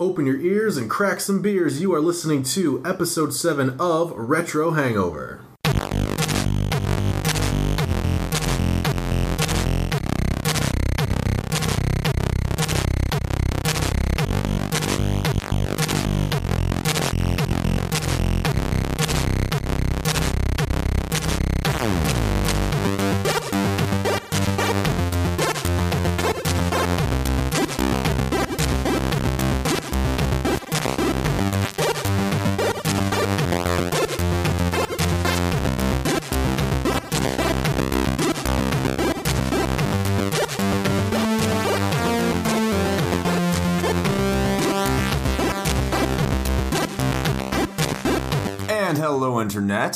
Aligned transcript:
Open 0.00 0.26
your 0.26 0.40
ears 0.40 0.76
and 0.76 0.90
crack 0.90 1.20
some 1.20 1.40
beers. 1.40 1.80
You 1.80 1.94
are 1.94 2.00
listening 2.00 2.42
to 2.54 2.82
episode 2.84 3.32
7 3.32 3.76
of 3.78 4.10
Retro 4.16 4.72
Hangover. 4.72 5.40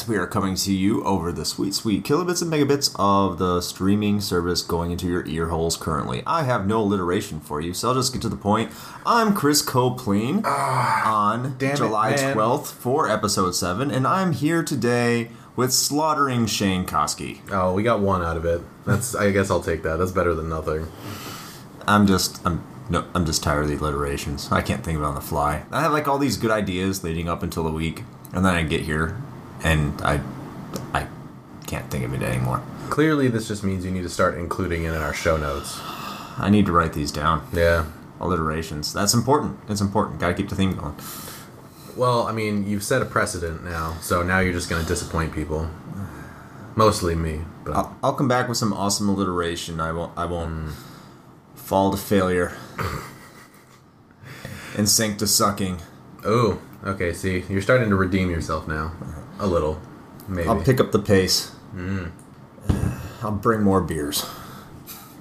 Internet. 0.02 0.18
We 0.18 0.22
are 0.22 0.26
coming 0.26 0.54
to 0.54 0.72
you 0.72 1.02
over 1.04 1.32
the 1.32 1.44
sweet, 1.44 1.74
sweet 1.74 2.04
kilobits 2.04 2.42
and 2.42 2.52
megabits 2.52 2.94
of 2.98 3.38
the 3.38 3.60
streaming 3.60 4.20
service 4.20 4.62
going 4.62 4.90
into 4.90 5.06
your 5.06 5.26
ear 5.26 5.48
holes 5.48 5.76
currently. 5.76 6.22
I 6.26 6.44
have 6.44 6.66
no 6.66 6.80
alliteration 6.80 7.40
for 7.40 7.60
you, 7.60 7.74
so 7.74 7.88
I'll 7.88 7.94
just 7.94 8.12
get 8.12 8.22
to 8.22 8.28
the 8.28 8.36
point. 8.36 8.70
I'm 9.04 9.34
Chris 9.34 9.62
Copleen 9.62 10.42
ah, 10.44 11.30
on 11.30 11.56
damn 11.58 11.74
it, 11.74 11.76
July 11.76 12.10
man. 12.10 12.36
12th 12.36 12.72
for 12.72 13.08
episode 13.08 13.52
7, 13.52 13.90
and 13.90 14.06
I'm 14.06 14.32
here 14.32 14.62
today 14.62 15.30
with 15.56 15.72
slaughtering 15.72 16.46
Shane 16.46 16.84
Koski. 16.84 17.40
Oh, 17.50 17.74
we 17.74 17.82
got 17.82 18.00
one 18.00 18.22
out 18.22 18.36
of 18.36 18.44
it. 18.44 18.62
That's 18.86 19.14
I 19.14 19.30
guess 19.30 19.50
I'll 19.50 19.62
take 19.62 19.82
that. 19.82 19.96
That's 19.96 20.12
better 20.12 20.34
than 20.34 20.48
nothing. 20.48 20.86
I'm 21.86 22.06
just, 22.06 22.44
I'm. 22.46 22.62
No, 22.90 23.04
I'm 23.14 23.26
just 23.26 23.42
tired 23.42 23.64
of 23.64 23.68
the 23.68 23.76
alliterations. 23.76 24.50
I 24.50 24.62
can't 24.62 24.82
think 24.82 24.96
of 24.96 25.02
it 25.02 25.06
on 25.06 25.14
the 25.14 25.20
fly. 25.20 25.64
I 25.70 25.82
have 25.82 25.92
like 25.92 26.08
all 26.08 26.16
these 26.16 26.38
good 26.38 26.50
ideas 26.50 27.04
leading 27.04 27.28
up 27.28 27.42
until 27.42 27.64
the 27.64 27.70
week, 27.70 28.04
and 28.32 28.44
then 28.46 28.54
I 28.54 28.62
get 28.62 28.82
here, 28.82 29.20
and 29.62 30.00
I, 30.02 30.20
I 30.92 31.06
can't 31.66 31.90
think 31.90 32.04
of 32.04 32.14
it 32.14 32.22
anymore. 32.22 32.62
Clearly 32.90 33.28
this 33.28 33.48
just 33.48 33.62
means 33.64 33.84
you 33.84 33.90
need 33.90 34.02
to 34.02 34.08
start 34.08 34.38
including 34.38 34.84
it 34.84 34.88
in 34.88 35.00
our 35.00 35.14
show 35.14 35.36
notes. 35.36 35.78
I 36.38 36.48
need 36.50 36.66
to 36.66 36.72
write 36.72 36.92
these 36.92 37.12
down. 37.12 37.46
Yeah. 37.52 37.86
Alliterations. 38.20 38.92
That's 38.92 39.14
important. 39.14 39.58
It's 39.68 39.80
important. 39.80 40.20
Got 40.20 40.28
to 40.28 40.34
keep 40.34 40.48
the 40.48 40.56
theme 40.56 40.76
going. 40.76 40.96
Well, 41.96 42.26
I 42.26 42.32
mean, 42.32 42.68
you've 42.68 42.84
set 42.84 43.02
a 43.02 43.04
precedent 43.04 43.64
now, 43.64 43.96
so 44.00 44.22
now 44.22 44.38
you're 44.38 44.52
just 44.52 44.70
going 44.70 44.82
to 44.82 44.88
disappoint 44.88 45.34
people. 45.34 45.68
Mostly 46.76 47.16
me, 47.16 47.40
but 47.64 47.74
I'll, 47.74 47.96
I'll 48.04 48.12
come 48.12 48.28
back 48.28 48.48
with 48.48 48.56
some 48.56 48.72
awesome 48.72 49.08
alliteration. 49.08 49.80
I 49.80 49.90
won't. 49.90 50.16
I 50.16 50.24
won't 50.26 50.68
mm. 50.68 50.72
fall 51.56 51.90
to 51.90 51.96
failure 51.96 52.56
and 54.76 54.88
sink 54.88 55.18
to 55.18 55.26
sucking. 55.26 55.80
oh, 56.24 56.60
okay. 56.84 57.12
See, 57.12 57.44
you're 57.48 57.62
starting 57.62 57.88
to 57.88 57.96
redeem 57.96 58.30
yourself 58.30 58.68
now, 58.68 58.92
a 59.38 59.46
little, 59.46 59.80
maybe. 60.26 60.48
I'll 60.48 60.62
pick 60.62 60.80
up 60.80 60.92
the 60.92 60.98
pace. 60.98 61.52
I'll 63.22 63.32
bring 63.32 63.62
more 63.62 63.80
beers. 63.80 64.24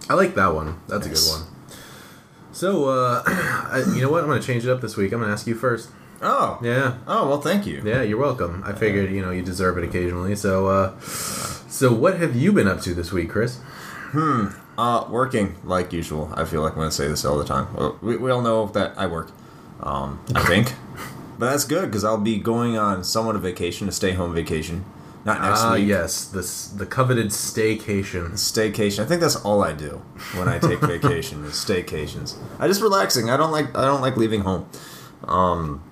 I 0.10 0.14
like 0.14 0.36
that 0.36 0.54
one. 0.54 0.80
That's 0.88 1.06
a 1.06 1.10
good 1.10 1.20
one. 1.28 1.44
So, 2.52 2.86
uh, 2.90 3.24
I, 3.28 3.84
you 3.94 4.02
know 4.02 4.10
what? 4.10 4.24
I'm 4.24 4.30
going 4.30 4.40
to 4.42 4.46
change 4.46 4.66
it 4.66 4.72
up 4.72 4.82
this 4.82 4.96
week. 4.98 5.12
I'm 5.12 5.20
going 5.20 5.30
to 5.30 5.34
ask 5.34 5.46
you 5.48 5.56
first. 5.56 5.90
Oh. 6.22 6.60
Yeah. 6.64 6.98
Oh 7.06 7.28
well, 7.30 7.42
thank 7.42 7.68
you. 7.68 7.82
Yeah, 7.86 8.02
you're 8.02 8.18
welcome. 8.18 8.64
I 8.66 8.74
figured, 8.74 9.12
you 9.12 9.22
know, 9.22 9.32
you 9.32 9.44
deserve 9.44 9.78
it 9.78 9.84
occasionally. 9.84 10.36
So, 10.36 10.68
uh, 10.68 11.00
so 11.00 11.94
what 11.94 12.20
have 12.20 12.36
you 12.36 12.52
been 12.52 12.68
up 12.68 12.82
to 12.82 12.94
this 12.94 13.12
week, 13.12 13.30
Chris? 13.30 13.58
Hmm. 14.12 14.48
Uh, 14.78 15.06
working 15.10 15.56
like 15.64 15.94
usual. 15.94 16.32
I 16.36 16.46
feel 16.46 16.62
like 16.62 16.74
I'm 16.74 16.80
gonna 16.80 16.92
say 16.92 17.08
this 17.08 17.26
all 17.26 17.38
the 17.38 17.46
time. 17.46 17.74
Well, 17.76 17.98
we, 18.02 18.18
we 18.18 18.32
all 18.32 18.42
know 18.42 18.68
that 18.68 18.98
I 18.98 19.08
work. 19.08 19.32
Um, 19.82 20.24
I 20.34 20.44
think, 20.48 20.74
but 21.38 21.50
that's 21.52 21.64
good 21.64 21.86
because 21.86 22.04
I'll 22.04 22.18
be 22.18 22.38
going 22.38 22.78
on 22.78 23.04
somewhat 23.04 23.36
of 23.36 23.42
vacation, 23.42 23.88
a 23.88 23.92
stay-home 23.92 24.34
vacation. 24.34 24.86
Not 25.26 25.42
next 25.42 25.60
Ah, 25.62 25.74
week. 25.74 25.88
yes, 25.88 26.26
this 26.26 26.68
the 26.68 26.86
coveted 26.86 27.28
staycation. 27.28 28.32
Staycation. 28.34 29.04
I 29.04 29.06
think 29.06 29.20
that's 29.20 29.36
all 29.36 29.62
I 29.64 29.74
do 29.74 30.02
when 30.36 30.48
I 30.48 30.58
take 30.58 30.80
vacation 30.96 31.44
is 31.44 31.54
staycations. 31.54 32.36
I 32.60 32.68
just 32.68 32.82
relaxing. 32.82 33.30
I 33.30 33.36
don't 33.36 33.52
like 33.52 33.78
I 33.78 33.84
don't 33.86 34.00
like 34.02 34.16
leaving 34.16 34.42
home. 34.42 34.70
Um, 35.26 35.84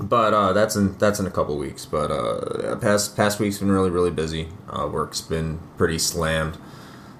but 0.00 0.34
uh, 0.34 0.52
that's 0.52 0.74
in 0.74 0.98
that's 0.98 1.20
in 1.20 1.26
a 1.26 1.30
couple 1.30 1.56
weeks. 1.58 1.86
But 1.86 2.10
uh, 2.10 2.74
past 2.76 3.14
past 3.16 3.38
week's 3.38 3.58
been 3.58 3.70
really 3.70 3.90
really 3.90 4.10
busy. 4.10 4.48
Uh, 4.68 4.88
work's 4.92 5.20
been 5.20 5.60
pretty 5.76 5.98
slammed. 5.98 6.56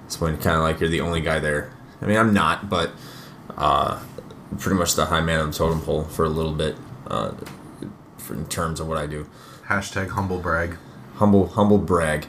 It's 0.05 0.19
when 0.19 0.35
kind 0.37 0.57
of 0.57 0.63
like 0.63 0.81
you're 0.81 0.89
the 0.89 1.01
only 1.01 1.21
guy 1.21 1.39
there. 1.39 1.71
I 2.01 2.07
mean 2.07 2.17
I'm 2.17 2.33
not, 2.33 2.69
but 2.69 2.91
uh, 3.55 4.01
pretty 4.59 4.77
much 4.77 4.95
the 4.95 5.05
high 5.05 5.21
man 5.21 5.39
on 5.39 5.51
the 5.51 5.55
totem 5.57 5.79
pole 5.79 6.03
for 6.03 6.25
a 6.25 6.29
little 6.29 6.51
bit. 6.53 6.75
Uh, 7.07 7.31
for, 8.33 8.39
in 8.39 8.45
terms 8.47 8.79
of 8.79 8.87
what 8.87 8.97
I 8.97 9.07
do 9.07 9.27
Hashtag 9.67 10.09
humble 10.09 10.39
brag. 10.39 10.77
humble 11.15 11.47
humble 11.47 11.77
brag. 11.77 12.25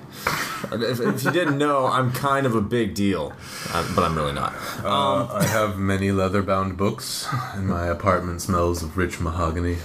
if, 0.73 1.01
if 1.01 1.25
you 1.25 1.31
didn't 1.31 1.59
know, 1.59 1.87
I'm 1.87 2.13
kind 2.13 2.47
of 2.47 2.55
a 2.55 2.61
big 2.61 2.95
deal, 2.95 3.33
uh, 3.73 3.93
but 3.95 4.05
I'm 4.05 4.15
really 4.17 4.33
not. 4.33 4.55
Uh, 4.85 5.27
I 5.33 5.45
have 5.45 5.77
many 5.79 6.13
leather-bound 6.13 6.77
books, 6.77 7.27
and 7.55 7.67
my 7.67 7.87
apartment 7.87 8.41
smells 8.41 8.83
of 8.83 8.97
rich 8.97 9.21
mahogany. 9.21 9.79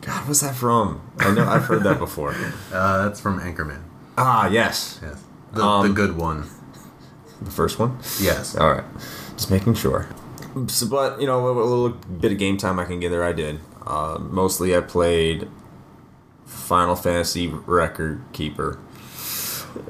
God, 0.00 0.26
what's 0.26 0.40
that 0.40 0.56
from? 0.56 1.00
I 1.18 1.32
know 1.32 1.46
I've 1.48 1.64
heard 1.64 1.84
that 1.84 1.98
before. 1.98 2.34
Uh, 2.72 3.04
that's 3.04 3.20
from 3.20 3.38
Anchorman. 3.40 3.82
Ah, 4.18 4.48
yes, 4.48 4.98
Yes, 5.02 5.22
the, 5.52 5.58
the 5.60 5.64
Um, 5.64 5.94
good 5.94 6.16
one. 6.16 6.48
the 7.40 7.50
first 7.50 7.78
one. 7.78 7.98
Yes. 8.20 8.56
All 8.56 8.70
right, 8.72 8.84
just 9.36 9.50
making 9.50 9.74
sure. 9.74 10.08
So, 10.66 10.86
but 10.88 11.20
you 11.20 11.26
know, 11.28 11.46
a 11.48 11.52
little 11.52 11.90
bit 11.90 12.32
of 12.32 12.38
game 12.38 12.56
time 12.56 12.78
I 12.80 12.84
can 12.86 12.98
get 13.00 13.10
there. 13.10 13.22
I 13.24 13.32
did. 13.32 13.60
Uh, 13.86 14.18
mostly, 14.20 14.76
I 14.76 14.80
played 14.80 15.48
Final 16.46 16.96
Fantasy 16.96 17.48
Record 17.48 18.22
Keeper. 18.32 18.78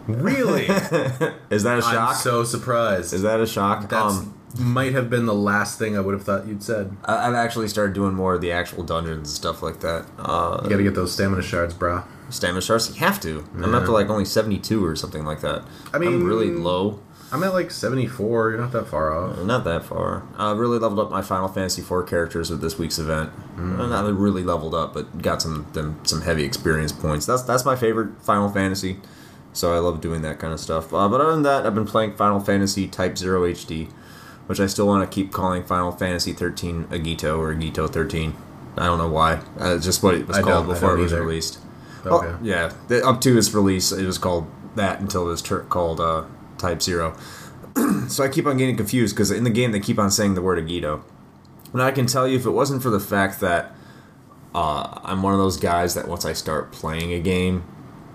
Really? 0.06 0.62
Is 1.50 1.62
that 1.64 1.78
a 1.80 1.84
I'm 1.84 1.92
shock? 1.94 2.16
so 2.16 2.44
surprised. 2.44 3.12
Is 3.12 3.22
that 3.22 3.41
a 3.41 3.47
shock? 3.47 3.88
That 3.88 4.03
um, 4.03 4.38
might 4.58 4.92
have 4.92 5.10
been 5.10 5.26
the 5.26 5.34
last 5.34 5.78
thing 5.78 5.97
I 5.97 6.00
would 6.00 6.14
have 6.14 6.22
thought 6.25 6.47
you'd 6.47 6.62
said. 6.62 6.97
I- 7.04 7.26
I've 7.28 7.34
actually 7.34 7.69
started 7.69 7.94
doing 7.94 8.14
more 8.14 8.34
of 8.34 8.41
the 8.41 8.53
actual 8.53 8.84
dungeons 8.84 9.16
and 9.19 9.26
stuff 9.28 9.62
like 9.62 9.80
that. 9.80 10.06
Uh, 10.19 10.60
You 10.62 10.70
gotta 10.70 10.82
get 10.84 10.94
those 10.94 11.12
stamina 11.12 11.42
shards, 11.42 11.74
brah. 11.74 12.04
stamina 12.30 12.60
shards. 12.62 12.88
You 12.91 12.94
have 12.97 13.20
to. 13.20 13.44
I'm 13.56 13.74
up 13.74 13.84
to 13.86 13.92
like 13.92 14.09
only 14.09 14.24
72 14.24 14.84
or 14.84 14.94
something 14.97 15.24
like 15.24 15.41
that. 15.41 15.64
I 15.92 15.98
mean- 15.98 16.14
I'm 16.14 16.24
really 16.24 16.50
low. 16.53 17.00
I'm 17.32 17.43
at 17.43 17.54
like 17.54 17.70
74. 17.70 18.50
You're 18.50 18.60
not 18.60 18.72
that 18.72 18.87
far 18.87 19.12
off. 19.12 19.38
Not 19.38 19.65
that 19.65 19.84
far. 19.84 20.22
I 20.37 20.53
really 20.53 20.78
leveled 20.78 21.00
up 21.00 21.10
my 21.10 21.22
Final 21.22 21.48
Fantasy 21.48 21.81
IV 21.81 22.06
characters 22.06 22.50
with 22.50 22.60
this 22.60 22.78
week's 22.78 22.98
event. 22.98 23.31
Uh, 23.56 23.87
Not 23.87 24.04
really 24.19 24.44
leveled 24.44 24.75
up, 24.75 24.93
but 24.93 25.22
got 25.22 25.41
some 25.41 25.66
them, 25.72 25.98
some 26.04 26.21
heavy 26.22 26.44
experience 26.44 26.92
points. 26.92 27.25
That's 27.25 27.42
that's 27.42 27.65
my 27.65 27.75
favorite 27.75 28.21
Final 28.22 28.50
Fantasy. 28.50 28.98
So 29.54 29.75
I 29.75 29.78
love 29.78 30.00
doing 30.00 30.22
that 30.22 30.38
kind 30.38 30.53
of 30.53 30.60
stuff. 30.60 30.92
Uh, 30.92 31.09
but 31.09 31.21
other 31.21 31.32
than 31.32 31.42
that, 31.42 31.66
I've 31.66 31.75
been 31.75 31.87
playing 31.87 32.16
Final 32.16 32.41
Fantasy 32.41 32.87
Type 32.87 33.16
Zero 33.19 33.42
HD, 33.42 33.91
which 34.47 34.60
I 34.60 34.66
still 34.66 34.87
want 34.87 35.10
to 35.10 35.15
keep 35.15 35.32
calling 35.32 35.62
Final 35.62 35.92
Fantasy 35.92 36.32
13 36.32 36.84
Agito 36.87 37.38
or 37.38 37.54
Agito 37.54 37.91
13. 37.91 38.34
I 38.76 38.87
don't 38.87 38.98
know 38.98 39.09
why. 39.09 39.34
Uh, 39.60 39.76
it's 39.76 39.84
just 39.84 40.03
what 40.03 40.15
it 40.15 40.26
was 40.26 40.38
I 40.38 40.42
called 40.42 40.66
before 40.66 40.97
it 40.97 41.00
was 41.00 41.12
either. 41.12 41.22
released. 41.22 41.59
Okay. 42.04 42.26
Well, 42.26 42.38
yeah, 42.42 42.72
the, 42.88 43.06
up 43.06 43.21
to 43.22 43.37
its 43.38 43.53
release, 43.54 43.92
it 43.92 44.04
was 44.06 44.19
called 44.19 44.50
that 44.75 45.00
until 45.00 45.26
it 45.26 45.31
was 45.31 45.42
tur 45.42 45.60
called 45.65 46.00
uh, 46.00 46.25
Type 46.62 46.80
Zero. 46.80 47.16
so 48.08 48.22
I 48.24 48.28
keep 48.28 48.46
on 48.46 48.56
getting 48.56 48.76
confused 48.76 49.14
because 49.14 49.30
in 49.30 49.44
the 49.44 49.50
game 49.50 49.72
they 49.72 49.80
keep 49.80 49.98
on 49.98 50.10
saying 50.10 50.34
the 50.34 50.42
word 50.42 50.64
Agito. 50.64 51.02
And 51.72 51.82
I 51.82 51.90
can 51.90 52.06
tell 52.06 52.28
you, 52.28 52.36
if 52.36 52.46
it 52.46 52.50
wasn't 52.50 52.82
for 52.82 52.90
the 52.90 53.00
fact 53.00 53.40
that 53.40 53.74
uh, 54.54 55.00
I'm 55.03 55.22
one 55.22 55.32
of 55.32 55.38
those 55.41 55.56
guys 55.56 55.94
that 55.94 56.06
once 56.06 56.24
I 56.24 56.34
start 56.34 56.70
playing 56.70 57.12
a 57.12 57.18
game, 57.18 57.64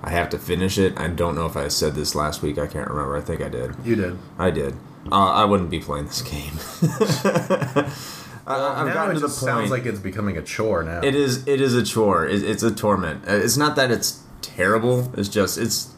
I 0.03 0.11
have 0.11 0.29
to 0.29 0.38
finish 0.39 0.77
it. 0.77 0.97
I 0.97 1.07
don't 1.07 1.35
know 1.35 1.45
if 1.47 1.57
I 1.57 1.67
said 1.67 1.95
this 1.95 2.15
last 2.15 2.41
week. 2.41 2.57
I 2.57 2.67
can't 2.67 2.88
remember. 2.88 3.17
I 3.17 3.21
think 3.21 3.41
I 3.41 3.49
did. 3.49 3.75
You 3.83 3.95
did. 3.95 4.17
I 4.38 4.51
did. 4.51 4.75
Uh, 5.11 5.31
I 5.33 5.43
wouldn't 5.45 5.69
be 5.71 5.79
playing 5.79 6.05
this 6.05 6.21
game. 6.21 6.53
I, 8.45 8.81
I've 8.81 8.88
now 8.88 8.93
gotten 8.93 9.11
it 9.11 9.13
to 9.15 9.19
the 9.21 9.27
point. 9.27 9.33
sounds 9.39 9.71
like 9.71 9.85
it's 9.85 10.00
becoming 10.00 10.38
a 10.38 10.41
chore 10.41 10.83
now. 10.83 11.01
It 11.03 11.15
is. 11.15 11.45
It 11.47 11.59
is 11.59 11.73
a 11.75 11.83
chore. 11.83 12.25
It, 12.25 12.43
it's 12.43 12.63
a 12.63 12.71
torment. 12.73 13.27
Uh, 13.27 13.33
It's 13.33 13.57
not 13.57 13.75
that 13.75 13.91
it's 13.91 14.21
terrible. 14.41 15.11
It's 15.17 15.27
just 15.29 15.57
it's. 15.57 15.93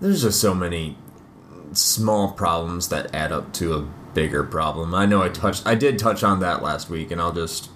There's 0.00 0.22
just 0.22 0.40
so 0.40 0.52
many 0.54 0.98
small 1.72 2.32
problems 2.32 2.88
that 2.88 3.14
add 3.14 3.32
up 3.32 3.52
to 3.54 3.74
a 3.74 3.80
bigger 4.14 4.44
problem. 4.44 4.94
I 4.94 5.06
know 5.06 5.22
I 5.22 5.28
touched. 5.28 5.66
I 5.66 5.74
did 5.74 5.98
touch 5.98 6.22
on 6.22 6.40
that 6.40 6.62
last 6.62 6.90
week, 6.90 7.10
and 7.10 7.20
I'll 7.20 7.32
just 7.32 7.70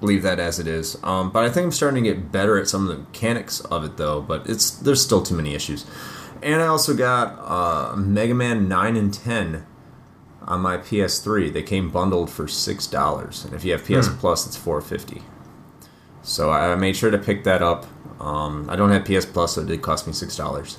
leave 0.00 0.22
that 0.22 0.38
as 0.38 0.58
it 0.58 0.66
is. 0.66 0.96
Um, 1.02 1.30
but 1.30 1.44
I 1.44 1.50
think 1.50 1.64
I'm 1.64 1.72
starting 1.72 2.04
to 2.04 2.10
get 2.14 2.30
better 2.30 2.58
at 2.58 2.68
some 2.68 2.88
of 2.88 2.96
the 2.96 3.02
mechanics 3.02 3.60
of 3.60 3.84
it, 3.84 3.96
though. 3.96 4.20
But 4.20 4.48
it's 4.48 4.70
there's 4.70 5.02
still 5.02 5.22
too 5.22 5.34
many 5.34 5.54
issues. 5.54 5.86
And 6.42 6.62
I 6.62 6.66
also 6.66 6.94
got 6.94 7.38
uh, 7.40 7.96
Mega 7.96 8.34
Man 8.34 8.68
nine 8.68 8.96
and 8.96 9.12
ten 9.12 9.66
on 10.42 10.60
my 10.60 10.76
PS3. 10.76 11.52
They 11.52 11.62
came 11.62 11.90
bundled 11.90 12.30
for 12.30 12.46
six 12.46 12.86
dollars, 12.86 13.44
and 13.44 13.54
if 13.54 13.64
you 13.64 13.72
have 13.72 13.84
PS 13.84 14.08
Hmm. 14.08 14.18
Plus, 14.18 14.46
it's 14.46 14.56
four 14.56 14.80
fifty. 14.80 15.22
So 16.22 16.50
I 16.50 16.74
made 16.74 16.94
sure 16.96 17.10
to 17.10 17.18
pick 17.18 17.44
that 17.44 17.62
up. 17.62 17.86
Um, 18.20 18.68
I 18.68 18.76
don't 18.76 18.90
have 18.90 19.04
PS 19.04 19.24
Plus, 19.24 19.54
so 19.54 19.62
it 19.62 19.68
did 19.68 19.82
cost 19.82 20.06
me 20.06 20.12
six 20.12 20.36
dollars. 20.36 20.78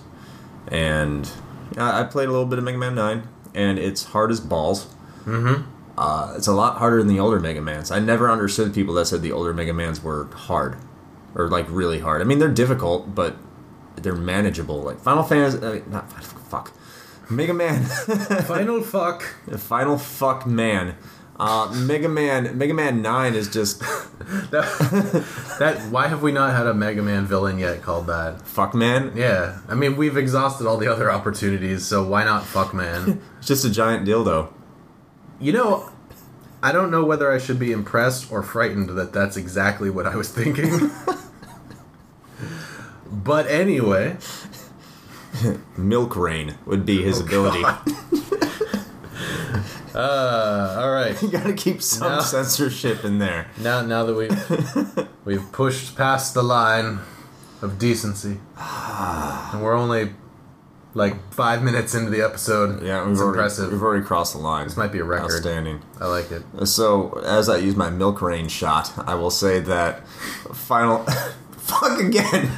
And 0.67 1.29
I 1.77 2.01
I 2.01 2.03
played 2.03 2.27
a 2.27 2.31
little 2.31 2.45
bit 2.45 2.57
of 2.57 2.65
Mega 2.65 2.77
Man 2.77 2.95
Nine, 2.95 3.27
and 3.53 3.77
it's 3.79 4.03
hard 4.05 4.31
as 4.31 4.39
balls. 4.39 4.87
Mm-hmm. 5.25 5.63
Uh, 5.97 6.33
it's 6.37 6.47
a 6.47 6.53
lot 6.53 6.77
harder 6.77 6.99
than 6.99 7.07
the 7.07 7.19
older 7.19 7.39
Mega 7.39 7.61
Mans. 7.61 7.91
I 7.91 7.99
never 7.99 8.31
understood 8.31 8.73
people 8.73 8.93
that 8.95 9.05
said 9.05 9.21
the 9.21 9.33
older 9.33 9.53
Mega 9.53 9.73
Mans 9.73 10.01
were 10.01 10.25
hard, 10.33 10.77
or 11.35 11.49
like 11.49 11.65
really 11.69 11.99
hard. 11.99 12.21
I 12.21 12.23
mean, 12.23 12.39
they're 12.39 12.47
difficult, 12.49 13.13
but 13.13 13.35
they're 13.97 14.15
manageable. 14.15 14.81
Like 14.81 14.99
Final 14.99 15.23
Fantasy, 15.23 15.83
not 15.89 16.11
fuck, 16.23 16.71
Mega 17.29 17.53
Man, 17.53 17.83
Final 18.45 18.81
fuck. 18.81 19.23
Final 19.57 19.97
Fuck 19.97 20.45
Man. 20.47 20.95
Uh, 21.39 21.71
Mega 21.73 22.09
Man, 22.09 22.57
Mega 22.57 22.73
Man 22.73 23.01
Nine 23.01 23.33
is 23.33 23.47
just 23.49 23.79
That, 24.51 25.25
that 25.59 25.79
why 25.89 26.07
have 26.07 26.21
we 26.21 26.31
not 26.33 26.53
had 26.55 26.67
a 26.67 26.73
Mega 26.73 27.01
Man 27.01 27.25
villain 27.25 27.57
yet 27.57 27.81
called 27.81 28.07
that? 28.07 28.41
Fuck 28.41 28.75
Man. 28.75 29.13
Yeah, 29.15 29.59
I 29.69 29.75
mean 29.75 29.95
we've 29.95 30.17
exhausted 30.17 30.67
all 30.67 30.77
the 30.77 30.91
other 30.91 31.09
opportunities, 31.11 31.85
so 31.85 32.05
why 32.05 32.25
not 32.25 32.43
fuck 32.43 32.73
man? 32.73 33.21
It's 33.39 33.47
just 33.47 33.63
a 33.63 33.69
giant 33.71 34.05
dildo. 34.05 34.51
you 35.39 35.53
know, 35.53 35.89
I 36.61 36.73
don't 36.73 36.91
know 36.91 37.05
whether 37.05 37.31
I 37.31 37.37
should 37.37 37.57
be 37.57 37.71
impressed 37.71 38.29
or 38.31 38.43
frightened 38.43 38.89
that 38.89 39.13
that's 39.13 39.37
exactly 39.37 39.89
what 39.89 40.05
I 40.05 40.17
was 40.17 40.29
thinking. 40.29 40.91
but 43.11 43.47
anyway, 43.47 44.17
Milk 45.77 46.15
Rain 46.17 46.57
would 46.65 46.85
be 46.85 47.01
his 47.01 47.21
ability. 47.21 47.63
Uh, 49.95 50.77
all 50.79 50.91
right. 50.91 51.19
you 51.21 51.29
gotta 51.29 51.53
keep 51.53 51.81
some 51.81 52.11
No. 52.11 52.19
censorship 52.21 53.03
in 53.05 53.19
there. 53.19 53.47
Now, 53.61 53.81
now 53.81 54.05
that 54.05 54.15
we've 54.15 55.07
we've 55.25 55.51
pushed 55.51 55.95
past 55.95 56.33
the 56.33 56.43
line 56.43 56.99
of 57.61 57.77
decency, 57.77 58.39
and 58.57 59.61
we're 59.63 59.75
only 59.75 60.13
like 60.95 61.33
five 61.33 61.61
minutes 61.61 61.93
into 61.93 62.09
the 62.09 62.21
episode. 62.21 62.81
Yeah, 62.83 63.03
we've 63.03 63.11
it's 63.13 63.21
already, 63.21 63.37
impressive. 63.37 63.71
We've 63.71 63.81
already 63.81 64.05
crossed 64.05 64.33
the 64.33 64.39
line. 64.39 64.65
This 64.67 64.77
might 64.77 64.91
be 64.91 64.99
a 64.99 65.03
record. 65.03 65.31
Outstanding. 65.31 65.81
I 65.99 66.07
like 66.07 66.31
it. 66.31 66.43
So, 66.67 67.21
as 67.25 67.47
I 67.49 67.57
use 67.57 67.75
my 67.75 67.89
milk 67.89 68.21
rain 68.21 68.47
shot, 68.47 68.91
I 69.07 69.15
will 69.15 69.31
say 69.31 69.59
that 69.59 70.07
final. 70.07 71.05
fuck 71.57 71.99
again! 71.99 72.49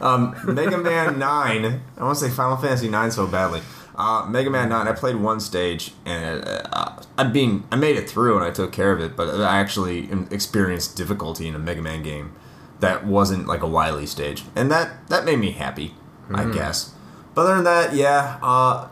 Um, 0.00 0.36
Mega 0.44 0.78
Man 0.78 1.18
9. 1.18 1.80
I 1.98 2.02
want 2.04 2.16
to 2.18 2.24
say 2.28 2.30
Final 2.30 2.56
Fantasy 2.56 2.88
9 2.88 3.10
so 3.10 3.26
badly. 3.26 3.60
Uh, 4.00 4.24
Mega 4.24 4.48
Man 4.48 4.70
9, 4.70 4.88
I 4.88 4.92
played 4.92 5.16
one 5.16 5.40
stage 5.40 5.92
and 6.06 6.42
uh, 6.42 7.02
I 7.18 7.24
being 7.24 7.64
I 7.70 7.76
made 7.76 7.96
it 7.96 8.08
through 8.08 8.36
and 8.36 8.42
I 8.42 8.50
took 8.50 8.72
care 8.72 8.92
of 8.92 9.00
it, 9.00 9.14
but 9.14 9.28
I 9.28 9.58
actually 9.58 10.08
experienced 10.30 10.96
difficulty 10.96 11.46
in 11.46 11.54
a 11.54 11.58
Mega 11.58 11.82
Man 11.82 12.02
game 12.02 12.32
that 12.80 13.04
wasn't 13.04 13.46
like 13.46 13.60
a 13.60 13.66
Wily 13.66 14.06
stage, 14.06 14.44
and 14.56 14.70
that 14.70 15.06
that 15.08 15.26
made 15.26 15.38
me 15.38 15.50
happy, 15.50 15.94
I 16.32 16.50
guess. 16.50 16.94
But 17.34 17.42
other 17.42 17.56
than 17.56 17.64
that, 17.64 17.94
yeah, 17.94 18.38
uh, 18.42 18.88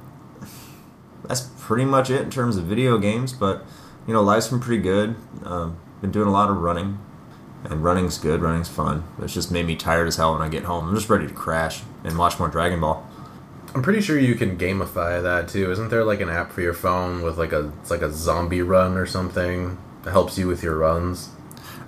that's 1.25 1.49
pretty 1.59 1.87
much 1.87 2.11
it 2.11 2.21
in 2.21 2.31
terms 2.31 2.59
of 2.59 2.65
video 2.65 2.99
games. 2.99 3.33
But 3.33 3.65
you 4.07 4.13
know, 4.13 4.21
life's 4.23 4.49
been 4.49 4.61
pretty 4.61 4.83
good. 4.83 5.17
Um, 5.43 5.79
been 6.03 6.11
doing 6.11 6.29
a 6.29 6.33
lot 6.33 6.51
of 6.51 6.59
running, 6.59 6.99
and 7.65 7.83
running's 7.83 8.19
good. 8.19 8.43
Running's 8.43 8.69
fun. 8.69 9.05
It's 9.23 9.33
just 9.33 9.51
made 9.51 9.65
me 9.65 9.75
tired 9.75 10.07
as 10.07 10.17
hell 10.17 10.35
when 10.35 10.43
I 10.43 10.51
get 10.51 10.65
home. 10.65 10.87
I'm 10.87 10.95
just 10.95 11.09
ready 11.09 11.27
to 11.27 11.33
crash 11.33 11.81
and 12.05 12.19
watch 12.19 12.39
more 12.39 12.49
Dragon 12.49 12.81
Ball. 12.81 13.08
I'm 13.75 13.83
pretty 13.83 14.01
sure 14.01 14.19
you 14.19 14.35
can 14.35 14.57
gamify 14.57 15.23
that 15.23 15.49
too. 15.49 15.71
Isn't 15.71 15.89
there 15.91 16.05
like 16.05 16.21
an 16.21 16.29
app 16.29 16.53
for 16.53 16.61
your 16.63 16.75
phone 16.75 17.23
with 17.23 17.39
like 17.39 17.53
a 17.53 17.73
it's 17.81 17.91
like 17.91 18.03
a 18.03 18.11
zombie 18.11 18.63
run 18.63 18.97
or 18.97 19.07
something 19.07 19.79
that 20.03 20.13
helps 20.13 20.39
you 20.39 20.47
with 20.47 20.63
your 20.63 20.77
runs? 20.77 21.31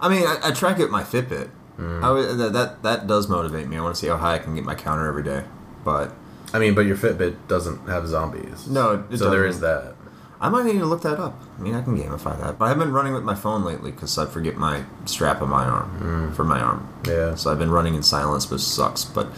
I 0.00 0.09
mean, 0.09 0.27
I, 0.27 0.38
I 0.44 0.50
track 0.53 0.79
it 0.79 0.91
my 0.91 1.03
Fitbit. 1.03 1.50
Mm. 1.79 2.03
I 2.03 2.35
that, 2.37 2.53
that 2.53 2.82
that 2.82 3.06
does 3.06 3.29
motivate 3.29 3.69
me. 3.69 3.77
I 3.77 3.81
want 3.81 3.94
to 3.94 4.00
see 4.00 4.09
how 4.09 4.17
high 4.19 4.35
I 4.35 4.38
can 4.38 4.55
get 4.55 4.65
my 4.65 4.75
counter 4.75 5.06
every 5.06 5.23
day. 5.23 5.44
But 5.85 6.12
I 6.53 6.59
mean, 6.59 6.75
but 6.75 6.82
your 6.82 6.97
Fitbit 6.97 7.49
doesn't 7.49 7.88
have 7.88 8.06
zombies. 8.06 8.67
No, 8.67 9.05
it 9.11 9.19
so 9.19 9.31
there 9.31 9.47
doesn't. 9.47 9.56
is 9.56 9.61
that. 9.61 9.94
I 10.43 10.49
might 10.49 10.65
need 10.65 10.79
to 10.79 10.87
look 10.87 11.03
that 11.03 11.19
up. 11.19 11.38
I 11.59 11.62
mean, 11.62 11.75
I 11.75 11.82
can 11.82 11.99
gamify 11.99 12.38
that. 12.41 12.59
But 12.59 12.67
I've 12.67 12.79
been 12.79 12.93
running 12.93 13.12
with 13.12 13.25
my 13.25 13.35
phone 13.35 13.62
lately 13.62 13.91
because 13.91 14.17
I 14.17 14.25
forget 14.25 14.56
my 14.56 14.85
strap 15.05 15.43
on 15.43 15.50
my 15.50 15.65
arm 15.65 16.31
mm. 16.31 16.35
for 16.35 16.44
my 16.44 16.61
arm. 16.61 16.88
Yeah. 17.06 17.35
So 17.35 17.53
I've 17.53 17.59
been 17.59 17.71
running 17.71 17.94
in 17.94 18.03
silence, 18.03 18.50
which 18.50 18.62
sucks. 18.62 19.05
But 19.05 19.29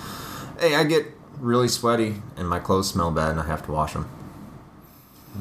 hey, 0.60 0.76
I 0.76 0.84
get 0.84 1.06
really 1.42 1.68
sweaty 1.68 2.22
and 2.36 2.48
my 2.48 2.58
clothes 2.60 2.88
smell 2.90 3.10
bad 3.10 3.32
and 3.32 3.40
I 3.40 3.46
have 3.46 3.64
to 3.66 3.72
wash 3.72 3.92
them. 3.92 4.08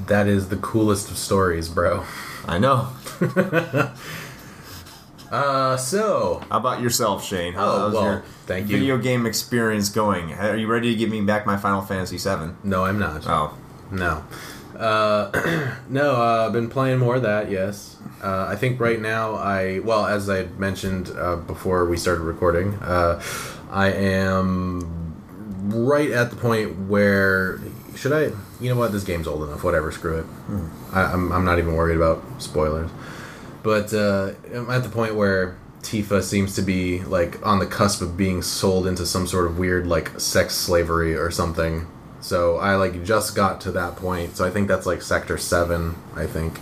That 0.08 0.28
is 0.28 0.50
the 0.50 0.56
coolest 0.58 1.10
of 1.12 1.18
stories, 1.18 1.70
bro. 1.70 2.04
I 2.48 2.58
know. 2.58 2.90
Uh, 5.32 5.78
so 5.78 6.42
How 6.50 6.58
about 6.58 6.82
yourself, 6.82 7.24
Shane? 7.26 7.54
How, 7.54 7.64
Oh, 7.72 7.80
how's 7.80 7.94
well, 7.94 8.04
your 8.04 8.24
thank 8.48 8.68
you. 8.70 8.78
video 8.78 8.98
game 8.98 9.26
experience 9.26 9.88
going? 9.88 10.34
Are 10.34 10.58
you 10.58 10.68
ready 10.68 10.92
to 10.92 10.96
give 10.98 11.10
me 11.10 11.22
back 11.22 11.46
my 11.46 11.56
Final 11.56 11.82
Fantasy 11.82 12.18
VII? 12.18 12.52
no, 12.66 12.84
I'm 12.84 13.00
not. 13.00 13.26
Oh, 13.26 13.58
No. 13.92 14.26
Uh, 14.78 15.32
no, 15.90 16.16
uh, 16.22 16.46
I've 16.48 16.52
been 16.54 16.70
playing 16.70 17.00
more 17.00 17.16
of 17.16 17.22
that, 17.22 17.50
yes. 17.50 17.96
Uh, 18.22 18.48
I 18.50 18.58
think 18.58 18.78
right 18.82 19.00
now 19.00 19.36
I, 19.36 19.80
well, 19.80 20.06
as 20.06 20.30
I 20.30 20.44
mentioned 20.58 21.10
uh, 21.18 21.38
before 21.38 21.86
we 21.86 21.96
started 21.96 22.24
recording, 22.24 22.74
uh, 22.82 23.22
I 23.72 23.88
am 23.94 25.01
right 25.62 26.12
at 26.12 26.30
the 26.30 26.36
point 26.36 26.88
where, 26.88 27.60
should 27.96 28.14
I, 28.14 28.36
you 28.60 28.70
know 28.70 28.76
what, 28.76 28.92
this 28.92 29.04
game's 29.04 29.28
old 29.28 29.44
enough, 29.44 29.64
whatever, 29.64 29.92
screw 29.92 30.20
it. 30.20 30.26
I, 30.94 31.04
I'm, 31.04 31.32
I'm 31.32 31.46
not 31.46 31.60
even 31.60 31.76
worried 31.76 31.98
about 31.98 32.24
spoilers. 32.42 32.90
But 33.64 33.94
uh, 33.94 34.32
I'm 34.54 34.70
at 34.72 34.84
the 34.84 34.90
point 34.90 35.16
where 35.16 35.58
Tifa 35.82 36.24
seems 36.24 36.56
to 36.56 36.62
be 36.62 37.00
like 37.04 37.46
on 37.46 37.60
the 37.60 37.68
cusp 37.68 38.02
of 38.02 38.18
being 38.18 38.42
sold 38.42 38.88
into 38.88 39.06
some 39.06 39.28
sort 39.28 39.46
of 39.46 39.58
weird 39.58 39.88
like 39.88 40.20
sex 40.20 40.56
slavery 40.56 41.16
or 41.16 41.32
something. 41.32 41.88
So 42.22 42.58
I 42.58 42.76
like 42.76 43.04
just 43.04 43.36
got 43.36 43.62
to 43.62 43.72
that 43.74 43.96
point. 43.96 44.38
So 44.38 44.46
I 44.46 44.52
think 44.52 44.68
that's 44.68 44.86
like 44.86 45.02
sector 45.02 45.38
seven. 45.38 45.96
I 46.16 46.26
think. 46.28 46.60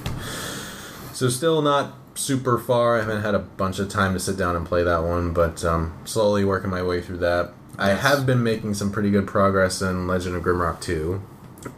So 1.13 1.29
still 1.29 1.61
not 1.61 1.95
super 2.15 2.57
far. 2.57 2.97
I 2.97 2.99
haven't 2.99 3.21
had 3.21 3.35
a 3.35 3.39
bunch 3.39 3.79
of 3.79 3.89
time 3.89 4.13
to 4.13 4.19
sit 4.19 4.37
down 4.37 4.55
and 4.55 4.65
play 4.65 4.83
that 4.83 5.03
one, 5.03 5.33
but 5.33 5.63
um, 5.63 5.97
slowly 6.05 6.45
working 6.45 6.69
my 6.69 6.83
way 6.83 7.01
through 7.01 7.17
that. 7.17 7.53
I 7.79 7.91
have 7.91 8.25
been 8.25 8.43
making 8.43 8.73
some 8.73 8.91
pretty 8.91 9.09
good 9.09 9.25
progress 9.25 9.81
in 9.81 10.05
Legend 10.05 10.35
of 10.35 10.43
Grimrock 10.43 10.81
2. 10.81 11.21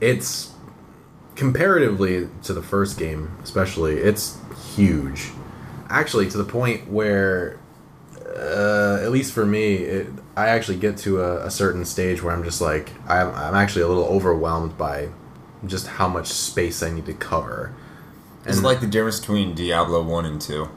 It's 0.02 0.52
comparatively 1.36 2.28
to 2.42 2.54
the 2.54 2.64
first 2.64 2.98
game, 2.98 3.38
especially, 3.44 3.98
it's 3.98 4.40
huge. 4.76 5.30
Actually, 5.90 6.28
to 6.32 6.40
the 6.40 6.44
point 6.44 6.90
where, 6.90 7.60
uh, 8.36 9.00
at 9.04 9.12
least 9.12 9.32
for 9.32 9.46
me, 9.46 9.76
it, 9.76 10.08
I 10.36 10.48
actually 10.48 10.80
get 10.80 10.98
to 10.98 11.22
a, 11.22 11.46
a 11.46 11.52
certain 11.52 11.86
stage 11.86 12.24
where 12.24 12.34
I'm 12.34 12.44
just 12.44 12.62
like, 12.62 12.90
I'm, 13.08 13.28
I'm 13.36 13.54
actually 13.54 13.84
a 13.84 13.88
little 13.88 14.06
overwhelmed 14.06 14.80
by 14.80 15.10
just 15.68 15.86
how 15.86 16.08
much 16.08 16.28
space 16.30 16.82
I 16.82 16.90
need 16.90 17.06
to 17.06 17.14
cover. 17.14 17.76
it's 18.48 18.64
like 18.64 18.82
the 18.82 18.88
difference 18.88 19.20
between 19.20 19.54
Diablo 19.54 20.02
One 20.02 20.26
and 20.26 20.42
Two. 20.42 20.68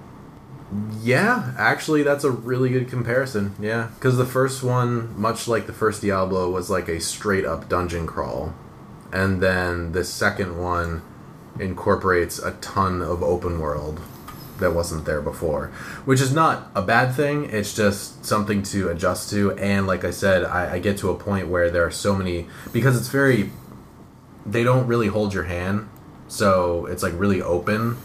Yeah, 1.00 1.54
actually, 1.58 2.02
that's 2.02 2.24
a 2.24 2.30
really 2.30 2.70
good 2.70 2.88
comparison. 2.88 3.54
Yeah, 3.60 3.90
because 3.94 4.16
the 4.16 4.26
first 4.26 4.62
one, 4.62 5.18
much 5.20 5.46
like 5.46 5.66
the 5.66 5.72
first 5.72 6.00
Diablo, 6.00 6.50
was 6.50 6.70
like 6.70 6.88
a 6.88 7.00
straight 7.00 7.44
up 7.44 7.68
dungeon 7.68 8.06
crawl, 8.06 8.54
and 9.12 9.42
then 9.42 9.92
the 9.92 10.04
second 10.04 10.58
one 10.58 11.02
incorporates 11.60 12.38
a 12.38 12.52
ton 12.52 13.02
of 13.02 13.22
open 13.22 13.60
world 13.60 14.00
that 14.58 14.72
wasn't 14.72 15.04
there 15.04 15.20
before, 15.20 15.68
which 16.04 16.20
is 16.20 16.32
not 16.32 16.70
a 16.74 16.82
bad 16.82 17.14
thing. 17.14 17.44
It's 17.50 17.74
just 17.74 18.24
something 18.24 18.62
to 18.64 18.88
adjust 18.88 19.30
to, 19.30 19.52
and 19.52 19.86
like 19.86 20.04
I 20.04 20.10
said, 20.10 20.44
I, 20.44 20.74
I 20.74 20.78
get 20.78 20.98
to 20.98 21.10
a 21.10 21.14
point 21.14 21.48
where 21.48 21.70
there 21.70 21.84
are 21.84 21.90
so 21.90 22.14
many 22.14 22.48
because 22.72 22.96
it's 22.96 23.08
very. 23.08 23.50
They 24.46 24.62
don't 24.62 24.86
really 24.86 25.06
hold 25.08 25.32
your 25.32 25.44
hand, 25.44 25.88
so 26.28 26.86
it's 26.86 27.02
like 27.02 27.12
really 27.16 27.40
open, 27.40 27.96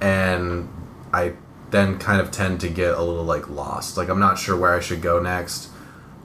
and 0.00 0.68
I 1.12 1.34
then 1.74 1.98
kind 1.98 2.20
of 2.20 2.30
tend 2.30 2.60
to 2.60 2.68
get 2.68 2.94
a 2.94 3.02
little 3.02 3.24
like 3.24 3.48
lost. 3.50 3.96
Like 3.96 4.08
I'm 4.08 4.20
not 4.20 4.38
sure 4.38 4.56
where 4.56 4.74
I 4.74 4.80
should 4.80 5.02
go 5.02 5.20
next, 5.20 5.68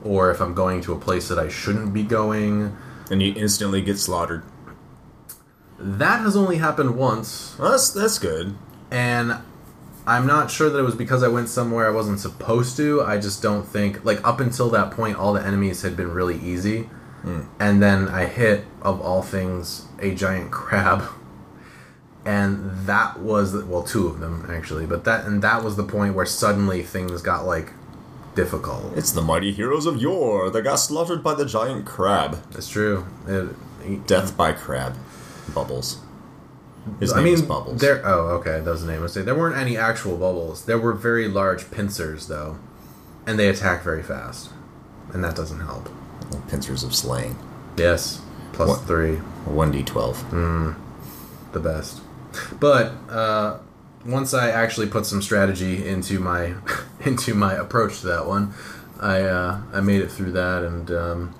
or 0.04 0.30
if 0.30 0.40
I'm 0.40 0.54
going 0.54 0.80
to 0.82 0.92
a 0.92 0.98
place 0.98 1.26
that 1.28 1.38
I 1.38 1.48
shouldn't 1.48 1.92
be 1.92 2.04
going. 2.04 2.76
And 3.10 3.20
you 3.20 3.34
instantly 3.36 3.82
get 3.82 3.98
slaughtered. 3.98 4.44
That 5.78 6.20
has 6.20 6.36
only 6.36 6.58
happened 6.58 6.96
once, 6.96 7.56
Well, 7.58 7.72
that's 7.72 7.90
that's 7.90 8.18
good. 8.18 8.54
and 8.90 9.38
I'm 10.06 10.26
not 10.26 10.50
sure 10.50 10.70
that 10.70 10.78
it 10.78 10.82
was 10.82 10.94
because 10.94 11.22
I 11.22 11.28
went 11.28 11.48
somewhere 11.48 11.86
I 11.86 11.90
wasn't 11.90 12.20
supposed 12.20 12.76
to. 12.78 13.02
I 13.02 13.18
just 13.18 13.42
don't 13.42 13.64
think 13.66 14.04
like 14.04 14.26
up 14.26 14.40
until 14.40 14.68
that 14.70 14.90
point 14.92 15.16
all 15.16 15.32
the 15.32 15.44
enemies 15.44 15.82
had 15.82 15.96
been 15.96 16.10
really 16.12 16.38
easy. 16.40 16.82
Hmm. 17.22 17.42
And 17.58 17.82
then 17.82 18.08
I 18.08 18.24
hit 18.26 18.64
of 18.82 19.00
all 19.00 19.22
things 19.22 19.86
a 19.98 20.14
giant 20.14 20.50
crab. 20.58 21.02
And 22.24 22.70
that 22.86 23.18
was 23.20 23.54
well 23.64 23.82
two 23.82 24.06
of 24.06 24.20
them 24.20 24.46
actually, 24.50 24.84
but 24.86 25.04
that 25.04 25.24
and 25.24 25.40
that 25.42 25.64
was 25.64 25.76
the 25.76 25.84
point 25.84 26.14
where 26.14 26.26
suddenly 26.26 26.82
things 26.82 27.22
got 27.22 27.46
like 27.46 27.72
difficult. 28.34 28.96
It's 28.96 29.12
the 29.12 29.22
mighty 29.22 29.52
heroes 29.52 29.86
of 29.86 29.96
yore 30.00 30.50
that 30.50 30.62
got 30.62 30.76
slaughtered 30.76 31.22
by 31.24 31.34
the 31.34 31.46
giant 31.46 31.86
crab. 31.86 32.38
It's 32.52 32.68
true. 32.68 33.06
It, 33.26 34.06
Death 34.06 34.36
by 34.36 34.52
crab. 34.52 34.94
Bubbles. 35.54 36.00
His 36.98 37.12
I 37.12 37.16
name 37.16 37.24
mean, 37.24 37.34
is 37.34 37.42
Bubbles. 37.42 37.80
there. 37.80 38.02
Oh, 38.06 38.28
okay, 38.38 38.60
that 38.60 38.70
was 38.70 38.84
the 38.84 38.92
name. 38.92 39.02
I 39.02 39.06
say 39.06 39.22
there 39.22 39.34
weren't 39.34 39.56
any 39.56 39.76
actual 39.78 40.16
bubbles. 40.18 40.64
There 40.66 40.78
were 40.78 40.92
very 40.92 41.28
large 41.28 41.70
pincers, 41.70 42.26
though, 42.28 42.58
and 43.26 43.38
they 43.38 43.48
attack 43.48 43.82
very 43.82 44.02
fast, 44.02 44.50
and 45.14 45.24
that 45.24 45.34
doesn't 45.34 45.60
help. 45.60 45.88
Pincers 46.48 46.82
of 46.84 46.94
slaying. 46.94 47.36
Yes, 47.76 48.20
plus 48.52 48.68
What? 48.68 48.80
three, 48.86 49.16
One 49.46 49.70
d 49.72 49.82
twelve. 49.82 50.18
Mm. 50.30 50.74
the 51.52 51.60
best. 51.60 52.00
But 52.58 52.92
uh, 53.08 53.58
once 54.04 54.34
I 54.34 54.50
actually 54.50 54.86
put 54.86 55.06
some 55.06 55.22
strategy 55.22 55.86
into 55.86 56.18
my 56.18 56.54
into 57.04 57.34
my 57.34 57.54
approach 57.54 58.00
to 58.00 58.06
that 58.06 58.26
one, 58.26 58.54
I 59.00 59.22
uh, 59.22 59.62
I 59.72 59.80
made 59.80 60.00
it 60.02 60.10
through 60.10 60.32
that 60.32 60.62
and 60.62 60.90
um, 60.90 61.34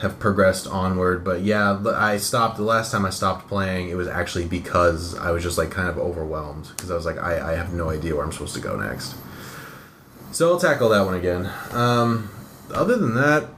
have 0.00 0.18
progressed 0.18 0.66
onward. 0.66 1.24
But 1.24 1.42
yeah, 1.42 1.82
I 1.94 2.16
stopped 2.16 2.56
the 2.56 2.62
last 2.62 2.92
time 2.92 3.04
I 3.04 3.10
stopped 3.10 3.48
playing. 3.48 3.90
It 3.90 3.94
was 3.94 4.08
actually 4.08 4.46
because 4.46 5.16
I 5.18 5.30
was 5.30 5.42
just 5.42 5.58
like 5.58 5.70
kind 5.70 5.88
of 5.88 5.98
overwhelmed 5.98 6.68
because 6.76 6.90
I 6.90 6.94
was 6.94 7.06
like 7.06 7.18
I, 7.18 7.52
I 7.52 7.56
have 7.56 7.72
no 7.72 7.90
idea 7.90 8.14
where 8.14 8.24
I'm 8.24 8.32
supposed 8.32 8.54
to 8.54 8.60
go 8.60 8.76
next. 8.76 9.14
So 10.32 10.50
I'll 10.50 10.60
tackle 10.60 10.88
that 10.90 11.04
one 11.04 11.14
again. 11.14 11.50
Um, 11.72 12.30
other 12.72 12.96
than 12.96 13.14
that, 13.16 13.48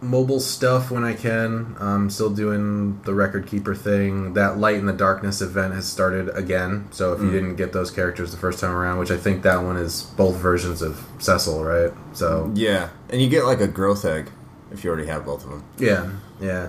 mobile 0.00 0.40
stuff 0.40 0.90
when 0.90 1.04
I 1.04 1.14
can. 1.14 1.76
I'm 1.80 2.10
still 2.10 2.30
doing 2.30 3.00
the 3.02 3.14
record 3.14 3.46
keeper 3.46 3.74
thing. 3.74 4.34
That 4.34 4.58
Light 4.58 4.76
in 4.76 4.86
the 4.86 4.92
Darkness 4.92 5.40
event 5.40 5.74
has 5.74 5.86
started 5.86 6.28
again. 6.36 6.88
So 6.90 7.12
if 7.12 7.20
you 7.20 7.28
mm. 7.28 7.32
didn't 7.32 7.56
get 7.56 7.72
those 7.72 7.90
characters 7.90 8.30
the 8.30 8.36
first 8.36 8.60
time 8.60 8.70
around, 8.70 8.98
which 8.98 9.10
I 9.10 9.16
think 9.16 9.42
that 9.42 9.58
one 9.58 9.76
is 9.76 10.02
both 10.02 10.36
versions 10.36 10.82
of 10.82 11.04
Cecil, 11.18 11.64
right? 11.64 11.92
So 12.12 12.50
Yeah, 12.54 12.90
and 13.10 13.20
you 13.20 13.28
get 13.28 13.44
like 13.44 13.60
a 13.60 13.68
growth 13.68 14.04
egg 14.04 14.30
if 14.70 14.84
you 14.84 14.90
already 14.90 15.08
have 15.08 15.24
both 15.24 15.44
of 15.44 15.50
them. 15.50 15.64
yeah, 15.78 16.10
yeah. 16.40 16.68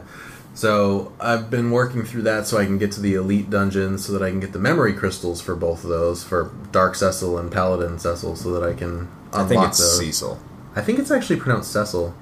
So 0.54 1.14
I've 1.22 1.50
been 1.50 1.72
working 1.72 2.04
through 2.04 2.24
that 2.24 2.46
so 2.46 2.58
I 2.58 2.66
can 2.66 2.78
get 2.78 2.92
to 2.94 3.00
the 3.00 3.14
elite 3.14 3.50
dungeon 3.50 3.98
so 3.98 4.12
that 4.14 4.22
I 4.22 4.30
can 4.30 4.42
get 4.42 4.52
the 4.52 4.60
memory 4.60 4.94
crystals 4.94 5.40
for 5.40 5.56
both 5.56 5.84
of 5.84 5.90
those 5.90 6.24
for 6.24 6.52
Dark 6.72 6.96
Cecil 6.96 7.38
and 7.38 7.50
Paladin 7.50 7.98
Cecil 7.98 8.36
so 8.36 8.52
that 8.52 8.68
I 8.68 8.74
can 8.74 9.08
unlock 9.32 9.34
I 9.34 9.48
think 9.48 9.64
it's 9.64 9.78
those. 9.78 10.00
Cecil. 10.00 10.40
I 10.76 10.82
think 10.82 11.00
it's 11.00 11.12
actually 11.12 11.40
pronounced 11.40 11.72
Cecil. 11.72 12.14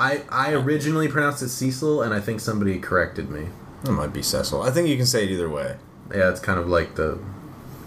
I 0.00 0.22
I 0.30 0.52
originally 0.54 1.06
pronounced 1.08 1.42
it 1.42 1.50
Cecil, 1.50 2.02
and 2.02 2.12
I 2.14 2.20
think 2.20 2.40
somebody 2.40 2.78
corrected 2.78 3.30
me. 3.30 3.48
It 3.84 3.90
might 3.90 4.12
be 4.12 4.22
Cecil. 4.22 4.62
I 4.62 4.70
think 4.70 4.88
you 4.88 4.96
can 4.96 5.06
say 5.06 5.24
it 5.24 5.30
either 5.30 5.48
way. 5.48 5.76
Yeah, 6.14 6.30
it's 6.30 6.40
kind 6.40 6.58
of 6.58 6.68
like 6.68 6.96
the 6.96 7.18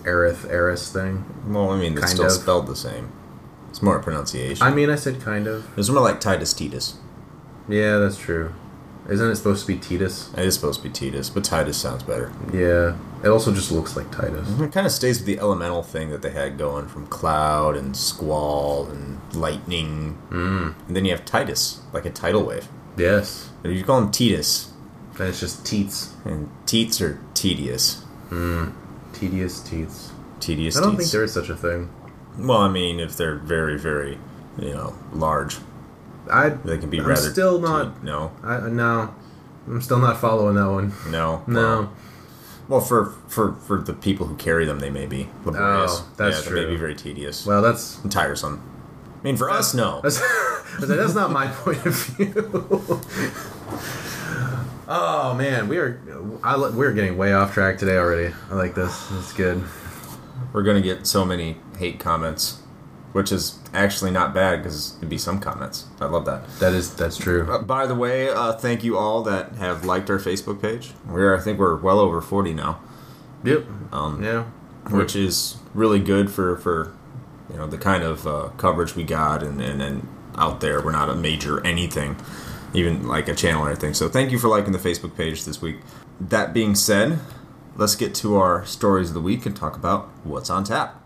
Aerith 0.04 0.50
Eris 0.50 0.92
thing. 0.92 1.26
Well, 1.48 1.72
I 1.72 1.78
mean, 1.80 1.94
it's 1.94 2.02
Kind 2.02 2.12
still 2.14 2.26
of. 2.28 2.32
spelled 2.32 2.68
the 2.68 2.76
same. 2.76 3.12
It's 3.70 3.82
more 3.82 4.00
pronunciation. 4.00 4.66
I 4.66 4.72
mean, 4.72 4.90
I 4.90 4.96
said 4.96 5.22
kind 5.22 5.48
of. 5.48 5.68
It's 5.78 5.90
more 5.90 6.02
like 6.04 6.20
Titus 6.22 6.54
Titus. 6.54 6.96
Yeah, 7.68 7.98
that's 7.98 8.18
true. 8.18 8.54
Isn't 9.10 9.30
it 9.32 9.36
supposed 9.36 9.66
to 9.66 9.68
be 9.74 9.78
Titus? 9.80 10.32
It 10.38 10.46
is 10.46 10.56
supposed 10.56 10.82
to 10.82 10.88
be 10.88 10.94
Titus, 10.94 11.30
but 11.30 11.44
Titus 11.44 11.76
sounds 11.78 12.04
better. 12.04 12.32
Yeah. 12.54 12.96
It 13.24 13.28
also 13.28 13.54
just 13.54 13.72
looks 13.72 13.96
like 13.98 14.10
Titus. 14.12 14.48
It 14.60 14.72
kind 14.72 14.86
of 14.86 14.92
stays 14.94 15.18
with 15.20 15.26
the 15.26 15.40
elemental 15.40 15.84
thing 15.84 16.10
that 16.12 16.22
they 16.22 16.30
had 16.32 16.58
going 16.58 16.88
from 16.88 17.08
cloud 17.08 17.76
and 17.76 17.96
squall 17.98 18.88
and 18.88 19.20
lightning. 19.34 20.18
Mm. 20.30 20.76
And 20.88 20.96
then 20.96 21.04
you 21.06 21.12
have 21.12 21.26
Titus, 21.26 21.82
like 21.92 22.06
a 22.06 22.10
tidal 22.10 22.44
wave. 22.44 22.68
Yes. 22.98 23.50
And 23.64 23.74
you 23.76 23.84
call 23.84 24.00
him 24.00 24.12
Titus, 24.12 24.72
And 25.20 25.28
it's 25.28 25.40
just 25.42 25.66
teats. 25.66 26.14
and 26.26 26.50
teats 26.66 27.02
are 27.02 27.20
tedious. 27.34 28.04
Tedious 29.14 29.60
teats. 29.62 30.12
Tedious 30.40 30.78
I 30.78 30.82
don't 30.82 30.90
think 30.92 31.02
teats. 31.02 31.12
there 31.12 31.24
is 31.24 31.34
such 31.34 31.50
a 31.50 31.56
thing. 31.56 31.90
Well, 32.38 32.58
I 32.60 32.70
mean, 32.70 33.00
if 33.00 33.16
they're 33.16 33.36
very, 33.36 33.78
very, 33.78 34.18
you 34.58 34.72
know, 34.74 34.96
large, 35.14 35.58
I. 36.32 36.50
they 36.50 36.78
can 36.78 36.90
be 36.90 37.00
I'm 37.00 37.06
rather. 37.08 37.22
still 37.32 37.60
not- 37.60 38.02
te- 38.02 38.06
no, 38.08 38.32
I 38.44 38.56
uh, 38.56 38.68
no. 38.70 39.14
I'm 39.68 39.82
still 39.82 40.00
not 40.00 40.20
following 40.20 40.56
that 40.56 40.70
one. 40.70 40.92
no, 41.10 41.44
No. 41.48 41.90
Well, 42.68 42.82
for 42.82 43.14
for 43.28 43.54
for 43.54 43.78
the 43.82 43.94
people 43.94 44.26
who 44.28 44.36
carry 44.36 44.66
them, 44.66 44.80
they 44.80 44.90
may 44.90 45.06
be 45.06 45.30
laborious. 45.46 45.92
Oh, 46.02 46.08
that's 46.18 46.46
yeah, 46.46 46.54
They 46.54 46.62
may 46.66 46.70
be 46.72 46.76
very 46.78 46.96
tedious 46.96 47.46
Well, 47.46 47.62
that's 47.62 48.02
and 48.04 48.12
tiresome. 48.12 48.62
I 49.20 49.24
mean, 49.24 49.38
for 49.38 49.50
us, 49.50 49.74
no. 49.74 50.02
That's, 50.02 50.20
that's 50.82 51.14
not 51.14 51.32
my 51.32 51.48
point 51.48 51.86
of 51.86 51.96
view. 51.96 53.02
oh 54.88 55.34
man, 55.38 55.68
we 55.68 55.78
are 55.78 56.02
I, 56.44 56.58
we're 56.70 56.94
getting 56.94 57.18
way 57.18 57.34
off 57.34 57.54
track 57.54 57.78
today 57.78 57.98
already. 57.98 58.34
I 58.50 58.56
like 58.56 58.76
this. 58.76 59.12
It's 59.20 59.34
good. 59.34 59.64
We're 60.52 60.64
gonna 60.64 60.82
get 60.82 61.06
so 61.08 61.26
many 61.26 61.58
hate 61.78 62.00
comments, 62.00 62.62
which 63.14 63.32
is 63.32 63.58
actually 63.74 64.12
not 64.12 64.34
bad 64.34 64.58
because 64.62 64.96
it'd 64.98 65.10
be 65.10 65.18
some 65.18 65.40
comments. 65.40 65.86
I 66.02 66.06
love 66.06 66.26
that. 66.26 66.48
That 66.60 66.74
is 66.74 66.94
that's 66.96 67.18
true. 67.18 67.50
Uh, 67.50 67.60
by 67.62 67.88
the 67.88 67.96
way, 67.96 68.30
uh, 68.30 68.54
thank 68.54 68.84
you 68.84 68.98
all 68.98 69.24
that 69.24 69.54
have 69.54 69.86
liked 69.86 70.10
our 70.10 70.20
Facebook 70.20 70.62
page. 70.62 70.92
We're 71.08 71.36
I 71.36 71.40
think 71.40 71.58
we're 71.60 71.76
well 71.78 72.00
over 72.00 72.20
forty 72.22 72.54
now, 72.54 72.80
Yep. 73.44 73.66
um, 73.94 74.22
Yeah. 74.24 74.44
which 74.90 75.16
is 75.16 75.58
really 75.74 76.00
good 76.00 76.30
for 76.32 76.58
for 76.58 76.94
you 77.50 77.58
know 77.58 77.68
the 77.68 77.78
kind 77.78 78.04
of 78.04 78.28
uh, 78.28 78.50
coverage 78.58 78.96
we 78.96 79.04
got 79.04 79.42
and, 79.44 79.62
and 79.62 79.82
and 79.82 80.08
out 80.38 80.60
there. 80.62 80.82
We're 80.82 80.92
not 80.92 81.10
a 81.10 81.16
major 81.16 81.64
anything, 81.66 82.16
even 82.74 83.08
like 83.08 83.28
a 83.28 83.36
channel 83.36 83.64
or 83.66 83.70
anything. 83.70 83.94
So 83.94 84.10
thank 84.10 84.32
you 84.32 84.40
for 84.40 84.48
liking 84.48 84.72
the 84.74 84.80
Facebook 84.80 85.16
page 85.16 85.46
this 85.46 85.62
week. 85.62 85.78
That 86.20 86.54
being 86.54 86.74
said, 86.74 87.20
let's 87.76 87.96
get 87.96 88.16
to 88.16 88.38
our 88.38 88.66
stories 88.66 89.10
of 89.10 89.14
the 89.14 89.22
week 89.22 89.46
and 89.46 89.56
talk 89.56 89.76
about 89.76 90.10
what's 90.24 90.50
on 90.50 90.64
tap. 90.64 91.00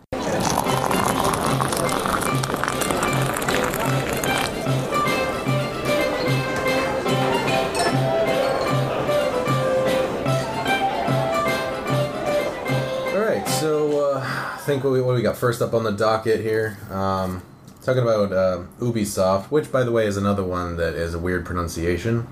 Think 14.68 14.84
what 14.84 14.92
we, 14.92 15.00
what 15.00 15.16
we 15.16 15.22
got 15.22 15.36
first 15.36 15.60
up 15.60 15.74
on 15.74 15.82
the 15.82 15.90
docket 15.92 16.40
here. 16.40 16.78
Um, 16.90 17.42
talking 17.82 18.02
about 18.02 18.32
um 18.32 18.68
Ubisoft, 18.80 19.50
which 19.50 19.72
by 19.72 19.82
the 19.82 19.90
way 19.90 20.06
is 20.06 20.16
another 20.16 20.44
one 20.44 20.76
that 20.76 20.94
is 20.94 21.14
a 21.14 21.18
weird 21.18 21.44
pronunciation. 21.44 22.26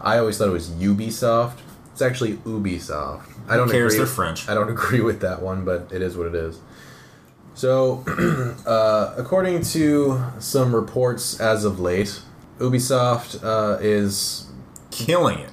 I 0.00 0.18
always 0.18 0.38
thought 0.38 0.48
it 0.48 0.52
was 0.52 0.70
Ubisoft. 0.70 1.58
It's 1.92 2.02
actually 2.02 2.34
Ubisoft. 2.38 3.28
I 3.48 3.56
don't 3.56 3.70
cares? 3.70 3.92
agree. 3.94 3.98
They're 4.04 4.14
French. 4.14 4.48
I 4.48 4.54
don't 4.54 4.68
agree 4.76 5.00
with 5.02 5.20
that 5.20 5.42
one, 5.42 5.64
but 5.64 5.90
it 5.92 6.02
is 6.02 6.16
what 6.16 6.26
it 6.26 6.34
is. 6.34 6.58
So, 7.54 8.02
uh, 8.66 9.14
according 9.18 9.62
to 9.62 10.22
some 10.38 10.74
reports 10.74 11.38
as 11.38 11.64
of 11.66 11.78
late, 11.78 12.20
Ubisoft 12.58 13.44
uh, 13.44 13.78
is 13.80 14.46
Killing 14.90 15.38
it. 15.40 15.50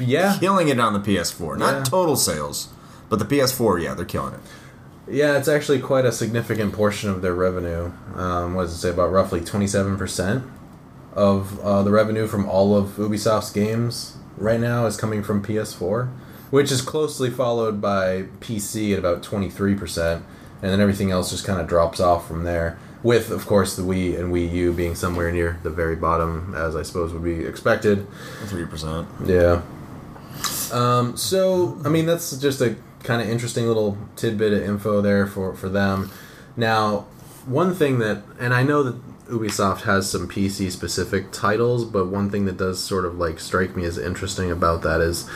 yeah 0.00 0.36
killing 0.40 0.68
it 0.68 0.78
on 0.80 0.92
the 0.94 1.00
PS4. 1.00 1.58
Not 1.58 1.74
Yeah. 1.74 1.82
total 1.84 2.16
sales, 2.16 2.68
but 3.10 3.18
the 3.18 3.24
PS4, 3.26 3.82
yeah, 3.82 3.94
they're 3.94 4.04
killing 4.06 4.34
it. 4.34 4.40
Yeah, 5.06 5.36
it's 5.36 5.48
actually 5.48 5.80
quite 5.80 6.06
a 6.06 6.12
significant 6.12 6.72
portion 6.72 7.10
of 7.10 7.20
their 7.20 7.34
revenue. 7.34 7.92
Um, 8.14 8.54
what 8.54 8.62
does 8.62 8.74
it 8.74 8.78
say? 8.78 8.90
About 8.90 9.12
roughly 9.12 9.40
27% 9.40 10.50
of 11.12 11.60
uh, 11.60 11.82
the 11.82 11.90
revenue 11.90 12.26
from 12.26 12.48
all 12.48 12.76
of 12.76 12.96
Ubisoft's 12.96 13.52
games 13.52 14.16
right 14.36 14.58
now 14.58 14.86
is 14.86 14.96
coming 14.96 15.22
from 15.22 15.44
PS4, 15.44 16.10
which 16.50 16.72
is 16.72 16.80
closely 16.80 17.30
followed 17.30 17.80
by 17.80 18.22
PC 18.40 18.92
at 18.92 18.98
about 18.98 19.22
23%, 19.22 20.14
and 20.16 20.22
then 20.62 20.80
everything 20.80 21.10
else 21.10 21.30
just 21.30 21.44
kind 21.44 21.60
of 21.60 21.68
drops 21.68 22.00
off 22.00 22.26
from 22.26 22.44
there. 22.44 22.78
With, 23.02 23.30
of 23.30 23.44
course, 23.44 23.76
the 23.76 23.82
Wii 23.82 24.18
and 24.18 24.32
Wii 24.32 24.50
U 24.52 24.72
being 24.72 24.94
somewhere 24.94 25.30
near 25.30 25.60
the 25.62 25.68
very 25.68 25.94
bottom, 25.94 26.54
as 26.56 26.74
I 26.74 26.82
suppose 26.82 27.12
would 27.12 27.22
be 27.22 27.44
expected. 27.44 28.06
Three 28.46 28.64
percent. 28.64 29.06
Yeah. 29.26 29.60
Um, 30.72 31.14
so, 31.14 31.78
I 31.84 31.90
mean, 31.90 32.06
that's 32.06 32.34
just 32.38 32.62
a 32.62 32.76
kind 33.04 33.22
of 33.22 33.28
interesting 33.28 33.66
little 33.66 33.96
tidbit 34.16 34.52
of 34.52 34.62
info 34.62 35.00
there 35.00 35.26
for, 35.26 35.54
for 35.54 35.68
them. 35.68 36.10
Now, 36.56 37.06
one 37.46 37.74
thing 37.74 37.98
that, 38.00 38.22
and 38.40 38.52
I 38.52 38.62
know 38.62 38.82
that 38.82 39.28
Ubisoft 39.28 39.82
has 39.82 40.10
some 40.10 40.28
PC 40.28 40.70
specific 40.70 41.30
titles, 41.30 41.84
but 41.84 42.06
one 42.06 42.30
thing 42.30 42.46
that 42.46 42.56
does 42.56 42.82
sort 42.82 43.04
of 43.04 43.16
like 43.16 43.38
strike 43.38 43.76
me 43.76 43.84
as 43.84 43.98
interesting 43.98 44.50
about 44.50 44.82
that 44.82 45.00
is 45.00 45.28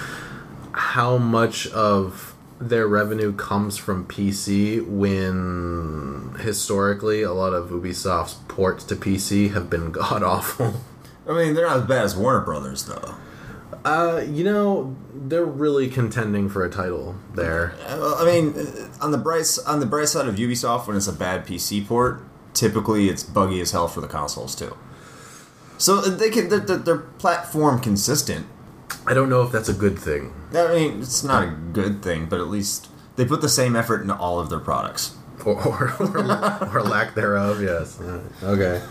how 0.73 1.19
much 1.19 1.67
of 1.69 2.35
their 2.61 2.89
revenue 2.89 3.33
comes 3.33 3.77
from 3.77 4.07
PC 4.07 4.85
when 4.87 6.35
historically 6.41 7.23
a 7.23 7.33
lot 7.33 7.53
of 7.53 7.71
Ubisoft's 7.71 8.35
ports 8.49 8.85
to 8.85 8.97
PC 8.97 9.53
have 9.53 9.71
been 9.71 9.93
god 9.93 10.23
awful. 10.23 10.75
I 11.29 11.33
mean, 11.33 11.55
they're 11.55 11.67
not 11.67 11.79
as 11.79 11.87
bad 11.87 12.05
as 12.05 12.17
Warner 12.17 12.41
Brothers, 12.41 12.87
though. 12.87 13.15
Uh, 13.85 14.25
you 14.29 14.45
know, 14.45 14.97
they're 15.15 15.45
really 15.45 15.89
contending 15.89 16.49
for 16.49 16.65
a 16.65 16.71
title 16.71 17.17
there. 17.35 17.75
I 17.87 18.25
mean, 18.25 18.55
uh, 18.59 19.05
on 19.05 19.13
the 19.13 19.19
bright 19.19 19.47
on 19.67 19.81
the 19.81 19.87
bright 19.87 20.09
side 20.09 20.27
of 20.27 20.37
Ubisoft, 20.37 20.87
when 20.87 20.97
it's 20.97 21.07
a 21.07 21.13
bad 21.13 21.47
PC 21.47 21.87
port, 21.87 22.23
typically 22.55 23.09
it's 23.09 23.23
buggy 23.23 23.61
as 23.61 23.73
hell 23.73 23.89
for 23.89 24.01
the 24.01 24.09
consoles 24.09 24.55
too. 24.55 24.77
So 25.79 25.99
uh, 25.99 26.11
they 26.11 26.31
can 26.31 26.49
they're, 26.49 26.61
they're, 26.61 26.99
platform 26.99 27.81
consistent. 27.81 28.47
I 29.07 29.15
don't 29.15 29.29
know 29.29 29.43
if 29.43 29.53
that's 29.53 29.69
a 29.69 29.75
good 29.75 29.99
thing. 29.99 30.35
I 30.55 30.73
mean, 30.75 31.01
it's 31.01 31.23
not 31.23 31.45
a 31.45 31.51
good 31.51 32.03
thing, 32.03 32.27
but 32.27 32.41
at 32.41 32.49
least 32.49 32.89
they 33.17 33.25
put 33.25 33.41
the 33.41 33.49
same 33.49 33.77
effort 33.77 34.03
into 34.03 34.17
all 34.17 34.41
of 34.41 34.51
their 34.51 34.61
products. 34.61 35.15
Or, 35.45 35.55
or, 35.67 35.95
or, 36.01 36.79
or 36.79 36.83
lack 36.83 37.15
thereof, 37.15 37.63
yes. 37.63 38.01
Okay. 38.43 38.83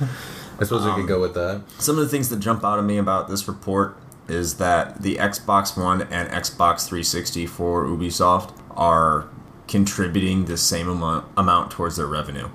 I 0.60 0.64
suppose 0.64 0.86
we 0.86 0.94
could 0.94 1.08
go 1.08 1.20
with 1.20 1.34
that. 1.36 1.64
Some 1.78 2.00
of 2.00 2.06
the 2.06 2.10
things 2.10 2.30
that 2.30 2.40
jump 2.40 2.64
out 2.64 2.80
of 2.80 2.86
me 2.86 2.98
about 2.98 3.30
this 3.30 3.48
report 3.48 3.98
is 4.28 4.58
that 4.58 5.02
the 5.02 5.16
Xbox 5.16 5.82
One 5.82 6.02
and 6.04 6.30
Xbox 6.30 6.88
360 6.88 7.46
for 7.46 7.86
Ubisoft 7.86 8.54
are 8.72 9.30
contributing 9.68 10.46
the 10.46 10.58
same 10.58 10.88
amount, 10.88 11.26
amount 11.38 11.72
towards 11.72 11.98
their 11.98 12.08
revenue. 12.08 12.50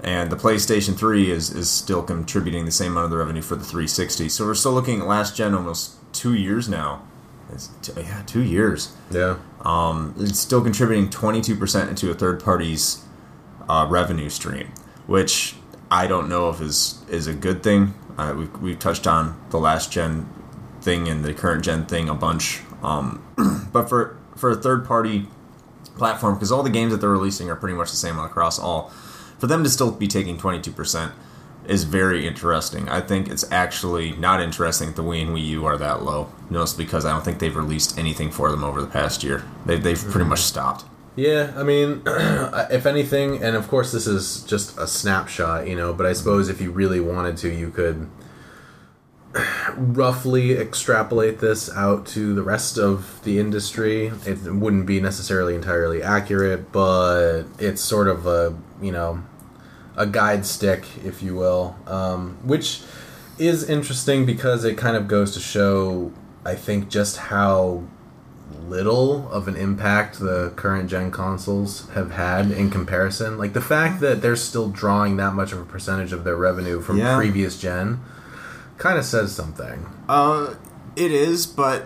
And 0.00 0.30
the 0.30 0.36
PlayStation 0.36 0.96
3 0.96 1.30
is, 1.30 1.50
is 1.50 1.68
still 1.68 2.02
contributing 2.02 2.64
the 2.64 2.70
same 2.70 2.92
amount 2.92 3.06
of 3.06 3.10
the 3.10 3.16
revenue 3.16 3.42
for 3.42 3.56
the 3.56 3.64
360. 3.64 4.28
So 4.28 4.44
we're 4.44 4.54
still 4.54 4.72
looking 4.72 5.00
at 5.00 5.06
last 5.06 5.36
gen 5.36 5.54
almost 5.54 5.96
two 6.12 6.34
years 6.34 6.68
now. 6.68 7.02
It's 7.52 7.68
t- 7.82 7.92
yeah, 7.96 8.22
two 8.26 8.42
years. 8.42 8.94
Yeah. 9.10 9.38
Um, 9.62 10.14
it's 10.18 10.38
still 10.38 10.62
contributing 10.62 11.08
22% 11.08 11.88
into 11.88 12.10
a 12.10 12.14
third 12.14 12.42
party's 12.42 13.04
uh, 13.68 13.86
revenue 13.88 14.28
stream, 14.28 14.68
which 15.06 15.56
I 15.90 16.06
don't 16.06 16.28
know 16.28 16.50
if 16.50 16.60
is 16.60 17.02
is 17.08 17.26
a 17.26 17.34
good 17.34 17.62
thing. 17.62 17.94
Uh, 18.16 18.34
we've, 18.36 18.60
we've 18.60 18.78
touched 18.78 19.06
on 19.06 19.40
the 19.50 19.58
last 19.58 19.90
gen 19.90 20.28
thing 20.80 21.08
and 21.08 21.24
the 21.24 21.34
current 21.34 21.64
gen 21.64 21.86
thing 21.86 22.08
a 22.08 22.14
bunch. 22.14 22.60
Um, 22.82 23.24
but 23.72 23.88
for 23.88 24.16
for 24.36 24.50
a 24.50 24.56
third 24.56 24.86
party 24.86 25.26
platform, 25.96 26.34
because 26.34 26.52
all 26.52 26.62
the 26.62 26.70
games 26.70 26.92
that 26.92 27.00
they're 27.00 27.10
releasing 27.10 27.50
are 27.50 27.56
pretty 27.56 27.76
much 27.76 27.90
the 27.90 27.96
same 27.96 28.18
across 28.18 28.58
all, 28.58 28.90
for 29.38 29.46
them 29.46 29.64
to 29.64 29.70
still 29.70 29.90
be 29.90 30.06
taking 30.06 30.38
22% 30.38 31.12
is 31.66 31.84
very 31.84 32.26
interesting. 32.26 32.88
I 32.88 33.00
think 33.00 33.28
it's 33.28 33.50
actually 33.50 34.12
not 34.12 34.40
interesting 34.40 34.88
that 34.88 34.96
the 34.96 35.02
Wii 35.02 35.22
and 35.22 35.36
Wii 35.36 35.44
U 35.46 35.66
are 35.66 35.76
that 35.76 36.02
low, 36.02 36.32
mostly 36.48 36.84
because 36.84 37.04
I 37.04 37.10
don't 37.10 37.24
think 37.24 37.40
they've 37.40 37.54
released 37.54 37.98
anything 37.98 38.30
for 38.30 38.50
them 38.50 38.64
over 38.64 38.80
the 38.80 38.86
past 38.86 39.22
year. 39.22 39.44
They, 39.66 39.76
they've 39.76 40.00
pretty 40.00 40.28
much 40.28 40.40
stopped. 40.40 40.84
Yeah, 41.14 41.52
I 41.56 41.64
mean, 41.64 42.02
if 42.06 42.86
anything, 42.86 43.42
and 43.42 43.54
of 43.56 43.68
course 43.68 43.92
this 43.92 44.06
is 44.06 44.44
just 44.44 44.78
a 44.78 44.86
snapshot, 44.86 45.66
you 45.66 45.76
know, 45.76 45.92
but 45.92 46.06
I 46.06 46.12
suppose 46.12 46.48
if 46.48 46.60
you 46.60 46.70
really 46.70 47.00
wanted 47.00 47.36
to, 47.38 47.52
you 47.52 47.70
could 47.70 48.08
roughly 49.76 50.52
extrapolate 50.52 51.38
this 51.40 51.70
out 51.74 52.06
to 52.08 52.34
the 52.34 52.42
rest 52.42 52.78
of 52.78 53.20
the 53.24 53.38
industry. 53.38 54.12
It 54.26 54.38
wouldn't 54.44 54.86
be 54.86 55.00
necessarily 55.00 55.54
entirely 55.54 56.02
accurate, 56.02 56.72
but 56.72 57.44
it's 57.58 57.80
sort 57.80 58.08
of 58.08 58.26
a, 58.26 58.56
you 58.80 58.92
know, 58.92 59.22
a 59.96 60.06
guide 60.06 60.46
stick, 60.46 60.84
if 61.04 61.22
you 61.22 61.34
will, 61.34 61.76
um, 61.86 62.38
which 62.42 62.82
is 63.38 63.68
interesting 63.68 64.26
because 64.26 64.64
it 64.64 64.76
kind 64.76 64.96
of 64.96 65.08
goes 65.08 65.32
to 65.34 65.40
show, 65.40 66.12
I 66.44 66.54
think, 66.54 66.88
just 66.88 67.16
how 67.16 67.82
little 68.68 69.30
of 69.30 69.46
an 69.48 69.56
impact 69.56 70.18
the 70.18 70.52
current 70.56 70.88
gen 70.90 71.10
consoles 71.10 71.88
have 71.90 72.12
had 72.12 72.50
in 72.50 72.70
comparison. 72.70 73.38
Like 73.38 73.52
the 73.52 73.60
fact 73.60 74.00
that 74.00 74.20
they're 74.22 74.36
still 74.36 74.68
drawing 74.68 75.16
that 75.18 75.34
much 75.34 75.52
of 75.52 75.60
a 75.60 75.64
percentage 75.64 76.12
of 76.12 76.24
their 76.24 76.36
revenue 76.36 76.80
from 76.80 76.98
Yeah. 76.98 77.16
previous 77.16 77.58
gen 77.58 78.00
kind 78.78 78.98
of 78.98 79.04
says 79.04 79.34
something. 79.34 79.86
Uh, 80.08 80.54
it 80.96 81.12
is, 81.12 81.46
but 81.46 81.84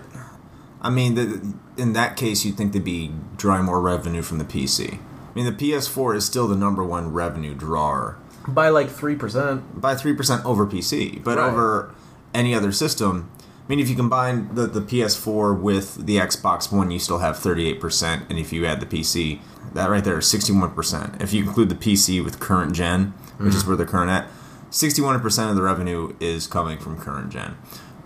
I 0.80 0.90
mean, 0.90 1.14
the, 1.14 1.54
in 1.76 1.92
that 1.94 2.16
case, 2.16 2.44
you'd 2.44 2.56
think 2.56 2.72
they'd 2.72 2.84
be 2.84 3.12
drawing 3.36 3.64
more 3.64 3.80
revenue 3.80 4.22
from 4.22 4.38
the 4.38 4.44
PC. 4.44 4.94
I 4.94 5.34
mean, 5.34 5.44
the 5.46 5.52
PS4 5.52 6.14
is 6.16 6.24
still 6.26 6.46
the 6.46 6.56
number 6.56 6.84
one 6.84 7.12
revenue 7.12 7.54
drawer 7.54 8.18
By 8.46 8.68
like 8.68 8.88
3%. 8.88 9.80
by 9.80 9.94
three 9.94 10.14
percent 10.14 10.44
over 10.44 10.66
PC, 10.66 11.22
but 11.24 11.38
Right. 11.38 11.48
over 11.50 11.94
any 12.34 12.54
other 12.54 12.72
system. 12.72 13.30
I 13.38 13.68
mean, 13.68 13.78
if 13.80 13.88
you 13.88 13.94
combine 13.96 14.54
the, 14.54 14.66
the 14.66 14.80
PS4 14.80 15.58
with 15.58 16.04
the 16.06 16.16
Xbox 16.16 16.70
One, 16.72 16.90
you 16.90 16.98
still 16.98 17.18
have 17.18 17.36
38%, 17.36 18.28
and 18.28 18.38
if 18.38 18.52
you 18.52 18.66
add 18.66 18.80
the 18.80 18.86
PC, 18.86 19.40
that 19.72 19.88
right 19.88 20.02
there 20.04 20.18
is 20.18 20.26
61%. 20.26 21.22
If 21.22 21.32
you 21.32 21.44
include 21.44 21.68
the 21.68 21.74
PC 21.76 22.22
with 22.22 22.40
current 22.40 22.74
gen, 22.74 23.14
which 23.38 23.54
is 23.54 23.64
where 23.64 23.76
they're 23.76 23.86
current 23.86 24.10
at, 24.10 24.26
61% 24.72 25.50
of 25.50 25.54
the 25.54 25.62
revenue 25.62 26.16
is 26.18 26.46
coming 26.46 26.78
from 26.78 26.98
current 26.98 27.30
gen. 27.30 27.52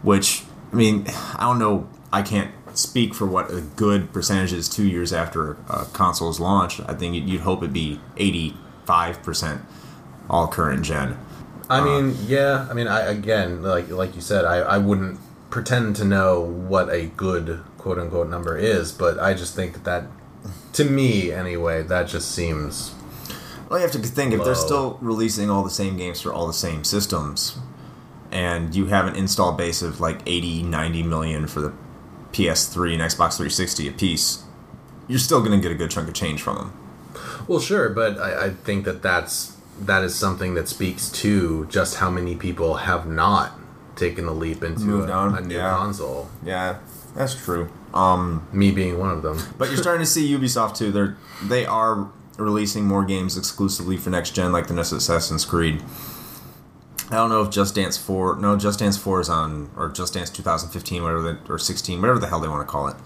Which, 0.03 0.43
I 0.73 0.77
mean, 0.77 1.07
I 1.09 1.43
don't 1.43 1.59
know, 1.59 1.89
I 2.13 2.23
can't 2.23 2.53
speak 2.75 3.15
for 3.15 3.25
what 3.25 3.51
a 3.51 3.61
good 3.61 4.13
percentage 4.13 4.53
is 4.53 4.69
two 4.69 4.87
years 4.87 5.13
after 5.13 5.53
a 5.69 5.87
console 5.93 6.29
is 6.29 6.41
launched. 6.41 6.81
I 6.87 6.95
think 6.95 7.15
you'd 7.15 7.41
hope 7.41 7.61
it'd 7.61 7.73
be 7.73 8.01
85% 8.17 9.63
all 10.29 10.49
current 10.49 10.85
gen. 10.85 11.17
I 11.71 11.79
uh, 11.79 11.85
mean, 11.85 12.17
yeah. 12.27 12.67
I 12.69 12.75
mean, 12.75 12.89
I 12.89 13.01
again, 13.01 13.63
like 13.63 13.89
like 13.89 14.15
you 14.15 14.21
said, 14.21 14.45
I, 14.45 14.59
I 14.59 14.79
wouldn't 14.79 15.19
pretend 15.51 15.97
to 15.97 16.05
know 16.05 16.41
what 16.41 16.89
a 16.91 17.07
good 17.07 17.61
quote 17.79 17.99
unquote 17.99 18.29
number 18.29 18.57
is, 18.57 18.93
but 18.93 19.19
I 19.19 19.35
just 19.35 19.55
think 19.55 19.73
that 19.73 19.85
that, 19.85 20.07
to 20.75 20.85
me 20.85 21.33
anyway, 21.33 21.83
that 21.83 22.09
just 22.09 22.31
seems 22.31 22.95
Well, 23.69 23.79
you 23.79 23.83
have 23.83 23.93
to 23.93 23.99
think 23.99 24.33
if 24.33 24.45
they're 24.45 24.55
still 24.55 24.99
releasing 25.01 25.51
all 25.51 25.65
the 25.65 25.71
same 25.71 25.97
games 25.97 26.21
for 26.21 26.33
all 26.33 26.47
the 26.47 26.53
same 26.53 26.85
systems, 26.85 27.59
and 28.31 28.75
you 28.75 28.87
have 28.87 29.07
an 29.07 29.17
install 29.17 29.53
base 29.53 29.83
of 29.83 30.01
like 30.01 30.21
80, 30.27 30.63
90 30.63 31.03
million 31.03 31.47
for 31.47 31.61
the 31.61 31.73
PS3 32.33 32.95
and 32.95 33.03
Xbox 33.03 33.37
360 33.37 33.89
a 33.89 33.93
piece, 33.93 34.45
you're 35.09 35.19
still 35.19 35.41
going 35.41 35.53
to 35.53 35.61
get 35.61 35.73
a 35.73 35.75
good 35.75 35.91
chunk 35.91 36.09
of 36.09 36.15
change 36.15 36.43
from 36.43 36.57
them. 36.57 36.73
well, 37.49 37.61
sure, 37.61 37.89
but 37.89 38.19
I, 38.19 38.47
I 38.47 38.51
think 38.51 38.85
that 38.85 39.03
that's 39.03 39.57
that 39.81 40.03
is 40.03 40.15
something 40.15 40.55
that 40.55 40.69
speaks 40.69 41.11
to 41.11 41.67
just 41.67 41.97
how 41.97 42.11
many 42.11 42.35
people 42.35 42.75
have 42.77 43.07
not 43.07 43.53
taken 43.95 44.27
the 44.27 44.33
leap 44.33 44.63
into 44.63 45.03
a, 45.03 45.35
a 45.35 45.41
new 45.41 45.57
yeah. 45.57 45.71
console. 45.71 46.29
Yeah, 46.45 46.79
that's 47.15 47.35
true. 47.35 47.69
Um, 47.93 48.47
Me 48.53 48.71
being 48.71 48.99
one 48.99 49.11
of 49.11 49.23
them. 49.23 49.39
but 49.59 49.69
you're 49.69 49.79
starting 49.79 50.05
to 50.05 50.11
see 50.11 50.31
Ubisoft 50.37 50.77
too. 50.77 50.93
They're 50.93 51.17
they 51.43 51.67
are 51.67 52.11
releasing 52.37 52.85
more 52.85 53.05
games 53.05 53.37
exclusively 53.37 53.97
for 53.97 54.11
next 54.11 54.31
gen, 54.31 54.53
like 54.53 54.67
the 54.67 54.75
next 54.75 54.93
Assassin's 54.93 55.45
Creed. 55.45 55.83
I 57.11 57.15
don't 57.15 57.31
know 57.31 57.43
if 57.43 57.51
Just 57.51 57.75
Dance 57.75 57.97
4, 57.97 58.37
no, 58.37 58.57
Just 58.57 58.81
Dance 58.81 58.97
4 58.97 59.21
is 59.21 59.29
on, 59.29 59.71
or 59.77 59.89
Just 59.89 60.15
Dance 60.15 60.29
2015, 60.31 61.03
whatever, 61.03 61.23
the, 61.23 61.53
or 61.53 61.59
16, 61.59 62.01
whatever 62.01 62.19
the 62.19 62.27
hell 62.27 62.41
they 62.41 62.49
want 62.49 62.67
to 62.67 62.71
call 62.71 62.89
it. 62.89 62.97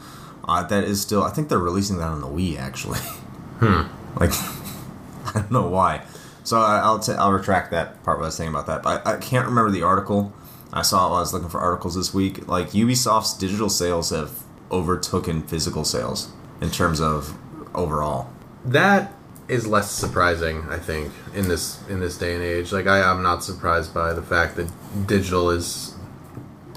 Uh, 0.49 0.63
that 0.63 0.85
is 0.85 1.01
still, 1.03 1.23
I 1.23 1.31
think 1.31 1.49
they're 1.49 1.59
releasing 1.59 1.99
that 1.99 2.09
on 2.09 2.21
the 2.21 2.27
Wii 2.27 2.59
actually. 2.59 2.99
Hmm. 2.99 3.83
Like, 4.19 4.33
I 5.27 5.33
don't 5.35 5.53
know 5.53 5.69
why. 5.69 6.05
So 6.43 6.61
I, 6.61 6.79
I'll 6.79 6.99
t- 6.99 7.13
I'll 7.13 7.31
retract 7.31 7.71
that 7.71 8.03
part 8.03 8.19
what 8.19 8.25
I 8.25 8.27
was 8.27 8.35
saying 8.35 8.51
about 8.51 8.67
that. 8.67 8.83
But 8.83 9.07
I, 9.07 9.15
I 9.15 9.17
can't 9.19 9.47
remember 9.47 9.71
the 9.71 9.85
article. 9.85 10.33
I 10.73 10.83
saw 10.83 11.07
it 11.07 11.11
while 11.11 11.19
I 11.19 11.21
was 11.21 11.33
looking 11.33 11.49
for 11.49 11.61
articles 11.61 11.95
this 11.95 12.13
week. 12.13 12.49
Like 12.49 12.71
Ubisoft's 12.71 13.35
digital 13.35 13.69
sales 13.69 14.11
have 14.11 14.43
overtaken 14.71 15.43
physical 15.43 15.85
sales 15.85 16.33
in 16.61 16.71
terms 16.71 17.01
of 17.01 17.37
overall. 17.73 18.29
That 18.65 19.13
is 19.51 19.67
less 19.67 19.91
surprising, 19.91 20.63
I 20.71 20.79
think, 20.79 21.13
in 21.35 21.49
this 21.49 21.81
in 21.89 22.01
this 22.01 22.17
day 22.17 22.35
and 22.35 22.43
age. 22.43 22.73
Like 22.73 22.87
I 22.87 22.99
am 22.99 23.23
not 23.23 23.43
surprised 23.43 23.93
by 23.93 24.13
the 24.13 24.23
fact 24.23 24.57
that 24.57 24.71
digital 25.07 25.51
is 25.51 25.95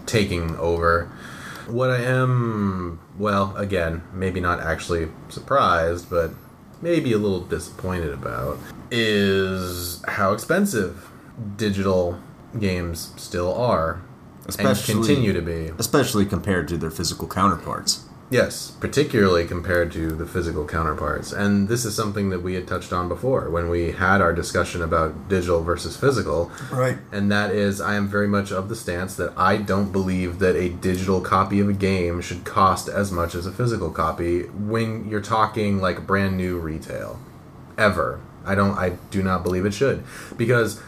taking 0.05 0.55
over. 0.57 1.09
What 1.67 1.91
I 1.91 2.01
am, 2.01 2.99
well, 3.17 3.55
again, 3.55 4.03
maybe 4.11 4.41
not 4.41 4.59
actually 4.59 5.09
surprised, 5.29 6.09
but 6.09 6.31
maybe 6.81 7.13
a 7.13 7.17
little 7.17 7.41
disappointed 7.41 8.11
about 8.11 8.57
is 8.91 10.03
how 10.07 10.33
expensive 10.33 11.09
digital 11.55 12.19
games 12.59 13.13
still 13.15 13.53
are 13.53 14.01
Especially- 14.47 14.93
and 14.95 15.03
continue 15.05 15.31
to 15.31 15.41
be. 15.41 15.71
Especially 15.77 16.25
compared 16.25 16.67
to 16.67 16.77
their 16.77 16.91
physical 16.91 17.27
counterparts. 17.27 18.01
Yes, 18.33 18.71
particularly 18.79 19.45
compared 19.45 19.91
to 19.91 20.07
the 20.07 20.25
physical 20.25 20.65
counterparts. 20.65 21.31
And 21.31 21.69
this 21.69 21.85
is 21.85 21.95
something 21.95 22.31
that 22.31 22.41
we 22.41 22.55
had 22.55 22.67
touched 22.67 22.91
on 22.91 23.07
before 23.07 23.47
when 23.51 23.69
we 23.69 23.91
had 23.91 24.21
our 24.21 24.33
discussion 24.33 24.81
about 24.81 25.29
digital 25.29 25.61
versus 25.61 25.95
physical. 25.95 26.51
Right. 26.71 26.97
And 27.11 27.31
that 27.31 27.51
is, 27.51 27.79
I 27.79 27.93
am 27.93 28.07
very 28.07 28.27
much 28.27 28.51
of 28.51 28.69
the 28.69 28.75
stance 28.75 29.15
that 29.17 29.37
I 29.37 29.57
don't 29.57 29.91
believe 29.91 30.39
that 30.39 30.55
a 30.55 30.69
digital 30.69 31.21
copy 31.21 31.59
of 31.59 31.69
a 31.69 31.73
game 31.73 32.21
should 32.21 32.43
cost 32.43 32.89
as 32.89 33.11
much 33.11 33.35
as 33.35 33.45
a 33.45 33.51
physical 33.51 33.91
copy 33.91 34.45
when 34.47 35.07
you're 35.07 35.21
talking 35.21 35.79
like 35.79 36.07
brand 36.07 36.35
new 36.35 36.57
retail. 36.57 37.19
Ever. 37.77 38.19
I 38.47 38.55
don't, 38.55 38.75
I 38.75 38.97
do 39.11 39.21
not 39.21 39.43
believe 39.43 39.67
it 39.67 39.75
should. 39.75 40.03
Because 40.35 40.81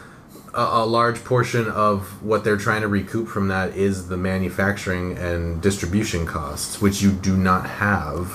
a, 0.56 0.82
a 0.82 0.86
large 0.86 1.22
portion 1.22 1.68
of 1.68 2.22
what 2.22 2.42
they're 2.42 2.56
trying 2.56 2.80
to 2.80 2.88
recoup 2.88 3.28
from 3.28 3.48
that 3.48 3.76
is 3.76 4.08
the 4.08 4.16
manufacturing 4.16 5.16
and 5.18 5.60
distribution 5.60 6.26
costs, 6.26 6.80
which 6.80 7.02
you 7.02 7.12
do 7.12 7.36
not 7.36 7.66
have 7.68 8.28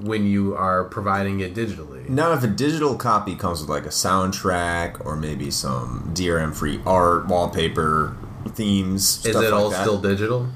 when 0.00 0.26
you 0.26 0.54
are 0.54 0.84
providing 0.84 1.40
it 1.40 1.54
digitally. 1.54 2.06
Now, 2.08 2.32
if 2.32 2.44
a 2.44 2.46
digital 2.46 2.94
copy 2.96 3.34
comes 3.34 3.60
with 3.62 3.70
like 3.70 3.86
a 3.86 3.90
soundtrack 3.90 5.04
or 5.04 5.16
maybe 5.16 5.50
some 5.50 6.10
DRM 6.14 6.54
free 6.54 6.80
art, 6.84 7.26
wallpaper, 7.26 8.14
themes, 8.48 9.24
Is 9.24 9.34
it 9.34 9.38
like 9.38 9.52
all 9.52 9.70
that. 9.70 9.80
still 9.80 9.98
digital? 9.98 10.48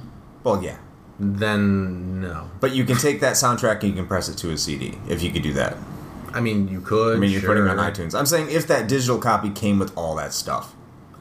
Well, 0.44 0.62
yeah. 0.62 0.76
Then 1.18 2.20
no. 2.20 2.50
But 2.60 2.72
you 2.72 2.84
can 2.84 2.96
take 2.96 3.20
that 3.20 3.34
soundtrack 3.34 3.80
and 3.80 3.84
you 3.84 3.92
can 3.94 4.06
press 4.06 4.28
it 4.28 4.36
to 4.38 4.50
a 4.50 4.58
CD 4.58 4.98
if 5.08 5.22
you 5.22 5.32
could 5.32 5.42
do 5.42 5.54
that. 5.54 5.76
I 6.32 6.40
mean, 6.40 6.68
you 6.68 6.82
could. 6.82 7.16
I 7.16 7.18
mean, 7.18 7.30
you're 7.30 7.40
putting 7.40 7.64
it 7.64 7.70
on 7.70 7.78
iTunes. 7.78 8.16
I'm 8.16 8.26
saying 8.26 8.50
if 8.50 8.66
that 8.68 8.86
digital 8.86 9.18
copy 9.18 9.50
came 9.50 9.78
with 9.78 9.96
all 9.96 10.14
that 10.16 10.34
stuff 10.34 10.74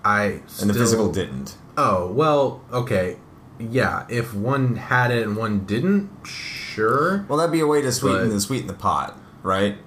I 0.07 0.41
and 0.61 0.69
the 0.69 0.73
physical 0.73 1.11
didn't. 1.11 1.57
Oh 1.77 2.07
well, 2.11 2.61
okay, 2.71 3.17
yeah. 3.59 4.05
If 4.09 4.33
one 4.33 4.75
had 4.77 5.11
it 5.11 5.23
and 5.27 5.35
one 5.35 5.65
didn't, 5.65 6.09
sure. 6.25 7.25
Well, 7.27 7.37
that'd 7.37 7.51
be 7.51 7.59
a 7.59 7.67
way 7.67 7.81
to 7.81 7.91
sweeten 7.91 8.29
the 8.29 8.39
sweeten 8.39 8.67
the 8.67 8.73
pot, 8.73 9.17
right? 9.43 9.77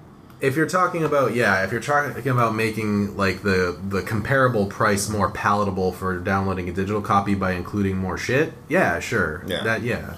if 0.41 0.57
you're 0.57 0.69
talking 0.69 1.05
about 1.05 1.35
yeah, 1.35 1.65
if 1.65 1.71
you're 1.71 1.83
talking 1.83 2.29
about 2.29 2.55
making 2.55 3.15
like 3.17 3.43
the 3.43 3.79
the 3.89 4.01
comparable 4.01 4.65
price 4.67 5.09
more 5.11 5.31
palatable 5.31 5.93
for 5.93 6.19
downloading 6.19 6.67
a 6.67 6.73
digital 6.73 7.03
copy 7.03 7.35
by 7.35 7.53
including 7.53 7.97
more 7.99 8.17
shit, 8.17 8.53
yeah, 8.69 8.99
sure, 9.01 9.45
Yeah. 9.47 9.63
that 9.65 9.83
yeah, 9.83 10.15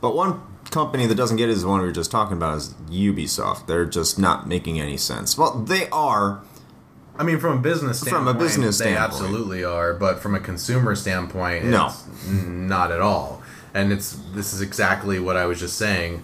But 0.00 0.16
one 0.16 0.40
company 0.70 1.06
that 1.06 1.14
doesn't 1.14 1.36
get 1.36 1.48
it 1.48 1.52
is 1.52 1.62
the 1.62 1.68
one 1.68 1.80
we 1.80 1.86
were 1.86 1.92
just 1.92 2.10
talking 2.10 2.36
about 2.36 2.56
is 2.56 2.74
Ubisoft. 2.90 3.66
They're 3.66 3.84
just 3.86 4.18
not 4.18 4.48
making 4.48 4.80
any 4.80 4.96
sense. 4.96 5.38
Well, 5.38 5.52
they 5.52 5.88
are. 5.90 6.42
I 7.20 7.22
mean, 7.22 7.38
from 7.38 7.58
a 7.58 7.60
business 7.60 7.98
From 8.00 8.08
standpoint, 8.08 8.36
a 8.36 8.38
business 8.38 8.78
they 8.78 8.84
standpoint. 8.92 9.12
absolutely 9.12 9.62
are, 9.62 9.92
but 9.92 10.20
from 10.20 10.34
a 10.34 10.40
consumer 10.40 10.94
standpoint, 10.94 11.66
No. 11.66 11.88
it's 11.88 12.26
not 12.26 12.90
at 12.90 13.02
all. 13.02 13.42
And 13.74 13.92
it's 13.92 14.18
this 14.34 14.54
is 14.54 14.62
exactly 14.62 15.20
what 15.20 15.36
I 15.36 15.44
was 15.44 15.60
just 15.60 15.76
saying. 15.76 16.22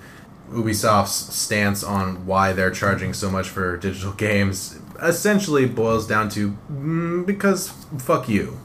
Ubisoft's 0.50 1.34
stance 1.34 1.84
on 1.84 2.24
why 2.24 2.52
they're 2.54 2.70
charging 2.70 3.12
so 3.12 3.30
much 3.30 3.48
for 3.50 3.76
digital 3.76 4.12
games 4.28 4.78
essentially 5.02 5.66
boils 5.66 6.06
down 6.06 6.30
to 6.30 6.56
mm, 6.72 7.26
because 7.26 7.68
fuck 7.98 8.26
you, 8.26 8.58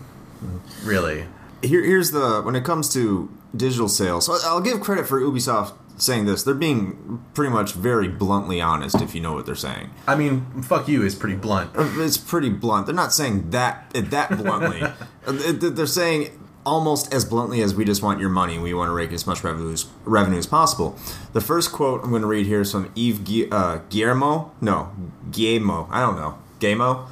really. 0.85 1.25
Here, 1.61 1.83
here's 1.83 2.11
the 2.11 2.41
when 2.43 2.55
it 2.55 2.63
comes 2.63 2.87
to 2.93 3.29
digital 3.55 3.89
sales. 3.89 4.25
So 4.27 4.37
I'll 4.45 4.61
give 4.61 4.79
credit 4.79 5.05
for 5.05 5.19
Ubisoft 5.19 5.73
saying 6.01 6.25
this. 6.25 6.43
They're 6.43 6.53
being 6.53 7.23
pretty 7.33 7.53
much 7.53 7.73
very 7.73 8.07
bluntly 8.07 8.59
honest, 8.59 9.01
if 9.01 9.13
you 9.15 9.21
know 9.21 9.33
what 9.33 9.45
they're 9.45 9.55
saying. 9.55 9.91
I 10.07 10.15
mean, 10.15 10.61
fuck 10.63 10.87
you 10.87 11.03
is 11.03 11.15
pretty 11.15 11.35
blunt. 11.35 11.71
It's 11.75 12.17
pretty 12.17 12.49
blunt. 12.49 12.87
They're 12.87 12.95
not 12.95 13.13
saying 13.13 13.51
that 13.51 13.89
that 13.93 14.37
bluntly. 14.37 14.81
Uh, 15.23 15.33
They're 15.53 15.85
saying 15.85 16.31
almost 16.65 17.13
as 17.13 17.25
bluntly 17.25 17.61
as 17.61 17.75
we 17.75 17.85
just 17.85 18.01
want 18.01 18.19
your 18.19 18.29
money. 18.29 18.57
We 18.57 18.73
want 18.73 18.89
to 18.89 18.93
rake 18.93 19.11
as 19.11 19.27
much 19.27 19.43
revenue 19.43 19.71
as, 19.71 19.85
revenue 20.03 20.39
as 20.39 20.47
possible. 20.47 20.97
The 21.33 21.41
first 21.41 21.71
quote 21.71 22.03
I'm 22.03 22.09
going 22.09 22.23
to 22.23 22.27
read 22.27 22.47
here 22.47 22.61
is 22.61 22.71
from 22.71 22.91
Eve 22.95 23.23
Gu- 23.23 23.49
uh, 23.51 23.81
Guillermo. 23.89 24.51
No, 24.61 24.91
Guillermo. 25.31 25.87
I 25.91 26.01
don't 26.01 26.15
know. 26.15 26.39
Guillermo. 26.59 27.07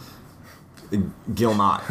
Guillemot. 1.34 1.82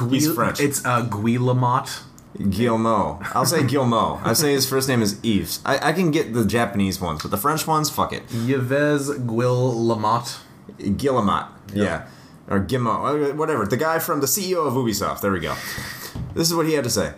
He's 0.10 0.32
French. 0.32 0.60
It's 0.60 0.84
uh, 0.84 1.02
Guillemot. 1.02 2.00
Guillermo. 2.38 3.18
I'll 3.34 3.44
say 3.44 3.66
Guillermo. 3.66 4.20
I 4.24 4.32
say 4.34 4.52
his 4.52 4.68
first 4.68 4.88
name 4.88 5.02
is 5.02 5.18
Yves. 5.22 5.60
I, 5.64 5.90
I 5.90 5.92
can 5.92 6.10
get 6.10 6.32
the 6.32 6.44
Japanese 6.44 7.00
ones, 7.00 7.22
but 7.22 7.30
the 7.30 7.36
French 7.36 7.66
ones, 7.66 7.90
fuck 7.90 8.12
it. 8.12 8.22
Yves 8.32 9.10
Guillemot. 9.26 10.38
Guillemot. 10.96 11.46
Yeah. 11.74 12.06
Or 12.48 12.60
Gimmo. 12.60 13.34
Whatever. 13.36 13.66
The 13.66 13.76
guy 13.76 13.98
from 13.98 14.20
the 14.20 14.26
CEO 14.26 14.66
of 14.66 14.74
Ubisoft. 14.74 15.20
There 15.20 15.32
we 15.32 15.40
go. 15.40 15.54
This 16.34 16.48
is 16.48 16.54
what 16.54 16.66
he 16.66 16.72
had 16.74 16.84
to 16.84 16.90
say. 16.90 17.12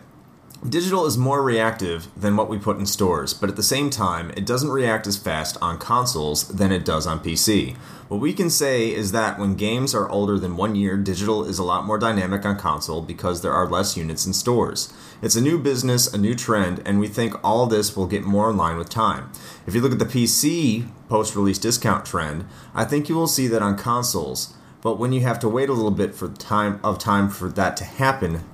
Digital 0.69 1.07
is 1.07 1.19
more 1.19 1.43
reactive 1.43 2.07
than 2.17 2.37
what 2.37 2.49
we 2.49 2.57
put 2.57 2.79
in 2.79 2.87
stores, 2.87 3.35
but 3.35 3.51
at 3.51 3.57
the 3.57 3.65
same 3.65 3.91
time, 3.91 4.31
it 4.37 4.47
doesn't 4.47 4.71
react 4.71 5.09
as 5.09 5.17
fast 5.17 5.59
on 5.61 5.77
consoles 5.77 6.47
than 6.47 6.71
it 6.71 6.85
does 6.85 7.05
on 7.05 7.19
PC. 7.19 7.75
What 8.07 8.21
we 8.21 8.33
can 8.33 8.49
say 8.49 8.95
is 8.95 9.11
that 9.11 9.41
when 9.41 9.57
games 9.57 9.93
are 9.93 10.09
older 10.09 10.39
than 10.39 10.57
one 10.57 10.77
year, 10.77 10.97
digital 10.97 11.45
is 11.45 11.59
a 11.59 11.65
lot 11.65 11.85
more 11.85 11.99
dynamic 11.99 12.45
on 12.47 12.61
console 12.61 13.03
because 13.03 13.43
there 13.43 13.53
are 13.53 13.69
less 13.69 13.97
units 13.97 14.25
in 14.25 14.33
stores. 14.33 14.93
It's 15.21 15.35
a 15.35 15.41
new 15.41 15.59
business, 15.59 16.07
a 16.15 16.17
new 16.17 16.37
trend, 16.37 16.81
and 16.87 17.01
we 17.01 17.09
think 17.09 17.35
all 17.43 17.67
this 17.67 17.97
will 17.97 18.07
get 18.07 18.23
more 18.23 18.49
in 18.49 18.57
line 18.57 18.77
with 18.77 18.89
time. 18.89 19.33
If 19.67 19.75
you 19.75 19.81
look 19.81 19.93
at 19.93 19.99
the 19.99 20.05
PC 20.05 20.87
post 21.09 21.35
release 21.35 21.59
discount 21.59 22.07
trend, 22.07 22.45
I 22.73 22.85
think 22.85 23.09
you 23.09 23.17
will 23.17 23.27
see 23.27 23.49
that 23.49 23.63
on 23.63 23.77
consoles, 23.77 24.55
but 24.81 24.97
when 24.97 25.13
you 25.13 25.23
have 25.23 25.41
to 25.41 25.49
wait 25.49 25.69
a 25.69 25.73
little 25.73 25.91
bit 25.91 26.15
for 26.15 26.29
time 26.29 26.79
of 26.85 27.01
time 27.01 27.31
for 27.31 27.49
that 27.49 27.77
to 27.79 27.85
happen 27.85 28.45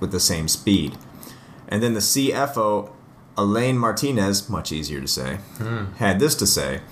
with 0.00 0.10
the 0.10 0.18
same 0.18 0.48
speed. 0.48 0.98
And 1.72 1.82
then 1.82 1.94
the 1.94 2.00
CFO, 2.00 2.90
Alain 3.34 3.78
Martinez, 3.78 4.46
much 4.50 4.72
easier 4.72 5.00
to 5.00 5.08
say, 5.08 5.38
had 5.96 6.20
this 6.20 6.34
to 6.34 6.46
say 6.46 6.82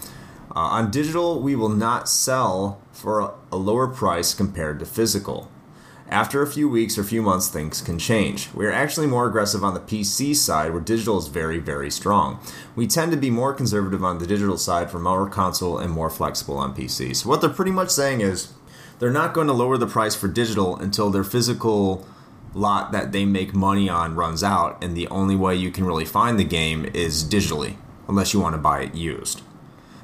uh, 0.56 0.58
On 0.58 0.90
digital, 0.90 1.42
we 1.42 1.54
will 1.54 1.68
not 1.68 2.08
sell 2.08 2.80
for 2.90 3.20
a, 3.20 3.34
a 3.52 3.58
lower 3.58 3.86
price 3.86 4.32
compared 4.32 4.78
to 4.78 4.86
physical. 4.86 5.50
After 6.08 6.40
a 6.40 6.46
few 6.46 6.66
weeks 6.66 6.96
or 6.96 7.04
few 7.04 7.20
months, 7.20 7.48
things 7.48 7.82
can 7.82 7.98
change. 7.98 8.48
We 8.54 8.64
are 8.64 8.72
actually 8.72 9.06
more 9.06 9.26
aggressive 9.26 9.62
on 9.62 9.74
the 9.74 9.80
PC 9.80 10.34
side, 10.34 10.72
where 10.72 10.80
digital 10.80 11.18
is 11.18 11.28
very, 11.28 11.58
very 11.58 11.90
strong. 11.90 12.40
We 12.74 12.86
tend 12.86 13.12
to 13.12 13.18
be 13.18 13.28
more 13.28 13.52
conservative 13.52 14.02
on 14.02 14.16
the 14.16 14.26
digital 14.26 14.56
side 14.56 14.90
for 14.90 14.98
more 14.98 15.28
console 15.28 15.76
and 15.76 15.92
more 15.92 16.08
flexible 16.08 16.56
on 16.56 16.74
PC. 16.74 17.14
So, 17.16 17.28
what 17.28 17.42
they're 17.42 17.50
pretty 17.50 17.70
much 17.70 17.90
saying 17.90 18.22
is 18.22 18.54
they're 18.98 19.10
not 19.10 19.34
going 19.34 19.46
to 19.48 19.52
lower 19.52 19.76
the 19.76 19.86
price 19.86 20.16
for 20.16 20.26
digital 20.26 20.74
until 20.74 21.10
their 21.10 21.22
physical 21.22 22.06
lot 22.54 22.92
that 22.92 23.12
they 23.12 23.24
make 23.24 23.54
money 23.54 23.88
on 23.88 24.16
runs 24.16 24.42
out, 24.42 24.82
and 24.82 24.96
the 24.96 25.08
only 25.08 25.36
way 25.36 25.54
you 25.54 25.70
can 25.70 25.84
really 25.84 26.04
find 26.04 26.38
the 26.38 26.44
game 26.44 26.90
is 26.94 27.24
digitally, 27.24 27.76
unless 28.08 28.34
you 28.34 28.40
want 28.40 28.54
to 28.54 28.60
buy 28.60 28.82
it 28.82 28.94
used. 28.94 29.42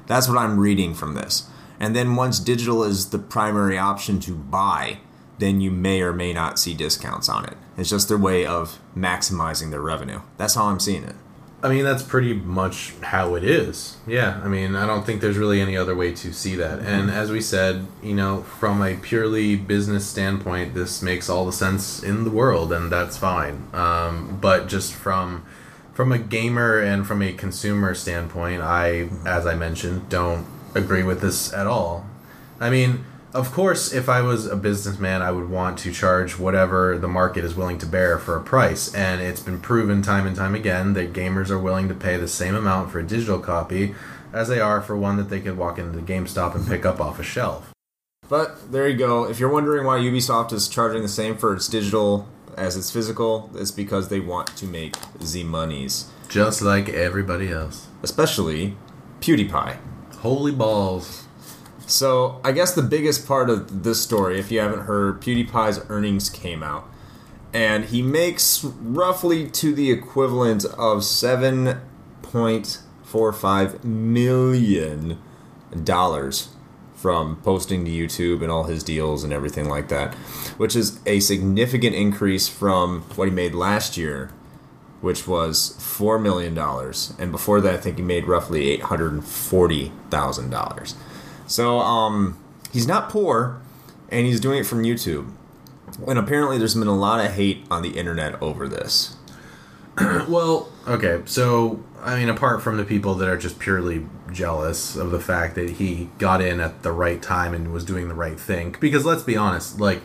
That's 0.07 0.27
what 0.27 0.37
I'm 0.37 0.59
reading 0.59 0.93
from 0.93 1.13
this. 1.13 1.49
And 1.79 1.95
then 1.95 2.15
once 2.15 2.39
digital 2.39 2.83
is 2.83 3.09
the 3.09 3.19
primary 3.19 3.77
option 3.77 4.19
to 4.21 4.33
buy, 4.33 4.99
then 5.37 5.61
you 5.61 5.69
may 5.69 6.01
or 6.01 6.13
may 6.13 6.33
not 6.33 6.57
see 6.57 6.73
discounts 6.73 7.29
on 7.29 7.45
it. 7.45 7.57
It's 7.77 7.89
just 7.89 8.07
their 8.07 8.17
way 8.17 8.45
of 8.45 8.79
maximizing 8.95 9.69
their 9.69 9.81
revenue. 9.81 10.21
That's 10.37 10.55
how 10.55 10.65
I'm 10.65 10.79
seeing 10.79 11.03
it. 11.03 11.15
I 11.63 11.69
mean, 11.69 11.83
that's 11.83 12.03
pretty 12.03 12.33
much 12.33 12.93
how 13.01 13.33
it 13.33 13.43
is. 13.43 13.97
Yeah, 14.05 14.39
I 14.43 14.47
mean, 14.47 14.75
I 14.75 14.85
don't 14.85 15.05
think 15.05 15.21
there's 15.21 15.39
really 15.39 15.59
any 15.59 15.75
other 15.75 15.95
way 15.95 16.13
to 16.13 16.31
see 16.31 16.55
that. 16.55 16.79
And 16.79 17.09
as 17.09 17.31
we 17.31 17.41
said, 17.41 17.87
you 18.03 18.13
know, 18.13 18.43
from 18.43 18.83
a 18.83 18.95
purely 18.95 19.55
business 19.55 20.05
standpoint, 20.05 20.75
this 20.75 21.01
makes 21.01 21.29
all 21.29 21.47
the 21.47 21.51
sense 21.51 22.03
in 22.03 22.25
the 22.25 22.29
world, 22.29 22.71
and 22.71 22.91
that's 22.91 23.17
fine. 23.17 23.67
Um, 23.73 24.37
but 24.39 24.67
just 24.67 24.93
from 24.93 25.45
from 25.95 26.11
a 26.11 26.19
gamer 26.19 26.77
and 26.79 27.07
from 27.07 27.23
a 27.23 27.33
consumer 27.33 27.95
standpoint, 27.95 28.61
I, 28.61 29.09
as 29.25 29.47
I 29.47 29.55
mentioned, 29.55 30.09
don't 30.09 30.45
agree 30.75 31.01
with 31.01 31.21
this 31.21 31.51
at 31.53 31.65
all. 31.65 32.05
I 32.59 32.69
mean, 32.69 33.03
of 33.37 33.51
course, 33.51 33.93
if 33.93 34.09
I 34.09 34.21
was 34.21 34.47
a 34.47 34.55
businessman, 34.55 35.21
I 35.21 35.29
would 35.29 35.47
want 35.47 35.77
to 35.79 35.93
charge 35.93 36.39
whatever 36.39 36.97
the 36.97 37.07
market 37.07 37.43
is 37.43 37.53
willing 37.53 37.77
to 37.77 37.85
bear 37.85 38.17
for 38.17 38.35
a 38.35 38.41
price. 38.41 38.91
And 38.95 39.21
it's 39.21 39.41
been 39.41 39.61
proven 39.61 40.01
time 40.01 40.25
and 40.25 40.35
time 40.35 40.55
again 40.55 40.93
that 40.93 41.13
gamers 41.13 41.51
are 41.51 41.59
willing 41.59 41.87
to 41.89 41.93
pay 41.93 42.17
the 42.17 42.27
same 42.27 42.55
amount 42.55 42.91
for 42.91 42.99
a 42.99 43.05
digital 43.05 43.39
copy 43.39 43.93
as 44.33 44.47
they 44.47 44.59
are 44.59 44.81
for 44.81 44.97
one 44.97 45.17
that 45.17 45.29
they 45.29 45.39
could 45.39 45.55
walk 45.55 45.77
into 45.77 45.99
GameStop 45.99 46.55
and 46.55 46.67
pick 46.67 46.83
up 46.83 46.99
off 46.99 47.19
a 47.19 47.23
shelf. 47.23 47.71
But 48.27 48.71
there 48.71 48.87
you 48.87 48.97
go. 48.97 49.25
If 49.25 49.39
you're 49.39 49.53
wondering 49.53 49.85
why 49.85 49.99
Ubisoft 49.99 50.51
is 50.51 50.67
charging 50.67 51.03
the 51.03 51.07
same 51.07 51.37
for 51.37 51.53
its 51.53 51.67
digital 51.67 52.27
as 52.57 52.75
its 52.75 52.89
physical, 52.89 53.51
it's 53.53 53.69
because 53.69 54.09
they 54.09 54.19
want 54.19 54.47
to 54.57 54.65
make 54.65 54.95
Z 55.21 55.43
monies. 55.43 56.09
Just 56.27 56.63
like 56.63 56.89
everybody 56.89 57.51
else. 57.51 57.85
Especially 58.01 58.75
PewDiePie. 59.21 59.77
Holy 60.21 60.51
balls. 60.51 61.26
So 61.87 62.41
I 62.43 62.51
guess 62.51 62.75
the 62.75 62.81
biggest 62.81 63.25
part 63.25 63.49
of 63.49 63.83
this 63.83 64.01
story, 64.01 64.39
if 64.39 64.51
you 64.51 64.59
haven't 64.59 64.81
heard, 64.81 65.21
PewDiePie's 65.21 65.79
earnings 65.89 66.29
came 66.29 66.61
out, 66.61 66.85
and 67.53 67.85
he 67.85 68.01
makes 68.01 68.61
roughly 68.63 69.49
to 69.51 69.73
the 69.73 69.89
equivalent 69.89 70.65
of 70.65 71.05
seven 71.05 71.79
point 72.21 72.81
four 73.03 73.31
five 73.31 73.85
million 73.85 75.17
dollars 75.85 76.49
from 76.93 77.37
posting 77.37 77.85
to 77.85 77.91
YouTube 77.91 78.41
and 78.41 78.51
all 78.51 78.65
his 78.65 78.83
deals 78.83 79.23
and 79.23 79.31
everything 79.31 79.69
like 79.69 79.87
that, 79.87 80.13
which 80.57 80.75
is 80.75 80.99
a 81.05 81.21
significant 81.21 81.95
increase 81.95 82.49
from 82.49 83.01
what 83.15 83.29
he 83.29 83.33
made 83.33 83.55
last 83.55 83.95
year, 83.95 84.31
which 84.99 85.25
was 85.25 85.77
four 85.79 86.19
million 86.19 86.53
dollars, 86.53 87.13
and 87.17 87.31
before 87.31 87.61
that, 87.61 87.75
I 87.75 87.77
think 87.77 87.95
he 87.95 88.03
made 88.03 88.25
roughly 88.27 88.67
eight 88.69 88.81
hundred 88.81 89.13
and 89.13 89.23
forty 89.23 89.93
thousand 90.09 90.49
dollars. 90.49 90.95
So, 91.47 91.79
um, 91.79 92.37
he's 92.71 92.87
not 92.87 93.09
poor, 93.09 93.59
and 94.09 94.25
he's 94.25 94.39
doing 94.39 94.59
it 94.59 94.65
from 94.65 94.83
YouTube. 94.83 95.31
And 96.07 96.19
apparently, 96.19 96.57
there's 96.57 96.75
been 96.75 96.87
a 96.87 96.95
lot 96.95 97.25
of 97.25 97.33
hate 97.33 97.65
on 97.71 97.81
the 97.81 97.97
internet 97.97 98.41
over 98.41 98.67
this. 98.67 99.15
Well, 100.27 100.69
okay, 100.87 101.23
so 101.25 101.83
I 102.01 102.19
mean, 102.19 102.29
apart 102.29 102.61
from 102.61 102.77
the 102.77 102.83
people 102.83 103.15
that 103.15 103.27
are 103.27 103.37
just 103.37 103.59
purely 103.59 104.05
jealous 104.31 104.95
of 104.95 105.11
the 105.11 105.19
fact 105.19 105.55
that 105.55 105.71
he 105.71 106.09
got 106.19 106.41
in 106.41 106.59
at 106.59 106.83
the 106.83 106.91
right 106.91 107.21
time 107.21 107.53
and 107.53 107.73
was 107.73 107.83
doing 107.83 108.07
the 108.07 108.13
right 108.13 108.39
thing, 108.39 108.75
because 108.79 109.05
let's 109.05 109.23
be 109.23 109.35
honest, 109.35 109.79
like 109.79 110.01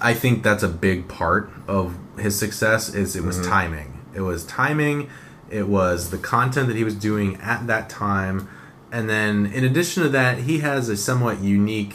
I 0.00 0.14
think 0.14 0.42
that's 0.42 0.62
a 0.62 0.68
big 0.68 1.08
part 1.08 1.50
of 1.66 1.96
his 2.18 2.38
success 2.38 2.94
is 2.94 3.16
it 3.16 3.24
was 3.24 3.44
timing. 3.46 4.00
It 4.14 4.20
was 4.20 4.44
timing. 4.44 5.08
It 5.50 5.68
was 5.68 6.10
the 6.10 6.18
content 6.18 6.68
that 6.68 6.76
he 6.76 6.84
was 6.84 6.94
doing 6.94 7.36
at 7.36 7.66
that 7.66 7.88
time, 7.88 8.48
and 8.92 9.08
then 9.08 9.46
in 9.46 9.64
addition 9.64 10.02
to 10.02 10.08
that, 10.10 10.38
he 10.38 10.58
has 10.60 10.88
a 10.88 10.96
somewhat 10.96 11.40
unique 11.40 11.94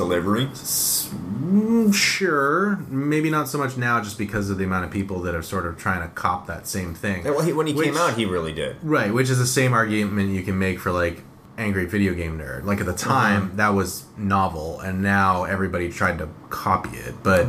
Delivery? 0.00 0.46
Mm, 0.46 1.92
Sure, 1.92 2.76
maybe 2.88 3.28
not 3.28 3.48
so 3.48 3.58
much 3.58 3.76
now, 3.76 4.00
just 4.00 4.16
because 4.16 4.48
of 4.48 4.56
the 4.56 4.64
amount 4.64 4.86
of 4.86 4.90
people 4.90 5.20
that 5.20 5.34
are 5.34 5.42
sort 5.42 5.66
of 5.66 5.76
trying 5.76 6.00
to 6.00 6.08
cop 6.14 6.46
that 6.46 6.66
same 6.66 6.94
thing. 6.94 7.24
Well, 7.24 7.40
he, 7.40 7.52
when 7.52 7.66
he 7.66 7.74
came 7.74 7.98
out, 7.98 8.14
he 8.14 8.24
really 8.24 8.52
did. 8.52 8.76
Right, 8.82 9.12
which 9.12 9.28
is 9.28 9.38
the 9.38 9.46
same 9.46 9.74
argument 9.74 10.30
you 10.30 10.42
can 10.42 10.58
make 10.58 10.78
for 10.78 10.90
like 10.90 11.22
angry 11.58 11.84
video 11.84 12.14
game 12.14 12.38
nerd. 12.38 12.64
Like 12.64 12.80
at 12.80 12.86
the 12.86 12.94
time, 12.94 13.56
that 13.56 13.74
was 13.74 14.04
novel, 14.16 14.80
and 14.80 15.02
now 15.02 15.44
everybody 15.44 15.90
tried 15.90 16.18
to 16.18 16.30
copy 16.48 16.96
it. 16.96 17.22
But 17.22 17.48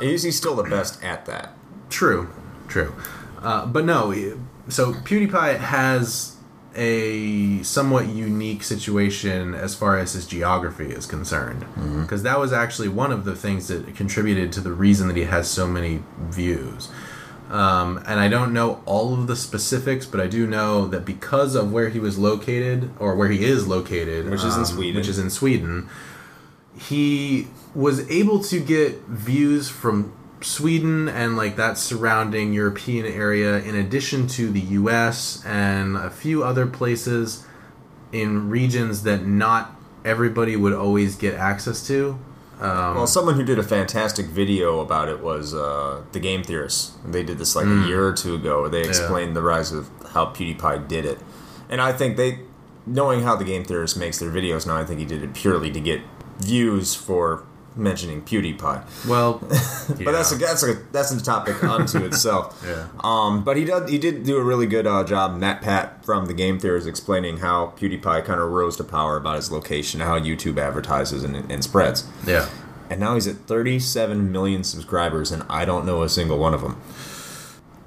is 0.00 0.22
he 0.22 0.30
still 0.30 0.54
the 0.54 0.64
best 0.64 1.02
at 1.02 1.26
that. 1.26 1.54
True, 1.90 2.30
true. 2.68 2.94
Uh, 3.40 3.66
but 3.66 3.84
no, 3.84 4.12
so 4.68 4.92
PewDiePie 4.92 5.58
has 5.58 6.36
a 6.74 7.62
somewhat 7.62 8.06
unique 8.08 8.62
situation 8.62 9.54
as 9.54 9.74
far 9.74 9.98
as 9.98 10.12
his 10.14 10.26
geography 10.26 10.86
is 10.90 11.04
concerned. 11.06 11.64
Because 12.02 12.22
that 12.22 12.38
was 12.38 12.52
actually 12.52 12.88
one 12.88 13.12
of 13.12 13.24
the 13.24 13.36
things 13.36 13.68
that 13.68 13.94
contributed 13.94 14.52
to 14.52 14.60
the 14.60 14.72
reason 14.72 15.08
that 15.08 15.16
he 15.16 15.24
has 15.24 15.48
so 15.50 15.66
many 15.66 16.02
views. 16.18 16.88
Um, 17.50 17.98
and 18.06 18.18
I 18.18 18.28
don't 18.28 18.54
know 18.54 18.82
all 18.86 19.12
of 19.12 19.26
the 19.26 19.36
specifics, 19.36 20.06
but 20.06 20.20
I 20.20 20.26
do 20.26 20.46
know 20.46 20.86
that 20.88 21.04
because 21.04 21.54
of 21.54 21.70
where 21.70 21.90
he 21.90 21.98
was 22.00 22.16
located, 22.18 22.90
or 22.98 23.14
where 23.14 23.28
he 23.28 23.44
is 23.44 23.68
located, 23.68 24.30
Which 24.30 24.42
is 24.42 24.54
in 24.54 24.60
um, 24.60 24.64
Sweden. 24.66 24.96
which 24.96 25.08
is 25.08 25.18
in 25.18 25.28
Sweden, 25.28 25.88
he 26.78 27.48
was 27.74 28.08
able 28.10 28.42
to 28.44 28.58
get 28.58 29.02
views 29.02 29.68
from 29.68 30.14
Sweden 30.44 31.08
and 31.08 31.36
like 31.36 31.56
that 31.56 31.78
surrounding 31.78 32.52
European 32.52 33.06
area, 33.06 33.58
in 33.58 33.74
addition 33.74 34.26
to 34.28 34.50
the 34.50 34.60
U.S. 34.60 35.42
and 35.46 35.96
a 35.96 36.10
few 36.10 36.42
other 36.44 36.66
places 36.66 37.44
in 38.12 38.48
regions 38.50 39.02
that 39.04 39.26
not 39.26 39.74
everybody 40.04 40.56
would 40.56 40.72
always 40.72 41.16
get 41.16 41.34
access 41.34 41.86
to. 41.86 42.18
Um, 42.60 42.96
Well, 42.96 43.06
someone 43.06 43.34
who 43.34 43.44
did 43.44 43.58
a 43.58 43.62
fantastic 43.62 44.26
video 44.26 44.80
about 44.80 45.08
it 45.08 45.20
was 45.20 45.54
uh, 45.54 46.02
the 46.12 46.20
Game 46.20 46.42
Theorists. 46.42 46.92
They 47.04 47.22
did 47.22 47.38
this 47.38 47.56
like 47.56 47.66
a 47.66 47.86
year 47.88 48.06
or 48.06 48.12
two 48.12 48.34
ago. 48.34 48.62
Where 48.62 48.70
they 48.70 48.82
explained 48.82 49.34
the 49.34 49.42
rise 49.42 49.72
of 49.72 49.88
how 50.12 50.26
PewDiePie 50.26 50.86
did 50.88 51.04
it, 51.04 51.18
and 51.68 51.80
I 51.80 51.92
think 51.92 52.16
they, 52.16 52.40
knowing 52.86 53.22
how 53.22 53.34
the 53.36 53.44
Game 53.44 53.64
Theorist 53.64 53.96
makes 53.96 54.18
their 54.18 54.30
videos 54.30 54.66
now, 54.66 54.76
I 54.76 54.84
think 54.84 55.00
he 55.00 55.06
did 55.06 55.22
it 55.22 55.34
purely 55.34 55.70
to 55.72 55.80
get 55.80 56.02
views 56.38 56.94
for 56.94 57.44
mentioning 57.76 58.22
PewDiePie. 58.22 59.06
well, 59.08 59.38
But 60.04 60.12
that's 60.12 60.32
a 60.32 60.36
that's 60.36 60.62
a 60.62 60.74
that's 60.92 61.10
a 61.12 61.22
topic 61.22 61.62
unto 61.64 61.98
itself. 62.04 62.62
Yeah. 62.66 62.88
Um, 63.02 63.44
but 63.44 63.56
he 63.56 63.64
did 63.64 63.88
he 63.88 63.98
did 63.98 64.24
do 64.24 64.36
a 64.36 64.42
really 64.42 64.66
good 64.66 64.86
uh, 64.86 65.04
job. 65.04 65.36
Matt 65.36 65.62
Pat 65.62 66.04
from 66.04 66.26
the 66.26 66.34
Game 66.34 66.58
Theorists 66.58 66.88
explaining 66.88 67.38
how 67.38 67.72
PewDiePie 67.76 68.24
kind 68.24 68.40
of 68.40 68.50
rose 68.50 68.76
to 68.76 68.84
power 68.84 69.16
about 69.16 69.36
his 69.36 69.50
location, 69.52 70.00
how 70.00 70.18
YouTube 70.18 70.58
advertises 70.58 71.24
and, 71.24 71.34
and 71.50 71.62
spreads. 71.64 72.06
yeah. 72.26 72.48
And 72.90 73.00
now 73.00 73.14
he's 73.14 73.26
at 73.26 73.36
37 73.36 74.30
million 74.30 74.64
subscribers, 74.64 75.30
and 75.32 75.44
I 75.48 75.64
don't 75.64 75.86
know 75.86 76.02
a 76.02 76.10
single 76.10 76.36
one 76.38 76.52
of 76.52 76.60
them. 76.60 76.78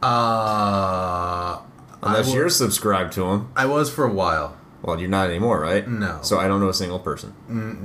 Uh, 0.01 1.59
Unless 2.01 2.27
I 2.27 2.29
wa- 2.29 2.35
you're 2.35 2.49
subscribed 2.49 3.13
to 3.13 3.25
him. 3.25 3.49
I 3.55 3.65
was 3.67 3.91
for 3.93 4.03
a 4.05 4.11
while. 4.11 4.57
Well, 4.81 4.99
you're 4.99 5.09
not 5.09 5.29
anymore, 5.29 5.59
right? 5.59 5.87
No. 5.87 6.19
So 6.23 6.39
I 6.39 6.47
don't 6.47 6.59
know 6.59 6.69
a 6.69 6.73
single 6.73 6.99
person. 6.99 7.33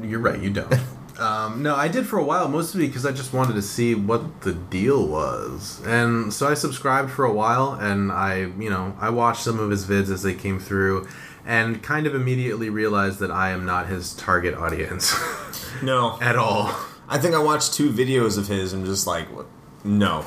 You're 0.03 0.21
right, 0.21 0.41
you 0.41 0.51
don't. 0.51 0.73
um, 1.21 1.63
no, 1.63 1.75
I 1.77 1.89
did 1.89 2.07
for 2.07 2.19
a 2.19 2.25
while, 2.25 2.49
mostly 2.49 2.87
because 2.87 3.05
I 3.07 3.13
just 3.13 3.33
wanted 3.33 3.55
to 3.55 3.63
see 3.63 3.95
what 3.95 4.41
the 4.41 4.53
deal 4.55 5.07
was. 5.07 5.81
And 5.87 6.33
so 6.33 6.49
I 6.49 6.55
subscribed 6.55 7.11
for 7.11 7.25
a 7.25 7.33
while, 7.33 7.75
and 7.75 8.11
I, 8.11 8.39
you 8.59 8.71
know, 8.71 8.97
I 9.01 9.11
watched 9.11 9.43
some 9.43 9.59
of 9.59 9.71
his 9.71 9.85
vids 9.87 10.11
as 10.11 10.23
they 10.23 10.35
came 10.35 10.59
through, 10.59 11.07
and 11.45 11.83
kind 11.83 12.07
of 12.07 12.15
immediately 12.15 12.71
realized 12.71 13.19
that 13.21 13.31
I 13.31 13.51
am 13.51 13.65
not 13.65 13.87
his 13.87 14.15
target 14.15 14.55
audience 14.55 15.15
No. 15.83 16.19
at 16.21 16.37
all. 16.37 16.75
I 17.09 17.19
think 17.19 17.35
I 17.35 17.39
watched 17.43 17.75
two 17.75 17.91
videos 17.91 18.39
of 18.39 18.47
his 18.49 18.73
and 18.73 18.85
just 18.87 19.07
like, 19.07 19.27
what? 19.35 19.47
no. 19.85 20.25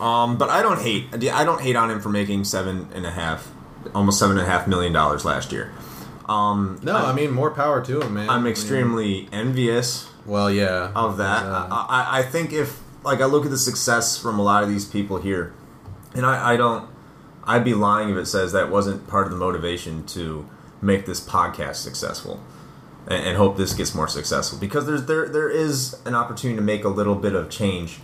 Um, 0.00 0.36
but 0.36 0.50
I 0.50 0.62
don't 0.62 0.80
hate. 0.80 1.06
I 1.32 1.44
don't 1.44 1.60
hate 1.60 1.76
on 1.76 1.88
him 1.88 2.00
for 2.00 2.08
making 2.08 2.42
seven 2.44 2.88
and 2.92 3.06
a 3.06 3.10
half, 3.12 3.52
almost 3.94 4.18
seven 4.18 4.36
and 4.36 4.44
a 4.44 4.50
half 4.50 4.66
million 4.66 4.92
dollars 4.92 5.24
last 5.24 5.52
year. 5.52 5.72
Um, 6.32 6.78
No, 6.82 6.96
I 6.96 7.12
mean, 7.12 7.30
more 7.30 7.50
power 7.50 7.84
to 7.84 8.00
him, 8.00 8.14
man. 8.14 8.30
I'm 8.30 8.46
extremely 8.46 9.28
envious 9.32 10.08
Well, 10.26 10.50
yeah. 10.50 10.92
of 10.94 11.16
that. 11.18 11.44
I, 11.44 11.66
I, 11.88 12.18
I 12.18 12.22
think 12.22 12.52
if 12.52 12.80
like 13.04 13.20
I 13.20 13.24
look 13.26 13.44
at 13.44 13.50
the 13.50 13.58
success 13.58 14.16
from 14.16 14.38
a 14.38 14.42
lot 14.42 14.62
of 14.62 14.68
these 14.68 14.84
people 14.84 15.18
here, 15.18 15.52
and 16.14 16.24
I, 16.24 16.52
I 16.52 16.56
don't, 16.56 16.88
I'd 17.44 17.64
be 17.64 17.74
lying 17.74 18.10
if 18.10 18.16
it 18.16 18.26
says 18.26 18.52
that 18.52 18.70
wasn't 18.70 19.08
part 19.08 19.26
of 19.26 19.32
the 19.32 19.38
motivation 19.38 20.06
to 20.06 20.48
make 20.80 21.06
this 21.06 21.20
podcast 21.20 21.76
successful, 21.76 22.40
and, 23.08 23.24
and 23.26 23.36
hope 23.36 23.56
this 23.56 23.74
gets 23.74 23.94
more 23.94 24.08
successful 24.08 24.58
because 24.58 24.86
there's 24.86 25.06
there 25.06 25.28
there 25.28 25.50
is 25.50 26.00
an 26.04 26.14
opportunity 26.14 26.56
to 26.56 26.62
make 26.62 26.84
a 26.84 26.88
little 26.88 27.16
bit 27.16 27.34
of 27.34 27.50
change 27.50 27.98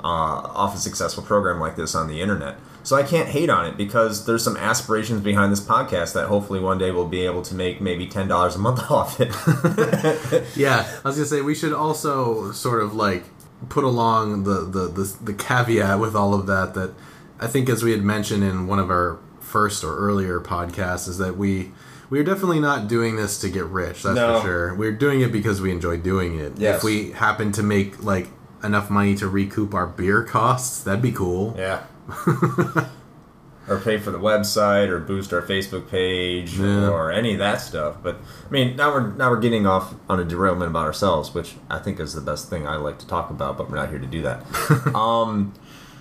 uh, 0.00 0.46
off 0.54 0.74
a 0.74 0.78
successful 0.78 1.22
program 1.22 1.58
like 1.60 1.74
this 1.76 1.94
on 1.94 2.06
the 2.08 2.20
internet. 2.20 2.56
So 2.86 2.94
I 2.94 3.02
can't 3.02 3.28
hate 3.28 3.50
on 3.50 3.66
it 3.66 3.76
because 3.76 4.26
there's 4.26 4.44
some 4.44 4.56
aspirations 4.56 5.20
behind 5.20 5.50
this 5.50 5.60
podcast 5.60 6.12
that 6.14 6.28
hopefully 6.28 6.60
one 6.60 6.78
day 6.78 6.92
we'll 6.92 7.08
be 7.08 7.26
able 7.26 7.42
to 7.42 7.54
make 7.56 7.80
maybe 7.80 8.06
ten 8.06 8.28
dollars 8.28 8.54
a 8.54 8.60
month 8.60 8.88
off 8.90 9.18
it. 9.20 10.46
Yeah, 10.56 10.86
I 11.04 11.08
was 11.08 11.16
gonna 11.16 11.26
say 11.26 11.40
we 11.40 11.56
should 11.56 11.72
also 11.72 12.52
sort 12.52 12.80
of 12.84 12.94
like 12.94 13.24
put 13.68 13.82
along 13.82 14.44
the 14.44 14.60
the 14.60 14.86
the, 14.86 15.16
the 15.24 15.34
caveat 15.34 15.98
with 15.98 16.14
all 16.14 16.32
of 16.32 16.46
that 16.46 16.74
that 16.74 16.94
I 17.40 17.48
think 17.48 17.68
as 17.68 17.82
we 17.82 17.90
had 17.90 18.02
mentioned 18.02 18.44
in 18.44 18.68
one 18.68 18.78
of 18.78 18.88
our 18.88 19.18
first 19.40 19.82
or 19.82 19.96
earlier 19.96 20.38
podcasts 20.40 21.08
is 21.08 21.18
that 21.18 21.36
we 21.36 21.72
we're 22.08 22.22
definitely 22.22 22.60
not 22.60 22.86
doing 22.86 23.16
this 23.16 23.40
to 23.40 23.48
get 23.48 23.64
rich. 23.64 24.04
That's 24.04 24.14
No. 24.14 24.38
for 24.40 24.46
sure. 24.46 24.74
We're 24.76 24.92
doing 24.92 25.22
it 25.22 25.32
because 25.32 25.60
we 25.60 25.72
enjoy 25.72 25.96
doing 25.96 26.38
it. 26.38 26.52
Yes. 26.56 26.76
If 26.76 26.84
we 26.84 27.10
happen 27.10 27.50
to 27.52 27.64
make 27.64 28.00
like 28.04 28.28
enough 28.62 28.90
money 28.90 29.16
to 29.16 29.26
recoup 29.26 29.74
our 29.74 29.88
beer 29.88 30.22
costs, 30.22 30.84
that'd 30.84 31.02
be 31.02 31.10
cool. 31.10 31.56
Yeah. 31.58 31.82
or 33.68 33.80
pay 33.80 33.98
for 33.98 34.10
the 34.12 34.18
website 34.18 34.88
or 34.88 35.00
boost 35.00 35.32
our 35.32 35.42
Facebook 35.42 35.90
page 35.90 36.58
Yeah. 36.58 36.88
or 36.88 37.10
any 37.10 37.32
of 37.32 37.38
that 37.40 37.60
stuff. 37.60 37.96
But 38.02 38.16
I 38.46 38.50
mean, 38.50 38.76
now 38.76 38.92
we're 38.92 39.12
now 39.12 39.30
we're 39.30 39.40
getting 39.40 39.66
off 39.66 39.94
on 40.08 40.20
a 40.20 40.24
derailment 40.24 40.70
about 40.70 40.86
ourselves, 40.86 41.34
which 41.34 41.54
I 41.68 41.78
think 41.78 41.98
is 41.98 42.14
the 42.14 42.20
best 42.20 42.48
thing 42.48 42.66
I 42.66 42.76
like 42.76 42.98
to 43.00 43.06
talk 43.06 43.30
about, 43.30 43.58
but 43.58 43.68
we're 43.68 43.76
not 43.76 43.90
here 43.90 43.98
to 43.98 44.06
do 44.06 44.22
that. 44.22 44.44
um 44.94 45.52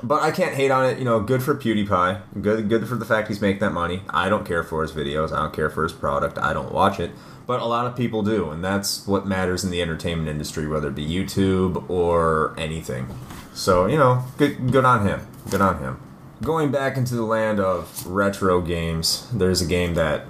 but 0.04 0.22
I 0.22 0.30
can't 0.30 0.54
hate 0.54 0.70
on 0.72 0.86
it, 0.86 1.00
you 1.00 1.06
know, 1.06 1.20
good 1.22 1.41
for 1.41 1.56
PewDiePie. 1.56 2.22
Good 2.41 2.70
good 2.70 2.88
for 2.88 2.96
the 2.96 3.06
fact 3.06 3.30
he's 3.30 3.41
making 3.41 3.62
that 3.62 3.72
money. 3.74 4.04
I 4.10 4.30
don't 4.30 4.46
care 4.46 4.63
for 4.63 4.84
his 4.84 4.91
videos, 4.91 5.32
I 5.32 5.38
don't 5.38 5.54
care 5.54 5.70
for 5.70 5.84
his 5.84 5.94
product, 5.94 6.38
I 6.38 6.54
don't 6.54 6.72
watch 6.72 7.00
it. 7.00 7.12
But 7.48 7.62
a 7.62 7.65
lot 7.65 7.86
of 7.86 7.96
people 7.96 8.24
do, 8.24 8.50
and 8.50 8.63
that's 8.63 9.06
what 9.08 9.28
matters 9.28 9.63
in 9.63 9.70
the 9.70 9.80
entertainment 9.82 10.30
industry, 10.30 10.68
whether 10.68 10.88
it 10.88 10.96
be 10.96 11.08
YouTube 11.08 11.88
or 11.89 12.56
anything. 12.58 13.08
So, 13.54 13.86
you 13.86 13.98
know, 13.98 14.24
good 14.38 14.72
good 14.72 14.84
on 14.86 15.06
him. 15.08 15.26
Good 15.50 15.62
on 15.62 15.80
him. 15.80 16.00
Going 16.42 16.72
back 16.72 16.98
into 16.98 17.16
the 17.16 17.24
land 17.24 17.60
of 17.60 18.06
retro 18.06 18.62
games, 18.62 19.30
there's 19.34 19.62
a 19.62 19.66
game 19.66 19.94
that 19.96 20.26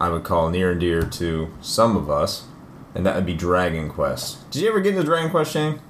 I 0.00 0.08
would 0.08 0.24
call 0.24 0.48
near 0.50 0.72
and 0.72 0.80
dear 0.80 1.02
to 1.02 1.52
some 1.60 1.96
of 1.96 2.08
us, 2.08 2.46
and 2.94 3.04
that 3.04 3.16
would 3.16 3.26
be 3.26 3.34
Dragon 3.34 3.88
Quest. 3.88 4.50
Did 4.50 4.62
you 4.62 4.68
ever 4.68 4.80
get 4.80 4.90
into 4.94 5.04
Dragon 5.04 5.30
Quest, 5.30 5.52
Shane? 5.52 5.80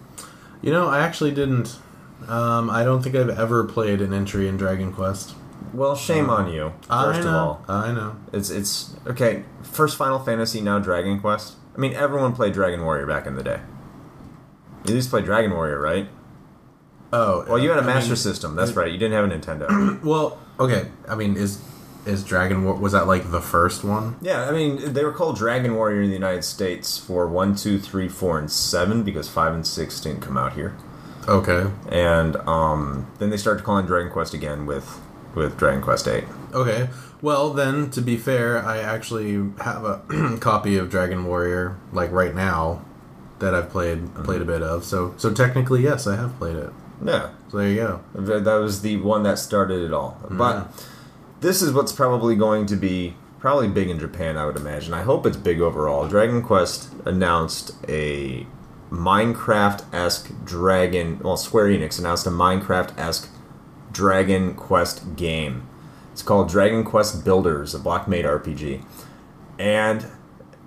You 0.63 0.71
know, 0.73 0.89
I 0.89 1.01
actually 1.01 1.31
didn't. 1.33 1.79
Um, 2.27 2.69
I 2.71 2.85
don't 2.85 3.03
think 3.03 3.15
I've 3.15 3.31
ever 3.31 3.65
played 3.65 4.01
an 4.01 4.13
entry 4.13 4.49
in 4.49 4.57
Dragon 4.57 4.93
Quest. 4.93 5.35
Well, 5.73 5.95
shame 5.95 6.29
on 6.29 6.53
you. 6.53 6.73
First 6.89 7.21
of 7.21 7.27
all, 7.27 7.65
I 7.69 7.93
know. 7.93 8.17
it's 8.33 8.51
it's 8.51 8.95
okay. 9.07 9.45
First 9.63 9.97
Final 9.97 10.19
Fantasy, 10.19 10.61
now 10.61 10.79
Dragon 10.79 11.21
Quest. 11.21 11.55
I 11.75 11.79
mean, 11.79 11.95
everyone 11.95 12.35
played 12.35 12.53
Dragon 12.53 12.83
Warrior 12.83 13.07
back 13.07 13.27
in 13.27 13.37
the 13.37 13.43
day. 13.43 13.61
You 14.87 14.95
used 14.95 15.09
to 15.09 15.11
play 15.11 15.23
Dragon 15.23 15.53
Warrior, 15.53 15.81
right? 15.81 16.09
Oh, 17.13 17.45
Well, 17.49 17.59
you 17.59 17.71
had 17.71 17.79
a 17.79 17.83
I 17.83 17.87
Master 17.87 18.11
mean, 18.11 18.17
System. 18.17 18.55
That's 18.55 18.73
right. 18.73 18.91
You 18.91 18.99
didn't 18.99 19.15
have 19.15 19.25
a 19.25 19.29
Nintendo. 19.29 20.03
Well, 20.05 20.39
okay. 20.59 20.89
I 21.09 21.15
mean, 21.15 21.37
is 21.37 21.61
is 22.07 22.25
Dragon 22.25 22.65
War 22.65 22.75
was 22.75 22.93
that 22.93 23.07
like 23.07 23.31
the 23.31 23.41
first 23.43 23.85
one? 23.85 24.17
yeah, 24.23 24.49
I 24.49 24.53
mean, 24.53 24.95
they 24.95 25.05
were 25.05 25.13
called 25.13 25.37
Dragon 25.37 25.75
Warrior 25.75 26.03
in 26.03 26.09
the 26.09 26.15
United 26.15 26.45
States 26.45 26.97
for 26.99 27.27
one, 27.29 27.55
two, 27.57 27.79
three, 27.79 28.09
four, 28.09 28.39
and 28.39 28.51
seven 28.51 29.03
because 29.03 29.29
five 29.29 29.53
and 29.55 29.67
six 29.67 30.01
didn't 30.01 30.21
come 30.23 30.37
out 30.39 30.55
here. 30.55 30.75
Okay. 31.29 31.71
And 31.91 32.37
um, 32.49 33.11
then 33.19 33.29
they 33.31 33.37
started 33.37 33.65
calling 33.65 33.85
Dragon 33.87 34.11
Quest 34.11 34.33
again 34.33 34.65
with 34.67 34.99
with 35.35 35.59
Dragon 35.59 35.83
Quest 35.83 36.09
Eight. 36.09 36.25
Okay. 36.55 36.89
Well, 37.23 37.53
then 37.53 37.91
to 37.91 38.01
be 38.01 38.17
fair, 38.17 38.65
I 38.65 38.79
actually 38.79 39.35
have 39.61 39.85
a 39.85 40.39
copy 40.41 40.79
of 40.79 40.89
Dragon 40.91 41.25
Warrior 41.27 41.77
like 41.93 42.11
right 42.13 42.35
now 42.35 42.83
that 43.41 43.55
I've 43.55 43.69
played 43.69 44.15
played 44.25 44.41
a 44.41 44.47
bit 44.47 44.63
of. 44.63 44.85
So 44.85 45.15
so 45.19 45.33
technically, 45.35 45.83
yes, 45.83 46.07
I 46.07 46.17
have 46.17 46.37
played 46.39 46.57
it. 46.57 46.71
Yeah, 47.05 47.31
So 47.51 47.59
there 47.59 47.69
you 47.69 47.77
go. 47.77 48.01
Th- 48.15 48.43
That 48.45 48.55
was 48.57 48.83
the 48.83 48.97
one 48.99 49.23
that 49.23 49.39
started 49.39 49.83
it 49.83 49.93
all. 49.93 50.19
Mm-hmm. 50.25 50.37
But 50.39 50.87
this 51.41 51.63
is 51.63 51.73
what's 51.73 51.93
probably 51.93 52.37
going 52.37 52.67
to 52.67 52.77
be 52.77 53.17
probably 53.39 53.69
big 53.69 53.89
in 53.89 53.99
Japan, 53.99 54.37
I 54.37 54.45
would 54.45 54.57
imagine. 54.57 54.93
I 54.93 55.03
hope 55.03 55.25
it's 55.25 55.37
big 55.37 55.61
overall. 55.63 56.07
Dragon 56.07 56.43
Quest 56.43 56.93
announced 57.07 57.73
a 57.89 58.47
Minecraft 58.91 59.85
esque 59.95 60.31
dragon. 60.45 61.19
Well, 61.23 61.37
Square 61.39 61.69
Enix 61.69 61.99
announced 61.99 62.27
a 62.27 62.31
Minecraft 62.31 62.99
esque 62.99 63.31
Dragon 63.93 64.55
Quest 64.55 65.17
game. 65.17 65.67
It's 66.13 66.23
called 66.23 66.49
Dragon 66.51 66.85
Quest 66.85 67.25
Builders, 67.25 67.75
a 67.75 67.79
block 67.79 68.07
made 68.09 68.25
RPG. 68.27 68.85
And 69.59 70.05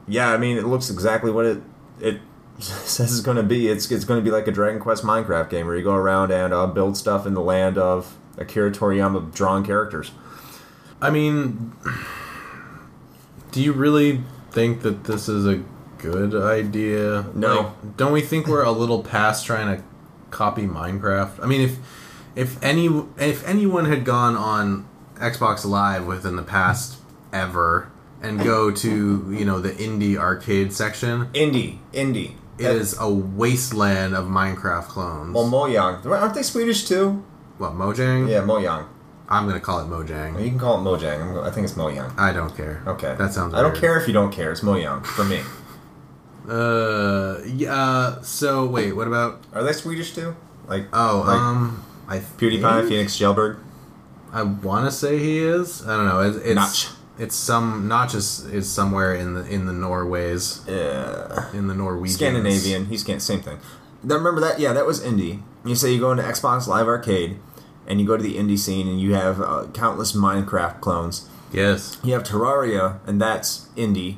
yeah, 0.08 0.32
I 0.34 0.38
mean, 0.38 0.58
it 0.58 0.66
looks 0.66 0.90
exactly 0.90 1.30
what 1.32 1.46
it 1.46 1.62
it 2.00 2.22
says 2.60 3.12
it's 3.12 3.22
going 3.22 3.38
to 3.38 3.44
be. 3.44 3.68
It's 3.68 3.90
it's 3.92 4.06
going 4.06 4.20
to 4.20 4.24
be 4.24 4.32
like 4.32 4.48
a 4.48 4.52
Dragon 4.52 4.80
Quest 4.80 5.04
Minecraft 5.04 5.50
game 5.50 5.68
where 5.68 5.76
you 5.76 5.84
go 5.84 5.96
around 5.96 6.32
and 6.32 6.54
uh, 6.54 6.68
build 6.68 6.98
stuff 6.98 7.26
in 7.26 7.34
the 7.34 7.42
land 7.42 7.78
of 7.78 8.18
Akira 8.38 8.72
Toriyama 8.72 9.34
drawn 9.34 9.66
characters. 9.66 10.12
I 11.02 11.10
mean, 11.10 11.74
do 13.52 13.62
you 13.62 13.74
really 13.74 14.22
think 14.52 14.82
that 14.84 15.06
this 15.06 15.28
is 15.28 15.46
a 15.46 15.64
good 15.98 16.36
idea? 16.36 17.26
No. 17.34 17.56
Like, 17.56 17.98
don't 17.98 18.14
we 18.14 18.22
think 18.22 18.48
we're 18.48 18.64
a 18.64 18.72
little 18.72 19.04
past 19.04 19.46
trying 19.46 19.78
to 19.78 19.84
copy 20.32 20.64
Minecraft? 20.64 21.44
I 21.44 21.46
mean, 21.46 21.62
if 21.62 21.78
if 22.36 22.62
any 22.64 22.88
if 23.18 23.46
anyone 23.48 23.86
had 23.86 24.06
gone 24.06 24.36
on 24.36 24.88
Xbox 25.16 25.66
Live 25.66 26.06
within 26.06 26.36
the 26.36 26.44
past 26.44 27.00
ever 27.32 27.92
and 28.22 28.40
go 28.40 28.72
to 28.72 29.36
you 29.38 29.46
know 29.46 29.60
the 29.60 29.72
indie 29.72 30.18
arcade 30.18 30.72
section, 30.72 31.26
Indie, 31.34 31.80
indie. 31.94 32.36
It 32.72 32.76
is 32.78 32.98
a 33.00 33.10
wasteland 33.10 34.16
of 34.16 34.26
Minecraft 34.26 34.88
clones. 34.88 35.34
Well, 35.36 35.46
Mojang. 35.50 36.06
Aren't 36.06 36.34
they 36.36 36.44
Swedish 36.44 36.86
too? 36.88 37.24
what 37.58 37.74
Mojang? 37.74 38.30
Yeah, 38.30 38.42
Mojang. 38.42 38.88
I'm 39.30 39.48
gonna 39.48 39.60
call 39.60 39.80
it 39.80 39.86
Mojang. 39.88 40.44
You 40.44 40.50
can 40.50 40.60
call 40.60 40.80
it 40.80 40.84
Mojang. 40.84 41.22
I'm, 41.22 41.44
I 41.44 41.50
think 41.52 41.66
it's 41.66 41.76
Mojang. 41.76 42.18
I 42.20 42.34
don't 42.34 42.56
care. 42.56 42.84
Okay. 42.88 43.16
that 43.18 43.32
sounds. 43.34 43.54
I 43.54 43.62
don't 43.62 43.76
care 43.76 44.00
if 44.00 44.08
you 44.08 44.14
don't 44.14 44.32
care. 44.32 44.52
It's 44.52 44.62
Mojang 44.62 45.06
for 45.06 45.24
me. 45.24 45.42
Uh, 46.50 47.40
yeah. 47.46 48.20
So 48.22 48.66
wait, 48.66 48.92
what 48.94 49.08
about? 49.08 49.40
Are 49.54 49.64
they 49.64 49.72
Swedish 49.72 50.14
too? 50.14 50.36
Like 50.68 50.88
Oh, 50.92 51.24
like 51.26 51.38
um, 51.40 51.84
I 52.08 52.20
PewDiePie, 52.20 52.62
think- 52.80 52.90
Phoenix 52.90 53.18
Jailbird. 53.18 53.60
I 54.34 54.44
want 54.44 54.86
to 54.86 54.92
say 54.92 55.20
he 55.20 55.40
is. 55.40 55.88
I 55.88 55.96
don't 55.96 56.06
know. 56.08 56.20
It's, 56.22 56.38
it's 56.38 56.56
Notch. 56.56 56.88
It's 57.20 57.36
some 57.36 57.88
Notch 57.88 58.16
is, 58.16 58.44
is 58.46 58.70
somewhere 58.70 59.14
in 59.14 59.34
the 59.36 59.46
in 59.46 59.66
the 59.66 59.74
Norways 59.74 60.62
Yeah. 60.68 61.52
in 61.54 61.68
the 61.68 61.76
Norwegian 61.76 62.16
Scandinavian. 62.16 62.86
He's 62.88 63.04
can 63.04 63.20
same 63.20 63.42
thing. 63.42 63.60
Now, 64.04 64.16
remember 64.16 64.42
that? 64.42 64.60
Yeah, 64.60 64.74
that 64.74 64.86
was 64.86 65.00
indie. 65.00 65.42
You 65.66 65.76
say 65.76 65.94
you 65.94 66.00
go 66.00 66.12
into 66.12 66.24
Xbox 66.24 66.68
Live 66.68 66.88
Arcade, 66.88 67.38
and 67.88 68.02
you 68.02 68.08
go 68.08 68.18
to 68.18 68.24
the 68.24 68.36
indie 68.36 68.58
scene, 68.58 68.88
and 68.88 69.00
you 69.00 69.14
have 69.14 69.40
uh, 69.40 69.68
countless 69.74 70.14
Minecraft 70.14 70.82
clones. 70.82 71.30
Yes. 71.52 71.98
You 72.04 72.14
have 72.14 72.24
Terraria, 72.24 73.00
and 73.08 73.22
that's 73.22 73.70
indie. 73.78 74.18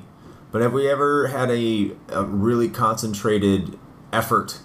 But 0.52 0.62
have 0.62 0.72
we 0.74 0.90
ever 0.90 1.28
had 1.28 1.52
a, 1.52 1.92
a 2.10 2.24
really 2.24 2.70
concentrated 2.70 3.78
effort 4.14 4.60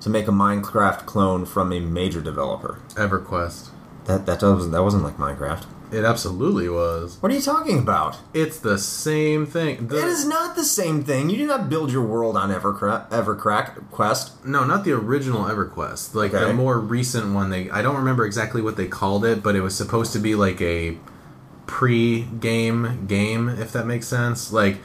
to 0.00 0.08
make 0.08 0.26
a 0.26 0.30
Minecraft 0.32 1.04
clone 1.04 1.44
from 1.44 1.70
a 1.72 1.80
major 1.80 2.22
developer? 2.22 2.80
EverQuest. 2.94 3.68
That 4.06 4.24
that 4.26 4.42
wasn't 4.42 4.72
that 4.72 4.82
wasn't 4.82 5.04
like 5.04 5.18
Minecraft. 5.18 5.66
It 5.94 6.04
absolutely 6.04 6.68
was. 6.68 7.16
What 7.20 7.30
are 7.30 7.34
you 7.34 7.40
talking 7.40 7.78
about? 7.78 8.16
It's 8.34 8.58
the 8.58 8.78
same 8.78 9.46
thing. 9.46 9.86
The, 9.88 9.98
It 9.98 10.04
is 10.08 10.26
not 10.26 10.56
the 10.56 10.64
same 10.64 11.04
thing. 11.04 11.30
You 11.30 11.36
do 11.36 11.46
not 11.46 11.68
build 11.68 11.92
your 11.92 12.02
world 12.04 12.36
on 12.36 12.50
Evercra- 12.50 13.08
Evercrack 13.10 13.90
Quest. 13.90 14.44
No, 14.44 14.64
not 14.64 14.84
the 14.84 14.92
original 14.92 15.44
EverQuest. 15.44 16.14
Like 16.14 16.34
Okay. 16.34 16.44
the 16.46 16.52
more 16.52 16.78
recent 16.80 17.32
one. 17.34 17.50
They 17.50 17.70
I 17.70 17.80
don't 17.82 17.96
remember 17.96 18.24
exactly 18.26 18.60
what 18.60 18.76
they 18.76 18.86
called 18.88 19.24
it, 19.24 19.42
but 19.42 19.54
it 19.54 19.60
was 19.60 19.74
supposed 19.76 20.12
to 20.14 20.18
be 20.18 20.34
like 20.34 20.60
a 20.60 20.98
pre-game 21.66 23.06
game, 23.06 23.48
if 23.48 23.72
that 23.72 23.86
makes 23.86 24.06
sense. 24.06 24.52
Like, 24.52 24.78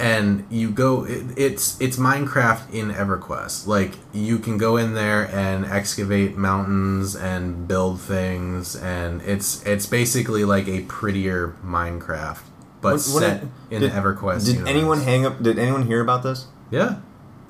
and 0.00 0.46
you 0.50 0.70
go. 0.70 1.04
It, 1.04 1.24
it's 1.36 1.80
it's 1.80 1.96
Minecraft 1.96 2.72
in 2.72 2.90
EverQuest. 2.90 3.66
Like 3.66 3.92
you 4.12 4.38
can 4.38 4.58
go 4.58 4.76
in 4.76 4.94
there 4.94 5.24
and 5.30 5.64
excavate 5.66 6.36
mountains 6.36 7.14
and 7.14 7.68
build 7.68 8.00
things, 8.00 8.74
and 8.74 9.20
it's 9.22 9.62
it's 9.66 9.86
basically 9.86 10.44
like 10.44 10.66
a 10.68 10.80
prettier 10.82 11.54
Minecraft, 11.64 12.40
but 12.80 12.94
When- 12.94 13.14
when 13.14 13.22
set 13.22 13.44
in 13.70 13.80
did- 13.82 13.92
EverQuest. 13.92 14.46
Did 14.46 14.54
universe. 14.54 14.70
anyone 14.70 15.00
hang 15.02 15.26
up? 15.26 15.42
Did 15.42 15.58
anyone 15.58 15.86
hear 15.86 16.00
about 16.00 16.22
this? 16.22 16.46
Yeah. 16.70 16.96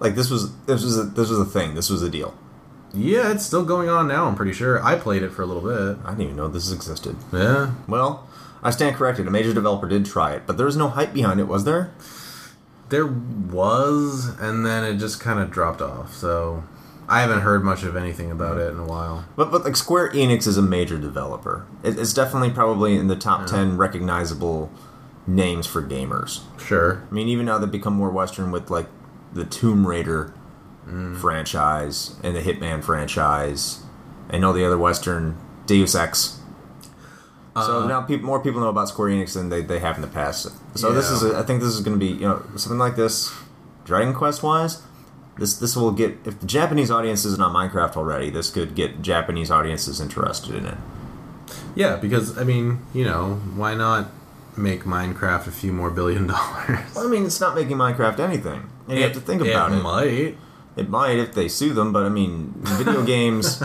Like 0.00 0.14
this 0.14 0.30
was 0.30 0.52
this 0.66 0.82
was 0.82 0.98
a, 0.98 1.04
this 1.04 1.28
was 1.30 1.38
a 1.38 1.44
thing. 1.44 1.74
This 1.74 1.88
was 1.90 2.02
a 2.02 2.08
deal. 2.10 2.34
Yeah, 2.92 3.30
it's 3.30 3.46
still 3.46 3.64
going 3.64 3.88
on 3.88 4.08
now. 4.08 4.26
I'm 4.26 4.34
pretty 4.34 4.52
sure. 4.52 4.82
I 4.84 4.96
played 4.96 5.22
it 5.22 5.30
for 5.30 5.42
a 5.42 5.46
little 5.46 5.62
bit. 5.62 5.98
I 6.04 6.10
didn't 6.10 6.22
even 6.24 6.36
know 6.36 6.48
this 6.48 6.72
existed. 6.72 7.14
Yeah, 7.32 7.70
Well, 7.86 8.26
I 8.64 8.70
stand 8.70 8.96
corrected. 8.96 9.28
A 9.28 9.30
major 9.30 9.54
developer 9.54 9.86
did 9.86 10.04
try 10.06 10.32
it, 10.32 10.42
but 10.44 10.56
there 10.56 10.66
was 10.66 10.76
no 10.76 10.88
hype 10.88 11.12
behind 11.14 11.38
it, 11.38 11.46
was 11.46 11.62
there? 11.64 11.92
There 12.90 13.06
was, 13.06 14.36
and 14.38 14.66
then 14.66 14.84
it 14.84 14.98
just 14.98 15.20
kind 15.20 15.40
of 15.40 15.50
dropped 15.50 15.80
off. 15.80 16.14
So 16.14 16.64
I 17.08 17.22
haven't 17.22 17.40
heard 17.40 17.64
much 17.64 17.82
of 17.82 17.96
anything 17.96 18.30
about 18.30 18.58
it 18.58 18.70
in 18.70 18.78
a 18.78 18.84
while. 18.84 19.24
But 19.36 19.50
but 19.50 19.64
like 19.64 19.76
Square 19.76 20.10
Enix 20.10 20.46
is 20.46 20.56
a 20.56 20.62
major 20.62 20.98
developer. 20.98 21.66
It, 21.82 21.98
it's 21.98 22.12
definitely 22.12 22.50
probably 22.50 22.96
in 22.96 23.08
the 23.08 23.16
top 23.16 23.46
ten 23.46 23.76
recognizable 23.76 24.70
names 25.26 25.66
for 25.66 25.82
gamers. 25.82 26.42
Sure. 26.60 27.02
I 27.10 27.14
mean, 27.14 27.28
even 27.28 27.46
now 27.46 27.58
they've 27.58 27.70
become 27.70 27.94
more 27.94 28.10
Western 28.10 28.50
with 28.50 28.70
like 28.70 28.86
the 29.32 29.44
Tomb 29.44 29.86
Raider 29.86 30.34
mm. 30.86 31.16
franchise 31.16 32.16
and 32.22 32.34
the 32.34 32.40
Hitman 32.40 32.82
franchise, 32.82 33.82
and 34.28 34.44
all 34.44 34.52
the 34.52 34.64
other 34.64 34.78
Western 34.78 35.38
Deus 35.66 35.94
Ex. 35.94 36.39
So 37.66 37.82
Uh, 37.82 37.86
now 37.86 38.00
people, 38.02 38.26
more 38.26 38.40
people 38.40 38.60
know 38.60 38.68
about 38.68 38.88
Square 38.88 39.10
Enix 39.10 39.34
than 39.34 39.48
they, 39.48 39.62
they 39.62 39.78
have 39.78 39.96
in 39.96 40.02
the 40.02 40.08
past. 40.08 40.48
So 40.74 40.92
this 40.92 41.10
is, 41.10 41.22
a, 41.22 41.38
I 41.38 41.42
think 41.42 41.60
this 41.60 41.74
is 41.74 41.80
going 41.80 41.98
to 41.98 42.04
be, 42.04 42.12
you 42.12 42.28
know, 42.28 42.42
something 42.56 42.78
like 42.78 42.96
this, 42.96 43.32
Dragon 43.84 44.14
Quest 44.14 44.42
wise. 44.42 44.82
This 45.38 45.54
this 45.58 45.74
will 45.76 45.92
get 45.92 46.18
if 46.26 46.38
the 46.40 46.46
Japanese 46.46 46.90
audience 46.90 47.24
isn't 47.24 47.40
on 47.42 47.52
Minecraft 47.54 47.96
already. 47.96 48.28
This 48.30 48.50
could 48.50 48.74
get 48.74 49.00
Japanese 49.00 49.50
audiences 49.50 49.98
interested 50.00 50.54
in 50.54 50.66
it. 50.66 50.76
Yeah, 51.74 51.96
because 51.96 52.36
I 52.36 52.44
mean, 52.44 52.80
you 52.92 53.04
know, 53.04 53.34
why 53.56 53.74
not 53.74 54.08
make 54.56 54.84
Minecraft 54.84 55.46
a 55.46 55.50
few 55.50 55.72
more 55.72 55.90
billion 55.90 56.26
dollars? 56.34 56.78
Well, 56.94 57.06
I 57.06 57.10
mean, 57.10 57.24
it's 57.24 57.40
not 57.40 57.54
making 57.54 57.76
Minecraft 57.78 58.18
anything. 58.20 58.68
And 58.88 58.98
you 58.98 59.04
have 59.04 59.14
to 59.14 59.20
think 59.20 59.40
about 59.40 59.72
it. 59.72 59.76
it. 59.76 59.82
Might. 59.82 60.36
It 60.76 60.88
might 60.90 61.18
if 61.18 61.32
they 61.34 61.48
sue 61.48 61.72
them, 61.72 61.92
but 61.92 62.04
I 62.04 62.08
mean, 62.10 62.52
video 62.58 63.02
games, 63.14 63.62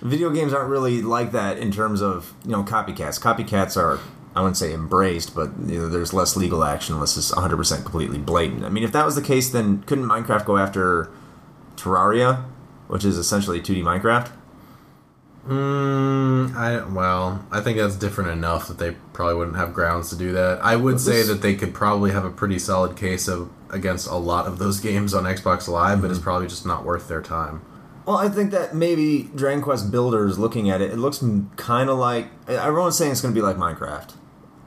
video 0.00 0.30
games 0.30 0.52
aren't 0.52 0.70
really 0.70 1.02
like 1.02 1.32
that 1.32 1.58
in 1.58 1.70
terms 1.70 2.02
of 2.02 2.34
you 2.44 2.52
know 2.52 2.62
copycats. 2.62 3.20
Copycats 3.20 3.76
are 3.76 4.00
I 4.34 4.40
wouldn't 4.40 4.56
say 4.56 4.72
embraced, 4.72 5.34
but 5.34 5.50
you 5.66 5.80
know, 5.80 5.88
there's 5.88 6.12
less 6.12 6.36
legal 6.36 6.62
action 6.62 6.94
unless 6.94 7.16
it's 7.16 7.32
100 7.32 7.56
percent 7.56 7.82
completely 7.82 8.18
blatant. 8.18 8.64
I 8.64 8.68
mean, 8.68 8.84
if 8.84 8.92
that 8.92 9.04
was 9.04 9.14
the 9.14 9.22
case, 9.22 9.50
then 9.50 9.82
couldn't 9.82 10.04
Minecraft 10.04 10.44
go 10.44 10.56
after 10.56 11.10
Terraria, 11.76 12.44
which 12.88 13.04
is 13.04 13.18
essentially 13.18 13.60
2D 13.60 13.82
Minecraft? 13.82 14.30
Mm, 15.48 16.54
I 16.54 16.84
well, 16.84 17.44
I 17.50 17.60
think 17.60 17.78
that's 17.78 17.96
different 17.96 18.30
enough 18.30 18.68
that 18.68 18.78
they 18.78 18.92
probably 19.12 19.34
wouldn't 19.34 19.56
have 19.56 19.72
grounds 19.72 20.10
to 20.10 20.16
do 20.16 20.32
that. 20.32 20.62
I 20.62 20.76
would 20.76 21.00
say 21.00 21.22
that 21.22 21.40
they 21.40 21.54
could 21.54 21.74
probably 21.74 22.12
have 22.12 22.24
a 22.24 22.30
pretty 22.30 22.58
solid 22.58 22.96
case 22.96 23.26
of 23.26 23.50
against 23.70 24.06
a 24.06 24.16
lot 24.16 24.46
of 24.46 24.58
those 24.58 24.80
games 24.88 25.14
on 25.14 25.24
Xbox 25.24 25.66
Live, 25.66 26.02
but 26.02 26.10
it's 26.10 26.20
probably 26.20 26.46
just 26.46 26.66
not 26.66 26.84
worth 26.84 27.08
their 27.08 27.22
time. 27.22 27.62
Well, 28.06 28.16
I 28.16 28.28
think 28.28 28.50
that 28.50 28.74
maybe 28.74 29.30
Dragon 29.34 29.62
Quest 29.62 29.90
builders 29.90 30.38
looking 30.38 30.70
at 30.70 30.80
it, 30.80 30.90
it 30.90 30.96
looks 30.96 31.22
kind 31.56 31.90
of 31.90 31.98
like 31.98 32.28
everyone's 32.48 32.96
saying 32.96 33.12
it's 33.12 33.20
going 33.20 33.34
to 33.34 33.38
be 33.38 33.44
like 33.44 33.56
Minecraft. 33.56 34.14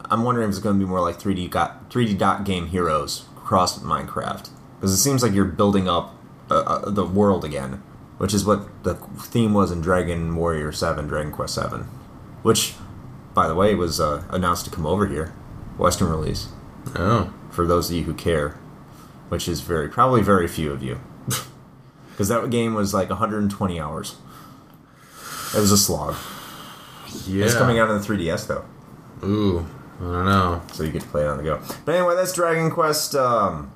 I'm 0.05 0.23
wondering 0.23 0.47
if 0.47 0.51
it's 0.51 0.59
going 0.59 0.79
to 0.79 0.85
be 0.85 0.89
more 0.89 1.01
like 1.01 1.17
3D 1.17 1.49
got 1.49 1.89
3D 1.89 2.17
dot 2.17 2.43
game 2.43 2.67
heroes 2.67 3.25
cross 3.35 3.79
Minecraft. 3.79 4.49
Because 4.75 4.93
it 4.93 4.97
seems 4.97 5.23
like 5.23 5.33
you're 5.33 5.45
building 5.45 5.87
up 5.87 6.15
uh, 6.49 6.55
uh, 6.59 6.89
the 6.89 7.05
world 7.05 7.45
again, 7.45 7.81
which 8.17 8.33
is 8.33 8.45
what 8.45 8.83
the 8.83 8.95
theme 8.95 9.53
was 9.53 9.71
in 9.71 9.81
Dragon 9.81 10.35
Warrior 10.35 10.71
Seven, 10.71 11.07
Dragon 11.07 11.31
Quest 11.31 11.55
Seven, 11.55 11.83
which, 12.41 12.75
by 13.33 13.47
the 13.47 13.55
way, 13.55 13.75
was 13.75 13.99
uh, 13.99 14.23
announced 14.29 14.65
to 14.65 14.71
come 14.71 14.85
over 14.85 15.07
here, 15.07 15.33
Western 15.77 16.09
release. 16.09 16.49
Oh, 16.95 17.33
for 17.49 17.65
those 17.65 17.89
of 17.89 17.95
you 17.95 18.03
who 18.03 18.13
care, 18.13 18.51
which 19.29 19.47
is 19.47 19.61
very 19.61 19.87
probably 19.87 20.21
very 20.21 20.47
few 20.47 20.71
of 20.71 20.83
you, 20.83 20.99
because 22.13 22.29
that 22.29 22.49
game 22.49 22.73
was 22.73 22.93
like 22.93 23.09
120 23.09 23.79
hours. 23.79 24.15
It 25.55 25.59
was 25.59 25.71
a 25.71 25.77
slog. 25.77 26.15
yeah. 27.27 27.45
It's 27.45 27.53
coming 27.55 27.77
out 27.79 27.89
on 27.89 27.99
the 28.01 28.07
3DS 28.07 28.47
though, 28.47 28.63
Ooh, 29.27 29.65
I 29.99 30.03
don't 30.03 30.25
know. 30.25 30.61
so 30.71 30.83
you 30.83 30.91
get 30.91 31.01
to 31.03 31.07
play 31.09 31.23
it 31.23 31.27
on 31.27 31.37
the 31.37 31.43
go. 31.43 31.59
But 31.85 31.95
anyway, 31.95 32.15
that's 32.15 32.33
Dragon 32.33 32.71
Quest. 32.71 33.13
Um, 33.15 33.71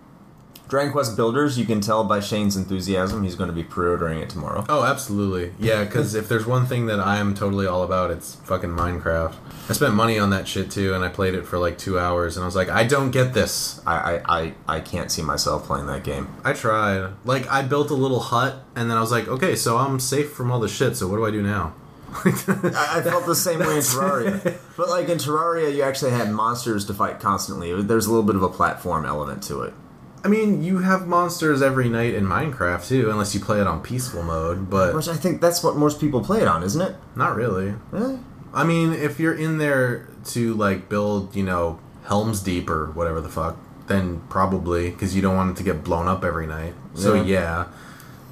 Dragon 0.67 0.91
Quest 0.91 1.15
Builders. 1.15 1.57
You 1.57 1.65
can 1.65 1.79
tell 1.79 2.03
by 2.03 2.19
Shane's 2.19 2.57
enthusiasm. 2.57 3.23
He's 3.23 3.35
going 3.35 3.49
to 3.49 3.55
be 3.55 3.63
pre-ordering 3.63 4.19
it 4.19 4.29
tomorrow. 4.29 4.65
Oh, 4.67 4.83
absolutely. 4.83 5.53
Yeah, 5.59 5.83
because 5.83 6.13
if 6.13 6.27
there's 6.27 6.45
one 6.45 6.65
thing 6.65 6.87
that 6.87 6.99
I 6.99 7.17
am 7.17 7.33
totally 7.33 7.65
all 7.65 7.83
about, 7.83 8.11
it's 8.11 8.35
fucking 8.35 8.71
Minecraft. 8.71 9.35
I 9.69 9.73
spent 9.73 9.93
money 9.93 10.19
on 10.19 10.29
that 10.31 10.47
shit 10.47 10.69
too, 10.69 10.93
and 10.93 11.03
I 11.03 11.09
played 11.09 11.33
it 11.35 11.45
for 11.45 11.57
like 11.57 11.77
two 11.77 11.97
hours, 11.97 12.37
and 12.37 12.43
I 12.43 12.47
was 12.47 12.55
like, 12.55 12.69
I 12.69 12.85
don't 12.85 13.11
get 13.11 13.33
this. 13.33 13.81
I, 13.85 14.15
I, 14.15 14.39
I, 14.39 14.53
I 14.67 14.79
can't 14.81 15.11
see 15.11 15.21
myself 15.21 15.65
playing 15.65 15.87
that 15.87 16.03
game. 16.03 16.27
I 16.43 16.53
tried. 16.53 17.13
Like, 17.23 17.49
I 17.49 17.61
built 17.61 17.89
a 17.89 17.95
little 17.95 18.19
hut, 18.19 18.63
and 18.75 18.89
then 18.89 18.97
I 18.97 19.01
was 19.01 19.11
like, 19.11 19.27
okay, 19.27 19.55
so 19.55 19.77
I'm 19.77 19.99
safe 19.99 20.31
from 20.31 20.51
all 20.51 20.59
the 20.59 20.67
shit, 20.67 20.97
so 20.97 21.07
what 21.07 21.17
do 21.17 21.25
I 21.25 21.31
do 21.31 21.41
now? 21.41 21.73
I, 22.25 22.99
I 22.99 23.01
felt 23.01 23.25
the 23.25 23.35
same 23.35 23.59
way 23.59 23.75
in 23.75 23.77
Terraria. 23.81 24.57
But 24.75 24.89
like 24.89 25.09
in 25.09 25.17
Terraria, 25.17 25.73
you 25.75 25.83
actually 25.83 26.11
had 26.11 26.31
monsters 26.31 26.85
to 26.85 26.93
fight 26.93 27.19
constantly. 27.19 27.81
There's 27.81 28.05
a 28.05 28.09
little 28.09 28.25
bit 28.25 28.35
of 28.35 28.43
a 28.43 28.49
platform 28.49 29.05
element 29.05 29.43
to 29.43 29.61
it. 29.63 29.73
I 30.27 30.29
mean, 30.29 30.61
you 30.61 30.79
have 30.79 31.07
monsters 31.07 31.61
every 31.61 31.87
night 31.87 32.13
in 32.13 32.25
Minecraft 32.25 32.85
too, 32.85 33.09
unless 33.09 33.33
you 33.33 33.39
play 33.39 33.61
it 33.61 33.67
on 33.67 33.81
peaceful 33.81 34.23
mode, 34.23 34.69
but 34.69 34.93
Which 34.93 35.07
I 35.07 35.15
think 35.15 35.39
that's 35.39 35.63
what 35.63 35.77
most 35.77 36.01
people 36.01 36.21
play 36.21 36.41
it 36.41 36.47
on, 36.49 36.63
isn't 36.63 36.81
it? 36.81 36.95
not 37.15 37.35
really. 37.37 37.75
Really? 37.91 38.19
I 38.53 38.65
mean, 38.65 38.91
if 38.91 39.21
you're 39.21 39.33
in 39.33 39.57
there 39.57 40.07
to 40.25 40.53
like 40.55 40.89
build, 40.89 41.33
you 41.33 41.43
know, 41.43 41.79
Helm's 42.07 42.41
Deep 42.41 42.69
or 42.69 42.87
whatever 42.91 43.21
the 43.21 43.29
fuck, 43.29 43.57
then 43.87 44.21
probably 44.27 44.89
because 44.89 45.15
you 45.15 45.21
don't 45.21 45.37
want 45.37 45.51
it 45.51 45.57
to 45.57 45.63
get 45.63 45.81
blown 45.81 46.09
up 46.09 46.25
every 46.25 46.45
night. 46.45 46.73
So 46.93 47.13
Yeah. 47.13 47.23
yeah. 47.23 47.65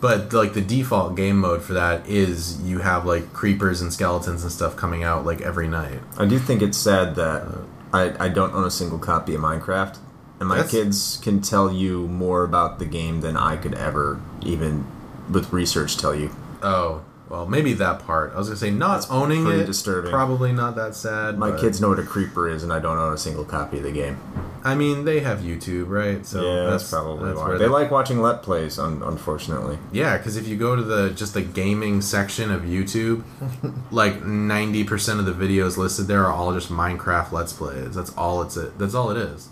But 0.01 0.33
like 0.33 0.53
the 0.53 0.61
default 0.61 1.15
game 1.15 1.39
mode 1.39 1.61
for 1.63 1.71
that 1.73 2.07
is 2.09 2.61
you 2.61 2.79
have 2.79 3.05
like 3.05 3.31
creepers 3.31 3.79
and 3.81 3.93
skeletons 3.93 4.43
and 4.43 4.51
stuff 4.51 4.75
coming 4.75 5.01
out 5.03 5.25
like 5.25 5.39
every 5.39 5.69
night. 5.69 6.01
I 6.17 6.25
do 6.25 6.39
think 6.39 6.61
it's 6.61 6.77
sad 6.77 7.15
that 7.15 7.47
I, 7.93 8.25
I 8.25 8.27
don't 8.27 8.53
own 8.53 8.65
a 8.65 8.71
single 8.71 8.99
copy 8.99 9.33
of 9.33 9.39
Minecraft, 9.41 9.97
and 10.39 10.49
my 10.49 10.55
That's- 10.57 10.71
kids 10.71 11.19
can 11.23 11.41
tell 11.41 11.71
you 11.71 12.07
more 12.07 12.43
about 12.43 12.79
the 12.79 12.85
game 12.85 13.21
than 13.21 13.37
I 13.37 13.55
could 13.57 13.73
ever, 13.75 14.19
even 14.43 14.85
with 15.31 15.51
research, 15.53 15.97
tell 15.97 16.13
you. 16.15 16.29
Oh, 16.61 17.01
Well, 17.27 17.47
maybe 17.47 17.73
that 17.73 18.05
part. 18.05 18.33
I 18.35 18.37
was 18.37 18.49
gonna 18.49 18.57
say 18.57 18.69
not 18.69 18.93
That's 19.01 19.09
owning 19.11 19.45
pretty 19.45 19.61
it. 19.61 19.65
disturbing. 19.65 20.11
Probably 20.11 20.51
not 20.53 20.75
that 20.75 20.93
sad. 20.95 21.39
My 21.39 21.49
but- 21.49 21.59
kids 21.59 21.81
know 21.81 21.89
what 21.89 21.97
a 21.97 22.03
creeper 22.03 22.47
is, 22.47 22.61
and 22.61 22.71
I 22.71 22.77
don't 22.79 22.99
own 22.99 23.13
a 23.13 23.17
single 23.17 23.43
copy 23.43 23.77
of 23.77 23.83
the 23.83 23.91
game. 23.91 24.17
I 24.63 24.75
mean, 24.75 25.05
they 25.05 25.21
have 25.21 25.39
YouTube, 25.39 25.89
right? 25.89 26.23
So 26.25 26.43
yeah, 26.43 26.69
that's, 26.69 26.89
probably 26.91 27.25
that's 27.25 27.39
why. 27.39 27.47
where 27.49 27.57
They 27.57 27.67
like 27.67 27.89
watching 27.89 28.21
let 28.21 28.43
plays, 28.43 28.77
un- 28.77 29.01
unfortunately. 29.03 29.79
Yeah, 29.91 30.17
because 30.17 30.37
if 30.37 30.47
you 30.47 30.55
go 30.55 30.75
to 30.75 30.83
the 30.83 31.09
just 31.15 31.33
the 31.33 31.41
gaming 31.41 31.99
section 32.01 32.51
of 32.51 32.61
YouTube, 32.61 33.23
like 33.91 34.23
ninety 34.23 34.83
percent 34.83 35.19
of 35.19 35.25
the 35.25 35.33
videos 35.33 35.77
listed 35.77 36.07
there 36.07 36.23
are 36.25 36.31
all 36.31 36.53
just 36.53 36.71
Minecraft 36.71 37.31
Let's 37.31 37.53
Plays. 37.53 37.95
That's 37.95 38.11
all 38.15 38.43
it's 38.43 38.55
it. 38.55 38.77
That's 38.77 38.93
all 38.93 39.09
it 39.09 39.17
is. 39.17 39.49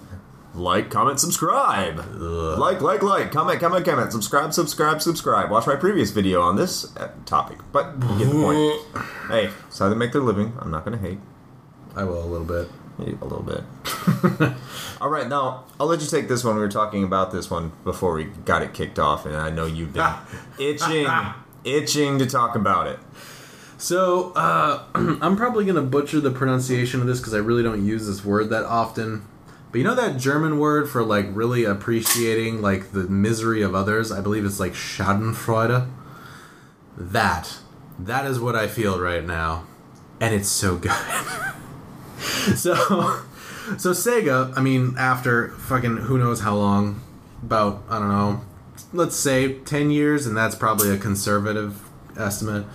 Like, 0.54 0.92
comment, 0.92 1.20
subscribe. 1.20 2.00
Ugh. 2.00 2.60
Like, 2.60 2.82
like, 2.82 3.02
like, 3.02 3.32
comment, 3.32 3.60
comment, 3.60 3.84
comment, 3.84 4.12
subscribe, 4.12 4.54
subscribe, 4.54 5.02
subscribe. 5.02 5.50
Watch 5.50 5.66
my 5.66 5.76
previous 5.76 6.12
video 6.12 6.42
on 6.42 6.56
this 6.56 6.96
uh, 6.96 7.12
topic, 7.26 7.58
but 7.72 7.94
you 8.02 8.20
get 8.20 8.30
the 8.30 8.82
point. 8.94 9.06
hey, 9.30 9.50
it's 9.68 9.80
how 9.80 9.90
they 9.90 9.96
make 9.96 10.12
their 10.12 10.22
living. 10.22 10.54
I'm 10.60 10.70
not 10.70 10.86
gonna 10.86 10.98
hate. 10.98 11.18
I 11.96 12.04
will 12.04 12.24
a 12.24 12.26
little 12.26 12.46
bit. 12.46 12.70
Maybe 13.00 13.18
a 13.20 13.26
little 13.26 13.42
bit. 13.42 13.64
All 15.02 15.10
right, 15.10 15.28
now 15.28 15.66
I'll 15.80 15.88
let 15.88 16.02
you 16.02 16.08
take 16.08 16.28
this 16.28 16.44
one. 16.44 16.56
We 16.56 16.62
were 16.62 16.70
talking 16.70 17.04
about 17.04 17.32
this 17.32 17.50
one 17.50 17.72
before 17.84 18.14
we 18.14 18.26
got 18.26 18.62
it 18.62 18.76
kicked 18.76 19.00
off, 19.00 19.26
and 19.26 19.36
I 19.36 19.50
know 19.50 19.66
you've 19.66 19.94
been 19.94 20.14
itching, 20.60 21.08
itching 21.64 22.20
to 22.20 22.28
talk 22.28 22.56
about 22.56 22.86
it. 22.86 23.00
So 23.80 24.32
uh, 24.36 24.84
I'm 24.96 25.36
probably 25.36 25.66
gonna 25.66 25.82
butcher 25.82 26.20
the 26.20 26.30
pronunciation 26.30 27.02
of 27.02 27.08
this 27.08 27.20
because 27.20 27.34
I 27.34 27.40
really 27.40 27.64
don't 27.64 27.84
use 27.84 28.06
this 28.06 28.24
word 28.24 28.52
that 28.52 28.66
often. 28.66 29.26
But 29.74 29.80
you 29.80 29.86
know 29.86 29.96
that 29.96 30.18
German 30.18 30.60
word 30.60 30.88
for 30.88 31.04
like 31.04 31.26
really 31.32 31.64
appreciating 31.64 32.62
like 32.62 32.92
the 32.92 33.06
misery 33.06 33.64
of 33.64 33.74
others? 33.74 34.12
I 34.12 34.22
believe 34.22 34.46
it's 34.46 34.60
like 34.60 34.74
Schadenfreude. 34.74 35.90
That, 36.96 37.58
that 37.98 38.28
is 38.28 38.40
what 38.40 38.56
I 38.56 38.68
feel 38.68 39.00
right 39.00 39.26
now, 39.26 39.66
and 40.22 40.36
it's 40.36 40.48
so 40.48 40.78
good. 40.78 40.92
so, 42.56 42.76
so 43.80 43.94
Sega. 43.94 44.56
I 44.56 44.62
mean, 44.62 44.94
after 44.96 45.50
fucking 45.54 45.98
who 45.98 46.20
knows 46.20 46.42
how 46.42 46.56
long, 46.56 47.02
about 47.42 47.82
I 47.90 47.98
don't 47.98 48.10
know, 48.10 48.42
let's 48.94 49.16
say 49.16 49.54
ten 49.62 49.90
years, 49.90 50.28
and 50.28 50.38
that's 50.38 50.54
probably 50.54 50.92
a 50.92 51.00
conservative 51.00 51.82
estimate 52.16 52.68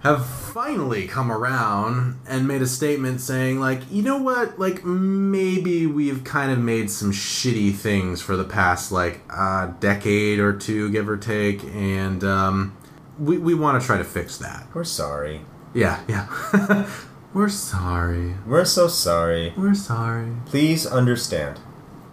have 0.00 0.24
finally 0.26 1.06
come 1.08 1.32
around 1.32 2.20
and 2.28 2.46
made 2.46 2.62
a 2.62 2.66
statement 2.66 3.20
saying 3.20 3.58
like 3.58 3.80
you 3.90 4.02
know 4.02 4.18
what 4.22 4.58
like 4.58 4.84
maybe 4.84 5.86
we've 5.86 6.22
kind 6.22 6.52
of 6.52 6.58
made 6.58 6.90
some 6.90 7.10
shitty 7.10 7.74
things 7.74 8.20
for 8.22 8.36
the 8.36 8.44
past 8.44 8.92
like 8.92 9.20
uh, 9.30 9.66
decade 9.80 10.38
or 10.38 10.52
two 10.52 10.90
give 10.92 11.08
or 11.08 11.16
take 11.16 11.64
and 11.74 12.22
um, 12.22 12.76
we, 13.18 13.36
we 13.38 13.54
want 13.54 13.80
to 13.80 13.86
try 13.86 13.96
to 13.98 14.04
fix 14.04 14.36
that 14.38 14.66
We're 14.74 14.84
sorry. 14.84 15.40
yeah 15.74 16.00
yeah 16.06 16.88
we're 17.34 17.48
sorry 17.48 18.34
We're 18.46 18.64
so 18.64 18.86
sorry. 18.88 19.54
we're 19.56 19.74
sorry 19.74 20.32
Please 20.46 20.86
understand. 20.86 21.58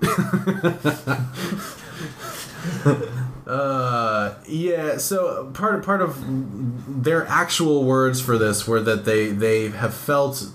Uh, 3.46 4.36
yeah. 4.48 4.98
So 4.98 5.52
part 5.54 5.84
part 5.84 6.02
of 6.02 7.04
their 7.04 7.28
actual 7.28 7.84
words 7.84 8.22
for 8.22 8.38
this 8.38 8.68
were 8.68 8.82
that 8.82 9.06
they 9.06 9.28
they 9.28 9.70
have 9.70 9.94
felt, 9.94 10.50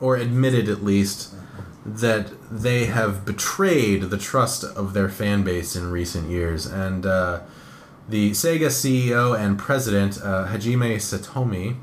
or 0.00 0.16
admitted 0.16 0.68
at 0.68 0.84
least, 0.84 1.34
that 1.84 2.30
they 2.50 2.86
have 2.86 3.24
betrayed 3.24 4.02
the 4.10 4.18
trust 4.18 4.64
of 4.64 4.92
their 4.92 5.08
fan 5.08 5.44
base 5.44 5.74
in 5.74 5.90
recent 5.90 6.30
years, 6.30 6.66
and 6.66 7.06
uh, 7.06 7.40
the 8.08 8.32
Sega 8.32 8.68
CEO 8.68 9.38
and 9.38 9.58
president 9.58 10.18
uh, 10.22 10.46
Hajime 10.48 10.96
Satomi. 10.96 11.76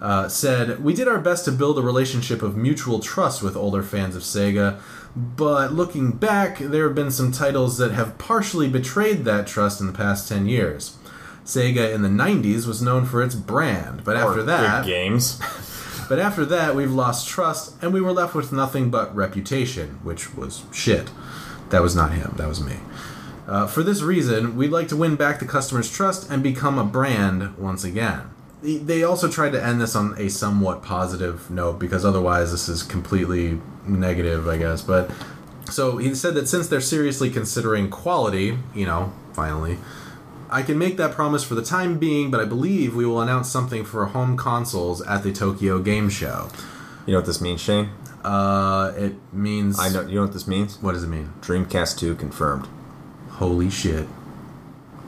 Uh, 0.00 0.28
said, 0.28 0.82
We 0.82 0.94
did 0.94 1.08
our 1.08 1.18
best 1.20 1.44
to 1.44 1.52
build 1.52 1.78
a 1.78 1.82
relationship 1.82 2.40
of 2.42 2.56
mutual 2.56 3.00
trust 3.00 3.42
with 3.42 3.54
older 3.56 3.82
fans 3.82 4.16
of 4.16 4.22
Sega, 4.22 4.80
but 5.14 5.72
looking 5.74 6.12
back, 6.12 6.58
there 6.58 6.86
have 6.86 6.94
been 6.94 7.10
some 7.10 7.32
titles 7.32 7.76
that 7.78 7.92
have 7.92 8.16
partially 8.16 8.68
betrayed 8.68 9.24
that 9.26 9.46
trust 9.46 9.80
in 9.80 9.86
the 9.86 9.92
past 9.92 10.28
10 10.28 10.46
years. 10.46 10.96
Sega 11.44 11.92
in 11.92 12.00
the 12.02 12.08
90s 12.08 12.66
was 12.66 12.80
known 12.80 13.04
for 13.04 13.22
its 13.22 13.34
brand, 13.34 14.02
but 14.04 14.16
after 14.16 14.40
Or 14.40 14.44
that, 14.44 14.86
games. 14.96 15.38
but 16.08 16.18
after 16.18 16.44
that, 16.46 16.74
we've 16.74 16.92
lost 16.92 17.28
trust 17.28 17.74
and 17.82 17.92
we 17.92 18.00
were 18.00 18.12
left 18.12 18.34
with 18.34 18.52
nothing 18.52 18.88
but 18.90 19.14
reputation, 19.14 19.98
which 20.02 20.34
was 20.34 20.62
shit. 20.72 21.10
That 21.70 21.82
was 21.82 21.94
not 21.94 22.12
him, 22.12 22.34
that 22.36 22.48
was 22.48 22.62
me. 22.64 22.76
Uh, 23.46 23.66
for 23.66 23.82
this 23.82 24.00
reason, 24.00 24.56
we'd 24.56 24.70
like 24.70 24.88
to 24.88 24.96
win 24.96 25.16
back 25.16 25.40
the 25.40 25.44
customer's 25.46 25.90
trust 25.90 26.30
and 26.30 26.42
become 26.42 26.78
a 26.78 26.84
brand 26.84 27.56
once 27.58 27.84
again. 27.84 28.30
They- 28.62 29.02
also 29.02 29.28
tried 29.28 29.52
to 29.52 29.64
end 29.64 29.80
this 29.80 29.96
on 29.96 30.14
a 30.18 30.28
somewhat 30.28 30.82
positive 30.82 31.50
note 31.50 31.78
because 31.78 32.04
otherwise, 32.04 32.50
this 32.52 32.68
is 32.68 32.82
completely 32.82 33.60
negative, 33.86 34.48
I 34.48 34.58
guess. 34.58 34.82
But 34.82 35.10
so 35.70 35.96
he 35.96 36.14
said 36.14 36.34
that 36.34 36.48
since 36.48 36.68
they're 36.68 36.80
seriously 36.80 37.30
considering 37.30 37.88
quality, 37.88 38.58
you 38.74 38.86
know, 38.86 39.12
finally, 39.32 39.78
I 40.50 40.62
can 40.62 40.78
make 40.78 40.96
that 40.96 41.12
promise 41.12 41.44
for 41.44 41.54
the 41.54 41.62
time 41.62 41.98
being, 41.98 42.30
but 42.30 42.40
I 42.40 42.44
believe 42.44 42.94
we 42.94 43.06
will 43.06 43.20
announce 43.20 43.48
something 43.48 43.84
for 43.84 44.04
home 44.06 44.36
consoles 44.36 45.00
at 45.02 45.22
the 45.22 45.32
Tokyo 45.32 45.78
Game 45.78 46.08
Show. 46.10 46.48
You 47.06 47.12
know 47.12 47.18
what 47.18 47.26
this 47.26 47.40
means, 47.40 47.60
Shane? 47.60 47.90
Uh, 48.24 48.92
it 48.96 49.14
means. 49.32 49.78
I 49.78 49.88
know. 49.88 50.02
You 50.02 50.16
know 50.16 50.22
what 50.22 50.32
this 50.32 50.46
means? 50.46 50.76
What 50.82 50.92
does 50.92 51.04
it 51.04 51.08
mean? 51.08 51.32
Dreamcast 51.40 51.98
2 51.98 52.16
confirmed. 52.16 52.68
Holy 53.30 53.70
shit. 53.70 54.06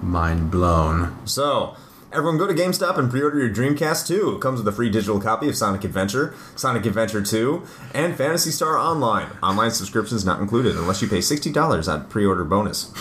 Mind 0.00 0.50
blown. 0.50 1.14
So, 1.26 1.76
everyone 2.12 2.36
go 2.36 2.46
to 2.46 2.54
GameStop 2.54 2.98
and 2.98 3.10
pre-order 3.10 3.38
your 3.38 3.48
Dreamcast 3.48 4.06
2. 4.06 4.36
It 4.36 4.40
comes 4.40 4.58
with 4.58 4.68
a 4.68 4.72
free 4.72 4.90
digital 4.90 5.18
copy 5.18 5.48
of 5.48 5.56
Sonic 5.56 5.82
Adventure, 5.84 6.34
Sonic 6.56 6.84
Adventure 6.84 7.22
2, 7.22 7.66
and 7.94 8.14
Phantasy 8.14 8.50
Star 8.50 8.76
Online. 8.76 9.28
Online 9.42 9.70
subscriptions 9.70 10.24
not 10.24 10.40
included 10.40 10.76
unless 10.76 11.00
you 11.00 11.08
pay 11.08 11.18
$60 11.18 11.92
on 11.92 12.08
pre-order 12.08 12.44
bonus. 12.44 12.92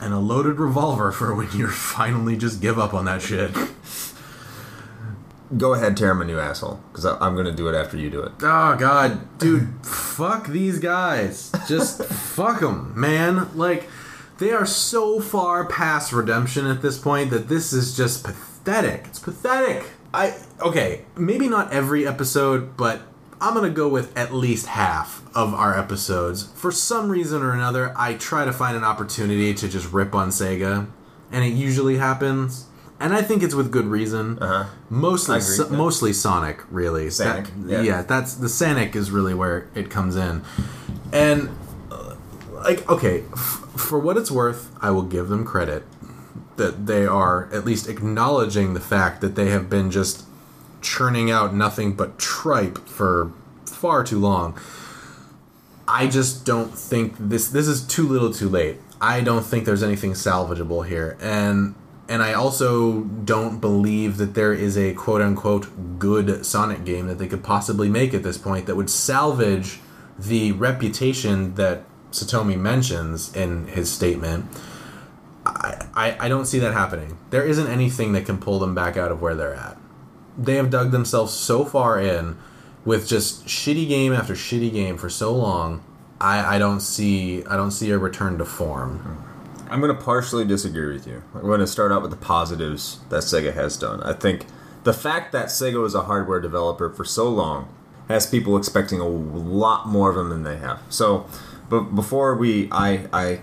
And 0.00 0.14
a 0.14 0.18
loaded 0.18 0.60
revolver 0.60 1.10
for 1.10 1.34
when 1.34 1.50
you 1.50 1.68
finally 1.68 2.36
just 2.36 2.60
give 2.60 2.78
up 2.78 2.94
on 2.94 3.06
that 3.06 3.22
shit. 3.22 3.50
Go 5.56 5.74
ahead, 5.74 5.96
tear 5.96 6.12
him 6.12 6.22
a 6.22 6.24
new 6.24 6.38
asshole, 6.38 6.80
because 6.90 7.04
I'm 7.04 7.34
going 7.34 7.46
to 7.46 7.52
do 7.52 7.68
it 7.68 7.74
after 7.74 7.96
you 7.96 8.08
do 8.08 8.22
it. 8.22 8.32
Oh 8.40 8.76
god, 8.76 9.38
dude, 9.38 9.68
fuck 9.84 10.46
these 10.46 10.78
guys. 10.78 11.52
Just 11.68 12.04
fuck 12.04 12.60
them, 12.60 12.92
man. 12.98 13.48
Like 13.56 13.88
they 14.38 14.50
are 14.50 14.66
so 14.66 15.20
far 15.20 15.64
past 15.64 16.12
redemption 16.12 16.66
at 16.66 16.82
this 16.82 16.98
point 16.98 17.30
that 17.30 17.48
this 17.48 17.72
is 17.72 17.96
just 17.96 18.24
pathetic. 18.24 19.04
It's 19.06 19.18
pathetic. 19.18 19.84
I 20.12 20.34
okay, 20.60 21.04
maybe 21.16 21.48
not 21.48 21.72
every 21.72 22.06
episode, 22.06 22.76
but 22.76 23.00
I'm 23.40 23.54
going 23.54 23.68
to 23.68 23.74
go 23.74 23.88
with 23.88 24.16
at 24.16 24.32
least 24.32 24.66
half 24.66 25.22
of 25.34 25.52
our 25.52 25.78
episodes. 25.78 26.44
For 26.54 26.70
some 26.70 27.10
reason 27.10 27.42
or 27.42 27.52
another, 27.52 27.92
I 27.96 28.14
try 28.14 28.44
to 28.44 28.52
find 28.52 28.76
an 28.76 28.84
opportunity 28.84 29.52
to 29.54 29.68
just 29.68 29.92
rip 29.92 30.14
on 30.14 30.28
Sega, 30.30 30.86
and 31.32 31.44
it 31.44 31.52
usually 31.52 31.96
happens. 31.98 32.66
And 33.00 33.12
I 33.12 33.22
think 33.22 33.42
it's 33.42 33.56
with 33.56 33.72
good 33.72 33.86
reason. 33.86 34.38
Uh-huh. 34.38 34.70
Mostly, 34.88 35.40
so- 35.40 35.68
yeah. 35.68 35.76
mostly 35.76 36.12
Sonic, 36.12 36.60
really. 36.70 37.10
Sonic, 37.10 37.46
That- 37.66 37.84
yeah. 37.84 38.02
that's 38.02 38.34
the 38.34 38.48
Sonic 38.48 38.94
is 38.94 39.10
really 39.10 39.34
where 39.34 39.68
it 39.74 39.90
comes 39.90 40.14
in, 40.16 40.42
and 41.12 41.50
uh, 41.90 42.14
like 42.52 42.88
okay, 42.88 43.24
f- 43.32 43.63
for 43.76 43.98
what 43.98 44.16
it's 44.16 44.30
worth, 44.30 44.70
I 44.80 44.90
will 44.90 45.02
give 45.02 45.28
them 45.28 45.44
credit 45.44 45.84
that 46.56 46.86
they 46.86 47.04
are 47.04 47.48
at 47.52 47.64
least 47.64 47.88
acknowledging 47.88 48.74
the 48.74 48.80
fact 48.80 49.20
that 49.20 49.34
they 49.34 49.50
have 49.50 49.68
been 49.68 49.90
just 49.90 50.24
churning 50.80 51.30
out 51.30 51.54
nothing 51.54 51.94
but 51.94 52.18
tripe 52.18 52.78
for 52.86 53.32
far 53.66 54.04
too 54.04 54.18
long. 54.18 54.58
I 55.86 56.06
just 56.06 56.46
don't 56.46 56.76
think 56.76 57.14
this 57.18 57.48
this 57.48 57.66
is 57.66 57.82
too 57.86 58.06
little 58.06 58.32
too 58.32 58.48
late. 58.48 58.78
I 59.00 59.20
don't 59.20 59.44
think 59.44 59.64
there's 59.64 59.82
anything 59.82 60.12
salvageable 60.12 60.86
here. 60.86 61.18
And 61.20 61.74
and 62.08 62.22
I 62.22 62.34
also 62.34 63.00
don't 63.02 63.60
believe 63.60 64.18
that 64.18 64.34
there 64.34 64.52
is 64.52 64.78
a 64.78 64.94
quote 64.94 65.20
unquote 65.20 65.98
good 65.98 66.46
Sonic 66.46 66.84
game 66.84 67.06
that 67.08 67.18
they 67.18 67.26
could 67.26 67.42
possibly 67.42 67.88
make 67.88 68.14
at 68.14 68.22
this 68.22 68.38
point 68.38 68.66
that 68.66 68.76
would 68.76 68.90
salvage 68.90 69.80
the 70.18 70.52
reputation 70.52 71.54
that 71.56 71.84
Satomi 72.14 72.56
mentions 72.56 73.34
in 73.34 73.66
his 73.66 73.90
statement. 73.90 74.46
I, 75.44 75.86
I, 75.94 76.16
I 76.20 76.28
don't 76.28 76.46
see 76.46 76.60
that 76.60 76.72
happening. 76.72 77.18
There 77.30 77.44
isn't 77.44 77.66
anything 77.66 78.12
that 78.12 78.24
can 78.24 78.38
pull 78.38 78.60
them 78.60 78.74
back 78.74 78.96
out 78.96 79.10
of 79.10 79.20
where 79.20 79.34
they're 79.34 79.54
at. 79.54 79.76
They 80.38 80.54
have 80.54 80.70
dug 80.70 80.92
themselves 80.92 81.32
so 81.32 81.64
far 81.64 82.00
in 82.00 82.36
with 82.84 83.08
just 83.08 83.46
shitty 83.46 83.88
game 83.88 84.12
after 84.12 84.34
shitty 84.34 84.72
game 84.72 84.96
for 84.96 85.10
so 85.10 85.34
long. 85.34 85.82
I, 86.20 86.56
I 86.56 86.58
don't 86.58 86.80
see 86.80 87.44
I 87.46 87.56
don't 87.56 87.72
see 87.72 87.90
a 87.90 87.98
return 87.98 88.38
to 88.38 88.44
form. 88.44 89.24
I'm 89.68 89.80
going 89.80 89.94
to 89.94 90.00
partially 90.00 90.44
disagree 90.44 90.92
with 90.92 91.06
you. 91.06 91.22
I'm 91.34 91.42
going 91.42 91.60
to 91.60 91.66
start 91.66 91.90
out 91.90 92.02
with 92.02 92.12
the 92.12 92.16
positives 92.16 93.00
that 93.08 93.24
Sega 93.24 93.52
has 93.54 93.76
done. 93.76 94.02
I 94.02 94.12
think 94.12 94.46
the 94.84 94.92
fact 94.92 95.32
that 95.32 95.46
Sega 95.46 95.82
was 95.82 95.94
a 95.94 96.02
hardware 96.02 96.40
developer 96.40 96.90
for 96.90 97.04
so 97.04 97.28
long 97.28 97.68
has 98.08 98.26
people 98.26 98.56
expecting 98.56 99.00
a 99.00 99.08
lot 99.08 99.88
more 99.88 100.10
of 100.10 100.16
them 100.16 100.28
than 100.28 100.42
they 100.42 100.58
have. 100.58 100.80
So, 100.90 101.26
but 101.68 101.94
before 101.94 102.34
we, 102.36 102.68
I, 102.70 103.06
I 103.12 103.40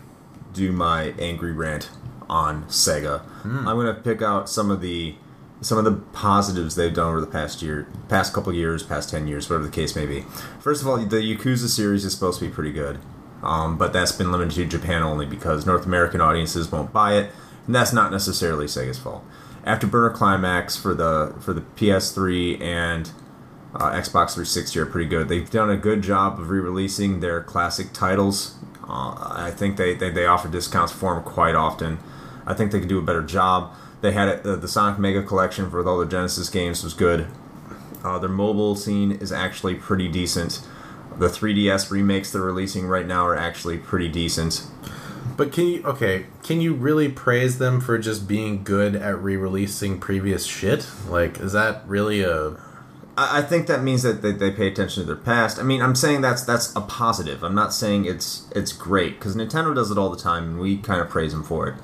do 0.54 0.72
my 0.72 1.14
angry 1.20 1.52
rant 1.52 1.90
on 2.30 2.66
Sega, 2.66 3.26
I'm 3.68 3.76
going 3.76 3.88
to 3.88 4.02
pick 4.02 4.22
out 4.22 4.50
some 4.50 4.72
of 4.72 4.82
the 4.82 5.16
some 5.64 5.78
of 5.78 5.84
the 5.84 5.92
positives 6.12 6.76
they've 6.76 6.94
done 6.94 7.10
over 7.10 7.22
the 7.22 7.28
past 7.28 7.62
year, 7.62 7.88
past 8.10 8.34
couple 8.34 8.52
years, 8.52 8.82
past 8.82 9.10
ten 9.12 9.28
years, 9.28 9.48
whatever 9.50 9.66
the 9.66 9.72
case 9.72 9.96
may 9.96 10.08
be. 10.08 10.22
First 10.60 10.82
of 10.82 10.88
all, 10.88 10.98
the 10.98 11.18
Yakuza 11.18 11.68
series 11.68 12.04
is 12.04 12.14
supposed 12.14 12.40
to 12.40 12.48
be 12.48 12.52
pretty 12.52 12.72
good, 12.72 12.98
um, 13.44 13.78
but 13.78 13.94
that's 13.94 14.12
been 14.12 14.32
limited 14.32 14.56
to 14.56 14.66
Japan 14.66 15.04
only 15.04 15.26
because 15.26 15.66
North 15.66 15.86
American 15.86 16.20
audiences 16.20 16.72
won't 16.72 16.92
buy 16.92 17.16
it, 17.16 17.32
and 17.68 17.76
that's 17.76 17.94
not 17.94 18.12
necessarily 18.12 18.66
Sega's 18.66 18.98
fault. 18.98 19.24
Afterburner 19.66 20.14
Climax 20.14 20.76
for 20.76 20.96
the 20.96 21.36
for 21.40 21.54
the 21.54 21.62
PS3 21.62 22.60
and 22.62 23.12
uh, 23.74 23.92
Xbox 23.92 24.34
360 24.34 24.80
are 24.80 24.86
pretty 24.86 25.10
good. 25.10 25.30
They've 25.30 25.50
done 25.50 25.70
a 25.70 25.78
good 25.78 26.02
job 26.02 26.40
of 26.40 26.50
re-releasing 26.50 27.22
their 27.22 27.42
classic 27.42 27.94
titles. 27.94 28.56
Uh, 28.84 29.16
I 29.36 29.52
think 29.52 29.78
they, 29.78 29.94
they, 29.94 30.10
they 30.10 30.26
offer 30.26 30.50
discounts 30.50 30.92
for 30.92 31.16
them 31.16 31.24
quite 31.24 31.56
often. 31.56 32.00
I 32.46 32.54
think 32.54 32.72
they 32.72 32.80
could 32.80 32.90
do 32.90 33.00
a 33.00 33.04
better 33.04 33.22
job. 33.22 33.74
They 34.02 34.12
had 34.12 34.28
it, 34.28 34.44
the, 34.44 34.68
Sonic 34.68 35.00
Mega 35.00 35.24
Collection 35.24 35.70
for 35.70 35.88
all 35.88 36.00
the 36.00 36.06
Genesis 36.06 36.50
games 36.50 36.84
was 36.84 36.94
good. 36.94 37.28
Uh, 38.04 38.20
their 38.20 38.30
mobile 38.30 38.76
scene 38.76 39.12
is 39.12 39.32
actually 39.32 39.76
pretty 39.76 40.08
decent. 40.08 40.62
The 41.18 41.28
3DS 41.28 41.92
remakes 41.92 42.32
they're 42.32 42.42
releasing 42.42 42.88
right 42.88 43.06
now 43.06 43.26
are 43.28 43.38
actually 43.38 43.78
pretty 43.78 44.10
decent. 44.10 44.66
But 45.38 45.52
can 45.52 45.68
you 45.68 45.84
okay? 45.84 46.26
Can 46.44 46.62
you 46.62 46.74
really 46.74 47.08
praise 47.10 47.58
them 47.58 47.80
for 47.80 47.98
just 47.98 48.28
being 48.28 48.64
good 48.64 48.96
at 48.96 49.22
re-releasing 49.22 50.00
previous 50.00 50.46
shit? 50.46 50.90
Like, 51.08 51.40
is 51.40 51.54
that 51.54 51.88
really 51.88 52.22
a? 52.22 52.58
I 53.18 53.42
think 53.42 53.68
that 53.68 53.84
means 53.84 54.04
that 54.04 54.22
they, 54.22 54.32
they 54.32 54.52
pay 54.52 54.68
attention 54.68 55.04
to 55.04 55.08
their 55.08 55.16
past. 55.16 55.60
I 55.60 55.64
mean, 55.64 55.82
I'm 55.82 55.96
saying 55.96 56.22
that's 56.22 56.44
that's 56.44 56.76
a 56.76 56.82
positive. 56.82 57.44
I'm 57.44 57.56
not 57.56 57.74
saying 57.74 58.06
it's 58.06 58.48
it's 58.56 58.72
great 58.72 59.20
because 59.20 59.36
Nintendo 59.36 59.76
does 59.76 59.92
it 59.92 59.98
all 59.98 60.10
the 60.10 60.18
time, 60.18 60.44
and 60.44 60.60
we 60.60 60.78
kind 60.78 61.02
of 61.02 61.10
praise 61.10 61.34
them 61.34 61.44
for 61.44 61.68
it. 61.68 61.76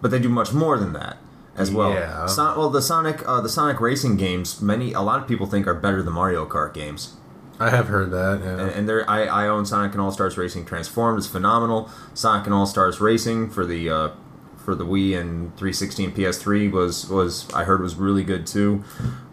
But 0.00 0.10
they 0.10 0.18
do 0.18 0.28
much 0.28 0.52
more 0.52 0.78
than 0.78 0.92
that 0.92 1.16
as 1.56 1.70
well. 1.70 1.92
Yeah. 1.94 2.26
Son- 2.26 2.56
well, 2.56 2.70
the 2.70 2.82
Sonic 2.82 3.26
uh, 3.26 3.40
the 3.40 3.48
Sonic 3.48 3.80
racing 3.80 4.16
games, 4.16 4.60
many 4.60 4.92
a 4.92 5.00
lot 5.00 5.20
of 5.20 5.26
people 5.26 5.46
think 5.46 5.66
are 5.66 5.74
better 5.74 6.02
than 6.02 6.12
Mario 6.12 6.46
Kart 6.46 6.74
games. 6.74 7.14
I 7.60 7.70
have 7.70 7.88
heard 7.88 8.10
that. 8.12 8.40
Yeah. 8.42 8.60
And, 8.60 8.70
and 8.70 8.88
there, 8.88 9.08
I, 9.10 9.24
I 9.24 9.48
own 9.48 9.66
Sonic 9.66 9.92
and 9.92 10.00
All 10.00 10.12
Stars 10.12 10.38
Racing 10.38 10.64
Transformed. 10.64 11.18
It's 11.18 11.26
phenomenal. 11.26 11.90
Sonic 12.14 12.46
and 12.46 12.54
All 12.54 12.66
Stars 12.66 13.00
Racing 13.00 13.50
for 13.50 13.66
the 13.66 13.90
uh, 13.90 14.10
for 14.56 14.74
the 14.74 14.84
Wii 14.84 15.18
and 15.18 15.50
360 15.56 16.04
and 16.04 16.14
PS3 16.14 16.70
was 16.70 17.08
was 17.08 17.50
I 17.52 17.64
heard 17.64 17.80
was 17.80 17.96
really 17.96 18.22
good 18.22 18.46
too. 18.46 18.84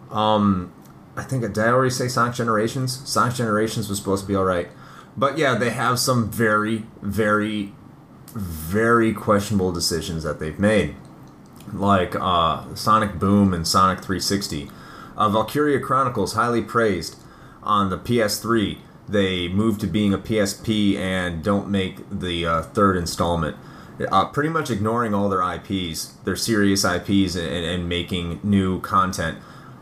Um, 0.09 0.71
I 1.15 1.23
think 1.23 1.41
did 1.41 1.57
I 1.57 1.67
already 1.67 1.91
say 1.91 2.07
Sonic 2.07 2.35
Generations? 2.35 3.07
Sonic 3.07 3.35
Generations 3.35 3.87
was 3.87 3.97
supposed 3.97 4.23
to 4.23 4.27
be 4.27 4.35
all 4.35 4.43
right, 4.43 4.69
but 5.15 5.37
yeah, 5.37 5.55
they 5.55 5.69
have 5.71 5.99
some 5.99 6.29
very 6.29 6.85
very 7.01 7.73
very 8.35 9.13
questionable 9.13 9.71
decisions 9.71 10.23
that 10.23 10.39
they've 10.39 10.59
made, 10.59 10.95
like 11.71 12.15
uh, 12.19 12.75
Sonic 12.75 13.17
Boom 13.17 13.53
and 13.53 13.65
Sonic 13.65 13.99
360. 13.99 14.69
Uh, 15.15 15.29
Valkyria 15.29 15.79
Chronicles 15.79 16.33
highly 16.33 16.61
praised 16.61 17.15
on 17.63 17.89
the 17.89 17.97
PS3. 17.97 18.79
They 19.07 19.47
moved 19.47 19.79
to 19.81 19.87
being 19.87 20.13
a 20.13 20.17
PSP 20.17 20.97
and 20.97 21.43
don't 21.43 21.69
make 21.69 22.01
the 22.11 22.45
uh, 22.45 22.61
third 22.63 22.97
installment. 22.97 23.55
Uh, 24.11 24.25
pretty 24.25 24.49
much 24.49 24.69
ignoring 24.69 25.13
all 25.13 25.29
their 25.29 25.41
IPs, 25.41 26.15
their 26.25 26.35
serious 26.35 26.83
IPs, 26.83 27.35
and, 27.35 27.65
and 27.65 27.87
making 27.87 28.41
new 28.43 28.81
content. 28.81 29.37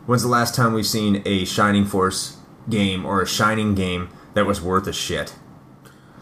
When's 0.06 0.22
the 0.22 0.28
last 0.28 0.54
time 0.54 0.74
we've 0.74 0.86
seen 0.86 1.22
a 1.24 1.46
Shining 1.46 1.86
Force 1.86 2.36
game 2.68 3.06
or 3.06 3.22
a 3.22 3.26
Shining 3.26 3.74
game 3.74 4.10
that 4.34 4.44
was 4.44 4.60
worth 4.60 4.86
a 4.86 4.92
shit? 4.92 5.34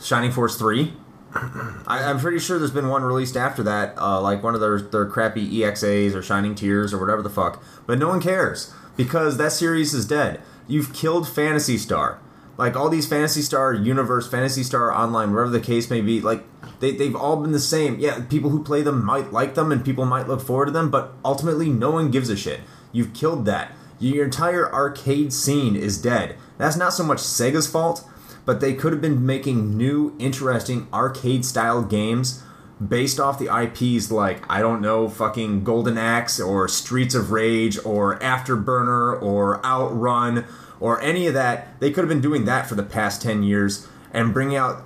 Shining 0.01 0.31
Force 0.31 0.57
3? 0.57 0.93
I, 1.35 2.05
I'm 2.05 2.21
pretty 2.21 2.39
sure 2.39 2.61
there's 2.61 2.71
been 2.71 2.89
one 2.89 3.03
released 3.03 3.37
after 3.37 3.65
that, 3.65 3.99
uh, 3.99 4.21
like 4.21 4.41
one 4.41 4.55
of 4.55 4.61
their, 4.61 4.81
their 4.81 5.07
crappy 5.07 5.51
EXAs 5.51 6.15
or 6.15 6.23
Shining 6.23 6.55
Tears 6.55 6.95
or 6.95 6.99
whatever 6.99 7.23
the 7.23 7.31
fuck. 7.31 7.61
But 7.85 7.99
no 7.99 8.07
one 8.07 8.21
cares 8.21 8.73
because 8.97 9.37
that 9.39 9.51
series 9.51 9.93
is 9.93 10.07
dead. 10.07 10.41
You've 10.69 10.95
killed 10.95 11.29
Phantasy 11.29 11.77
Star. 11.77 12.21
Like 12.57 12.77
all 12.77 12.89
these 12.89 13.09
Phantasy 13.09 13.43
Star 13.43 13.75
universe, 13.75 14.31
Phantasy 14.31 14.63
Star 14.63 14.93
online, 14.93 15.33
whatever 15.33 15.51
the 15.51 15.59
case 15.61 15.91
may 15.91 16.03
be, 16.03 16.21
like 16.21 16.45
they, 16.79 16.93
they've 16.93 17.17
all 17.17 17.39
been 17.39 17.51
the 17.51 17.59
same. 17.59 17.99
Yeah, 17.99 18.21
people 18.27 18.51
who 18.51 18.63
play 18.63 18.83
them 18.83 19.05
might 19.05 19.33
like 19.33 19.57
them 19.57 19.73
and 19.73 19.85
people 19.85 20.05
might 20.05 20.29
look 20.29 20.41
forward 20.41 20.67
to 20.67 20.73
them, 20.73 20.89
but 20.89 21.15
ultimately 21.25 21.69
no 21.69 21.91
one 21.91 22.13
gives 22.13 22.29
a 22.29 22.37
shit. 22.37 22.61
You've 22.93 23.15
killed 23.15 23.47
that. 23.47 23.73
Your 23.99 24.25
entire 24.25 24.73
arcade 24.73 25.33
scene 25.33 25.77
is 25.77 26.01
dead. 26.01 26.37
That's 26.59 26.77
not 26.77 26.93
so 26.93 27.05
much 27.05 27.19
Sega's 27.19 27.67
fault, 27.67 28.09
but 28.45 28.61
they 28.61 28.75
could 28.75 28.93
have 28.93 29.01
been 29.01 29.25
making 29.25 29.77
new, 29.77 30.15
interesting 30.19 30.89
arcade 30.93 31.45
style 31.45 31.83
games 31.83 32.43
based 32.89 33.21
off 33.21 33.39
the 33.39 33.55
IPs 33.55 34.11
like, 34.11 34.43
I 34.51 34.61
don't 34.61 34.81
know, 34.81 35.09
fucking 35.09 35.65
Golden 35.65 35.97
Axe 35.97 36.41
or 36.41 36.69
Streets 36.69 37.15
of 37.15 37.31
Rage 37.31 37.79
or 37.85 38.19
Afterburner 38.19 39.21
or 39.23 39.65
Outrun 39.65 40.45
or 40.81 41.01
any 41.01 41.27
of 41.27 41.35
that. 41.35 41.79
They 41.81 41.91
could 41.91 42.03
have 42.03 42.09
been 42.09 42.21
doing 42.21 42.45
that 42.47 42.67
for 42.67 42.75
the 42.75 42.83
past 42.83 43.23
10 43.23 43.43
years 43.45 43.89
and 44.13 44.35
bringing 44.35 44.57
out 44.57 44.85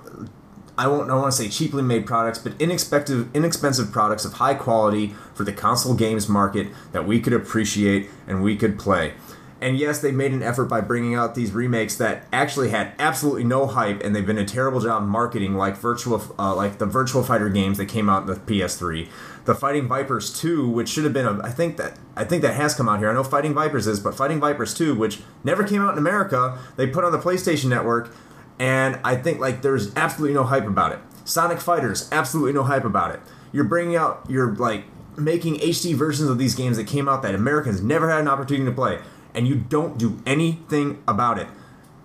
I 0.77 0.87
won't 0.87 1.09
I 1.09 1.15
want 1.15 1.31
to 1.31 1.37
say 1.37 1.49
cheaply 1.49 1.81
made 1.81 2.05
products, 2.05 2.39
but 2.39 2.53
inexpensive 2.59 3.35
inexpensive 3.35 3.91
products 3.91 4.25
of 4.25 4.33
high 4.33 4.53
quality 4.53 5.15
for 5.33 5.43
the 5.43 5.53
console 5.53 5.95
games 5.95 6.29
market 6.29 6.67
that 6.91 7.07
we 7.07 7.19
could 7.19 7.33
appreciate 7.33 8.09
and 8.27 8.43
we 8.43 8.55
could 8.55 8.77
play. 8.77 9.13
And 9.59 9.77
yes, 9.77 9.99
they 9.99 10.11
made 10.11 10.33
an 10.33 10.43
effort 10.43 10.65
by 10.65 10.81
bringing 10.81 11.15
out 11.15 11.33
these 11.33 11.51
remakes 11.51 11.95
that 11.95 12.25
actually 12.31 12.69
had 12.69 12.93
absolutely 12.99 13.43
no 13.43 13.65
hype, 13.65 14.03
and 14.03 14.15
they've 14.15 14.25
been 14.25 14.37
a 14.37 14.45
terrible 14.45 14.79
job 14.79 15.03
marketing, 15.03 15.55
like 15.55 15.77
virtual, 15.77 16.21
uh, 16.37 16.55
like 16.55 16.77
the 16.77 16.85
Virtual 16.85 17.23
Fighter 17.23 17.49
games 17.49 17.79
that 17.79 17.87
came 17.87 18.07
out 18.07 18.21
in 18.21 18.27
the 18.27 18.35
PS3, 18.35 19.07
the 19.45 19.55
Fighting 19.55 19.87
Vipers 19.87 20.39
2, 20.39 20.69
which 20.69 20.89
should 20.89 21.05
have 21.05 21.13
been 21.13 21.25
a, 21.25 21.41
I 21.41 21.49
think 21.49 21.77
that 21.77 21.97
I 22.15 22.23
think 22.23 22.43
that 22.43 22.53
has 22.53 22.75
come 22.75 22.87
out 22.87 22.99
here. 22.99 23.09
I 23.09 23.13
know 23.13 23.23
Fighting 23.23 23.55
Vipers 23.55 23.87
is, 23.87 23.99
but 23.99 24.13
Fighting 24.13 24.39
Vipers 24.39 24.75
2, 24.75 24.93
which 24.93 25.21
never 25.43 25.63
came 25.63 25.81
out 25.81 25.93
in 25.93 25.97
America, 25.97 26.59
they 26.75 26.85
put 26.85 27.03
on 27.03 27.11
the 27.11 27.19
PlayStation 27.19 27.69
Network, 27.69 28.13
and 28.59 28.99
I 29.03 29.15
think 29.15 29.39
like 29.39 29.61
there's 29.61 29.95
absolutely 29.95 30.33
no 30.33 30.43
hype 30.43 30.65
about 30.65 30.91
it. 30.93 30.99
Sonic 31.25 31.59
Fighters, 31.59 32.09
absolutely 32.11 32.53
no 32.53 32.63
hype 32.63 32.85
about 32.85 33.13
it. 33.13 33.19
You're 33.51 33.65
bringing 33.65 33.95
out, 33.95 34.25
you're 34.29 34.55
like 34.55 34.85
making 35.17 35.55
HD 35.55 35.93
versions 35.95 36.29
of 36.29 36.37
these 36.37 36.55
games 36.55 36.77
that 36.77 36.87
came 36.87 37.09
out 37.09 37.21
that 37.23 37.35
Americans 37.35 37.81
never 37.81 38.09
had 38.09 38.21
an 38.21 38.27
opportunity 38.27 38.65
to 38.65 38.75
play, 38.75 38.99
and 39.33 39.47
you 39.47 39.55
don't 39.55 39.97
do 39.97 40.21
anything 40.25 41.01
about 41.07 41.39
it. 41.39 41.47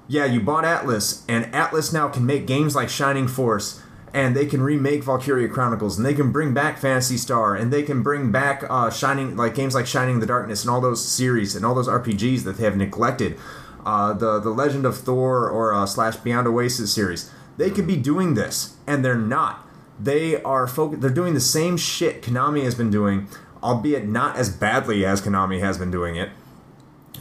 Yeah, 0.08 0.24
you 0.24 0.40
bought 0.40 0.64
Atlus, 0.64 1.24
and 1.28 1.44
Atlus 1.52 1.92
now 1.92 2.08
can 2.08 2.26
make 2.26 2.46
games 2.46 2.74
like 2.74 2.88
Shining 2.88 3.28
Force, 3.28 3.82
and 4.12 4.36
they 4.36 4.46
can 4.46 4.60
remake 4.62 5.04
Valkyria 5.04 5.48
Chronicles, 5.48 5.96
and 5.96 6.04
they 6.04 6.14
can 6.14 6.32
bring 6.32 6.52
back 6.52 6.78
Phantasy 6.78 7.16
Star, 7.16 7.54
and 7.54 7.72
they 7.72 7.82
can 7.82 8.02
bring 8.02 8.30
back 8.30 8.64
uh, 8.68 8.90
Shining, 8.90 9.36
like 9.36 9.54
games 9.54 9.74
like 9.74 9.86
Shining 9.86 10.14
in 10.14 10.20
the 10.20 10.26
Darkness, 10.26 10.62
and 10.62 10.70
all 10.70 10.80
those 10.80 11.06
series 11.06 11.54
and 11.54 11.64
all 11.64 11.74
those 11.74 11.88
RPGs 11.88 12.42
that 12.44 12.58
they 12.58 12.64
have 12.64 12.76
neglected. 12.76 13.38
Uh, 13.84 14.12
the 14.12 14.38
the 14.38 14.50
Legend 14.50 14.86
of 14.86 14.96
Thor 14.96 15.48
or 15.48 15.74
uh, 15.74 15.86
slash 15.86 16.16
Beyond 16.16 16.46
Oasis 16.46 16.94
series, 16.94 17.30
they 17.56 17.70
could 17.70 17.86
be 17.86 17.96
doing 17.96 18.34
this, 18.34 18.76
and 18.86 19.04
they're 19.04 19.14
not. 19.14 19.66
They 19.98 20.42
are 20.42 20.66
focus. 20.66 21.00
They're 21.00 21.10
doing 21.10 21.34
the 21.34 21.40
same 21.40 21.76
shit 21.76 22.22
Konami 22.22 22.64
has 22.64 22.74
been 22.74 22.90
doing, 22.90 23.28
albeit 23.62 24.06
not 24.06 24.36
as 24.36 24.50
badly 24.50 25.04
as 25.04 25.20
Konami 25.20 25.60
has 25.60 25.78
been 25.78 25.90
doing 25.90 26.16
it 26.16 26.30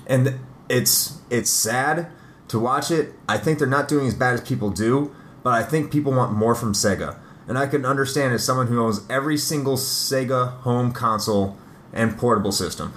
and 0.08 0.40
it's 0.70 1.20
it's 1.30 1.50
sad 1.50 2.08
to 2.48 2.60
watch 2.60 2.92
it. 2.92 3.14
I 3.28 3.38
think 3.38 3.60
they're 3.60 3.68
not 3.68 3.88
doing 3.88 4.08
as 4.08 4.14
bad 4.14 4.34
as 4.34 4.42
people 4.42 4.70
do, 4.70 5.16
but 5.44 5.54
I 5.54 5.64
think 5.64 5.92
people 5.92 6.12
want 6.12 6.34
more 6.34 6.56
from 6.56 6.74
Sega. 6.74 7.18
And 7.48 7.58
I 7.58 7.68
can 7.68 7.86
understand 7.86 8.34
as 8.34 8.44
someone 8.44 8.68
who 8.68 8.80
owns 8.80 9.02
every 9.10 9.38
single 9.38 9.78
Sega 9.78 10.60
home 10.60 10.92
console 10.92 11.58
and 11.92 12.18
portable 12.18 12.52
system 12.52 12.94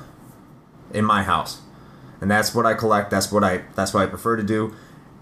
in 0.93 1.05
my 1.05 1.23
house. 1.23 1.61
And 2.25 2.31
that's 2.31 2.55
what 2.55 2.65
I 2.65 2.73
collect, 2.73 3.11
that's 3.11 3.31
what 3.31 3.45
I 3.45 3.65
that's 3.75 3.93
what 3.93 4.03
I 4.03 4.07
prefer 4.07 4.35
to 4.37 4.43
do. 4.43 4.75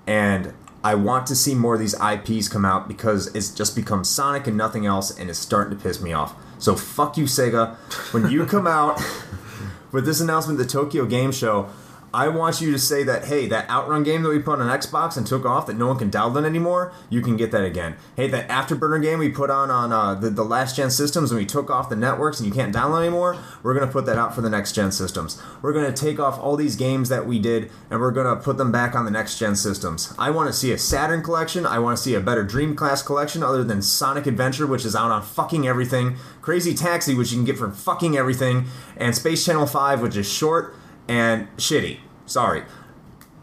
And 0.07 0.55
I 0.85 0.95
want 0.95 1.27
to 1.27 1.35
see 1.35 1.53
more 1.53 1.75
of 1.75 1.81
these 1.81 1.97
IPs 2.01 2.47
come 2.47 2.65
out 2.65 2.87
because 2.87 3.27
it's 3.35 3.51
just 3.51 3.75
become 3.75 4.05
Sonic 4.05 4.47
and 4.47 4.57
nothing 4.57 4.87
else 4.87 5.11
and 5.11 5.29
it's 5.29 5.41
starting 5.41 5.77
to 5.77 5.83
piss 5.83 6.01
me 6.01 6.13
off. 6.13 6.37
So 6.61 6.77
fuck 6.77 7.17
you 7.17 7.25
Sega. 7.25 7.75
When 8.15 8.31
you 8.31 8.47
come 8.47 8.69
out 8.69 9.03
with 9.91 10.07
this 10.07 10.21
announcement 10.21 10.61
at 10.61 10.69
the 10.69 10.73
Tokyo 10.73 11.05
Game 11.05 11.33
Show, 11.33 11.69
I 12.15 12.29
want 12.29 12.61
you 12.61 12.71
to 12.73 12.79
say 12.79 13.05
that, 13.05 13.25
hey, 13.25 13.47
that 13.47 13.71
Outrun 13.71 14.03
game 14.03 14.23
that 14.23 14.29
we 14.29 14.39
put 14.39 14.61
on 14.61 14.79
Xbox 14.79 15.17
and 15.17 15.27
took 15.27 15.47
off 15.47 15.67
that 15.67 15.77
no 15.77 15.87
one 15.87 15.99
can 15.99 16.11
download 16.11 16.45
anymore, 16.45 16.93
you 17.09 17.23
can 17.23 17.39
get 17.39 17.53
that 17.53 17.65
again. 17.65 17.97
Hey, 18.17 18.29
that 18.29 18.49
Afterburner 18.49 19.01
game 19.01 19.19
we 19.19 19.31
put 19.31 19.49
on 19.49 19.71
on 19.71 19.93
uh, 19.93 20.15
the, 20.15 20.29
the 20.29 20.45
last 20.45 20.77
gen 20.77 20.91
systems 20.91 21.31
and 21.31 21.41
we 21.41 21.47
took 21.47 21.71
off 21.71 21.89
the 21.89 21.97
networks 21.97 22.39
and 22.39 22.47
you 22.47 22.53
can't 22.55 22.75
download 22.75 23.01
anymore, 23.01 23.39
we're 23.63 23.73
going 23.73 23.87
to 23.87 23.93
put 23.93 24.05
that 24.05 24.19
out 24.19 24.35
for 24.35 24.43
the 24.43 24.51
next 24.51 24.73
gen 24.73 24.93
systems. 24.93 25.41
We're 25.63 25.73
going 25.73 25.91
to 25.91 26.05
take 26.05 26.21
off 26.21 26.39
all 26.39 26.57
these 26.57 26.77
games 26.77 27.09
that 27.09 27.27
we 27.27 27.39
did 27.39 27.71
and 27.91 27.99
we're 27.99 28.11
going 28.11 28.27
to 28.27 28.43
put 28.43 28.59
them 28.59 28.71
back 28.71 28.95
on 28.95 29.07
the 29.07 29.11
next 29.11 29.39
gen 29.39 29.57
systems. 29.57 30.15
I 30.19 30.31
want 30.31 30.49
to 30.49 30.53
see 30.53 30.71
a 30.71 30.79
Saturn 30.79 31.23
collection. 31.23 31.65
I 31.65 31.79
want 31.79 31.97
to 31.97 32.03
see 32.03 32.15
a 32.15 32.21
better 32.21 32.45
Dreamcast 32.45 33.07
collection 33.07 33.43
other 33.43 33.65
than 33.65 33.81
Sonic 33.81 34.27
Adventure, 34.27 34.67
which 34.67 34.85
is 34.85 34.95
out 34.95 35.11
on 35.11 35.23
fucking 35.23 35.67
everything, 35.67 36.17
Crazy 36.43 36.75
Taxi, 36.75 37.15
which 37.15 37.33
you 37.33 37.39
can 37.39 37.47
get 37.47 37.57
for 37.57 37.71
fucking 37.71 38.19
everything, 38.19 38.67
and 38.99 39.15
Space 39.15 39.47
Channel 39.47 39.67
5, 39.67 40.03
which 40.03 40.17
is 40.17 40.31
short 40.31 40.77
and 41.09 41.49
shitty. 41.57 41.99
Sorry. 42.27 42.65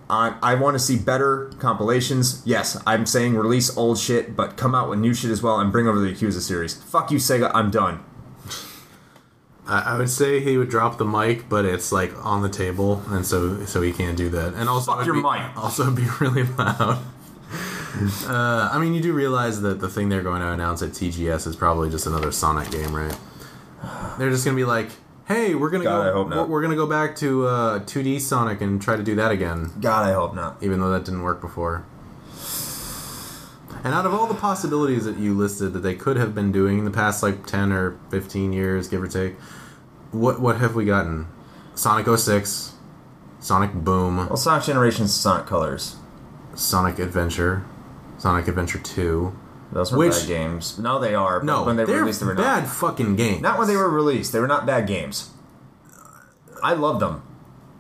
I, 0.10 0.36
I 0.42 0.56
want 0.56 0.74
to 0.76 0.80
see 0.80 0.98
better 0.98 1.52
compilations. 1.60 2.42
Yes, 2.44 2.82
I'm 2.88 3.06
saying 3.06 3.36
release 3.36 3.76
old 3.78 4.00
shit, 4.00 4.36
but 4.36 4.58
come 4.58 4.74
out 4.74 4.90
with 4.90 5.00
new 5.00 5.14
shit 5.14 5.30
as 5.30 5.44
well 5.44 5.60
and 5.60 5.72
bring 5.72 5.88
over 5.88 6.00
the 6.00 6.12
Yakuza 6.12 6.42
series. 6.42 6.74
Fuck 6.74 7.12
you, 7.12 7.20
Sega. 7.20 7.52
I'm 7.54 7.70
done. 7.70 8.04
I, 9.68 9.94
I 9.94 9.98
would 9.98 10.10
say 10.10 10.40
he 10.40 10.58
would 10.58 10.70
drop 10.70 10.98
the 10.98 11.06
mic, 11.06 11.48
but 11.48 11.64
it's 11.64 11.92
like 11.92 12.12
on 12.26 12.42
the 12.42 12.50
table, 12.50 13.04
and 13.10 13.24
so 13.24 13.64
so 13.66 13.84
he 13.84 13.94
can't 13.94 14.18
do 14.18 14.30
that. 14.30 14.56
And 14.56 14.68
also, 14.68 14.96
Fuck 14.96 15.06
your 15.06 15.16
be, 15.16 15.22
mic. 15.22 15.56
Also, 15.56 15.92
be 15.92 16.08
really 16.20 16.44
loud. 16.44 17.04
Uh, 18.28 18.70
I 18.72 18.80
mean, 18.80 18.94
you 18.94 19.02
do 19.02 19.14
realize 19.14 19.62
that 19.62 19.80
the 19.80 19.90
thing 19.90 20.10
they're 20.10 20.24
going 20.24 20.42
to 20.42 20.52
announce 20.52 20.82
at 20.82 20.92
TGS 20.92 21.48
is 21.48 21.56
probably 21.56 21.90
just 21.90 22.08
another 22.08 22.32
Sonic 22.32 22.72
game, 22.72 22.96
right? 22.96 23.16
They're 24.18 24.30
just 24.30 24.44
gonna 24.44 24.58
be 24.58 24.66
like, 24.66 24.90
"Hey, 25.30 25.56
we're 25.56 25.70
gonna 25.70 25.86
God, 25.86 26.04
go. 26.04 26.10
I 26.10 26.12
hope 26.12 26.30
not. 26.30 26.50
We're, 26.50 26.62
gonna 26.62 26.76
go 26.76 26.88
back 26.88 27.16
to 27.18 27.46
uh, 27.48 27.80
2D 27.80 28.20
Sonic 28.20 28.60
and 28.60 28.82
try 28.82 28.98
to 28.98 29.04
do 29.04 29.16
that 29.16 29.32
again." 29.32 29.72
God, 29.80 30.06
I 30.06 30.12
hope 30.14 30.36
not. 30.36 30.58
even 30.62 30.82
though 30.82 30.90
that 30.90 31.06
didn't 31.06 31.22
work 31.22 31.40
before. 31.40 31.86
And 33.84 33.94
out 33.94 34.06
of 34.06 34.14
all 34.14 34.28
the 34.28 34.34
possibilities 34.34 35.06
that 35.06 35.18
you 35.18 35.34
listed 35.34 35.72
that 35.74 35.80
they 35.80 35.96
could 35.96 36.18
have 36.18 36.36
been 36.36 36.52
doing 36.52 36.80
in 36.80 36.86
the 36.86 36.92
past 36.92 37.24
like 37.24 37.46
10 37.46 37.72
or 37.72 37.98
15 38.12 38.52
years, 38.52 38.90
give 38.90 39.02
or 39.02 39.08
take, 39.08 39.36
what 40.12 40.42
what 40.42 40.58
have 40.58 40.76
we 40.76 40.84
gotten? 40.84 41.28
Sonic 41.76 42.08
06, 42.08 42.74
Sonic 43.40 43.72
Boom, 43.74 44.18
Well, 44.18 44.36
Sonic 44.36 44.66
Generations, 44.66 45.14
Sonic 45.14 45.46
Colors. 45.46 45.96
Sonic 46.56 47.00
Adventure, 47.00 47.64
Sonic 48.18 48.50
Adventure 48.50 48.80
2. 48.80 49.32
Those 49.72 49.92
were 49.92 50.00
Which- 50.00 50.20
bad 50.22 50.28
games. 50.28 50.80
No, 50.80 51.00
they 51.00 51.14
are. 51.14 51.40
but 51.40 51.46
No, 51.46 51.64
when 51.64 51.76
they 51.76 51.84
were 51.84 51.88
they're 51.92 52.00
released, 52.02 52.20
they 52.22 52.26
were 52.26 52.36
bad 52.36 52.64
not. 52.64 52.70
fucking 52.74 53.16
games. 53.16 53.42
Not 53.42 53.60
when 53.60 53.68
they 53.68 53.76
were 53.76 53.90
released. 53.90 54.32
They 54.34 54.40
were 54.40 54.48
not 54.48 54.66
bad 54.66 54.88
games. 54.88 55.30
I 56.64 56.74
love 56.74 57.00
them. 57.00 57.22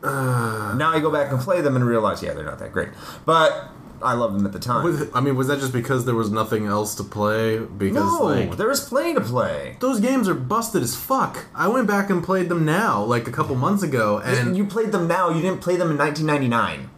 Uh. 0.02 0.74
now 0.78 0.92
I 0.92 1.00
go 1.02 1.12
back 1.12 1.30
and 1.32 1.42
play 1.42 1.60
them 1.62 1.76
and 1.76 1.86
realize, 1.86 2.24
yeah, 2.24 2.34
they're 2.34 2.46
not 2.46 2.60
that 2.60 2.72
great. 2.72 2.88
But 3.26 3.70
I 4.02 4.14
loved 4.14 4.36
them 4.38 4.46
at 4.46 4.54
the 4.54 4.60
time. 4.60 4.84
Was 4.86 5.08
I 5.14 5.20
mean, 5.20 5.36
was 5.36 5.48
that 5.48 5.60
just 5.60 5.74
because 5.74 6.06
there 6.06 6.16
was 6.16 6.32
nothing 6.32 6.66
else 6.68 6.96
to 6.96 7.04
play? 7.04 7.60
Because 7.60 8.04
no, 8.20 8.24
like 8.24 8.56
there 8.56 8.70
was 8.70 8.80
plenty 8.88 9.14
to 9.16 9.22
play. 9.22 9.76
those 9.82 10.00
games 10.00 10.30
are 10.30 10.34
busted 10.34 10.84
as 10.84 10.96
fuck. 10.96 11.48
I 11.54 11.68
went 11.68 11.88
back 11.88 12.10
and 12.10 12.24
played 12.24 12.48
them 12.48 12.64
now, 12.64 13.04
like 13.04 13.28
a 13.28 13.32
couple 13.32 13.56
months 13.56 13.84
ago, 13.84 14.20
and 14.24 14.56
you 14.56 14.66
played 14.66 14.94
them 14.94 15.08
now. 15.08 15.30
You 15.32 15.42
didn't 15.42 15.60
play 15.62 15.76
them 15.76 15.92
in 15.92 15.98
1999. 15.98 16.90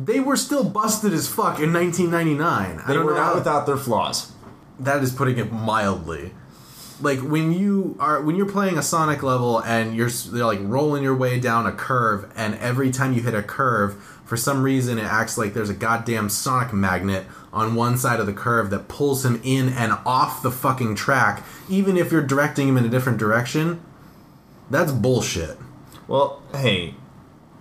They 0.00 0.18
were 0.20 0.36
still 0.36 0.64
busted 0.64 1.12
as 1.12 1.28
fuck 1.28 1.60
in 1.60 1.72
1999. 1.72 2.82
I 2.84 2.92
They 2.92 2.98
were 2.98 3.14
not 3.14 3.34
without 3.36 3.66
their 3.66 3.76
flaws. 3.76 4.32
That 4.78 5.02
is 5.02 5.12
putting 5.12 5.38
it 5.38 5.52
mildly. 5.52 6.32
Like 7.00 7.20
when 7.20 7.52
you 7.52 7.96
are 8.00 8.20
when 8.20 8.34
you're 8.34 8.50
playing 8.50 8.76
a 8.76 8.82
Sonic 8.82 9.22
level 9.22 9.62
and 9.62 9.94
you're 9.94 10.10
they're 10.10 10.44
like 10.44 10.58
rolling 10.62 11.02
your 11.02 11.14
way 11.14 11.38
down 11.38 11.66
a 11.66 11.72
curve, 11.72 12.30
and 12.34 12.56
every 12.56 12.90
time 12.90 13.12
you 13.12 13.22
hit 13.22 13.34
a 13.34 13.42
curve, 13.42 13.94
for 14.24 14.36
some 14.36 14.62
reason 14.62 14.98
it 14.98 15.04
acts 15.04 15.38
like 15.38 15.54
there's 15.54 15.70
a 15.70 15.74
goddamn 15.74 16.28
Sonic 16.28 16.72
magnet 16.72 17.26
on 17.52 17.74
one 17.76 17.96
side 17.96 18.20
of 18.20 18.26
the 18.26 18.32
curve 18.32 18.70
that 18.70 18.88
pulls 18.88 19.24
him 19.24 19.40
in 19.44 19.68
and 19.68 19.92
off 20.04 20.42
the 20.42 20.50
fucking 20.50 20.96
track, 20.96 21.44
even 21.68 21.96
if 21.96 22.10
you're 22.10 22.22
directing 22.22 22.68
him 22.68 22.76
in 22.76 22.84
a 22.84 22.88
different 22.88 23.18
direction. 23.18 23.80
That's 24.70 24.92
bullshit. 24.92 25.56
Well, 26.08 26.42
hey, 26.52 26.94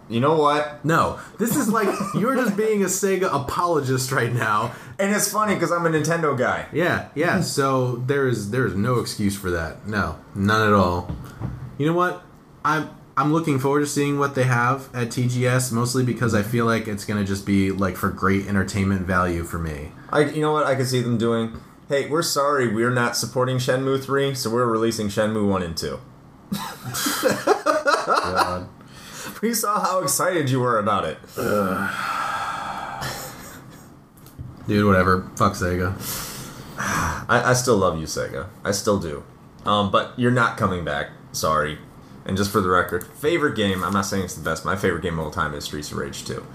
you 0.10 0.20
know 0.20 0.38
what? 0.38 0.84
No, 0.86 1.20
this 1.38 1.56
is 1.56 1.70
like 1.70 1.90
you're 2.16 2.36
just 2.36 2.56
being 2.56 2.82
a 2.82 2.88
Sega 2.88 3.34
apologist 3.34 4.12
right 4.12 4.32
now, 4.34 4.74
And 5.00 5.16
it's 5.16 5.32
funny 5.32 5.54
because 5.54 5.72
I'm 5.72 5.86
a 5.86 5.90
Nintendo 5.90 6.38
guy. 6.38 6.68
Yeah, 6.74 7.10
yeah. 7.14 7.38
Hmm. 7.38 7.42
So 7.44 7.96
there 7.98 8.28
is 8.28 8.52
there 8.52 8.66
is 8.66 8.76
no 8.76 9.00
excuse 9.00 9.38
for 9.38 9.52
that. 9.52 9.88
No, 9.88 10.18
none 10.34 10.68
at 10.68 10.74
all. 10.74 11.16
You 11.78 11.86
know 11.86 11.94
what? 11.94 12.24
I'm 12.66 12.90
I'm 13.16 13.32
looking 13.32 13.60
forward 13.60 13.82
to 13.82 13.88
seeing 13.88 14.20
what 14.20 14.36
they 14.36 14.44
have 14.44 14.94
at 14.96 15.10
TGS, 15.10 15.72
mostly 15.72 16.04
because 16.04 16.34
I 16.34 16.42
feel 16.42 16.66
like 16.66 16.88
it's 16.88 17.06
gonna 17.06 17.24
just 17.24 17.46
be 17.46 17.72
like 17.72 17.96
for 17.96 18.10
great 18.10 18.48
entertainment 18.48 19.06
value 19.06 19.44
for 19.44 19.60
me. 19.60 19.92
I, 20.10 20.26
you 20.26 20.42
know 20.42 20.52
what? 20.52 20.66
I 20.66 20.76
could 20.76 20.88
see 20.88 21.02
them 21.02 21.18
doing. 21.18 21.60
Hey, 21.90 22.10
we're 22.10 22.22
sorry, 22.22 22.74
we're 22.74 22.94
not 22.94 23.16
supporting 23.16 23.58
Shenmue 23.58 24.04
3, 24.04 24.36
so 24.36 24.50
we're 24.50 24.66
releasing 24.66 25.08
Shenmue 25.08 25.48
1 25.48 25.64
and 25.64 25.78
2. 25.78 26.00
God. 28.06 28.70
We 29.42 29.54
saw 29.54 29.80
how 29.80 30.00
excited 30.00 30.50
you 30.50 30.60
were 30.62 30.80
about 30.80 31.06
it. 31.06 31.20
Dude, 34.68 34.86
whatever. 34.86 35.30
Fuck 35.36 35.54
Sega. 35.54 35.94
I, 36.78 37.52
I 37.52 37.54
still 37.54 37.78
love 37.78 38.00
you, 38.00 38.06
Sega. 38.06 38.48
I 38.64 38.72
still 38.72 39.00
do. 39.00 39.24
Um, 39.66 39.92
but 39.92 40.14
you're 40.18 40.32
not 40.32 40.58
coming 40.58 40.86
back. 40.86 41.12
Sorry. 41.32 41.78
And 42.26 42.36
just 42.36 42.52
for 42.52 42.60
the 42.60 42.70
record, 42.70 43.06
favorite 43.06 43.56
game, 43.56 43.84
I'm 43.84 43.94
not 43.94 44.06
saying 44.06 44.26
it's 44.26 44.36
the 44.36 44.44
best, 44.44 44.66
my 44.66 44.76
favorite 44.76 45.02
game 45.02 45.18
of 45.18 45.26
all 45.26 45.32
time 45.32 45.54
is 45.54 45.64
Streets 45.64 45.92
of 45.92 45.98
Rage 45.98 46.26
2. 46.26 46.46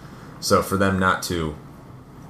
So 0.41 0.63
for 0.63 0.77
them 0.77 0.99
not 0.99 1.23
to 1.25 1.57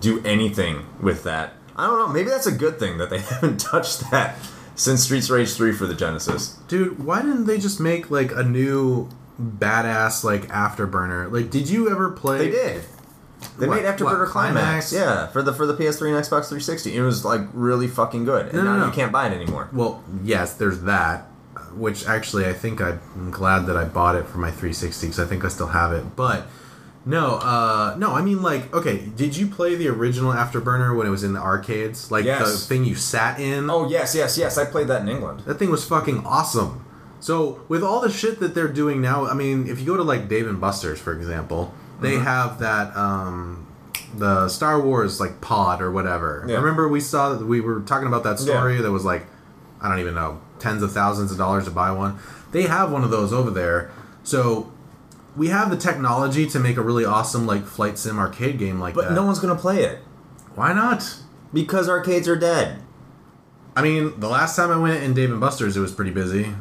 do 0.00 0.22
anything 0.24 0.86
with 1.00 1.24
that, 1.24 1.54
I 1.74 1.86
don't 1.86 1.98
know, 1.98 2.08
maybe 2.08 2.30
that's 2.30 2.46
a 2.46 2.52
good 2.52 2.78
thing 2.78 2.98
that 2.98 3.10
they 3.10 3.18
haven't 3.20 3.58
touched 3.58 4.10
that 4.12 4.36
since 4.76 5.02
Streets 5.02 5.26
of 5.26 5.36
Rage 5.36 5.52
3 5.54 5.72
for 5.72 5.86
the 5.86 5.94
Genesis. 5.94 6.58
Dude, 6.68 7.04
why 7.04 7.22
didn't 7.22 7.46
they 7.46 7.58
just 7.58 7.80
make 7.80 8.10
like 8.10 8.30
a 8.30 8.44
new 8.44 9.08
badass 9.40 10.22
like 10.22 10.42
afterburner? 10.42 11.30
Like, 11.32 11.50
did 11.50 11.68
you 11.68 11.90
ever 11.90 12.10
play? 12.10 12.38
They 12.38 12.50
did. 12.50 12.84
They 13.58 13.66
What- 13.68 13.82
made 13.82 13.84
Afterburner 13.84 14.26
Climax. 14.26 14.90
Climax? 14.90 14.92
Yeah, 14.92 15.26
for 15.28 15.42
the 15.42 15.52
for 15.52 15.66
the 15.66 15.74
PS3 15.74 16.10
and 16.14 16.18
Xbox 16.24 16.48
360. 16.48 16.96
It 16.96 17.02
was 17.02 17.24
like 17.24 17.42
really 17.52 17.88
fucking 17.88 18.24
good. 18.24 18.46
And 18.46 18.54
No, 18.54 18.62
no, 18.64 18.72
now 18.72 18.78
no. 18.80 18.86
you 18.86 18.92
can't 18.92 19.12
buy 19.12 19.26
it 19.28 19.32
anymore. 19.32 19.68
Well, 19.72 20.02
yes, 20.22 20.54
there's 20.54 20.80
that. 20.82 21.28
Which 21.76 22.06
actually, 22.06 22.46
I 22.46 22.52
think 22.52 22.80
I'm 22.82 23.30
glad 23.30 23.66
that 23.66 23.76
I 23.76 23.84
bought 23.84 24.14
it 24.14 24.26
for 24.28 24.38
my 24.38 24.50
360 24.50 25.06
because 25.06 25.18
I 25.20 25.24
think 25.24 25.44
I 25.44 25.48
still 25.48 25.68
have 25.68 25.92
it. 25.92 26.04
But 26.16 26.46
no, 27.06 27.36
uh, 27.36 27.94
no, 27.98 28.12
I 28.12 28.20
mean 28.22 28.42
like, 28.42 28.72
okay, 28.74 28.98
did 29.16 29.36
you 29.36 29.46
play 29.46 29.74
the 29.74 29.88
original 29.88 30.32
Afterburner 30.32 30.94
when 30.96 31.06
it 31.06 31.10
was 31.10 31.24
in 31.24 31.32
the 31.32 31.40
arcades? 31.40 32.10
Like 32.10 32.24
the 32.26 32.44
thing 32.46 32.84
you 32.84 32.94
sat 32.94 33.40
in. 33.40 33.70
Oh 33.70 33.88
yes, 33.88 34.14
yes, 34.14 34.36
yes. 34.36 34.58
I 34.58 34.64
played 34.66 34.88
that 34.88 35.00
in 35.02 35.08
England. 35.08 35.42
That 35.46 35.58
thing 35.58 35.70
was 35.70 35.84
fucking 35.84 36.24
awesome. 36.26 36.84
So 37.20 37.60
with 37.68 37.82
all 37.82 38.00
the 38.00 38.10
shit 38.10 38.38
that 38.40 38.54
they're 38.54 38.68
doing 38.68 39.00
now, 39.00 39.26
I 39.26 39.34
mean, 39.34 39.66
if 39.68 39.78
you 39.80 39.86
go 39.86 39.96
to 39.96 40.02
like 40.02 40.28
Dave 40.28 40.46
and 40.46 40.60
Buster's, 40.60 40.98
for 41.00 41.12
example, 41.12 41.72
they 42.02 42.12
Mm-hmm. 42.14 42.24
have 42.24 42.58
that 42.60 42.96
um, 42.96 43.66
the 44.16 44.48
Star 44.48 44.80
Wars 44.80 45.20
like 45.20 45.40
pod 45.40 45.80
or 45.80 45.90
whatever. 45.90 46.44
Yeah. 46.48 46.56
Remember 46.56 46.88
we 46.88 47.00
saw 47.00 47.34
that 47.34 47.44
we 47.46 47.60
were 47.60 47.80
talking 47.80 48.06
about 48.08 48.24
that 48.24 48.38
story 48.38 48.76
Yeah. 48.76 48.82
that 48.82 48.90
was 48.92 49.04
like 49.04 49.26
I 49.80 49.88
don't 49.88 49.98
even 50.00 50.14
know 50.14 50.40
tens 50.58 50.82
of 50.82 50.92
thousands 50.92 51.32
of 51.32 51.38
dollars 51.38 51.64
to 51.64 51.70
buy 51.70 51.90
one. 51.90 52.18
They 52.52 52.62
have 52.64 52.92
one 52.92 53.02
of 53.04 53.10
those 53.10 53.32
over 53.32 53.50
there. 53.50 53.90
So 54.22 54.70
we 55.34 55.48
have 55.48 55.70
the 55.70 55.76
technology 55.76 56.46
to 56.46 56.60
make 56.60 56.76
a 56.76 56.82
really 56.82 57.04
awesome 57.04 57.46
like 57.46 57.64
flight 57.64 57.98
sim 57.98 58.18
arcade 58.18 58.58
game 58.58 58.78
like 58.78 58.94
But 58.94 59.02
that. 59.02 59.08
But 59.10 59.14
no 59.14 59.24
one's 59.26 59.38
gonna 59.40 59.54
play 59.56 59.82
it 59.82 59.98
Why 60.54 60.72
not? 60.72 61.16
because 61.52 61.88
arcades 61.88 62.28
are 62.28 62.36
dead. 62.36 62.80
I 63.74 63.80
mean, 63.82 64.20
the 64.20 64.28
last 64.28 64.54
time 64.56 64.70
I 64.70 64.76
went 64.76 65.02
in 65.02 65.14
Dave 65.14 65.30
and 65.30 65.40
Buster's, 65.40 65.76
it 65.76 65.80
was 65.80 65.92
pretty 65.92 66.10
busy. 66.10 66.54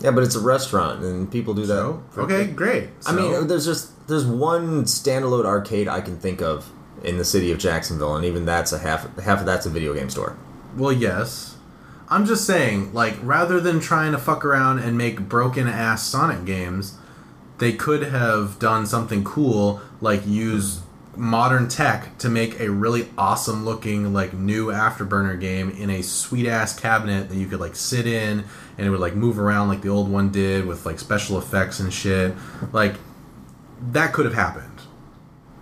Yeah, 0.00 0.12
but 0.12 0.22
it's 0.22 0.34
a 0.36 0.40
restaurant 0.40 1.02
and 1.04 1.30
people 1.30 1.52
do 1.54 1.66
that. 1.66 1.74
So 1.74 2.02
okay, 2.18 2.46
great. 2.46 2.88
I 3.06 3.12
mean, 3.12 3.48
there's 3.48 3.66
just 3.66 3.90
there's 4.10 4.26
one 4.26 4.84
standalone 4.84 5.46
arcade 5.46 5.88
I 5.88 6.00
can 6.00 6.18
think 6.18 6.42
of 6.42 6.70
in 7.02 7.16
the 7.16 7.24
city 7.24 7.50
of 7.50 7.58
Jacksonville, 7.58 8.14
and 8.16 8.24
even 8.24 8.44
that's 8.44 8.72
a 8.72 8.78
half 8.78 9.16
half 9.18 9.40
of 9.40 9.46
that's 9.46 9.66
a 9.66 9.70
video 9.70 9.94
game 9.94 10.10
store. 10.10 10.36
Well, 10.76 10.92
yes. 10.92 11.56
I'm 12.08 12.26
just 12.26 12.44
saying, 12.44 12.92
like, 12.92 13.16
rather 13.22 13.60
than 13.60 13.78
trying 13.78 14.12
to 14.12 14.18
fuck 14.18 14.44
around 14.44 14.80
and 14.80 14.98
make 14.98 15.28
broken 15.28 15.68
ass 15.68 16.02
Sonic 16.04 16.44
games, 16.44 16.98
they 17.58 17.72
could 17.72 18.02
have 18.02 18.58
done 18.58 18.84
something 18.84 19.22
cool, 19.22 19.80
like 20.00 20.26
use 20.26 20.80
modern 21.16 21.68
tech 21.68 22.18
to 22.18 22.28
make 22.28 22.58
a 22.58 22.68
really 22.68 23.08
awesome 23.16 23.64
looking, 23.64 24.12
like, 24.12 24.32
new 24.32 24.68
Afterburner 24.68 25.38
game 25.40 25.70
in 25.70 25.88
a 25.90 26.02
sweet 26.02 26.46
ass 26.48 26.78
cabinet 26.78 27.28
that 27.28 27.36
you 27.36 27.46
could, 27.46 27.60
like, 27.60 27.76
sit 27.76 28.06
in 28.06 28.44
and 28.76 28.86
it 28.86 28.90
would, 28.90 29.00
like, 29.00 29.14
move 29.14 29.38
around 29.38 29.68
like 29.68 29.82
the 29.82 29.88
old 29.88 30.10
one 30.10 30.30
did 30.30 30.66
with, 30.66 30.84
like, 30.86 30.98
special 30.98 31.38
effects 31.38 31.78
and 31.78 31.92
shit. 31.92 32.34
Like, 32.72 32.94
that 33.80 34.12
could 34.12 34.24
have 34.24 34.34
happened. 34.34 34.80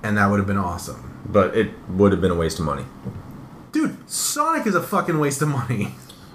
And 0.03 0.17
that 0.17 0.31
would 0.31 0.39
have 0.39 0.47
been 0.47 0.59
awesome. 0.59 1.21
But 1.27 1.57
it 1.57 1.73
would 1.89 2.13
have 2.13 2.21
been 2.21 2.31
a 2.31 2.37
waste 2.37 2.59
of 2.59 2.65
money. 2.65 2.85
Dude, 3.73 4.09
Sonic 4.09 4.67
is 4.67 4.75
a 4.75 4.83
fucking 4.83 5.19
waste 5.19 5.43
of 5.43 5.49
money. 5.49 5.95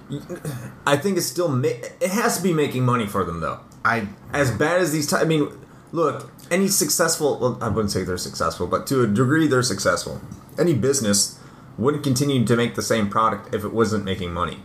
I 0.85 0.97
think 0.97 1.17
it's 1.17 1.25
still 1.25 1.47
ma- 1.49 1.67
it 1.67 2.11
has 2.11 2.37
to 2.37 2.43
be 2.43 2.53
making 2.53 2.83
money 2.83 3.07
for 3.07 3.23
them 3.23 3.39
though. 3.39 3.59
I 3.85 4.07
As 4.31 4.51
bad 4.51 4.81
as 4.81 4.91
these, 4.91 5.09
ti 5.09 5.15
I 5.15 5.23
mean, 5.23 5.49
look, 5.91 6.31
any 6.51 6.67
successful 6.67 7.39
well, 7.39 7.57
I 7.61 7.69
wouldn't 7.69 7.91
say 7.91 8.03
they're 8.03 8.17
successful, 8.17 8.67
but 8.67 8.85
to 8.87 9.01
a 9.01 9.07
degree 9.07 9.47
they're 9.47 9.63
successful. 9.63 10.21
Any 10.59 10.73
business 10.73 11.39
wouldn't 11.77 12.03
continue 12.03 12.45
to 12.45 12.55
make 12.55 12.75
the 12.75 12.81
same 12.81 13.09
product 13.09 13.55
if 13.55 13.63
it 13.63 13.73
wasn't 13.73 14.03
making 14.03 14.31
money. 14.33 14.59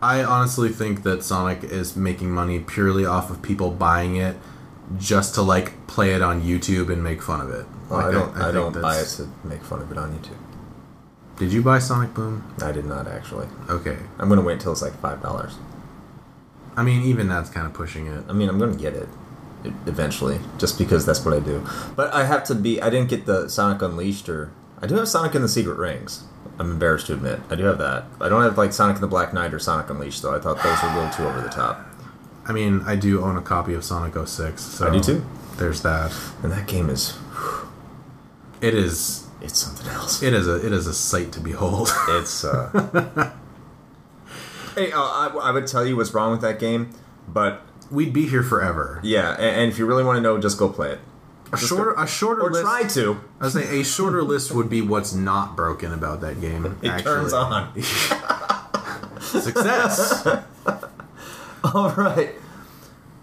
I 0.00 0.24
honestly 0.24 0.70
think 0.70 1.02
that 1.02 1.22
Sonic 1.22 1.62
is 1.62 1.94
making 1.94 2.30
money 2.30 2.58
purely 2.60 3.04
off 3.04 3.30
of 3.30 3.42
people 3.42 3.70
buying 3.70 4.16
it 4.16 4.36
just 4.98 5.34
to 5.34 5.42
like 5.42 5.86
play 5.86 6.14
it 6.14 6.22
on 6.22 6.42
YouTube 6.42 6.92
and 6.92 7.02
make 7.02 7.22
fun 7.22 7.40
of 7.40 7.50
it. 7.50 7.66
Like, 7.88 8.06
I 8.06 8.12
don't. 8.12 8.36
I, 8.36 8.52
think 8.52 8.54
don't 8.54 8.82
buy 8.82 8.98
it 8.98 9.06
to 9.16 9.28
make 9.44 9.62
fun 9.62 9.82
of 9.82 9.90
it 9.90 9.98
on 9.98 10.16
YouTube. 10.16 10.38
Did 11.38 11.52
you 11.52 11.62
buy 11.62 11.78
Sonic 11.78 12.12
Boom? 12.14 12.54
I 12.62 12.72
did 12.72 12.84
not 12.84 13.08
actually. 13.08 13.48
Okay. 13.68 13.96
I'm 14.18 14.28
gonna 14.28 14.42
wait 14.42 14.54
until 14.54 14.72
it's 14.72 14.82
like 14.82 14.98
five 15.00 15.22
dollars. 15.22 15.56
I 16.76 16.82
mean, 16.82 17.02
even 17.02 17.28
that's 17.28 17.50
kind 17.50 17.66
of 17.66 17.72
pushing 17.72 18.06
it. 18.06 18.24
I 18.28 18.32
mean, 18.32 18.48
I'm 18.48 18.58
gonna 18.58 18.76
get 18.76 18.94
it 18.94 19.08
eventually, 19.86 20.38
just 20.58 20.78
because 20.78 21.04
that's 21.04 21.24
what 21.24 21.34
I 21.34 21.40
do. 21.40 21.66
But 21.96 22.12
I 22.14 22.24
have 22.24 22.44
to 22.44 22.54
be. 22.54 22.80
I 22.80 22.90
didn't 22.90 23.08
get 23.08 23.26
the 23.26 23.48
Sonic 23.48 23.82
Unleashed, 23.82 24.28
or 24.28 24.52
I 24.80 24.86
do 24.86 24.94
have 24.96 25.08
Sonic 25.08 25.34
in 25.34 25.42
the 25.42 25.48
Secret 25.48 25.76
Rings. 25.78 26.24
I'm 26.58 26.70
embarrassed 26.70 27.06
to 27.06 27.14
admit, 27.14 27.40
I 27.48 27.54
do 27.54 27.64
have 27.64 27.78
that. 27.78 28.04
I 28.20 28.28
don't 28.28 28.42
have 28.42 28.58
like 28.58 28.74
Sonic 28.74 28.96
in 28.96 29.00
the 29.00 29.08
Black 29.08 29.32
Knight 29.32 29.54
or 29.54 29.58
Sonic 29.58 29.88
Unleashed, 29.88 30.20
though. 30.20 30.34
I 30.34 30.38
thought 30.38 30.62
those 30.62 30.82
were 30.82 30.90
a 30.90 30.94
little 30.94 31.10
too 31.10 31.26
over 31.26 31.40
the 31.40 31.48
top. 31.48 31.86
I 32.46 32.52
mean, 32.52 32.82
I 32.86 32.96
do 32.96 33.22
own 33.22 33.36
a 33.36 33.42
copy 33.42 33.74
of 33.74 33.84
Sonic 33.84 34.14
06. 34.26 34.60
So 34.62 34.88
I 34.88 34.90
do 34.92 35.00
too. 35.00 35.24
There's 35.56 35.82
that. 35.82 36.12
And 36.42 36.50
that 36.52 36.66
game 36.66 36.88
is 36.90 37.16
It 38.60 38.74
is. 38.74 39.26
it's 39.42 39.58
something 39.58 39.88
else. 39.88 40.22
It 40.22 40.32
is 40.32 40.48
a. 40.48 40.64
It 40.66 40.72
is 40.72 40.86
a 40.86 40.94
sight 40.94 41.32
to 41.32 41.40
behold. 41.40 41.90
It's 42.08 42.44
uh 42.44 43.32
Hey, 44.74 44.92
uh, 44.92 45.00
I, 45.00 45.26
I 45.42 45.50
would 45.50 45.66
tell 45.66 45.84
you 45.84 45.96
what's 45.96 46.14
wrong 46.14 46.30
with 46.30 46.40
that 46.42 46.58
game, 46.58 46.90
but 47.28 47.62
We'd 47.90 48.12
be 48.12 48.26
here 48.28 48.44
forever. 48.44 49.00
yeah, 49.02 49.32
and, 49.32 49.62
and 49.62 49.72
if 49.72 49.78
you 49.78 49.84
really 49.84 50.04
want 50.04 50.16
to 50.16 50.20
know, 50.22 50.38
just 50.38 50.56
go 50.58 50.68
play 50.68 50.92
it. 50.92 51.00
A 51.52 51.56
shorter. 51.56 51.92
A 51.98 52.06
shorter 52.06 52.42
Or 52.42 52.50
list. 52.50 52.62
try 52.62 52.84
to. 52.84 53.20
I 53.40 53.44
was 53.46 53.54
saying 53.54 53.80
a 53.80 53.82
shorter 53.84 54.22
list 54.22 54.52
would 54.52 54.70
be 54.70 54.80
what's 54.80 55.12
not 55.12 55.56
broken 55.56 55.92
about 55.92 56.20
that 56.20 56.40
game. 56.40 56.78
It 56.82 56.88
actually. 56.88 57.02
turns 57.12 57.32
on. 57.32 57.72
Success. 59.20 60.24
All 61.74 61.90
right. 61.92 62.34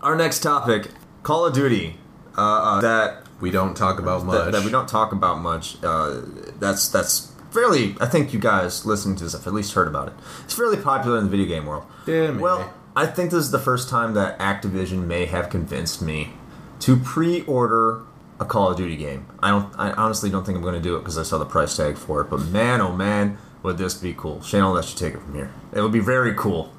Our 0.01 0.15
next 0.15 0.41
topic 0.41 0.89
Call 1.23 1.45
of 1.45 1.53
Duty. 1.53 1.97
Uh, 2.37 2.41
uh, 2.41 2.81
that 2.81 3.23
we 3.41 3.49
don't 3.49 3.75
talk 3.75 3.99
about 3.99 4.23
much. 4.25 4.45
that, 4.45 4.51
that 4.51 4.63
we 4.63 4.71
don't 4.71 4.87
talk 4.87 5.11
about 5.11 5.39
much. 5.39 5.77
Uh, 5.83 6.21
that's 6.59 6.87
that's 6.89 7.31
fairly. 7.51 7.95
I 7.99 8.05
think 8.05 8.33
you 8.33 8.39
guys 8.39 8.85
listening 8.85 9.15
to 9.17 9.23
this 9.23 9.33
have 9.33 9.47
at 9.47 9.53
least 9.53 9.73
heard 9.73 9.87
about 9.87 10.09
it. 10.09 10.13
It's 10.43 10.53
fairly 10.53 10.77
popular 10.77 11.17
in 11.17 11.23
the 11.25 11.29
video 11.31 11.47
game 11.47 11.65
world. 11.65 11.85
Yeah, 12.05 12.27
maybe. 12.27 12.43
Well, 12.43 12.73
I 12.95 13.07
think 13.07 13.31
this 13.31 13.39
is 13.39 13.51
the 13.51 13.59
first 13.59 13.89
time 13.89 14.13
that 14.13 14.37
Activision 14.37 15.05
may 15.07 15.25
have 15.25 15.49
convinced 15.49 16.01
me 16.01 16.33
to 16.81 16.95
pre-order 16.97 18.03
a 18.39 18.45
Call 18.45 18.69
of 18.69 18.77
Duty 18.77 18.97
game. 18.97 19.25
I 19.41 19.49
don't. 19.49 19.73
I 19.79 19.91
honestly 19.93 20.29
don't 20.29 20.45
think 20.45 20.55
I'm 20.57 20.61
going 20.63 20.75
to 20.75 20.79
do 20.81 20.95
it 20.95 20.99
because 20.99 21.17
I 21.17 21.23
saw 21.23 21.39
the 21.39 21.45
price 21.45 21.75
tag 21.75 21.97
for 21.97 22.21
it. 22.21 22.29
But 22.29 22.41
man, 22.41 22.81
oh 22.81 22.93
man, 22.93 23.39
would 23.63 23.79
this 23.79 23.95
be 23.95 24.13
cool? 24.13 24.43
Shane, 24.43 24.61
I'll 24.61 24.73
let 24.73 24.91
you 24.91 24.97
take 24.97 25.15
it 25.15 25.21
from 25.21 25.33
here. 25.33 25.51
It 25.73 25.81
would 25.81 25.91
be 25.91 25.99
very 25.99 26.35
cool. 26.35 26.71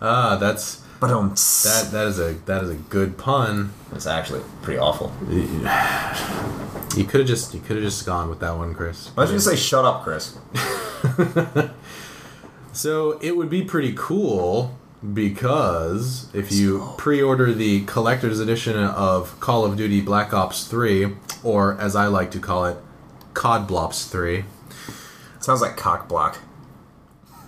Ah, 0.00 0.36
that's 0.36 0.82
But 1.00 1.10
um, 1.10 1.30
that. 1.30 1.88
That 1.92 2.06
is 2.06 2.18
a 2.18 2.34
that 2.46 2.62
is 2.64 2.70
a 2.70 2.76
good 2.76 3.18
pun. 3.18 3.72
it's 3.92 4.06
actually 4.06 4.42
pretty 4.62 4.78
awful. 4.78 5.12
You 6.96 7.04
could 7.04 7.20
have 7.20 7.28
just 7.28 7.54
you 7.54 7.60
could 7.60 7.76
have 7.76 7.84
just 7.84 8.04
gone 8.06 8.28
with 8.28 8.40
that 8.40 8.56
one, 8.56 8.74
Chris. 8.74 9.10
Why 9.14 9.24
don't 9.24 9.34
you 9.34 9.40
say 9.40 9.56
shut 9.56 9.84
up, 9.84 10.02
Chris? 10.04 10.38
So 12.72 13.18
it 13.20 13.36
would 13.36 13.50
be 13.50 13.62
pretty 13.64 13.92
cool 13.96 14.78
because 15.12 16.28
if 16.32 16.52
you 16.52 16.92
pre-order 16.96 17.52
the 17.52 17.84
collector's 17.86 18.38
edition 18.38 18.76
of 18.76 19.38
Call 19.40 19.64
of 19.64 19.76
Duty 19.76 20.00
Black 20.00 20.32
Ops 20.32 20.64
3, 20.68 21.14
or 21.42 21.76
as 21.80 21.96
I 21.96 22.06
like 22.06 22.30
to 22.32 22.38
call 22.38 22.66
it, 22.66 22.76
COD 23.34 23.66
Blops 23.68 24.08
3, 24.08 24.44
sounds 25.40 25.60
like 25.60 25.76
cock 25.76 26.08
block. 26.08 26.38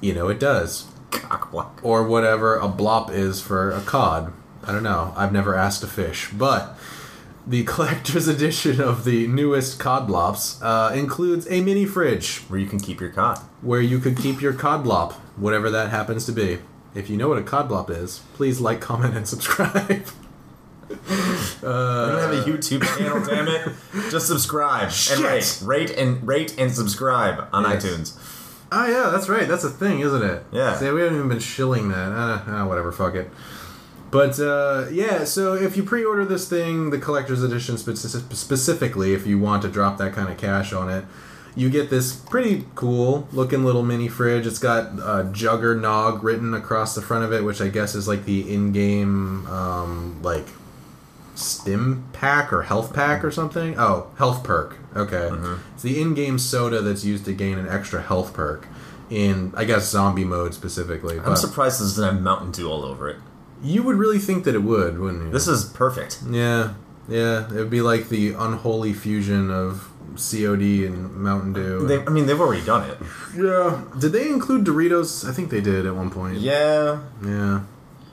you 0.01 0.15
know 0.15 0.29
it 0.29 0.41
does. 0.41 0.87
Cock 1.11 1.51
block. 1.51 1.81
Or 1.83 2.03
whatever 2.07 2.57
a 2.57 2.69
blop 2.69 3.11
is 3.13 3.41
for 3.41 3.71
a 3.71 3.81
cod. 3.81 4.33
I 4.65 4.73
don't 4.73 4.83
know. 4.83 5.13
I've 5.17 5.33
never 5.33 5.55
asked 5.55 5.83
a 5.83 5.87
fish. 5.87 6.31
But 6.33 6.77
the 7.47 7.65
collector's 7.73 8.29
edition 8.29 8.81
of 8.81 9.05
the 9.05 9.27
newest 9.27 9.79
cod 9.79 10.09
blops 10.09 10.61
uh, 10.63 10.93
includes 10.95 11.47
a 11.51 11.61
mini 11.63 11.87
fridge 11.87 12.39
Where 12.49 12.61
you 12.61 12.67
can 12.67 12.79
keep 12.81 13.01
your 13.01 13.11
cod. 13.11 13.39
where 13.63 13.81
you 13.81 13.99
could 13.99 14.17
keep 14.17 14.41
your 14.41 14.53
cod 14.53 14.85
blop, 14.85 15.13
whatever 15.37 15.71
that 15.71 15.91
happens 15.91 16.27
to 16.27 16.33
be. 16.33 16.59
If 16.95 17.09
you 17.09 17.17
know 17.17 17.29
what 17.29 17.39
a 17.39 17.43
cod 17.43 17.69
blop 17.71 17.89
is, 17.89 18.21
please 18.35 18.61
like, 18.61 18.81
comment, 18.81 19.17
and 19.17 19.27
subscribe. 19.27 20.07
I 20.91 20.95
don't 21.63 22.21
have 22.21 22.33
a 22.33 22.51
YouTube 22.51 22.83
channel, 22.99 23.25
damn 23.25 23.47
it. 23.49 23.69
Just 24.11 24.27
subscribe 24.27 24.85
and 24.85 24.93
Shit. 24.93 25.19
rate, 25.21 25.61
rate 25.63 25.91
and 25.91 26.27
rate 26.27 26.59
and 26.59 26.73
subscribe 26.73 27.47
on 27.53 27.63
Yes. 27.65 27.85
iTunes. 27.85 28.30
Oh 28.73 28.87
yeah, 28.87 29.11
that's 29.11 29.29
right. 29.29 29.49
That's 29.49 29.65
a 29.65 29.71
thing, 29.71 30.01
isn't 30.01 30.23
it? 30.23 30.45
Yeah. 30.53 30.77
See, 30.77 30.91
we 30.91 31.01
haven't 31.01 31.17
even 31.17 31.29
been 31.29 31.41
shilling 31.41 31.89
that. 31.89 32.13
Uh, 32.13 32.51
uh, 32.51 32.67
whatever, 32.67 32.93
fuck 32.93 33.15
it. 33.15 33.31
But 34.11 34.39
uh, 34.41 34.87
yeah, 34.91 35.25
so 35.25 35.55
if 35.55 35.77
you 35.77 35.83
pre-order 35.83 36.25
this 36.25 36.49
thing, 36.49 36.91
the 36.91 36.99
collector's 36.99 37.43
edition 37.43 37.77
speci- 37.77 38.35
specifically, 38.35 39.15
if 39.15 39.27
you 39.27 39.39
want 39.39 39.63
to 39.63 39.69
drop 39.69 39.99
that 39.99 40.13
kind 40.13 40.29
of 40.29 40.37
cash 40.37 40.73
on 40.73 40.89
it, 40.91 41.05
you 41.55 41.71
get 41.71 41.91
this 41.91 42.15
pretty 42.15 42.65
cool 42.75 43.29
looking 43.33 43.65
little 43.65 43.83
mini 43.83 44.09
fridge. 44.09 44.47
It's 44.47 44.59
got 44.59 44.99
uh, 44.99 45.25
Juggernog 45.33 46.23
written 46.23 46.55
across 46.55 46.95
the 46.95 47.03
front 47.03 47.25
of 47.25 47.33
it, 47.33 47.45
which 47.45 47.61
I 47.61 47.69
guess 47.69 47.95
is 47.95 48.09
like 48.09 48.25
the 48.25 48.53
in-game 48.53 49.47
um, 49.47 50.23
like 50.23 50.47
stim 51.35 52.05
pack 52.13 52.53
or 52.53 52.63
health 52.63 52.93
pack 52.93 53.25
or 53.25 53.31
something. 53.31 53.77
Oh, 53.79 54.11
health 54.19 54.43
perk. 54.45 54.77
Okay, 54.97 55.29
mm-hmm. 55.31 55.55
it's 55.75 55.83
the 55.83 56.01
in-game 56.01 56.39
soda 56.39 56.83
that's 56.83 57.05
used 57.05 57.25
to 57.27 57.33
gain 57.33 57.59
an 57.59 57.69
extra 57.69 58.03
health 58.03 58.35
perk 58.35 58.67
in, 59.09 59.53
I 59.57 59.65
guess, 59.65 59.89
zombie 59.89 60.25
mode 60.25 60.55
specifically. 60.55 61.19
I'm 61.21 61.37
surprised 61.37 61.81
this 61.81 61.91
doesn't 61.91 62.15
have 62.15 62.23
Mountain 62.23 62.53
Dew 62.53 62.71
all 62.71 62.85
over 62.85 63.09
it. 63.09 63.17
you 63.63 63.83
would 63.83 63.97
really 63.97 64.19
think 64.19 64.45
that 64.45 64.55
it 64.55 64.63
would, 64.63 64.99
wouldn't 64.99 65.25
you? 65.25 65.31
This 65.31 65.49
is 65.49 65.65
perfect. 65.65 66.21
yeah, 66.29 66.75
yeah. 67.09 67.47
It 67.47 67.55
would 67.55 67.71
be 67.71 67.83
like 67.83 68.09
the 68.09 68.33
unholy 68.33 68.93
fusion 68.93 69.51
of 69.51 69.91
COD 70.17 70.85
and 70.87 71.15
Mountain 71.15 71.53
Dew. 71.53 71.87
They, 71.87 71.99
I 72.01 72.11
mean, 72.11 72.27
they've 72.27 72.41
already 72.41 72.65
done 72.65 72.89
it. 72.89 72.99
yeah. 73.37 73.83
Did 73.99 74.13
they 74.13 74.29
include 74.29 74.65
Doritos? 74.65 75.29
I 75.29 75.33
think 75.33 75.51
they 75.51 75.61
did 75.61 75.87
at 75.87 75.95
one 75.95 76.11
point. 76.11 76.39
Yeah. 76.39 77.03
Yeah. 77.23 77.63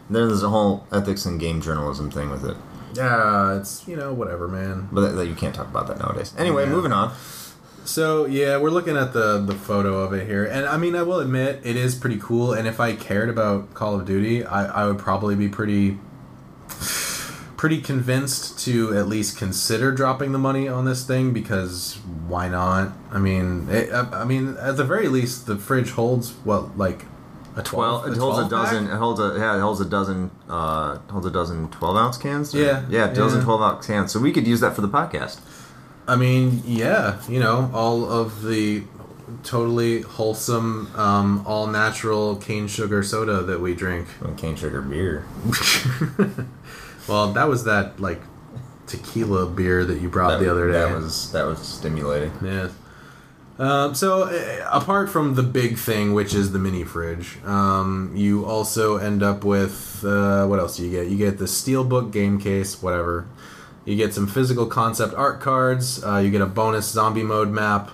Then 0.09 0.28
there's 0.28 0.43
a 0.43 0.49
whole 0.49 0.88
ethics 0.91 1.25
and 1.25 1.39
game 1.39 1.61
journalism 1.61 2.09
thing 2.09 2.30
with 2.30 2.45
it. 2.45 2.55
Yeah, 2.94 3.58
it's 3.58 3.88
you 3.88 3.96
know 3.96 4.14
whatever, 4.14 4.48
man. 4.48 4.90
But 4.92 5.02
that, 5.02 5.08
that 5.18 5.28
you 5.28 5.36
can't 5.36 5.54
talk 5.56 5.68
about 5.68 5.88
that 5.88 6.00
nowadays. 6.00 6.34
Anyway, 6.38 6.64
Yeah. 6.66 6.72
moving 6.72 6.92
on. 6.92 7.14
So 7.86 8.26
yeah, 8.26 8.58
we're 8.58 8.70
looking 8.70 8.98
at 8.98 9.14
the 9.14 9.40
the 9.40 9.56
photo 9.56 10.00
of 10.00 10.14
it 10.14 10.28
here, 10.28 10.44
and 10.46 10.66
I 10.66 10.78
mean, 10.78 10.96
I 10.96 11.04
will 11.04 11.20
admit 11.20 11.62
it 11.64 11.76
is 11.76 11.96
pretty 11.96 12.18
cool. 12.22 12.54
And 12.54 12.68
if 12.68 12.80
I 12.80 12.96
cared 12.96 13.30
about 13.30 13.74
Call 13.74 13.96
of 14.00 14.06
Duty, 14.06 14.44
I, 14.46 14.84
I 14.84 14.88
would 14.88 14.98
probably 15.00 15.36
be 15.36 15.48
pretty 15.48 15.98
pretty 17.56 17.82
convinced 17.82 18.60
to 18.66 18.96
at 18.96 19.08
least 19.08 19.36
consider 19.38 19.92
dropping 19.92 20.32
the 20.32 20.38
money 20.38 20.68
on 20.68 20.86
this 20.86 21.04
thing 21.06 21.34
because 21.34 21.98
why 22.28 22.48
not? 22.48 22.92
I 23.12 23.18
mean, 23.18 23.68
it, 23.70 23.92
I, 23.92 24.22
I 24.22 24.26
mean, 24.26 24.58
at 24.60 24.78
the 24.78 24.84
very 24.84 25.08
least, 25.08 25.48
the 25.48 25.58
fridge 25.58 25.92
holds 25.92 26.34
what 26.44 26.78
like 26.78 27.06
a 27.58 27.64
twelve. 27.64 28.03
Well, 28.03 28.14
it 28.14 28.18
holds 28.18 28.39
a 28.39 28.49
dozen. 28.49 28.86
pack? 28.86 28.93
It 28.95 28.97
holds 28.97 29.20
a 29.20 29.36
yeah. 29.38 29.58
It 29.58 29.60
holds 29.62 29.82
a 29.82 29.86
dozen. 29.86 30.32
Uh, 30.49 30.97
holds 31.10 31.26
a 31.26 31.32
dozen 31.32 31.70
twelve 31.70 31.97
ounce 31.97 32.18
cans. 32.18 32.53
or- 32.55 32.60
Yeah, 32.60 32.86
yeah, 32.89 33.10
a 33.12 33.14
dozen 33.16 33.39
yeah. 33.39 33.45
twelve 33.45 33.62
ounce 33.62 33.86
cans. 33.88 34.12
So 34.12 34.20
we 34.20 34.32
could 34.32 34.47
use 34.47 34.60
that 34.62 34.76
for 34.76 34.82
the 34.82 34.89
podcast. 34.89 35.39
I 36.08 36.16
mean, 36.16 36.62
yeah, 36.66 37.18
you 37.28 37.39
know, 37.39 37.70
all 37.74 38.10
of 38.10 38.43
the 38.43 38.84
totally 39.43 40.01
wholesome, 40.03 40.89
um, 40.95 41.43
all 41.45 41.68
natural 41.68 42.38
cane 42.38 42.68
sugar 42.70 43.03
soda 43.03 43.41
that 43.43 43.60
we 43.60 43.76
drink. 43.76 44.08
And 44.22 44.38
cane 44.38 44.55
sugar 44.55 44.82
beer. 44.82 45.26
Well, 47.08 47.32
that 47.34 47.47
was 47.47 47.64
that 47.64 47.99
like 48.01 48.22
tequila 48.86 49.47
beer 49.47 49.86
that 49.86 50.01
you 50.01 50.10
brought 50.10 50.32
That, 50.32 50.39
the 50.43 50.51
other 50.51 50.68
day. 50.68 50.74
that 50.80 50.93
was 50.93 51.32
that 51.32 51.45
was 51.45 51.60
stimulating. 51.60 52.34
yeah. 52.43 52.68
Um, 53.60 53.95
so, 53.95 54.24
uh, 54.24 54.70
apart 54.72 55.10
from 55.10 55.34
the 55.34 55.41
big 55.41 55.78
thing, 55.78 56.14
which 56.14 56.36
is 56.36 56.51
the 56.51 56.60
mini 56.60 56.84
fridge, 56.84 57.43
um, 57.43 58.12
you 58.16 58.45
also 58.45 58.97
end 58.97 59.24
up 59.24 59.43
with 59.43 60.03
uh, 60.05 60.45
what 60.45 60.60
else 60.60 60.78
do 60.78 60.86
you 60.86 60.91
get? 60.91 61.08
You 61.08 61.18
get 61.18 61.39
the 61.39 61.45
steelbook 61.45 62.12
game 62.12 62.39
case, 62.39 62.82
whatever. 62.82 63.28
You 63.84 63.95
get 63.95 64.14
some 64.14 64.28
physical 64.28 64.68
concept 64.68 65.16
art 65.16 65.39
cards. 65.39 66.03
Uh, 66.03 66.18
you 66.18 66.30
get 66.30 66.41
a 66.41 66.45
bonus 66.45 66.88
zombie 66.88 67.24
mode 67.24 67.49
map. 67.49 67.89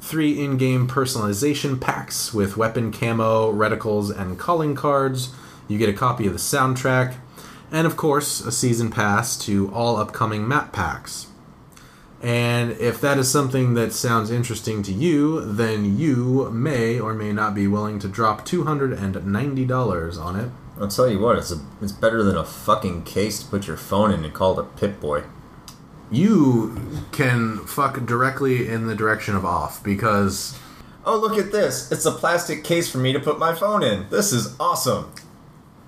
Three 0.00 0.42
in-game 0.42 0.88
personalization 0.88 1.80
packs 1.80 2.34
with 2.34 2.56
weapon 2.56 2.90
camo, 2.92 3.52
reticles, 3.52 4.14
and 4.14 4.38
calling 4.38 4.74
cards. 4.74 5.32
You 5.68 5.78
get 5.78 5.88
a 5.88 5.94
copy 5.94 6.26
of 6.26 6.32
the 6.32 6.38
soundtrack, 6.38 7.14
and 7.70 7.86
of 7.86 7.96
course, 7.96 8.40
a 8.40 8.52
season 8.52 8.90
pass 8.90 9.38
to 9.46 9.72
all 9.72 9.96
upcoming 9.96 10.46
map 10.46 10.72
packs. 10.72 11.28
And 12.24 12.72
if 12.80 13.02
that 13.02 13.18
is 13.18 13.30
something 13.30 13.74
that 13.74 13.92
sounds 13.92 14.30
interesting 14.30 14.82
to 14.84 14.92
you, 14.92 15.42
then 15.44 15.98
you 15.98 16.48
may 16.50 16.98
or 16.98 17.12
may 17.12 17.34
not 17.34 17.54
be 17.54 17.66
willing 17.68 17.98
to 17.98 18.08
drop 18.08 18.46
$290 18.46 20.18
on 20.18 20.40
it. 20.40 20.50
I'll 20.80 20.88
tell 20.88 21.06
you 21.08 21.18
what, 21.18 21.36
it's 21.36 21.52
a, 21.52 21.60
it's 21.82 21.92
better 21.92 22.22
than 22.22 22.36
a 22.36 22.44
fucking 22.44 23.04
case 23.04 23.42
to 23.42 23.46
put 23.50 23.66
your 23.66 23.76
phone 23.76 24.10
in 24.10 24.24
and 24.24 24.32
call 24.32 24.58
it 24.58 24.62
a 24.62 24.78
Pip 24.78 25.00
Boy. 25.00 25.24
You 26.10 27.06
can 27.12 27.58
fuck 27.66 28.06
directly 28.06 28.68
in 28.68 28.86
the 28.86 28.94
direction 28.94 29.36
of 29.36 29.44
off 29.44 29.84
because 29.84 30.58
Oh, 31.04 31.18
look 31.18 31.36
at 31.38 31.52
this! 31.52 31.92
It's 31.92 32.06
a 32.06 32.10
plastic 32.10 32.64
case 32.64 32.90
for 32.90 32.96
me 32.96 33.12
to 33.12 33.20
put 33.20 33.38
my 33.38 33.54
phone 33.54 33.82
in. 33.82 34.08
This 34.08 34.32
is 34.32 34.56
awesome. 34.58 35.12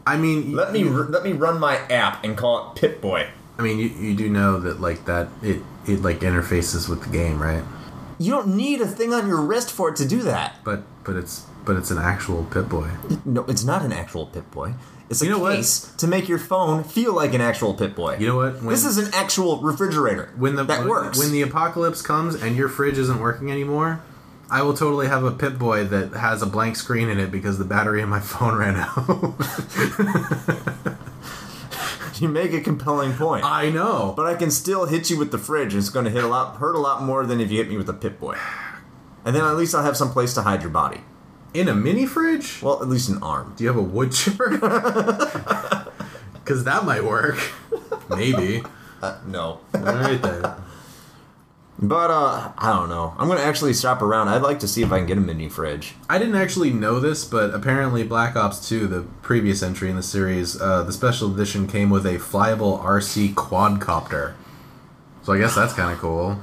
I 0.07 0.19
mean, 0.19 0.53
Let 0.53 0.73
me 0.73 0.81
you, 0.81 0.95
r- 0.95 1.07
let 1.09 1.25
me 1.25 1.33
run 1.33 1.59
my 1.59 1.79
app 1.91 2.23
and 2.23 2.37
call 2.37 2.71
it 2.73 2.79
Pip 2.79 3.01
Boy. 3.01 3.29
I 3.59 3.63
mean, 3.63 3.79
you, 3.79 3.89
you 3.89 4.15
do 4.15 4.29
know 4.29 4.61
that 4.61 4.81
like 4.81 5.05
that 5.07 5.29
it 5.43 5.63
it 5.87 6.03
like 6.03 6.21
interfaces 6.21 6.89
with 6.89 7.03
the 7.05 7.11
game, 7.11 7.41
right? 7.43 7.65
You 8.19 8.33
don't 8.33 8.57
need 8.57 8.81
a 8.81 8.87
thing 8.87 9.13
on 9.13 9.27
your 9.27 9.41
wrist 9.41 9.71
for 9.71 9.91
it 9.91 9.97
to 9.97 10.07
do 10.09 10.23
that. 10.23 10.57
But 10.65 10.83
but 11.05 11.17
it's 11.17 11.45
but 11.65 11.77
it's 11.77 11.91
an 11.91 11.99
actual 11.99 12.45
Pip 12.45 12.69
Boy. 12.69 12.91
No, 13.25 13.45
it's 13.45 13.65
not 13.65 13.83
an 13.83 13.93
actual 13.93 14.27
Pip 14.27 14.51
Boy. 14.51 14.75
It's 15.09 15.23
a 15.23 15.25
You 15.25 15.31
know 15.33 15.39
what? 15.39 15.57
case 15.57 15.93
to 15.99 16.07
make 16.07 16.29
your 16.29 16.39
phone 16.39 16.83
feel 16.85 17.15
like 17.15 17.33
an 17.35 17.41
actual 17.41 17.75
Pip 17.75 17.95
Boy. 17.95 18.17
You 18.19 18.27
know 18.27 18.37
what? 18.37 18.57
When, 18.57 18.67
this 18.69 18.85
is 18.85 18.99
an 18.99 19.13
actual 19.15 19.61
refrigerator. 19.63 20.31
when 20.37 20.57
the 20.57 20.65
that 20.65 20.81
when, 20.81 20.89
works. 20.89 21.19
when 21.19 21.31
the 21.33 21.43
apocalypse 21.43 22.03
comes 22.03 22.35
and 22.35 22.57
your 22.57 22.69
fridge 22.69 22.99
isn't 22.99 23.21
working 23.21 23.51
anymore. 23.51 24.01
I 24.49 24.63
will 24.63 24.75
totally 24.75 25.09
have 25.09 25.25
a 25.25 25.33
Pip 25.33 25.59
Boy 25.59 25.85
that 25.85 26.13
has 26.13 26.41
a 26.43 26.47
blank 26.47 26.77
screen 26.77 27.09
in 27.09 27.19
it 27.19 27.31
because 27.33 27.59
the 27.59 27.65
battery 27.65 28.01
in 28.01 28.09
my 28.09 28.21
phone 28.33 28.57
ran 28.57 28.77
out. 28.77 29.35
you 32.21 32.29
make 32.29 32.53
a 32.53 32.61
compelling 32.61 33.13
point. 33.15 33.45
I 33.45 33.71
know. 33.71 34.13
but 34.17 34.27
I 34.27 34.35
can 34.35 34.51
still 34.51 34.87
hit 34.87 35.11
you 35.11 35.19
with 35.19 35.31
the 35.31 35.39
fridge. 35.39 35.73
and 35.75 35.81
It's 35.81 35.91
going 35.91 36.05
to 36.05 36.11
hit 36.11 36.25
a 36.25 36.29
lot, 36.29 36.57
hurt 36.57 36.75
a 36.75 36.79
lot 36.81 37.03
more 37.03 37.25
than 37.27 37.41
if 37.41 37.51
you 37.51 37.59
hit 37.59 37.69
me 37.69 37.77
with 37.77 37.89
a 37.89 37.95
Pip 37.95 38.19
Boy. 38.21 38.37
And 39.25 39.35
then 39.35 39.45
at 39.45 39.57
least 39.57 39.75
I'll 39.75 39.83
have 39.83 39.97
some 39.97 40.11
place 40.13 40.35
to 40.35 40.43
hide 40.43 40.63
your 40.63 40.71
body. 40.71 41.01
In 41.53 41.69
a 41.69 41.75
mini 41.75 42.07
fridge? 42.07 42.61
Well, 42.63 42.83
at 42.83 42.89
least 42.89 43.09
an 43.09 43.23
arm. 43.23 43.55
Do 43.57 43.65
you 43.65 43.69
have 43.69 43.79
a 43.79 43.83
wood 43.83 44.13
chipper? 44.13 44.51
Because 46.35 46.65
that 46.65 46.85
might 46.85 47.03
work. 47.05 47.39
Maybe. 48.11 48.63
Uh, 49.03 49.19
no. 49.27 49.61
All 49.75 49.81
right 49.81 50.21
then. 50.21 50.45
But 51.79 52.11
uh, 52.11 52.53
I 52.57 52.73
don't 52.73 52.89
know. 52.89 53.15
I'm 53.19 53.29
gonna 53.29 53.41
actually 53.43 53.75
shop 53.75 54.01
around. 54.01 54.29
I'd 54.29 54.41
like 54.43 54.61
to 54.61 54.69
see 54.69 54.83
if 54.83 54.93
I 54.93 54.99
can 54.99 55.07
get 55.07 55.19
a 55.19 55.21
mini 55.21 55.49
fridge. 55.51 55.95
I 56.09 56.17
didn't 56.19 56.37
actually 56.37 56.71
know 56.73 57.01
this, 57.01 57.25
but 57.25 57.55
apparently 57.55 58.03
Black 58.03 58.35
Ops 58.35 58.67
2, 58.67 58.87
the 58.87 59.03
previous 59.21 59.63
entry 59.63 59.91
in 59.91 59.97
the 59.97 60.03
series, 60.03 60.59
uh, 60.61 60.83
the 60.85 60.93
special 60.93 61.33
edition 61.35 61.67
came 61.67 61.91
with 61.91 62.07
a 62.07 62.15
flyable 62.15 62.83
RC 62.83 63.35
quadcopter. 63.35 64.35
So 65.23 65.35
I 65.35 65.39
guess 65.39 65.55
that's 65.55 65.75
kind 65.75 65.93
of 65.93 65.99
cool. 65.99 66.39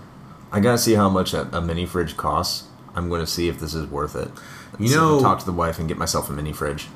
I 0.51 0.59
gotta 0.59 0.77
see 0.77 0.93
how 0.93 1.09
much 1.09 1.34
a, 1.34 1.47
a 1.55 1.61
mini 1.61 1.88
fridge 1.88 2.15
costs. 2.15 2.67
I'm 2.95 3.09
gonna 3.09 3.25
see 3.25 3.47
if 3.47 3.59
this 3.59 3.73
is 3.73 3.88
worth 3.88 4.15
it. 4.15 4.29
You 4.77 4.95
know- 4.95 5.19
talk 5.19 5.39
to 5.39 5.45
the 5.45 5.51
wife 5.51 5.79
and 5.79 5.88
get 5.88 5.97
myself 5.97 6.29
a 6.29 6.34
mini 6.34 6.53
fridge. 6.53 6.88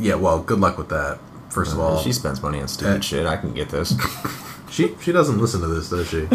Yeah, 0.00 0.16
well, 0.16 0.40
good 0.40 0.58
luck 0.58 0.78
with 0.78 0.88
that. 0.88 1.20
First 1.50 1.74
of 1.74 1.78
all, 1.78 1.98
she 2.00 2.12
spends 2.12 2.42
money 2.42 2.60
on 2.60 2.66
stupid 2.66 2.96
uh, 2.96 3.00
shit. 3.02 3.26
I 3.26 3.36
can 3.36 3.52
get 3.52 3.68
this. 3.68 3.94
she 4.72 4.94
she 5.00 5.12
doesn't 5.12 5.38
listen 5.38 5.60
to 5.60 5.68
this, 5.68 5.88
does 5.90 6.08
she? 6.08 6.22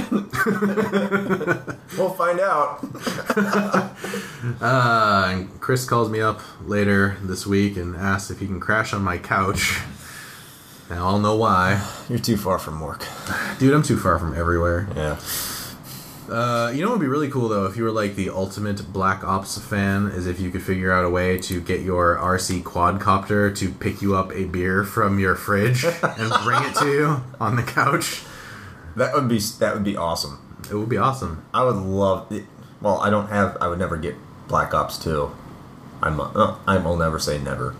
we'll 1.97 2.11
find 2.11 2.39
out. 2.39 2.79
Uh, 4.61 5.25
and 5.29 5.59
Chris 5.59 5.85
calls 5.85 6.09
me 6.09 6.21
up 6.21 6.39
later 6.65 7.17
this 7.21 7.45
week 7.45 7.75
and 7.75 7.95
asks 7.95 8.31
if 8.31 8.39
he 8.39 8.45
can 8.45 8.59
crash 8.59 8.93
on 8.93 9.03
my 9.03 9.17
couch. 9.17 9.79
Now 10.89 11.07
I'll 11.07 11.19
know 11.19 11.35
why, 11.35 11.85
You're 12.07 12.19
too 12.19 12.37
far 12.37 12.59
from 12.59 12.79
work. 12.79 13.05
dude. 13.59 13.73
I'm 13.73 13.83
too 13.83 13.97
far 13.97 14.19
from 14.19 14.33
everywhere. 14.35 14.87
Yeah. 14.95 15.17
Uh, 16.29 16.71
you 16.75 16.81
know 16.81 16.89
what 16.89 16.99
would 16.99 17.05
be 17.05 17.07
really 17.09 17.29
cool 17.29 17.47
though 17.47 17.65
if 17.65 17.77
you 17.77 17.83
were 17.83 17.91
like 17.91 18.15
the 18.15 18.29
ultimate 18.29 18.91
Black 18.91 19.23
Ops 19.23 19.57
fan 19.57 20.07
is 20.07 20.27
if 20.27 20.39
you 20.39 20.51
could 20.51 20.61
figure 20.61 20.91
out 20.91 21.05
a 21.05 21.09
way 21.09 21.37
to 21.39 21.61
get 21.61 21.81
your 21.81 22.17
RC 22.17 22.63
quadcopter 22.63 23.55
to 23.57 23.71
pick 23.71 24.01
you 24.01 24.15
up 24.15 24.33
a 24.33 24.43
beer 24.45 24.83
from 24.83 25.19
your 25.19 25.35
fridge 25.35 25.83
and 26.03 26.33
bring 26.43 26.63
it 26.63 26.75
to 26.75 26.87
you 26.87 27.23
on 27.39 27.55
the 27.55 27.63
couch. 27.63 28.23
That 28.97 29.13
would 29.13 29.29
be 29.29 29.39
that 29.59 29.73
would 29.73 29.83
be 29.83 29.95
awesome. 29.95 30.39
It 30.69 30.75
would 30.75 30.89
be 30.89 30.97
awesome. 30.97 31.45
I 31.53 31.63
would 31.63 31.75
love. 31.75 32.31
It. 32.31 32.45
Well, 32.81 32.99
I 32.99 33.09
don't 33.09 33.27
have. 33.27 33.57
I 33.61 33.67
would 33.67 33.79
never 33.79 33.95
get 33.95 34.15
Black 34.47 34.73
Ops 34.73 34.97
two. 34.97 35.31
I'm. 36.01 36.19
Uh, 36.19 36.57
I 36.67 36.77
will 36.77 36.97
never 36.97 37.19
say 37.19 37.37
never, 37.37 37.75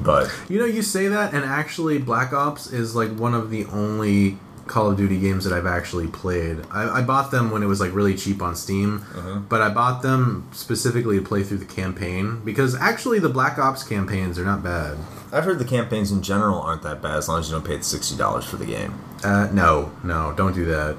but 0.00 0.30
You 0.48 0.58
know, 0.58 0.64
you 0.66 0.82
say 0.82 1.08
that, 1.08 1.34
and 1.34 1.44
actually, 1.44 1.98
Black 1.98 2.32
Ops 2.32 2.72
is 2.72 2.94
like 2.94 3.10
one 3.10 3.34
of 3.34 3.50
the 3.50 3.64
only 3.66 4.38
Call 4.68 4.90
of 4.90 4.96
Duty 4.96 5.18
games 5.18 5.44
that 5.44 5.52
I've 5.52 5.66
actually 5.66 6.06
played. 6.06 6.58
I, 6.70 7.00
I 7.00 7.02
bought 7.02 7.30
them 7.30 7.50
when 7.50 7.62
it 7.62 7.66
was 7.66 7.80
like 7.80 7.92
really 7.94 8.14
cheap 8.14 8.40
on 8.42 8.54
Steam, 8.54 9.04
but 9.48 9.60
I 9.60 9.68
bought 9.70 10.02
them 10.02 10.48
specifically 10.52 11.18
to 11.18 11.24
play 11.24 11.42
through 11.42 11.58
the 11.58 11.64
campaign 11.64 12.40
because 12.44 12.74
actually 12.74 13.18
the 13.18 13.28
Black 13.28 13.58
Ops 13.58 13.82
campaigns 13.82 14.38
are 14.38 14.44
not 14.44 14.62
bad. 14.62 14.98
I've 15.32 15.44
heard 15.44 15.58
the 15.58 15.64
campaigns 15.64 16.12
in 16.12 16.22
general 16.22 16.60
aren't 16.60 16.82
that 16.82 17.02
bad 17.02 17.16
as 17.16 17.28
long 17.28 17.40
as 17.40 17.48
you 17.48 17.54
don't 17.54 17.66
pay 17.66 17.76
the 17.76 17.84
sixty 17.84 18.16
dollars 18.16 18.44
for 18.44 18.56
the 18.56 18.66
game. 18.66 18.98
Uh, 19.24 19.48
no, 19.52 19.92
no, 20.04 20.32
don't 20.36 20.54
do 20.54 20.64
that 20.66 20.96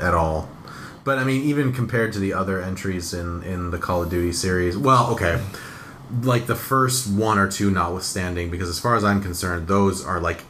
at 0.00 0.14
all. 0.14 0.48
But 1.04 1.18
I 1.18 1.24
mean, 1.24 1.42
even 1.44 1.72
compared 1.72 2.12
to 2.14 2.18
the 2.18 2.32
other 2.32 2.60
entries 2.60 3.14
in 3.14 3.42
in 3.42 3.70
the 3.70 3.78
Call 3.78 4.02
of 4.02 4.10
Duty 4.10 4.32
series, 4.32 4.76
well, 4.76 5.10
okay, 5.12 5.40
like 6.22 6.46
the 6.46 6.56
first 6.56 7.08
one 7.10 7.38
or 7.38 7.50
two, 7.50 7.70
notwithstanding, 7.70 8.50
because 8.50 8.68
as 8.68 8.78
far 8.78 8.96
as 8.96 9.04
I'm 9.04 9.22
concerned, 9.22 9.68
those 9.68 10.04
are 10.04 10.20
like 10.20 10.42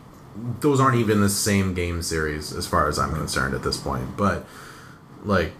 those 0.60 0.80
aren't 0.80 0.96
even 0.96 1.20
the 1.20 1.28
same 1.28 1.74
game 1.74 2.02
series 2.02 2.52
as 2.52 2.66
far 2.66 2.88
as 2.88 2.98
I'm 2.98 3.14
concerned 3.14 3.54
at 3.54 3.62
this 3.62 3.76
point. 3.76 4.16
But 4.16 4.46
like 5.24 5.52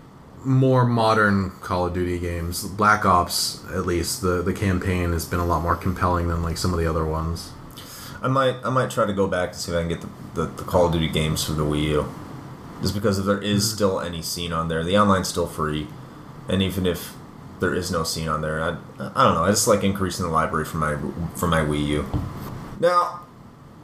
more 0.45 0.85
modern 0.85 1.51
Call 1.61 1.87
of 1.87 1.95
Duty 1.95 2.19
games, 2.19 2.65
Black 2.65 3.05
Ops 3.05 3.65
at 3.73 3.87
least 3.87 4.23
the 4.23 4.43
the 4.43 4.53
campaign 4.53 5.13
has 5.13 5.25
been 5.25 5.41
a 5.41 5.47
lot 5.47 5.63
more 5.63 5.77
compelling 5.77 6.29
than 6.29 6.43
like 6.43 6.57
some 6.57 6.73
of 6.73 6.79
the 6.79 6.87
other 6.87 7.05
ones. 7.05 7.53
I 8.23 8.29
might. 8.29 8.57
I 8.65 8.71
might 8.71 8.91
try 8.91 9.07
to 9.07 9.13
go 9.13 9.27
back 9.27 9.53
to 9.53 9.59
see 9.59 9.73
if 9.73 9.79
I 9.79 9.81
can 9.83 9.89
get 9.89 10.01
the, 10.01 10.09
the, 10.35 10.47
the 10.47 10.65
Call 10.65 10.87
of 10.87 10.93
Duty 10.93 11.09
games 11.09 11.45
for 11.45 11.53
the 11.53 11.65
Wii 11.65 11.83
U, 11.85 12.15
just 12.81 12.95
because 12.95 13.19
if 13.19 13.27
there 13.27 13.41
is 13.41 13.71
hmm. 13.71 13.77
still 13.77 14.01
any 14.01 14.23
scene 14.23 14.53
on 14.53 14.69
there, 14.69 14.83
the 14.83 14.97
online's 14.97 15.29
still 15.29 15.47
free, 15.47 15.87
and 16.49 16.63
even 16.63 16.87
if 16.87 17.15
there 17.61 17.75
is 17.75 17.91
no 17.91 18.05
scene 18.05 18.29
on 18.29 18.43
there, 18.43 18.63
I, 18.63 18.69
I 18.99 19.25
don't 19.25 19.35
know. 19.35 19.45
I 19.45 19.51
just 19.51 19.67
like 19.67 19.83
increasing 19.83 20.27
the 20.27 20.33
library 20.33 20.65
for 20.65 20.79
my 20.79 20.97
for 21.35 21.47
my 21.47 21.61
Wii 21.61 21.87
U. 21.89 22.07
Now, 22.81 23.26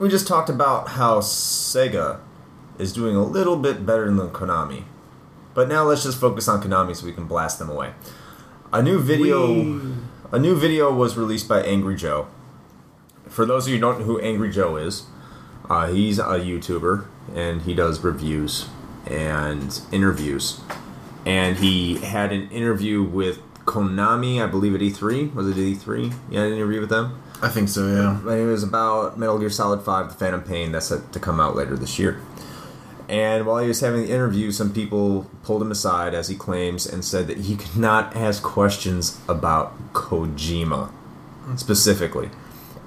we 0.03 0.09
just 0.09 0.27
talked 0.27 0.51
about 0.51 0.89
how 0.89 1.21
Sega 1.21 2.19
is 2.77 2.93
doing 2.93 3.15
a 3.15 3.23
little 3.23 3.57
bit 3.57 3.87
better 3.87 4.07
than 4.07 4.31
Konami, 4.31 4.83
but 5.55 5.69
now 5.69 5.85
let's 5.85 6.03
just 6.03 6.19
focus 6.19 6.49
on 6.49 6.61
Konami 6.61 6.97
so 6.97 7.07
we 7.07 7.13
can 7.13 7.29
blast 7.29 7.61
them 7.61 7.71
away. 7.71 7.95
A 8.73 8.83
new 8.83 8.99
video, 8.99 9.47
Whee! 9.47 9.95
a 10.33 10.41
new 10.41 10.57
video 10.57 10.93
was 10.93 11.17
released 11.17 11.47
by 11.47 11.63
Angry 11.63 11.95
Joe. 11.95 12.27
For 13.29 13.47
those 13.47 13.67
of 13.67 13.69
you 13.69 13.77
who 13.77 13.81
don't 13.81 14.01
know 14.01 14.07
who 14.07 14.19
Angry 14.19 14.51
Joe 14.51 14.75
is, 14.75 15.05
uh, 15.71 15.87
he's 15.87 16.19
a 16.19 16.41
YouTuber 16.41 17.07
and 17.37 17.63
he 17.63 17.73
does 17.73 18.01
reviews 18.01 18.71
and 19.07 19.81
interviews. 19.93 20.63
And 21.25 21.59
he 21.59 21.99
had 21.99 22.33
an 22.33 22.51
interview 22.51 23.05
with 23.05 23.41
Konami, 23.67 24.43
I 24.43 24.49
believe 24.49 24.75
at 24.75 24.81
E3. 24.81 25.33
Was 25.33 25.47
it 25.47 25.55
E3? 25.55 26.13
You 26.29 26.39
had 26.39 26.49
an 26.49 26.55
interview 26.55 26.81
with 26.81 26.91
them? 26.91 27.23
I 27.43 27.49
think 27.49 27.69
so, 27.69 27.89
yeah. 27.89 28.21
And 28.21 28.41
it 28.41 28.47
was 28.47 28.63
about 28.63 29.19
Metal 29.19 29.37
Gear 29.37 29.51
Solid 29.51 29.83
5 29.83 30.11
The 30.11 30.15
Phantom 30.15 30.43
Pain 30.43 30.71
that's 30.71 30.87
set 30.87 31.13
to 31.13 31.19
come 31.19 31.41
out 31.41 31.57
later 31.57 31.77
this 31.77 31.99
year. 31.99 32.21
And 33.09 33.45
while 33.45 33.59
he 33.59 33.67
was 33.67 33.81
having 33.81 34.03
the 34.03 34.11
interview, 34.11 34.53
some 34.53 34.73
people 34.73 35.29
pulled 35.43 35.61
him 35.61 35.73
aside, 35.73 36.15
as 36.15 36.29
he 36.29 36.37
claims, 36.37 36.87
and 36.87 37.05
said 37.05 37.27
that 37.27 37.39
he 37.39 37.57
could 37.57 37.77
not 37.77 38.15
ask 38.15 38.43
questions 38.43 39.21
about 39.29 39.93
Kojima 39.93 40.91
specifically. 41.57 42.31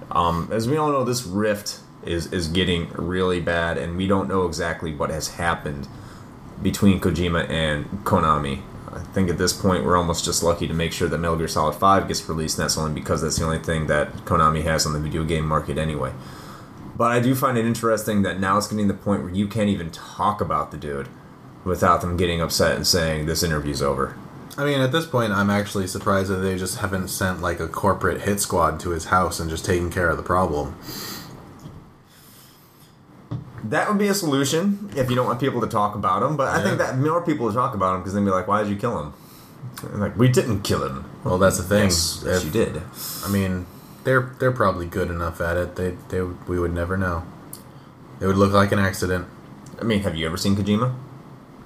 Um, 0.09 0.49
as 0.51 0.69
we 0.69 0.77
all 0.77 0.91
know, 0.91 1.03
this 1.03 1.23
rift 1.25 1.79
is, 2.05 2.31
is 2.31 2.47
getting 2.47 2.89
really 2.93 3.41
bad, 3.41 3.77
and 3.77 3.97
we 3.97 4.07
don't 4.07 4.29
know 4.29 4.47
exactly 4.47 4.95
what 4.95 5.09
has 5.09 5.35
happened 5.35 5.87
between 6.61 7.01
Kojima 7.01 7.49
and 7.49 7.85
Konami. 8.05 8.61
I 8.95 8.99
think 9.13 9.29
at 9.29 9.37
this 9.37 9.51
point 9.51 9.83
we're 9.83 9.97
almost 9.97 10.23
just 10.23 10.41
lucky 10.41 10.67
to 10.67 10.73
make 10.73 10.93
sure 10.93 11.09
that 11.09 11.17
Metal 11.17 11.35
Gear 11.35 11.49
Solid 11.49 11.75
5 11.75 12.07
gets 12.07 12.27
released, 12.29 12.57
and 12.57 12.63
that's 12.63 12.77
only 12.77 12.93
because 12.93 13.21
that's 13.21 13.37
the 13.37 13.43
only 13.43 13.59
thing 13.59 13.87
that 13.87 14.13
Konami 14.25 14.63
has 14.63 14.85
on 14.85 14.93
the 14.93 14.99
video 14.99 15.25
game 15.25 15.45
market 15.45 15.77
anyway. 15.77 16.13
But 16.97 17.11
I 17.11 17.19
do 17.19 17.35
find 17.35 17.57
it 17.57 17.65
interesting 17.65 18.21
that 18.21 18.39
now 18.39 18.57
it's 18.57 18.67
getting 18.67 18.87
to 18.87 18.93
the 18.93 18.99
point 18.99 19.23
where 19.23 19.33
you 19.33 19.47
can't 19.47 19.69
even 19.69 19.91
talk 19.91 20.39
about 20.39 20.71
the 20.71 20.77
dude 20.77 21.09
without 21.65 21.99
them 21.99 22.15
getting 22.15 22.39
upset 22.39 22.75
and 22.75 22.87
saying 22.87 23.25
this 23.25 23.43
interview's 23.43 23.81
over. 23.81 24.15
I 24.57 24.63
mean, 24.63 24.79
at 24.79 24.93
this 24.93 25.05
point, 25.05 25.33
I'm 25.33 25.49
actually 25.49 25.87
surprised 25.87 26.29
that 26.29 26.37
they 26.37 26.55
just 26.57 26.77
haven't 26.77 27.09
sent 27.09 27.41
like 27.41 27.59
a 27.59 27.67
corporate 27.67 28.21
hit 28.21 28.39
squad 28.39 28.79
to 28.81 28.91
his 28.91 29.05
house 29.05 29.41
and 29.41 29.49
just 29.49 29.65
taken 29.65 29.91
care 29.91 30.09
of 30.09 30.15
the 30.15 30.23
problem. 30.23 30.77
That 33.69 33.89
would 33.89 33.97
be 33.97 34.07
a 34.07 34.13
solution 34.13 34.89
if 34.95 35.09
you 35.09 35.15
don't 35.15 35.25
want 35.25 35.39
people 35.39 35.61
to 35.61 35.67
talk 35.67 35.95
about 35.95 36.21
him. 36.23 36.37
But 36.37 36.47
I 36.55 36.61
think 36.63 36.77
that 36.77 36.97
more 36.97 37.21
people 37.23 37.45
will 37.47 37.53
talk 37.53 37.73
about 37.73 37.95
him 37.95 38.01
because 38.01 38.13
they'll 38.13 38.23
be 38.23 38.29
like, 38.31 38.47
"Why 38.47 38.61
did 38.61 38.69
you 38.69 38.75
kill 38.75 38.99
him?" 38.99 39.13
And 39.91 39.99
like, 40.01 40.17
we 40.17 40.27
didn't 40.27 40.61
kill 40.61 40.83
him. 40.85 41.05
Well, 41.23 41.37
that's 41.37 41.57
the 41.57 41.63
thing. 41.63 41.85
Yes, 41.85 42.23
yes, 42.25 42.37
If- 42.37 42.45
you 42.45 42.51
did. 42.51 42.81
I 43.25 43.29
mean, 43.29 43.65
they're 44.03 44.31
they're 44.39 44.51
probably 44.51 44.85
good 44.85 45.09
enough 45.09 45.41
at 45.41 45.57
it. 45.57 45.75
They 45.75 45.97
they 46.09 46.21
we 46.21 46.59
would 46.59 46.73
never 46.73 46.95
know. 46.97 47.23
It 48.19 48.27
would 48.27 48.37
look 48.37 48.53
like 48.53 48.71
an 48.71 48.79
accident. 48.79 49.25
I 49.81 49.83
mean, 49.83 50.01
have 50.03 50.15
you 50.15 50.25
ever 50.27 50.37
seen 50.37 50.55
Kojima? 50.55 50.93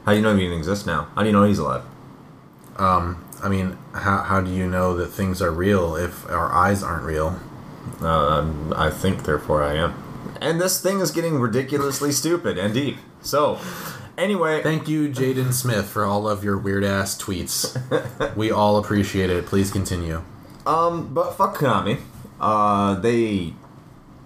How 0.06 0.12
do 0.14 0.18
you 0.18 0.24
know 0.24 0.36
he 0.36 0.46
even 0.46 0.58
exists 0.58 0.86
now? 0.86 1.08
How 1.16 1.22
do 1.22 1.28
you 1.28 1.34
know 1.34 1.44
he's 1.44 1.60
alive? 1.60 1.84
Um, 2.78 3.24
I 3.44 3.50
mean, 3.50 3.78
how 3.94 4.24
how 4.24 4.42
do 4.42 4.50
you 4.50 4.66
know 4.68 4.96
that 4.96 5.08
things 5.08 5.42
are 5.42 5.52
real 5.52 5.96
if 5.96 6.28
our 6.30 6.52
eyes 6.52 6.82
aren't 6.82 7.04
real? 7.04 7.40
Uh, 8.02 8.48
I 8.76 8.90
think, 8.90 9.24
therefore, 9.24 9.64
I 9.64 9.74
am. 9.76 9.94
And 10.42 10.60
this 10.60 10.82
thing 10.82 11.00
is 11.00 11.12
getting 11.12 11.40
ridiculously 11.40 12.12
stupid 12.12 12.58
and 12.58 12.74
deep. 12.74 12.98
So, 13.22 13.60
anyway, 14.18 14.62
Thank 14.64 14.88
you, 14.88 15.10
Jaden 15.10 15.52
Smith, 15.54 15.88
for 15.90 16.06
all 16.06 16.28
of 16.30 16.44
your 16.44 16.58
weird 16.58 16.84
ass 16.84 17.18
tweets. 17.22 18.36
we 18.36 18.50
all 18.52 18.78
appreciate 18.78 19.30
it. 19.30 19.46
Please 19.46 19.72
continue. 19.72 20.24
um, 20.66 21.14
but 21.14 21.32
fuck 21.36 21.58
Konami. 21.58 22.00
Uh, 22.40 22.96
they, 22.96 23.54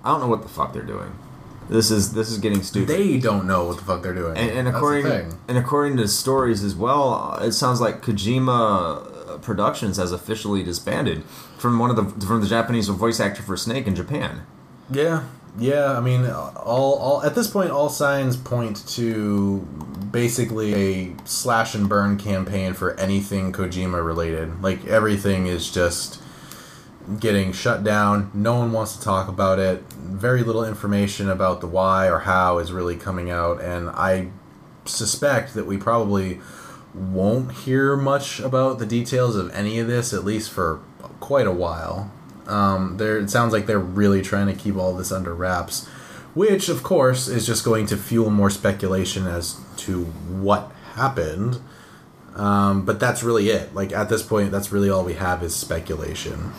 I 0.04 0.12
don't 0.12 0.20
know 0.22 0.28
what 0.28 0.44
the 0.44 0.50
fuck 0.50 0.74
they're 0.74 0.84
doing. 0.84 1.18
This 1.70 1.90
is 1.90 2.14
this 2.14 2.30
is 2.30 2.38
getting 2.40 2.62
stupid. 2.62 2.90
They 2.90 3.18
don't 3.18 3.48
know 3.48 3.64
what 3.66 3.78
the 3.78 3.84
fuck 3.86 4.04
they're 4.04 4.14
doing. 4.14 4.38
and, 4.38 4.52
and 4.52 4.68
according 4.68 5.40
and 5.48 5.58
according 5.58 5.96
to 5.98 6.08
stories 6.10 6.62
as 6.64 6.76
well, 6.76 7.36
it 7.42 7.54
sounds 7.54 7.80
like 7.80 8.02
Kojima 8.02 9.42
Productions 9.42 9.96
has 9.98 10.12
officially 10.12 10.62
disbanded 10.62 11.24
from 11.58 11.80
one 11.80 11.90
of 11.90 11.96
the 11.96 12.26
from 12.26 12.42
the 12.42 12.48
Japanese 12.48 12.90
voice 12.90 13.20
actor 13.22 13.42
for 13.42 13.56
Snake 13.56 13.88
in 13.88 13.96
Japan. 13.96 14.42
Yeah, 14.92 15.24
yeah. 15.58 15.98
I 15.98 16.00
mean, 16.00 16.26
all, 16.26 16.96
all 16.96 17.24
at 17.24 17.36
this 17.36 17.48
point, 17.48 17.72
all 17.72 17.90
signs 17.90 18.36
point 18.38 18.88
to 18.90 19.60
basically 20.12 20.74
a 20.76 21.16
slash 21.26 21.76
and 21.76 21.90
burn 21.90 22.18
campaign 22.18 22.74
for 22.74 22.98
anything 23.00 23.52
Kojima 23.52 24.06
related. 24.06 24.62
Like 24.62 24.86
everything 24.86 25.48
is 25.48 25.72
just 25.72 26.22
getting 27.20 27.52
shut 27.52 27.84
down. 27.84 28.32
No 28.34 28.56
one 28.56 28.72
wants 28.72 28.96
to 28.96 29.04
talk 29.04 29.28
about 29.28 29.60
it. 29.60 29.84
Very 29.94 30.44
little 30.44 30.64
information 30.64 31.30
about 31.30 31.62
the 31.62 31.68
why 31.68 32.08
or 32.08 32.20
how 32.20 32.60
is 32.60 32.72
really 32.72 32.96
coming 32.96 33.30
out, 33.30 33.62
and 33.62 33.90
I 33.90 34.30
suspect 34.86 35.54
that 35.54 35.66
we 35.66 35.78
probably 35.78 36.40
won't 36.94 37.52
hear 37.52 37.96
much 37.96 38.40
about 38.40 38.80
the 38.80 38.86
details 38.86 39.36
of 39.36 39.54
any 39.54 39.80
of 39.80 39.88
this, 39.88 40.14
at 40.14 40.24
least 40.24 40.52
for 40.52 40.80
quite 41.20 41.48
a 41.48 41.52
while. 41.52 42.12
Um, 42.48 42.98
there, 42.98 43.18
it 43.18 43.30
sounds 43.30 43.54
like 43.54 43.66
they're 43.66 43.80
really 43.80 44.22
trying 44.22 44.48
to 44.48 44.54
keep 44.54 44.76
all 44.76 44.94
this 44.96 45.12
under 45.12 45.34
wraps, 45.34 45.86
which, 46.34 46.70
of 46.70 46.84
course, 46.84 47.28
is 47.28 47.46
just 47.46 47.64
going 47.64 47.86
to 47.88 47.98
fuel 47.98 48.30
more 48.30 48.50
speculation 48.50 49.28
as 49.28 49.60
to 49.78 50.06
what 50.06 50.72
happened. 50.96 51.60
Um, 52.36 52.84
but 52.84 53.00
that's 53.00 53.24
really 53.24 53.50
it. 53.50 53.74
Like 53.76 53.92
at 53.92 54.10
this 54.10 54.24
point, 54.24 54.52
that's 54.52 54.72
really 54.72 54.90
all 54.90 55.04
we 55.06 55.14
have 55.14 55.44
is 55.44 55.56
speculation. 55.56 56.52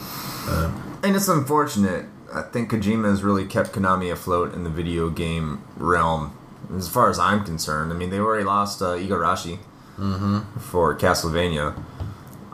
Uh, 0.47 0.72
And 1.03 1.14
it's 1.16 1.28
unfortunate. 1.28 2.07
I 2.32 2.43
think 2.43 2.70
Kojima 2.70 3.05
has 3.11 3.22
really 3.22 3.45
kept 3.47 3.72
Konami 3.72 4.11
afloat 4.11 4.55
in 4.55 4.64
the 4.64 4.70
video 4.70 5.11
game 5.11 5.62
realm, 5.76 6.37
as 6.74 6.89
far 6.89 7.11
as 7.11 7.18
I'm 7.18 7.45
concerned. 7.45 7.93
I 7.93 7.97
mean, 7.97 8.11
they 8.11 8.18
already 8.18 8.45
lost 8.45 8.80
uh, 8.80 8.97
Igarashi 8.97 9.59
for 10.59 10.97
Castlevania. 10.97 11.76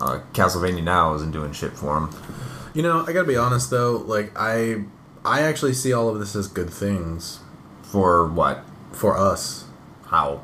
Uh, 0.01 0.20
Castlevania 0.35 0.83
now 0.83 1.14
isn't 1.14 1.31
doing 1.31 1.53
shit 1.53 1.72
for 1.72 1.97
him. 1.99 2.11
You 2.74 2.82
know, 2.82 3.04
I 3.06 3.12
gotta 3.12 3.26
be 3.28 3.36
honest 3.36 3.70
though. 3.70 3.96
Like 3.96 4.32
I, 4.36 4.84
I 5.24 5.42
actually 5.42 5.74
see 5.74 5.92
all 5.92 6.08
of 6.08 6.18
this 6.18 6.34
as 6.34 6.48
good 6.48 6.70
things 6.70 7.40
For 7.82 8.26
what? 8.26 8.64
for 8.92 9.16
us. 9.16 9.64
How? 10.06 10.42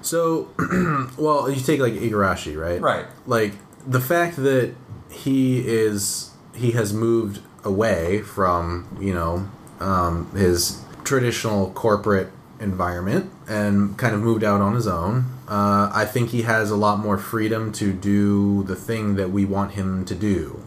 So, 0.00 0.48
well, 1.18 1.50
you 1.50 1.60
take 1.60 1.80
like 1.80 1.92
Igarashi, 1.94 2.56
right? 2.60 2.80
Right. 2.80 3.06
Like 3.26 3.54
the 3.86 4.00
fact 4.00 4.36
that 4.36 4.74
he 5.10 5.66
is 5.66 6.30
he 6.54 6.72
has 6.72 6.92
moved 6.92 7.40
away 7.64 8.22
from 8.22 8.86
you 9.00 9.12
know 9.12 9.48
um, 9.80 10.30
his 10.34 10.82
traditional 11.04 11.70
corporate 11.72 12.30
environment 12.60 13.30
and 13.48 13.96
kind 13.98 14.14
of 14.14 14.20
moved 14.20 14.42
out 14.44 14.60
on 14.60 14.74
his 14.74 14.86
own. 14.86 15.24
Uh, 15.48 15.90
I 15.94 16.04
think 16.04 16.30
he 16.30 16.42
has 16.42 16.70
a 16.70 16.76
lot 16.76 16.98
more 16.98 17.16
freedom 17.16 17.72
to 17.72 17.92
do 17.92 18.62
the 18.64 18.76
thing 18.76 19.14
that 19.16 19.30
we 19.30 19.44
want 19.44 19.72
him 19.72 20.04
to 20.06 20.14
do, 20.14 20.66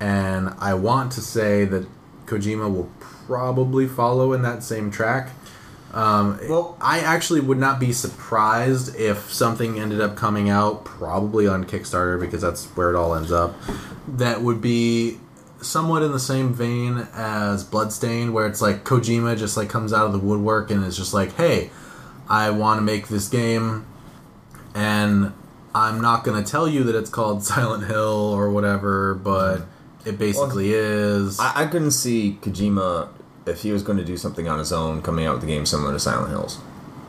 and 0.00 0.50
I 0.58 0.74
want 0.74 1.12
to 1.12 1.20
say 1.20 1.64
that 1.64 1.86
Kojima 2.26 2.72
will 2.72 2.90
probably 3.00 3.86
follow 3.86 4.32
in 4.32 4.42
that 4.42 4.62
same 4.62 4.90
track. 4.90 5.30
Um, 5.94 6.38
Well- 6.48 6.76
I 6.80 6.98
actually 6.98 7.40
would 7.40 7.58
not 7.58 7.80
be 7.80 7.92
surprised 7.92 8.94
if 8.96 9.32
something 9.32 9.78
ended 9.78 10.00
up 10.00 10.16
coming 10.16 10.50
out, 10.50 10.84
probably 10.84 11.46
on 11.48 11.64
Kickstarter, 11.64 12.20
because 12.20 12.42
that's 12.42 12.66
where 12.74 12.90
it 12.90 12.96
all 12.96 13.14
ends 13.14 13.32
up. 13.32 13.54
That 14.06 14.42
would 14.42 14.60
be 14.60 15.18
somewhat 15.62 16.02
in 16.02 16.12
the 16.12 16.20
same 16.20 16.52
vein 16.52 17.08
as 17.14 17.64
Bloodstain, 17.64 18.32
where 18.32 18.46
it's 18.46 18.60
like 18.60 18.84
Kojima 18.84 19.38
just 19.38 19.56
like 19.56 19.68
comes 19.70 19.92
out 19.92 20.06
of 20.06 20.12
the 20.12 20.18
woodwork 20.18 20.70
and 20.70 20.84
is 20.84 20.96
just 20.96 21.14
like, 21.14 21.34
"Hey, 21.36 21.70
I 22.28 22.50
want 22.50 22.78
to 22.78 22.82
make 22.82 23.08
this 23.08 23.28
game, 23.28 23.86
and 24.74 25.32
I'm 25.74 26.00
not 26.00 26.24
going 26.24 26.42
to 26.42 26.48
tell 26.48 26.68
you 26.68 26.84
that 26.84 26.94
it's 26.94 27.10
called 27.10 27.42
Silent 27.52 27.84
Hill 27.84 28.32
or 28.34 28.50
whatever, 28.50 29.14
but 29.14 29.62
it 30.06 30.18
basically 30.18 30.72
is." 30.72 31.38
I, 31.40 31.64
I 31.64 31.66
couldn't 31.66 31.90
see 31.92 32.38
Kojima 32.42 33.08
if 33.46 33.62
he 33.62 33.72
was 33.72 33.82
going 33.82 33.98
to 33.98 34.04
do 34.04 34.16
something 34.16 34.48
on 34.48 34.58
his 34.58 34.72
own 34.72 35.02
coming 35.02 35.26
out 35.26 35.34
with 35.36 35.44
a 35.44 35.46
game 35.46 35.66
similar 35.66 35.92
to 35.92 36.00
Silent 36.00 36.30
Hills. 36.30 36.58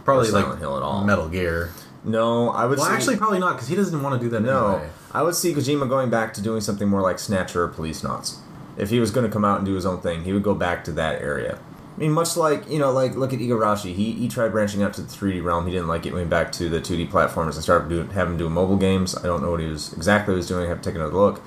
probably 0.06 0.30
or 0.30 0.32
like 0.34 0.44
Silent 0.44 0.60
Hill 0.60 0.78
at 0.78 0.84
all. 0.84 1.04
Metal 1.04 1.28
Gear. 1.30 1.72
No, 2.04 2.50
I 2.50 2.66
would 2.66 2.78
Well, 2.78 2.88
see, 2.88 2.94
actually, 2.94 3.18
probably 3.18 3.40
not 3.40 3.54
because 3.56 3.68
he 3.68 3.76
doesn't 3.76 4.02
want 4.02 4.20
to 4.20 4.26
do 4.26 4.30
that 4.30 4.42
No, 4.42 4.68
anyway. 4.76 4.90
I 5.14 5.24
would 5.24 5.36
see 5.36 5.54
Kojima 5.54 5.90
going 5.90 6.10
back 6.10 6.34
to 6.36 6.42
doing 6.42 6.62
something 6.62 6.88
more 6.88 7.02
like 7.02 7.20
Snatcher 7.20 7.64
or 7.64 7.70
Policenauts. 7.70 8.38
If 8.78 8.92
he 8.92 9.00
was 9.00 9.10
going 9.12 9.26
to 9.26 9.32
come 9.32 9.44
out 9.44 9.58
and 9.58 9.66
do 9.66 9.74
his 9.74 9.86
own 9.86 10.00
thing, 10.00 10.24
he 10.24 10.32
would 10.32 10.44
go 10.44 10.54
back 10.54 10.84
to 10.86 10.92
that 10.94 11.22
area. 11.22 11.58
I 11.98 12.00
mean, 12.00 12.12
much 12.12 12.38
like 12.38 12.70
you 12.70 12.78
know, 12.78 12.92
like 12.92 13.16
look 13.16 13.34
at 13.34 13.40
Igarashi. 13.40 13.96
He 13.96 14.12
he 14.12 14.28
tried 14.28 14.50
branching 14.50 14.84
out 14.84 14.94
to 14.94 15.02
the 15.02 15.08
3D 15.12 15.44
realm. 15.44 15.66
He 15.66 15.72
didn't 15.72 15.88
like 15.88 16.06
it. 16.06 16.14
Went 16.14 16.30
back 16.30 16.52
to 16.54 16.70
the 16.70 16.80
2D 16.80 17.10
platforms 17.10 17.56
and 17.56 17.64
started 17.64 17.90
doing 17.90 18.10
having 18.12 18.38
do 18.38 18.48
mobile 18.50 18.78
games. 18.78 19.18
I 19.18 19.24
don't 19.24 19.42
know 19.42 19.50
what 19.50 19.60
he 19.60 19.66
was 19.66 19.92
exactly 19.94 20.36
was 20.36 20.48
doing. 20.48 20.66
I 20.66 20.70
have 20.70 20.82
to 20.84 20.90
take 20.90 20.96
another 20.96 21.16
look. 21.16 21.42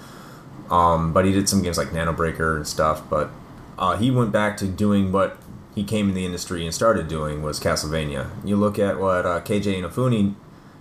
Um, 0.70 1.12
but 1.12 1.24
he 1.24 1.32
did 1.32 1.48
some 1.48 1.62
games 1.62 1.76
like 1.78 1.88
Nanobreaker 1.88 2.56
and 2.56 2.66
stuff. 2.66 3.02
But 3.08 3.30
uh, 3.78 3.96
he 3.96 4.10
went 4.10 4.32
back 4.32 4.56
to 4.58 4.66
doing 4.66 5.12
what 5.12 5.38
he 5.74 5.84
came 5.84 6.08
in 6.08 6.14
the 6.14 6.24
industry 6.24 6.64
and 6.64 6.74
started 6.74 7.08
doing 7.08 7.42
was 7.42 7.60
Castlevania. 7.60 8.30
You 8.44 8.56
look 8.56 8.78
at 8.78 8.98
what 8.98 9.26
uh, 9.26 9.40
Keiji 9.40 9.80
Inafune 9.80 10.34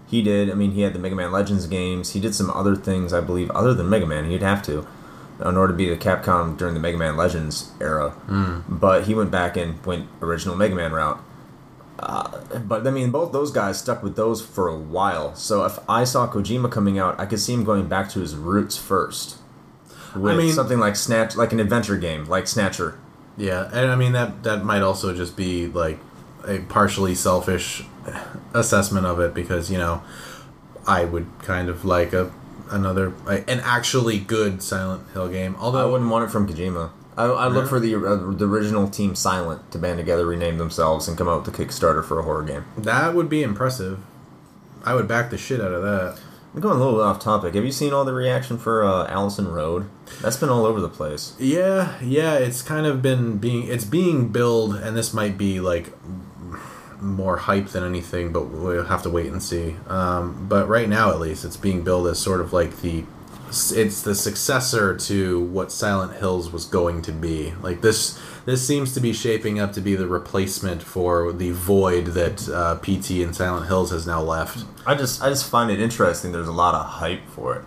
he 0.07 0.21
did. 0.21 0.49
I 0.49 0.53
mean, 0.53 0.71
he 0.71 0.81
had 0.81 0.93
the 0.93 0.99
Mega 0.99 1.15
Man 1.15 1.31
Legends 1.31 1.67
games. 1.67 2.11
He 2.13 2.19
did 2.19 2.33
some 2.33 2.49
other 2.51 2.75
things, 2.75 3.13
I 3.13 3.21
believe, 3.21 3.51
other 3.51 3.73
than 3.73 3.89
Mega 3.89 4.05
Man. 4.05 4.29
He'd 4.29 4.41
have 4.41 4.63
to 4.63 4.87
in 5.39 5.55
order 5.55 5.71
to 5.71 5.77
be 5.77 5.87
the 5.87 5.95
Capcom 5.95 6.57
during 6.57 6.73
the 6.73 6.79
Mega 6.79 6.97
Man 6.97 7.15
Legends 7.15 7.71
era. 7.79 8.15
But 8.67 9.05
he 9.05 9.13
went 9.13 9.31
back 9.31 9.55
and 9.55 9.83
went 9.85 10.07
original 10.21 10.55
Mega 10.55 10.75
Man 10.75 10.91
route. 10.91 11.21
Uh, 11.99 12.59
but 12.59 12.87
I 12.87 12.91
mean, 12.91 13.11
both 13.11 13.31
those 13.31 13.51
guys 13.51 13.79
stuck 13.79 14.01
with 14.01 14.15
those 14.15 14.45
for 14.45 14.67
a 14.67 14.77
while. 14.77 15.35
So 15.35 15.65
if 15.65 15.79
I 15.87 16.05
saw 16.05 16.27
Kojima 16.31 16.71
coming 16.71 16.97
out, 16.97 17.19
I 17.19 17.25
could 17.25 17.39
see 17.39 17.53
him 17.53 17.63
going 17.63 17.87
back 17.87 18.09
to 18.11 18.19
his 18.19 18.35
roots 18.35 18.77
first. 18.77 19.38
With 20.15 20.37
mean- 20.37 20.53
something 20.53 20.79
like 20.79 20.95
Snatch, 20.95 21.35
like 21.35 21.53
an 21.53 21.59
adventure 21.59 21.97
game, 21.97 22.25
like 22.25 22.47
Snatcher. 22.47 22.97
Yeah, 23.37 23.69
and 23.71 23.89
I 23.89 23.95
mean 23.95 24.11
that 24.13 24.43
that 24.43 24.65
might 24.65 24.81
also 24.81 25.13
just 25.15 25.37
be 25.37 25.67
like 25.67 25.99
a 26.45 26.59
partially 26.59 27.15
selfish 27.15 27.83
assessment 28.53 29.05
of 29.05 29.19
it 29.19 29.33
because 29.33 29.71
you 29.71 29.77
know 29.77 30.01
I 30.87 31.05
would 31.05 31.27
kind 31.39 31.69
of 31.69 31.85
like 31.85 32.13
a 32.13 32.31
another 32.69 33.13
like, 33.25 33.49
an 33.49 33.59
actually 33.61 34.19
good 34.19 34.61
Silent 34.61 35.09
Hill 35.13 35.29
game. 35.29 35.55
Although 35.59 35.87
I 35.87 35.91
wouldn't 35.91 36.09
want 36.09 36.25
it 36.25 36.31
from 36.31 36.47
Kojima. 36.47 36.91
I, 37.17 37.25
I 37.25 37.47
look 37.47 37.67
for 37.67 37.79
the 37.79 37.95
uh, 37.95 38.31
the 38.31 38.47
original 38.47 38.89
team 38.89 39.13
Silent 39.13 39.71
to 39.71 39.77
band 39.77 39.97
together, 39.99 40.25
rename 40.25 40.57
themselves, 40.57 41.07
and 41.07 41.17
come 41.17 41.27
out 41.27 41.45
with 41.45 41.59
a 41.59 41.65
Kickstarter 41.65 42.03
for 42.03 42.19
a 42.19 42.23
horror 42.23 42.43
game. 42.43 42.65
that 42.77 43.13
would 43.13 43.29
be 43.29 43.43
impressive. 43.43 43.99
I 44.85 44.95
would 44.95 45.07
back 45.07 45.29
the 45.29 45.37
shit 45.37 45.59
out 45.59 45.73
of 45.73 45.81
that. 45.83 46.19
I'm 46.53 46.61
going 46.61 46.79
a 46.79 46.83
little 46.83 47.01
off 47.01 47.19
topic. 47.19 47.53
Have 47.53 47.63
you 47.63 47.71
seen 47.71 47.93
all 47.93 48.03
the 48.05 48.13
reaction 48.13 48.57
for 48.57 48.83
uh, 48.83 49.07
Allison 49.07 49.47
Road? 49.47 49.87
That's 50.21 50.37
been 50.37 50.49
all 50.49 50.65
over 50.65 50.81
the 50.81 50.89
place. 50.89 51.35
Yeah, 51.37 51.99
yeah, 52.01 52.35
it's 52.35 52.63
kind 52.63 52.87
of 52.87 53.01
been 53.01 53.37
being 53.37 53.67
it's 53.67 53.85
being 53.85 54.29
billed, 54.29 54.75
and 54.75 54.97
this 54.97 55.13
might 55.13 55.37
be 55.37 55.59
like 55.59 55.93
more 56.99 57.37
hype 57.37 57.67
than 57.67 57.83
anything, 57.83 58.33
but 58.33 58.47
we'll 58.49 58.85
have 58.85 59.03
to 59.03 59.09
wait 59.09 59.27
and 59.27 59.41
see. 59.41 59.75
Um, 59.87 60.47
but 60.49 60.67
right 60.67 60.89
now, 60.89 61.11
at 61.11 61.19
least, 61.19 61.45
it's 61.45 61.57
being 61.57 61.83
billed 61.83 62.07
as 62.07 62.19
sort 62.19 62.41
of 62.41 62.51
like 62.51 62.81
the 62.81 63.03
it's 63.49 64.01
the 64.03 64.13
successor 64.13 64.95
to 64.95 65.39
what 65.39 65.71
Silent 65.71 66.13
Hills 66.17 66.51
was 66.51 66.65
going 66.65 67.01
to 67.03 67.11
be. 67.11 67.53
Like 67.61 67.81
this, 67.81 68.19
this 68.49 68.65
seems 68.65 68.93
to 68.93 68.99
be 68.99 69.13
shaping 69.13 69.59
up 69.59 69.73
to 69.73 69.81
be 69.81 69.95
the 69.95 70.07
replacement 70.07 70.81
for 70.83 71.31
the 71.31 71.51
void 71.51 72.07
that 72.07 72.49
uh, 72.49 72.75
PT 72.77 73.21
and 73.23 73.35
Silent 73.35 73.67
Hills 73.67 73.91
has 73.91 74.07
now 74.07 74.21
left. 74.21 74.65
I 74.85 74.95
just 74.95 75.21
I 75.21 75.29
just 75.29 75.49
find 75.49 75.69
it 75.71 75.79
interesting. 75.79 76.31
There's 76.31 76.47
a 76.47 76.51
lot 76.53 76.73
of 76.75 76.85
hype 76.85 77.25
for 77.29 77.55
it. 77.55 77.65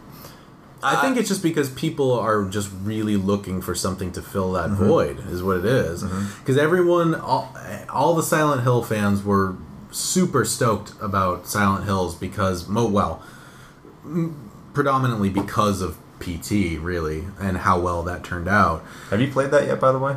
I 0.85 1.01
think 1.01 1.17
it's 1.17 1.29
just 1.29 1.45
because 1.45 1.71
people 1.71 2.13
are 2.19 2.45
just 2.47 2.69
really 2.83 3.17
looking 3.17 3.61
for 3.63 3.73
something 3.73 4.11
to 4.13 4.21
fill 4.23 4.51
that 4.53 4.71
Mm-hmm. 4.71 4.85
void, 4.85 5.19
is 5.29 5.41
what 5.41 5.59
it 5.59 5.65
is. 5.65 6.03
Because 6.03 6.59
everyone, 6.59 7.15
all, 7.15 7.55
all 7.89 8.15
the 8.17 8.23
Silent 8.25 8.63
Hill 8.65 8.83
fans 8.83 9.23
were 9.23 9.55
super 9.93 10.45
stoked 10.45 10.93
about 11.01 11.47
Silent 11.47 11.85
Hills 11.85 12.17
because, 12.17 12.67
mo 12.67 12.89
well, 12.89 13.23
predominantly 14.75 15.29
because 15.31 15.83
of 15.83 15.99
PT, 16.19 16.79
really, 16.81 17.25
and 17.41 17.59
how 17.59 17.79
well 17.79 18.03
that 18.03 18.25
turned 18.25 18.49
out. 18.49 18.83
Have 19.11 19.21
you 19.21 19.31
played 19.31 19.53
that 19.53 19.67
yet? 19.69 19.79
By 19.81 19.93
the 19.93 19.99
way, 20.01 20.17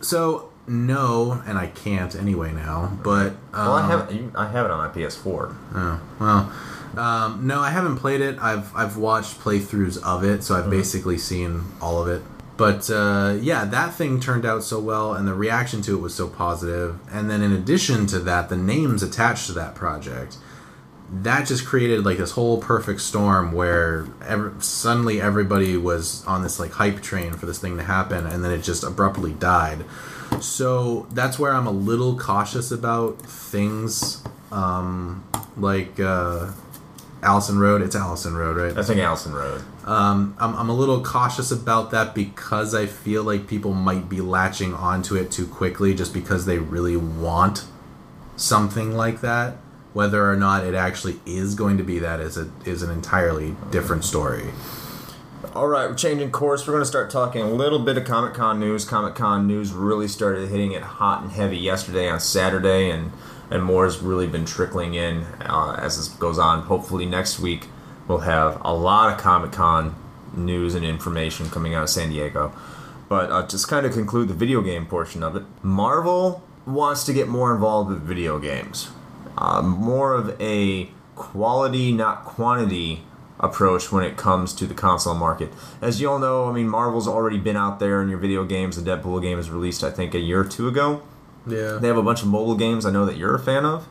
So, 0.00 0.50
no, 0.66 1.42
and 1.46 1.56
I 1.58 1.68
can't 1.68 2.14
anyway 2.14 2.52
now, 2.52 2.92
but. 3.02 3.28
Um, 3.52 3.66
well, 3.66 3.72
I 3.74 3.86
have 3.88 4.12
you- 4.12 4.32
I 4.34 4.48
have 4.48 4.64
it 4.66 4.70
on 4.70 4.78
my 4.78 4.88
PS4. 4.88 5.54
Oh, 5.74 6.00
well, 6.18 6.52
um, 6.96 7.46
no, 7.46 7.60
I 7.60 7.70
haven't 7.70 7.96
played 7.96 8.20
it. 8.20 8.38
I've 8.40 8.74
I've 8.74 8.96
watched 8.96 9.40
playthroughs 9.40 10.02
of 10.02 10.24
it, 10.24 10.42
so 10.42 10.54
I've 10.56 10.70
basically 10.70 11.18
seen 11.18 11.62
all 11.80 12.00
of 12.02 12.08
it. 12.08 12.22
But 12.56 12.88
uh, 12.90 13.36
yeah, 13.40 13.66
that 13.66 13.94
thing 13.94 14.18
turned 14.18 14.46
out 14.46 14.62
so 14.64 14.80
well, 14.80 15.12
and 15.14 15.28
the 15.28 15.34
reaction 15.34 15.82
to 15.82 15.96
it 15.96 16.00
was 16.00 16.14
so 16.14 16.26
positive. 16.26 16.98
And 17.12 17.28
then 17.30 17.42
in 17.42 17.52
addition 17.52 18.06
to 18.08 18.18
that, 18.20 18.48
the 18.48 18.56
names 18.56 19.02
attached 19.02 19.46
to 19.48 19.52
that 19.52 19.74
project, 19.74 20.38
that 21.10 21.46
just 21.46 21.64
created 21.64 22.04
like 22.04 22.18
this 22.18 22.32
whole 22.32 22.60
perfect 22.60 23.00
storm 23.00 23.52
where 23.52 24.06
ever, 24.26 24.54
suddenly 24.58 25.20
everybody 25.20 25.76
was 25.76 26.24
on 26.26 26.42
this 26.42 26.58
like 26.58 26.72
hype 26.72 27.00
train 27.00 27.32
for 27.34 27.46
this 27.46 27.58
thing 27.58 27.76
to 27.76 27.82
happen, 27.82 28.26
and 28.26 28.44
then 28.44 28.50
it 28.50 28.62
just 28.62 28.82
abruptly 28.82 29.32
died. 29.32 29.84
So 30.40 31.06
that's 31.12 31.38
where 31.38 31.52
I'm 31.52 31.66
a 31.66 31.72
little 31.72 32.18
cautious 32.18 32.70
about 32.72 33.20
things 33.22 34.24
um, 34.50 35.24
like 35.56 35.98
uh, 36.00 36.50
Allison 37.22 37.58
Road. 37.58 37.82
It's 37.82 37.94
Allison 37.94 38.36
Road, 38.36 38.56
right? 38.56 38.76
I 38.76 38.82
think 38.82 39.00
Allison 39.00 39.32
Road. 39.32 39.62
Um, 39.84 40.36
I'm, 40.38 40.56
I'm 40.56 40.68
a 40.68 40.74
little 40.74 41.02
cautious 41.02 41.52
about 41.52 41.92
that 41.92 42.14
because 42.14 42.74
I 42.74 42.86
feel 42.86 43.22
like 43.22 43.46
people 43.46 43.72
might 43.72 44.08
be 44.08 44.20
latching 44.20 44.74
onto 44.74 45.14
it 45.14 45.30
too 45.30 45.46
quickly 45.46 45.94
just 45.94 46.12
because 46.12 46.46
they 46.46 46.58
really 46.58 46.96
want 46.96 47.64
something 48.36 48.96
like 48.96 49.20
that. 49.20 49.56
Whether 49.96 50.30
or 50.30 50.36
not 50.36 50.62
it 50.62 50.74
actually 50.74 51.20
is 51.24 51.54
going 51.54 51.78
to 51.78 51.82
be 51.82 51.98
that 52.00 52.20
is 52.20 52.36
a 52.36 52.50
is 52.66 52.82
an 52.82 52.90
entirely 52.90 53.56
different 53.70 54.04
story. 54.04 54.50
All 55.54 55.68
right, 55.68 55.88
we're 55.88 55.96
changing 55.96 56.32
course. 56.32 56.66
We're 56.66 56.74
going 56.74 56.82
to 56.82 56.86
start 56.86 57.10
talking 57.10 57.40
a 57.40 57.48
little 57.48 57.78
bit 57.78 57.96
of 57.96 58.04
Comic 58.04 58.34
Con 58.34 58.60
news. 58.60 58.84
Comic 58.84 59.14
Con 59.14 59.46
news 59.46 59.72
really 59.72 60.06
started 60.06 60.50
hitting 60.50 60.72
it 60.72 60.82
hot 60.82 61.22
and 61.22 61.32
heavy 61.32 61.56
yesterday 61.56 62.10
on 62.10 62.20
Saturday, 62.20 62.90
and 62.90 63.10
and 63.50 63.64
more 63.64 63.86
has 63.86 64.00
really 64.02 64.26
been 64.26 64.44
trickling 64.44 64.92
in 64.92 65.22
uh, 65.40 65.78
as 65.80 65.96
this 65.96 66.08
goes 66.08 66.38
on. 66.38 66.64
Hopefully, 66.64 67.06
next 67.06 67.38
week 67.38 67.68
we'll 68.06 68.18
have 68.18 68.60
a 68.62 68.74
lot 68.74 69.10
of 69.10 69.18
Comic 69.18 69.52
Con 69.52 69.94
news 70.34 70.74
and 70.74 70.84
information 70.84 71.48
coming 71.48 71.74
out 71.74 71.84
of 71.84 71.88
San 71.88 72.10
Diego. 72.10 72.54
But 73.08 73.30
uh, 73.30 73.46
just 73.46 73.66
kind 73.68 73.86
of 73.86 73.94
conclude 73.94 74.28
the 74.28 74.34
video 74.34 74.60
game 74.60 74.84
portion 74.84 75.22
of 75.22 75.36
it. 75.36 75.44
Marvel 75.62 76.42
wants 76.66 77.04
to 77.04 77.14
get 77.14 77.28
more 77.28 77.54
involved 77.54 77.88
with 77.88 78.02
video 78.02 78.38
games, 78.38 78.90
uh, 79.36 79.62
more 79.62 80.14
of 80.14 80.40
a 80.40 80.90
quality, 81.14 81.92
not 81.92 82.24
quantity 82.24 83.02
approach 83.38 83.92
when 83.92 84.04
it 84.04 84.16
comes 84.16 84.54
to 84.54 84.66
the 84.66 84.74
console 84.74 85.14
market. 85.14 85.52
As 85.80 86.00
you 86.00 86.10
all 86.10 86.18
know, 86.18 86.48
I 86.48 86.52
mean, 86.52 86.68
Marvel's 86.68 87.08
already 87.08 87.38
been 87.38 87.56
out 87.56 87.80
there 87.80 88.02
in 88.02 88.08
your 88.08 88.18
video 88.18 88.44
games. 88.44 88.82
The 88.82 88.90
Deadpool 88.90 89.20
game 89.22 89.36
was 89.36 89.50
released, 89.50 89.84
I 89.84 89.90
think, 89.90 90.14
a 90.14 90.18
year 90.18 90.40
or 90.40 90.44
two 90.44 90.68
ago. 90.68 91.02
Yeah. 91.46 91.78
They 91.80 91.88
have 91.88 91.96
a 91.96 92.02
bunch 92.02 92.22
of 92.22 92.28
mobile 92.28 92.56
games 92.56 92.86
I 92.86 92.90
know 92.90 93.04
that 93.06 93.16
you're 93.16 93.34
a 93.34 93.38
fan 93.38 93.64
of. 93.64 93.86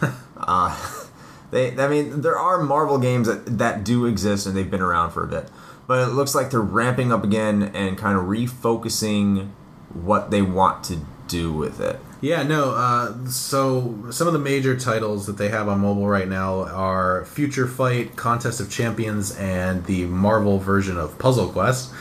uh, 0.36 1.06
they, 1.50 1.76
I 1.76 1.88
mean, 1.88 2.20
there 2.20 2.38
are 2.38 2.62
Marvel 2.62 2.98
games 2.98 3.26
that, 3.26 3.58
that 3.58 3.84
do 3.84 4.06
exist 4.06 4.46
and 4.46 4.56
they've 4.56 4.70
been 4.70 4.82
around 4.82 5.10
for 5.12 5.24
a 5.24 5.28
bit. 5.28 5.48
But 5.86 6.06
it 6.06 6.12
looks 6.12 6.34
like 6.34 6.50
they're 6.50 6.60
ramping 6.60 7.12
up 7.12 7.24
again 7.24 7.62
and 7.74 7.98
kind 7.98 8.16
of 8.16 8.24
refocusing 8.26 9.50
what 9.92 10.30
they 10.30 10.40
want 10.40 10.84
to 10.84 11.00
do 11.26 11.52
with 11.52 11.80
it. 11.80 11.98
Yeah, 12.20 12.42
no. 12.42 12.72
Uh, 12.74 13.26
so 13.28 14.10
some 14.10 14.26
of 14.26 14.32
the 14.34 14.38
major 14.38 14.78
titles 14.78 15.26
that 15.26 15.38
they 15.38 15.48
have 15.48 15.68
on 15.68 15.80
mobile 15.80 16.06
right 16.06 16.28
now 16.28 16.64
are 16.64 17.24
Future 17.24 17.66
Fight, 17.66 18.16
Contest 18.16 18.60
of 18.60 18.70
Champions, 18.70 19.34
and 19.36 19.86
the 19.86 20.04
Marvel 20.04 20.58
version 20.58 20.98
of 20.98 21.18
Puzzle 21.18 21.48
Quest. 21.48 21.92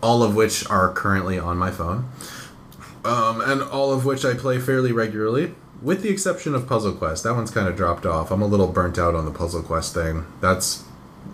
All 0.00 0.22
of 0.22 0.36
which 0.36 0.68
are 0.70 0.92
currently 0.92 1.40
on 1.40 1.56
my 1.56 1.72
phone, 1.72 2.08
um, 3.04 3.40
and 3.40 3.60
all 3.60 3.92
of 3.92 4.04
which 4.04 4.24
I 4.24 4.34
play 4.34 4.60
fairly 4.60 4.92
regularly, 4.92 5.54
with 5.82 6.02
the 6.02 6.08
exception 6.08 6.54
of 6.54 6.68
Puzzle 6.68 6.92
Quest. 6.92 7.24
That 7.24 7.34
one's 7.34 7.50
kind 7.50 7.66
of 7.66 7.74
dropped 7.74 8.06
off. 8.06 8.30
I'm 8.30 8.40
a 8.40 8.46
little 8.46 8.68
burnt 8.68 8.96
out 8.96 9.16
on 9.16 9.24
the 9.24 9.32
Puzzle 9.32 9.60
Quest 9.60 9.94
thing. 9.94 10.24
That's 10.40 10.84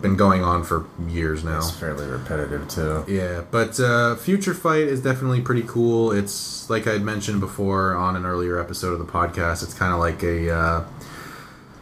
been 0.01 0.17
going 0.17 0.43
on 0.43 0.65
for 0.65 0.87
years 1.09 1.45
now. 1.45 1.59
It's 1.59 1.71
fairly 1.71 2.07
repetitive 2.07 2.69
too. 2.69 3.05
Yeah, 3.09 3.43
but 3.51 3.79
uh, 3.81 4.17
Future 4.17 4.55
Fight 4.55 4.83
is 4.83 5.01
definitely 5.01 5.41
pretty 5.41 5.63
cool. 5.63 6.13
It's 6.13 6.69
like 6.69 6.87
I 6.87 6.93
had 6.93 7.03
mentioned 7.03 7.41
before 7.41 7.95
on 7.95 8.17
an 8.17 8.27
earlier 8.27 8.59
episode 8.61 8.93
of 8.93 8.99
the 8.99 9.11
podcast. 9.11 9.63
It's 9.63 9.75
kind 9.75 9.93
of 9.93 9.99
like 9.99 10.23
a, 10.23 10.55
uh, 10.55 10.85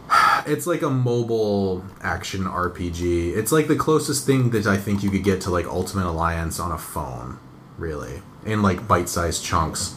it's 0.47 0.65
like 0.65 0.81
a 0.81 0.89
mobile 0.89 1.83
action 2.01 2.45
RPG. 2.45 3.35
It's 3.35 3.51
like 3.51 3.67
the 3.67 3.75
closest 3.75 4.25
thing 4.25 4.51
that 4.51 4.67
I 4.67 4.77
think 4.77 5.03
you 5.03 5.09
could 5.09 5.23
get 5.23 5.41
to 5.41 5.49
like 5.49 5.65
Ultimate 5.65 6.07
Alliance 6.07 6.59
on 6.59 6.71
a 6.71 6.77
phone, 6.77 7.39
really, 7.77 8.21
in 8.45 8.61
like 8.61 8.87
bite-sized 8.87 9.43
chunks. 9.43 9.95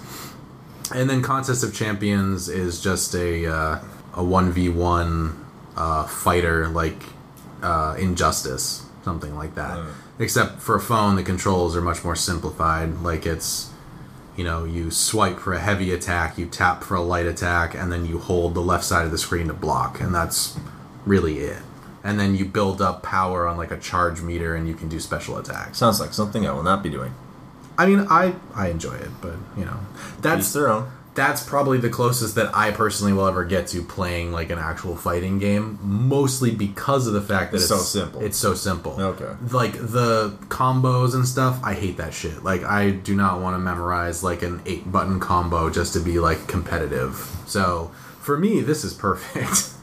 And 0.94 1.10
then 1.10 1.22
Contest 1.22 1.64
of 1.64 1.74
Champions 1.74 2.48
is 2.48 2.80
just 2.80 3.14
a 3.14 3.46
uh, 3.46 3.78
a 4.14 4.24
one 4.24 4.52
v 4.52 4.68
one 4.68 5.44
uh, 5.76 6.06
fighter 6.06 6.68
like 6.68 7.02
uh, 7.62 7.96
Injustice, 7.98 8.86
something 9.04 9.34
like 9.36 9.54
that. 9.54 9.78
Except 10.18 10.60
for 10.60 10.76
a 10.76 10.80
phone, 10.80 11.16
the 11.16 11.22
controls 11.22 11.76
are 11.76 11.82
much 11.82 12.04
more 12.04 12.16
simplified. 12.16 13.02
Like 13.02 13.26
it's, 13.26 13.70
you 14.36 14.44
know, 14.44 14.64
you 14.64 14.90
swipe 14.90 15.38
for 15.38 15.52
a 15.52 15.58
heavy 15.58 15.92
attack, 15.92 16.38
you 16.38 16.46
tap 16.46 16.82
for 16.82 16.94
a 16.94 17.02
light 17.02 17.26
attack, 17.26 17.74
and 17.74 17.92
then 17.92 18.06
you 18.06 18.18
hold 18.18 18.54
the 18.54 18.62
left 18.62 18.84
side 18.84 19.04
of 19.04 19.10
the 19.10 19.18
screen 19.18 19.48
to 19.48 19.54
block, 19.54 20.00
and 20.00 20.14
that's 20.14 20.58
really 21.04 21.38
it. 21.38 21.62
And 22.02 22.20
then 22.20 22.36
you 22.36 22.44
build 22.44 22.80
up 22.80 23.02
power 23.02 23.46
on 23.48 23.56
like 23.56 23.70
a 23.70 23.78
charge 23.78 24.22
meter, 24.22 24.54
and 24.54 24.68
you 24.68 24.74
can 24.74 24.88
do 24.88 25.00
special 25.00 25.36
attacks. 25.38 25.78
Sounds 25.78 26.00
like 26.00 26.12
something 26.12 26.46
I 26.46 26.52
will 26.52 26.62
not 26.62 26.82
be 26.82 26.88
doing. 26.88 27.14
I 27.78 27.86
mean, 27.86 28.06
I 28.08 28.34
I 28.54 28.68
enjoy 28.68 28.94
it, 28.94 29.10
but 29.20 29.34
you 29.56 29.64
know, 29.64 29.78
Each 29.96 30.22
that's 30.22 30.52
their 30.52 30.68
own. 30.68 30.90
That's 31.16 31.42
probably 31.42 31.78
the 31.78 31.88
closest 31.90 32.34
that 32.36 32.54
I 32.54 32.70
personally 32.70 33.12
will 33.12 33.26
ever 33.26 33.44
get 33.44 33.66
to 33.68 33.82
playing 33.82 34.30
like 34.32 34.50
an 34.50 34.58
actual 34.58 34.94
fighting 34.96 35.38
game, 35.38 35.78
mostly 35.82 36.50
because 36.50 37.06
of 37.06 37.14
the 37.14 37.22
fact 37.22 37.50
that 37.52 37.56
It's 37.56 37.70
it's, 37.70 37.88
so 37.88 38.00
simple. 38.00 38.22
It's 38.22 38.36
so 38.36 38.54
simple. 38.54 38.92
Okay. 39.00 39.32
Like 39.50 39.72
the 39.72 40.36
combos 40.48 41.14
and 41.14 41.26
stuff, 41.26 41.58
I 41.64 41.74
hate 41.74 41.96
that 41.96 42.12
shit. 42.14 42.44
Like 42.44 42.62
I 42.62 42.90
do 42.90 43.16
not 43.16 43.40
want 43.40 43.54
to 43.54 43.58
memorize 43.58 44.22
like 44.22 44.42
an 44.42 44.60
eight 44.66 44.92
button 44.92 45.18
combo 45.18 45.70
just 45.70 45.94
to 45.94 46.00
be 46.00 46.18
like 46.20 46.46
competitive. 46.46 47.14
So 47.46 47.90
for 48.20 48.36
me, 48.36 48.60
this 48.60 48.84
is 48.84 48.92
perfect. 48.94 49.72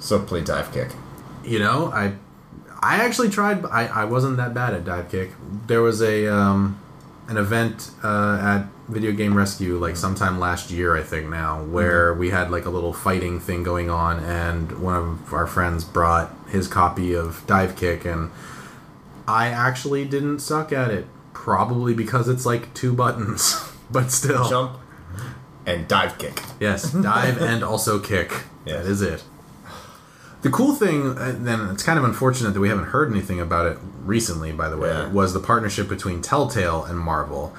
So 0.00 0.18
play 0.20 0.42
Divekick. 0.42 0.94
you 1.44 1.58
know, 1.58 1.90
I 1.90 2.12
I 2.82 2.96
actually 2.96 3.30
tried. 3.30 3.64
I 3.64 3.86
I 3.86 4.04
wasn't 4.04 4.36
that 4.36 4.52
bad 4.52 4.74
at 4.74 4.84
Divekick. 4.84 5.32
There 5.66 5.80
was 5.80 6.02
a 6.02 6.26
um 6.26 6.78
an 7.28 7.36
event 7.36 7.90
uh, 8.02 8.38
at 8.40 8.66
Video 8.88 9.12
Game 9.12 9.34
Rescue 9.34 9.78
like 9.78 9.96
sometime 9.96 10.38
last 10.38 10.70
year, 10.70 10.96
I 10.96 11.02
think 11.02 11.28
now, 11.28 11.62
where 11.64 12.12
we 12.12 12.30
had 12.30 12.50
like 12.50 12.66
a 12.66 12.70
little 12.70 12.92
fighting 12.92 13.40
thing 13.40 13.62
going 13.62 13.88
on, 13.90 14.22
and 14.22 14.80
one 14.80 14.96
of 14.96 15.32
our 15.32 15.46
friends 15.46 15.84
brought 15.84 16.34
his 16.48 16.68
copy 16.68 17.14
of 17.14 17.46
Divekick, 17.46 18.04
and 18.04 18.30
I 19.26 19.48
actually 19.48 20.04
didn't 20.04 20.40
suck 20.40 20.72
at 20.72 20.90
it. 20.90 21.06
Probably 21.32 21.94
because 21.94 22.28
it's 22.28 22.46
like 22.46 22.72
two 22.74 22.92
buttons, 22.92 23.70
but 23.90 24.10
still. 24.10 24.48
Jump 24.48 24.78
and 25.66 25.88
dive 25.88 26.18
kick. 26.18 26.42
Yes, 26.60 26.92
dive 26.92 27.40
and 27.40 27.62
also 27.62 27.98
kick. 27.98 28.32
Yes. 28.66 28.82
That 28.82 28.90
is 28.90 29.02
it. 29.02 29.24
The 30.44 30.50
cool 30.50 30.74
thing, 30.74 31.16
and 31.18 31.46
then 31.46 31.68
it's 31.70 31.82
kind 31.82 31.98
of 31.98 32.04
unfortunate 32.04 32.52
that 32.54 32.60
we 32.60 32.68
haven't 32.68 32.84
heard 32.86 33.10
anything 33.10 33.40
about 33.40 33.66
it 33.66 33.78
recently, 34.04 34.52
by 34.52 34.68
the 34.68 34.76
way, 34.76 34.90
Yeah. 34.90 35.08
was 35.08 35.32
the 35.32 35.40
partnership 35.40 35.88
between 35.88 36.20
Telltale 36.22 36.84
and 36.84 36.98
Marvel. 36.98 37.54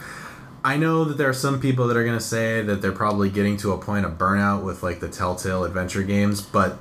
I 0.63 0.77
know 0.77 1.03
that 1.03 1.17
there 1.17 1.27
are 1.27 1.33
some 1.33 1.59
people 1.59 1.88
that 1.88 1.97
are 1.97 2.03
going 2.03 2.17
to 2.17 2.23
say 2.23 2.61
that 2.61 2.81
they're 2.81 2.91
probably 2.91 3.29
getting 3.29 3.57
to 3.57 3.71
a 3.73 3.77
point 3.77 4.05
of 4.05 4.13
burnout 4.19 4.63
with 4.63 4.81
like 4.83 4.99
the 4.99 5.07
Telltale 5.09 5.63
adventure 5.63 6.03
games, 6.03 6.41
but 6.41 6.77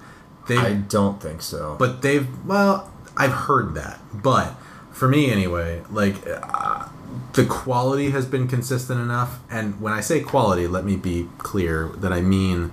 they 0.47 0.59
I 0.59 0.75
don't 0.75 1.21
think 1.23 1.41
so. 1.41 1.75
but 1.79 2.03
they've 2.03 2.29
well 2.47 2.91
i've 3.17 3.33
heard 3.33 3.75
that 3.77 3.99
but 4.13 4.49
for 4.93 5.09
me 5.09 5.31
anyway 5.31 5.81
like 5.91 6.17
uh, 6.27 6.85
the 7.33 7.47
quality 7.47 8.11
has 8.11 8.27
been 8.27 8.47
consistent 8.47 9.01
enough 9.01 9.39
and 9.51 9.81
when 9.81 9.95
i 9.95 10.03
say 10.03 10.21
quality 10.21 10.67
let 10.67 10.85
me 10.85 10.97
be 10.97 11.29
clear 11.39 11.89
that 11.97 12.13
i 12.13 12.21
mean 12.21 12.73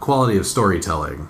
quality 0.00 0.36
of 0.36 0.46
storytelling 0.46 1.28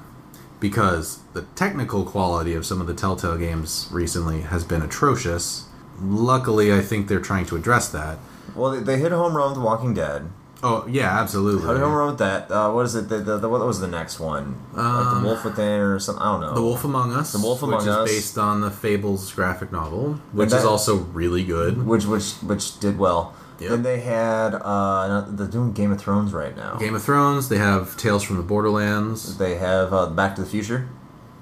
because 0.61 1.21
the 1.33 1.43
technical 1.57 2.05
quality 2.05 2.55
of 2.55 2.65
some 2.67 2.81
of 2.81 2.87
the 2.87 2.95
telltale 2.95 3.37
games 3.39 3.89
recently 3.91 4.43
has 4.43 4.63
been 4.65 4.83
atrocious 4.83 5.67
luckily 6.03 6.73
i 6.73 6.81
think 6.81 7.09
they're 7.09 7.21
trying 7.21 7.45
to 7.47 7.57
address 7.57 7.89
that 7.89 8.19
well, 8.57 8.73
they, 8.73 8.81
they 8.81 8.99
hit 8.99 9.13
a 9.13 9.17
home 9.17 9.37
run 9.37 9.51
with 9.51 9.63
Walking 9.65 9.95
Dead. 9.95 10.29
oh 10.65 10.85
yeah 10.89 11.21
absolutely 11.21 11.67
Hit 11.69 11.77
a 11.77 11.79
home 11.79 11.93
run 11.93 12.09
with 12.09 12.19
that. 12.19 12.51
Uh, 12.51 12.73
what 12.73 12.85
is 12.85 12.97
it? 12.97 13.09
The, 13.09 13.19
the, 13.19 13.39
the, 13.39 13.49
what 13.49 13.65
was 13.65 13.79
the 13.81 13.87
next 13.87 14.19
one? 14.19 14.61
like 14.73 15.23
the 15.23 15.23
Wolf 15.25 15.45
Within 15.45 15.81
or 15.81 16.01
something? 16.01 16.21
I 16.21 16.33
don't 16.33 16.41
know. 16.41 16.49
Um, 16.49 16.55
The 16.57 16.63
Wolf 16.63 16.83
Among 16.83 17.13
Us, 17.13 17.33
The 17.33 17.39
Wolf 17.39 17.63
Among 17.63 17.79
which 17.79 17.87
Us. 17.89 18.11
is 18.11 18.17
based 18.17 18.39
on 18.39 18.61
the 18.61 18.71
Fables 18.73 19.33
graphic 19.33 19.71
novel, 19.71 20.15
which 20.33 20.51
that- 20.51 20.59
is 20.59 20.65
also 20.65 20.97
really 20.97 21.45
good. 21.45 21.87
which 21.87 22.07
which 22.07 22.33
which 22.43 22.81
did 22.81 22.99
well. 22.99 23.35
Yep. 23.61 23.71
Then 23.71 23.83
they 23.83 24.01
had 24.01 24.55
uh, 24.55 25.27
they're 25.29 25.47
doing 25.47 25.73
Game 25.73 25.93
of 25.93 26.01
Thrones 26.01 26.33
right 26.33 26.57
now. 26.57 26.77
Game 26.77 26.95
of 26.95 27.03
Thrones. 27.03 27.49
They 27.49 27.59
have 27.59 27.97
Tales 27.97 28.23
from 28.23 28.37
the 28.39 28.43
Borderlands. 28.43 29.37
They 29.39 29.57
have 29.57 29.93
uh, 29.93 30.07
Back 30.07 30.35
to 30.37 30.43
the 30.43 30.49
Future. 30.49 30.89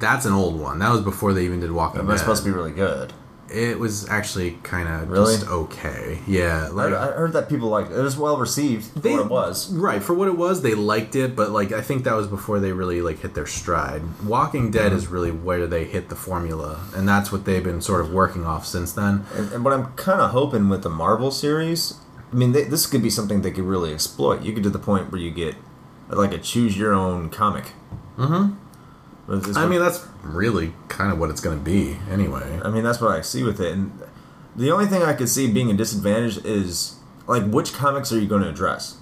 That's 0.01 0.24
an 0.27 0.32
old 0.32 0.61
one. 0.61 0.78
That 0.81 0.90
was 0.93 1.01
before 1.01 1.32
they 1.32 1.45
even 1.45 1.61
did 1.61 1.73
Walking 1.73 2.07
That's 2.07 2.20
Dead. 2.20 2.24
supposed 2.27 2.43
to 2.45 2.49
be 2.51 2.55
really 2.55 2.73
good. 2.73 3.12
It 3.51 3.78
was 3.78 4.07
actually 4.11 4.59
kind 4.62 4.86
of 4.89 5.09
Really? 5.09 5.36
just 5.36 5.49
okay. 5.49 6.19
Yeah, 6.27 6.66
I, 6.66 6.69
like 6.69 6.93
I 6.93 7.07
heard 7.12 7.32
that 7.32 7.49
people 7.49 7.69
liked 7.70 7.90
it. 7.90 7.97
It 7.99 8.03
was 8.03 8.15
well 8.16 8.36
received 8.36 8.93
for 8.93 8.99
They- 8.99 9.12
what 9.16 9.20
it 9.24 9.31
was. 9.31 9.73
right 9.74 10.03
for 10.03 10.12
what 10.12 10.28
it 10.28 10.36
was. 10.36 10.61
They 10.61 10.74
liked 10.74 11.16
it, 11.16 11.35
but 11.35 11.51
like 11.51 11.73
I 11.73 11.81
think 11.81 12.05
that 12.05 12.12
was 12.15 12.27
before 12.27 12.61
they 12.61 12.73
really 12.73 13.01
like 13.01 13.20
hit 13.20 13.32
their 13.35 13.47
stride. 13.47 14.03
Walking 14.23 14.65
Mm-hmm. 14.65 14.73
Dead 14.73 14.93
is 14.93 15.07
really 15.07 15.31
where 15.31 15.66
they 15.66 15.85
hit 15.85 16.11
the 16.11 16.15
formula, 16.16 16.81
and 16.95 17.09
that's 17.09 17.32
what 17.32 17.47
they've 17.47 17.65
been 17.65 17.81
sort 17.81 18.03
of 18.03 18.12
working 18.12 18.45
off 18.45 18.66
since 18.66 18.93
then. 18.93 19.24
And, 19.35 19.51
and 19.53 19.65
what 19.65 19.73
I'm 19.73 19.86
kind 19.95 20.20
of 20.20 20.31
hoping 20.32 20.69
with 20.69 20.82
the 20.82 20.90
Marvel 20.90 21.31
series, 21.31 21.95
I 22.33 22.35
mean, 22.35 22.53
they, 22.53 22.65
this 22.65 22.87
could 22.87 23.03
be 23.03 23.11
something 23.11 23.43
they 23.43 23.51
could 23.51 23.65
really 23.65 23.93
exploit. 23.93 24.43
You 24.43 24.53
could 24.53 24.63
do 24.63 24.71
the 24.71 24.79
point 24.79 25.11
where 25.11 25.21
you 25.21 25.31
get 25.31 25.55
like 26.09 26.33
a 26.33 26.39
choose 26.39 26.77
your 26.79 26.93
own 26.93 27.31
comic. 27.31 27.73
Mm-hmm. 28.17 28.55
I 29.59 29.67
mean, 29.67 29.81
that's 29.81 30.07
really 30.23 30.73
kind 30.89 31.13
of 31.13 31.19
what 31.19 31.29
it's 31.31 31.41
going 31.41 31.59
to 31.59 31.65
be, 31.65 31.99
anyway. 32.11 32.61
I 32.65 32.71
mean, 32.71 32.83
that's 32.83 33.01
what 33.01 33.11
I 33.11 33.21
see 33.21 33.43
with 33.43 33.61
it. 33.61 33.73
And 33.73 33.93
the 34.57 34.71
only 34.71 34.87
thing 34.87 35.03
I 35.03 35.13
could 35.13 35.29
see 35.29 35.51
being 35.53 35.71
a 35.71 35.75
disadvantage 35.75 36.39
is 36.45 36.97
like 37.27 37.45
which 37.47 37.73
comics 37.75 38.11
are 38.11 38.19
you 38.19 38.27
going 38.27 38.43
to 38.43 38.49
address? 38.49 38.97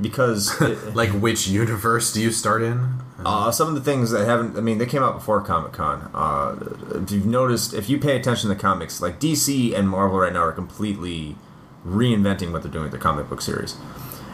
Because 0.00 0.60
it, 0.60 0.94
Like, 0.94 1.10
which 1.10 1.46
universe 1.48 2.12
do 2.12 2.20
you 2.22 2.30
start 2.30 2.62
in? 2.62 3.00
uh, 3.24 3.50
some 3.50 3.68
of 3.68 3.74
the 3.74 3.80
things 3.80 4.10
that 4.10 4.24
haven't, 4.26 4.56
I 4.56 4.60
mean, 4.60 4.78
they 4.78 4.86
came 4.86 5.02
out 5.02 5.14
before 5.14 5.40
Comic 5.40 5.72
Con. 5.72 6.10
Uh, 6.14 7.00
if 7.02 7.10
you've 7.10 7.26
noticed, 7.26 7.74
if 7.74 7.88
you 7.88 7.98
pay 7.98 8.16
attention 8.16 8.50
to 8.50 8.56
comics, 8.56 9.00
like 9.00 9.18
DC 9.20 9.74
and 9.76 9.88
Marvel 9.88 10.18
right 10.18 10.32
now 10.32 10.42
are 10.42 10.52
completely 10.52 11.36
reinventing 11.86 12.52
what 12.52 12.62
they're 12.62 12.72
doing 12.72 12.84
with 12.84 12.92
their 12.92 13.00
comic 13.00 13.28
book 13.28 13.40
series. 13.42 13.76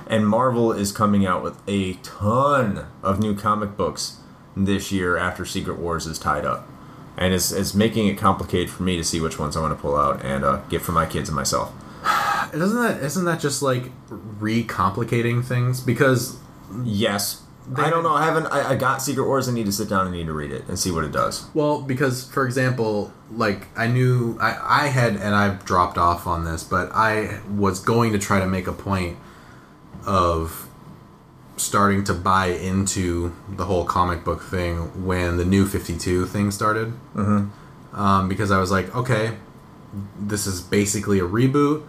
And 0.07 0.27
Marvel 0.29 0.73
is 0.73 0.91
coming 0.93 1.25
out 1.27 1.43
with 1.43 1.61
a 1.69 1.95
ton 2.03 2.87
of 3.03 3.21
new 3.21 3.35
comic 3.37 3.77
books 3.77 4.19
this 4.57 4.91
year 4.91 5.17
after 5.17 5.45
Secret 5.45 5.79
Wars 5.79 6.07
is 6.07 6.19
tied 6.19 6.45
up. 6.45 6.67
and 7.17 7.35
it's 7.35 7.53
it's 7.53 7.75
making 7.75 8.07
it 8.09 8.17
complicated 8.17 8.71
for 8.71 8.83
me 8.83 8.97
to 8.97 9.05
see 9.05 9.21
which 9.21 9.39
ones 9.39 9.57
I 9.57 9.61
want 9.61 9.77
to 9.77 9.81
pull 9.81 9.97
out 9.97 10.25
and 10.25 10.45
uh, 10.45 10.61
get 10.69 10.81
for 10.83 10.93
my 10.93 11.07
kids 11.07 11.29
and 11.29 11.37
myself. 11.37 11.73
Doesn't 12.53 12.81
that 12.83 13.03
isn't 13.03 13.25
that 13.25 13.41
just 13.41 13.63
like 13.63 13.91
re-complicating 14.09 15.43
things? 15.43 15.81
Because 15.81 16.39
Yes. 16.85 17.43
I 17.77 17.91
don't 17.91 18.03
know. 18.03 18.15
I 18.15 18.25
haven't. 18.25 18.47
I, 18.47 18.71
I 18.71 18.77
got 18.77 19.03
Secret 19.03 19.25
Wars. 19.25 19.49
I 19.49 19.53
need 19.53 19.67
to 19.67 19.73
sit 19.73 19.89
down 19.89 20.07
and 20.07 20.15
need 20.15 20.27
to 20.27 20.33
read 20.33 20.51
it 20.51 20.67
and 20.69 20.79
see 20.79 20.91
what 20.91 21.05
it 21.05 21.13
does. 21.13 21.47
well, 21.55 21.83
because 21.83 22.29
for 22.29 22.45
example, 22.45 23.13
like 23.31 23.69
I 23.77 23.87
knew 23.87 24.39
I 24.41 24.85
I 24.85 24.87
had 24.89 25.17
and 25.17 25.35
I've 25.35 25.65
dropped 25.65 25.99
off 25.99 26.27
on 26.27 26.45
this, 26.45 26.65
but 26.65 26.91
I 26.93 27.41
was 27.49 27.81
going 27.81 28.13
to 28.13 28.19
try 28.19 28.41
to 28.41 28.47
make 28.47 28.67
a 28.67 28.73
point 28.73 29.19
of 30.07 30.69
starting 31.57 32.03
to 32.05 32.15
buy 32.15 32.47
into 32.47 33.35
the 33.49 33.67
whole 33.67 33.85
comic 33.85 34.25
book 34.25 34.43
thing 34.43 35.05
when 35.05 35.37
the 35.37 35.45
new 35.45 35.67
52 35.67 36.27
thing 36.27 36.51
started. 36.51 36.89
Mm-hmm. 37.15 37.49
Um, 37.95 38.29
because 38.29 38.51
I 38.51 38.59
was 38.59 38.71
like, 38.71 38.95
okay, 38.95 39.37
this 40.19 40.47
is 40.47 40.61
basically 40.61 41.19
a 41.19 41.25
reboot. 41.25 41.87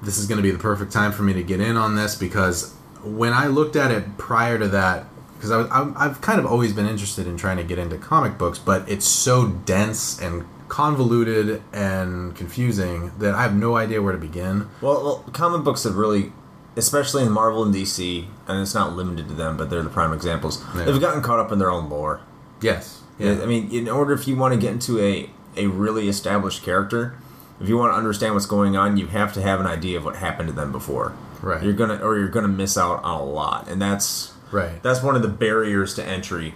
This 0.00 0.18
is 0.18 0.26
going 0.26 0.36
to 0.36 0.42
be 0.42 0.50
the 0.50 0.58
perfect 0.58 0.92
time 0.92 1.12
for 1.12 1.22
me 1.22 1.32
to 1.34 1.42
get 1.42 1.60
in 1.60 1.76
on 1.76 1.94
this 1.96 2.14
because 2.14 2.74
when 3.02 3.32
I 3.32 3.48
looked 3.48 3.76
at 3.76 3.90
it 3.90 4.16
prior 4.18 4.58
to 4.58 4.68
that, 4.68 5.06
because 5.42 5.50
I 5.50 5.56
was, 5.56 5.66
I'm, 5.72 5.92
I've 5.96 6.20
kind 6.20 6.38
of 6.38 6.46
always 6.46 6.72
been 6.72 6.86
interested 6.86 7.26
in 7.26 7.36
trying 7.36 7.56
to 7.56 7.64
get 7.64 7.76
into 7.76 7.98
comic 7.98 8.38
books, 8.38 8.60
but 8.60 8.88
it's 8.88 9.04
so 9.04 9.48
dense 9.48 10.22
and 10.22 10.44
convoluted 10.68 11.60
and 11.72 12.36
confusing 12.36 13.10
that 13.18 13.34
I 13.34 13.42
have 13.42 13.52
no 13.52 13.76
idea 13.76 14.00
where 14.00 14.12
to 14.12 14.18
begin. 14.20 14.68
Well, 14.80 15.02
well, 15.02 15.24
comic 15.32 15.64
books 15.64 15.82
have 15.82 15.96
really, 15.96 16.30
especially 16.76 17.24
in 17.24 17.32
Marvel 17.32 17.64
and 17.64 17.74
DC, 17.74 18.24
and 18.46 18.62
it's 18.62 18.72
not 18.72 18.94
limited 18.94 19.26
to 19.30 19.34
them, 19.34 19.56
but 19.56 19.68
they're 19.68 19.82
the 19.82 19.90
prime 19.90 20.12
examples. 20.12 20.64
Yeah. 20.76 20.84
They've 20.84 21.00
gotten 21.00 21.22
caught 21.24 21.40
up 21.40 21.50
in 21.50 21.58
their 21.58 21.72
own 21.72 21.90
lore. 21.90 22.20
Yes. 22.60 23.02
Yeah. 23.18 23.42
I 23.42 23.46
mean, 23.46 23.68
in 23.72 23.88
order 23.88 24.12
if 24.12 24.28
you 24.28 24.36
want 24.36 24.54
to 24.54 24.60
get 24.60 24.70
into 24.70 25.00
a 25.00 25.28
a 25.56 25.66
really 25.66 26.08
established 26.08 26.62
character, 26.62 27.16
if 27.60 27.68
you 27.68 27.76
want 27.76 27.92
to 27.92 27.96
understand 27.96 28.34
what's 28.34 28.46
going 28.46 28.76
on, 28.76 28.96
you 28.96 29.08
have 29.08 29.32
to 29.32 29.42
have 29.42 29.58
an 29.58 29.66
idea 29.66 29.98
of 29.98 30.04
what 30.04 30.14
happened 30.16 30.50
to 30.50 30.54
them 30.54 30.70
before. 30.70 31.14
Right. 31.40 31.64
You're 31.64 31.72
gonna 31.72 31.96
or 31.96 32.16
you're 32.16 32.28
gonna 32.28 32.46
miss 32.46 32.78
out 32.78 33.02
on 33.02 33.20
a 33.20 33.24
lot, 33.24 33.66
and 33.66 33.82
that's 33.82 34.31
Right. 34.52 34.82
that's 34.82 35.02
one 35.02 35.16
of 35.16 35.22
the 35.22 35.28
barriers 35.28 35.94
to 35.94 36.04
entry 36.04 36.54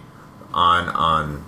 on 0.53 0.87
on 0.89 1.45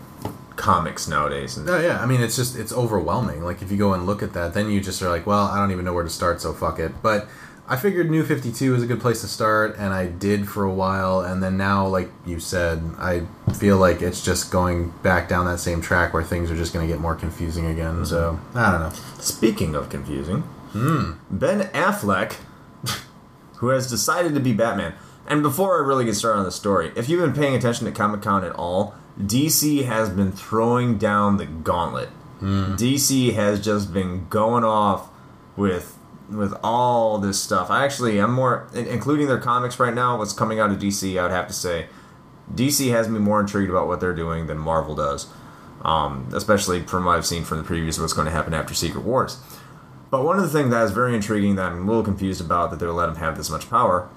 comics 0.60 1.08
nowadays. 1.08 1.58
And 1.58 1.66
No, 1.66 1.80
yeah. 1.80 2.02
I 2.02 2.06
mean, 2.06 2.22
it's 2.22 2.36
just 2.36 2.58
it's 2.58 2.74
overwhelming. 2.74 3.44
Like 3.44 3.62
if 3.62 3.72
you 3.72 3.78
go 3.78 3.94
and 3.94 4.06
look 4.06 4.22
at 4.22 4.34
that, 4.34 4.54
then 4.54 4.70
you 4.70 4.82
just 4.82 5.02
are 5.02 5.10
like, 5.10 5.26
well, 5.26 5.46
I 5.46 5.58
don't 5.58 5.72
even 5.72 5.86
know 5.86 5.94
where 5.94 6.04
to 6.04 6.10
start, 6.10 6.42
so 6.42 6.54
fuck 6.54 6.80
it. 6.80 7.02
But 7.02 7.28
I 7.68 7.78
figured 7.78 8.10
New 8.12 8.24
Fifty 8.24 8.52
Two 8.52 8.76
is 8.76 8.84
a 8.84 8.88
good 8.88 9.00
place 9.00 9.22
to 9.22 9.28
start, 9.28 9.76
and 9.78 9.94
I 9.94 10.08
did 10.08 10.50
for 10.50 10.64
a 10.64 10.74
while, 10.74 11.22
and 11.22 11.42
then 11.42 11.56
now, 11.56 11.88
like 11.88 12.10
you 12.26 12.40
said, 12.40 12.84
I 12.98 13.28
feel 13.58 13.78
like 13.78 14.02
it's 14.02 14.24
just 14.24 14.52
going 14.52 14.92
back 15.04 15.30
down 15.30 15.46
that 15.46 15.60
same 15.60 15.80
track 15.80 16.14
where 16.14 16.24
things 16.24 16.52
are 16.52 16.56
just 16.56 16.74
going 16.74 16.86
to 16.88 16.92
get 16.94 17.00
more 17.00 17.16
confusing 17.16 17.68
again. 17.68 17.96
Mm-hmm. 17.96 18.06
So 18.06 18.40
I 18.54 18.72
don't 18.72 18.82
know. 18.82 18.92
Speaking 19.20 19.76
of 19.76 19.90
confusing, 19.90 20.42
hmm. 20.72 21.12
Ben 21.30 21.68
Affleck, 21.70 22.38
who 23.58 23.70
has 23.70 23.90
decided 23.90 24.34
to 24.34 24.40
be 24.40 24.52
Batman. 24.52 24.94
And 25.30 25.44
before 25.44 25.82
I 25.82 25.88
really 25.88 26.06
get 26.06 26.16
started 26.16 26.40
on 26.40 26.46
the 26.46 26.52
story, 26.52 26.92
if 26.96 27.08
you've 27.08 27.22
been 27.22 27.40
paying 27.40 27.56
attention 27.56 27.86
to 27.86 27.92
Comic 27.92 28.24
Con 28.24 28.44
at 28.44 28.52
all, 28.54 28.96
DC 29.20 29.86
has 29.86 30.10
been 30.10 30.32
throwing 30.32 30.98
down 30.98 31.38
the 31.38 31.46
gauntlet. 31.46 32.10
DC 32.78 33.34
has 33.36 33.64
just 33.64 33.94
been 33.94 34.28
going 34.30 34.64
off 34.64 35.10
with 35.56 35.98
with 36.30 36.54
all 36.64 37.18
this 37.18 37.42
stuff. 37.42 37.72
I 37.72 37.84
actually, 37.84 38.20
I'm 38.20 38.32
more, 38.32 38.68
including 38.74 39.28
their 39.28 39.40
comics 39.40 39.80
right 39.80 39.94
now. 39.94 40.18
What's 40.18 40.32
coming 40.32 40.60
out 40.60 40.70
of 40.70 40.78
DC, 40.78 41.20
I 41.20 41.24
would 41.24 41.32
have 41.32 41.48
to 41.48 41.54
say, 41.54 41.88
DC 42.54 42.92
has 42.92 43.10
me 43.10 43.18
more 43.18 43.42
intrigued 43.42 43.72
about 43.72 43.88
what 43.88 44.00
they're 44.00 44.14
doing 44.16 44.46
than 44.46 44.60
Marvel 44.60 44.94
does. 44.94 45.28
Um, 45.82 46.30
especially 46.34 46.84
from 46.84 47.06
what 47.06 47.18
I've 47.18 47.26
seen 47.26 47.44
from 47.46 47.58
the 47.58 47.64
previews, 47.64 48.00
what's 48.00 48.14
going 48.14 48.26
to 48.26 48.32
happen 48.32 48.54
after 48.54 48.76
Secret 48.76 49.04
Wars. 49.04 49.40
But 50.12 50.24
one 50.24 50.38
of 50.38 50.44
the 50.44 50.50
things 50.50 50.70
that 50.72 50.84
is 50.84 50.92
very 50.92 51.16
intriguing 51.16 51.56
that 51.56 51.72
I'm 51.72 51.84
a 51.84 51.86
little 51.86 52.04
confused 52.04 52.42
about 52.42 52.70
that 52.70 52.80
they'll 52.80 52.94
let 52.94 53.10
him 53.10 53.16
have 53.16 53.38
this 53.38 53.50
much 53.50 53.70
power 53.70 54.10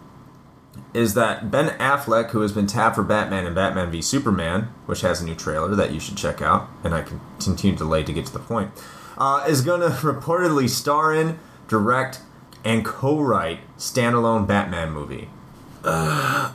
is 0.94 1.14
that 1.14 1.50
Ben 1.50 1.70
Affleck, 1.78 2.30
who 2.30 2.40
has 2.40 2.52
been 2.52 2.66
tapped 2.66 2.96
for 2.96 3.02
Batman 3.02 3.46
and 3.46 3.54
Batman 3.54 3.90
v 3.90 4.02
Superman, 4.02 4.68
which 4.86 5.00
has 5.00 5.20
a 5.20 5.24
new 5.24 5.34
trailer 5.34 5.74
that 5.74 5.92
you 5.92 6.00
should 6.00 6.16
check 6.16 6.42
out, 6.42 6.68
and 6.84 6.94
I 6.94 7.02
can 7.02 7.20
continue 7.40 7.76
to 7.76 7.84
delay 7.84 8.02
to 8.02 8.12
get 8.12 8.26
to 8.26 8.32
the 8.32 8.38
point, 8.38 8.70
uh, 9.16 9.44
is 9.48 9.62
going 9.62 9.80
to 9.88 9.88
reportedly 9.88 10.68
star 10.68 11.14
in, 11.14 11.38
direct, 11.68 12.20
and 12.64 12.84
co-write 12.84 13.60
standalone 13.76 14.46
Batman 14.46 14.90
movie. 14.90 15.28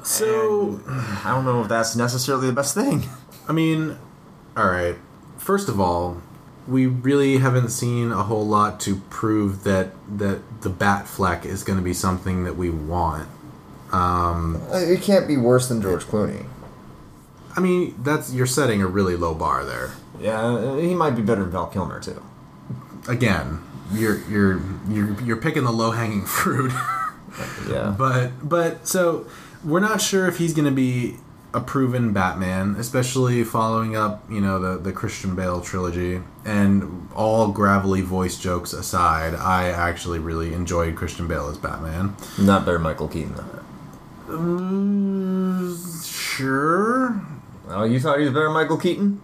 So 0.03 0.79
I 0.87 1.31
don't 1.31 1.45
know 1.45 1.61
if 1.61 1.67
that's 1.67 1.95
necessarily 1.95 2.47
the 2.47 2.53
best 2.53 2.73
thing. 2.73 3.03
I 3.47 3.53
mean, 3.53 3.97
all 4.55 4.67
right. 4.67 4.95
First 5.37 5.69
of 5.69 5.79
all, 5.79 6.21
we 6.67 6.85
really 6.85 7.37
haven't 7.37 7.69
seen 7.69 8.11
a 8.11 8.23
whole 8.23 8.45
lot 8.45 8.79
to 8.81 8.97
prove 9.09 9.63
that 9.63 9.93
that 10.17 10.61
the 10.61 10.69
Batfleck 10.69 11.45
is 11.45 11.63
going 11.63 11.77
to 11.77 11.83
be 11.83 11.93
something 11.93 12.43
that 12.43 12.55
we 12.55 12.69
want. 12.69 13.27
Uh, 13.97 14.77
It 14.77 15.01
can't 15.01 15.27
be 15.27 15.37
worse 15.37 15.67
than 15.69 15.81
George 15.81 16.05
Clooney. 16.05 16.45
I 17.55 17.59
mean, 17.59 17.95
that's 18.03 18.31
you're 18.33 18.45
setting 18.45 18.81
a 18.81 18.87
really 18.87 19.15
low 19.15 19.33
bar 19.33 19.65
there. 19.65 19.91
Yeah, 20.19 20.79
he 20.79 20.93
might 20.93 21.11
be 21.15 21.21
better 21.21 21.41
than 21.41 21.51
Val 21.51 21.67
Kilmer 21.67 21.99
too. 21.99 22.21
Again, 23.07 23.59
you're 23.93 24.19
you're 24.29 24.61
you're 24.89 25.21
you're 25.21 25.37
picking 25.37 25.63
the 25.63 25.71
low 25.71 25.91
hanging 25.91 26.25
fruit. 26.39 26.71
Yeah, 27.69 27.95
but 27.97 28.47
but 28.47 28.87
so 28.87 29.25
we're 29.63 29.79
not 29.79 30.01
sure 30.01 30.27
if 30.27 30.37
he's 30.37 30.53
going 30.53 30.65
to 30.65 30.71
be 30.71 31.15
a 31.53 31.61
proven 31.61 32.13
Batman, 32.13 32.75
especially 32.77 33.43
following 33.43 33.95
up, 33.95 34.23
you 34.29 34.41
know, 34.41 34.59
the 34.59 34.77
the 34.77 34.91
Christian 34.91 35.35
Bale 35.35 35.61
trilogy. 35.61 36.21
And 36.45 37.09
all 37.15 37.47
gravelly 37.51 38.01
voice 38.01 38.37
jokes 38.37 38.71
aside, 38.73 39.33
I 39.35 39.69
actually 39.69 40.19
really 40.19 40.53
enjoyed 40.53 40.95
Christian 40.95 41.27
Bale 41.27 41.47
as 41.49 41.57
Batman. 41.57 42.15
not 42.37 42.65
better 42.65 42.79
Michael 42.79 43.07
Keaton 43.07 43.35
though. 43.35 43.63
Mm, 44.27 46.05
sure. 46.05 47.21
Oh, 47.69 47.83
you 47.83 47.99
thought 47.99 48.17
he 48.19 48.23
was 48.25 48.33
better 48.33 48.45
than 48.45 48.53
Michael 48.53 48.77
Keaton? 48.77 49.21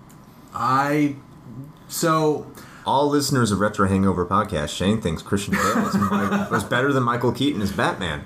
I 0.53 1.15
so 1.87 2.47
All 2.85 3.09
listeners 3.09 3.51
of 3.51 3.59
Retro 3.59 3.87
Hangover 3.87 4.25
podcast, 4.25 4.69
Shane 4.75 5.01
thinks 5.01 5.21
Christian 5.21 5.53
Bale 5.53 5.83
was, 5.83 5.93
was 6.51 6.63
better 6.63 6.91
than 6.93 7.03
Michael 7.03 7.31
Keaton 7.31 7.61
as 7.61 7.71
Batman. 7.71 8.25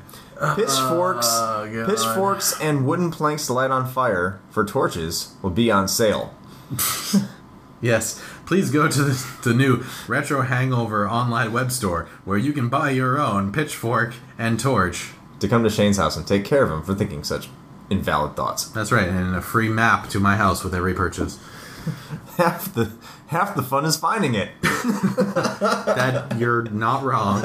Pitchforks, 0.55 1.25
Oh, 1.31 1.67
God. 1.73 1.89
pitchforks, 1.89 2.59
and 2.61 2.85
wooden 2.85 3.09
planks 3.09 3.47
to 3.47 3.53
light 3.53 3.71
on 3.71 3.87
fire 3.87 4.39
for 4.51 4.63
torches 4.63 5.33
will 5.41 5.49
be 5.49 5.71
on 5.71 5.87
sale. 5.87 6.35
yes, 7.81 8.21
please 8.45 8.69
go 8.69 8.87
to 8.87 9.03
the, 9.03 9.27
the 9.43 9.53
new 9.53 9.83
Retro 10.07 10.41
Hangover 10.41 11.09
online 11.09 11.51
web 11.51 11.71
store 11.71 12.07
where 12.23 12.37
you 12.37 12.53
can 12.53 12.69
buy 12.69 12.91
your 12.91 13.19
own 13.19 13.51
pitchfork 13.51 14.13
and 14.37 14.59
torch. 14.59 15.09
To 15.39 15.47
come 15.47 15.63
to 15.63 15.69
Shane's 15.69 15.97
house 15.97 16.17
and 16.17 16.25
take 16.25 16.45
care 16.45 16.63
of 16.63 16.71
him 16.71 16.81
for 16.83 16.95
thinking 16.95 17.23
such 17.23 17.49
invalid 17.89 18.35
thoughts. 18.35 18.67
That's 18.69 18.91
right, 18.91 19.07
and 19.07 19.35
a 19.35 19.41
free 19.41 19.69
map 19.69 20.09
to 20.09 20.19
my 20.19 20.35
house 20.35 20.63
with 20.63 20.73
every 20.73 20.93
purchase. 20.93 21.39
Half 22.37 22.73
the 22.73 22.91
half 23.27 23.55
the 23.55 23.63
fun 23.63 23.85
is 23.85 23.95
finding 23.95 24.35
it. 24.35 24.49
that 24.61 26.35
you're 26.37 26.63
not 26.63 27.03
wrong. 27.03 27.41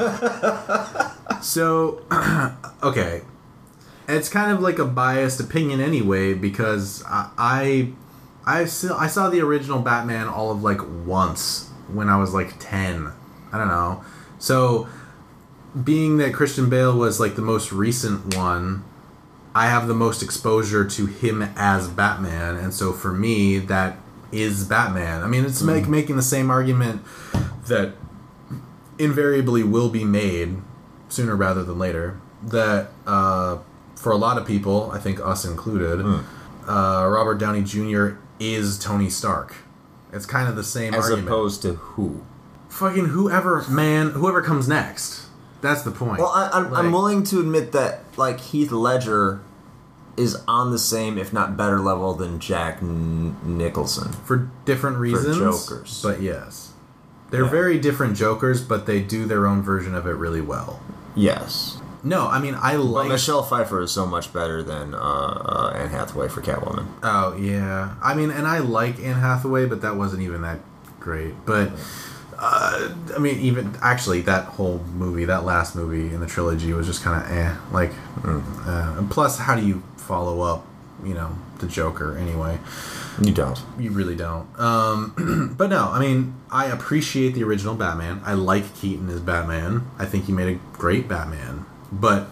So, 1.41 2.01
okay, 2.83 3.21
it's 4.07 4.29
kind 4.29 4.51
of 4.51 4.61
like 4.61 4.79
a 4.79 4.85
biased 4.85 5.39
opinion 5.39 5.81
anyway 5.81 6.33
because 6.33 7.03
I 7.07 7.29
I 7.37 7.93
I 8.45 8.65
still 8.65 8.95
I 8.95 9.07
saw 9.07 9.29
the 9.29 9.41
original 9.41 9.79
Batman 9.79 10.27
all 10.27 10.51
of 10.51 10.63
like 10.63 10.79
once 11.05 11.69
when 11.91 12.09
I 12.09 12.17
was 12.17 12.33
like 12.33 12.55
ten. 12.59 13.11
I 13.51 13.57
don't 13.57 13.67
know. 13.67 14.03
So, 14.39 14.87
being 15.81 16.17
that 16.17 16.33
Christian 16.33 16.69
Bale 16.69 16.95
was 16.97 17.19
like 17.19 17.35
the 17.35 17.41
most 17.41 17.71
recent 17.71 18.35
one, 18.35 18.83
I 19.55 19.67
have 19.67 19.87
the 19.87 19.93
most 19.93 20.21
exposure 20.23 20.85
to 20.85 21.05
him 21.05 21.41
as 21.55 21.87
Batman, 21.87 22.55
and 22.55 22.73
so 22.73 22.91
for 22.91 23.11
me, 23.11 23.59
that 23.59 23.97
is 24.31 24.63
Batman. 24.65 25.21
I 25.21 25.27
mean, 25.27 25.45
it's 25.45 25.61
like 25.61 25.87
making 25.87 26.15
the 26.15 26.23
same 26.23 26.49
argument 26.49 27.03
that 27.67 27.93
invariably 28.97 29.63
will 29.63 29.89
be 29.89 30.03
made 30.03 30.57
sooner 31.09 31.35
rather 31.35 31.63
than 31.63 31.77
later. 31.77 32.19
That 32.41 32.89
uh, 33.05 33.59
for 33.95 34.11
a 34.11 34.17
lot 34.17 34.37
of 34.37 34.45
people, 34.47 34.91
I 34.91 34.97
think 34.99 35.19
us 35.19 35.45
included, 35.45 36.01
uh, 36.67 37.07
Robert 37.09 37.35
Downey 37.35 37.63
Jr. 37.63 38.17
is 38.39 38.79
Tony 38.79 39.09
Stark. 39.09 39.55
It's 40.11 40.25
kind 40.25 40.49
of 40.49 40.55
the 40.55 40.63
same 40.63 40.93
As 40.93 41.05
argument. 41.05 41.27
opposed 41.27 41.61
to 41.63 41.73
who? 41.73 42.25
Fucking 42.69 43.05
whoever, 43.07 43.63
man, 43.69 44.11
whoever 44.11 44.41
comes 44.41 44.67
next. 44.67 45.22
That's 45.63 45.81
the 45.81 45.89
point. 45.91 46.19
Well, 46.19 46.29
I, 46.29 46.49
I'm, 46.53 46.65
I'm 46.67 46.71
Like- 46.85 46.93
willing 46.93 47.23
to 47.23 47.39
admit 47.39 47.71
that 47.71 48.03
like 48.17 48.39
Heath 48.39 48.71
Ledger 48.71 49.41
is 50.15 50.35
on 50.47 50.69
the 50.71 50.77
same, 50.77 51.17
if 51.17 51.33
not 51.33 51.57
better, 51.57 51.79
level 51.79 52.13
than 52.13 52.39
Jack 52.39 52.77
N- 52.83 53.35
Nicholson. 53.43 54.11
for 54.25 54.51
different 54.65 54.97
reasons. 54.97 55.37
Jokers. 55.39 56.01
But 56.03 56.21
yes. 56.21 56.73
They're 57.31 57.45
Yeah. 57.45 57.49
very 57.49 57.79
different 57.79 58.15
Jokers, 58.15 58.61
but 58.61 58.85
they 58.85 58.99
do 59.01 59.25
their 59.25 59.47
own 59.47 59.63
version 59.63 59.95
of 59.95 60.05
it 60.05 60.11
really 60.11 60.41
well. 60.41 60.79
Yes, 61.15 61.79
No, 62.03 62.27
I 62.27 62.37
mean 62.39 62.53
I 62.55 62.75
but 62.75 62.83
like. 62.83 63.07
Michelle 63.09 63.41
Pfeiffer 63.43 63.81
is 63.81 63.91
so 63.91 64.05
much 64.05 64.31
better 64.33 64.61
than 64.61 64.93
uh, 64.93 64.97
uh, 64.99 65.73
Anne 65.75 65.89
Hathaway 65.89 66.27
for 66.27 66.41
Catwoman. 66.41 66.85
oh 67.01 67.35
yeah, 67.37 67.95
I 68.03 68.13
mean, 68.13 68.29
and 68.29 68.45
I 68.47 68.59
like 68.59 68.99
Anne 68.99 69.15
Hathaway, 69.21 69.65
but 69.65 69.81
that 69.81 69.95
wasn't 69.95 70.21
even 70.21 70.41
that 70.41 70.59
great. 70.99 71.33
But 71.45 71.71
uh, 72.45 72.93
I 73.15 73.19
mean, 73.19 73.39
even 73.39 73.73
actually, 73.81 74.19
that 74.23 74.43
whole 74.43 74.79
movie, 74.79 75.23
that 75.23 75.45
last 75.45 75.77
movie 75.77 76.13
in 76.13 76.19
the 76.19 76.27
trilogy, 76.27 76.73
was 76.73 76.87
just 76.87 77.01
kind 77.01 77.23
of 77.23 77.31
eh. 77.31 77.55
Like, 77.71 77.91
uh, 78.25 78.95
and 78.97 79.09
plus, 79.09 79.39
how 79.39 79.55
do 79.55 79.65
you 79.65 79.81
follow 79.95 80.41
up? 80.41 80.67
You 81.05 81.13
know, 81.13 81.37
the 81.59 81.67
Joker 81.67 82.17
anyway. 82.17 82.59
You 83.21 83.31
don't. 83.31 83.57
You 83.79 83.91
really 83.91 84.17
don't. 84.17 84.59
Um, 84.59 85.53
but 85.57 85.69
no, 85.69 85.89
I 85.89 86.01
mean, 86.01 86.35
I 86.51 86.65
appreciate 86.65 87.33
the 87.33 87.45
original 87.45 87.75
Batman. 87.75 88.21
I 88.25 88.33
like 88.33 88.75
Keaton 88.75 89.09
as 89.09 89.21
Batman. 89.21 89.89
I 89.97 90.05
think 90.05 90.25
he 90.25 90.33
made 90.33 90.53
a 90.53 90.59
great 90.73 91.07
Batman. 91.07 91.65
But 91.93 92.27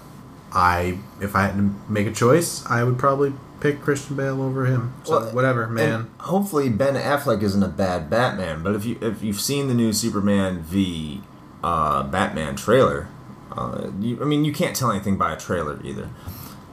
I, 0.51 0.97
if 1.21 1.37
I 1.37 1.43
had 1.43 1.55
to 1.55 1.73
make 1.87 2.07
a 2.07 2.11
choice, 2.11 2.65
I 2.65 2.83
would 2.83 2.99
probably 2.99 3.31
pick 3.61 3.81
Christian 3.81 4.17
Bale 4.17 4.41
over 4.41 4.65
him. 4.65 4.93
So 5.03 5.19
Well, 5.19 5.33
whatever, 5.33 5.67
man. 5.67 6.09
Hopefully 6.19 6.69
Ben 6.69 6.95
Affleck 6.95 7.41
isn't 7.41 7.63
a 7.63 7.69
bad 7.69 8.09
Batman, 8.09 8.63
But 8.63 8.75
if 8.75 8.83
you 8.85 8.97
if 9.01 9.23
you've 9.23 9.39
seen 9.39 9.67
the 9.67 9.73
new 9.73 9.93
Superman 9.93 10.61
v 10.61 11.21
uh, 11.63 12.03
Batman 12.03 12.55
trailer, 12.55 13.07
uh, 13.51 13.91
you, 13.99 14.21
I 14.21 14.25
mean 14.25 14.43
you 14.43 14.51
can't 14.51 14.75
tell 14.75 14.91
anything 14.91 15.17
by 15.17 15.33
a 15.33 15.37
trailer 15.37 15.79
either. 15.83 16.09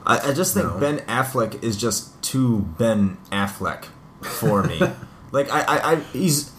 I, 0.05 0.29
I 0.29 0.33
just 0.33 0.53
think 0.53 0.65
No. 0.65 0.79
Ben 0.79 0.99
Affleck 0.99 1.63
is 1.63 1.77
just 1.77 2.21
too 2.21 2.59
Ben 2.77 3.17
Affleck 3.31 3.85
for 4.21 4.63
me. 4.63 4.79
like 5.31 5.49
I, 5.51 5.61
I, 5.61 5.91
I 5.91 5.95
he's 6.11 6.51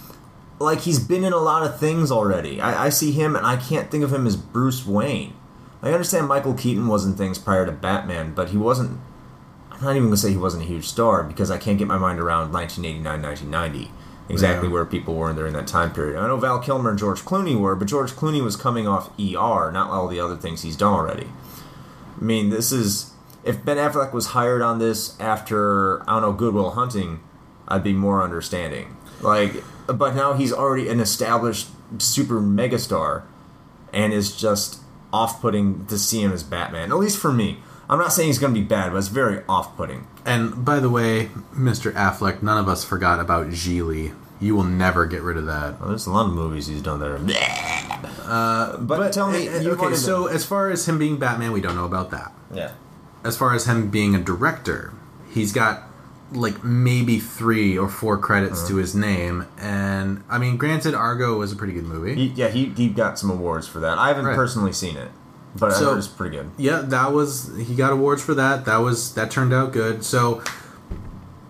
like 0.59 0.81
he's 0.81 1.01
been 1.01 1.25
in 1.25 1.33
a 1.33 1.39
lot 1.39 1.65
of 1.65 1.81
things 1.81 2.11
already. 2.11 2.61
I, 2.61 2.87
I 2.87 2.89
see 2.91 3.13
him 3.13 3.35
and 3.35 3.45
I 3.45 3.57
can't 3.57 3.91
think 3.91 4.05
of 4.05 4.13
him 4.13 4.27
as 4.27 4.37
Bruce 4.37 4.87
Wayne. 4.87 5.35
I 5.83 5.93
understand 5.93 6.29
Michael 6.29 6.55
Keaton 6.55 6.87
was 6.89 7.07
in 7.07 7.15
things 7.15 7.39
prior 7.39 7.65
to 7.65 7.73
Batman, 7.73 8.35
but 8.35 8.51
he 8.51 8.59
wasn't. 8.59 9.01
I'm 9.81 9.87
not 9.87 9.97
even 9.97 10.09
gonna 10.09 10.17
say 10.19 10.31
he 10.31 10.37
wasn't 10.37 10.65
a 10.65 10.67
huge 10.67 10.87
star 10.87 11.23
because 11.25 11.51
I 11.51 11.57
can't 11.59 11.79
get 11.79 11.89
my 11.89 11.97
mind 11.99 12.21
around 12.21 12.53
1989, 12.53 13.23
1990, 13.23 13.91
exactly 14.29 14.69
Yeah. 14.69 14.75
where 14.75 14.85
people 14.85 15.15
were 15.15 15.33
during 15.33 15.55
that 15.55 15.67
time 15.67 15.91
period. 15.93 16.21
I 16.21 16.27
know 16.27 16.37
Val 16.37 16.59
Kilmer 16.59 16.91
and 16.91 16.99
George 16.99 17.25
Clooney 17.25 17.59
were, 17.59 17.75
but 17.75 17.89
George 17.89 18.13
Clooney 18.13 18.43
was 18.43 18.57
coming 18.57 18.87
off 18.87 19.09
ER, 19.19 19.71
not 19.73 19.91
all 19.91 20.07
the 20.07 20.21
other 20.21 20.37
things 20.37 20.63
he's 20.63 20.77
done 20.77 20.93
already. 20.93 21.29
I 22.21 22.25
mean, 22.25 22.51
this 22.51 22.71
is 22.73 23.13
if 23.43 23.65
Ben 23.65 23.79
Affleck 23.79 24.13
was 24.13 24.27
hired 24.29 24.61
on 24.61 24.79
this 24.79 25.17
after 25.19 26.03
I 26.03 26.13
don't 26.13 26.23
know 26.23 26.33
Goodwill 26.33 26.71
Hunting, 26.73 27.21
I'd 27.67 27.83
be 27.83 27.95
more 27.95 28.23
understanding. 28.23 28.97
Like, 29.23 29.65
but 29.87 30.15
now 30.15 30.35
he's 30.35 30.53
already 30.53 30.89
an 30.89 31.01
established 31.01 31.69
super 31.99 32.41
megastar, 32.41 33.23
and 33.93 34.13
is 34.13 34.37
just 34.37 34.81
off-putting 35.13 35.87
to 35.87 35.99
see 35.99 36.23
him 36.23 36.33
as 36.33 36.43
Batman. 36.43 36.93
At 36.93 36.99
least 36.99 37.19
for 37.19 37.33
me. 37.33 37.59
I'm 37.91 37.99
not 37.99 38.13
saying 38.13 38.29
he's 38.29 38.39
going 38.39 38.55
to 38.55 38.61
be 38.61 38.65
bad, 38.67 38.93
but 38.93 38.99
it's 38.99 39.09
very 39.09 39.43
off-putting. 39.49 40.07
And 40.25 40.65
by 40.65 40.79
the 40.81 40.89
way, 40.89 41.27
Mr. 41.55 41.93
Affleck, 41.93 42.41
none 42.43 42.57
of 42.57 42.69
us 42.69 42.85
forgot 42.85 43.19
about 43.21 43.49
Gigli. 43.49 44.15
You 44.41 44.55
will 44.55 44.65
never 44.65 45.05
get 45.07 45.21
rid 45.23 45.37
of 45.37 45.45
that. 45.47 45.79
Well, 45.81 45.89
there's 45.91 46.07
a 46.07 46.11
lot 46.13 46.27
of 46.27 46.33
movies 46.33 46.69
he's 46.69 46.81
done 46.83 47.01
that 47.01 47.11
are. 47.11 48.79
but, 48.79 49.13
tell 49.13 49.31
me, 49.31 49.49
uh, 49.49 49.61
you 49.61 49.73
okay, 49.73 49.81
wanted 49.83 49.97
to- 49.97 50.01
so 50.01 50.27
as 50.27 50.45
far 50.45 50.71
as 50.71 50.89
him 50.89 50.99
being 50.99 51.19
Batman, 51.19 51.53
we 51.53 51.61
don't 51.61 51.75
know 51.77 51.85
about 51.85 52.11
that. 52.11 52.33
yeah. 52.55 52.73
As 53.23 53.37
far 53.37 53.55
as 53.55 53.67
him 53.67 53.91
being 53.91 54.15
a 54.15 54.19
director, 54.21 54.95
he's 55.29 55.53
got 55.53 55.83
like 56.33 56.65
maybe 56.65 57.19
three 57.19 57.77
or 57.77 57.89
four 57.89 58.17
credits 58.17 58.61
Uh-huh. 58.61 58.69
to 58.69 58.77
his 58.77 58.95
name, 58.95 59.47
and 59.59 60.23
I 60.31 60.39
mean, 60.39 60.57
granted, 60.57 60.95
Argo 60.95 61.37
was 61.37 61.53
a 61.53 61.57
pretty 61.57 61.73
good 61.75 61.85
movie. 61.85 62.15
He, 62.15 62.27
yeah, 62.29 62.49
he, 62.49 62.67
he 62.67 62.89
got 62.89 63.19
some 63.19 63.29
awards 63.31 63.67
for 63.67 63.81
that. 63.81 63.99
I 63.99 64.09
haven't 64.09 64.25
Right. 64.27 64.37
personally 64.37 64.73
seen 64.73 64.97
it, 64.97 65.11
but 65.57 65.73
So- 65.73 65.97
it's 65.97 66.07
pretty 66.07 66.37
good. 66.37 66.51
yeah, 66.57 66.83
that 66.85 67.13
was 67.13 67.51
he 67.59 67.75
got 67.75 67.93
awards 67.93 68.23
for 68.23 68.35
that. 68.35 68.65
That 68.65 68.79
was 68.79 69.15
that 69.15 69.31
turned 69.31 69.53
out 69.53 69.73
good. 69.73 70.05
So 70.05 70.43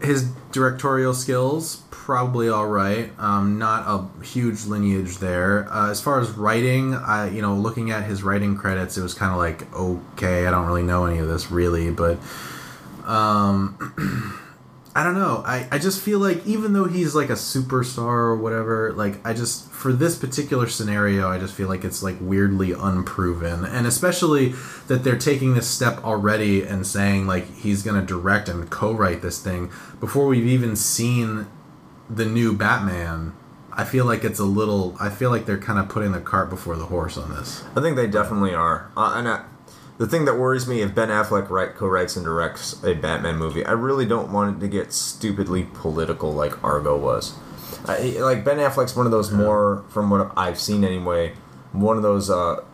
his 0.00 0.24
directorial 0.52 1.12
skills 1.14 1.82
probably 1.90 2.48
all 2.48 2.66
right. 2.66 3.12
Um, 3.20 3.58
not 3.58 3.84
a 3.86 4.24
huge 4.24 4.64
lineage 4.64 5.18
there. 5.18 5.68
Uh, 5.70 5.90
as 5.90 6.00
far 6.00 6.18
as 6.18 6.30
writing, 6.30 6.94
I 6.94 7.28
you 7.30 7.42
know 7.42 7.54
looking 7.54 7.90
at 7.90 8.04
his 8.04 8.22
writing 8.22 8.56
credits, 8.56 8.96
it 8.96 9.02
was 9.02 9.14
kind 9.14 9.30
of 9.32 9.38
like 9.38 9.72
okay, 9.74 10.46
I 10.46 10.50
don't 10.50 10.66
really 10.66 10.82
know 10.82 11.04
any 11.04 11.18
of 11.18 11.28
this 11.28 11.50
really, 11.50 11.90
but 11.90 12.18
um. 13.06 14.36
I 14.92 15.04
don't 15.04 15.14
know. 15.14 15.42
I, 15.46 15.68
I 15.70 15.78
just 15.78 16.00
feel 16.00 16.18
like 16.18 16.44
even 16.46 16.72
though 16.72 16.86
he's 16.86 17.14
like 17.14 17.30
a 17.30 17.34
superstar 17.34 18.08
or 18.08 18.36
whatever, 18.36 18.92
like 18.92 19.24
I 19.24 19.34
just 19.34 19.70
for 19.70 19.92
this 19.92 20.18
particular 20.18 20.66
scenario, 20.68 21.28
I 21.28 21.38
just 21.38 21.54
feel 21.54 21.68
like 21.68 21.84
it's 21.84 22.02
like 22.02 22.16
weirdly 22.20 22.72
unproven, 22.72 23.64
and 23.64 23.86
especially 23.86 24.54
that 24.88 25.04
they're 25.04 25.16
taking 25.16 25.54
this 25.54 25.68
step 25.68 26.02
already 26.04 26.62
and 26.64 26.84
saying 26.84 27.28
like 27.28 27.54
he's 27.54 27.84
gonna 27.84 28.02
direct 28.02 28.48
and 28.48 28.68
co-write 28.68 29.22
this 29.22 29.40
thing 29.40 29.70
before 30.00 30.26
we've 30.26 30.46
even 30.46 30.74
seen 30.74 31.46
the 32.08 32.26
new 32.26 32.56
Batman. 32.56 33.32
I 33.72 33.84
feel 33.84 34.04
like 34.04 34.24
it's 34.24 34.40
a 34.40 34.44
little. 34.44 34.96
I 34.98 35.08
feel 35.08 35.30
like 35.30 35.46
they're 35.46 35.56
kind 35.56 35.78
of 35.78 35.88
putting 35.88 36.10
the 36.10 36.20
cart 36.20 36.50
before 36.50 36.74
the 36.74 36.86
horse 36.86 37.16
on 37.16 37.30
this. 37.30 37.62
I 37.76 37.80
think 37.80 37.94
they 37.94 38.08
definitely 38.08 38.54
are. 38.54 38.90
Uh, 38.96 39.12
and 39.14 39.28
the 40.00 40.06
thing 40.06 40.24
that 40.24 40.38
worries 40.38 40.66
me 40.66 40.80
if 40.80 40.94
Ben 40.94 41.10
Affleck 41.10 41.50
write, 41.50 41.74
co-writes 41.74 42.16
and 42.16 42.24
directs 42.24 42.82
a 42.82 42.94
Batman 42.94 43.36
movie, 43.36 43.66
I 43.66 43.72
really 43.72 44.06
don't 44.06 44.32
want 44.32 44.56
it 44.56 44.60
to 44.60 44.66
get 44.66 44.94
stupidly 44.94 45.68
political 45.74 46.32
like 46.32 46.64
Argo 46.64 46.96
was. 46.96 47.34
I, 47.84 48.16
like 48.18 48.42
Ben 48.42 48.56
Affleck's 48.56 48.96
one 48.96 49.04
of 49.04 49.12
those 49.12 49.30
more, 49.30 49.84
from 49.90 50.08
what 50.08 50.32
I've 50.38 50.58
seen 50.58 50.84
anyway, 50.84 51.34
one 51.72 51.98
of 51.98 52.02
those 52.02 52.30
uh, 52.30 52.64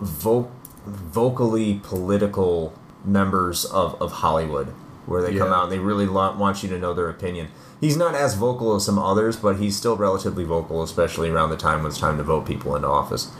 vo- 0.00 0.48
vocally 0.86 1.80
political 1.82 2.72
members 3.04 3.64
of, 3.64 4.00
of 4.00 4.12
Hollywood, 4.12 4.68
where 5.06 5.22
they 5.22 5.36
come 5.36 5.52
out 5.52 5.64
and 5.64 5.72
they 5.72 5.80
really 5.80 6.08
want 6.08 6.62
you 6.62 6.68
to 6.68 6.78
know 6.78 6.94
their 6.94 7.08
opinion. 7.08 7.48
He's 7.80 7.96
not 7.96 8.14
as 8.14 8.34
vocal 8.34 8.76
as 8.76 8.84
some 8.84 9.00
others, 9.00 9.36
but 9.36 9.56
he's 9.56 9.76
still 9.76 9.96
relatively 9.96 10.44
vocal, 10.44 10.84
especially 10.84 11.30
around 11.30 11.50
the 11.50 11.56
time 11.56 11.82
when 11.82 11.90
it's 11.90 11.98
time 11.98 12.16
to 12.18 12.22
vote 12.22 12.46
people 12.46 12.76
into 12.76 12.86
office. 12.86 13.32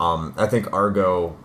Um, 0.00 0.34
I 0.36 0.48
think 0.48 0.72
Argo, 0.72 1.36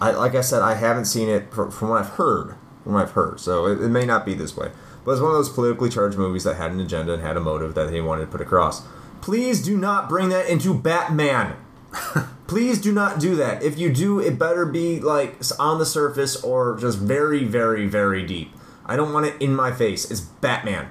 I 0.00 0.12
like 0.12 0.34
I 0.34 0.40
said, 0.40 0.62
I 0.62 0.74
haven't 0.74 1.04
seen 1.06 1.28
it 1.28 1.52
fr- 1.52 1.70
from 1.70 1.90
what 1.90 2.02
I've 2.02 2.10
heard. 2.10 2.54
From 2.82 2.94
what 2.94 3.02
I've 3.02 3.12
heard, 3.12 3.38
so 3.40 3.66
it, 3.66 3.80
it 3.80 3.88
may 3.88 4.06
not 4.06 4.24
be 4.24 4.34
this 4.34 4.56
way. 4.56 4.70
But 5.04 5.12
it's 5.12 5.20
one 5.20 5.30
of 5.30 5.36
those 5.36 5.50
politically 5.50 5.90
charged 5.90 6.16
movies 6.16 6.44
that 6.44 6.56
had 6.56 6.72
an 6.72 6.80
agenda 6.80 7.12
and 7.14 7.22
had 7.22 7.36
a 7.36 7.40
motive 7.40 7.74
that 7.74 7.90
they 7.90 8.00
wanted 8.00 8.26
to 8.26 8.30
put 8.30 8.40
across. 8.40 8.82
Please 9.20 9.62
do 9.62 9.76
not 9.76 10.08
bring 10.08 10.30
that 10.30 10.48
into 10.48 10.72
Batman. 10.74 11.56
Please 12.46 12.80
do 12.80 12.92
not 12.92 13.20
do 13.20 13.36
that. 13.36 13.62
If 13.62 13.78
you 13.78 13.92
do, 13.92 14.18
it 14.18 14.38
better 14.38 14.66
be 14.66 14.98
like 15.00 15.36
on 15.58 15.78
the 15.78 15.86
surface 15.86 16.42
or 16.42 16.76
just 16.78 16.98
very, 16.98 17.44
very, 17.44 17.86
very 17.86 18.26
deep. 18.26 18.52
I 18.86 18.96
don't 18.96 19.12
want 19.12 19.26
it 19.26 19.40
in 19.40 19.54
my 19.54 19.72
face. 19.72 20.10
It's 20.10 20.20
Batman. 20.20 20.88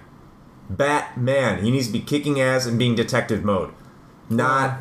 Batman. 0.70 1.64
He 1.64 1.72
needs 1.72 1.88
to 1.88 1.94
be 1.94 2.02
kicking 2.02 2.40
ass 2.40 2.66
and 2.66 2.80
being 2.80 2.96
detective 2.96 3.44
mode. 3.44 3.74
Not. 4.30 4.80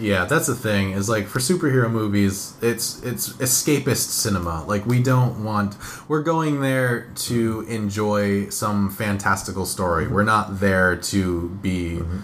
Yeah, 0.00 0.24
that's 0.24 0.46
the 0.46 0.54
thing. 0.54 0.92
Is 0.92 1.08
like 1.08 1.26
for 1.26 1.38
superhero 1.38 1.90
movies, 1.90 2.54
it's 2.62 3.02
it's 3.02 3.30
escapist 3.34 4.08
cinema. 4.08 4.64
Like 4.64 4.86
we 4.86 5.02
don't 5.02 5.44
want. 5.44 5.76
We're 6.08 6.22
going 6.22 6.60
there 6.60 7.10
to 7.14 7.60
enjoy 7.62 8.48
some 8.48 8.90
fantastical 8.90 9.66
story. 9.66 10.04
Mm-hmm. 10.04 10.14
We're 10.14 10.24
not 10.24 10.60
there 10.60 10.96
to 10.96 11.48
be, 11.60 11.96
mm-hmm. 11.96 12.20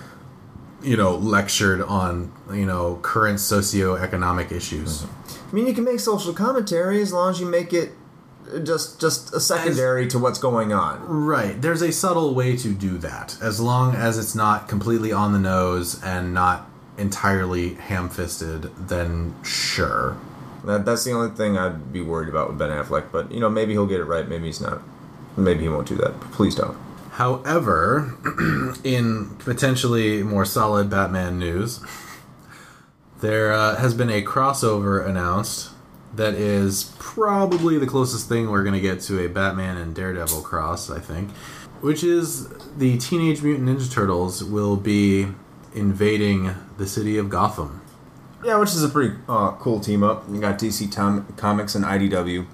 you 0.82 0.96
know, 0.96 1.14
lectured 1.16 1.82
on 1.82 2.32
you 2.52 2.66
know 2.66 2.98
current 3.02 3.38
socioeconomic 3.38 4.50
issues. 4.50 5.02
Mm-hmm. 5.02 5.48
I 5.50 5.54
mean, 5.54 5.66
you 5.66 5.74
can 5.74 5.84
make 5.84 6.00
social 6.00 6.32
commentary 6.32 7.02
as 7.02 7.12
long 7.12 7.30
as 7.30 7.40
you 7.40 7.46
make 7.46 7.72
it 7.72 7.92
just 8.64 9.00
just 9.00 9.34
a 9.34 9.40
secondary 9.40 10.06
to 10.08 10.18
what's 10.18 10.38
going 10.38 10.72
on. 10.72 11.00
Right. 11.06 11.60
There's 11.60 11.82
a 11.82 11.92
subtle 11.92 12.34
way 12.34 12.56
to 12.56 12.72
do 12.72 12.98
that, 12.98 13.36
as 13.42 13.60
long 13.60 13.94
as 13.94 14.18
it's 14.18 14.34
not 14.34 14.68
completely 14.68 15.12
on 15.12 15.32
the 15.32 15.38
nose 15.38 16.02
and 16.02 16.32
not 16.34 16.71
entirely 17.02 17.74
ham-fisted. 17.74 18.88
Then 18.88 19.34
sure. 19.44 20.16
That, 20.64 20.84
that's 20.84 21.04
the 21.04 21.12
only 21.12 21.34
thing 21.34 21.58
I'd 21.58 21.92
be 21.92 22.00
worried 22.00 22.28
about 22.28 22.48
with 22.48 22.58
Ben 22.58 22.70
Affleck. 22.70 23.12
But 23.12 23.30
you 23.30 23.40
know, 23.40 23.50
maybe 23.50 23.72
he'll 23.72 23.86
get 23.86 24.00
it 24.00 24.04
right. 24.04 24.26
Maybe 24.26 24.46
he's 24.46 24.60
not. 24.60 24.80
Maybe 25.36 25.62
he 25.62 25.68
won't 25.68 25.88
do 25.88 25.96
that. 25.96 26.18
Please 26.32 26.54
don't. 26.54 26.76
However, 27.12 28.14
in 28.84 29.36
potentially 29.40 30.22
more 30.22 30.44
solid 30.44 30.88
Batman 30.88 31.38
news, 31.38 31.84
there 33.20 33.52
uh, 33.52 33.76
has 33.76 33.92
been 33.94 34.10
a 34.10 34.22
crossover 34.22 35.06
announced 35.06 35.70
that 36.14 36.34
is 36.34 36.94
probably 36.98 37.78
the 37.78 37.86
closest 37.86 38.28
thing 38.28 38.50
we're 38.50 38.62
going 38.62 38.74
to 38.74 38.80
get 38.80 39.00
to 39.00 39.24
a 39.24 39.28
Batman 39.28 39.76
and 39.76 39.94
Daredevil 39.94 40.42
cross, 40.42 40.90
I 40.90 40.98
think, 40.98 41.30
which 41.80 42.04
is 42.04 42.48
the 42.76 42.98
Teenage 42.98 43.42
Mutant 43.42 43.68
Ninja 43.68 43.90
Turtles 43.90 44.42
will 44.44 44.76
be 44.76 45.28
invading 45.74 46.54
the 46.78 46.86
city 46.86 47.18
of 47.18 47.28
Gotham. 47.28 47.80
Yeah, 48.44 48.58
which 48.58 48.70
is 48.70 48.82
a 48.82 48.88
pretty 48.88 49.14
uh, 49.28 49.52
cool 49.52 49.80
team 49.80 50.02
up. 50.02 50.24
You 50.30 50.40
got 50.40 50.58
DC 50.58 50.90
Tom- 50.90 51.26
Comics 51.36 51.74
and 51.74 51.84
IDW. 51.84 52.46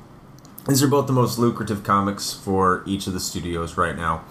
These 0.68 0.82
are 0.82 0.88
both 0.88 1.06
the 1.06 1.14
most 1.14 1.38
lucrative 1.38 1.82
comics 1.82 2.34
for 2.34 2.82
each 2.86 3.06
of 3.06 3.14
the 3.14 3.20
studios 3.20 3.78
right 3.78 3.96
now. 3.96 4.24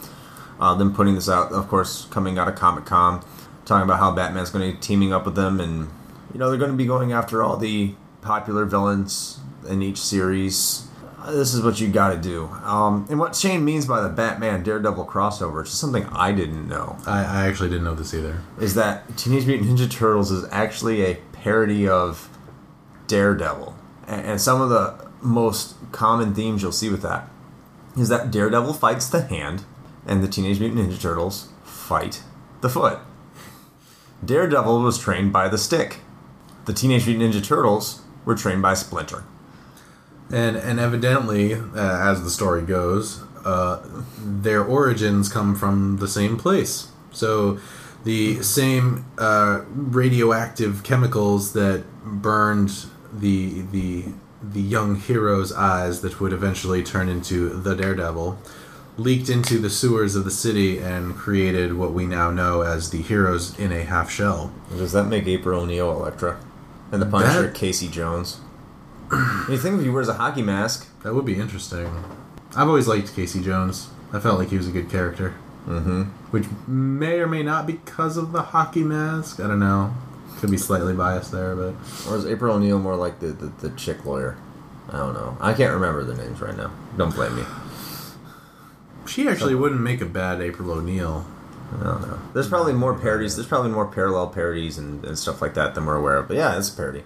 Uh, 0.59 0.75
them 0.75 0.93
putting 0.93 1.15
this 1.15 1.27
out, 1.27 1.51
of 1.51 1.67
course, 1.67 2.05
coming 2.11 2.37
out 2.37 2.47
of 2.47 2.55
Comic 2.55 2.85
Con, 2.85 3.23
talking 3.65 3.83
about 3.83 3.99
how 3.99 4.11
Batman's 4.11 4.51
going 4.51 4.69
to 4.69 4.75
be 4.75 4.81
teaming 4.81 5.11
up 5.11 5.25
with 5.25 5.35
them, 5.35 5.59
and 5.59 5.89
you 6.33 6.39
know 6.39 6.49
they're 6.49 6.59
going 6.59 6.71
to 6.71 6.77
be 6.77 6.85
going 6.85 7.11
after 7.11 7.41
all 7.41 7.57
the 7.57 7.95
popular 8.21 8.65
villains 8.65 9.39
in 9.67 9.81
each 9.81 9.97
series. 9.97 10.86
This 11.31 11.53
is 11.53 11.61
what 11.61 11.79
you 11.79 11.89
got 11.89 12.11
to 12.11 12.17
do. 12.17 12.45
Um, 12.63 13.05
and 13.09 13.19
what 13.19 13.35
Shane 13.35 13.63
means 13.65 13.85
by 13.85 14.01
the 14.01 14.09
Batman 14.09 14.63
Daredevil 14.63 15.05
crossover, 15.05 15.57
which 15.57 15.67
is 15.67 15.77
something 15.77 16.05
I 16.05 16.31
didn't 16.31 16.67
know, 16.67 16.97
I, 17.05 17.23
I 17.23 17.47
actually 17.47 17.69
didn't 17.69 17.83
know 17.83 17.95
this 17.95 18.13
either. 18.13 18.41
is 18.59 18.75
that 18.75 19.17
Teenage 19.17 19.45
Mutant 19.45 19.69
Ninja 19.69 19.89
Turtles 19.89 20.31
is 20.31 20.47
actually 20.51 21.03
a 21.03 21.15
parody 21.33 21.87
of 21.87 22.29
Daredevil. 23.07 23.75
And, 24.07 24.25
and 24.25 24.41
some 24.41 24.61
of 24.61 24.69
the 24.69 25.07
most 25.21 25.75
common 25.91 26.33
themes 26.33 26.61
you'll 26.61 26.71
see 26.71 26.89
with 26.89 27.01
that 27.01 27.29
is 27.97 28.09
that 28.09 28.31
Daredevil 28.31 28.73
fights 28.73 29.09
the 29.09 29.21
hand, 29.21 29.65
and 30.05 30.23
the 30.23 30.27
Teenage 30.27 30.59
Mutant 30.59 30.89
Ninja 30.89 31.01
Turtles 31.01 31.49
fight 31.63 32.21
the 32.61 32.69
foot. 32.69 32.99
Daredevil 34.23 34.81
was 34.81 34.97
trained 34.97 35.33
by 35.33 35.47
the 35.47 35.57
stick. 35.57 35.99
The 36.65 36.73
Teenage 36.73 37.07
Mutant 37.07 37.33
Ninja 37.33 37.43
Turtles 37.43 38.01
were 38.25 38.35
trained 38.35 38.61
by 38.61 38.73
Splinter. 38.73 39.23
And 40.31 40.57
and 40.57 40.79
evidently, 40.79 41.53
uh, 41.53 41.61
as 41.75 42.23
the 42.23 42.29
story 42.29 42.61
goes, 42.63 43.21
uh, 43.45 43.79
their 44.19 44.63
origins 44.63 45.29
come 45.29 45.55
from 45.55 45.97
the 45.97 46.07
same 46.07 46.37
place. 46.37 46.89
So, 47.11 47.59
the 48.03 48.41
same 48.43 49.05
uh, 49.17 49.61
radioactive 49.69 50.83
chemicals 50.83 51.53
that 51.53 51.85
burned 52.03 52.85
the 53.13 53.61
the 53.71 54.05
the 54.43 54.61
young 54.61 54.95
hero's 54.97 55.51
eyes 55.53 56.01
that 56.01 56.19
would 56.19 56.33
eventually 56.33 56.83
turn 56.83 57.09
into 57.09 57.49
the 57.49 57.75
Daredevil 57.75 58.37
leaked 58.97 59.29
into 59.29 59.59
the 59.59 59.69
sewers 59.69 60.15
of 60.15 60.25
the 60.25 60.31
city 60.31 60.79
and 60.79 61.15
created 61.15 61.73
what 61.73 61.93
we 61.93 62.05
now 62.07 62.31
know 62.31 62.61
as 62.61 62.89
the 62.89 63.01
heroes 63.01 63.57
in 63.59 63.71
a 63.71 63.83
half 63.83 64.09
shell. 64.11 64.51
Does 64.71 64.91
that 64.91 65.03
make 65.05 65.27
April 65.27 65.61
O'Neil 65.61 65.91
Elektra? 65.91 66.39
And 66.91 66.99
the 67.01 67.05
Punisher 67.05 67.43
That- 67.43 67.53
Casey 67.55 67.87
Jones? 67.87 68.39
You 69.49 69.57
think 69.57 69.77
if 69.77 69.83
he 69.83 69.89
wears 69.89 70.09
a 70.09 70.13
hockey 70.13 70.41
mask? 70.41 70.87
That 71.03 71.13
would 71.13 71.25
be 71.25 71.39
interesting. 71.39 71.87
I've 72.55 72.67
always 72.67 72.87
liked 72.87 73.15
Casey 73.15 73.41
Jones. 73.41 73.89
I 74.11 74.19
felt 74.19 74.39
like 74.39 74.49
he 74.49 74.57
was 74.57 74.67
a 74.67 74.71
good 74.71 74.89
character. 74.89 75.35
Mm-hmm. 75.67 76.03
Which 76.31 76.45
may 76.67 77.19
or 77.19 77.27
may 77.27 77.43
not 77.43 77.67
be 77.67 77.73
because 77.73 78.17
of 78.17 78.31
the 78.31 78.41
hockey 78.41 78.83
mask. 78.83 79.39
I 79.39 79.47
don't 79.47 79.59
know. 79.59 79.93
Could 80.39 80.51
be 80.51 80.57
slightly 80.57 80.93
biased 80.93 81.31
there, 81.31 81.55
but 81.55 81.73
Or 82.07 82.15
is 82.15 82.25
April 82.25 82.55
O'Neil 82.55 82.79
more 82.79 82.95
like 82.95 83.19
the, 83.19 83.27
the, 83.27 83.47
the 83.67 83.69
chick 83.75 84.05
lawyer? 84.05 84.37
I 84.89 84.97
don't 84.97 85.13
know. 85.13 85.37
I 85.41 85.53
can't 85.53 85.73
remember 85.73 86.03
the 86.03 86.15
names 86.15 86.39
right 86.39 86.55
now. 86.55 86.71
Don't 86.95 87.13
blame 87.13 87.35
me. 87.35 87.43
she 89.07 89.27
actually 89.27 89.55
wouldn't 89.55 89.81
make 89.81 89.99
a 89.99 90.05
bad 90.05 90.41
April 90.41 90.71
O'Neil. 90.71 91.25
I 91.79 91.83
don't 91.83 92.01
know. 92.01 92.19
There's 92.33 92.47
probably 92.47 92.73
more 92.73 92.97
parodies. 92.97 93.35
There's 93.35 93.47
probably 93.47 93.71
more 93.71 93.87
parallel 93.87 94.27
parodies 94.27 94.77
and, 94.77 95.03
and 95.03 95.19
stuff 95.19 95.41
like 95.41 95.53
that 95.55 95.75
than 95.75 95.85
we're 95.85 95.97
aware 95.97 96.15
of. 96.17 96.29
But 96.29 96.37
yeah, 96.37 96.57
it's 96.57 96.69
a 96.71 96.75
parody. 96.75 97.03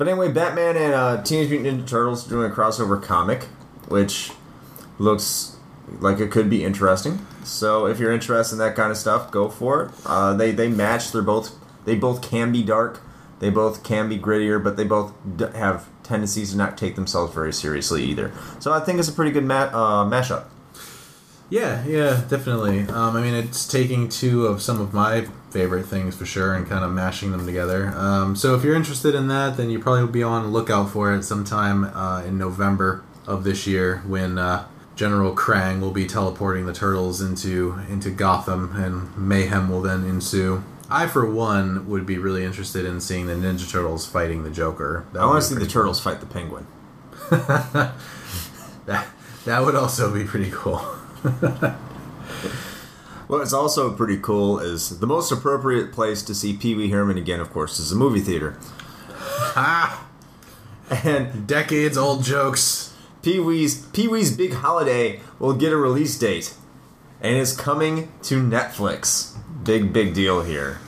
But 0.00 0.08
anyway, 0.08 0.32
Batman 0.32 0.78
and 0.78 0.94
uh, 0.94 1.22
Teenage 1.22 1.50
Mutant 1.50 1.84
Ninja 1.84 1.86
Turtles 1.86 2.24
doing 2.24 2.50
a 2.50 2.54
crossover 2.54 3.02
comic, 3.02 3.42
which 3.88 4.30
looks 4.98 5.58
like 5.98 6.20
it 6.20 6.30
could 6.30 6.48
be 6.48 6.64
interesting. 6.64 7.18
So 7.44 7.84
if 7.84 7.98
you're 7.98 8.10
interested 8.10 8.54
in 8.54 8.60
that 8.60 8.74
kind 8.74 8.90
of 8.90 8.96
stuff, 8.96 9.30
go 9.30 9.50
for 9.50 9.82
it. 9.82 9.90
Uh, 10.06 10.32
they 10.32 10.52
they 10.52 10.68
match. 10.68 11.12
They're 11.12 11.20
both 11.20 11.54
they 11.84 11.96
both 11.96 12.22
can 12.22 12.50
be 12.50 12.62
dark. 12.62 13.02
They 13.40 13.50
both 13.50 13.84
can 13.84 14.08
be 14.08 14.18
grittier, 14.18 14.64
but 14.64 14.78
they 14.78 14.84
both 14.84 15.12
d- 15.36 15.44
have 15.54 15.86
tendencies 16.02 16.52
to 16.52 16.56
not 16.56 16.78
take 16.78 16.94
themselves 16.94 17.34
very 17.34 17.52
seriously 17.52 18.02
either. 18.04 18.32
So 18.58 18.72
I 18.72 18.80
think 18.80 19.00
it's 19.00 19.08
a 19.08 19.12
pretty 19.12 19.32
good 19.32 19.44
ma- 19.44 19.64
uh, 19.70 20.08
mashup. 20.08 20.46
Yeah, 21.50 21.84
yeah, 21.84 22.24
definitely. 22.26 22.88
Um, 22.88 23.16
I 23.16 23.20
mean, 23.20 23.34
it's 23.34 23.68
taking 23.68 24.08
two 24.08 24.46
of 24.46 24.62
some 24.62 24.80
of 24.80 24.94
my 24.94 25.28
favorite 25.50 25.84
things 25.84 26.16
for 26.16 26.24
sure 26.24 26.54
and 26.54 26.68
kind 26.68 26.84
of 26.84 26.92
mashing 26.92 27.32
them 27.32 27.44
together. 27.44 27.88
Um, 27.88 28.36
so 28.36 28.54
if 28.54 28.64
you're 28.64 28.74
interested 28.74 29.14
in 29.14 29.28
that, 29.28 29.56
then 29.56 29.70
you 29.70 29.78
probably 29.78 30.02
will 30.02 30.08
be 30.08 30.22
on 30.22 30.44
the 30.44 30.48
lookout 30.48 30.90
for 30.90 31.12
it 31.14 31.22
sometime 31.22 31.84
uh, 31.84 32.22
in 32.24 32.38
November 32.38 33.04
of 33.26 33.44
this 33.44 33.66
year 33.66 34.02
when 34.06 34.38
uh, 34.38 34.66
General 34.96 35.34
Krang 35.34 35.80
will 35.80 35.92
be 35.92 36.06
teleporting 36.06 36.66
the 36.66 36.72
turtles 36.72 37.20
into 37.20 37.78
into 37.88 38.10
Gotham 38.10 38.74
and 38.76 39.16
mayhem 39.16 39.68
will 39.68 39.82
then 39.82 40.04
ensue. 40.04 40.62
I, 40.92 41.06
for 41.06 41.24
one, 41.30 41.88
would 41.88 42.04
be 42.04 42.18
really 42.18 42.44
interested 42.44 42.84
in 42.84 43.00
seeing 43.00 43.26
the 43.26 43.34
Ninja 43.34 43.70
Turtles 43.70 44.06
fighting 44.06 44.42
the 44.42 44.50
Joker. 44.50 45.06
That 45.12 45.22
I 45.22 45.26
want 45.26 45.40
to 45.40 45.48
see 45.48 45.54
the 45.54 45.60
pretty 45.60 45.72
turtles 45.72 46.00
fight 46.00 46.20
the 46.20 46.26
penguin. 46.26 46.66
That, 48.86 49.06
that 49.44 49.64
would 49.64 49.76
also 49.76 50.12
be 50.12 50.24
pretty 50.24 50.50
cool. 50.50 50.84
What's 53.30 53.52
also 53.52 53.92
pretty 53.92 54.18
cool 54.18 54.58
is 54.58 54.98
the 54.98 55.06
most 55.06 55.30
appropriate 55.30 55.92
place 55.92 56.20
to 56.22 56.34
see 56.34 56.52
Pee 56.56 56.74
Wee 56.74 56.90
Herman 56.90 57.16
again, 57.16 57.38
of 57.38 57.52
course, 57.52 57.78
is 57.78 57.92
a 57.92 57.96
movie 57.96 58.18
theater. 58.18 58.58
ah, 59.54 60.04
And 61.04 61.46
decades 61.46 61.96
old 61.96 62.24
jokes. 62.24 62.92
Pee 63.22 63.38
Wee's 63.38 63.86
Pee 63.86 64.08
Wee's 64.08 64.36
Big 64.36 64.54
Holiday 64.54 65.20
will 65.38 65.52
get 65.52 65.72
a 65.72 65.76
release 65.76 66.18
date, 66.18 66.54
and 67.20 67.36
is 67.36 67.56
coming 67.56 68.10
to 68.22 68.42
Netflix. 68.42 69.36
Big 69.62 69.92
big 69.92 70.12
deal 70.12 70.42
here. 70.42 70.80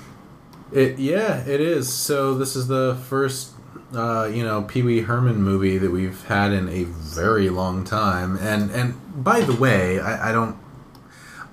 It 0.72 0.98
yeah, 0.98 1.44
it 1.46 1.60
is. 1.60 1.92
So 1.92 2.34
this 2.34 2.56
is 2.56 2.66
the 2.66 2.98
first 3.08 3.52
uh, 3.94 4.24
you 4.24 4.42
know 4.42 4.62
Pee 4.62 4.82
Wee 4.82 5.02
Herman 5.02 5.40
movie 5.42 5.78
that 5.78 5.92
we've 5.92 6.24
had 6.24 6.52
in 6.52 6.68
a 6.68 6.82
very 6.84 7.50
long 7.50 7.84
time. 7.84 8.36
And 8.38 8.70
and 8.72 8.94
by 9.22 9.42
the 9.42 9.54
way, 9.54 10.00
I, 10.00 10.30
I 10.30 10.32
don't. 10.32 10.56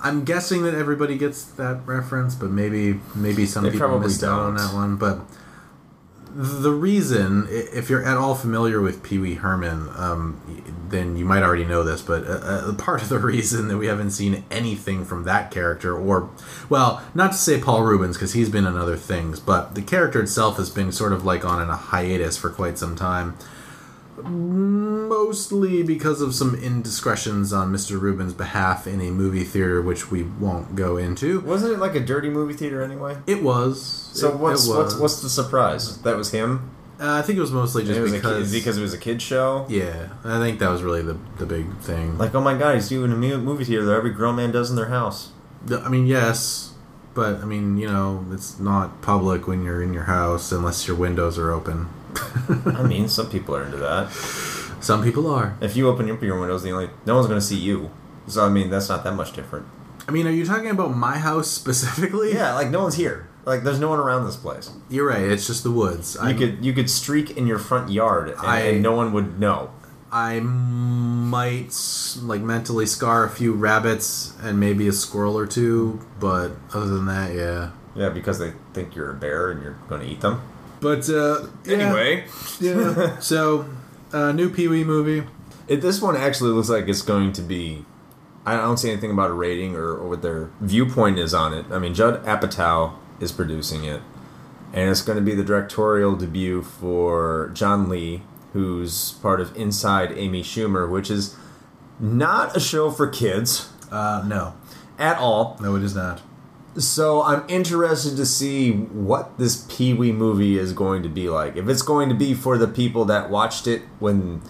I'm 0.02 0.24
guessing 0.24 0.64
that 0.64 0.74
everybody 0.74 1.18
gets 1.18 1.44
that 1.44 1.86
reference, 1.86 2.36
but 2.36 2.50
maybe 2.52 3.00
maybe 3.16 3.46
some 3.46 3.64
They 3.64 3.72
people 3.72 4.00
missed 4.00 4.24
out 4.24 4.40
on 4.40 4.56
that 4.56 4.74
one. 4.74 4.96
But 4.96 5.20
the 6.32 6.72
reason, 6.72 7.48
if 7.50 7.90
you're 7.90 8.06
at 8.06 8.16
all 8.16 8.36
familiar 8.36 8.80
with 8.82 9.04
Pee 9.04 9.18
Wee 9.18 9.34
Herman, 9.34 9.90
um, 9.96 10.40
then 10.90 11.18
you 11.18 11.26
might 11.26 11.44
already 11.44 11.66
know 11.66 11.84
this. 11.84 12.02
But 12.02 12.24
uh, 12.26 12.32
uh, 12.32 12.74
part 12.76 13.02
of 13.02 13.10
the 13.10 13.20
reason 13.20 13.68
that 13.68 13.78
we 13.78 13.88
haven't 13.88 14.12
seen 14.12 14.44
anything 14.50 15.06
from 15.06 15.24
that 15.24 15.52
character, 15.52 15.98
or 15.98 16.30
well, 16.70 17.04
not 17.14 17.32
to 17.32 17.38
say 17.38 17.60
Paul 17.60 17.84
Reubens 17.84 18.16
because 18.16 18.34
he's 18.34 18.50
been 18.50 18.66
in 18.66 18.78
other 18.78 18.98
things, 18.98 19.40
but 19.40 19.76
the 19.76 19.82
character 19.82 20.22
itself 20.22 20.58
has 20.58 20.70
been 20.70 20.92
sort 20.92 21.14
of 21.14 21.26
like 21.26 21.44
on 21.44 21.70
a 21.70 21.76
hiatus 21.76 22.38
for 22.38 22.50
quite 22.50 22.78
some 22.78 22.96
time. 22.96 23.36
Mostly 24.24 25.84
because 25.84 26.22
of 26.22 26.34
some 26.36 26.56
indiscretions 26.56 27.52
on 27.54 27.72
Mr. 27.74 28.00
Reubens' 28.00 28.34
behalf 28.34 28.88
in 28.88 29.02
a 29.02 29.12
movie 29.12 29.44
theater, 29.44 29.82
which 29.82 30.12
we 30.12 30.24
won't 30.24 30.76
go 30.76 30.98
into. 30.98 31.40
Wasn't 31.42 31.72
it 31.74 31.80
like 31.80 31.96
a 31.96 32.00
dirty 32.00 32.30
movie 32.30 32.54
theater 32.54 32.82
anyway? 32.82 33.18
It 33.28 33.44
was. 33.44 33.82
So 34.14 34.30
It- 34.30 34.36
what's 34.38 34.68
it 34.68 34.70
what's 34.76 34.94
was. 34.94 35.02
what's 35.02 35.22
the 35.22 35.30
surprise? 35.30 35.98
That 36.00 36.18
was 36.18 36.32
him. 36.32 36.70
Uh, 37.02 37.14
I 37.14 37.22
think 37.22 37.38
it 37.38 37.42
was 37.42 37.52
mostly 37.52 37.86
just 37.86 38.00
was 38.02 38.12
because 38.12 38.52
kid, 38.52 38.60
because 38.60 38.78
it 38.78 38.82
was 38.82 38.94
a 38.94 38.98
kid 38.98 39.22
show. 39.22 39.66
yeah, 39.70 40.10
I 40.26 40.38
think 40.40 40.60
that 40.60 40.70
was 40.70 40.84
really 40.84 41.02
the 41.02 41.16
the 41.38 41.46
big 41.46 41.78
thing. 41.78 42.18
Like 42.18 42.36
oh 42.36 42.42
my 42.42 42.58
god, 42.58 42.76
he's 42.76 42.90
doing 42.90 43.12
a 43.14 43.16
movie 43.16 43.64
theater 43.64 43.86
that 43.86 43.94
every 43.94 44.12
grown 44.12 44.36
man 44.36 44.52
does 44.52 44.70
in 44.70 44.76
their 44.76 44.90
house. 44.90 45.30
I 45.72 45.88
mean, 45.88 46.08
yes, 46.08 46.74
but 47.14 47.42
I 47.42 47.46
mean, 47.46 47.78
you 47.78 47.88
know, 47.88 48.26
it's 48.34 48.60
not 48.60 49.02
public 49.02 49.48
when 49.48 49.64
you're 49.64 49.82
in 49.82 49.94
your 49.94 50.04
house 50.04 50.52
unless 50.52 50.88
your 50.90 50.98
windows 50.98 51.38
are 51.38 51.52
open. 51.52 51.88
I 52.78 52.84
mean, 52.84 53.08
some 53.08 53.30
people 53.30 53.56
are 53.56 53.64
into 53.64 53.78
that. 53.78 54.12
Some 54.82 55.04
people 55.04 55.28
are. 55.32 55.58
If 55.62 55.76
you 55.76 55.88
open 55.90 56.10
up 56.10 56.22
your 56.24 56.40
windows, 56.40 56.64
the 56.64 56.72
only 56.72 56.90
no 57.06 57.16
one's 57.16 57.28
going 57.28 57.40
to 57.40 57.46
see 57.46 57.58
you. 57.58 57.92
So 58.28 58.46
I 58.46 58.50
mean, 58.50 58.70
that's 58.70 58.90
not 58.90 59.04
that 59.04 59.14
much 59.14 59.34
different. 59.34 59.66
I 60.08 60.12
mean, 60.12 60.26
are 60.28 60.32
you 60.32 60.46
talking 60.46 60.70
about 60.70 60.96
my 60.96 61.18
house 61.18 61.48
specifically? 61.52 62.34
Yeah, 62.34 62.54
like 62.56 62.70
no 62.70 62.82
one's 62.84 62.96
here. 62.96 63.28
Like 63.46 63.64
there's 63.64 63.80
no 63.80 63.90
one 63.90 64.00
around 64.00 64.26
this 64.26 64.36
place. 64.36 64.72
You're 64.90 65.08
right. 65.08 65.22
It's 65.22 65.48
just 65.48 65.64
the 65.64 65.72
woods. 65.72 66.16
You 66.22 66.28
I 66.28 66.34
could 66.34 66.64
you 66.64 66.74
could 66.74 66.90
streak 66.90 67.38
in 67.38 67.46
your 67.48 67.60
front 67.60 67.92
yard 67.92 68.30
and, 68.30 68.40
I- 68.40 68.60
and 68.62 68.82
no 68.84 68.94
one 68.94 69.12
would 69.14 69.40
know. 69.40 69.72
I 70.12 70.40
might 70.40 71.76
like 72.24 72.42
mentally 72.42 72.86
scar 72.88 73.24
a 73.26 73.30
few 73.30 73.54
rabbits 73.54 74.34
and 74.42 74.60
maybe 74.60 74.88
a 74.88 74.92
squirrel 74.92 75.38
or 75.38 75.46
two, 75.46 76.00
but 76.20 76.52
other 76.74 76.88
than 76.88 77.06
that, 77.06 77.34
yeah. 77.36 77.72
Yeah, 77.96 78.10
because 78.10 78.40
they 78.40 78.54
think 78.74 78.96
you're 78.96 79.12
a 79.12 79.14
bear 79.14 79.52
and 79.52 79.62
you're 79.62 79.78
going 79.88 80.02
to 80.02 80.08
eat 80.08 80.22
them. 80.22 80.42
But 80.82 81.10
uh, 81.10 81.48
yeah. 81.66 81.74
Anyway, 81.74 82.26
yeah. 82.60 83.20
so, 83.20 83.66
uh, 84.14 84.32
new 84.32 84.50
Pee 84.50 84.68
Wee 84.68 84.84
movie. 84.84 85.28
it, 85.68 85.82
this 85.82 86.02
one 86.02 86.16
actually 86.16 86.52
looks 86.52 86.70
like 86.70 86.88
it's 86.88 87.02
going 87.02 87.34
to 87.34 87.42
be. 87.42 87.86
I 88.46 88.56
don't 88.56 88.78
see 88.78 88.90
anything 88.90 89.12
about 89.12 89.30
a 89.30 89.34
rating 89.34 89.76
or, 89.76 89.90
or 89.98 90.08
what 90.10 90.22
their 90.22 90.50
viewpoint 90.62 91.20
is 91.20 91.34
on 91.34 91.54
it. 91.54 91.66
I 91.72 91.78
mean, 91.80 91.94
Judd 91.94 92.24
Apatow 92.26 92.94
is 93.20 93.32
producing 93.32 93.84
it, 93.84 94.02
and 94.74 94.90
it's 94.90 95.02
going 95.02 95.18
to 95.18 95.24
be 95.24 95.36
the 95.36 95.44
directorial 95.44 96.16
debut 96.16 96.62
for 96.64 97.52
John 97.54 97.90
Lee, 97.90 98.24
who's 98.54 99.12
part 99.22 99.42
of 99.42 99.56
Inside 99.58 100.14
Amy 100.14 100.42
Schumer, 100.42 100.90
which 100.90 101.12
is 101.12 101.36
not 102.00 102.56
a 102.56 102.60
show 102.60 102.90
for 102.90 103.08
kids 103.08 103.70
Uh, 103.92 104.24
no, 104.26 104.54
at 104.98 105.18
all. 105.18 105.58
no, 105.62 105.76
it 105.76 105.84
is 105.84 105.94
not. 105.94 106.22
So 106.78 107.24
I'm 107.24 107.44
interested 107.50 108.16
to 108.18 108.26
see 108.26 108.72
what 108.72 109.38
this 109.38 109.66
Pee 109.70 109.94
Wee 109.94 110.12
movie 110.12 110.58
is 110.58 110.72
going 110.74 111.04
to 111.04 111.10
be 111.10 111.30
like. 111.30 111.56
If 111.58 111.68
it's 111.68 111.82
going 111.82 112.10
to 112.10 112.16
be 112.16 112.34
for 112.34 112.58
the 112.58 112.68
people 112.68 113.06
that 113.06 113.30
watched 113.30 113.68
it 113.68 113.82
when 114.00 114.42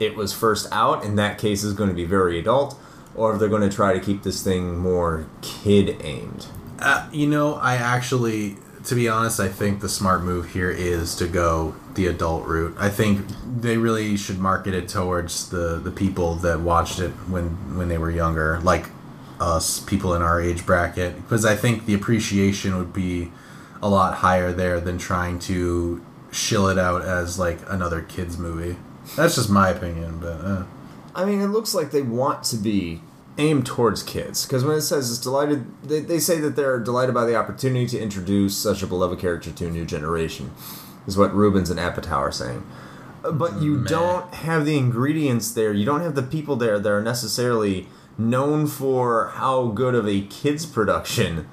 it 0.00 0.16
was 0.16 0.32
first 0.32 0.68
out, 0.72 1.04
in 1.04 1.16
that 1.16 1.38
case, 1.38 1.62
is 1.62 1.72
going 1.72 1.88
to 1.88 1.94
be 1.94 2.04
very 2.04 2.38
adult, 2.38 2.78
or 3.14 3.32
if 3.32 3.40
they're 3.40 3.48
going 3.48 3.68
to 3.68 3.74
try 3.74 3.92
to 3.92 4.00
keep 4.00 4.22
this 4.22 4.42
thing 4.42 4.78
more 4.78 5.26
kid 5.40 5.96
aimed. 6.02 6.46
Uh, 6.80 7.08
you 7.12 7.26
know, 7.26 7.54
I 7.54 7.76
actually 7.76 8.56
to 8.88 8.94
be 8.94 9.06
honest, 9.06 9.38
I 9.38 9.48
think 9.48 9.80
the 9.80 9.88
smart 9.88 10.22
move 10.22 10.52
here 10.52 10.70
is 10.70 11.14
to 11.16 11.26
go 11.26 11.74
the 11.94 12.06
adult 12.06 12.46
route. 12.46 12.74
I 12.78 12.88
think 12.88 13.26
they 13.60 13.76
really 13.76 14.16
should 14.16 14.38
market 14.38 14.72
it 14.72 14.88
towards 14.88 15.50
the 15.50 15.78
the 15.78 15.90
people 15.90 16.36
that 16.36 16.60
watched 16.60 16.98
it 16.98 17.10
when 17.28 17.76
when 17.76 17.88
they 17.88 17.98
were 17.98 18.10
younger, 18.10 18.60
like 18.60 18.86
us, 19.40 19.80
people 19.80 20.14
in 20.14 20.22
our 20.22 20.40
age 20.40 20.66
bracket, 20.66 21.16
because 21.16 21.44
I 21.44 21.54
think 21.54 21.86
the 21.86 21.94
appreciation 21.94 22.76
would 22.76 22.92
be 22.92 23.30
a 23.82 23.88
lot 23.88 24.14
higher 24.14 24.52
there 24.52 24.80
than 24.80 24.98
trying 24.98 25.38
to 25.40 26.04
shill 26.30 26.68
it 26.68 26.78
out 26.78 27.02
as 27.02 27.38
like 27.38 27.58
another 27.68 28.02
kids 28.02 28.36
movie. 28.36 28.76
That's 29.16 29.36
just 29.36 29.50
my 29.50 29.70
opinion, 29.70 30.18
but 30.20 30.40
uh. 30.44 30.64
I 31.14 31.24
mean, 31.24 31.40
it 31.40 31.48
looks 31.48 31.74
like 31.74 31.90
they 31.90 32.02
want 32.02 32.44
to 32.44 32.56
be 32.56 33.00
aimed 33.38 33.64
towards 33.64 34.02
kids 34.02 34.44
because 34.44 34.64
when 34.64 34.76
it 34.76 34.82
says 34.82 35.10
it's 35.10 35.20
delighted, 35.20 35.64
they, 35.82 36.00
they 36.00 36.18
say 36.18 36.40
that 36.40 36.56
they're 36.56 36.78
delighted 36.80 37.14
by 37.14 37.24
the 37.24 37.36
opportunity 37.36 37.86
to 37.86 37.98
introduce 37.98 38.56
such 38.56 38.82
a 38.82 38.86
beloved 38.86 39.18
character 39.18 39.50
to 39.50 39.66
a 39.66 39.70
new 39.70 39.84
generation, 39.84 40.50
is 41.06 41.16
what 41.16 41.34
Reubens 41.34 41.70
and 41.70 41.78
Apatow 41.78 42.18
are 42.18 42.32
saying. 42.32 42.66
But 43.32 43.60
you 43.60 43.84
don't 43.84 44.32
have 44.32 44.64
the 44.64 44.76
ingredients 44.76 45.52
there. 45.52 45.72
You 45.72 45.84
don't 45.84 46.02
have 46.02 46.14
the 46.14 46.22
people 46.22 46.56
there 46.56 46.78
that 46.78 46.88
are 46.88 47.02
necessarily 47.02 47.88
known 48.18 48.66
for 48.66 49.28
how 49.34 49.68
good 49.68 49.94
of 49.94 50.06
a 50.06 50.22
kids 50.22 50.66
production 50.66 51.48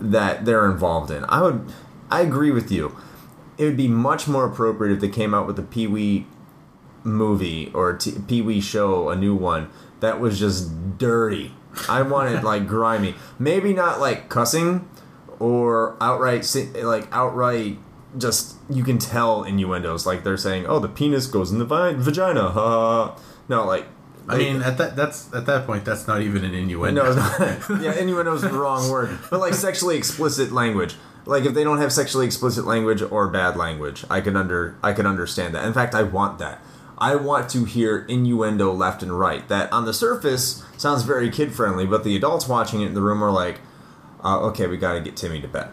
that 0.00 0.44
they're 0.44 0.70
involved 0.70 1.10
in. 1.10 1.24
I 1.28 1.42
would, 1.42 1.72
I 2.10 2.20
agree 2.20 2.52
with 2.52 2.70
you. 2.70 2.96
It 3.58 3.64
would 3.64 3.76
be 3.76 3.88
much 3.88 4.28
more 4.28 4.44
appropriate 4.44 4.94
if 4.94 5.00
they 5.00 5.08
came 5.08 5.34
out 5.34 5.46
with 5.46 5.58
a 5.58 5.62
Pee 5.62 5.86
Wee 5.86 6.26
movie 7.02 7.70
or 7.74 7.90
a 7.90 7.98
t- 7.98 8.14
Pee 8.26 8.42
Wee 8.42 8.60
show, 8.60 9.08
a 9.08 9.16
new 9.16 9.34
one 9.34 9.70
that 10.00 10.20
was 10.20 10.38
just 10.38 10.98
dirty. 10.98 11.52
I 11.88 12.02
wanted 12.02 12.42
like 12.44 12.66
grimy, 12.68 13.14
maybe 13.38 13.72
not 13.72 14.00
like 14.00 14.28
cussing 14.28 14.88
or 15.38 15.96
outright 16.00 16.46
like 16.82 17.08
outright 17.12 17.78
just 18.16 18.56
you 18.70 18.82
can 18.82 18.98
tell 18.98 19.44
innuendos 19.44 20.06
like 20.06 20.24
they're 20.24 20.36
saying, 20.36 20.66
"Oh, 20.66 20.78
the 20.78 20.88
penis 20.88 21.26
goes 21.26 21.52
in 21.52 21.58
the 21.58 21.64
vi- 21.64 21.94
vagina." 21.94 22.50
Ha. 22.50 23.16
No, 23.48 23.64
like 23.64 23.86
I 24.28 24.38
mean, 24.38 24.62
at 24.62 24.78
that 24.78 24.96
that's 24.96 25.32
at 25.32 25.46
that 25.46 25.66
point, 25.66 25.84
that's 25.84 26.06
not 26.06 26.20
even 26.22 26.44
an 26.44 26.54
innuendo. 26.54 27.02
no, 27.02 27.10
it's 27.10 27.68
not. 27.70 27.80
yeah, 27.82 27.94
innuendo 27.94 28.34
is 28.34 28.42
the 28.42 28.50
wrong 28.50 28.90
word. 28.90 29.16
But 29.30 29.40
like 29.40 29.54
sexually 29.54 29.96
explicit 29.96 30.52
language. 30.52 30.96
Like 31.26 31.44
if 31.44 31.54
they 31.54 31.64
don't 31.64 31.78
have 31.78 31.92
sexually 31.92 32.26
explicit 32.26 32.66
language 32.66 33.02
or 33.02 33.28
bad 33.28 33.56
language, 33.56 34.04
I 34.10 34.20
can 34.20 34.36
under 34.36 34.76
I 34.82 34.92
can 34.92 35.06
understand 35.06 35.54
that. 35.54 35.64
In 35.64 35.72
fact, 35.72 35.94
I 35.94 36.02
want 36.02 36.38
that. 36.38 36.60
I 36.98 37.14
want 37.14 37.50
to 37.50 37.64
hear 37.64 38.06
innuendo 38.08 38.72
left 38.72 39.02
and 39.02 39.18
right. 39.18 39.46
That 39.48 39.72
on 39.72 39.84
the 39.84 39.92
surface 39.92 40.64
sounds 40.76 41.02
very 41.02 41.30
kid 41.30 41.52
friendly, 41.52 41.84
but 41.86 42.04
the 42.04 42.16
adults 42.16 42.48
watching 42.48 42.80
it 42.80 42.86
in 42.86 42.94
the 42.94 43.02
room 43.02 43.22
are 43.22 43.30
like, 43.30 43.60
uh, 44.24 44.40
"Okay, 44.48 44.66
we 44.66 44.76
got 44.76 44.94
to 44.94 45.00
get 45.00 45.16
Timmy 45.16 45.40
to 45.40 45.48
bed." 45.48 45.68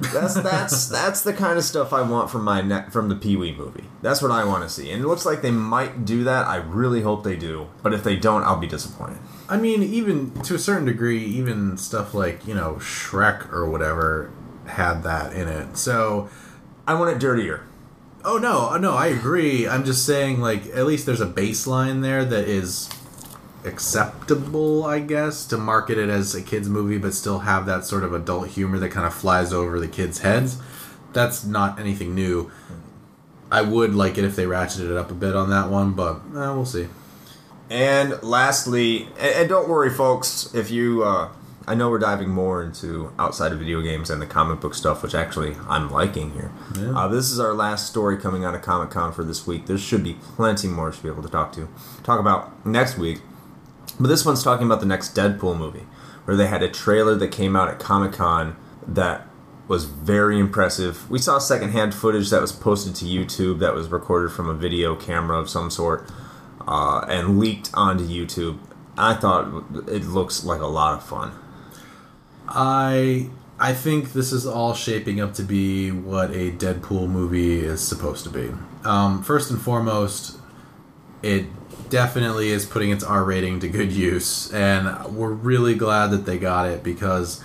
That's 0.00 0.34
that's 0.34 0.88
that's 0.88 1.22
the 1.22 1.32
kind 1.32 1.58
of 1.58 1.64
stuff 1.64 1.92
I 1.92 2.02
want 2.02 2.30
from 2.30 2.44
my 2.44 2.60
ne- 2.60 2.88
from 2.90 3.08
the 3.08 3.14
Pee 3.14 3.36
Wee 3.36 3.54
movie. 3.54 3.84
That's 4.00 4.20
what 4.22 4.30
I 4.30 4.44
want 4.44 4.62
to 4.64 4.68
see, 4.68 4.90
and 4.90 5.02
it 5.02 5.06
looks 5.06 5.24
like 5.24 5.42
they 5.42 5.50
might 5.50 6.04
do 6.04 6.24
that. 6.24 6.46
I 6.46 6.56
really 6.56 7.02
hope 7.02 7.22
they 7.24 7.36
do, 7.36 7.68
but 7.82 7.92
if 7.94 8.02
they 8.02 8.16
don't, 8.16 8.42
I'll 8.42 8.58
be 8.58 8.66
disappointed. 8.66 9.18
I 9.48 9.56
mean, 9.58 9.82
even 9.82 10.32
to 10.42 10.54
a 10.54 10.58
certain 10.58 10.86
degree, 10.86 11.24
even 11.24 11.76
stuff 11.76 12.14
like 12.14 12.46
you 12.46 12.54
know 12.54 12.74
Shrek 12.80 13.52
or 13.52 13.68
whatever 13.70 14.32
had 14.66 15.02
that 15.02 15.32
in 15.34 15.48
it. 15.48 15.76
So, 15.76 16.28
I 16.86 16.94
want 16.94 17.10
it 17.14 17.18
dirtier. 17.20 17.64
oh 18.24 18.38
no, 18.38 18.70
oh, 18.72 18.78
no, 18.78 18.94
I 18.94 19.08
agree. 19.08 19.68
I'm 19.68 19.84
just 19.84 20.06
saying, 20.06 20.40
like, 20.40 20.66
at 20.66 20.86
least 20.86 21.06
there's 21.06 21.20
a 21.20 21.26
baseline 21.26 22.02
there 22.02 22.24
that 22.24 22.48
is 22.48 22.88
acceptable, 23.64 24.84
I 24.84 25.00
guess, 25.00 25.46
to 25.46 25.56
market 25.56 25.98
it 25.98 26.08
as 26.08 26.34
a 26.34 26.42
kids 26.42 26.68
movie, 26.68 26.98
but 26.98 27.14
still 27.14 27.40
have 27.40 27.66
that 27.66 27.84
sort 27.84 28.04
of 28.04 28.12
adult 28.12 28.48
humor 28.48 28.78
that 28.78 28.90
kind 28.90 29.06
of 29.06 29.14
flies 29.14 29.52
over 29.52 29.78
the 29.78 29.88
kids' 29.88 30.20
heads. 30.20 30.60
That's 31.12 31.44
not 31.44 31.78
anything 31.78 32.14
new. 32.14 32.50
I 33.50 33.62
would 33.62 33.94
like 33.94 34.16
it 34.16 34.24
if 34.24 34.34
they 34.34 34.46
ratcheted 34.46 34.90
it 34.90 34.96
up 34.96 35.10
a 35.10 35.14
bit 35.14 35.36
on 35.36 35.50
that 35.50 35.68
one, 35.68 35.92
but 35.92 36.16
eh, 36.34 36.52
we'll 36.52 36.64
see. 36.64 36.88
And 37.68 38.22
lastly, 38.22 39.08
and, 39.18 39.48
don't 39.48 39.68
worry, 39.68 39.90
folks, 39.90 40.54
if 40.54 40.70
you, 40.70 41.04
uh, 41.04 41.30
I 41.66 41.74
know 41.74 41.90
we're 41.90 41.98
diving 41.98 42.30
more 42.30 42.62
into 42.62 43.12
outside 43.18 43.52
of 43.52 43.58
video 43.58 43.80
games 43.80 44.10
and 44.10 44.20
the 44.20 44.26
comic 44.26 44.60
book 44.60 44.74
stuff, 44.74 45.02
which 45.02 45.14
actually 45.14 45.54
I'm 45.68 45.90
liking 45.90 46.32
here. 46.32 46.50
Yeah. 46.76 46.98
Uh, 46.98 47.08
this 47.08 47.30
is 47.30 47.38
our 47.38 47.54
last 47.54 47.88
story 47.88 48.16
coming 48.16 48.44
out 48.44 48.54
of 48.54 48.62
Comic 48.62 48.90
Con 48.90 49.12
for 49.12 49.22
this 49.22 49.46
week. 49.46 49.66
There 49.66 49.78
should 49.78 50.02
be 50.02 50.14
plenty 50.14 50.68
more 50.68 50.90
to 50.90 51.02
be 51.02 51.08
able 51.08 51.22
to 51.22 51.28
talk 51.28 51.52
to, 51.54 51.68
talk 52.02 52.20
about 52.20 52.66
next 52.66 52.98
week. 52.98 53.20
But 53.98 54.08
this 54.08 54.24
one's 54.24 54.42
talking 54.42 54.66
about 54.66 54.80
the 54.80 54.86
next 54.86 55.14
Deadpool 55.14 55.56
movie, 55.56 55.86
where 56.24 56.36
they 56.36 56.46
had 56.46 56.62
a 56.62 56.68
trailer 56.68 57.14
that 57.16 57.28
came 57.28 57.56
out 57.56 57.68
at 57.68 57.78
Comic 57.78 58.12
Con 58.12 58.56
that 58.86 59.28
was 59.68 59.84
very 59.84 60.38
impressive. 60.38 61.08
We 61.10 61.18
saw 61.18 61.38
secondhand 61.38 61.94
footage 61.94 62.30
that 62.30 62.40
was 62.40 62.52
posted 62.52 62.94
to 62.96 63.04
YouTube 63.04 63.60
that 63.60 63.74
was 63.74 63.88
recorded 63.88 64.32
from 64.32 64.48
a 64.48 64.54
video 64.54 64.96
camera 64.96 65.38
of 65.38 65.48
some 65.48 65.70
sort 65.70 66.10
uh, 66.66 67.04
and 67.08 67.38
leaked 67.38 67.70
onto 67.74 68.04
YouTube. 68.04 68.58
I 68.96 69.14
thought 69.14 69.64
it 69.88 70.04
looks 70.04 70.44
like 70.44 70.60
a 70.60 70.66
lot 70.66 70.94
of 70.98 71.04
fun. 71.04 71.32
I 72.48 73.30
I 73.58 73.72
think 73.72 74.12
this 74.12 74.32
is 74.32 74.46
all 74.46 74.74
shaping 74.74 75.20
up 75.20 75.34
to 75.34 75.42
be 75.42 75.90
what 75.92 76.30
a 76.30 76.50
Deadpool 76.50 77.08
movie 77.08 77.60
is 77.60 77.80
supposed 77.80 78.24
to 78.24 78.30
be. 78.30 78.50
Um, 78.84 79.22
first 79.22 79.50
and 79.50 79.60
foremost, 79.60 80.38
it 81.22 81.46
definitely 81.92 82.48
is 82.48 82.64
putting 82.64 82.90
its 82.90 83.04
R 83.04 83.22
rating 83.22 83.60
to 83.60 83.68
good 83.68 83.92
use, 83.92 84.50
and 84.50 85.14
we're 85.14 85.30
really 85.30 85.74
glad 85.74 86.10
that 86.10 86.24
they 86.24 86.38
got 86.38 86.66
it 86.66 86.82
because 86.82 87.44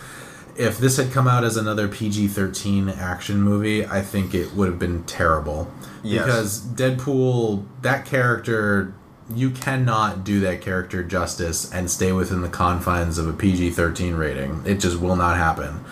if 0.56 0.78
this 0.78 0.96
had 0.96 1.12
come 1.12 1.28
out 1.28 1.44
as 1.44 1.58
another 1.58 1.90
PG 1.90 2.30
13 2.30 2.88
action 2.88 3.42
movie, 3.42 3.86
I 3.86 4.02
think 4.02 4.34
it 4.34 4.54
would 4.54 4.70
have 4.70 4.80
been 4.80 5.04
terrible. 5.04 5.70
Yes. 6.02 6.24
Because 6.24 6.62
Deadpool, 6.62 7.66
that 7.82 8.06
character, 8.06 8.94
you 9.36 9.50
cannot 9.52 10.24
do 10.24 10.40
that 10.40 10.62
character 10.62 11.04
justice 11.04 11.72
and 11.72 11.92
stay 11.92 12.14
within 12.14 12.42
the 12.42 12.50
confines 12.50 13.18
of 13.18 13.28
a 13.28 13.34
PG 13.34 13.72
13 13.72 14.16
rating. 14.16 14.64
It 14.66 14.80
just 14.80 14.98
will 15.00 15.18
not 15.18 15.36
happen. 15.36 15.84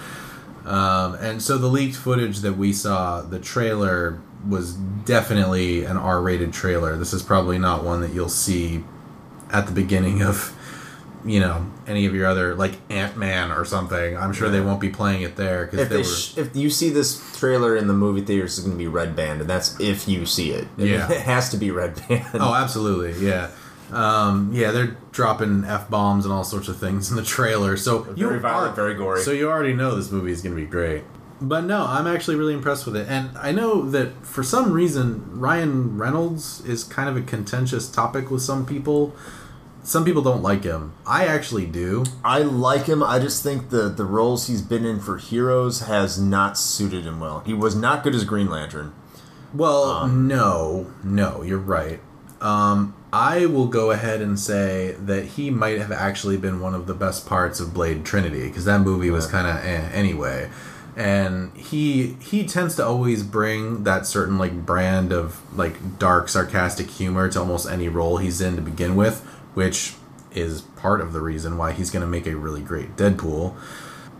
Um, 0.66 1.16
and 1.16 1.42
so 1.44 1.58
the 1.58 1.68
leaked 1.68 1.98
footage 1.98 2.40
that 2.40 2.54
we 2.54 2.72
saw, 2.72 3.22
the 3.22 3.40
trailer 3.40 4.22
was 4.48 4.74
definitely 4.74 5.86
an 5.86 5.98
R 5.98 6.22
rated 6.22 6.54
trailer. 6.54 6.96
This 6.98 7.14
is 7.14 7.24
probably 7.24 7.58
not 7.58 7.84
one 7.84 8.02
that 8.02 8.14
you'll 8.14 8.30
see 8.30 8.84
at 9.52 9.66
the 9.68 9.72
beginning 9.72 10.22
of 10.24 10.54
you 11.24 11.40
know 11.40 11.66
any 11.88 12.06
of 12.06 12.14
your 12.14 12.28
other 12.28 12.54
like 12.56 12.74
Ant 12.90 13.18
Man 13.18 13.52
or 13.52 13.66
something. 13.66 14.16
I'm 14.18 14.34
sure 14.34 14.50
they 14.50 14.62
won't 14.62 14.80
be 14.82 14.90
playing 14.90 15.24
it 15.24 15.36
there 15.36 15.66
because 15.66 15.80
If 15.82 15.90
they 15.90 15.96
they 15.96 16.02
were. 16.02 16.08
sh- 16.08 16.38
if 16.38 16.56
you 16.56 16.70
see 16.70 16.90
this 16.90 17.38
trailer 17.40 17.76
in 17.76 17.88
the 17.88 17.94
movie 17.94 18.22
theaters, 18.22 18.58
it's 18.58 18.66
going 18.68 18.78
to 18.78 18.84
be 18.84 18.88
red 18.88 19.16
band, 19.16 19.42
and 19.42 19.50
that's 19.50 19.80
if 19.80 20.08
you 20.08 20.26
see 20.26 20.52
it. 20.52 20.68
Yeah. 20.78 21.12
it 21.12 21.22
has 21.22 21.50
to 21.50 21.58
be 21.58 21.72
red 21.72 21.96
band. 22.08 22.26
oh, 22.36 22.54
absolutely, 22.54 23.26
yeah, 23.26 23.50
um, 23.92 24.52
yeah. 24.54 24.72
They're 24.72 24.98
dropping 25.12 25.64
f 25.66 25.90
bombs 25.90 26.26
and 26.26 26.34
all 26.34 26.44
sorts 26.44 26.68
of 26.68 26.78
things 26.78 27.10
in 27.10 27.16
the 27.18 27.24
trailer, 27.24 27.78
so 27.78 28.00
Very 28.04 28.40
violent, 28.40 28.74
are- 28.74 28.76
very 28.76 28.94
gory. 28.94 29.22
So 29.22 29.32
you 29.32 29.50
already 29.50 29.74
know 29.74 29.96
this 29.96 30.12
movie 30.12 30.32
is 30.32 30.42
going 30.44 30.56
to 30.56 30.62
be 30.62 30.68
great. 30.68 31.04
But 31.42 31.66
no, 31.66 31.86
I'm 31.86 32.08
actually 32.08 32.38
really 32.38 32.54
impressed 32.54 32.86
with 32.86 32.96
it, 32.96 33.08
and 33.10 33.38
I 33.38 33.52
know 33.52 33.90
that 33.90 34.26
for 34.26 34.42
some 34.42 34.72
reason 34.72 35.38
Ryan 35.40 35.98
Reynolds 35.98 36.64
is 36.66 36.84
kind 36.84 37.10
of 37.10 37.18
a 37.18 37.22
contentious 37.22 37.90
topic 37.90 38.32
with 38.32 38.42
some 38.42 38.66
people. 38.66 39.14
Some 39.84 40.06
people 40.06 40.22
don't 40.22 40.42
like 40.42 40.64
him. 40.64 40.94
I 41.06 41.28
actually 41.28 41.68
do. 41.68 42.06
I 42.24 42.40
like 42.40 42.86
him. 42.86 43.04
I 43.04 43.20
just 43.20 43.44
think 43.44 43.70
the 43.70 43.90
the 43.90 44.06
roles 44.06 44.48
he's 44.48 44.62
been 44.62 44.86
in 44.86 45.00
for 45.00 45.18
heroes 45.18 45.82
has 45.82 46.20
not 46.20 46.58
suited 46.58 47.06
him 47.06 47.20
well. 47.20 47.42
He 47.42 47.54
was 47.54 47.76
not 47.76 48.04
good 48.04 48.16
as 48.16 48.24
Green 48.24 48.50
Lantern. 48.50 48.94
Well, 49.54 50.08
no, 50.08 50.92
no, 51.04 51.42
you're 51.44 51.58
right. 51.58 52.00
Um, 52.42 52.94
I 53.14 53.46
will 53.46 53.68
go 53.68 53.92
ahead 53.92 54.22
and 54.22 54.38
say 54.38 54.96
that 55.00 55.26
he 55.26 55.50
might 55.50 55.80
have 55.80 55.92
actually 55.92 56.38
been 56.38 56.60
one 56.60 56.76
of 56.76 56.88
the 56.88 56.94
best 56.94 57.26
parts 57.26 57.60
of 57.60 57.74
Blade 57.74 58.04
Trinity 58.04 58.48
because 58.48 58.66
that 58.66 58.82
movie 58.82 59.10
was 59.10 59.26
kind 59.28 59.48
of 59.48 59.64
eh, 59.64 59.90
anyway. 59.94 60.50
And 60.96 61.56
he 61.58 62.14
he 62.22 62.46
tends 62.48 62.76
to 62.78 62.86
always 62.86 63.22
bring 63.24 63.84
that 63.84 64.06
certain 64.06 64.38
like 64.38 64.66
brand 64.66 65.12
of 65.12 65.42
like 65.58 66.00
dark 66.00 66.30
sarcastic 66.30 66.90
humor 66.90 67.28
to 67.30 67.40
almost 67.40 67.70
any 67.70 67.90
role 67.90 68.18
he's 68.18 68.40
in 68.40 68.56
to 68.56 68.62
begin 68.62 68.96
with, 68.96 69.20
which 69.56 69.96
is 70.34 70.62
part 70.62 71.02
of 71.02 71.12
the 71.14 71.22
reason 71.22 71.58
why 71.58 71.72
he's 71.74 71.90
going 71.92 72.02
to 72.02 72.08
make 72.08 72.26
a 72.28 72.36
really 72.36 72.62
great 72.62 72.96
Deadpool. 72.96 73.56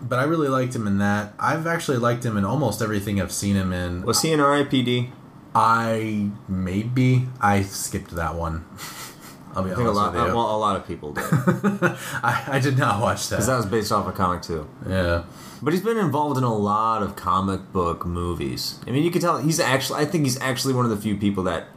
But 0.02 0.20
I 0.20 0.24
really 0.24 0.50
liked 0.50 0.76
him 0.76 0.86
in 0.88 0.98
that. 1.00 1.34
I've 1.40 1.66
actually 1.66 1.98
liked 1.98 2.26
him 2.26 2.38
in 2.38 2.44
almost 2.46 2.82
everything 2.82 3.22
I've 3.22 3.32
seen 3.32 3.56
him 3.56 3.72
in. 3.74 4.02
Was 4.04 4.22
he 4.22 4.32
in 4.32 4.40
R.I.P.D.? 4.40 5.12
I 5.56 6.30
maybe 6.50 7.28
I 7.40 7.62
skipped 7.64 8.12
that 8.12 8.36
one. 8.36 8.66
I'll 9.56 9.64
be 9.64 9.72
I 9.72 9.76
think 9.76 9.88
a 9.88 9.92
lot. 9.92 10.14
with 10.14 10.22
you. 10.22 10.36
well, 10.36 10.54
a 10.54 10.58
lot 10.58 10.76
of 10.76 10.86
people 10.86 11.14
did 11.14 11.24
I, 11.32 12.44
I 12.48 12.60
did 12.60 12.78
not 12.78 13.02
watch 13.02 13.30
that. 13.30 13.38
Because 13.38 13.48
that 13.48 13.56
was 13.56 13.66
based 13.66 13.90
off 13.94 14.06
a 14.06 14.12
comic 14.12 14.42
too. 14.42 14.68
yeah, 14.86 15.24
But 15.66 15.74
he's 15.74 15.82
been 15.82 15.98
involved 15.98 16.38
in 16.38 16.44
a 16.44 16.54
lot 16.54 17.02
of 17.02 17.16
comic 17.16 17.74
book 17.74 18.06
movies. 18.06 18.80
I 18.86 18.92
mean, 18.92 19.04
you 19.04 19.10
can 19.10 19.20
tell 19.20 19.40
he's 19.40 19.60
actually. 19.60 20.00
I 20.00 20.06
think 20.06 20.24
he's 20.24 20.40
actually 20.40 20.76
one 20.76 20.86
of 20.86 20.92
the 20.92 20.98
few 20.98 21.18
people 21.18 21.44
that 21.46 21.70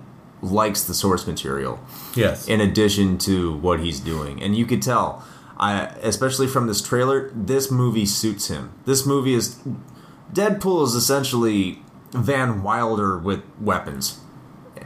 likes 0.43 0.85
the 0.85 0.93
source 0.93 1.27
material 1.27 1.81
yes, 2.15 2.47
in 2.47 2.61
addition 2.61 3.17
to 3.17 3.57
what 3.57 3.81
he's 3.81 3.99
doing, 3.99 4.43
and 4.43 4.55
you 4.55 4.67
could 4.67 4.83
tell. 4.83 5.25
I, 5.57 5.87
especially 6.03 6.49
from 6.49 6.67
this 6.67 6.83
trailer, 6.83 7.31
this 7.35 7.71
movie 7.71 8.05
suits 8.05 8.49
him. 8.49 8.75
This 8.85 9.07
movie 9.07 9.33
is 9.33 9.59
Deadpool 10.35 10.85
is 10.85 10.95
essentially 10.95 11.83
Van 12.13 12.63
Wilder 12.63 13.17
with 13.17 13.43
weapons. 13.59 14.21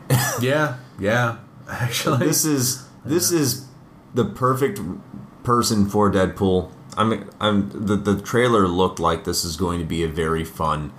Yeah, 0.41 0.77
yeah. 1.01 1.39
Actually, 1.69 2.27
This 2.27 2.45
is 2.45 2.87
this 3.05 3.33
is 3.33 3.67
the 4.15 4.25
perfect 4.25 4.81
person 5.43 5.89
for 5.89 6.09
Deadpool. 6.09 6.71
I'm 6.97 7.31
I'm 7.41 7.71
the 7.71 7.97
the 7.97 8.21
trailer 8.21 8.69
looked 8.69 9.01
like 9.01 9.25
this 9.25 9.45
is 9.45 9.57
going 9.57 9.79
to 9.81 9.87
be 9.87 10.03
a 10.03 10.09
very 10.09 10.45
fun, 10.45 10.93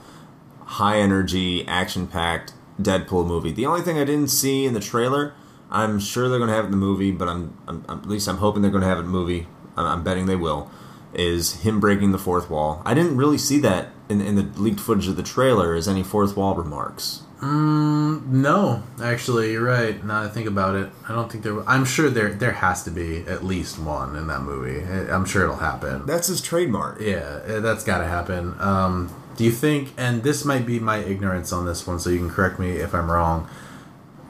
high 0.65 0.99
energy, 0.99 1.67
action 1.67 2.07
packed 2.07 2.53
Deadpool 2.81 3.27
movie. 3.27 3.51
The 3.51 3.65
only 3.65 3.81
thing 3.81 3.97
I 3.97 4.03
didn't 4.03 4.29
see 4.29 4.65
in 4.65 4.73
the 4.73 4.79
trailer, 4.79 5.33
I'm 5.69 5.99
sure 5.99 6.29
they're 6.29 6.39
going 6.39 6.49
to 6.49 6.55
have 6.55 6.65
it 6.65 6.67
in 6.67 6.71
the 6.71 6.77
movie, 6.77 7.11
but 7.11 7.27
I'm, 7.27 7.57
I'm, 7.67 7.85
at 7.87 8.07
least 8.07 8.27
I'm 8.27 8.37
hoping 8.37 8.61
they're 8.61 8.71
going 8.71 8.81
to 8.81 8.87
have 8.87 8.97
it 8.97 9.01
in 9.01 9.07
the 9.07 9.11
movie. 9.11 9.47
I'm, 9.77 9.85
I'm 9.85 10.03
betting 10.03 10.25
they 10.25 10.35
will. 10.35 10.71
Is 11.13 11.61
him 11.61 11.79
breaking 11.79 12.11
the 12.11 12.17
fourth 12.17 12.49
wall? 12.49 12.81
I 12.85 12.95
didn't 12.95 13.17
really 13.17 13.37
see 13.37 13.59
that 13.59 13.89
in, 14.09 14.19
in 14.19 14.35
the 14.35 14.43
leaked 14.59 14.79
footage 14.79 15.07
of 15.07 15.15
the 15.15 15.23
trailer 15.23 15.75
as 15.75 15.87
any 15.87 16.01
fourth 16.01 16.35
wall 16.35 16.55
remarks. 16.55 17.21
No. 17.45 18.83
Actually, 19.01 19.51
you're 19.51 19.63
right. 19.63 20.03
Now 20.03 20.21
that 20.23 20.31
I 20.31 20.33
think 20.33 20.47
about 20.47 20.75
it, 20.75 20.89
I 21.07 21.13
don't 21.13 21.31
think 21.31 21.43
there. 21.43 21.67
I'm 21.67 21.85
sure 21.85 22.09
there 22.09 22.33
there 22.33 22.53
has 22.53 22.83
to 22.83 22.91
be 22.91 23.19
at 23.27 23.43
least 23.43 23.79
one 23.79 24.15
in 24.15 24.27
that 24.27 24.41
movie. 24.41 24.83
I- 24.85 25.13
I'm 25.13 25.25
sure 25.25 25.43
it'll 25.43 25.57
happen. 25.57 26.05
That's 26.05 26.27
his 26.27 26.41
trademark. 26.41 26.99
Yeah, 27.01 27.39
eh, 27.45 27.59
that's 27.59 27.83
got 27.83 27.99
to 27.99 28.05
happen. 28.05 28.55
Um, 28.59 29.09
do 29.35 29.43
you 29.43 29.51
think? 29.51 29.93
And 29.97 30.23
this 30.23 30.45
might 30.45 30.65
be 30.65 30.79
my 30.79 30.97
ignorance 30.97 31.51
on 31.51 31.65
this 31.65 31.85
one, 31.87 31.99
so 31.99 32.09
you 32.09 32.19
can 32.19 32.29
correct 32.29 32.59
me 32.59 32.77
if 32.77 32.93
I'm 32.93 33.11
wrong. 33.11 33.47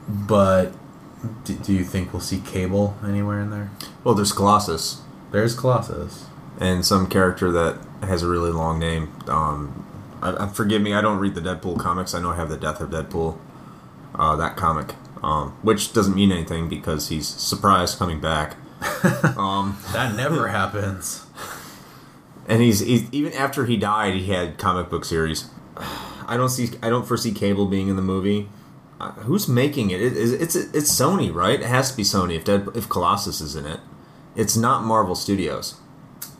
But 0.08 0.72
do, 1.44 1.54
do 1.54 1.72
you 1.72 1.84
think 1.84 2.12
we'll 2.12 2.20
see 2.20 2.40
Cable 2.40 2.96
anywhere 3.06 3.40
in 3.40 3.50
there? 3.50 3.70
Well, 4.02 4.14
there's 4.14 4.32
Colossus. 4.32 5.00
There's 5.30 5.54
Colossus. 5.54 6.26
and 6.60 6.86
some 6.86 7.08
character 7.08 7.50
that 7.50 7.76
has 8.02 8.22
a 8.22 8.28
really 8.28 8.52
long 8.52 8.78
name. 8.78 9.12
Um, 9.26 9.83
I, 10.24 10.44
I, 10.44 10.48
forgive 10.48 10.82
me, 10.82 10.94
I 10.94 11.00
don't 11.00 11.18
read 11.18 11.34
the 11.34 11.40
Deadpool 11.40 11.78
comics. 11.78 12.14
I 12.14 12.20
know 12.20 12.30
I 12.30 12.36
have 12.36 12.48
the 12.48 12.56
Death 12.56 12.80
of 12.80 12.90
Deadpool, 12.90 13.38
uh, 14.14 14.34
that 14.36 14.56
comic, 14.56 14.94
um, 15.22 15.50
which 15.62 15.92
doesn't 15.92 16.14
mean 16.14 16.32
anything 16.32 16.68
because 16.68 17.08
he's 17.08 17.28
surprised 17.28 17.98
coming 17.98 18.20
back. 18.20 18.56
um, 19.36 19.78
That 19.92 20.14
never 20.16 20.48
happens. 20.48 21.24
and 22.48 22.60
he's, 22.62 22.80
he's 22.80 23.08
even 23.12 23.32
after 23.34 23.66
he 23.66 23.76
died, 23.76 24.14
he 24.14 24.26
had 24.32 24.58
comic 24.58 24.88
book 24.90 25.04
series. 25.04 25.50
I 26.26 26.36
don't 26.38 26.48
see, 26.48 26.70
I 26.82 26.88
don't 26.88 27.06
foresee 27.06 27.32
Cable 27.32 27.66
being 27.66 27.88
in 27.88 27.96
the 27.96 28.02
movie. 28.02 28.48
Uh, 29.00 29.10
who's 29.12 29.46
making 29.48 29.90
it? 29.90 30.00
It- 30.00 30.16
It's, 30.16 30.54
it's 30.54 30.56
it's 30.74 30.90
Sony, 31.00 31.32
right? 31.34 31.60
It 31.60 31.66
has 31.66 31.90
to 31.90 31.96
be 31.96 32.02
Sony 32.02 32.36
if 32.36 32.44
Dead, 32.44 32.68
if 32.74 32.88
Colossus 32.88 33.40
is 33.42 33.54
in 33.56 33.66
it. 33.66 33.80
It's 34.36 34.56
not 34.56 34.84
Marvel 34.84 35.14
Studios. 35.14 35.74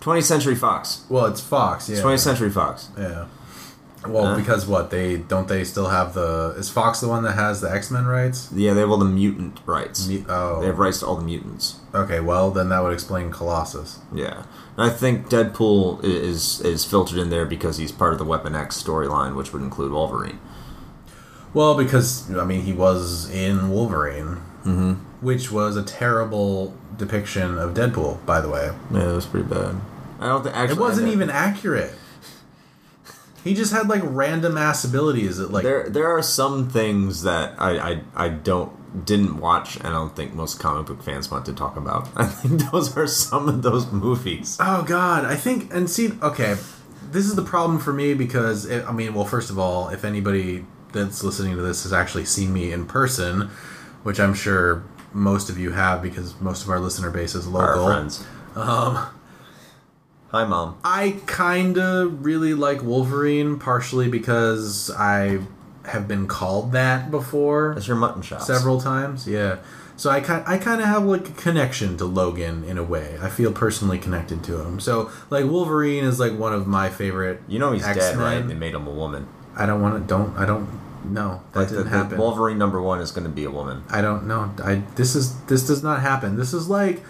20th 0.00 0.22
Century 0.24 0.54
Fox. 0.54 1.04
Well, 1.10 1.26
it's 1.26 1.40
Fox. 1.40 1.88
Yeah. 1.88 1.98
20th 2.00 2.20
Century 2.20 2.50
Fox. 2.50 2.88
Yeah. 2.98 3.26
Well, 4.06 4.36
because 4.36 4.66
what 4.66 4.90
they 4.90 5.16
don't 5.16 5.48
they 5.48 5.64
still 5.64 5.88
have 5.88 6.14
the 6.14 6.54
is 6.58 6.68
Fox 6.70 7.00
the 7.00 7.08
one 7.08 7.22
that 7.24 7.32
has 7.32 7.60
the 7.60 7.70
X 7.70 7.90
Men 7.90 8.06
rights? 8.06 8.50
Yeah, 8.54 8.74
they 8.74 8.80
have 8.80 8.90
all 8.90 8.98
the 8.98 9.04
mutant 9.04 9.60
rights. 9.66 10.06
Mu- 10.06 10.24
oh, 10.28 10.60
They 10.60 10.66
have 10.66 10.78
rights 10.78 11.00
to 11.00 11.06
all 11.06 11.16
the 11.16 11.22
mutants. 11.24 11.76
okay. 11.94 12.20
Well, 12.20 12.50
then 12.50 12.68
that 12.68 12.82
would 12.82 12.92
explain 12.92 13.30
Colossus. 13.30 14.00
Yeah, 14.14 14.44
and 14.76 14.90
I 14.90 14.94
think 14.94 15.28
Deadpool 15.28 16.04
is 16.04 16.60
is 16.60 16.84
filtered 16.84 17.18
in 17.18 17.30
there 17.30 17.46
because 17.46 17.78
he's 17.78 17.92
part 17.92 18.12
of 18.12 18.18
the 18.18 18.24
Weapon 18.24 18.54
X 18.54 18.80
storyline, 18.82 19.34
which 19.36 19.52
would 19.52 19.62
include 19.62 19.92
Wolverine. 19.92 20.38
Well, 21.52 21.76
because 21.76 22.34
I 22.34 22.44
mean, 22.44 22.62
he 22.62 22.72
was 22.72 23.30
in 23.30 23.70
Wolverine, 23.70 24.40
Mm-hmm. 24.64 24.92
which 25.20 25.52
was 25.52 25.76
a 25.76 25.82
terrible 25.82 26.74
depiction 26.96 27.58
of 27.58 27.74
Deadpool. 27.74 28.24
By 28.24 28.40
the 28.40 28.48
way, 28.48 28.70
Yeah, 28.92 29.10
it 29.10 29.14
was 29.14 29.26
pretty 29.26 29.46
bad. 29.46 29.76
I 30.20 30.28
don't 30.28 30.42
think 30.42 30.56
actually 30.56 30.76
it 30.78 30.80
wasn't 30.80 31.08
even 31.08 31.28
accurate. 31.28 31.92
He 33.44 33.52
just 33.52 33.74
had 33.74 33.88
like 33.88 34.00
random 34.02 34.56
ass 34.56 34.84
abilities 34.84 35.36
that 35.36 35.52
like 35.52 35.64
There, 35.64 35.88
there 35.88 36.08
are 36.08 36.22
some 36.22 36.70
things 36.70 37.22
that 37.22 37.54
I, 37.60 37.78
I, 37.78 38.00
I 38.16 38.28
don't 38.30 38.72
didn't 39.04 39.38
watch, 39.38 39.76
and 39.76 39.88
I 39.88 39.90
don't 39.90 40.14
think 40.14 40.34
most 40.34 40.58
comic 40.58 40.86
book 40.86 41.02
fans 41.02 41.30
want 41.30 41.44
to 41.46 41.52
talk 41.52 41.76
about. 41.76 42.08
I 42.16 42.26
think 42.26 42.70
those 42.70 42.96
are 42.96 43.06
some 43.06 43.48
of 43.48 43.62
those 43.62 43.90
movies. 43.92 44.56
Oh 44.60 44.82
God, 44.82 45.26
I 45.26 45.36
think 45.36 45.72
and 45.74 45.90
see. 45.90 46.12
Okay, 46.22 46.56
this 47.10 47.26
is 47.26 47.34
the 47.34 47.42
problem 47.42 47.78
for 47.78 47.92
me 47.92 48.14
because 48.14 48.64
it, 48.64 48.84
I 48.86 48.92
mean, 48.92 49.12
well, 49.12 49.26
first 49.26 49.50
of 49.50 49.58
all, 49.58 49.90
if 49.90 50.04
anybody 50.04 50.64
that's 50.92 51.22
listening 51.22 51.54
to 51.56 51.62
this 51.62 51.82
has 51.82 51.92
actually 51.92 52.24
seen 52.24 52.52
me 52.52 52.72
in 52.72 52.86
person, 52.86 53.50
which 54.04 54.18
I'm 54.18 54.32
sure 54.32 54.84
most 55.12 55.50
of 55.50 55.58
you 55.58 55.72
have 55.72 56.00
because 56.02 56.40
most 56.40 56.62
of 56.62 56.70
our 56.70 56.80
listener 56.80 57.10
base 57.10 57.34
is 57.34 57.46
local. 57.46 57.84
Our 57.84 57.92
friends. 57.92 58.24
Um. 58.56 59.08
Hi, 60.34 60.44
mom. 60.44 60.76
I 60.82 61.20
kind 61.26 61.78
of 61.78 62.24
really 62.24 62.54
like 62.54 62.82
Wolverine, 62.82 63.56
partially 63.56 64.08
because 64.08 64.90
I 64.90 65.38
have 65.84 66.08
been 66.08 66.26
called 66.26 66.72
that 66.72 67.08
before 67.12 67.72
That's 67.74 67.86
your 67.86 67.96
mutton 67.96 68.20
chops. 68.20 68.44
several 68.44 68.80
times. 68.80 69.28
Yeah. 69.28 69.58
So 69.96 70.10
I 70.10 70.20
kind 70.20 70.42
I 70.44 70.58
kind 70.58 70.80
of 70.80 70.88
have 70.88 71.04
like 71.04 71.28
a 71.28 71.32
connection 71.34 71.96
to 71.98 72.04
Logan 72.04 72.64
in 72.64 72.78
a 72.78 72.82
way. 72.82 73.16
I 73.22 73.28
feel 73.30 73.52
personally 73.52 73.96
connected 73.96 74.42
to 74.42 74.60
him. 74.60 74.80
So 74.80 75.08
like 75.30 75.44
Wolverine 75.44 76.02
is 76.02 76.18
like 76.18 76.36
one 76.36 76.52
of 76.52 76.66
my 76.66 76.90
favorite. 76.90 77.40
You 77.46 77.60
know 77.60 77.70
he's 77.70 77.84
dead, 77.84 77.98
X-Men. 77.98 78.18
right? 78.18 78.44
They 78.48 78.54
made 78.54 78.74
him 78.74 78.88
a 78.88 78.92
woman. 78.92 79.28
I 79.56 79.66
don't 79.66 79.80
want 79.80 80.02
to. 80.02 80.08
Don't. 80.08 80.36
I 80.36 80.46
don't. 80.46 80.68
No, 81.04 81.42
that 81.52 81.60
Like 81.60 81.68
the, 81.68 81.76
didn't 81.76 81.92
the 81.92 81.96
happen. 81.96 82.18
Wolverine 82.18 82.58
number 82.58 82.82
one 82.82 83.00
is 83.00 83.12
going 83.12 83.22
to 83.22 83.30
be 83.30 83.44
a 83.44 83.52
woman. 83.52 83.84
I 83.88 84.00
don't 84.00 84.26
know. 84.26 84.52
I 84.64 84.82
this 84.96 85.14
is 85.14 85.38
this 85.42 85.64
does 85.64 85.84
not 85.84 86.00
happen. 86.00 86.34
This 86.34 86.52
is 86.52 86.68
like 86.68 87.04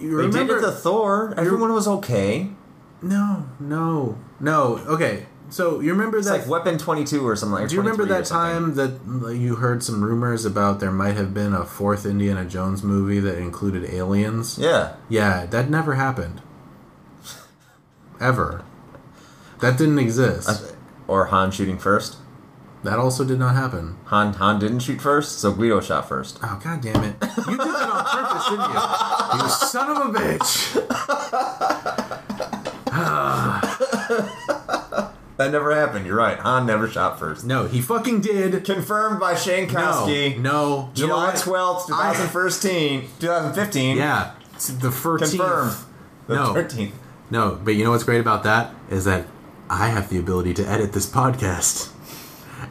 you 0.00 0.08
They 0.16 0.26
remember 0.26 0.56
did 0.60 0.64
it 0.64 0.70
to 0.72 0.72
Thor. 0.72 1.34
Everyone 1.36 1.72
was 1.72 1.86
okay. 1.86 2.50
No 3.04 3.48
no 3.60 4.18
no. 4.40 4.78
Okay, 4.86 5.26
so 5.50 5.80
you 5.80 5.92
remember 5.92 6.18
It's 6.18 6.26
that 6.28 6.40
like 6.40 6.48
Weapon 6.48 6.78
Twenty 6.78 7.04
Two 7.04 7.26
or 7.26 7.36
something 7.36 7.54
like. 7.54 7.62
That. 7.64 7.68
Do 7.70 7.74
you 7.76 7.80
remember 7.80 8.06
23 8.06 8.16
or 8.16 8.18
that 8.18 8.26
something. 8.26 8.74
time 8.76 9.22
that 9.26 9.36
you 9.36 9.56
heard 9.56 9.82
some 9.82 10.02
rumors 10.02 10.44
about 10.44 10.80
there 10.80 10.90
might 10.90 11.16
have 11.16 11.32
been 11.32 11.52
a 11.52 11.64
fourth 11.64 12.04
Indiana 12.06 12.44
Jones 12.44 12.82
movie 12.82 13.20
that 13.20 13.38
included 13.38 13.84
aliens? 13.84 14.58
Yeah. 14.58 14.96
Yeah, 15.08 15.46
that 15.46 15.68
never 15.70 15.94
happened. 15.94 16.42
Ever. 18.20 18.64
That 19.60 19.76
didn't 19.78 19.98
exist. 19.98 20.74
Or 21.06 21.26
Han 21.26 21.50
shooting 21.50 21.78
first. 21.78 22.16
That 22.82 22.98
also 22.98 23.24
did 23.24 23.38
not 23.38 23.54
happen. 23.54 23.96
Han 24.06 24.34
Han 24.34 24.58
didn't 24.58 24.80
shoot 24.80 25.00
first, 25.00 25.38
so 25.38 25.52
Guido 25.52 25.80
shot 25.80 26.06
first. 26.08 26.38
Oh 26.42 26.60
god 26.62 26.82
damn 26.82 27.02
it. 27.02 27.16
You 27.46 27.56
did 27.56 27.60
that 27.60 27.90
on 27.90 28.04
purpose, 28.04 28.48
didn't 28.50 28.70
you? 28.70 29.42
You 29.42 29.48
son 29.48 29.90
of 29.90 30.14
a 30.14 30.18
bitch. 30.18 31.80
That 35.36 35.50
never 35.50 35.74
happened. 35.74 36.06
You're 36.06 36.16
right. 36.16 36.38
Han 36.38 36.64
never 36.66 36.86
shot 36.88 37.18
first. 37.18 37.44
No, 37.44 37.66
he 37.66 37.80
fucking 37.80 38.20
did. 38.20 38.64
Confirmed 38.64 39.18
by 39.18 39.34
Shane 39.34 39.66
No, 39.66 39.74
Kowski. 39.80 40.06
no. 40.06 40.30
You 40.36 40.40
know 40.42 40.90
July 40.94 41.26
what? 41.32 41.36
twelfth, 41.38 41.90
I- 41.92 42.12
2015. 42.12 43.08
2015. 43.18 43.96
Yeah, 43.96 44.30
it's 44.54 44.68
the 44.68 44.88
13th. 44.90 45.30
Confirmed. 45.30 45.76
The 46.28 46.34
No. 46.36 46.54
13th. 46.54 46.92
No, 47.30 47.58
but 47.64 47.74
you 47.74 47.82
know 47.84 47.90
what's 47.90 48.04
great 48.04 48.20
about 48.20 48.44
that 48.44 48.70
is 48.88 49.04
that 49.06 49.26
I 49.68 49.88
have 49.88 50.08
the 50.08 50.18
ability 50.18 50.54
to 50.54 50.68
edit 50.68 50.92
this 50.92 51.06
podcast. 51.06 51.88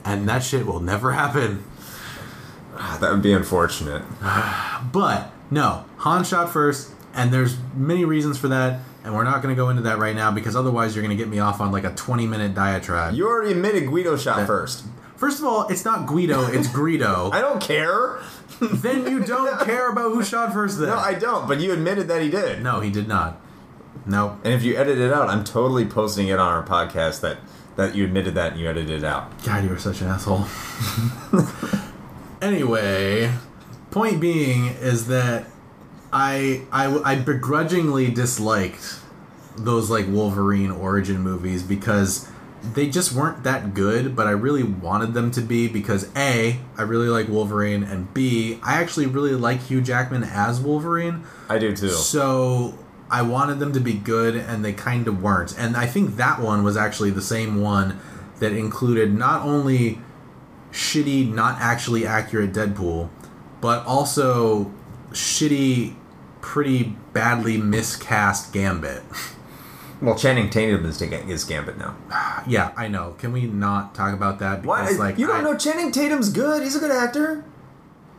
And 0.06 0.27
that 0.30 0.41
shit 0.44 0.65
will 0.65 0.80
never 0.80 1.11
happen. 1.11 1.64
Ah, 2.77 2.98
That 3.02 3.11
would 3.11 3.22
be 3.22 3.34
unfortunate. 3.34 4.03
But 4.91 5.31
no, 5.52 5.85
Han 5.98 6.23
shot 6.23 6.52
first, 6.52 6.91
and 7.14 7.31
there's 7.34 7.57
many 7.76 8.06
reasons 8.06 8.38
for 8.38 8.48
that, 8.48 8.80
and 9.04 9.14
we're 9.14 9.24
not 9.24 9.42
going 9.42 9.54
to 9.54 9.60
go 9.60 9.70
into 9.70 9.82
that 9.84 9.98
right 9.98 10.16
now 10.16 10.32
because 10.32 10.56
otherwise 10.56 10.96
you're 10.96 11.04
going 11.04 11.16
to 11.16 11.22
get 11.22 11.30
me 11.30 11.40
off 11.40 11.60
on 11.62 11.72
like 11.72 11.84
a 11.84 11.94
20 11.94 12.26
minute 12.28 12.54
diatribe. 12.54 13.14
You 13.14 13.28
already 13.28 13.52
admitted 13.52 13.88
Guido 13.88 14.16
shot 14.18 14.48
first. 14.48 14.86
First 15.18 15.40
of 15.40 15.46
all, 15.46 15.68
it's 15.68 15.86
not 15.86 16.08
Guido, 16.08 16.46
it's 16.48 16.68
Greedo. 16.68 17.34
I 17.34 17.42
don't 17.42 17.62
care. 17.62 18.20
then 18.60 19.10
you 19.10 19.24
don't 19.24 19.60
care 19.66 19.90
about 19.90 20.12
who 20.12 20.24
shot 20.24 20.54
first 20.54 20.80
then. 20.80 20.90
No, 20.90 20.98
I 20.98 21.14
don't. 21.14 21.48
But 21.48 21.60
you 21.60 21.72
admitted 21.72 22.08
that 22.08 22.22
he 22.22 22.30
did. 22.30 22.62
no, 22.62 22.80
he 22.80 22.92
did 22.92 23.08
not. 23.08 23.40
No. 24.06 24.38
And 24.44 24.54
if 24.54 24.64
you 24.64 24.76
edit 24.76 24.98
it 24.98 25.14
out, 25.14 25.30
I'm 25.30 25.44
totally 25.44 25.86
posting 25.86 26.28
it 26.28 26.40
on 26.40 26.52
our 26.52 26.66
podcast 26.66 27.22
that 27.22 27.38
that 27.76 27.96
you 27.96 28.04
admitted 28.04 28.36
that 28.36 28.52
and 28.52 28.62
you 28.62 28.70
edited 28.70 29.00
it 29.00 29.04
out. 29.04 29.44
God, 29.44 29.64
you 29.64 29.72
are 29.72 29.80
such 29.80 30.02
an 30.02 30.08
asshole. 30.08 30.46
anyway, 32.42 33.32
point 33.92 34.20
being 34.20 34.68
is 34.68 35.08
that 35.08 35.48
I, 36.14 36.61
I 36.72 37.14
I 37.14 37.15
begrudgingly 37.15 38.11
disliked 38.11 38.99
those 39.57 39.90
like 39.90 40.07
Wolverine 40.07 40.72
origin 40.72 41.19
movies 41.22 41.64
because 41.64 42.30
they 42.73 42.90
just 42.90 43.11
weren't 43.11 43.44
that 43.44 43.73
good, 43.73 44.15
but 44.15 44.26
I 44.26 44.31
really 44.31 44.64
wanted 44.64 45.14
them 45.14 45.31
to 45.31 45.41
be 45.41 45.68
because 45.68 46.10
A, 46.15 46.60
I 46.77 46.81
really 46.84 47.10
like 47.10 47.27
Wolverine, 47.27 47.84
and 47.84 48.14
B, 48.14 48.60
I 48.64 48.76
actually 48.76 49.06
really 49.07 49.34
like 49.34 49.64
Hugh 49.64 49.81
Jackman 49.81 50.23
as 50.23 50.61
Wolverine. 50.61 51.23
I 51.49 51.57
do 51.57 51.76
too. 51.76 51.90
So 51.90 52.77
I 53.11 53.22
wanted 53.22 53.60
them 53.60 53.73
to 53.73 53.80
be 53.80 53.94
good, 53.94 54.35
and 54.35 54.64
they 54.64 54.73
kind 54.73 55.07
of 55.07 55.22
weren't. 55.22 55.57
And 55.57 55.76
I 55.76 55.88
think 55.88 56.15
that 56.15 56.40
one 56.40 56.64
was 56.64 56.77
actually 56.77 57.11
the 57.11 57.22
same 57.22 57.61
one 57.61 57.99
that 58.40 58.53
included 58.53 59.14
not 59.14 59.45
only 59.45 59.99
shitty, 60.72 61.31
not 61.34 61.60
actually 61.60 62.07
accurate 62.07 62.53
Deadpool, 62.53 63.10
but 63.61 63.85
also 63.85 64.72
shitty, 65.11 65.95
pretty 66.44 66.95
badly 67.14 67.57
miscast 67.57 68.53
Gambit. 68.53 69.02
Well, 70.02 70.15
Channing 70.15 70.49
Tatum 70.49 70.86
is, 70.86 71.02
is 71.02 71.44
Gambit 71.45 71.78
now. 71.80 71.95
Yeah, 72.45 72.74
I 72.76 72.90
know. 72.90 73.15
Can 73.20 73.32
we 73.32 73.45
not 73.45 73.95
talk 73.95 74.14
about 74.14 74.40
that? 74.40 74.65
Why? 74.65 74.82
Because, 74.82 74.99
like, 74.99 75.18
you 75.18 75.26
don't 75.26 75.38
I- 75.38 75.41
know 75.41 75.57
Channing 75.57 75.94
Tatum's 75.94 76.28
good. 76.30 76.61
He's 76.61 76.76
a 76.76 76.80
good 76.80 76.91
actor. 76.91 77.45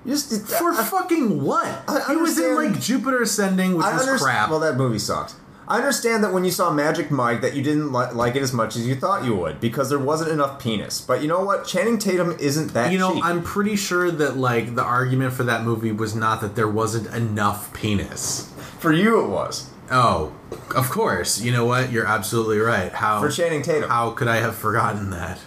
Just 0.07 0.33
For 0.49 0.73
I- 0.73 0.83
fucking 0.83 1.43
what? 1.45 1.67
I 1.87 2.07
he 2.09 2.17
was 2.17 2.39
in 2.39 2.55
like 2.55 2.81
Jupiter 2.81 3.21
Ascending, 3.23 3.77
which 3.77 3.85
was 3.85 4.23
crap. 4.23 4.49
Well, 4.49 4.61
that 4.61 4.77
movie 4.77 4.99
sucked. 4.99 5.35
I 5.67 5.79
understand 5.79 6.23
that 6.25 6.33
when 6.33 6.45
you 6.45 6.51
saw 6.51 6.71
Magic 6.71 7.11
Mike, 7.11 7.41
that 7.41 7.55
you 7.55 7.63
didn't 7.63 7.91
li- 7.93 8.13
like 8.13 8.37
it 8.37 8.43
as 8.43 8.53
much 8.53 8.77
as 8.77 8.87
you 8.87 8.95
thought 8.95 9.25
you 9.25 9.35
would 9.35 9.61
because 9.61 9.89
there 9.89 9.99
wasn't 9.99 10.31
enough 10.31 10.59
penis. 10.61 11.01
But 11.01 11.23
you 11.23 11.29
know 11.29 11.43
what? 11.43 11.67
Channing 11.67 11.97
Tatum 11.99 12.37
isn't 12.39 12.75
that. 12.75 12.93
you 12.93 12.99
know, 12.99 13.15
cheap. 13.15 13.25
I'm 13.25 13.43
pretty 13.43 13.75
sure 13.77 14.11
that 14.11 14.37
like 14.37 14.75
the 14.75 14.83
argument 14.85 15.33
for 15.33 15.45
that 15.45 15.63
movie 15.65 15.93
was 15.93 16.15
not 16.15 16.41
that 16.43 16.55
there 16.55 16.69
wasn't 16.69 17.07
enough 17.15 17.73
penis. 17.73 18.53
for 18.79 18.93
you 18.93 19.25
it 19.25 19.29
was 19.29 19.71
Oh, 19.91 20.33
of 20.75 20.89
course. 20.91 21.41
You 21.41 21.53
know 21.53 21.65
what? 21.67 21.93
You're 21.93 22.07
absolutely 22.07 22.59
right. 22.59 22.91
How 22.93 23.21
for 23.21 23.31
Channing 23.31 23.63
Tatum. 23.63 23.89
How 23.91 24.11
could 24.11 24.29
I 24.29 24.37
have 24.37 24.55
forgotten 24.57 25.11
that? 25.11 25.39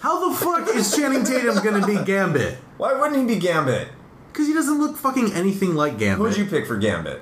How 0.00 0.28
the 0.28 0.36
fuck 0.36 0.68
is 0.74 0.94
Channing 0.94 1.24
Tatum 1.24 1.62
gonna 1.62 1.86
be 1.86 2.02
Gambit? 2.04 2.58
Why 2.76 2.92
wouldn't 2.92 3.16
he 3.28 3.34
be 3.34 3.40
Gambit? 3.40 3.88
Because 4.32 4.46
he 4.48 4.52
doesn't 4.54 4.78
look 4.78 4.96
fucking 4.96 5.32
anything 5.32 5.74
like 5.74 5.98
Gambit. 5.98 6.26
Who'd 6.26 6.36
you 6.36 6.44
pick 6.46 6.66
for 6.66 6.76
Gambit? 6.76 7.20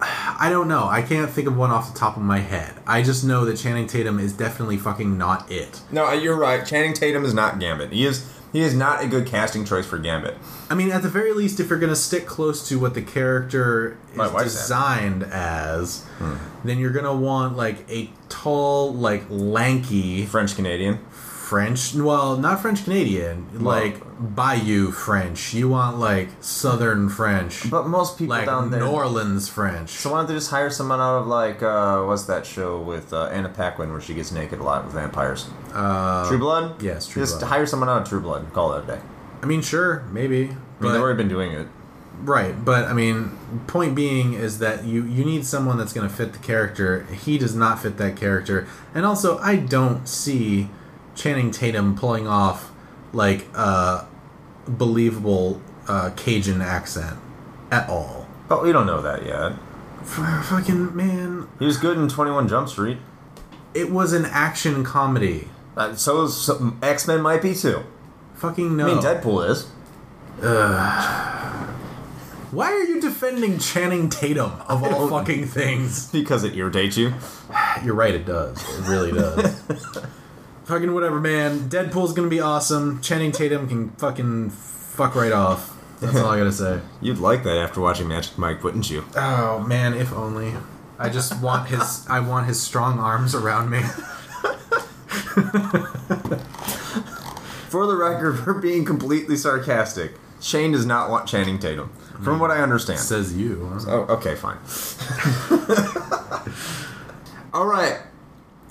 I 0.40 0.48
don't 0.50 0.68
know. 0.68 0.86
I 0.88 1.02
can't 1.02 1.30
think 1.30 1.46
of 1.46 1.56
one 1.56 1.70
off 1.70 1.92
the 1.92 1.98
top 1.98 2.16
of 2.16 2.22
my 2.22 2.38
head. 2.38 2.74
I 2.86 3.02
just 3.02 3.24
know 3.24 3.44
that 3.44 3.56
Channing 3.56 3.86
Tatum 3.86 4.18
is 4.18 4.32
definitely 4.32 4.78
fucking 4.78 5.18
not 5.18 5.50
it. 5.50 5.80
No, 5.90 6.10
you're 6.12 6.36
right. 6.36 6.66
Channing 6.66 6.94
Tatum 6.94 7.24
is 7.24 7.34
not 7.34 7.58
Gambit. 7.58 7.92
He 7.92 8.06
is. 8.06 8.32
He 8.52 8.62
is 8.62 8.74
not 8.74 9.04
a 9.04 9.06
good 9.06 9.26
casting 9.26 9.64
choice 9.64 9.86
for 9.86 9.96
Gambit. 9.96 10.36
I 10.68 10.74
mean, 10.74 10.90
at 10.90 11.02
the 11.02 11.08
very 11.08 11.32
least, 11.32 11.60
if 11.60 11.70
you're 11.70 11.78
gonna 11.78 11.94
stick 11.94 12.26
close 12.26 12.66
to 12.68 12.80
what 12.80 12.94
the 12.94 13.02
character 13.02 13.96
is 14.12 14.42
designed 14.42 15.22
as, 15.22 16.04
hmm. 16.18 16.34
then 16.64 16.78
you're 16.78 16.90
gonna 16.90 17.14
want 17.14 17.56
like 17.56 17.88
a 17.88 18.10
tall, 18.28 18.92
like 18.92 19.22
lanky 19.28 20.26
French 20.26 20.56
Canadian. 20.56 20.98
French. 21.50 21.94
Well, 21.94 22.36
not 22.36 22.60
French 22.62 22.84
Canadian, 22.84 23.36
like 23.64 23.96
Bayou 24.36 24.92
French. 24.92 25.52
You 25.52 25.68
want 25.68 25.98
like 25.98 26.28
Southern 26.40 27.08
French, 27.08 27.68
But 27.68 27.88
most 27.88 28.16
people 28.18 28.36
like 28.36 28.46
down 28.46 28.70
there. 28.70 28.80
New 28.80 28.86
Orleans 28.88 29.48
French. 29.48 29.90
So 29.90 30.12
why 30.12 30.18
don't 30.18 30.28
they 30.28 30.34
just 30.34 30.50
hire 30.50 30.70
someone 30.70 31.00
out 31.00 31.18
of 31.22 31.26
like 31.26 31.60
uh, 31.62 32.02
what's 32.04 32.22
that 32.26 32.46
show 32.46 32.80
with 32.80 33.12
uh, 33.12 33.24
Anna 33.36 33.48
Paquin 33.48 33.90
where 33.90 34.00
she 34.00 34.14
gets 34.14 34.30
naked 34.30 34.60
a 34.60 34.62
lot 34.62 34.84
with 34.84 34.94
vampires? 34.94 35.48
Uh, 35.74 36.28
True 36.28 36.38
Blood. 36.38 36.80
yes, 36.80 37.08
True 37.08 37.22
just 37.22 37.40
Blood. 37.40 37.48
hire 37.48 37.66
someone 37.66 37.88
out 37.88 38.02
of 38.02 38.08
True 38.08 38.20
Blood. 38.20 38.42
and 38.44 38.52
Call 38.52 38.72
it 38.74 38.84
a 38.84 38.86
day. 38.86 39.00
I 39.42 39.46
mean, 39.46 39.60
sure, 39.62 40.04
maybe. 40.12 40.44
I 40.44 40.46
mean, 40.46 40.56
but- 40.78 40.92
they've 40.92 41.02
already 41.02 41.16
been 41.16 41.28
doing 41.28 41.50
it. 41.50 41.66
Right, 42.22 42.54
but 42.64 42.84
I 42.84 42.92
mean, 42.92 43.30
point 43.66 43.94
being 43.94 44.34
is 44.34 44.58
that 44.58 44.84
you 44.84 45.04
you 45.06 45.24
need 45.24 45.46
someone 45.46 45.78
that's 45.78 45.94
going 45.94 46.06
to 46.08 46.14
fit 46.14 46.34
the 46.34 46.38
character. 46.40 47.04
He 47.24 47.38
does 47.38 47.54
not 47.54 47.80
fit 47.82 47.96
that 47.96 48.14
character, 48.16 48.68
and 48.94 49.06
also 49.06 49.38
I 49.38 49.56
don't 49.56 50.06
see 50.06 50.68
Channing 51.20 51.50
Tatum 51.50 51.94
pulling 51.96 52.26
off 52.26 52.70
like 53.12 53.46
a 53.54 54.06
believable 54.66 55.60
uh, 55.88 56.10
Cajun 56.16 56.60
accent 56.62 57.18
at 57.70 57.88
all. 57.88 58.26
But 58.48 58.62
we 58.62 58.72
don't 58.72 58.86
know 58.86 59.02
that 59.02 59.24
yet. 59.26 59.52
F- 60.00 60.46
fucking 60.46 60.96
man, 60.96 61.46
He 61.58 61.66
was 61.66 61.76
good 61.76 61.98
in 61.98 62.08
Twenty 62.08 62.30
One 62.30 62.48
Jump 62.48 62.68
Street. 62.68 62.98
it 63.74 63.90
was 63.90 64.12
an 64.12 64.24
action 64.24 64.82
comedy. 64.82 65.48
Uh, 65.76 65.94
so, 65.94 66.26
so 66.26 66.74
X 66.82 67.06
Men 67.06 67.20
might 67.20 67.42
be 67.42 67.54
too. 67.54 67.82
Fucking 68.34 68.76
no. 68.76 68.86
I 68.86 68.94
mean, 68.94 69.02
Deadpool 69.02 69.48
is. 69.50 69.66
Why 72.50 72.72
are 72.72 72.82
you 72.82 73.00
defending 73.00 73.58
Channing 73.60 74.08
Tatum 74.08 74.52
of 74.68 74.82
all 74.82 75.08
fucking 75.10 75.46
things? 75.46 76.08
Because 76.10 76.42
it 76.42 76.56
irritates 76.56 76.96
you. 76.96 77.12
You're 77.84 77.94
right, 77.94 78.14
it 78.14 78.26
does. 78.26 78.58
It 78.78 78.88
really 78.88 79.12
does. 79.12 79.62
fucking 80.70 80.94
whatever, 80.94 81.20
man. 81.20 81.68
Deadpool's 81.68 82.12
gonna 82.12 82.28
be 82.28 82.40
awesome. 82.40 83.00
Channing 83.02 83.32
Tatum 83.32 83.68
can 83.68 83.90
fucking 83.90 84.50
fuck 84.50 85.14
right 85.14 85.32
off. 85.32 85.76
That's 86.00 86.16
all 86.16 86.30
I 86.30 86.38
gotta 86.38 86.52
say. 86.52 86.80
You'd 87.02 87.18
like 87.18 87.42
that 87.42 87.58
after 87.58 87.80
watching 87.80 88.08
Magic 88.08 88.38
Mike, 88.38 88.64
wouldn't 88.64 88.90
you? 88.90 89.04
Oh 89.16 89.60
man, 89.60 89.94
if 89.94 90.12
only. 90.12 90.54
I 90.98 91.08
just 91.08 91.40
want 91.42 91.68
his. 91.68 92.06
I 92.08 92.20
want 92.20 92.46
his 92.46 92.60
strong 92.62 92.98
arms 92.98 93.34
around 93.34 93.70
me. 93.70 93.80
For 97.70 97.86
the 97.86 97.96
record, 97.96 98.44
we're 98.46 98.60
being 98.60 98.84
completely 98.84 99.36
sarcastic. 99.36 100.12
Shane 100.40 100.72
does 100.72 100.86
not 100.86 101.10
want 101.10 101.28
Channing 101.28 101.58
Tatum, 101.58 101.90
from 102.22 102.38
what 102.40 102.50
I 102.50 102.60
understand. 102.62 102.98
Says 103.00 103.36
you. 103.36 103.68
huh? 103.72 103.84
Oh, 103.88 104.00
okay, 104.16 104.34
fine. 104.34 104.56
All 107.52 107.66
right, 107.66 107.98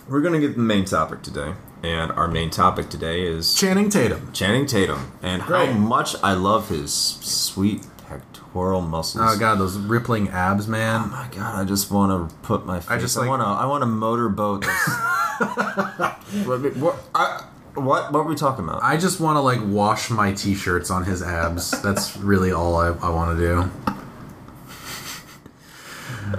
we're 0.08 0.22
gonna 0.22 0.40
get 0.40 0.48
to 0.50 0.54
the 0.54 0.60
main 0.60 0.86
topic 0.86 1.22
today, 1.22 1.54
and 1.84 2.12
our 2.12 2.28
main 2.28 2.50
topic 2.50 2.90
today 2.90 3.22
is 3.22 3.56
Channing 3.56 3.90
Tatum. 3.90 4.32
Channing 4.34 4.66
Tatum 4.66 5.12
and 5.22 5.42
Great. 5.44 5.70
how 5.70 5.74
much 5.74 6.16
I 6.22 6.34
love 6.34 6.70
his 6.70 6.94
sweet 6.94 7.86
pectoral 7.98 8.82
muscles. 8.82 9.24
Oh 9.26 9.40
god, 9.40 9.60
those 9.60 9.78
rippling 9.78 10.30
abs, 10.30 10.68
man! 10.68 11.04
Oh 11.06 11.08
my 11.08 11.28
god! 11.32 11.60
I 11.60 11.64
just 11.66 11.92
want 11.92 12.30
to 12.30 12.36
put 12.38 12.66
my 12.66 12.80
face. 12.80 12.90
I 12.90 12.98
just 12.98 13.18
I 13.18 13.28
want 13.28 13.42
to. 13.42 13.46
I 13.46 13.66
want 13.66 13.82
to 13.84 13.86
motorboat. 13.86 14.62
This. 14.62 14.88
what, 16.46 16.76
what, 16.76 17.00
I, 17.16 17.46
what? 17.76 18.12
What 18.12 18.26
were 18.26 18.30
we 18.30 18.36
talking 18.36 18.66
about? 18.66 18.84
I 18.84 18.98
just 18.98 19.20
want 19.20 19.38
to 19.38 19.42
like 19.42 19.60
wash 19.64 20.10
my 20.10 20.34
t-shirts 20.34 20.90
on 20.92 21.06
his 21.06 21.22
abs. 21.24 21.72
That's 21.82 22.18
really 22.18 22.52
all 22.52 22.76
I, 22.76 22.88
I 22.88 23.10
want 23.10 23.38
to 23.38 23.46
do. 23.46 23.72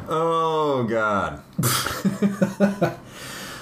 Oh 0.09 0.85
God! 0.85 1.43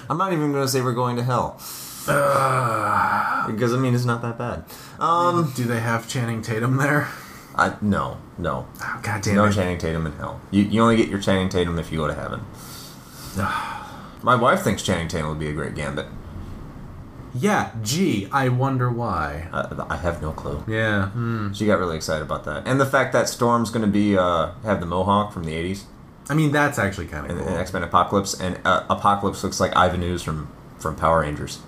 I'm 0.08 0.18
not 0.18 0.32
even 0.32 0.52
going 0.52 0.64
to 0.64 0.68
say 0.68 0.80
we're 0.80 0.92
going 0.94 1.16
to 1.16 1.22
hell 1.22 1.60
because 2.06 3.74
I 3.74 3.76
mean 3.78 3.94
it's 3.94 4.04
not 4.06 4.22
that 4.22 4.38
bad. 4.38 4.64
Um, 4.98 5.52
Do 5.54 5.64
they 5.64 5.80
have 5.80 6.08
Channing 6.08 6.40
Tatum 6.42 6.76
there? 6.78 7.08
I 7.54 7.74
no 7.82 8.18
no 8.38 8.66
Oh, 8.80 9.00
god 9.02 9.20
damn 9.22 9.34
no 9.34 9.44
it. 9.46 9.52
Channing 9.52 9.78
Tatum 9.78 10.06
in 10.06 10.12
hell. 10.12 10.40
You 10.50 10.62
you 10.62 10.80
only 10.80 10.96
get 10.96 11.08
your 11.08 11.18
Channing 11.20 11.48
Tatum 11.48 11.78
if 11.78 11.90
you 11.92 11.98
go 11.98 12.06
to 12.06 12.14
heaven. 12.14 12.40
My 14.22 14.34
wife 14.34 14.62
thinks 14.62 14.82
Channing 14.82 15.08
Tatum 15.08 15.28
would 15.28 15.38
be 15.38 15.48
a 15.48 15.52
great 15.52 15.74
Gambit. 15.74 16.06
Yeah, 17.34 17.72
gee, 17.82 18.26
I 18.32 18.48
wonder 18.48 18.90
why. 18.90 19.48
I, 19.52 19.86
I 19.90 19.96
have 19.98 20.22
no 20.22 20.32
clue. 20.32 20.64
Yeah. 20.66 21.10
hmm. 21.10 21.52
She 21.52 21.66
got 21.66 21.78
really 21.78 21.96
excited 21.96 22.22
about 22.22 22.44
that, 22.44 22.66
and 22.66 22.80
the 22.80 22.86
fact 22.86 23.12
that 23.12 23.28
Storm's 23.28 23.70
going 23.70 23.84
to 23.84 23.90
be 23.90 24.16
uh, 24.16 24.52
have 24.64 24.80
the 24.80 24.86
mohawk 24.86 25.32
from 25.32 25.44
the 25.44 25.52
'80s 25.52 25.82
I 26.30 26.34
mean, 26.34 26.52
that's 26.52 26.78
actually 26.78 27.06
kind 27.06 27.30
of 27.30 27.38
cool. 27.38 27.56
X 27.56 27.72
Men 27.72 27.82
Apocalypse, 27.82 28.38
and 28.38 28.58
uh, 28.64 28.84
Apocalypse 28.90 29.42
looks 29.42 29.60
like 29.60 29.74
Ivan 29.76 30.02
Ooze 30.02 30.22
from 30.22 30.48
from 30.78 30.94
Power 30.96 31.20
Rangers. 31.20 31.60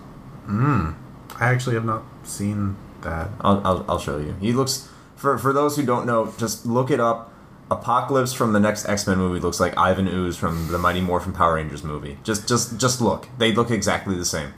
I 0.49 0.95
actually 1.41 1.75
have 1.77 1.85
not 1.85 2.03
seen 2.25 2.77
that. 3.03 3.31
I'll, 3.41 3.61
I'll, 3.65 3.85
I'll 3.89 3.99
show 3.99 4.19
you. 4.19 4.35
He 4.41 4.53
looks 4.53 4.89
for 5.17 5.39
for 5.39 5.53
those 5.53 5.77
who 5.77 5.85
don't 5.85 6.07
know, 6.07 6.33
just 6.39 6.67
look 6.67 6.91
it 6.91 7.01
up. 7.01 7.33
Apocalypse 7.71 8.33
from 8.33 8.53
the 8.53 8.59
next 8.59 8.89
X 8.89 9.07
Men 9.07 9.19
movie 9.19 9.39
looks 9.39 9.61
like 9.61 9.77
Ivan 9.79 10.09
Ooze 10.09 10.37
from 10.37 10.69
the 10.73 10.79
Mighty 10.79 11.01
Morphin 11.01 11.33
Power 11.33 11.55
Rangers 11.55 11.85
movie. 11.85 12.19
Just 12.25 12.49
just 12.49 12.79
just 12.79 13.01
look. 13.01 13.29
They 13.39 13.53
look 13.53 13.71
exactly 13.71 14.17
the 14.17 14.25
same. 14.25 14.53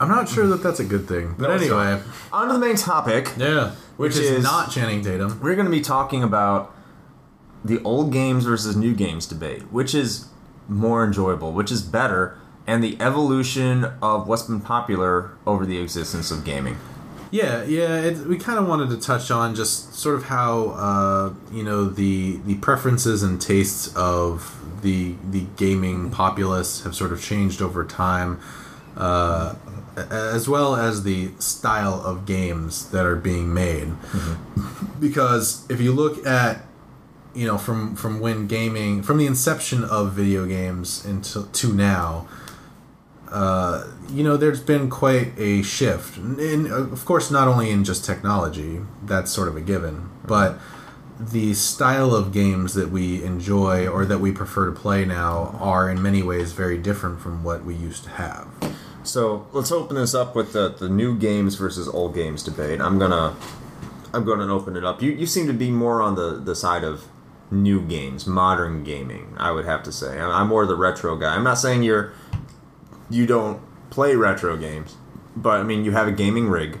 I'm 0.00 0.08
not 0.08 0.28
sure 0.28 0.46
that 0.46 0.62
that's 0.62 0.80
a 0.80 0.84
good 0.84 1.06
thing. 1.08 1.34
But 1.36 1.48
No, 1.48 1.54
anyway, 1.54 2.00
On 2.32 2.46
to 2.46 2.52
the 2.54 2.58
main 2.60 2.76
topic. 2.76 3.32
yeah. 3.36 3.72
Which, 3.96 4.14
Which 4.14 4.22
is, 4.22 4.30
is- 4.30 4.44
not 4.44 4.70
Channing 4.70 5.02
Tatum. 5.02 5.40
We're 5.42 5.56
going 5.56 5.66
to 5.66 5.72
be 5.72 5.80
talking 5.80 6.22
about 6.22 6.72
the 7.64 7.82
old 7.82 8.12
games 8.12 8.44
versus 8.44 8.76
new 8.76 8.94
games 8.94 9.26
debate, 9.26 9.62
which 9.72 9.94
is 9.94 10.28
more 10.68 11.04
enjoyable, 11.04 11.52
which 11.52 11.72
is 11.72 11.82
better, 11.82 12.38
and 12.66 12.84
the 12.84 13.00
evolution 13.00 13.84
of 14.02 14.28
what's 14.28 14.42
been 14.42 14.60
popular 14.60 15.32
over 15.46 15.64
the 15.64 15.78
existence 15.78 16.30
of 16.30 16.44
gaming. 16.44 16.76
Yeah, 17.30 17.62
yeah. 17.64 18.00
It, 18.00 18.26
we 18.26 18.38
kind 18.38 18.58
of 18.58 18.66
wanted 18.66 18.90
to 18.90 18.96
touch 18.98 19.30
on 19.30 19.54
just 19.54 19.94
sort 19.94 20.16
of 20.16 20.24
how 20.24 20.68
uh, 20.70 21.34
you 21.52 21.62
know 21.62 21.84
the 21.84 22.36
the 22.46 22.54
preferences 22.56 23.22
and 23.22 23.40
tastes 23.40 23.94
of 23.94 24.58
the 24.82 25.14
the 25.30 25.44
gaming 25.56 26.10
populace 26.10 26.84
have 26.84 26.94
sort 26.94 27.12
of 27.12 27.22
changed 27.22 27.60
over 27.60 27.84
time, 27.84 28.40
uh, 28.96 29.56
as 29.96 30.48
well 30.48 30.74
as 30.74 31.02
the 31.02 31.30
style 31.38 32.00
of 32.02 32.24
games 32.24 32.90
that 32.90 33.04
are 33.04 33.16
being 33.16 33.52
made. 33.52 33.92
Because 35.00 35.64
if 35.70 35.80
you 35.80 35.92
look 35.92 36.26
at 36.26 36.64
you 37.34 37.46
know 37.46 37.58
from 37.58 37.94
from 37.96 38.20
when 38.20 38.46
gaming 38.46 39.02
from 39.02 39.18
the 39.18 39.26
inception 39.26 39.84
of 39.84 40.12
video 40.12 40.46
games 40.46 41.04
until 41.04 41.44
to 41.46 41.72
now 41.72 42.26
uh, 43.30 43.86
you 44.10 44.22
know 44.24 44.36
there's 44.36 44.60
been 44.60 44.88
quite 44.88 45.32
a 45.38 45.62
shift 45.62 46.16
in 46.16 46.66
of 46.70 47.04
course 47.04 47.30
not 47.30 47.46
only 47.46 47.70
in 47.70 47.84
just 47.84 48.04
technology 48.04 48.80
that's 49.04 49.30
sort 49.30 49.48
of 49.48 49.56
a 49.56 49.60
given 49.60 50.08
but 50.26 50.58
the 51.20 51.52
style 51.52 52.14
of 52.14 52.32
games 52.32 52.74
that 52.74 52.90
we 52.90 53.22
enjoy 53.24 53.86
or 53.86 54.04
that 54.06 54.20
we 54.20 54.30
prefer 54.32 54.66
to 54.66 54.72
play 54.72 55.04
now 55.04 55.56
are 55.60 55.90
in 55.90 56.00
many 56.00 56.22
ways 56.22 56.52
very 56.52 56.78
different 56.78 57.20
from 57.20 57.42
what 57.44 57.64
we 57.64 57.74
used 57.74 58.04
to 58.04 58.10
have 58.10 58.46
So 59.04 59.46
let's 59.52 59.72
open 59.72 59.96
this 59.96 60.14
up 60.14 60.34
with 60.36 60.52
the, 60.52 60.68
the 60.68 60.88
new 60.88 61.16
games 61.16 61.54
versus 61.54 61.88
old 61.88 62.14
games 62.14 62.42
debate. 62.42 62.80
I'm 62.80 62.98
gonna 62.98 63.34
I'm 64.12 64.24
gonna 64.24 64.52
open 64.54 64.76
it 64.76 64.84
up. 64.84 65.00
You 65.02 65.12
you 65.12 65.26
seem 65.26 65.46
to 65.46 65.52
be 65.54 65.70
more 65.70 66.02
on 66.02 66.14
the, 66.14 66.32
the 66.34 66.54
side 66.54 66.84
of 66.84 67.04
new 67.50 67.80
games, 67.80 68.26
modern 68.26 68.84
gaming. 68.84 69.34
I 69.38 69.50
would 69.50 69.64
have 69.64 69.82
to 69.84 69.92
say 69.92 70.18
I'm 70.18 70.48
more 70.48 70.62
of 70.62 70.68
the 70.68 70.76
retro 70.76 71.16
guy. 71.16 71.34
I'm 71.34 71.44
not 71.44 71.58
saying 71.58 71.82
you're 71.82 72.12
you 73.10 73.26
don't 73.26 73.60
play 73.90 74.14
retro 74.16 74.56
games, 74.56 74.96
but 75.36 75.60
I 75.60 75.62
mean 75.62 75.84
you 75.84 75.92
have 75.92 76.08
a 76.08 76.12
gaming 76.12 76.48
rig. 76.48 76.78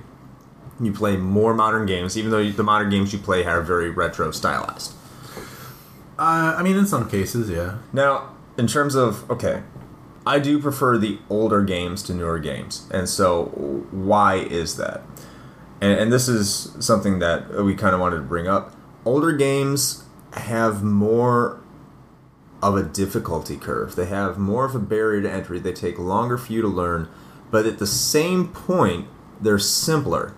You 0.80 0.92
play 0.92 1.16
more 1.16 1.54
modern 1.54 1.86
games, 1.86 2.16
even 2.16 2.30
though 2.30 2.48
the 2.50 2.62
modern 2.62 2.90
games 2.90 3.12
you 3.12 3.18
play 3.18 3.44
are 3.44 3.62
very 3.62 3.90
retro 3.90 4.30
stylized. 4.30 4.92
Uh, 6.18 6.54
I 6.56 6.62
mean, 6.62 6.76
in 6.76 6.86
some 6.86 7.08
cases, 7.08 7.48
yeah. 7.48 7.78
Now, 7.92 8.34
in 8.56 8.66
terms 8.66 8.94
of 8.94 9.28
okay, 9.30 9.62
I 10.26 10.38
do 10.38 10.60
prefer 10.60 10.98
the 10.98 11.18
older 11.30 11.62
games 11.62 12.02
to 12.04 12.14
newer 12.14 12.38
games, 12.38 12.88
and 12.92 13.08
so 13.08 13.46
why 13.90 14.36
is 14.36 14.76
that? 14.76 15.02
And, 15.80 15.98
and 15.98 16.12
this 16.12 16.28
is 16.28 16.74
something 16.80 17.20
that 17.20 17.62
we 17.64 17.74
kind 17.74 17.94
of 17.94 18.00
wanted 18.00 18.16
to 18.16 18.22
bring 18.22 18.48
up. 18.48 18.74
Older 19.04 19.32
games 19.32 20.04
have 20.32 20.82
more 20.82 21.60
of 22.62 22.76
a 22.76 22.82
difficulty 22.82 23.56
curve. 23.56 23.96
They 23.96 24.06
have 24.06 24.38
more 24.38 24.64
of 24.64 24.74
a 24.74 24.80
barrier 24.80 25.22
to 25.22 25.30
entry. 25.30 25.58
They 25.58 25.72
take 25.72 25.98
longer 25.98 26.36
for 26.36 26.52
you 26.52 26.62
to 26.62 26.68
learn, 26.68 27.08
but 27.50 27.66
at 27.66 27.78
the 27.78 27.86
same 27.86 28.48
point, 28.48 29.06
they're 29.40 29.58
simpler, 29.58 30.34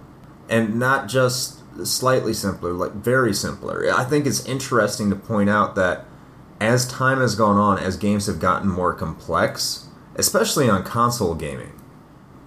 and 0.49 0.79
not 0.79 1.09
just 1.09 1.61
slightly 1.87 2.35
simpler, 2.35 2.73
like 2.73 2.93
very 2.93 3.33
simpler. 3.33 3.91
I 3.95 4.05
think 4.05 4.27
it's 4.27 4.45
interesting 4.45 5.09
to 5.11 5.17
point 5.17 5.49
out 5.49 5.75
that 5.77 6.05
as 6.61 6.87
time 6.87 7.21
has 7.21 7.35
gone 7.35 7.57
on, 7.57 7.79
as 7.79 7.97
games 7.97 8.27
have 8.27 8.39
gotten 8.39 8.69
more 8.69 8.93
complex, 8.93 9.89
especially 10.17 10.69
on 10.69 10.85
console 10.85 11.35
gaming, 11.35 11.81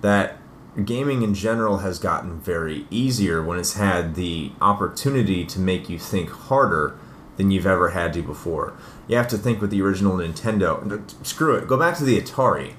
that 0.02 0.38
gaming 0.86 1.24
in 1.24 1.34
general 1.34 1.80
has 1.80 1.98
gotten 1.98 2.40
very 2.40 2.86
easier 2.92 3.44
when 3.44 3.58
it's 3.58 3.74
had 3.74 4.14
the 4.14 4.52
opportunity 4.62 5.46
to 5.46 5.60
make 5.60 5.90
you 5.90 5.98
think 5.98 6.30
harder 6.30 6.98
than 7.38 7.52
you've 7.52 7.66
ever 7.66 7.90
had 7.90 8.14
to 8.14 8.22
before. 8.22 8.74
You 9.08 9.18
have 9.18 9.28
to 9.30 9.38
think 9.38 9.62
with 9.62 9.72
the 9.72 9.82
original 9.82 10.18
Nintendo. 10.18 11.26
Screw 11.26 11.56
it. 11.56 11.68
Go 11.68 11.78
back 11.78 11.98
to 11.98 12.04
the 12.04 12.20
Atari 12.20 12.74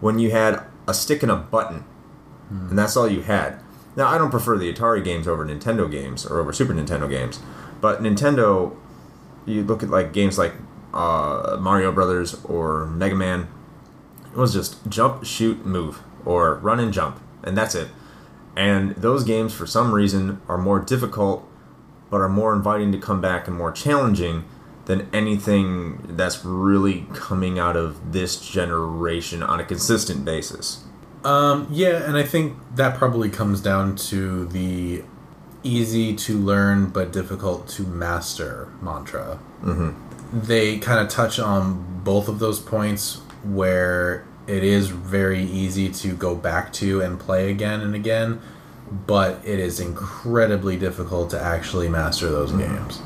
when 0.00 0.18
you 0.18 0.30
had 0.30 0.62
a 0.88 0.94
stick 0.94 1.22
and 1.22 1.30
a 1.30 1.36
button, 1.36 1.84
and 2.50 2.78
that's 2.78 2.96
all 2.96 3.08
you 3.08 3.22
had. 3.22 3.60
Now, 3.96 4.08
I 4.08 4.18
don't 4.18 4.30
prefer 4.30 4.56
the 4.56 4.72
Atari 4.72 5.04
games 5.04 5.28
over 5.28 5.44
Nintendo 5.44 5.90
games 5.90 6.24
or 6.24 6.40
over 6.40 6.52
Super 6.52 6.72
Nintendo 6.72 7.08
games, 7.08 7.40
but 7.80 8.02
Nintendo, 8.02 8.76
you 9.46 9.62
look 9.62 9.82
at 9.82 9.90
like 9.90 10.12
games 10.12 10.38
like 10.38 10.54
uh, 10.94 11.56
Mario 11.60 11.92
Brothers 11.92 12.42
or 12.44 12.86
Mega 12.86 13.14
Man, 13.14 13.48
it 14.32 14.36
was 14.36 14.52
just 14.52 14.88
jump, 14.88 15.24
shoot, 15.24 15.66
move, 15.66 16.02
or 16.24 16.56
run 16.56 16.80
and 16.80 16.92
jump, 16.92 17.20
and 17.42 17.56
that's 17.56 17.74
it. 17.74 17.88
And 18.56 18.92
those 18.96 19.24
games, 19.24 19.54
for 19.54 19.66
some 19.66 19.92
reason, 19.92 20.40
are 20.48 20.58
more 20.58 20.80
difficult, 20.80 21.48
but 22.10 22.20
are 22.20 22.28
more 22.28 22.54
inviting 22.54 22.92
to 22.92 22.98
come 22.98 23.20
back 23.20 23.46
and 23.46 23.56
more 23.56 23.72
challenging 23.72 24.44
than 24.86 25.08
anything 25.12 26.00
that's 26.16 26.44
really 26.44 27.06
coming 27.14 27.58
out 27.58 27.76
of 27.76 28.12
this 28.12 28.40
generation 28.40 29.42
on 29.42 29.60
a 29.60 29.64
consistent 29.64 30.24
basis. 30.24 30.84
Um, 31.24 31.68
yeah, 31.70 32.02
and 32.04 32.16
I 32.16 32.22
think 32.22 32.56
that 32.74 32.96
probably 32.96 33.28
comes 33.28 33.60
down 33.60 33.94
to 33.96 34.46
the 34.46 35.04
easy 35.62 36.14
to 36.16 36.38
learn 36.38 36.86
but 36.86 37.12
difficult 37.12 37.68
to 37.68 37.82
master 37.82 38.72
mantra. 38.80 39.38
Mm-hmm. 39.62 40.40
They 40.40 40.78
kind 40.78 41.00
of 41.00 41.08
touch 41.08 41.38
on 41.38 42.02
both 42.02 42.28
of 42.28 42.38
those 42.38 42.58
points 42.58 43.20
where 43.44 44.26
it 44.46 44.64
is 44.64 44.88
very 44.88 45.42
easy 45.42 45.90
to 45.90 46.14
go 46.16 46.34
back 46.34 46.72
to 46.74 47.00
and 47.00 47.20
play 47.20 47.50
again 47.50 47.80
and 47.80 47.94
again, 47.94 48.40
but 48.90 49.40
it 49.44 49.58
is 49.58 49.78
incredibly 49.80 50.76
difficult 50.76 51.30
to 51.30 51.40
actually 51.40 51.88
master 51.88 52.28
those 52.30 52.52
games. 52.52 53.00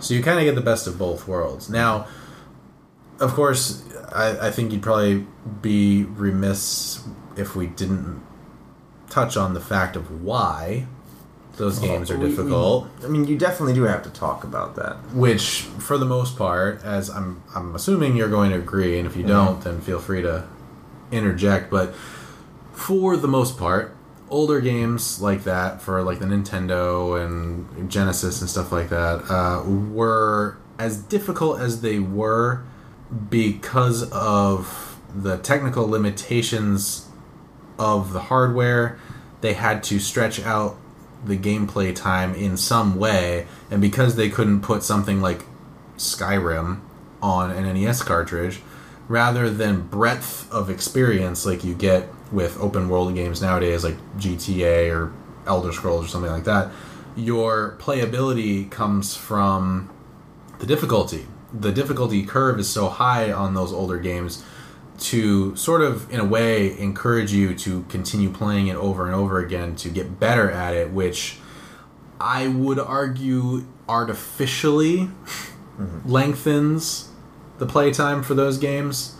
So 0.00 0.14
you 0.14 0.22
kind 0.22 0.38
of 0.38 0.44
get 0.44 0.54
the 0.54 0.60
best 0.60 0.86
of 0.86 0.98
both 0.98 1.26
worlds. 1.28 1.68
Now, 1.68 2.06
of 3.18 3.34
course, 3.34 3.84
I, 4.12 4.48
I 4.48 4.50
think 4.50 4.72
you'd 4.72 4.82
probably 4.82 5.26
be 5.60 6.04
remiss 6.04 7.06
if 7.36 7.54
we 7.54 7.66
didn't 7.66 8.22
touch 9.08 9.36
on 9.36 9.54
the 9.54 9.60
fact 9.60 9.96
of 9.96 10.22
why 10.22 10.86
those 11.56 11.78
oh, 11.82 11.86
games 11.86 12.10
are 12.10 12.16
We- 12.16 12.26
we- 12.26 12.30
difficult. 12.30 12.88
I 13.04 13.08
mean, 13.08 13.26
you 13.26 13.36
definitely 13.36 13.74
do 13.74 13.82
have 13.82 14.02
to 14.04 14.10
talk 14.10 14.44
about 14.44 14.76
that. 14.76 14.96
which, 15.12 15.62
for 15.78 15.98
the 15.98 16.06
most 16.06 16.38
part, 16.38 16.82
as 16.84 17.10
I'm, 17.10 17.42
I'm 17.54 17.74
assuming 17.74 18.16
you're 18.16 18.28
going 18.28 18.50
to 18.50 18.56
agree, 18.56 18.98
and 18.98 19.06
if 19.06 19.16
you 19.16 19.24
mm-hmm. 19.24 19.32
don't, 19.32 19.60
then 19.62 19.80
feel 19.80 19.98
free 19.98 20.22
to 20.22 20.44
interject. 21.10 21.70
But 21.70 21.94
for 22.72 23.16
the 23.16 23.28
most 23.28 23.58
part, 23.58 23.94
older 24.30 24.60
games 24.60 25.20
like 25.20 25.44
that, 25.44 25.82
for 25.82 26.02
like 26.02 26.20
the 26.20 26.24
Nintendo 26.24 27.22
and 27.22 27.90
Genesis 27.90 28.40
and 28.40 28.48
stuff 28.48 28.72
like 28.72 28.88
that, 28.88 29.30
uh, 29.30 29.62
were 29.68 30.56
as 30.78 30.98
difficult 30.98 31.60
as 31.60 31.82
they 31.82 31.98
were 31.98 32.62
because 33.28 34.10
of 34.12 35.00
the 35.14 35.36
technical 35.38 35.86
limitations 35.88 37.08
of 37.78 38.12
the 38.12 38.20
hardware. 38.20 38.98
They 39.40 39.54
had 39.54 39.82
to 39.84 39.98
stretch 39.98 40.40
out 40.40 40.76
the 41.24 41.36
gameplay 41.36 41.94
time 41.94 42.34
in 42.34 42.56
some 42.56 42.98
way, 42.98 43.46
and 43.70 43.80
because 43.80 44.16
they 44.16 44.30
couldn't 44.30 44.62
put 44.62 44.82
something 44.82 45.20
like 45.20 45.44
Skyrim 45.96 46.80
on 47.20 47.50
an 47.50 47.64
NES 47.74 48.02
cartridge, 48.02 48.60
rather 49.08 49.50
than 49.50 49.82
breadth 49.82 50.50
of 50.52 50.70
experience 50.70 51.44
like 51.44 51.64
you 51.64 51.74
get 51.74 52.08
with 52.32 52.58
open 52.60 52.88
world 52.88 53.14
games 53.14 53.42
nowadays, 53.42 53.84
like 53.84 53.96
GTA 54.16 54.94
or 54.94 55.12
Elder 55.46 55.72
Scrolls 55.72 56.04
or 56.04 56.08
something 56.08 56.30
like 56.30 56.44
that, 56.44 56.70
your 57.16 57.76
playability 57.78 58.70
comes 58.70 59.16
from 59.16 59.90
the 60.58 60.66
difficulty. 60.66 61.26
The 61.52 61.72
difficulty 61.72 62.24
curve 62.24 62.60
is 62.60 62.68
so 62.68 62.88
high 62.88 63.32
on 63.32 63.54
those 63.54 63.72
older 63.72 63.98
games 63.98 64.44
to 65.00 65.56
sort 65.56 65.80
of, 65.80 66.10
in 66.12 66.20
a 66.20 66.24
way, 66.24 66.78
encourage 66.78 67.32
you 67.32 67.54
to 67.54 67.82
continue 67.84 68.30
playing 68.30 68.68
it 68.68 68.76
over 68.76 69.06
and 69.06 69.14
over 69.14 69.38
again 69.38 69.74
to 69.76 69.88
get 69.88 70.20
better 70.20 70.50
at 70.50 70.74
it, 70.74 70.90
which 70.90 71.38
I 72.20 72.48
would 72.48 72.78
argue 72.78 73.66
artificially 73.88 75.10
lengthens 76.04 77.08
the 77.58 77.66
playtime 77.66 78.22
for 78.22 78.34
those 78.34 78.58
games. 78.58 79.16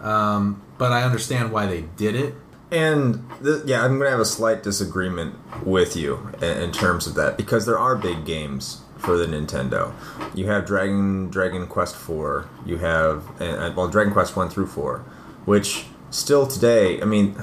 Um, 0.00 0.62
but 0.78 0.92
I 0.92 1.02
understand 1.02 1.52
why 1.52 1.66
they 1.66 1.82
did 1.96 2.14
it. 2.14 2.34
And 2.70 3.28
th- 3.42 3.62
yeah, 3.64 3.84
I'm 3.84 3.98
going 3.98 4.06
to 4.06 4.10
have 4.10 4.20
a 4.20 4.24
slight 4.24 4.62
disagreement 4.62 5.36
with 5.64 5.96
you 5.96 6.32
in, 6.40 6.62
in 6.62 6.72
terms 6.72 7.06
of 7.06 7.14
that 7.14 7.36
because 7.36 7.64
there 7.66 7.78
are 7.78 7.94
big 7.94 8.24
games 8.24 8.82
for 8.98 9.16
the 9.16 9.26
Nintendo. 9.26 9.94
You 10.34 10.46
have 10.48 10.66
Dragon 10.66 11.28
Dragon 11.28 11.66
Quest 11.66 11.94
4, 11.94 12.48
you 12.64 12.78
have 12.78 13.40
uh, 13.40 13.72
well 13.76 13.88
Dragon 13.88 14.12
Quest 14.12 14.36
1 14.36 14.48
through 14.50 14.66
4, 14.66 14.98
which 15.44 15.86
still 16.10 16.46
today, 16.46 17.00
I 17.00 17.04
mean, 17.04 17.36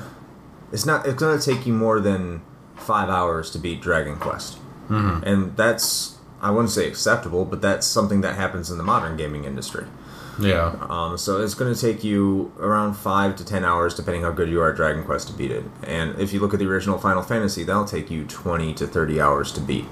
it's 0.71 0.85
not 0.85 1.05
it's 1.05 1.19
going 1.19 1.39
to 1.39 1.43
take 1.43 1.65
you 1.65 1.73
more 1.73 1.99
than 1.99 2.41
5 2.75 3.09
hours 3.09 3.49
to 3.51 3.59
beat 3.59 3.81
Dragon 3.81 4.17
Quest. 4.17 4.57
Mm-hmm. 4.89 5.23
And 5.23 5.57
that's 5.57 6.17
I 6.41 6.51
wouldn't 6.51 6.71
say 6.71 6.87
acceptable, 6.87 7.45
but 7.45 7.61
that's 7.61 7.87
something 7.87 8.21
that 8.21 8.35
happens 8.35 8.69
in 8.69 8.77
the 8.77 8.83
modern 8.83 9.15
gaming 9.15 9.45
industry. 9.45 9.85
Yeah. 10.39 10.75
Um, 10.89 11.17
so 11.17 11.41
it's 11.41 11.53
going 11.53 11.73
to 11.73 11.79
take 11.79 12.03
you 12.03 12.51
around 12.59 12.95
five 12.95 13.35
to 13.37 13.45
ten 13.45 13.63
hours, 13.63 13.93
depending 13.93 14.23
how 14.23 14.31
good 14.31 14.49
you 14.49 14.61
are 14.61 14.71
at 14.71 14.75
Dragon 14.75 15.03
Quest, 15.03 15.27
to 15.27 15.33
beat 15.33 15.51
it. 15.51 15.63
And 15.83 16.19
if 16.19 16.33
you 16.33 16.39
look 16.39 16.53
at 16.53 16.59
the 16.59 16.65
original 16.67 16.97
Final 16.97 17.21
Fantasy, 17.21 17.63
that'll 17.63 17.85
take 17.85 18.09
you 18.09 18.25
twenty 18.25 18.73
to 18.75 18.87
thirty 18.87 19.21
hours 19.21 19.51
to 19.53 19.61
beat. 19.61 19.85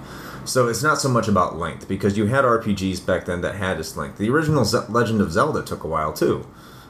So 0.44 0.68
it's 0.68 0.82
not 0.82 1.00
so 1.00 1.08
much 1.10 1.28
about 1.28 1.60
length 1.60 1.88
because 1.88 2.18
you 2.18 2.26
had 2.26 2.44
RPGs 2.44 3.06
back 3.06 3.26
then 3.26 3.42
that 3.42 3.56
had 3.56 3.78
this 3.78 3.96
length. 3.96 4.18
The 4.18 4.30
original 4.32 4.66
Ze- 4.66 4.88
Legend 4.90 5.22
of 5.22 5.32
Zelda 5.32 5.62
took 5.62 5.84
a 5.84 5.88
while 5.88 6.14
too. 6.14 6.48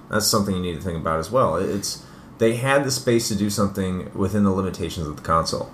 That's 0.09 0.25
something 0.25 0.55
you 0.55 0.61
need 0.61 0.75
to 0.75 0.81
think 0.81 0.97
about 0.97 1.19
as 1.19 1.29
well. 1.29 1.57
It's 1.57 2.05
they 2.37 2.55
had 2.55 2.83
the 2.85 2.91
space 2.91 3.27
to 3.27 3.35
do 3.35 3.49
something 3.49 4.09
within 4.15 4.43
the 4.45 4.49
limitations 4.51 5.05
of 5.05 5.15
the 5.17 5.21
console. 5.21 5.69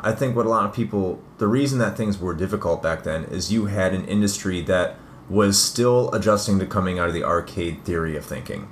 I 0.00 0.12
think 0.12 0.34
what 0.34 0.46
a 0.46 0.48
lot 0.48 0.64
of 0.64 0.72
people, 0.74 1.20
the 1.38 1.46
reason 1.46 1.78
that 1.80 1.96
things 1.96 2.18
were 2.18 2.32
difficult 2.32 2.82
back 2.82 3.02
then 3.02 3.24
is 3.24 3.52
you 3.52 3.66
had 3.66 3.92
an 3.92 4.06
industry 4.06 4.62
that 4.62 4.96
was 5.28 5.60
still 5.60 6.12
adjusting 6.12 6.58
to 6.58 6.66
coming 6.66 6.98
out 6.98 7.08
of 7.08 7.14
the 7.14 7.24
arcade 7.24 7.84
theory 7.84 8.16
of 8.16 8.24
thinking. 8.24 8.70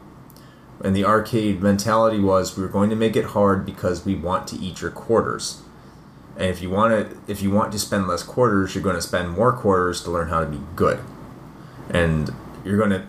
And 0.82 0.94
the 0.94 1.04
arcade 1.04 1.62
mentality 1.62 2.20
was 2.20 2.56
we 2.56 2.62
were 2.62 2.68
going 2.68 2.90
to 2.90 2.96
make 2.96 3.16
it 3.16 3.26
hard 3.26 3.64
because 3.64 4.04
we 4.04 4.14
want 4.14 4.46
to 4.48 4.56
eat 4.56 4.80
your 4.80 4.90
quarters. 4.90 5.62
And 6.36 6.50
if 6.50 6.60
you 6.60 6.70
want 6.70 6.92
to 6.92 7.32
if 7.32 7.42
you 7.42 7.50
want 7.50 7.72
to 7.72 7.78
spend 7.78 8.08
less 8.08 8.22
quarters, 8.22 8.74
you're 8.74 8.84
going 8.84 8.96
to 8.96 9.02
spend 9.02 9.30
more 9.30 9.52
quarters 9.52 10.02
to 10.02 10.10
learn 10.10 10.28
how 10.28 10.40
to 10.40 10.46
be 10.46 10.60
good. 10.74 11.00
And 11.88 12.34
you're 12.64 12.76
going 12.76 12.90
to 12.90 13.06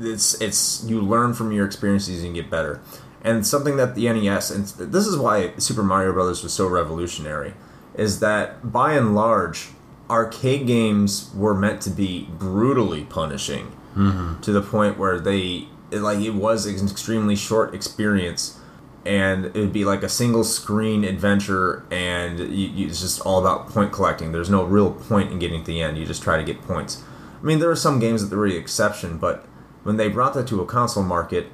it's 0.00 0.40
it's 0.40 0.84
you 0.84 1.00
learn 1.00 1.34
from 1.34 1.52
your 1.52 1.66
experiences 1.66 2.24
and 2.24 2.34
get 2.34 2.50
better. 2.50 2.80
And 3.22 3.46
something 3.46 3.76
that 3.76 3.94
the 3.94 4.12
NES 4.12 4.50
and 4.50 4.66
this 4.92 5.06
is 5.06 5.16
why 5.16 5.52
Super 5.58 5.82
Mario 5.82 6.12
Brothers 6.12 6.42
was 6.42 6.52
so 6.52 6.66
revolutionary 6.66 7.54
is 7.94 8.20
that 8.20 8.72
by 8.72 8.94
and 8.94 9.14
large 9.14 9.68
arcade 10.10 10.66
games 10.66 11.30
were 11.34 11.54
meant 11.54 11.80
to 11.82 11.90
be 11.90 12.28
brutally 12.38 13.04
punishing 13.04 13.72
mm-hmm. 13.96 14.40
to 14.40 14.52
the 14.52 14.60
point 14.60 14.98
where 14.98 15.18
they 15.18 15.68
it, 15.90 16.00
like 16.00 16.18
it 16.18 16.30
was 16.30 16.66
an 16.66 16.88
extremely 16.88 17.36
short 17.36 17.74
experience 17.74 18.58
and 19.06 19.46
it 19.46 19.56
would 19.56 19.72
be 19.72 19.84
like 19.84 20.02
a 20.02 20.08
single 20.08 20.44
screen 20.44 21.04
adventure 21.04 21.84
and 21.90 22.38
you, 22.38 22.68
you, 22.68 22.86
it's 22.86 23.00
just 23.00 23.20
all 23.20 23.38
about 23.38 23.68
point 23.68 23.92
collecting. 23.92 24.32
There's 24.32 24.50
no 24.50 24.64
real 24.64 24.92
point 24.92 25.30
in 25.30 25.38
getting 25.38 25.60
to 25.60 25.66
the 25.66 25.82
end. 25.82 25.98
You 25.98 26.06
just 26.06 26.22
try 26.22 26.38
to 26.38 26.44
get 26.44 26.62
points. 26.62 27.02
I 27.40 27.44
mean, 27.44 27.58
there 27.58 27.68
were 27.68 27.76
some 27.76 27.98
games 27.98 28.26
that 28.26 28.34
were 28.34 28.48
the 28.48 28.56
exception, 28.56 29.18
but 29.18 29.44
when 29.82 29.98
they 29.98 30.08
brought 30.08 30.32
that 30.34 30.48
to 30.48 30.62
a 30.62 30.66
console 30.66 31.02
market, 31.02 31.48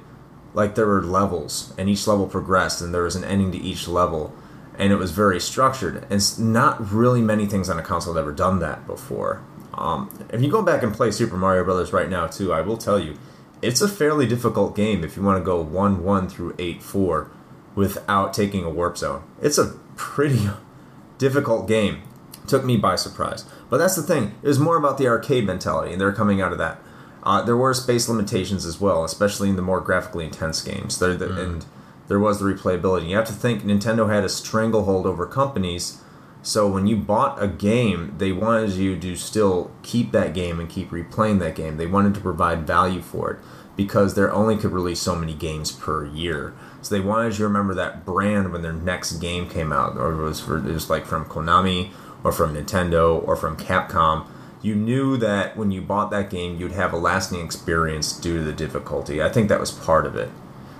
like 0.53 0.75
there 0.75 0.87
were 0.87 1.03
levels, 1.03 1.73
and 1.77 1.89
each 1.89 2.07
level 2.07 2.27
progressed, 2.27 2.81
and 2.81 2.93
there 2.93 3.03
was 3.03 3.15
an 3.15 3.23
ending 3.23 3.51
to 3.51 3.57
each 3.57 3.87
level, 3.87 4.33
and 4.81 4.91
it 4.91 4.95
was 4.95 5.11
very 5.11 5.39
structured. 5.39 5.97
And 5.97 6.13
it's 6.13 6.39
not 6.39 6.91
really 6.91 7.21
many 7.21 7.45
things 7.45 7.69
on 7.69 7.77
a 7.77 7.83
console 7.83 8.15
have 8.15 8.21
ever 8.21 8.31
done 8.31 8.59
that 8.59 8.87
before. 8.87 9.43
Um, 9.75 10.09
if 10.33 10.41
you 10.41 10.49
go 10.49 10.63
back 10.63 10.81
and 10.81 10.91
play 10.91 11.11
Super 11.11 11.37
Mario 11.37 11.63
Brothers 11.63 11.93
right 11.93 12.09
now, 12.09 12.25
too, 12.25 12.51
I 12.51 12.61
will 12.61 12.77
tell 12.77 12.99
you, 12.99 13.17
it's 13.61 13.79
a 13.79 13.87
fairly 13.87 14.25
difficult 14.25 14.75
game 14.75 15.03
if 15.03 15.15
you 15.15 15.21
want 15.21 15.39
to 15.39 15.45
go 15.45 15.61
1 15.61 16.03
1 16.03 16.29
through 16.29 16.55
8 16.57 16.81
4 16.81 17.29
without 17.75 18.33
taking 18.33 18.63
a 18.63 18.71
warp 18.71 18.97
zone. 18.97 19.21
It's 19.39 19.59
a 19.59 19.75
pretty 19.95 20.49
difficult 21.19 21.67
game. 21.67 22.01
Took 22.47 22.65
me 22.65 22.75
by 22.75 22.95
surprise. 22.95 23.45
But 23.69 23.77
that's 23.77 23.95
the 23.95 24.01
thing, 24.01 24.33
it 24.41 24.47
was 24.47 24.59
more 24.59 24.77
about 24.77 24.97
the 24.97 25.07
arcade 25.07 25.45
mentality, 25.45 25.91
and 25.91 26.01
they're 26.01 26.11
coming 26.11 26.41
out 26.41 26.51
of 26.51 26.57
that. 26.57 26.81
Uh, 27.21 27.43
there 27.43 27.55
were 27.55 27.75
space 27.75 28.09
limitations 28.09 28.65
as 28.65 28.81
well, 28.81 29.03
especially 29.03 29.49
in 29.49 29.57
the 29.57 29.61
more 29.61 29.79
graphically 29.79 30.25
intense 30.25 30.59
games. 30.63 30.97
There, 30.97 31.13
the, 31.13 31.39
And 31.39 31.65
there 32.11 32.19
was 32.19 32.39
the 32.39 32.45
replayability. 32.45 33.07
You 33.07 33.15
have 33.15 33.27
to 33.27 33.31
think 33.31 33.63
Nintendo 33.63 34.13
had 34.13 34.25
a 34.25 34.27
stranglehold 34.27 35.05
over 35.05 35.25
companies, 35.25 36.01
so 36.43 36.67
when 36.67 36.85
you 36.85 36.97
bought 36.97 37.41
a 37.41 37.47
game, 37.47 38.15
they 38.17 38.33
wanted 38.33 38.71
you 38.71 38.99
to 38.99 39.15
still 39.15 39.71
keep 39.81 40.11
that 40.11 40.33
game 40.33 40.59
and 40.59 40.69
keep 40.69 40.89
replaying 40.89 41.39
that 41.39 41.55
game. 41.55 41.77
They 41.77 41.87
wanted 41.87 42.13
to 42.15 42.19
provide 42.19 42.67
value 42.67 43.01
for 43.01 43.31
it 43.31 43.39
because 43.77 44.15
they 44.15 44.23
only 44.23 44.57
could 44.57 44.73
release 44.73 44.99
so 44.99 45.15
many 45.15 45.33
games 45.33 45.71
per 45.71 46.05
year. 46.05 46.53
So 46.81 46.93
they 46.93 46.99
wanted 46.99 47.31
you 47.31 47.37
to 47.37 47.43
remember 47.45 47.73
that 47.75 48.03
brand 48.03 48.51
when 48.51 48.61
their 48.61 48.73
next 48.73 49.13
game 49.13 49.47
came 49.47 49.71
out, 49.71 49.95
or 49.95 50.11
it 50.11 50.21
was 50.21 50.41
for 50.41 50.59
was 50.59 50.89
like 50.89 51.05
from 51.05 51.23
Konami 51.23 51.91
or 52.25 52.33
from 52.33 52.53
Nintendo 52.53 53.25
or 53.25 53.37
from 53.37 53.55
Capcom. 53.55 54.27
You 54.61 54.75
knew 54.75 55.15
that 55.15 55.55
when 55.55 55.71
you 55.71 55.81
bought 55.81 56.11
that 56.11 56.29
game, 56.29 56.59
you'd 56.59 56.73
have 56.73 56.91
a 56.91 56.97
lasting 56.97 57.39
experience 57.39 58.11
due 58.11 58.39
to 58.39 58.43
the 58.43 58.51
difficulty. 58.51 59.23
I 59.23 59.29
think 59.29 59.47
that 59.47 59.61
was 59.61 59.71
part 59.71 60.05
of 60.05 60.17
it. 60.17 60.29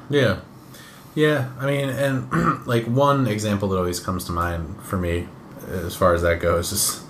Yeah. 0.10 0.42
Yeah, 1.16 1.50
I 1.60 1.66
mean, 1.66 1.90
and 1.90 2.66
like 2.66 2.86
one 2.86 3.28
example 3.28 3.70
that 3.70 3.78
always 3.78 4.00
comes 4.00 4.26
to 4.26 4.32
mind 4.32 4.82
for 4.84 4.98
me, 4.98 5.28
uh, 5.70 5.86
as 5.86 5.96
far 5.96 6.14
as 6.14 6.22
that 6.22 6.40
goes, 6.40 6.72
is 6.72 7.04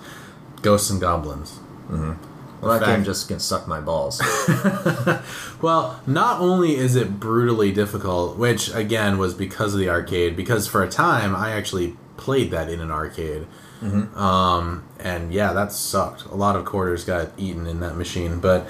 Ghosts 0.62 0.90
and 0.90 1.00
Goblins. 1.00 1.58
Mm-hmm. 1.88 2.12
Well, 2.60 2.72
that 2.78 2.84
fact- 2.86 2.98
game 2.98 3.04
just 3.04 3.28
can 3.28 3.40
suck 3.40 3.66
my 3.66 3.80
balls. 3.80 4.20
Well, 5.62 6.00
not 6.08 6.40
only 6.40 6.74
is 6.74 6.96
it 6.96 7.20
brutally 7.20 7.70
difficult, 7.70 8.36
which 8.36 8.74
again 8.74 9.16
was 9.16 9.32
because 9.32 9.74
of 9.74 9.78
the 9.78 9.88
arcade, 9.88 10.34
because 10.34 10.66
for 10.66 10.82
a 10.82 10.90
time 10.90 11.36
I 11.36 11.52
actually 11.52 11.96
played 12.16 12.50
that 12.50 12.68
in 12.68 12.80
an 12.80 12.90
arcade. 12.90 13.46
Mm-hmm. 13.80 14.18
Um, 14.18 14.82
and 14.98 15.32
yeah, 15.32 15.52
that 15.52 15.70
sucked. 15.72 16.24
A 16.24 16.34
lot 16.34 16.56
of 16.56 16.64
quarters 16.64 17.04
got 17.04 17.30
eaten 17.38 17.68
in 17.68 17.78
that 17.78 17.96
machine, 17.96 18.40
but 18.40 18.66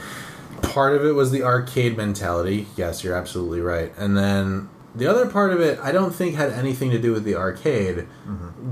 part 0.61 0.95
of 0.95 1.05
it 1.07 1.13
was 1.13 1.31
the 1.31 1.43
arcade 1.43 1.97
mentality. 1.97 2.67
Yes, 2.77 3.03
you're 3.03 3.17
absolutely 3.17 3.61
right. 3.63 3.91
And 3.97 4.17
then 4.17 4.69
the 4.94 5.06
other 5.06 5.27
part 5.28 5.52
of 5.52 5.60
it, 5.60 5.78
I 5.81 5.93
don't 5.93 6.14
think 6.14 6.35
had 6.35 6.51
anything 6.52 6.90
to 6.90 6.98
do 6.98 7.12
with 7.12 7.24
the 7.24 7.35
arcade, 7.35 8.06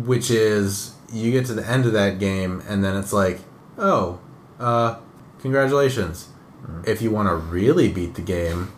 which 0.05 0.31
is 0.31 0.95
you 1.13 1.33
get 1.33 1.47
to 1.47 1.55
the 1.55 1.67
end 1.67 1.87
of 1.87 1.93
that 1.93 2.19
game 2.19 2.63
and 2.69 2.85
then 2.85 2.97
it's 2.97 3.13
like, 3.13 3.41
oh, 3.79 4.21
uh, 4.59 4.99
congratulations. 5.41 6.29
If 6.87 7.03
you 7.03 7.11
want 7.11 7.29
to 7.29 7.35
really 7.35 7.91
beat 7.91 8.15
the 8.15 8.23
game, 8.23 8.73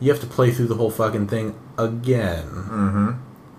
you 0.00 0.10
have 0.10 0.20
to 0.20 0.26
play 0.26 0.50
through 0.52 0.68
the 0.68 0.76
whole 0.76 0.90
fucking 0.90 1.26
thing 1.26 1.58
again. 1.76 2.44
Mm-hmm. 2.46 3.10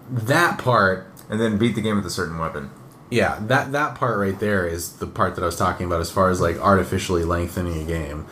That 0.10 0.58
part 0.58 1.12
and 1.30 1.40
then 1.40 1.58
beat 1.58 1.76
the 1.76 1.82
game 1.82 1.98
with 1.98 2.06
a 2.06 2.10
certain 2.10 2.38
weapon. 2.38 2.72
yeah, 3.10 3.38
that 3.42 3.72
that 3.74 3.96
part 3.96 4.18
right 4.18 4.40
there 4.40 4.66
is 4.66 4.94
the 4.98 5.08
part 5.08 5.36
that 5.36 5.42
I 5.42 5.46
was 5.46 5.58
talking 5.58 5.86
about 5.86 6.00
as 6.02 6.10
far 6.12 6.30
as 6.30 6.40
like 6.42 6.58
artificially 6.58 7.24
lengthening 7.24 7.82
a 7.82 7.86
game. 7.86 8.26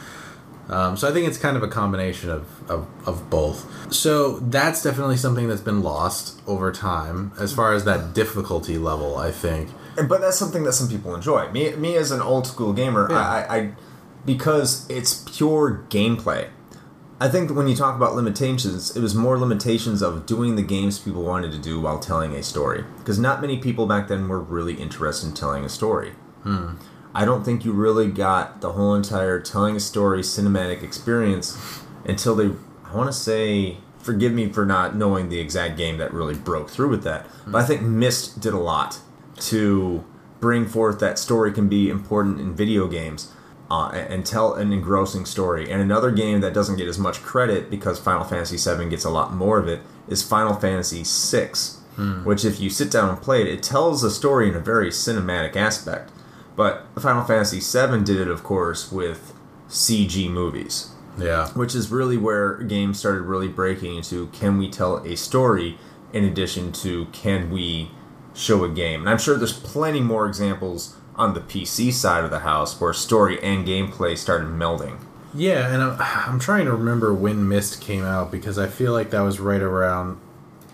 Um, 0.70 0.98
so 0.98 1.08
I 1.08 1.12
think 1.14 1.28
it's 1.28 1.38
kind 1.38 1.56
of 1.56 1.62
a 1.64 1.68
combination 1.68 2.30
of, 2.32 2.70
of, 2.72 2.88
of 3.08 3.30
both. 3.30 3.94
So 3.94 4.40
that's 4.40 4.82
definitely 4.82 5.18
something 5.18 5.48
that's 5.48 5.62
been 5.62 5.84
lost 5.84 6.42
over 6.48 6.72
time 6.72 7.32
as 7.40 7.54
far 7.54 7.74
as 7.74 7.86
that 7.86 8.14
difficulty 8.14 8.78
level. 8.78 9.18
I 9.18 9.32
think. 9.32 9.70
And- 9.98 10.10
But 10.10 10.22
that's 10.22 10.38
something 10.38 10.64
that 10.64 10.74
some 10.74 10.88
people 10.90 11.14
enjoy. 11.14 11.52
Me, 11.52 11.74
me 11.76 11.96
as 11.96 12.12
an 12.12 12.22
old 12.22 12.48
school 12.48 12.74
gamer, 12.74 13.08
Yeah. 13.10 13.18
I, 13.18 13.42
I, 13.42 13.58
I, 13.58 13.72
because 14.26 14.90
it's 14.90 15.24
pure 15.38 15.86
gameplay. 15.90 16.50
I 17.22 17.30
think 17.30 17.50
when 17.56 17.68
you 17.70 17.76
talk 17.78 17.96
about 17.96 18.14
limitations, 18.16 18.94
it 18.98 19.00
was 19.02 19.16
more 19.16 19.38
limitations 19.40 20.02
of 20.02 20.26
doing 20.26 20.58
the 20.58 20.62
games 20.64 21.00
people 21.00 21.24
wanted 21.24 21.52
to 21.54 21.58
do 21.60 21.80
while 21.80 21.98
telling 22.00 22.34
a 22.36 22.44
story. 22.44 22.84
Because 22.98 23.18
not 23.18 23.40
many 23.40 23.58
people 23.58 23.86
back 23.86 24.10
then 24.10 24.28
were 24.28 24.42
really 24.42 24.74
interested 24.74 25.28
in 25.30 25.34
telling 25.34 25.64
a 25.64 25.70
story. 25.70 26.14
I 27.16 27.24
don't 27.24 27.44
think 27.44 27.64
you 27.64 27.72
really 27.72 28.12
got 28.12 28.60
the 28.60 28.74
whole 28.74 28.94
entire 28.94 29.40
telling 29.40 29.78
a 29.78 29.80
story 29.80 30.22
cinematic 30.22 30.84
experience 30.84 31.58
until 32.04 32.36
they, 32.36 32.52
I 32.84 32.96
want 32.96 33.08
to 33.08 33.14
say, 33.14 33.78
forgive 34.00 34.34
me 34.34 34.52
for 34.52 34.66
not 34.66 34.96
knowing 34.96 35.30
the 35.30 35.40
exact 35.40 35.78
game 35.78 35.98
that 35.98 36.14
really 36.14 36.36
broke 36.36 36.70
through 36.70 36.90
with 36.90 37.04
that. 37.04 37.26
But 37.48 37.64
I 37.64 37.66
think 37.66 37.82
Myst 37.82 38.42
did 38.42 38.54
a 38.54 38.60
lot 38.60 39.00
to 39.38 40.04
bring 40.42 40.68
forth 40.68 41.00
that 41.00 41.18
story 41.18 41.54
can 41.54 41.70
be 41.70 41.90
important 41.90 42.40
in 42.40 42.54
video 42.54 42.88
games 42.88 43.32
uh, 43.72 43.90
and 43.94 44.14
and 44.14 44.26
tell 44.26 44.54
an 44.54 44.74
engrossing 44.74 45.26
story. 45.26 45.72
And 45.72 45.82
another 45.82 46.12
game 46.12 46.42
that 46.42 46.54
doesn't 46.54 46.76
get 46.76 46.88
as 46.88 47.00
much 47.00 47.22
credit 47.22 47.70
because 47.70 47.98
Final 47.98 48.26
Fantasy 48.26 48.58
VII 48.58 48.90
gets 48.90 49.06
a 49.06 49.10
lot 49.10 49.34
more 49.34 49.58
of 49.58 49.68
it 49.68 49.80
is 50.08 50.22
Final 50.22 50.54
Fantasy 50.54 51.04
VI, 51.04 51.52
which 52.26 52.44
if 52.46 52.60
you 52.60 52.70
sit 52.70 52.92
down 52.92 53.10
and 53.10 53.22
play 53.22 53.42
it, 53.42 53.48
it 53.48 53.64
tells 53.64 54.04
a 54.04 54.12
story 54.12 54.50
in 54.50 54.56
a 54.56 54.60
very 54.60 54.90
cinematic 54.90 55.56
aspect. 55.56 56.12
But 56.56 56.86
Final 57.00 57.24
Fantasy 57.24 57.60
VII 57.60 58.02
did 58.04 58.20
it, 58.22 58.28
of 58.28 58.44
course, 58.44 58.92
with 58.92 59.34
CG 59.70 60.30
movies 60.30 60.92
Yeah. 61.18 61.48
which 61.50 61.74
is 61.76 61.92
really 61.92 62.18
where 62.18 62.56
games 62.60 63.00
started 63.00 63.22
really 63.22 63.48
breaking 63.48 63.96
into 63.98 64.28
can 64.28 64.58
we 64.58 64.70
tell 64.70 64.98
a 64.98 65.16
story 65.18 65.78
in 66.14 66.24
addition 66.24 66.72
to 66.74 67.06
can 67.12 67.50
we 67.52 67.90
show 68.36 68.64
a 68.64 68.70
game 68.70 69.00
and 69.02 69.10
i'm 69.10 69.18
sure 69.18 69.36
there's 69.38 69.58
plenty 69.60 70.00
more 70.02 70.28
examples 70.28 70.96
on 71.16 71.34
the 71.34 71.40
pc 71.40 71.92
side 71.92 72.24
of 72.24 72.30
the 72.30 72.40
house 72.40 72.80
where 72.80 72.94
story 72.94 73.42
and 73.42 73.66
gameplay 73.68 74.16
started 74.18 74.48
melding 74.50 74.98
Yeah, 75.34 75.74
and 75.74 75.82
I'm, 75.82 75.98
I'm 76.34 76.40
trying 76.40 76.66
to 76.66 76.72
remember 76.74 77.14
when 77.14 77.48
Myst 77.50 77.82
came 77.82 78.04
out 78.06 78.32
because 78.32 78.58
I 78.60 78.68
feel 78.68 78.94
like 78.94 79.10
that 79.10 79.22
was 79.22 79.40
right 79.40 79.62
around. 79.62 80.18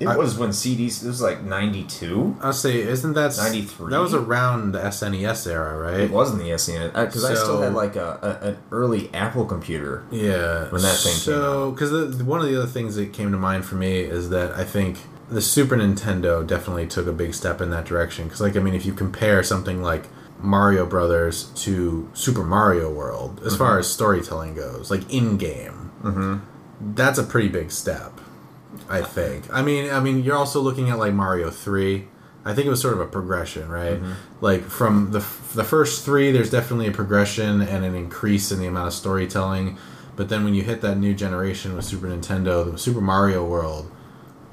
It 0.02 0.08
I- 0.08 0.18
was 0.18 0.38
when 0.38 0.50
cds 0.50 1.04
it 1.04 1.08
was 1.08 1.22
like 1.22 1.44
92 1.44 2.38
I'll 2.42 2.54
say, 2.54 2.82
isn't 2.82 3.14
that 3.14 3.38
93? 3.38 3.92
That 3.92 4.00
was 4.00 4.14
around 4.14 4.72
the 4.72 4.80
SNES 4.80 5.48
era, 5.48 5.78
right? 5.78 6.02
it 6.02 6.12
was 6.12 6.32
in 6.32 6.40
the 6.40 6.50
SNES 6.50 6.94
because 6.94 7.24
uh, 7.24 7.30
I 7.30 7.34
still 7.36 7.62
had 7.62 7.74
like 7.74 7.96
a, 7.96 8.40
a 8.42 8.48
an 8.48 8.58
early 8.72 9.14
Apple 9.14 9.46
computer. 9.46 10.04
Yeah, 10.12 10.70
when 10.70 10.82
that 10.82 10.98
thing 10.98 11.14
came 11.14 11.20
so 11.20 11.72
because 11.72 12.22
one 12.24 12.42
of 12.42 12.48
the 12.48 12.58
other 12.58 12.68
things 12.68 12.96
that 12.96 13.14
came 13.14 13.32
to 13.32 13.38
mind 13.38 13.66
for 13.66 13.76
me 13.76 14.00
is 14.00 14.30
that 14.30 14.52
I 14.52 14.64
think 14.64 14.98
the 15.30 15.42
Super 15.42 15.78
Nintendo 15.78 16.46
definitely 16.46 16.88
took 16.88 17.08
a 17.08 17.14
big 17.14 17.34
step 17.34 17.62
in 17.62 17.72
that 17.72 17.86
direction. 17.86 18.26
Because 18.26 18.42
like 18.42 18.56
I 18.56 18.60
mean, 18.60 18.74
if 18.74 18.86
you 18.86 18.94
compare 18.94 19.42
something 19.44 19.82
like 19.82 20.06
Mario 20.40 20.86
Brothers 20.86 21.46
to 21.64 22.10
Super 22.14 22.44
Mario 22.44 22.92
World, 22.92 23.42
as 23.46 23.56
far 23.56 23.72
mm-hmm. 23.72 23.80
as 23.80 23.90
storytelling 23.90 24.56
goes, 24.56 24.92
like 24.92 25.10
in 25.12 25.38
game, 25.38 25.92
mm-hmm. 26.04 26.38
that's 26.94 27.18
a 27.18 27.24
pretty 27.24 27.48
big 27.48 27.72
step. 27.72 28.20
I 28.92 29.02
think. 29.02 29.52
I 29.54 29.62
mean, 29.62 29.90
I 29.92 30.00
mean, 30.00 30.24
you're 30.24 30.36
also 30.36 30.60
looking 30.62 30.90
at 30.90 30.98
like 30.98 31.14
Mario 31.14 31.50
Three. 31.50 32.08
I 32.44 32.54
think 32.54 32.66
it 32.66 32.70
was 32.72 32.82
sort 32.82 32.96
of 32.96 33.00
a 33.00 33.06
progression, 33.06 33.70
right? 33.70 34.02
Mm-hmm. 34.02 34.14
Like 34.42 34.64
from 34.64 35.12
the 35.12 35.20
f- 35.20 35.52
the 35.54 35.64
first 35.64 36.04
three, 36.04 36.32
there's 36.32 36.50
definitely 36.50 36.88
a 36.88 36.92
progression 36.92 37.62
and 37.62 37.86
an 37.86 37.96
increase 37.96 38.52
in 38.52 38.60
the 38.60 38.68
amount 38.68 38.88
of 38.88 38.94
storytelling. 38.94 39.78
But 40.16 40.30
then 40.30 40.44
when 40.44 40.54
you 40.54 40.64
hit 40.64 40.82
that 40.82 40.98
new 40.98 41.14
generation 41.14 41.76
with 41.76 41.86
Super 41.86 42.08
Nintendo, 42.08 42.70
the 42.70 42.78
Super 42.78 43.02
Mario 43.02 43.46
World, 43.46 43.92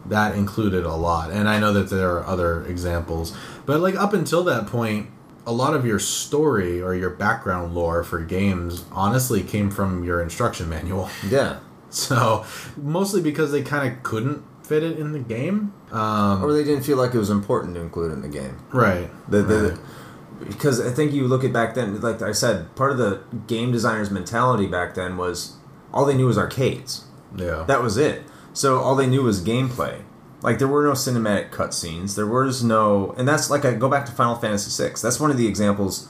that 0.06 0.34
included 0.34 0.84
a 0.84 0.94
lot. 0.94 1.30
And 1.30 1.48
I 1.48 1.58
know 1.58 1.72
that 1.72 1.90
there 1.90 2.16
are 2.16 2.26
other 2.26 2.64
examples, 2.66 3.36
but 3.66 3.80
like 3.80 3.94
up 3.96 4.12
until 4.12 4.44
that 4.44 4.66
point, 4.66 5.08
a 5.46 5.52
lot 5.52 5.74
of 5.74 5.86
your 5.86 5.98
story 5.98 6.80
or 6.80 6.94
your 6.94 7.10
background 7.10 7.74
lore 7.74 8.04
for 8.04 8.20
games 8.20 8.84
honestly 8.92 9.42
came 9.42 9.70
from 9.70 10.04
your 10.04 10.20
instruction 10.20 10.68
manual. 10.68 11.08
Yeah. 11.26 11.58
So 11.90 12.44
mostly 12.76 13.20
because 13.20 13.50
they 13.52 13.62
kind 13.62 13.90
of 13.92 14.02
couldn't 14.02 14.42
fit 14.62 14.82
it 14.82 14.98
in 14.98 15.12
the 15.12 15.18
game. 15.18 15.72
Um, 15.90 16.44
Or 16.44 16.52
they 16.52 16.64
didn't 16.64 16.82
feel 16.84 16.98
like 16.98 17.14
it 17.14 17.18
was 17.18 17.30
important 17.30 17.74
to 17.76 17.80
include 17.80 18.12
in 18.12 18.20
the 18.22 18.28
game. 18.28 18.58
right. 18.72 19.08
The, 19.30 19.42
the, 19.42 19.70
right. 19.70 20.48
because 20.48 20.80
I 20.80 20.90
think 20.90 21.12
you 21.12 21.26
look 21.26 21.44
at 21.44 21.52
back 21.52 21.74
then, 21.74 21.98
like 22.00 22.20
I 22.20 22.32
said, 22.32 22.74
part 22.76 22.92
of 22.92 22.98
the 22.98 23.22
game 23.46 23.72
designer's 23.72 24.10
mentality 24.10 24.66
back 24.66 24.94
then 24.94 25.16
was 25.16 25.56
all 25.92 26.04
they 26.04 26.14
knew 26.14 26.26
was 26.26 26.36
arcades. 26.38 27.06
yeah. 27.36 27.64
That 27.66 27.82
was 27.82 27.96
it. 27.96 28.22
So 28.52 28.78
all 28.80 28.94
they 28.96 29.06
knew 29.06 29.22
was 29.22 29.40
gameplay. 29.42 30.02
Like 30.42 30.58
there 30.58 30.68
were 30.68 30.84
no 30.84 30.92
cinematic 30.92 31.50
cutscenes. 31.50 32.14
There 32.14 32.26
was 32.26 32.62
no, 32.62 33.12
and 33.16 33.26
that's 33.26 33.50
like 33.50 33.64
I 33.64 33.74
go 33.74 33.88
back 33.88 34.04
to 34.06 34.12
Final 34.12 34.34
Fantasy 34.36 34.70
VI. 34.82 34.94
That's 35.02 35.18
one 35.18 35.30
of 35.30 35.36
the 35.38 35.46
examples 35.48 36.08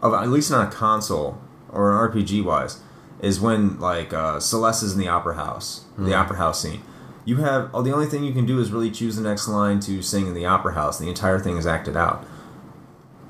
of 0.00 0.14
at 0.14 0.28
least 0.30 0.50
on 0.50 0.66
a 0.66 0.70
console 0.70 1.38
or 1.70 1.92
an 1.92 2.10
RPG 2.10 2.42
wise, 2.44 2.80
is 3.20 3.40
when 3.40 3.78
like 3.80 4.12
uh, 4.12 4.38
Celes 4.40 4.82
is 4.82 4.92
in 4.94 5.00
the 5.00 5.08
opera 5.08 5.34
house, 5.34 5.84
the 5.96 6.14
opera 6.14 6.36
house 6.36 6.62
scene. 6.62 6.82
You 7.24 7.36
have 7.36 7.70
oh, 7.74 7.82
the 7.82 7.92
only 7.92 8.06
thing 8.06 8.24
you 8.24 8.32
can 8.32 8.46
do 8.46 8.58
is 8.60 8.70
really 8.72 8.90
choose 8.90 9.16
the 9.16 9.22
next 9.22 9.48
line 9.48 9.80
to 9.80 10.00
sing 10.02 10.26
in 10.26 10.34
the 10.34 10.46
opera 10.46 10.74
house. 10.74 10.98
And 10.98 11.06
the 11.06 11.10
entire 11.10 11.38
thing 11.38 11.56
is 11.56 11.66
acted 11.66 11.96
out. 11.96 12.26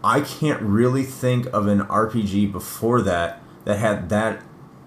I 0.05 0.21
can't 0.21 0.63
really 0.63 1.03
think 1.03 1.47
of 1.47 1.67
an 1.67 1.81
RPG 1.81 2.53
before 2.53 3.03
that 3.03 3.41
that 3.65 3.79
had 3.79 4.09
that, 4.11 4.43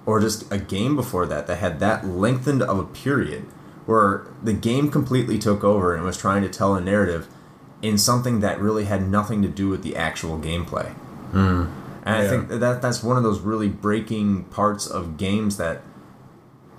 or 0.06 0.20
just 0.20 0.50
a 0.52 0.58
game 0.58 0.96
before 0.96 1.26
that 1.26 1.48
that 1.48 1.58
had 1.58 1.80
that 1.82 2.06
lengthened 2.06 2.62
of 2.62 2.80
a 2.80 2.86
period 2.86 3.44
where 3.86 4.26
the 4.42 4.54
game 4.54 4.90
completely 4.90 5.38
took 5.38 5.64
over 5.64 5.94
and 5.94 6.06
was 6.06 6.18
trying 6.18 6.42
to 6.44 6.50
tell 6.50 6.76
a 6.76 6.82
narrative 6.82 7.28
in 7.82 7.98
something 7.98 8.40
that 8.40 8.60
really 8.60 8.86
had 8.86 9.10
nothing 9.10 9.42
to 9.42 9.48
do 9.48 9.68
with 9.68 9.84
the 9.84 9.96
actual 9.96 10.38
gameplay. 10.40 10.94
And 12.04 12.16
I 12.16 12.28
think 12.28 12.50
that 12.50 12.82
that's 12.82 13.04
one 13.04 13.18
of 13.18 13.24
those 13.24 13.40
really 13.40 13.70
breaking 13.70 14.46
parts 14.46 14.88
of 14.88 15.18
games 15.18 15.58
that 15.58 15.82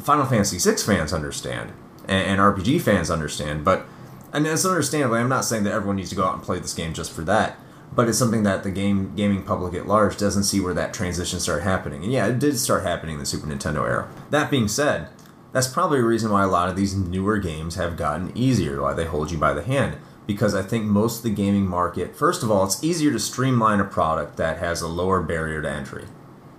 Final 0.00 0.26
Fantasy 0.26 0.58
VI 0.58 0.76
fans 0.76 1.12
understand 1.12 1.72
and, 2.08 2.40
and 2.40 2.40
RPG 2.40 2.80
fans 2.80 3.10
understand. 3.10 3.64
But 3.64 3.86
and 4.32 4.46
it's 4.46 4.64
understandable. 4.64 5.16
I'm 5.16 5.28
not 5.28 5.44
saying 5.44 5.64
that 5.64 5.72
everyone 5.72 5.96
needs 5.96 6.10
to 6.10 6.16
go 6.16 6.24
out 6.24 6.34
and 6.34 6.42
play 6.42 6.58
this 6.58 6.74
game 6.74 6.94
just 6.94 7.12
for 7.12 7.22
that. 7.22 7.56
But 7.94 8.08
it's 8.08 8.18
something 8.18 8.42
that 8.44 8.62
the 8.62 8.70
game 8.70 9.14
gaming 9.14 9.42
public 9.42 9.74
at 9.74 9.86
large 9.86 10.16
doesn't 10.16 10.44
see 10.44 10.60
where 10.60 10.74
that 10.74 10.94
transition 10.94 11.38
started 11.38 11.64
happening. 11.64 12.02
And 12.02 12.12
yeah, 12.12 12.26
it 12.26 12.38
did 12.38 12.58
start 12.58 12.82
happening 12.82 13.14
in 13.14 13.20
the 13.20 13.26
Super 13.26 13.46
Nintendo 13.46 13.86
era. 13.86 14.08
That 14.30 14.50
being 14.50 14.66
said, 14.66 15.08
that's 15.52 15.68
probably 15.68 15.98
a 15.98 16.04
reason 16.04 16.32
why 16.32 16.42
a 16.42 16.48
lot 16.48 16.70
of 16.70 16.76
these 16.76 16.94
newer 16.94 17.38
games 17.38 17.74
have 17.74 17.98
gotten 17.98 18.36
easier, 18.36 18.80
why 18.80 18.94
they 18.94 19.04
hold 19.04 19.30
you 19.30 19.36
by 19.36 19.52
the 19.52 19.62
hand. 19.62 19.98
Because 20.26 20.54
I 20.54 20.62
think 20.62 20.84
most 20.84 21.18
of 21.18 21.22
the 21.24 21.30
gaming 21.30 21.66
market, 21.66 22.14
first 22.14 22.42
of 22.42 22.50
all, 22.50 22.64
it's 22.64 22.82
easier 22.82 23.10
to 23.12 23.18
streamline 23.18 23.80
a 23.80 23.84
product 23.84 24.36
that 24.36 24.58
has 24.58 24.80
a 24.80 24.88
lower 24.88 25.20
barrier 25.20 25.60
to 25.62 25.70
entry. 25.70 26.04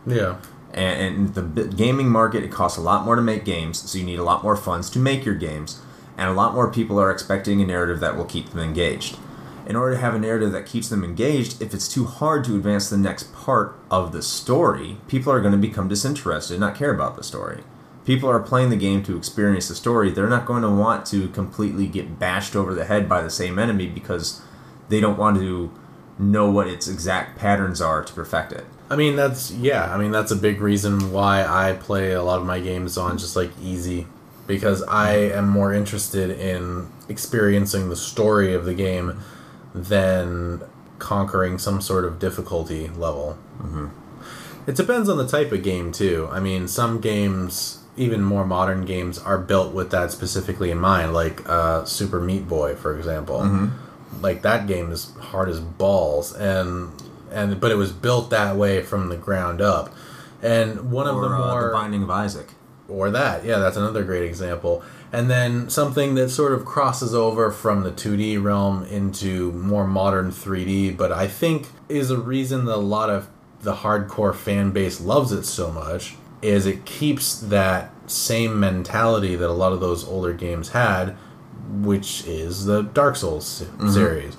Yeah. 0.05 0.37
and, 0.73 1.01
and 1.01 1.35
the 1.35 1.41
b- 1.41 1.67
gaming 1.75 2.09
market 2.09 2.43
it 2.43 2.51
costs 2.51 2.77
a 2.77 2.81
lot 2.81 3.05
more 3.05 3.15
to 3.15 3.21
make 3.21 3.45
games 3.45 3.89
so 3.89 3.97
you 3.97 4.03
need 4.03 4.19
a 4.19 4.23
lot 4.23 4.43
more 4.43 4.57
funds 4.57 4.89
to 4.89 4.99
make 4.99 5.23
your 5.23 5.35
games 5.35 5.79
and 6.17 6.29
a 6.29 6.33
lot 6.33 6.53
more 6.53 6.69
people 6.69 6.99
are 6.99 7.09
expecting 7.09 7.61
a 7.61 7.65
narrative 7.65 7.99
that 8.01 8.17
will 8.17 8.25
keep 8.25 8.49
them 8.49 8.59
engaged. 8.59 9.17
In 9.65 9.77
order 9.77 9.95
to 9.95 10.01
have 10.01 10.13
a 10.13 10.19
narrative 10.19 10.51
that 10.51 10.65
keeps 10.65 10.89
them 10.89 11.03
engaged 11.05 11.61
if 11.61 11.73
it's 11.73 11.87
too 11.87 12.03
hard 12.05 12.43
to 12.45 12.55
advance 12.55 12.89
the 12.89 12.97
next 12.97 13.33
part 13.33 13.79
of 13.89 14.11
the 14.11 14.21
story 14.21 14.97
people 15.07 15.31
are 15.31 15.39
going 15.39 15.53
to 15.53 15.57
become 15.57 15.87
disinterested 15.87 16.55
and 16.55 16.59
not 16.61 16.75
care 16.75 16.93
about 16.93 17.15
the 17.15 17.23
story 17.23 17.63
people 18.05 18.29
are 18.29 18.39
playing 18.39 18.69
the 18.69 18.75
game 18.75 19.03
to 19.03 19.17
experience 19.17 19.67
the 19.67 19.75
story 19.75 20.11
they're 20.11 20.27
not 20.27 20.45
going 20.45 20.61
to 20.61 20.69
want 20.69 21.05
to 21.05 21.27
completely 21.29 21.87
get 21.87 22.19
bashed 22.19 22.55
over 22.55 22.73
the 22.73 22.85
head 22.85 23.07
by 23.07 23.21
the 23.21 23.29
same 23.29 23.57
enemy 23.57 23.87
because 23.87 24.41
they 24.89 24.99
don't 24.99 25.17
want 25.17 25.37
to 25.37 25.71
know 26.19 26.49
what 26.49 26.67
its 26.67 26.87
exact 26.87 27.37
patterns 27.37 27.81
are 27.81 28.03
to 28.03 28.13
perfect 28.13 28.51
it 28.51 28.65
I 28.93 28.95
mean, 28.95 29.15
that's 29.15 29.49
yeah. 29.49 29.91
I 29.91 29.97
mean, 29.97 30.11
that's 30.11 30.31
a 30.31 30.35
big 30.35 30.61
reason 30.61 31.11
why 31.11 31.43
I 31.43 31.73
play 31.73 32.11
a 32.11 32.21
lot 32.21 32.39
of 32.39 32.45
my 32.45 32.59
games 32.59 32.95
on 32.95 33.17
just 33.17 33.35
like 33.35 33.49
easy, 33.59 34.05
because 34.45 34.83
I 34.83 35.15
am 35.15 35.49
more 35.49 35.73
interested 35.73 36.29
in 36.29 36.91
experiencing 37.09 37.89
the 37.89 37.95
story 37.95 38.53
of 38.53 38.65
the 38.65 38.75
game 38.75 39.19
than 39.73 40.61
conquering 40.99 41.57
some 41.57 41.81
sort 41.81 42.05
of 42.05 42.19
difficulty 42.19 42.89
level. 42.89 43.37
Mm-hmm. 43.57 43.87
It 44.67 44.75
depends 44.75 45.09
on 45.09 45.17
the 45.17 45.27
type 45.27 45.51
of 45.51 45.63
game 45.63 45.91
too. 45.91 46.29
I 46.31 46.39
mean, 46.39 46.67
some 46.67 47.01
games, 47.01 47.82
even 47.95 48.21
more 48.21 48.45
modern 48.45 48.85
games, 48.85 49.19
are 49.19 49.37
built 49.37 49.73
with 49.73 49.91
that 49.91 50.11
specifically 50.11 50.71
in 50.71 50.79
mind, 50.79 51.13
like 51.13 51.47
uh, 51.47 51.85
Super 51.85 52.19
Meat 52.19 52.47
Boy, 52.47 52.75
for 52.75 52.97
example. 52.97 53.69
Like 54.21 54.41
that 54.43 54.67
game 54.67 54.91
is 54.91 55.11
hard 55.19 55.49
as 55.49 55.59
balls, 55.59 56.33
and 56.33 56.91
and 57.31 57.59
but 57.59 57.71
it 57.71 57.75
was 57.75 57.91
built 57.91 58.29
that 58.29 58.55
way 58.55 58.81
from 58.83 59.09
the 59.09 59.17
ground 59.17 59.59
up. 59.61 59.93
And 60.41 60.91
one 60.91 61.07
of 61.07 61.15
or 61.15 61.29
the 61.29 61.35
uh, 61.35 61.47
more 61.51 61.67
the 61.67 61.73
binding 61.73 62.03
of 62.03 62.09
isaac 62.09 62.49
or 62.87 63.09
that 63.11 63.45
yeah 63.45 63.59
that's 63.59 63.77
another 63.77 64.03
great 64.03 64.23
example 64.23 64.83
and 65.11 65.29
then 65.29 65.69
something 65.69 66.15
that 66.15 66.29
sort 66.29 66.53
of 66.53 66.65
crosses 66.65 67.13
over 67.13 67.51
from 67.51 67.83
the 67.83 67.91
2d 67.91 68.41
realm 68.41 68.83
into 68.85 69.51
more 69.53 69.87
modern 69.87 70.31
3d 70.31 70.95
but 70.95 71.11
i 71.11 71.27
think 71.27 71.67
is 71.89 72.11
a 72.11 72.17
reason 72.17 72.65
that 72.65 72.75
a 72.75 72.77
lot 72.77 73.09
of 73.09 73.29
the 73.61 73.75
hardcore 73.75 74.35
fan 74.35 74.71
base 74.71 74.99
loves 74.99 75.31
it 75.31 75.43
so 75.43 75.71
much 75.71 76.15
is 76.43 76.65
it 76.65 76.85
keeps 76.85 77.39
that 77.39 77.91
same 78.07 78.59
mentality 78.59 79.35
that 79.35 79.49
a 79.49 79.53
lot 79.53 79.71
of 79.71 79.79
those 79.79 80.05
older 80.07 80.33
games 80.33 80.69
had 80.69 81.15
which 81.69 82.25
is 82.27 82.65
the 82.65 82.81
dark 82.83 83.15
souls 83.15 83.47
se- 83.47 83.67
series 83.91 84.35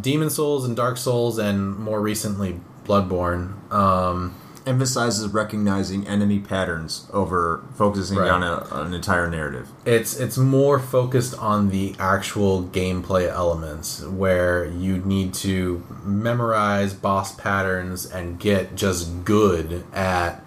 demon 0.00 0.28
souls 0.30 0.64
and 0.64 0.76
dark 0.76 0.96
souls 0.98 1.38
and 1.38 1.76
more 1.78 2.00
recently 2.00 2.60
bloodborne 2.84 3.54
um, 3.72 4.34
emphasizes 4.66 5.28
recognizing 5.28 6.06
enemy 6.06 6.38
patterns 6.40 7.08
over 7.12 7.62
focusing 7.76 8.18
Right. 8.18 8.30
on 8.30 8.42
a, 8.42 8.66
an 8.72 8.92
entire 8.94 9.30
narrative. 9.30 9.68
It's 9.84 10.18
it's 10.18 10.36
more 10.36 10.78
focused 10.80 11.34
on 11.38 11.70
the 11.70 11.94
actual 12.00 12.64
gameplay 12.64 13.28
elements 13.28 14.02
where 14.02 14.64
you 14.64 14.98
need 14.98 15.34
to 15.34 15.84
memorize 16.04 16.94
boss 16.94 17.32
patterns 17.34 18.06
and 18.06 18.38
get 18.40 18.74
just 18.74 19.24
good 19.24 19.84
at 19.94 20.44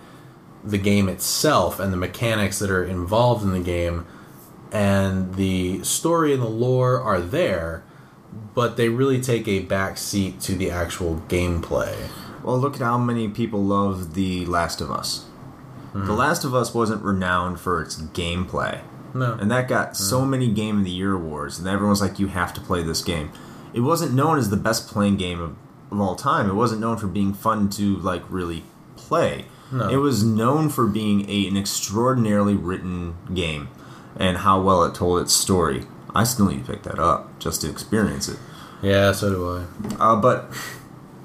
the 0.64 0.78
game 0.78 1.08
itself 1.08 1.80
and 1.80 1.94
the 1.94 1.98
mechanics 1.98 2.60
that 2.60 2.70
are 2.70 2.84
involved 2.84 3.44
in 3.44 3.52
the 3.52 3.60
game 3.60 4.06
and 4.72 5.36
the 5.36 5.82
story 5.84 6.34
and 6.34 6.42
the 6.42 6.50
lore 6.50 7.02
are 7.02 7.22
there 7.22 7.84
but 8.54 8.78
they 8.78 8.90
really 8.90 9.22
take 9.22 9.48
a 9.48 9.60
back 9.60 9.98
seat 9.98 10.40
to 10.42 10.56
the 10.56 10.70
actual 10.70 11.22
gameplay. 11.28 11.96
Well, 12.44 12.58
look 12.58 12.76
at 12.76 12.82
how 12.82 12.98
many 12.98 13.28
people 13.30 13.64
love 13.64 14.14
The 14.16 14.46
Last 14.46 14.82
of 14.82 14.92
Us. 14.92 15.26
The 15.94 16.00
hmm. 16.00 16.12
Last 16.12 16.44
of 16.44 16.54
Us 16.54 16.74
wasn't 16.74 17.04
renowned 17.04 17.60
for 17.60 17.82
its 17.82 17.96
gameplay. 18.02 18.82
No. 19.14 19.34
And 19.34 19.50
that 19.50 19.68
got 19.68 19.98
so 19.98 20.22
hmm. 20.22 20.32
many 20.32 20.52
Game 20.52 20.80
of 20.80 20.84
the 20.84 20.92
Year 20.92 21.14
awards, 21.14 21.60
and 21.60 21.68
everyone's 21.68 22.02
like, 22.02 22.20
you 22.20 22.28
have 22.28 22.54
to 22.54 22.62
play 22.62 22.84
this 22.84 23.02
game. 23.02 23.32
It 23.74 23.82
wasn't 23.82 24.14
known 24.14 24.38
as 24.38 24.50
the 24.50 24.58
best 24.58 24.88
playing 24.88 25.18
game 25.18 25.40
of, 25.40 25.56
of 25.92 26.00
all 26.00 26.16
time. 26.16 26.50
It 26.50 26.54
wasn't 26.54 26.82
known 26.82 26.98
for 26.98 27.08
being 27.08 27.34
fun 27.34 27.70
to, 27.72 27.98
like, 27.98 28.24
really 28.30 28.64
play. 28.96 29.46
No. 29.72 29.88
It 29.90 29.98
was 29.98 30.24
known 30.24 30.70
for 30.70 30.88
being 30.88 31.30
a, 31.30 31.48
an 31.48 31.58
extraordinarily 31.58 32.56
written 32.56 33.16
game 33.34 33.70
and 34.16 34.38
how 34.38 34.62
well 34.62 34.84
it 34.84 34.96
told 34.96 35.22
its 35.22 35.34
story. 35.34 35.86
I 36.14 36.24
still 36.24 36.48
need 36.48 36.66
to 36.66 36.72
pick 36.72 36.84
that 36.84 37.00
up 37.00 37.40
just 37.40 37.62
to 37.62 37.70
experience 37.70 38.28
it. 38.28 38.38
Yeah, 38.82 39.12
so 39.12 39.30
do 39.30 39.50
I. 40.00 40.04
Uh, 40.04 40.16
but, 40.16 40.52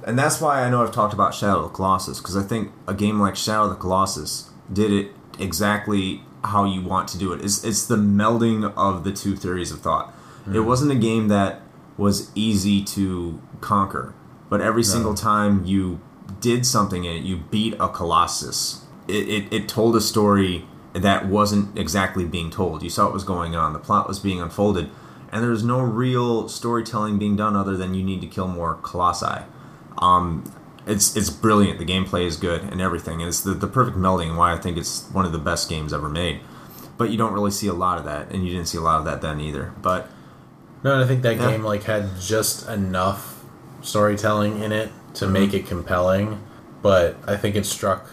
and 0.06 0.18
that's 0.18 0.40
why 0.40 0.62
I 0.62 0.70
know 0.70 0.82
I've 0.82 0.92
talked 0.92 1.14
about 1.14 1.34
Shadow 1.34 1.58
of 1.58 1.62
the 1.64 1.68
Colossus 1.70 2.18
because 2.18 2.36
I 2.36 2.42
think 2.42 2.72
a 2.86 2.94
game 2.94 3.18
like 3.20 3.36
Shadow 3.36 3.64
of 3.64 3.70
the 3.70 3.76
Colossus 3.76 4.50
did 4.72 4.92
it 4.92 5.12
exactly 5.38 6.22
how 6.44 6.64
you 6.64 6.82
want 6.82 7.08
to 7.08 7.18
do 7.18 7.32
it. 7.32 7.42
It's 7.42 7.64
it's 7.64 7.86
the 7.86 7.96
melding 7.96 8.72
of 8.76 9.04
the 9.04 9.12
two 9.12 9.34
theories 9.36 9.72
of 9.72 9.80
thought. 9.80 10.12
It 10.52 10.60
wasn't 10.60 10.92
a 10.92 10.96
game 10.96 11.28
that 11.28 11.62
was 11.96 12.30
easy 12.34 12.84
to 12.84 13.40
conquer, 13.62 14.12
but 14.50 14.60
every 14.60 14.82
single 14.84 15.14
time 15.14 15.64
you 15.64 16.00
did 16.40 16.66
something 16.66 17.04
in 17.04 17.16
it, 17.16 17.22
you 17.22 17.36
beat 17.50 17.74
a 17.80 17.88
Colossus. 17.88 18.84
It, 19.08 19.28
it, 19.28 19.52
it 19.52 19.68
told 19.68 19.96
a 19.96 20.00
story 20.00 20.66
that 20.92 21.26
wasn't 21.26 21.78
exactly 21.78 22.24
being 22.24 22.50
told. 22.50 22.82
You 22.82 22.90
saw 22.90 23.04
what 23.04 23.14
was 23.14 23.24
going 23.24 23.54
on. 23.54 23.72
The 23.72 23.78
plot 23.78 24.08
was 24.08 24.18
being 24.18 24.40
unfolded, 24.40 24.88
and 25.32 25.42
there 25.42 25.50
was 25.50 25.64
no 25.64 25.80
real 25.80 26.48
storytelling 26.48 27.18
being 27.18 27.36
done 27.36 27.56
other 27.56 27.76
than 27.76 27.94
you 27.94 28.02
need 28.04 28.20
to 28.22 28.26
kill 28.26 28.48
more 28.48 28.74
colossi. 28.82 29.42
Um, 29.98 30.44
it's 30.86 31.16
it's 31.16 31.30
brilliant. 31.30 31.78
The 31.78 31.84
gameplay 31.86 32.26
is 32.26 32.36
good 32.36 32.62
and 32.62 32.80
everything. 32.80 33.20
And 33.20 33.28
it's 33.28 33.40
the, 33.40 33.52
the 33.54 33.66
perfect 33.66 33.96
melding. 33.96 34.28
and 34.28 34.36
Why 34.38 34.52
I 34.52 34.58
think 34.58 34.76
it's 34.76 35.08
one 35.12 35.24
of 35.24 35.32
the 35.32 35.38
best 35.38 35.68
games 35.68 35.92
ever 35.92 36.08
made. 36.08 36.40
But 36.96 37.10
you 37.10 37.16
don't 37.18 37.32
really 37.32 37.50
see 37.50 37.66
a 37.66 37.72
lot 37.74 37.98
of 37.98 38.04
that, 38.04 38.30
and 38.30 38.46
you 38.46 38.52
didn't 38.52 38.68
see 38.68 38.78
a 38.78 38.82
lot 38.82 38.98
of 38.98 39.04
that 39.06 39.20
then 39.20 39.40
either. 39.40 39.72
But 39.82 40.08
No, 40.82 40.92
and 40.94 41.02
I 41.02 41.06
think 41.06 41.22
that 41.22 41.36
Yeah. 41.36 41.50
game 41.50 41.64
like 41.64 41.84
had 41.84 42.20
just 42.20 42.68
enough 42.68 43.42
storytelling 43.82 44.62
in 44.62 44.72
it 44.72 44.90
to 45.14 45.26
make 45.28 45.54
it 45.54 45.66
compelling, 45.66 46.42
but 46.82 47.16
I 47.26 47.36
think 47.36 47.56
it 47.56 47.66
struck. 47.66 48.06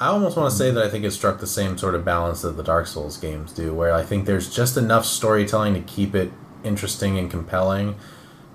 I 0.00 0.06
almost 0.08 0.36
want 0.36 0.50
to 0.50 0.56
say 0.56 0.70
that 0.70 0.82
I 0.84 0.88
think 0.88 1.04
it 1.04 1.10
struck 1.10 1.40
the 1.40 1.46
same 1.46 1.76
sort 1.76 1.94
of 1.94 2.04
balance 2.04 2.42
that 2.42 2.56
the 2.56 2.62
Dark 2.62 2.86
Souls 2.86 3.16
games 3.16 3.52
do, 3.52 3.74
where 3.74 3.92
I 3.92 4.02
think 4.02 4.26
there's 4.26 4.54
just 4.54 4.76
enough 4.76 5.04
storytelling 5.04 5.74
to 5.74 5.80
keep 5.80 6.14
it 6.14 6.32
interesting 6.64 7.18
and 7.18 7.30
compelling, 7.30 7.96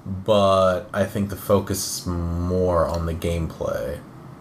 but 0.05 0.83
I 0.93 1.05
think 1.05 1.29
the 1.29 1.35
focus 1.35 1.99
is 2.01 2.07
more 2.07 2.85
on 2.87 3.05
the 3.05 3.13
gameplay. 3.13 3.99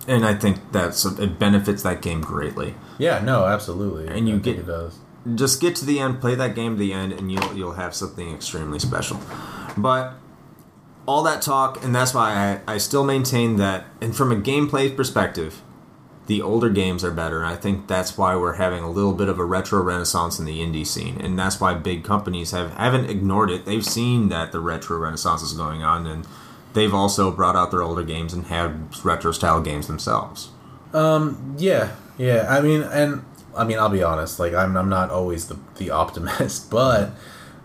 and 0.08 0.26
I 0.26 0.34
think 0.34 0.58
that's 0.72 1.04
it 1.04 1.38
benefits 1.38 1.84
that 1.84 2.02
game 2.02 2.22
greatly. 2.22 2.74
Yeah, 2.98 3.20
no, 3.22 3.44
absolutely, 3.46 4.08
And 4.08 4.28
you 4.28 4.38
get- 4.40 4.58
it 4.58 4.66
does. 4.66 4.96
just 5.36 5.60
get 5.60 5.76
to 5.76 5.84
the 5.84 6.00
end, 6.00 6.20
play 6.20 6.34
that 6.34 6.56
game 6.56 6.72
to 6.74 6.78
the 6.80 6.92
end, 6.92 7.12
and 7.12 7.30
you'll 7.30 7.52
you'll 7.54 7.74
have 7.74 7.94
something 7.94 8.34
extremely 8.34 8.80
special. 8.80 9.20
But 9.76 10.14
all 11.06 11.22
that 11.24 11.42
talk, 11.42 11.82
and 11.82 11.94
that's 11.94 12.14
why 12.14 12.60
I, 12.66 12.74
I 12.74 12.78
still 12.78 13.04
maintain 13.04 13.56
that, 13.56 13.86
and 14.00 14.14
from 14.14 14.30
a 14.30 14.36
gameplay 14.36 14.94
perspective, 14.94 15.60
the 16.26 16.40
older 16.40 16.70
games 16.70 17.02
are 17.04 17.10
better. 17.10 17.42
And 17.42 17.46
I 17.46 17.56
think 17.56 17.88
that's 17.88 18.16
why 18.16 18.36
we're 18.36 18.54
having 18.54 18.84
a 18.84 18.90
little 18.90 19.12
bit 19.12 19.28
of 19.28 19.38
a 19.38 19.44
retro 19.44 19.82
renaissance 19.82 20.38
in 20.38 20.44
the 20.44 20.60
indie 20.60 20.86
scene, 20.86 21.20
and 21.20 21.38
that's 21.38 21.60
why 21.60 21.74
big 21.74 22.04
companies 22.04 22.52
have 22.52 22.74
haven't 22.74 23.10
ignored 23.10 23.50
it. 23.50 23.64
They've 23.64 23.84
seen 23.84 24.28
that 24.28 24.52
the 24.52 24.60
retro 24.60 24.98
renaissance 24.98 25.42
is 25.42 25.52
going 25.52 25.82
on, 25.82 26.06
and 26.06 26.26
they've 26.74 26.94
also 26.94 27.30
brought 27.30 27.56
out 27.56 27.70
their 27.70 27.82
older 27.82 28.04
games 28.04 28.32
and 28.32 28.46
have 28.46 29.04
retro 29.04 29.32
style 29.32 29.60
games 29.60 29.88
themselves. 29.88 30.50
Um, 30.92 31.56
yeah, 31.58 31.96
yeah. 32.18 32.46
I 32.48 32.60
mean, 32.60 32.82
and 32.82 33.24
I 33.56 33.64
mean, 33.64 33.78
I'll 33.78 33.88
be 33.88 34.02
honest. 34.02 34.38
Like, 34.38 34.54
I'm 34.54 34.76
I'm 34.76 34.88
not 34.88 35.10
always 35.10 35.48
the 35.48 35.58
the 35.76 35.90
optimist, 35.90 36.70
but 36.70 37.10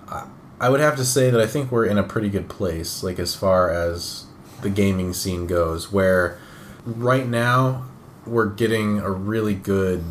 I, 0.10 0.28
I 0.60 0.70
would 0.70 0.80
have 0.80 0.96
to 0.98 1.06
say 1.06 1.30
that 1.30 1.40
I 1.40 1.46
think 1.46 1.72
we're 1.72 1.86
in 1.86 1.98
a 1.98 2.04
pretty 2.04 2.30
good 2.30 2.50
place. 2.50 3.04
Like 3.04 3.20
as 3.20 3.36
far 3.36 3.72
as 3.72 4.26
the 4.62 4.70
gaming 4.70 5.14
scene 5.14 5.48
goes, 5.48 5.92
where 5.92 6.40
right 6.86 7.28
now 7.28 7.86
we're 8.26 8.48
getting 8.48 9.00
a 9.00 9.12
really 9.12 9.54
good 9.54 10.04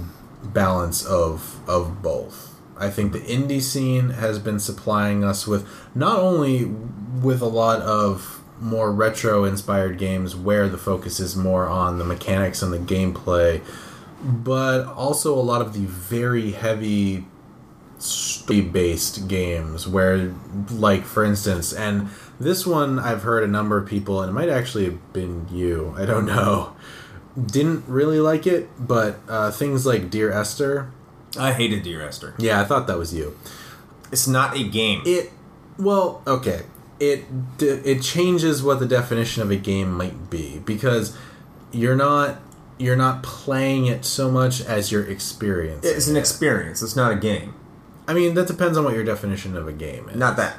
balance 0.42 1.04
of 1.04 1.60
of 1.68 2.02
both. 2.02 2.54
I 2.78 2.90
think 2.90 3.12
the 3.12 3.20
indie 3.20 3.62
scene 3.62 4.10
has 4.10 4.38
been 4.38 4.60
supplying 4.60 5.24
us 5.24 5.46
with 5.46 5.66
not 5.94 6.18
only 6.18 6.64
with 6.64 7.40
a 7.40 7.46
lot 7.46 7.80
of 7.80 8.42
more 8.60 8.92
retro 8.92 9.44
inspired 9.44 9.98
games 9.98 10.36
where 10.36 10.68
the 10.68 10.78
focus 10.78 11.18
is 11.20 11.36
more 11.36 11.66
on 11.66 11.98
the 11.98 12.04
mechanics 12.04 12.62
and 12.62 12.72
the 12.72 12.78
gameplay, 12.78 13.62
but 14.22 14.86
also 14.86 15.34
a 15.34 15.40
lot 15.40 15.60
of 15.60 15.72
the 15.72 15.86
very 15.86 16.52
heavy 16.52 17.26
story 17.98 18.60
based 18.60 19.26
games 19.28 19.86
where 19.86 20.34
like 20.70 21.04
for 21.04 21.24
instance 21.24 21.72
and 21.72 22.08
this 22.38 22.66
one 22.66 22.98
I've 22.98 23.22
heard 23.22 23.42
a 23.42 23.46
number 23.46 23.78
of 23.78 23.88
people 23.88 24.20
and 24.20 24.30
it 24.30 24.32
might 24.34 24.48
actually 24.50 24.84
have 24.84 25.12
been 25.12 25.46
you 25.50 25.94
I 25.96 26.04
don't 26.04 26.26
know 26.36 26.74
didn't 27.40 27.84
really 27.88 28.20
like 28.20 28.46
it 28.46 28.68
but 28.78 29.18
uh, 29.28 29.50
things 29.50 29.86
like 29.86 30.10
Dear 30.10 30.30
Esther 30.32 30.90
I 31.38 31.52
hated 31.52 31.82
Dear 31.82 32.02
Esther. 32.02 32.34
yeah 32.38 32.60
I 32.60 32.64
thought 32.64 32.86
that 32.86 32.98
was 32.98 33.14
you 33.14 33.36
It's 34.12 34.28
not 34.28 34.56
a 34.56 34.64
game. 34.64 35.02
it 35.06 35.32
well 35.78 36.22
okay 36.26 36.62
it 37.00 37.24
it 37.60 38.00
changes 38.02 38.62
what 38.62 38.78
the 38.80 38.86
definition 38.86 39.42
of 39.42 39.50
a 39.50 39.56
game 39.56 39.92
might 39.92 40.30
be 40.30 40.60
because 40.64 41.16
you're 41.72 41.96
not 41.96 42.40
you're 42.78 42.96
not 42.96 43.22
playing 43.22 43.86
it 43.86 44.04
so 44.04 44.30
much 44.30 44.60
as 44.62 44.92
you're 44.92 45.04
experiencing 45.04 45.90
It's 45.96 46.08
an 46.08 46.16
it. 46.16 46.20
experience. 46.20 46.82
It's 46.82 46.94
not 46.96 47.10
a 47.10 47.16
game. 47.16 47.54
I 48.08 48.14
mean 48.14 48.34
that 48.34 48.46
depends 48.46 48.78
on 48.78 48.84
what 48.84 48.94
your 48.94 49.04
definition 49.04 49.56
of 49.56 49.66
a 49.66 49.72
game 49.72 50.08
is 50.08 50.16
Not 50.16 50.36
that. 50.36 50.56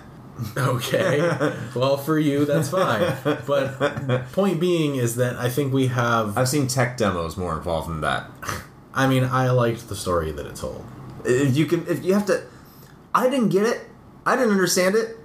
Okay. 0.56 1.20
well, 1.76 1.98
for 1.98 2.20
you, 2.20 2.46
that's 2.46 2.70
fine. 2.70 3.16
But 3.24 4.28
point 4.34 4.60
being 4.60 4.96
is 4.96 5.16
that 5.16 5.36
I 5.36 5.50
think 5.50 5.74
we 5.74 5.88
have. 5.88 6.38
I've 6.38 6.50
seen 6.50 6.68
tech 6.68 6.98
demos 6.98 7.38
more 7.38 7.58
involved 7.58 7.90
than 7.90 8.02
that. 8.02 8.30
I 8.94 9.08
mean, 9.08 9.24
I 9.24 9.50
liked 9.50 9.90
the 9.90 9.96
story 9.96 10.32
that 10.32 10.46
it 10.46 10.56
told. 10.56 10.86
If 11.26 11.58
you 11.58 11.66
can, 11.66 11.88
if 11.88 12.04
you 12.04 12.14
have 12.14 12.26
to, 12.28 12.44
I 13.14 13.30
didn't 13.30 13.50
get 13.50 13.66
it. 13.66 13.88
I 14.26 14.36
didn't 14.36 14.52
understand 14.52 14.96
it. 14.96 15.18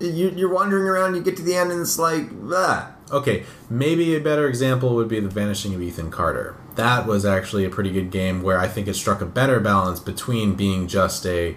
You, 0.00 0.30
you're 0.30 0.52
wandering 0.52 0.86
around. 0.86 1.14
You 1.14 1.22
get 1.22 1.36
to 1.36 1.42
the 1.42 1.54
end, 1.54 1.70
and 1.70 1.80
it's 1.80 1.98
like, 1.98 2.26
ah. 2.52 2.95
Okay, 3.10 3.44
maybe 3.70 4.16
a 4.16 4.20
better 4.20 4.48
example 4.48 4.94
would 4.96 5.08
be 5.08 5.20
The 5.20 5.28
Vanishing 5.28 5.74
of 5.74 5.82
Ethan 5.82 6.10
Carter. 6.10 6.56
That 6.74 7.06
was 7.06 7.24
actually 7.24 7.64
a 7.64 7.70
pretty 7.70 7.90
good 7.90 8.10
game 8.10 8.42
where 8.42 8.58
I 8.58 8.66
think 8.66 8.88
it 8.88 8.94
struck 8.94 9.20
a 9.20 9.26
better 9.26 9.60
balance 9.60 10.00
between 10.00 10.54
being 10.54 10.88
just 10.88 11.24
a 11.24 11.56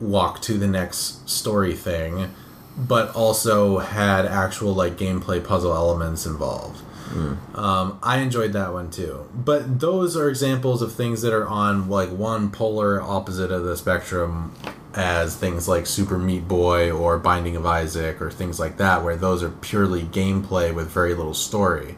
walk 0.00 0.40
to 0.42 0.58
the 0.58 0.68
next 0.68 1.28
story 1.28 1.74
thing, 1.74 2.32
but 2.76 3.14
also 3.14 3.78
had 3.78 4.24
actual 4.24 4.72
like 4.72 4.96
gameplay 4.96 5.44
puzzle 5.44 5.74
elements 5.74 6.26
involved. 6.26 6.82
Um, 7.54 7.98
I 8.02 8.18
enjoyed 8.18 8.54
that 8.54 8.72
one 8.72 8.90
too. 8.90 9.28
But 9.34 9.80
those 9.80 10.16
are 10.16 10.28
examples 10.28 10.80
of 10.80 10.94
things 10.94 11.22
that 11.22 11.32
are 11.32 11.46
on 11.46 11.88
like 11.88 12.10
one 12.10 12.50
polar 12.50 13.02
opposite 13.02 13.50
of 13.50 13.64
the 13.64 13.76
spectrum 13.76 14.54
as 14.94 15.36
things 15.36 15.68
like 15.68 15.86
Super 15.86 16.18
Meat 16.18 16.46
Boy 16.46 16.90
or 16.90 17.18
Binding 17.18 17.56
of 17.56 17.64
Isaac 17.64 18.20
or 18.20 18.30
things 18.30 18.60
like 18.60 18.76
that, 18.76 19.02
where 19.02 19.16
those 19.16 19.42
are 19.42 19.50
purely 19.50 20.02
gameplay 20.02 20.74
with 20.74 20.90
very 20.90 21.14
little 21.14 21.34
story. 21.34 21.96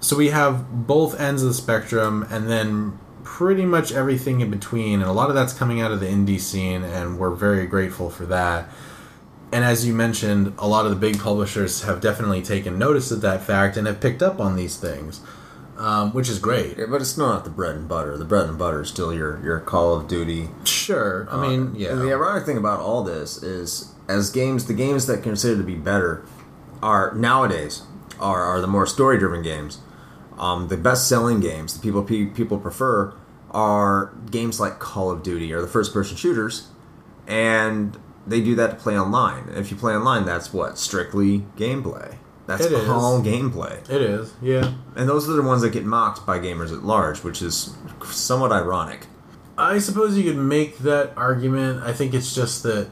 So 0.00 0.16
we 0.16 0.28
have 0.28 0.86
both 0.86 1.18
ends 1.18 1.42
of 1.42 1.48
the 1.48 1.54
spectrum 1.54 2.26
and 2.30 2.48
then 2.48 2.98
pretty 3.22 3.64
much 3.64 3.90
everything 3.90 4.40
in 4.42 4.50
between, 4.50 5.00
and 5.00 5.08
a 5.08 5.12
lot 5.12 5.30
of 5.30 5.34
that's 5.34 5.54
coming 5.54 5.80
out 5.80 5.90
of 5.90 6.00
the 6.00 6.06
indie 6.06 6.38
scene, 6.38 6.84
and 6.84 7.18
we're 7.18 7.30
very 7.30 7.66
grateful 7.66 8.10
for 8.10 8.26
that. 8.26 8.68
And 9.50 9.64
as 9.64 9.86
you 9.86 9.94
mentioned, 9.94 10.52
a 10.58 10.68
lot 10.68 10.84
of 10.84 10.90
the 10.90 10.96
big 10.96 11.18
publishers 11.18 11.84
have 11.84 12.00
definitely 12.02 12.42
taken 12.42 12.78
notice 12.78 13.10
of 13.10 13.22
that 13.22 13.42
fact 13.42 13.76
and 13.76 13.86
have 13.86 14.00
picked 14.00 14.22
up 14.22 14.40
on 14.40 14.56
these 14.56 14.76
things, 14.76 15.20
um, 15.76 16.12
which 16.12 16.28
is 16.28 16.38
great. 16.38 16.78
Yeah, 16.78 16.86
but 16.88 17.00
it's 17.00 17.16
not 17.18 17.44
the 17.44 17.50
bread 17.50 17.76
and 17.76 17.88
butter. 17.88 18.16
The 18.16 18.24
bread 18.24 18.48
and 18.48 18.58
butter 18.58 18.82
is 18.82 18.88
still 18.88 19.12
your 19.12 19.42
your 19.44 19.60
Call 19.60 19.94
of 19.94 20.08
Duty. 20.08 20.48
Sure, 20.64 21.26
I 21.30 21.40
mean, 21.48 21.68
Uh, 21.68 21.78
yeah, 21.78 21.94
the 21.94 22.12
ironic 22.12 22.44
thing 22.46 22.56
about 22.58 22.80
all 22.80 23.02
this 23.02 23.42
is, 23.42 23.92
as 24.08 24.30
games, 24.30 24.66
the 24.66 24.74
games 24.74 25.06
that 25.06 25.22
consider 25.22 25.56
to 25.56 25.64
be 25.64 25.74
better 25.74 26.24
are 26.82 27.14
nowadays 27.14 27.82
are, 28.20 28.42
are 28.42 28.60
the 28.60 28.66
more 28.66 28.86
story 28.86 29.18
driven 29.18 29.42
games. 29.42 29.78
Um, 30.38 30.68
the 30.68 30.76
best 30.76 31.08
selling 31.08 31.40
games, 31.40 31.74
the 31.74 31.80
people 31.80 32.02
people 32.02 32.58
prefer, 32.58 33.14
are 33.50 34.12
games 34.30 34.58
like 34.60 34.78
Call 34.78 35.10
of 35.10 35.22
Duty 35.22 35.52
or 35.52 35.60
the 35.60 35.68
first 35.68 35.92
person 35.92 36.16
shooters, 36.16 36.68
and 37.26 37.96
they 38.26 38.40
do 38.40 38.54
that 38.56 38.70
to 38.70 38.76
play 38.76 38.98
online. 38.98 39.48
If 39.54 39.70
you 39.70 39.76
play 39.76 39.94
online, 39.94 40.24
that's 40.24 40.52
what 40.52 40.78
strictly 40.78 41.46
gameplay. 41.56 42.16
That's 42.46 42.66
It 42.66 42.72
is. 42.72 42.88
all 42.88 43.22
gameplay. 43.22 43.78
it 43.88 44.02
is, 44.02 44.32
yeah. 44.42 44.72
And 44.96 45.08
those 45.08 45.28
are 45.28 45.32
the 45.32 45.42
ones 45.42 45.62
that 45.62 45.70
get 45.70 45.84
mocked 45.86 46.26
by 46.26 46.38
gamers 46.38 46.72
at 46.72 46.84
large, 46.84 47.22
which 47.24 47.40
is 47.40 47.74
somewhat 48.04 48.52
ironic. 48.52 49.06
I 49.56 49.78
suppose 49.78 50.16
you 50.18 50.24
could 50.24 50.36
make 50.40 50.78
that 50.78 51.12
argument. 51.16 51.82
I 51.82 51.92
think 51.92 52.12
it's 52.12 52.34
just 52.34 52.62
that 52.64 52.88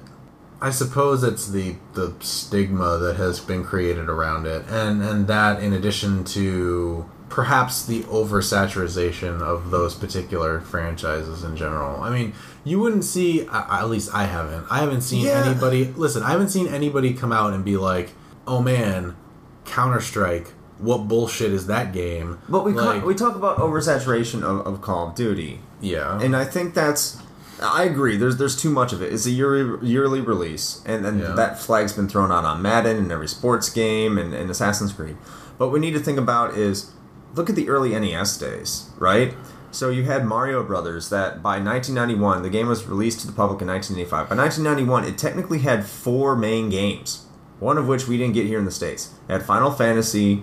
I 0.61 0.71
suppose 0.71 1.23
it's 1.25 1.49
the 1.49 1.75
the 1.95 2.15
stigma 2.21 2.97
that 2.99 3.17
has 3.17 3.41
been 3.41 3.65
created 3.65 4.09
around 4.09 4.47
it, 4.47 4.65
and 4.71 5.03
and 5.03 5.27
that 5.27 5.61
in 5.63 5.73
addition 5.73 6.23
to 6.25 7.05
perhaps 7.29 7.85
the 7.85 8.03
oversaturation 8.05 9.41
of 9.41 9.71
those 9.71 9.95
particular 9.95 10.61
franchises 10.61 11.43
in 11.45 11.57
general. 11.57 12.01
I 12.03 12.11
mean, 12.11 12.33
you 12.65 12.79
wouldn't 12.79 13.05
see. 13.05 13.47
At 13.53 13.89
least 13.89 14.15
I 14.15 14.25
haven't. 14.25 14.67
I 14.71 14.79
haven't 14.79 15.01
seen 15.03 15.27
Yeah. 15.27 15.45
anybody. 15.45 15.93
Listen, 15.97 16.23
I 16.23 16.31
haven't 16.31 16.51
seen 16.51 16.69
anybody 16.69 17.13
come 17.15 17.33
out 17.33 17.53
and 17.55 17.65
be 17.65 17.77
like, 17.77 18.11
"Oh 18.47 18.61
man, 18.63 19.17
Counter 19.65 20.01
Strike." 20.01 20.53
What 20.79 21.07
bullshit 21.07 21.53
is 21.53 21.69
that 21.69 21.93
game? 21.93 22.39
But 22.49 22.65
we 22.65 22.73
like, 22.73 23.03
ca- 23.03 23.07
we 23.07 23.15
talk 23.15 23.37
about 23.37 23.59
oversaturation 23.59 24.43
of, 24.43 24.67
of 24.67 24.81
Call 24.81 25.09
of 25.11 25.15
Duty, 25.15 25.61
yeah, 25.81 26.21
and 26.21 26.35
I 26.35 26.45
think 26.45 26.75
that's 26.75 27.19
I 27.63 27.85
agree. 27.85 28.17
There's 28.17 28.37
there's 28.39 28.57
too 28.61 28.71
much 28.71 28.93
of 28.93 29.01
it. 29.01 29.13
It's 29.13 29.25
a 29.27 29.31
yearly 29.31 29.87
yearly 29.87 30.21
release, 30.21 30.83
and 30.85 31.07
and 31.07 31.21
Yeah. 31.21 31.33
that 31.35 31.61
flag's 31.61 31.93
been 31.93 32.09
thrown 32.09 32.33
out 32.33 32.45
on 32.45 32.61
Madden 32.63 32.97
and 32.97 33.13
every 33.13 33.29
sports 33.29 33.69
game 33.71 34.19
and, 34.19 34.35
and 34.35 34.51
Assassin's 34.51 34.93
Creed. 34.93 35.17
But 35.57 35.67
what 35.67 35.73
we 35.75 35.79
need 35.81 35.93
to 35.93 36.01
think 36.01 36.19
about 36.19 36.57
is 36.57 36.91
look 37.37 37.49
at 37.49 37.55
the 37.55 37.69
early 37.69 37.91
NES 37.97 38.37
days, 38.39 38.91
right? 38.99 39.35
So 39.71 39.89
you 39.89 40.03
had 40.05 40.27
Mario 40.27 40.65
Brothers 40.65 41.09
that 41.11 41.43
by 41.43 41.61
1991 41.61 42.43
the 42.43 42.51
game 42.51 42.67
was 42.69 42.87
released 42.89 43.21
to 43.21 43.27
the 43.29 43.33
public 43.33 43.63
in 43.63 43.69
1985. 43.69 44.29
By 44.29 44.35
1991 44.37 45.05
it 45.05 45.17
technically 45.17 45.61
had 45.61 45.87
four 45.87 46.35
main 46.35 46.69
games, 46.71 47.22
one 47.63 47.79
of 47.79 47.87
which 47.87 48.09
we 48.09 48.19
didn't 48.19 48.35
get 48.35 48.47
here 48.47 48.59
in 48.59 48.65
the 48.65 48.71
states. 48.73 49.15
Had 49.29 49.45
Final 49.45 49.71
Fantasy. 49.71 50.43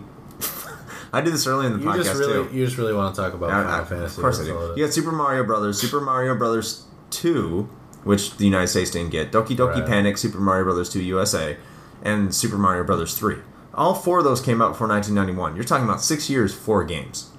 I 1.14 1.22
did 1.22 1.34
this 1.34 1.46
early 1.48 1.66
in 1.66 1.74
the 1.74 1.80
you 1.80 1.86
podcast 1.86 2.04
just 2.04 2.20
really 2.20 2.48
too. 2.48 2.56
you 2.56 2.66
just 2.66 2.78
really 2.78 2.94
want 2.94 3.14
to 3.16 3.22
talk 3.22 3.34
about 3.34 3.50
I- 3.50 3.64
Final 3.64 3.82
I- 3.82 3.84
Fantasy. 3.86 4.16
Of 4.16 4.22
course 4.22 4.40
I 4.40 4.44
do. 4.46 4.74
You 4.78 4.86
got 4.86 4.94
Super 4.94 5.12
Mario 5.12 5.44
Brothers, 5.44 5.82
Super 5.82 6.00
Mario 6.00 6.36
Brothers 6.36 6.86
2, 7.12 7.70
which 8.04 8.38
the 8.38 8.46
United 8.46 8.68
States 8.68 8.92
didn't 8.92 9.12
get, 9.12 9.32
Doki 9.32 9.56
Doki 9.56 9.80
Right. 9.82 9.86
Panic, 9.86 10.18
Super 10.18 10.40
Mario 10.40 10.64
Brothers 10.64 10.90
2 10.92 11.02
USA, 11.04 11.58
and 12.04 12.34
Super 12.34 12.58
Mario 12.58 12.84
Brothers 12.84 13.18
3. 13.18 13.38
All 13.74 13.94
four 13.96 14.20
of 14.20 14.24
those 14.24 14.42
came 14.42 14.62
out 14.62 14.70
before 14.74 14.88
1991. 14.88 15.56
You're 15.56 15.64
talking 15.66 15.86
about 15.86 16.02
six 16.02 16.30
years, 16.30 16.54
four 16.54 16.84
games. 16.84 17.32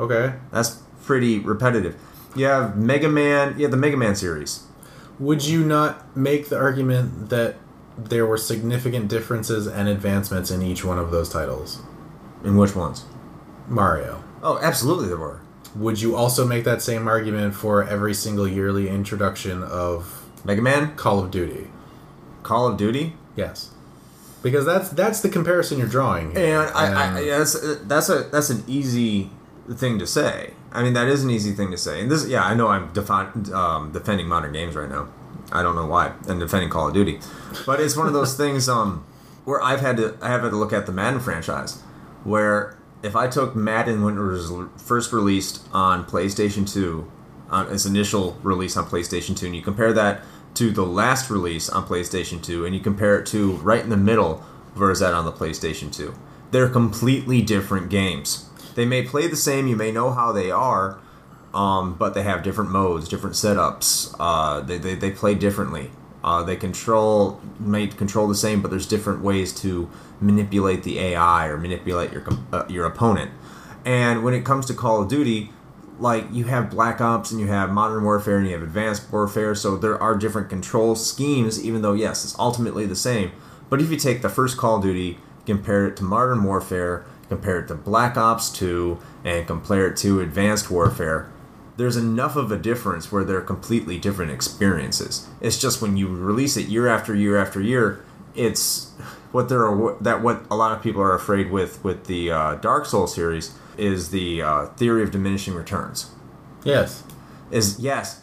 Okay. 0.00 0.34
That's 0.50 0.82
pretty 1.04 1.38
repetitive. 1.38 1.96
You 2.36 2.46
have 2.46 2.76
Mega 2.76 3.08
Man, 3.08 3.54
you 3.56 3.62
have 3.62 3.70
the 3.70 3.76
Mega 3.76 3.96
Man 3.96 4.14
series. 4.14 4.64
Would 5.18 5.44
you 5.44 5.64
not 5.64 6.16
make 6.16 6.48
the 6.48 6.58
argument 6.58 7.30
that 7.30 7.56
there 7.98 8.24
were 8.26 8.38
significant 8.38 9.08
differences 9.08 9.66
and 9.66 9.88
advancements 9.88 10.50
in 10.50 10.62
each 10.62 10.84
one 10.84 10.98
of 10.98 11.10
those 11.10 11.28
titles? 11.28 11.80
In 12.44 12.56
which 12.56 12.74
ones? 12.76 13.04
Mario. 13.66 14.22
Oh, 14.42 14.58
absolutely 14.62 15.08
there 15.08 15.16
were. 15.16 15.40
Would 15.74 16.00
you 16.00 16.16
also 16.16 16.46
make 16.46 16.64
that 16.64 16.80
same 16.80 17.08
argument 17.08 17.54
for 17.54 17.84
every 17.84 18.14
single 18.14 18.46
yearly 18.48 18.88
introduction 18.88 19.62
of 19.62 20.24
Mega 20.44 20.62
Man, 20.62 20.94
Call 20.96 21.18
of 21.22 21.30
Duty? 21.30 21.68
Call 22.42 22.66
of 22.68 22.76
Duty, 22.76 23.14
Yes. 23.36 23.70
Because 24.42 24.64
that's 24.64 24.88
that's 24.90 25.20
the 25.20 25.28
comparison 25.28 25.78
you're 25.78 25.88
drawing. 25.88 26.30
here. 26.30 26.60
And 26.60 26.70
I, 26.70 26.86
I, 26.92 27.04
And- 27.18 27.26
yeah, 27.26 27.38
that's 27.38 27.78
that's 27.82 28.08
a 28.08 28.22
that's 28.30 28.50
an 28.50 28.62
easy 28.68 29.30
thing 29.74 29.98
to 29.98 30.06
say. 30.06 30.54
I 30.72 30.82
mean, 30.84 30.92
that 30.92 31.08
is 31.08 31.24
an 31.24 31.30
easy 31.30 31.52
thing 31.52 31.70
to 31.72 31.76
say. 31.76 32.00
And 32.00 32.10
this, 32.10 32.26
yeah, 32.28 32.44
I 32.44 32.54
know 32.54 32.68
I'm 32.68 32.92
defi- 32.92 33.52
um, 33.52 33.90
defending 33.92 34.28
modern 34.28 34.52
games 34.52 34.76
right 34.76 34.88
now. 34.88 35.08
I 35.50 35.62
don't 35.62 35.74
know 35.74 35.86
why, 35.86 36.12
and 36.28 36.40
defending 36.40 36.70
Call 36.70 36.88
of 36.88 36.94
Duty, 36.94 37.20
but 37.64 37.80
it's 37.80 37.96
one 37.96 38.06
of 38.06 38.12
those 38.12 38.36
things 38.36 38.68
um, 38.68 39.04
where 39.44 39.62
I've 39.62 39.80
had 39.80 39.96
to 39.96 40.16
I 40.20 40.28
have 40.28 40.42
had 40.42 40.50
to 40.50 40.56
look 40.56 40.72
at 40.72 40.86
the 40.86 40.92
Madden 40.92 41.20
franchise, 41.20 41.82
where 42.24 42.76
if 43.02 43.16
I 43.16 43.28
took 43.28 43.54
Madden 43.54 44.02
when 44.02 44.18
it 44.18 44.20
was 44.20 44.52
first 44.76 45.12
released 45.12 45.66
on 45.72 46.04
PlayStation 46.04 46.70
Two, 46.70 47.10
on 47.50 47.72
its 47.72 47.86
initial 47.86 48.36
release 48.42 48.76
on 48.76 48.86
PlayStation 48.86 49.36
Two, 49.36 49.46
and 49.46 49.56
you 49.56 49.62
compare 49.62 49.92
that 49.92 50.22
to 50.54 50.70
the 50.70 50.84
last 50.84 51.30
release 51.30 51.68
on 51.68 51.86
PlayStation 51.86 52.42
Two, 52.42 52.66
and 52.66 52.74
you 52.74 52.80
compare 52.80 53.18
it 53.18 53.26
to 53.28 53.52
right 53.56 53.82
in 53.82 53.90
the 53.90 53.96
middle 53.96 54.44
is 54.80 55.00
that 55.00 55.12
on 55.12 55.24
the 55.24 55.32
PlayStation 55.32 55.92
Two, 55.92 56.14
they're 56.52 56.68
completely 56.68 57.42
different 57.42 57.90
games. 57.90 58.48
They 58.76 58.86
may 58.86 59.02
play 59.02 59.26
the 59.26 59.36
same, 59.36 59.66
you 59.66 59.74
may 59.74 59.90
know 59.90 60.12
how 60.12 60.30
they 60.30 60.52
are, 60.52 61.00
um, 61.54 61.94
but 61.94 62.14
they 62.14 62.22
have 62.22 62.42
different 62.42 62.70
modes, 62.70 63.08
different 63.08 63.36
setups. 63.36 64.14
Uh, 64.18 64.60
they, 64.60 64.78
they, 64.78 64.94
they 64.94 65.10
play 65.10 65.34
differently. 65.34 65.90
Uh, 66.22 66.42
they 66.42 66.56
control 66.56 67.40
may 67.60 67.86
control 67.86 68.26
the 68.26 68.34
same, 68.34 68.60
but 68.60 68.70
there's 68.70 68.86
different 68.86 69.22
ways 69.22 69.52
to 69.60 69.88
manipulate 70.20 70.82
the 70.82 70.98
AI 70.98 71.46
or 71.46 71.56
manipulate 71.56 72.12
your 72.12 72.26
uh, 72.52 72.64
your 72.68 72.84
opponent. 72.86 73.30
And 73.84 74.24
when 74.24 74.34
it 74.34 74.44
comes 74.44 74.66
to 74.66 74.74
Call 74.74 75.00
of 75.02 75.08
Duty, 75.08 75.50
like 75.98 76.26
you 76.30 76.44
have 76.44 76.70
Black 76.70 77.00
Ops 77.00 77.30
and 77.30 77.40
you 77.40 77.46
have 77.48 77.70
Modern 77.70 78.04
Warfare 78.04 78.38
and 78.38 78.46
you 78.46 78.52
have 78.52 78.62
Advanced 78.62 79.10
Warfare, 79.12 79.54
so 79.54 79.76
there 79.76 80.00
are 80.00 80.16
different 80.16 80.48
control 80.48 80.94
schemes, 80.94 81.62
even 81.62 81.82
though, 81.82 81.94
yes, 81.94 82.24
it's 82.24 82.38
ultimately 82.38 82.86
the 82.86 82.96
same. 82.96 83.32
But 83.68 83.80
if 83.80 83.90
you 83.90 83.96
take 83.96 84.22
the 84.22 84.28
first 84.28 84.56
Call 84.56 84.76
of 84.76 84.82
Duty, 84.82 85.18
compare 85.46 85.86
it 85.86 85.96
to 85.96 86.04
Modern 86.04 86.44
Warfare, 86.44 87.04
compare 87.28 87.60
it 87.60 87.68
to 87.68 87.74
Black 87.74 88.16
Ops 88.16 88.50
2, 88.50 88.98
and 89.24 89.46
compare 89.46 89.88
it 89.88 89.96
to 89.98 90.20
Advanced 90.20 90.70
Warfare, 90.70 91.30
there's 91.78 91.96
enough 91.96 92.34
of 92.34 92.50
a 92.50 92.58
difference 92.58 93.12
where 93.12 93.22
they're 93.22 93.40
completely 93.40 93.98
different 93.98 94.32
experiences. 94.32 95.28
It's 95.40 95.58
just 95.58 95.80
when 95.80 95.96
you 95.96 96.08
release 96.08 96.56
it 96.56 96.66
year 96.66 96.88
after 96.88 97.14
year 97.14 97.38
after 97.38 97.60
year, 97.60 98.04
it's 98.34 98.90
what 99.30 99.48
they're 99.48 99.94
that 100.00 100.20
what 100.20 100.44
a 100.50 100.56
lot 100.56 100.72
of 100.72 100.82
people 100.82 101.00
are 101.00 101.14
afraid 101.14 101.52
with 101.52 101.82
with 101.84 102.06
the 102.06 102.32
uh, 102.32 102.54
Dark 102.56 102.84
Souls 102.84 103.14
series 103.14 103.54
is 103.76 104.10
the 104.10 104.42
uh, 104.42 104.66
theory 104.70 105.04
of 105.04 105.12
diminishing 105.12 105.54
returns. 105.54 106.10
Yes. 106.64 107.04
Is 107.52 107.78
yes, 107.78 108.22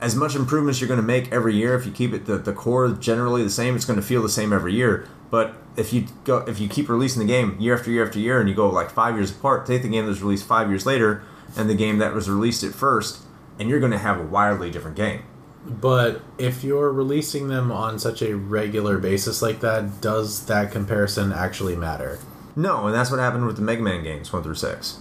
as 0.00 0.16
much 0.16 0.34
improvements 0.34 0.80
you're 0.80 0.88
going 0.88 1.00
to 1.00 1.06
make 1.06 1.30
every 1.30 1.54
year 1.54 1.74
if 1.74 1.84
you 1.84 1.92
keep 1.92 2.14
it 2.14 2.24
the, 2.24 2.38
the 2.38 2.54
core 2.54 2.88
generally 2.88 3.42
the 3.42 3.50
same, 3.50 3.76
it's 3.76 3.84
going 3.84 4.00
to 4.00 4.06
feel 4.06 4.22
the 4.22 4.30
same 4.30 4.54
every 4.54 4.72
year. 4.72 5.06
But 5.30 5.54
if 5.76 5.92
you 5.92 6.06
go 6.24 6.38
if 6.38 6.58
you 6.58 6.66
keep 6.66 6.88
releasing 6.88 7.20
the 7.20 7.30
game 7.30 7.60
year 7.60 7.76
after 7.76 7.90
year 7.90 8.06
after 8.06 8.18
year 8.18 8.40
and 8.40 8.48
you 8.48 8.54
go 8.54 8.70
like 8.70 8.90
five 8.90 9.16
years 9.16 9.32
apart, 9.32 9.66
take 9.66 9.82
the 9.82 9.88
game 9.88 10.06
that 10.06 10.10
was 10.10 10.22
released 10.22 10.46
five 10.46 10.70
years 10.70 10.86
later 10.86 11.22
and 11.56 11.70
the 11.70 11.74
game 11.74 11.98
that 11.98 12.14
was 12.14 12.28
released 12.28 12.62
at 12.62 12.74
first, 12.74 13.22
and 13.58 13.68
you're 13.68 13.80
going 13.80 13.92
to 13.92 13.98
have 13.98 14.20
a 14.20 14.24
wildly 14.24 14.70
different 14.70 14.96
game. 14.96 15.22
But 15.64 16.22
if 16.38 16.62
you're 16.62 16.92
releasing 16.92 17.48
them 17.48 17.72
on 17.72 17.98
such 17.98 18.22
a 18.22 18.36
regular 18.36 18.98
basis 18.98 19.42
like 19.42 19.60
that, 19.60 20.00
does 20.00 20.46
that 20.46 20.70
comparison 20.70 21.32
actually 21.32 21.74
matter? 21.74 22.20
No, 22.54 22.86
and 22.86 22.94
that's 22.94 23.10
what 23.10 23.18
happened 23.18 23.46
with 23.46 23.56
the 23.56 23.62
Mega 23.62 23.82
Man 23.82 24.04
games 24.04 24.32
one 24.32 24.42
through 24.42 24.54
six, 24.54 25.00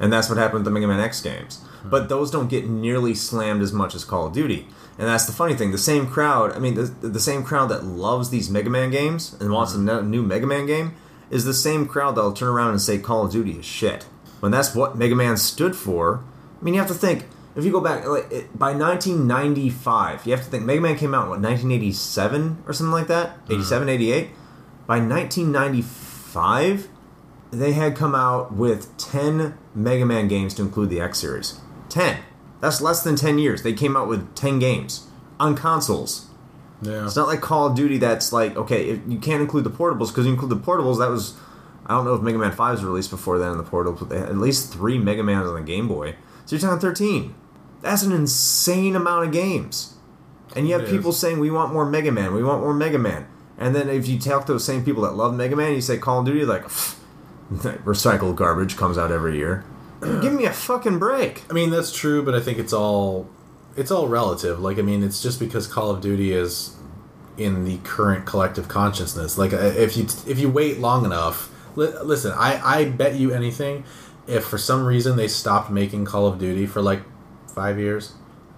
and 0.00 0.12
that's 0.12 0.28
what 0.28 0.38
happened 0.38 0.60
with 0.60 0.64
the 0.64 0.70
Mega 0.70 0.86
Man 0.86 1.00
X 1.00 1.20
games. 1.20 1.58
Hmm. 1.82 1.90
But 1.90 2.08
those 2.08 2.30
don't 2.30 2.48
get 2.48 2.66
nearly 2.66 3.14
slammed 3.14 3.62
as 3.62 3.72
much 3.72 3.94
as 3.94 4.04
Call 4.04 4.26
of 4.26 4.32
Duty, 4.32 4.66
and 4.98 5.06
that's 5.06 5.26
the 5.26 5.32
funny 5.32 5.54
thing. 5.54 5.70
The 5.70 5.78
same 5.78 6.06
crowd, 6.06 6.52
I 6.52 6.60
mean, 6.60 6.74
the, 6.74 6.84
the 6.84 7.20
same 7.20 7.44
crowd 7.44 7.66
that 7.66 7.84
loves 7.84 8.30
these 8.30 8.48
Mega 8.48 8.70
Man 8.70 8.90
games 8.90 9.36
and 9.38 9.52
wants 9.52 9.74
hmm. 9.74 9.88
a 9.88 10.02
new 10.02 10.22
Mega 10.22 10.46
Man 10.46 10.66
game 10.66 10.94
is 11.28 11.44
the 11.44 11.54
same 11.54 11.86
crowd 11.86 12.16
that'll 12.16 12.32
turn 12.32 12.48
around 12.48 12.70
and 12.70 12.80
say 12.80 12.98
Call 12.98 13.26
of 13.26 13.32
Duty 13.32 13.58
is 13.58 13.64
shit 13.66 14.06
when 14.40 14.52
that's 14.52 14.74
what 14.74 14.96
Mega 14.96 15.14
Man 15.14 15.36
stood 15.36 15.76
for. 15.76 16.22
I 16.60 16.64
mean, 16.64 16.74
you 16.74 16.80
have 16.80 16.88
to 16.88 16.94
think 16.94 17.26
if 17.56 17.64
you 17.64 17.72
go 17.72 17.80
back 17.80 18.06
like 18.06 18.30
it, 18.30 18.56
by 18.56 18.74
1995, 18.74 20.26
you 20.26 20.32
have 20.32 20.44
to 20.44 20.50
think 20.50 20.64
Mega 20.64 20.80
Man 20.80 20.96
came 20.96 21.14
out 21.14 21.24
in, 21.24 21.30
what 21.30 21.40
1987 21.40 22.64
or 22.66 22.72
something 22.72 22.92
like 22.92 23.08
that, 23.08 23.38
mm-hmm. 23.44 23.54
87, 23.54 23.88
88. 23.88 24.28
By 24.86 24.98
1995, 25.00 26.88
they 27.50 27.72
had 27.72 27.96
come 27.96 28.14
out 28.14 28.52
with 28.52 28.96
10 28.98 29.56
Mega 29.74 30.04
Man 30.04 30.28
games 30.28 30.54
to 30.54 30.62
include 30.62 30.90
the 30.90 31.00
X 31.00 31.18
series. 31.18 31.58
10. 31.88 32.18
That's 32.60 32.80
less 32.80 33.02
than 33.02 33.16
10 33.16 33.38
years. 33.38 33.62
They 33.62 33.72
came 33.72 33.96
out 33.96 34.06
with 34.06 34.34
10 34.34 34.58
games 34.58 35.06
on 35.40 35.56
consoles. 35.56 36.26
Yeah. 36.82 37.06
It's 37.06 37.16
not 37.16 37.26
like 37.26 37.40
Call 37.40 37.68
of 37.68 37.74
Duty 37.74 37.96
that's 37.96 38.32
like, 38.32 38.54
okay, 38.56 38.90
if 38.90 39.00
you 39.08 39.18
can't 39.18 39.40
include 39.40 39.64
the 39.64 39.70
portables 39.70 40.08
because 40.08 40.26
you 40.26 40.32
include 40.32 40.50
the 40.50 40.56
portables, 40.56 40.98
that 40.98 41.08
was. 41.08 41.34
I 41.86 41.94
don't 41.94 42.04
know 42.04 42.14
if 42.14 42.22
Mega 42.22 42.38
Man 42.38 42.52
5 42.52 42.74
was 42.74 42.84
released 42.84 43.10
before 43.10 43.38
then 43.38 43.52
in 43.52 43.58
the 43.58 43.64
Portal, 43.64 43.92
but 43.92 44.08
they 44.08 44.18
had 44.18 44.28
at 44.28 44.36
least 44.36 44.72
three 44.72 44.98
Mega 44.98 45.22
Mans 45.22 45.46
on 45.46 45.54
the 45.54 45.62
Game 45.62 45.88
Boy. 45.88 46.16
So 46.44 46.56
you're 46.56 46.60
talking 46.60 46.80
13. 46.80 47.34
That's 47.82 48.02
an 48.02 48.12
insane 48.12 48.96
amount 48.96 49.26
of 49.26 49.32
games. 49.32 49.94
And 50.54 50.66
you 50.66 50.78
have 50.78 50.88
people 50.88 51.12
saying, 51.12 51.38
we 51.38 51.50
want 51.50 51.72
more 51.72 51.84
Mega 51.84 52.10
Man, 52.10 52.34
we 52.34 52.42
want 52.42 52.62
more 52.62 52.74
Mega 52.74 52.98
Man. 52.98 53.26
And 53.58 53.74
then 53.74 53.88
if 53.88 54.08
you 54.08 54.18
talk 54.18 54.46
to 54.46 54.52
those 54.52 54.64
same 54.64 54.84
people 54.84 55.02
that 55.02 55.14
love 55.14 55.34
Mega 55.34 55.54
Man, 55.54 55.74
you 55.74 55.80
say 55.80 55.98
Call 55.98 56.20
of 56.20 56.26
Duty, 56.26 56.44
like, 56.44 56.64
recycled 57.50 58.36
garbage 58.36 58.76
comes 58.76 58.98
out 58.98 59.12
every 59.12 59.36
year. 59.36 59.64
Give 60.00 60.32
me 60.32 60.44
a 60.44 60.52
fucking 60.52 60.98
break. 60.98 61.44
I 61.48 61.54
mean 61.54 61.70
that's 61.70 61.92
true, 61.92 62.22
but 62.22 62.34
I 62.34 62.40
think 62.40 62.58
it's 62.58 62.72
all 62.72 63.28
it's 63.76 63.90
all 63.90 64.08
relative. 64.08 64.60
Like 64.60 64.78
I 64.78 64.82
mean, 64.82 65.02
it's 65.02 65.22
just 65.22 65.38
because 65.38 65.66
Call 65.66 65.90
of 65.90 66.00
Duty 66.00 66.32
is 66.32 66.76
in 67.38 67.64
the 67.64 67.78
current 67.78 68.26
collective 68.26 68.68
consciousness. 68.68 69.38
Like 69.38 69.52
uh, 69.52 69.56
if 69.56 69.96
you 69.96 70.04
if 70.26 70.38
you 70.38 70.50
wait 70.50 70.80
long 70.80 71.04
enough, 71.04 71.50
li- 71.76 71.92
listen, 72.02 72.32
I 72.32 72.60
I 72.64 72.84
bet 72.86 73.14
you 73.14 73.30
anything, 73.32 73.84
if 74.26 74.44
for 74.44 74.58
some 74.58 74.84
reason 74.84 75.16
they 75.16 75.28
stopped 75.28 75.70
making 75.70 76.04
Call 76.06 76.26
of 76.26 76.38
Duty 76.38 76.66
for 76.66 76.82
like 76.82 77.02
five 77.54 77.78
years, 77.78 78.12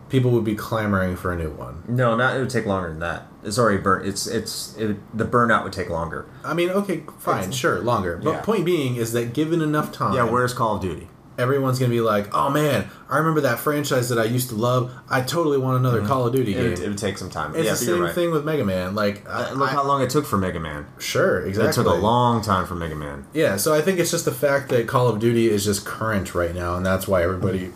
people 0.08 0.30
would 0.32 0.44
be 0.44 0.54
clamoring 0.54 1.14
for 1.16 1.32
a 1.32 1.36
new 1.36 1.50
one. 1.50 1.82
No, 1.86 2.16
not 2.16 2.36
it 2.36 2.40
would 2.40 2.50
take 2.50 2.64
longer 2.66 2.88
than 2.88 3.00
that. 3.00 3.26
It's 3.44 3.58
already 3.58 3.78
burnt. 3.78 4.06
It's 4.06 4.26
it's 4.26 4.76
it, 4.76 4.96
the 5.16 5.24
burnout 5.24 5.64
would 5.64 5.72
take 5.72 5.90
longer. 5.90 6.26
I 6.44 6.54
mean, 6.54 6.70
okay, 6.70 7.02
fine, 7.18 7.38
It's- 7.40 7.54
sure, 7.54 7.78
longer. 7.80 8.18
But 8.22 8.30
Yeah. 8.30 8.40
point 8.40 8.64
being 8.64 8.96
is 8.96 9.12
that 9.12 9.32
given 9.34 9.60
enough 9.62 9.92
time, 9.92 10.14
Yeah, 10.14 10.24
where's 10.24 10.54
Call 10.54 10.76
of 10.76 10.82
Duty? 10.82 11.08
Everyone's 11.38 11.78
gonna 11.78 11.90
be 11.90 12.00
like, 12.00 12.34
"Oh 12.34 12.50
man, 12.50 12.90
I 13.08 13.18
remember 13.18 13.40
that 13.42 13.58
franchise 13.60 14.08
that 14.08 14.18
I 14.18 14.24
used 14.24 14.48
to 14.50 14.56
love. 14.56 14.92
I 15.08 15.20
totally 15.22 15.56
want 15.56 15.78
another 15.78 16.04
Call 16.04 16.26
of 16.26 16.32
Duty 16.34 16.52
It 16.52 16.54
game." 16.56 16.70
would, 16.70 16.78
it 16.80 16.88
would 16.88 16.98
take 16.98 17.16
some 17.16 17.30
time. 17.30 17.54
It's 17.54 17.64
yeah, 17.64 17.70
the 17.70 17.76
same 17.76 18.00
right. 18.00 18.14
thing 18.14 18.30
with 18.32 18.44
Mega 18.44 18.64
Man. 18.64 18.94
Like, 18.94 19.26
I, 19.28 19.44
Uh, 19.50 19.54
Look 19.54 19.68
I- 19.70 19.72
how 19.72 19.84
long 19.86 20.02
it 20.02 20.10
took 20.10 20.26
for 20.26 20.36
Mega 20.36 20.60
Man. 20.60 20.86
sure, 20.98 21.40
exactly. 21.40 21.70
It 21.70 21.74
took 21.74 21.86
a 21.86 21.96
long 21.96 22.42
time 22.42 22.66
for 22.66 22.74
Mega 22.74 22.96
Man. 22.96 23.24
Yeah, 23.32 23.56
so 23.56 23.72
I 23.72 23.80
think 23.80 23.98
it's 24.00 24.10
just 24.10 24.24
the 24.24 24.32
fact 24.32 24.68
that 24.70 24.86
Call 24.88 25.08
of 25.08 25.20
Duty 25.20 25.48
is 25.48 25.64
just 25.64 25.86
current 25.86 26.34
right 26.34 26.54
now, 26.54 26.74
and 26.74 26.84
that's 26.84 27.06
why 27.08 27.22
everybody 27.22 27.70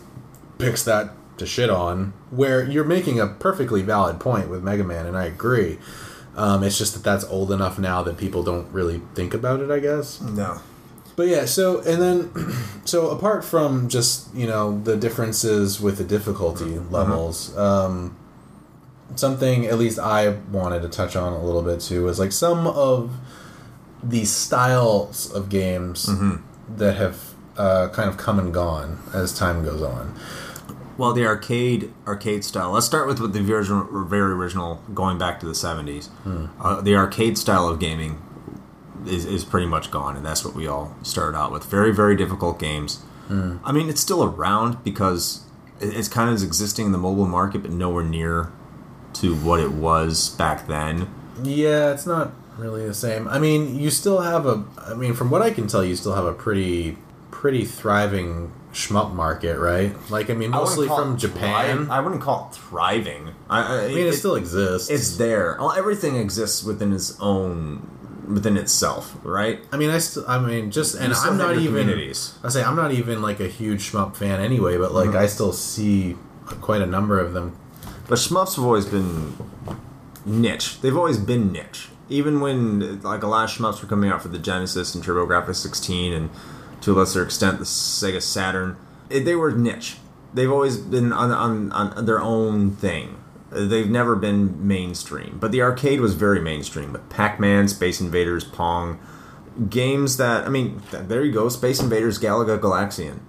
picks 0.59 0.83
that 0.83 1.11
to 1.37 1.45
shit 1.45 1.69
on. 1.69 2.13
Where 2.29 2.63
you're 2.63 2.83
making 2.83 3.19
a 3.19 3.27
perfectly 3.27 3.81
valid 3.81 4.19
point 4.19 4.49
with 4.49 4.61
Mega 4.61 4.83
Man, 4.83 5.05
and 5.05 5.17
I 5.17 5.25
agree. 5.25 5.79
Um, 6.35 6.63
it's 6.63 6.77
just 6.79 6.93
that 6.95 7.03
that's 7.03 7.23
old 7.25 7.51
enough 7.51 7.77
now 7.77 8.01
that 8.03 8.17
people 8.17 8.41
don't 8.43 8.67
really 8.71 9.01
think 9.13 9.33
about 9.35 9.59
it. 9.61 9.69
I 9.71 9.79
guess. 9.79 10.19
No. 10.19 10.61
But 11.15 11.27
yeah, 11.27 11.45
so 11.45 11.79
and 11.81 12.01
then 12.01 12.53
so 12.85 13.09
apart 13.09 13.45
from 13.45 13.87
just 13.89 14.33
you 14.33 14.47
know 14.47 14.79
the 14.81 14.97
differences 14.97 15.79
with 15.79 15.97
the 15.97 16.03
difficulty 16.03 16.79
levels, 16.89 17.55
um, 17.57 18.17
something 19.15 19.65
at 19.65 19.77
least 19.77 19.99
I 19.99 20.29
wanted 20.51 20.81
to 20.81 20.89
touch 20.89 21.15
on 21.15 21.33
a 21.33 21.43
little 21.43 21.61
bit 21.61 21.79
too 21.81 22.03
was 22.05 22.19
like 22.19 22.31
some 22.31 22.65
of 22.67 23.11
the 24.01 24.25
styles 24.25 25.31
of 25.31 25.49
games 25.49 26.07
that 26.77 26.95
have 26.97 27.33
uh, 27.57 27.89
kind 27.89 28.09
of 28.09 28.17
come 28.17 28.39
and 28.39 28.53
gone 28.53 28.99
as 29.13 29.37
time 29.37 29.63
goes 29.63 29.81
on. 29.81 30.17
Well, 30.97 31.13
the 31.13 31.25
arcade 31.25 31.91
arcade 32.05 32.43
style. 32.43 32.71
Let's 32.71 32.85
start 32.85 33.07
with, 33.07 33.19
with 33.19 33.33
the 33.33 33.39
original, 33.53 34.05
very 34.05 34.33
original, 34.33 34.81
going 34.93 35.17
back 35.17 35.39
to 35.39 35.45
the 35.45 35.55
seventies. 35.55 36.09
Uh, 36.59 36.81
the 36.81 36.95
arcade 36.95 37.37
style 37.37 37.67
of 37.67 37.79
gaming 37.79 38.21
is, 39.07 39.25
is 39.25 39.43
pretty 39.43 39.67
much 39.67 39.91
gone, 39.91 40.15
and 40.15 40.25
that's 40.25 40.43
what 40.45 40.55
we 40.55 40.67
all 40.67 40.95
started 41.03 41.37
out 41.37 41.51
with. 41.51 41.65
Very 41.65 41.93
very 41.93 42.15
difficult 42.15 42.59
games. 42.59 42.97
Hmm. 43.27 43.57
I 43.63 43.71
mean, 43.71 43.89
it's 43.89 44.01
still 44.01 44.23
around 44.23 44.83
because 44.83 45.43
it's 45.79 46.07
kind 46.07 46.29
of 46.29 46.41
existing 46.43 46.87
in 46.87 46.91
the 46.91 46.97
mobile 46.97 47.27
market, 47.27 47.61
but 47.61 47.71
nowhere 47.71 48.03
near 48.03 48.51
to 49.15 49.35
what 49.35 49.59
it 49.59 49.71
was 49.71 50.29
back 50.29 50.67
then. 50.67 51.09
Yeah, 51.43 51.91
it's 51.91 52.05
not 52.05 52.33
really 52.57 52.85
the 52.85 52.93
same. 52.93 53.27
I 53.27 53.39
mean, 53.39 53.79
you 53.79 53.89
still 53.89 54.21
have 54.21 54.45
a. 54.45 54.63
I 54.77 54.93
mean, 54.93 55.13
from 55.13 55.29
what 55.29 55.41
I 55.41 55.51
can 55.51 55.67
tell, 55.67 55.83
you 55.83 55.95
still 55.95 56.15
have 56.15 56.25
a 56.25 56.33
pretty, 56.33 56.97
pretty 57.31 57.65
thriving 57.65 58.51
shmup 58.73 59.13
market, 59.13 59.59
right? 59.59 59.95
Like, 60.09 60.29
I 60.29 60.33
mean, 60.33 60.51
mostly 60.51 60.87
call 60.87 60.97
from 60.97 61.17
Japan. 61.17 61.85
thri- 61.85 61.89
I 61.89 61.99
wouldn't 61.99 62.21
call 62.21 62.49
it 62.49 62.55
thriving. 62.55 63.29
I, 63.49 63.61
I, 63.61 63.85
I 63.85 63.87
mean, 63.89 64.07
it, 64.07 64.13
still 64.13 64.35
exists. 64.35 64.89
it's 64.89 65.17
there. 65.17 65.57
Well, 65.59 65.71
everything 65.73 66.15
exists 66.15 66.63
within 66.63 66.91
its 66.91 67.19
own, 67.19 67.87
within 68.27 68.57
itself, 68.57 69.17
right? 69.23 69.59
I 69.71 69.77
mean, 69.77 69.89
I 69.89 69.97
still. 69.97 70.25
I 70.27 70.39
mean, 70.39 70.71
just 70.71 70.95
and 70.95 71.13
I'm 71.13 71.37
not 71.37 71.55
even. 71.57 71.87
communities. 71.87 72.37
I 72.43 72.49
say 72.49 72.63
I'm 72.63 72.75
not 72.75 72.91
even 72.91 73.21
like 73.21 73.39
a 73.39 73.47
huge 73.47 73.91
shmup 73.91 74.15
fan 74.15 74.39
anyway, 74.39 74.77
but 74.77 74.93
like 74.93 75.09
mm-hmm. 75.09 75.17
I 75.17 75.25
still 75.27 75.53
see 75.53 76.15
quite 76.61 76.81
a 76.81 76.85
number 76.85 77.19
of 77.19 77.33
them. 77.33 77.55
But 78.07 78.15
shmups 78.15 78.55
have 78.55 78.65
always 78.65 78.85
been 78.85 79.35
niche. 80.25 80.81
They've 80.81 80.95
always 80.95 81.17
been 81.17 81.51
niche. 81.51 81.89
Even 82.09 82.41
when 82.41 83.01
like 83.01 83.23
a 83.23 83.27
lot 83.27 83.45
of 83.45 83.49
shmups 83.49 83.81
were 83.81 83.87
coming 83.87 84.09
out 84.09 84.21
for 84.21 84.27
the 84.27 84.39
Genesis 84.39 84.93
and 84.93 85.03
TurboGrafx 85.03 85.55
16, 85.55 86.13
and 86.13 86.29
to 86.81 86.91
a 86.91 86.95
lesser 86.95 87.23
extent 87.23 87.59
the 87.59 87.65
Sega 87.65 88.21
Saturn, 88.21 88.77
it, 89.09 89.21
they 89.21 89.35
were 89.35 89.51
niche. 89.51 89.97
They've 90.33 90.51
always 90.51 90.77
been 90.77 91.13
on, 91.13 91.31
on, 91.31 91.71
on 91.71 92.05
their 92.05 92.19
own 92.19 92.71
thing. 92.71 93.22
They've 93.53 93.89
never 93.89 94.15
been 94.15 94.67
mainstream. 94.67 95.37
But 95.39 95.51
the 95.51 95.61
arcade 95.61 96.01
was 96.01 96.15
very 96.15 96.39
mainstream 96.39 96.93
with 96.93 97.07
Pac-Man, 97.09 97.67
Space 97.67 98.01
Invaders, 98.01 98.43
Pong, 98.43 98.99
games 99.69 100.17
that 100.17 100.45
I 100.45 100.49
mean, 100.49 100.81
there 100.91 101.23
you 101.23 101.31
go, 101.31 101.49
Space 101.49 101.79
Invaders, 101.79 102.19
Galaga, 102.19 102.59
Galaxian 102.59 103.19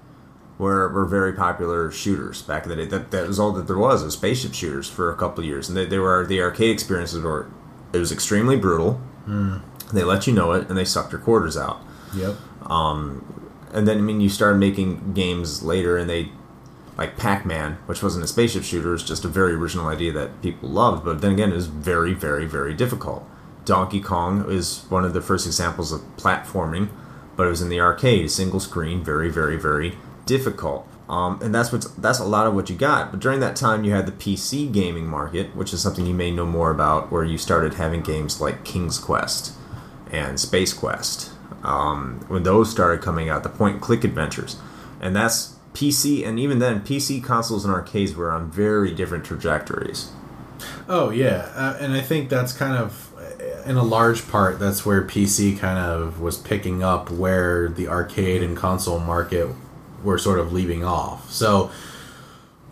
were, 0.59 0.89
were 0.89 1.05
very 1.05 1.33
popular 1.33 1.91
shooters 1.91 2.43
back 2.43 2.65
in 2.65 2.71
the 2.71 2.77
day. 2.77 2.87
That, 2.87 3.11
that 3.11 3.27
was 3.27 3.39
all 3.39 3.53
that 3.53 3.67
there 3.67 3.79
was, 3.79 4.05
was 4.05 4.15
spaceship 4.15 4.55
shooters 4.55 4.89
for 4.89 5.11
a 5.11 5.17
couple 5.17 5.43
of 5.43 5.47
years, 5.47 5.69
and 5.69 5.77
they, 5.77 5.85
they 5.87 5.99
were 5.99 6.27
the 6.27 6.41
arcade 6.41 6.71
experiences 6.71 7.23
were 7.23 7.51
it 7.93 7.99
was 7.99 8.13
extremely 8.13 8.57
brutal. 8.57 8.95
Hmm. 9.25 9.59
They 9.93 10.05
let 10.05 10.27
you 10.27 10.33
know 10.33 10.53
it, 10.53 10.69
and 10.69 10.77
they 10.77 10.85
sucked 10.85 11.13
your 11.13 11.21
quarters 11.21 11.57
out. 11.57 11.81
Yep. 12.15 12.37
Um, 12.71 13.43
and 13.73 13.87
then 13.87 13.99
I 13.99 14.01
mean, 14.01 14.21
you 14.21 14.29
started 14.29 14.59
making 14.59 15.15
games 15.15 15.63
later, 15.63 15.97
and 15.97 16.09
they 16.09 16.31
like 16.97 17.17
Pac-Man, 17.17 17.79
which 17.87 18.03
wasn't 18.03 18.25
a 18.25 18.29
spaceship 18.29 18.63
shooter, 18.63 18.95
is 18.95 19.03
just 19.03 19.25
a 19.25 19.29
very 19.29 19.55
original 19.55 19.87
idea 19.87 20.13
that 20.13 20.43
people 20.43 20.69
loved. 20.69 21.05
But 21.05 21.21
then 21.21 21.33
again, 21.33 21.53
it 21.53 21.57
was 21.57 21.67
very, 21.67 22.15
very, 22.15 22.47
very 22.47 22.75
difficult. 22.75 23.29
Donkey 23.65 24.01
Kong 24.01 24.51
is 24.51 24.85
one 24.89 25.05
of 25.05 25.15
the 25.15 25.23
first 25.23 25.47
examples 25.47 25.91
of 25.91 26.01
platforming 26.17 26.91
but 27.37 27.47
it 27.47 27.51
was 27.51 27.63
in 27.63 27.69
the 27.69 27.81
arcade, 27.81 28.31
single 28.31 28.61
screen, 28.61 29.03
very, 29.03 29.29
very, 29.29 29.57
very 29.57 29.97
difficult. 30.27 30.87
Um, 31.09 31.39
and 31.43 31.55
that's 31.55 31.71
what's 31.71 31.87
that's 31.93 32.19
a 32.19 32.25
lot 32.25 32.47
of 32.47 32.55
what 32.55 32.71
you 32.71 32.77
got. 32.77 33.11
But 33.11 33.21
during 33.21 33.41
that 33.41 33.57
time, 33.57 33.85
you 33.85 33.93
had 33.93 34.07
the 34.07 34.13
PC 34.13 34.73
gaming 34.73 35.07
market, 35.07 35.55
which 35.55 35.75
is 35.75 35.83
something 35.83 36.07
you 36.07 36.15
may 36.15 36.31
know 36.31 36.47
more 36.47 36.71
about, 36.71 37.13
where 37.13 37.25
you 37.25 37.37
started 37.37 37.75
having 37.75 38.01
games 38.01 38.41
like 38.41 38.65
King's 38.65 38.99
Quest 38.99 39.53
and 40.11 40.41
Space 40.41 40.73
Quest. 40.73 41.31
Um, 41.63 42.25
when 42.29 42.43
those 42.43 42.71
started 42.71 43.03
coming 43.03 43.29
out, 43.29 43.43
the 43.43 43.49
point 43.49 43.75
and 43.75 43.83
click 43.83 44.05
adventures, 44.05 44.57
and 45.01 45.15
that's 45.15 45.54
PC, 45.75 46.27
and 46.27 46.39
even 46.39 46.61
then, 46.61 46.81
PC 46.81 47.23
consoles 47.23 47.65
and 47.65 47.75
arcades 47.75 48.15
were 48.15 48.31
on 48.31 48.51
very 48.51 48.95
different 48.95 49.25
trajectories. 49.25 50.11
Oh 50.89 51.11
yeah, 51.11 51.51
uh, 51.55 51.77
and 51.81 51.93
I 51.93 52.01
think 52.01 52.31
that's 52.31 52.53
kind 52.53 52.77
of 52.77 53.11
in 53.67 53.77
a 53.77 53.83
large 53.83 54.29
part 54.29 54.59
that's 54.59 54.85
where 54.85 55.03
PC 55.03 55.59
kind 55.59 55.79
of 55.79 56.21
was 56.21 56.37
picking 56.37 56.83
up 56.83 57.11
where 57.11 57.69
the 57.69 57.89
arcade 57.89 58.43
and 58.43 58.57
console 58.57 58.99
market 58.99 59.49
were 60.03 60.19
sort 60.19 60.39
of 60.39 60.53
leaving 60.53 60.85
off. 60.85 61.31
So 61.33 61.71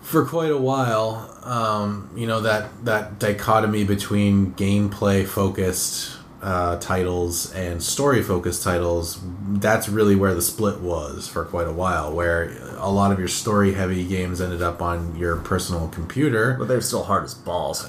for 0.03 0.24
quite 0.24 0.51
a 0.51 0.59
while, 0.59 1.31
um, 1.43 2.11
you 2.15 2.27
know 2.27 2.41
that 2.41 2.85
that 2.85 3.19
dichotomy 3.19 3.85
between 3.85 4.53
gameplay 4.53 5.27
focused 5.27 6.19
uh, 6.43 6.77
titles 6.78 7.52
and 7.55 7.81
story 7.82 8.23
focused 8.23 8.62
titles 8.64 9.20
that's 9.60 9.89
really 9.89 10.16
where 10.16 10.35
the 10.35 10.43
split 10.43 10.81
was 10.81 11.28
for 11.28 11.44
quite 11.44 11.69
a 11.69 11.73
while 11.73 12.12
where 12.12 12.51
a 12.78 12.90
lot 12.90 13.12
of 13.12 13.19
your 13.19 13.28
story 13.28 13.74
heavy 13.74 14.05
games 14.05 14.40
ended 14.40 14.60
up 14.60 14.82
on 14.82 15.14
your 15.16 15.36
personal 15.36 15.86
computer 15.89 16.56
But 16.59 16.66
they're 16.69 16.81
still 16.81 17.05
hard 17.05 17.24
as 17.24 17.35
balls. 17.35 17.86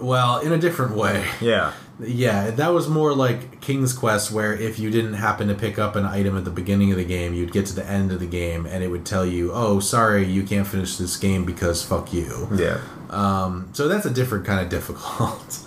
well 0.00 0.38
in 0.38 0.52
a 0.52 0.58
different 0.58 0.94
way 0.96 1.24
Yeah. 1.40 1.72
yeah, 1.98 2.50
that 2.52 2.72
was 2.72 2.86
more 2.88 3.12
like 3.14 3.60
King's 3.60 3.92
Quest, 3.92 4.30
where 4.30 4.52
if 4.52 4.78
you 4.78 4.90
didn't 4.90 5.14
happen 5.14 5.48
to 5.48 5.54
pick 5.54 5.76
up 5.78 5.96
an 5.96 6.04
item 6.04 6.36
at 6.36 6.44
the 6.44 6.50
beginning 6.50 6.92
of 6.92 6.98
the 6.98 7.04
game, 7.04 7.32
you'd 7.34 7.50
get 7.52 7.66
to 7.66 7.74
the 7.74 7.84
end 7.88 8.12
of 8.12 8.20
the 8.20 8.26
game 8.26 8.66
and 8.66 8.84
it 8.84 8.88
would 8.88 9.04
tell 9.06 9.24
you, 9.26 9.50
"Oh, 9.52 9.80
sorry, 9.80 10.24
you 10.26 10.42
can't 10.44 10.66
finish 10.66 10.96
this 10.98 11.16
game 11.16 11.44
because 11.44 11.82
fuck 11.82 12.12
you." 12.12 12.48
Yeah. 12.54 12.78
Um, 13.10 13.70
so 13.72 13.88
that's 13.88 14.04
a 14.06 14.10
different 14.10 14.44
kind 14.44 14.60
of 14.60 14.68
difficult. 14.78 15.58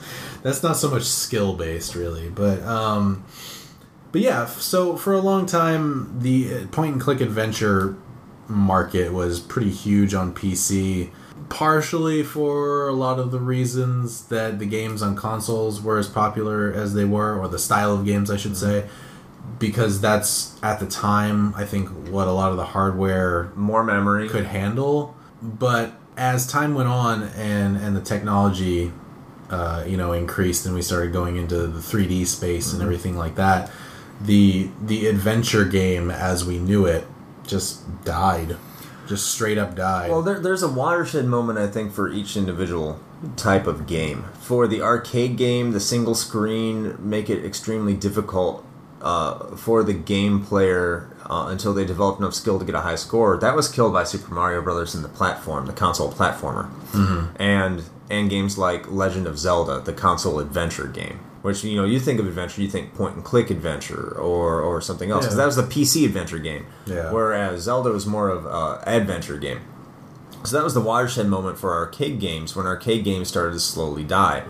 That's 0.42 0.64
not 0.64 0.78
so 0.78 0.90
much 0.90 1.04
skill 1.04 1.54
based, 1.54 1.96
really, 1.96 2.30
but 2.30 2.62
um, 2.64 3.24
but 4.12 4.22
yeah. 4.22 4.46
So 4.46 4.96
for 4.96 5.14
a 5.14 5.20
long 5.22 5.46
time, 5.46 6.20
the 6.20 6.66
point 6.68 6.94
and 6.94 7.02
click 7.02 7.22
adventure 7.22 7.96
market 8.48 9.14
was 9.14 9.40
pretty 9.40 9.72
huge 9.72 10.14
on 10.14 10.34
PC. 10.34 11.12
Partially 11.50 12.22
for 12.22 12.88
a 12.88 12.94
lot 12.94 13.18
of 13.18 13.32
the 13.32 13.40
reasons 13.40 14.26
that 14.28 14.60
the 14.60 14.66
games 14.66 15.02
on 15.02 15.16
consoles 15.16 15.82
were 15.82 15.98
as 15.98 16.08
popular 16.08 16.72
as 16.72 16.94
they 16.94 17.06
were, 17.06 17.40
or 17.40 17.48
the 17.48 17.58
style 17.58 17.94
of 17.94 18.06
games, 18.06 18.30
I 18.30 18.38
should 18.38 18.56
say, 18.56 18.88
because 19.58 20.00
that's 20.00 20.62
at 20.62 20.80
the 20.80 20.86
time, 20.86 21.56
I 21.56 21.66
think, 21.66 21.90
what 22.10 22.28
a 22.28 22.32
lot 22.32 22.52
of 22.52 22.58
the 22.58 22.66
hardware 22.66 23.52
More 23.56 23.84
memory. 23.84 24.30
could 24.30 24.46
handle. 24.46 25.16
But 25.42 25.94
as 26.18 26.46
time 26.46 26.76
went 26.76 26.90
on 26.90 27.24
and 27.24 27.78
and 27.78 27.96
the 27.96 28.02
technology, 28.02 28.92
uh, 29.50 29.84
you 29.88 29.98
know, 29.98 30.14
increased 30.14 30.66
and 30.66 30.76
we 30.76 30.82
started 30.82 31.12
going 31.12 31.38
into 31.38 31.68
the 31.68 31.80
3D 31.80 32.26
space 32.28 32.74
and 32.74 32.82
everything 32.82 33.18
like 33.18 33.36
that, 33.36 33.72
the 34.22 34.70
the 34.82 35.08
adventure 35.08 35.66
game 35.66 36.12
as 36.12 36.46
we 36.46 36.58
knew 36.60 36.86
it 36.86 37.06
just 37.48 38.04
died, 38.04 38.58
just 39.08 39.32
straight 39.32 39.58
up 39.58 39.76
died. 39.76 40.12
Well, 40.12 40.22
there, 40.22 40.40
there's 40.40 40.64
a 40.64 40.70
watershed 40.70 41.26
moment, 41.26 41.58
I 41.58 41.68
think, 41.68 41.94
for 41.94 42.12
each 42.12 42.38
individual 42.38 43.00
type 43.36 43.68
of 43.68 43.88
game. 43.88 44.26
For 44.40 44.68
the 44.68 44.82
arcade 44.82 45.36
game, 45.38 45.72
the 45.72 45.80
single 45.80 46.16
screen 46.16 46.96
make 47.00 47.30
it 47.30 47.44
extremely 47.44 47.94
difficult 47.94 48.66
uh, 49.02 49.56
for 49.56 49.84
the 49.84 49.94
game 49.94 50.46
player 50.46 51.10
uh, 51.26 51.48
until 51.50 51.74
they 51.74 51.86
develop 51.86 52.20
enough 52.20 52.34
skill 52.34 52.60
to 52.60 52.66
get 52.66 52.76
a 52.76 52.82
high 52.82 52.96
score. 52.96 53.38
That 53.38 53.56
was 53.56 53.68
killed 53.70 53.94
by 53.94 54.04
Super 54.04 54.34
Mario 54.34 54.62
Brothers 54.62 54.94
in 54.96 55.02
the 55.02 55.10
platform, 55.10 55.66
the 55.66 55.74
console 55.74 56.12
platformer, 56.12 56.70
and 57.40 57.84
and 58.10 58.30
games 58.30 58.58
like 58.58 58.92
Legend 58.92 59.28
of 59.28 59.38
Zelda, 59.38 59.80
the 59.80 59.94
console 59.94 60.40
adventure 60.40 60.88
game. 60.88 61.20
Which 61.42 61.64
you 61.64 61.78
know, 61.78 61.86
you 61.86 62.00
think 62.02 62.20
of 62.20 62.28
adventure, 62.28 62.62
you 62.62 62.68
think 62.68 62.94
point 62.94 63.16
and 63.16 63.24
click 63.24 63.50
adventure 63.50 64.12
or 64.18 64.62
or 64.62 64.82
something 64.82 65.10
else, 65.10 65.24
because 65.26 65.36
Yeah. 65.38 65.44
that 65.44 65.46
was 65.46 65.56
the 65.56 65.64
PC 65.64 66.06
adventure 66.06 66.38
game. 66.40 66.66
Yeah. 66.86 67.12
Whereas 67.14 67.62
Zelda 67.62 67.92
was 67.92 68.06
more 68.06 68.28
of 68.30 68.46
a 68.46 68.84
adventure 68.86 69.38
game. 69.38 69.60
So 70.44 70.58
that 70.58 70.64
was 70.64 70.74
the 70.74 70.82
watershed 70.82 71.28
moment 71.28 71.58
for 71.58 71.74
arcade 71.74 72.20
games 72.20 72.56
when 72.56 72.66
arcade 72.66 73.04
games 73.06 73.28
started 73.30 73.54
to 73.54 73.60
slowly 73.60 74.04
die. 74.04 74.44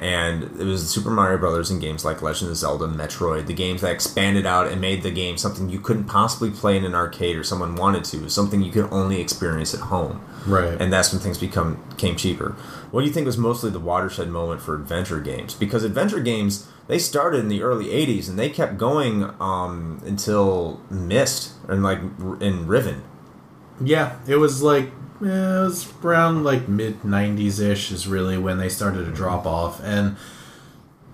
And 0.00 0.44
it 0.58 0.64
was 0.64 0.88
Super 0.88 1.10
Mario 1.10 1.36
Brothers 1.36 1.70
and 1.70 1.78
games 1.78 2.06
like 2.06 2.22
Legend 2.22 2.50
of 2.50 2.56
Zelda, 2.56 2.86
Metroid, 2.86 3.46
the 3.46 3.52
games 3.52 3.82
that 3.82 3.92
expanded 3.92 4.46
out 4.46 4.66
and 4.66 4.80
made 4.80 5.02
the 5.02 5.10
game 5.10 5.36
something 5.36 5.68
you 5.68 5.78
couldn't 5.78 6.04
possibly 6.04 6.50
play 6.50 6.78
in 6.78 6.86
an 6.86 6.94
arcade 6.94 7.36
or 7.36 7.44
someone 7.44 7.74
wanted 7.74 8.04
to, 8.04 8.30
something 8.30 8.62
you 8.62 8.72
could 8.72 8.90
only 8.90 9.20
experience 9.20 9.74
at 9.74 9.80
home. 9.80 10.24
Right. 10.46 10.80
And 10.80 10.90
that's 10.90 11.12
when 11.12 11.20
things 11.20 11.36
become 11.36 11.84
became 11.90 12.16
cheaper. 12.16 12.52
What 12.90 13.02
do 13.02 13.06
you 13.08 13.12
think 13.12 13.26
was 13.26 13.36
mostly 13.36 13.70
the 13.70 13.78
watershed 13.78 14.28
moment 14.30 14.62
for 14.62 14.74
adventure 14.74 15.20
games? 15.20 15.52
Because 15.52 15.84
adventure 15.84 16.20
games 16.20 16.66
they 16.88 16.98
started 16.98 17.40
in 17.40 17.48
the 17.48 17.62
early 17.62 17.88
'80s 17.88 18.26
and 18.26 18.38
they 18.38 18.48
kept 18.48 18.78
going 18.78 19.34
um, 19.38 20.00
until 20.06 20.80
Myst 20.88 21.52
and 21.68 21.82
like 21.82 21.98
in 22.40 22.66
Riven. 22.66 23.04
Yeah, 23.82 24.18
it 24.26 24.36
was 24.36 24.62
like 24.62 24.90
it 25.20 25.24
was 25.26 25.92
around 26.02 26.44
like 26.44 26.68
mid 26.68 27.02
'90s 27.02 27.60
ish 27.60 27.90
is 27.92 28.06
really 28.06 28.38
when 28.38 28.58
they 28.58 28.68
started 28.68 29.04
to 29.06 29.12
drop 29.12 29.46
off, 29.46 29.80
and 29.82 30.16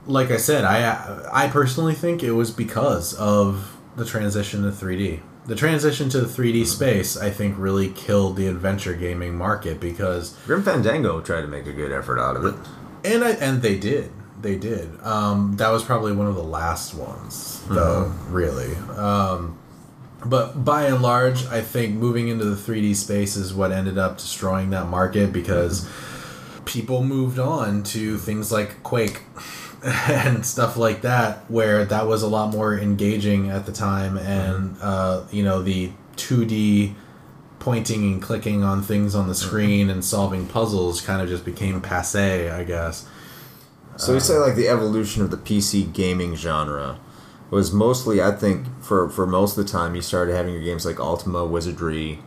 like 0.06 0.30
I 0.30 0.36
said, 0.36 0.64
I 0.64 1.28
I 1.32 1.48
personally 1.48 1.94
think 1.94 2.22
it 2.22 2.32
was 2.32 2.50
because 2.50 3.14
of 3.14 3.76
the 3.96 4.04
transition 4.04 4.62
to 4.62 4.70
3D. 4.70 5.20
The 5.46 5.54
transition 5.54 6.08
to 6.10 6.20
the 6.20 6.26
3D 6.26 6.66
space, 6.66 7.16
I 7.16 7.30
think, 7.30 7.54
really 7.56 7.88
killed 7.90 8.36
the 8.36 8.46
adventure 8.48 8.94
gaming 8.94 9.36
market 9.36 9.80
because 9.80 10.36
Grim 10.46 10.62
Fandango 10.62 11.20
tried 11.20 11.42
to 11.42 11.46
make 11.46 11.66
a 11.66 11.72
good 11.72 11.92
effort 11.92 12.18
out 12.18 12.36
of 12.36 12.44
it. 12.44 12.54
and 13.04 13.24
I 13.24 13.30
and 13.32 13.62
they 13.62 13.78
did. 13.78 14.10
They 14.40 14.56
did. 14.56 15.00
Um, 15.02 15.54
that 15.56 15.70
was 15.70 15.82
probably 15.82 16.12
one 16.12 16.26
of 16.26 16.34
the 16.34 16.42
last 16.42 16.94
ones, 16.94 17.62
though. 17.68 18.12
Really. 18.28 18.74
Um, 18.96 19.58
but 20.24 20.64
by 20.64 20.86
and 20.86 21.02
large, 21.02 21.44
I 21.46 21.60
think 21.60 21.94
moving 21.94 22.28
into 22.28 22.44
the 22.44 22.56
3D 22.56 22.96
space 22.96 23.36
is 23.36 23.52
what 23.52 23.72
ended 23.72 23.98
up 23.98 24.16
destroying 24.16 24.70
that 24.70 24.88
market 24.88 25.32
because 25.32 25.88
people 26.64 27.04
moved 27.04 27.38
on 27.38 27.82
to 27.84 28.16
things 28.16 28.50
like 28.50 28.82
Quake 28.82 29.22
and 29.84 30.44
stuff 30.44 30.76
like 30.76 31.02
that, 31.02 31.48
where 31.50 31.84
that 31.84 32.06
was 32.06 32.22
a 32.22 32.28
lot 32.28 32.50
more 32.50 32.78
engaging 32.78 33.50
at 33.50 33.66
the 33.66 33.72
time, 33.72 34.16
and 34.16 34.76
uh, 34.80 35.24
you 35.30 35.42
know 35.42 35.62
the 35.62 35.92
2D 36.16 36.94
pointing 37.58 38.12
and 38.12 38.22
clicking 38.22 38.62
on 38.62 38.82
things 38.82 39.14
on 39.14 39.28
the 39.28 39.34
screen 39.34 39.90
and 39.90 40.04
solving 40.04 40.46
puzzles 40.46 41.00
kind 41.00 41.20
of 41.20 41.28
just 41.28 41.44
became 41.44 41.80
passe, 41.80 42.48
I 42.48 42.64
guess. 42.64 43.08
So 43.96 44.14
you 44.14 44.20
say 44.20 44.36
like 44.36 44.54
the 44.54 44.68
evolution 44.68 45.22
of 45.22 45.30
the 45.30 45.36
PC 45.36 45.92
gaming 45.92 46.36
genre 46.36 46.98
was 47.50 47.72
mostly, 47.72 48.22
I 48.22 48.32
think, 48.32 48.66
for 48.86 49.08
for 49.08 49.26
most 49.26 49.56
of 49.58 49.64
the 49.66 49.70
time, 49.70 49.94
you 49.94 50.02
started 50.02 50.34
having 50.34 50.54
your 50.54 50.62
games 50.62 50.84
like 50.86 50.98
Ultima, 51.00 51.44
Wizardry, 51.44 52.20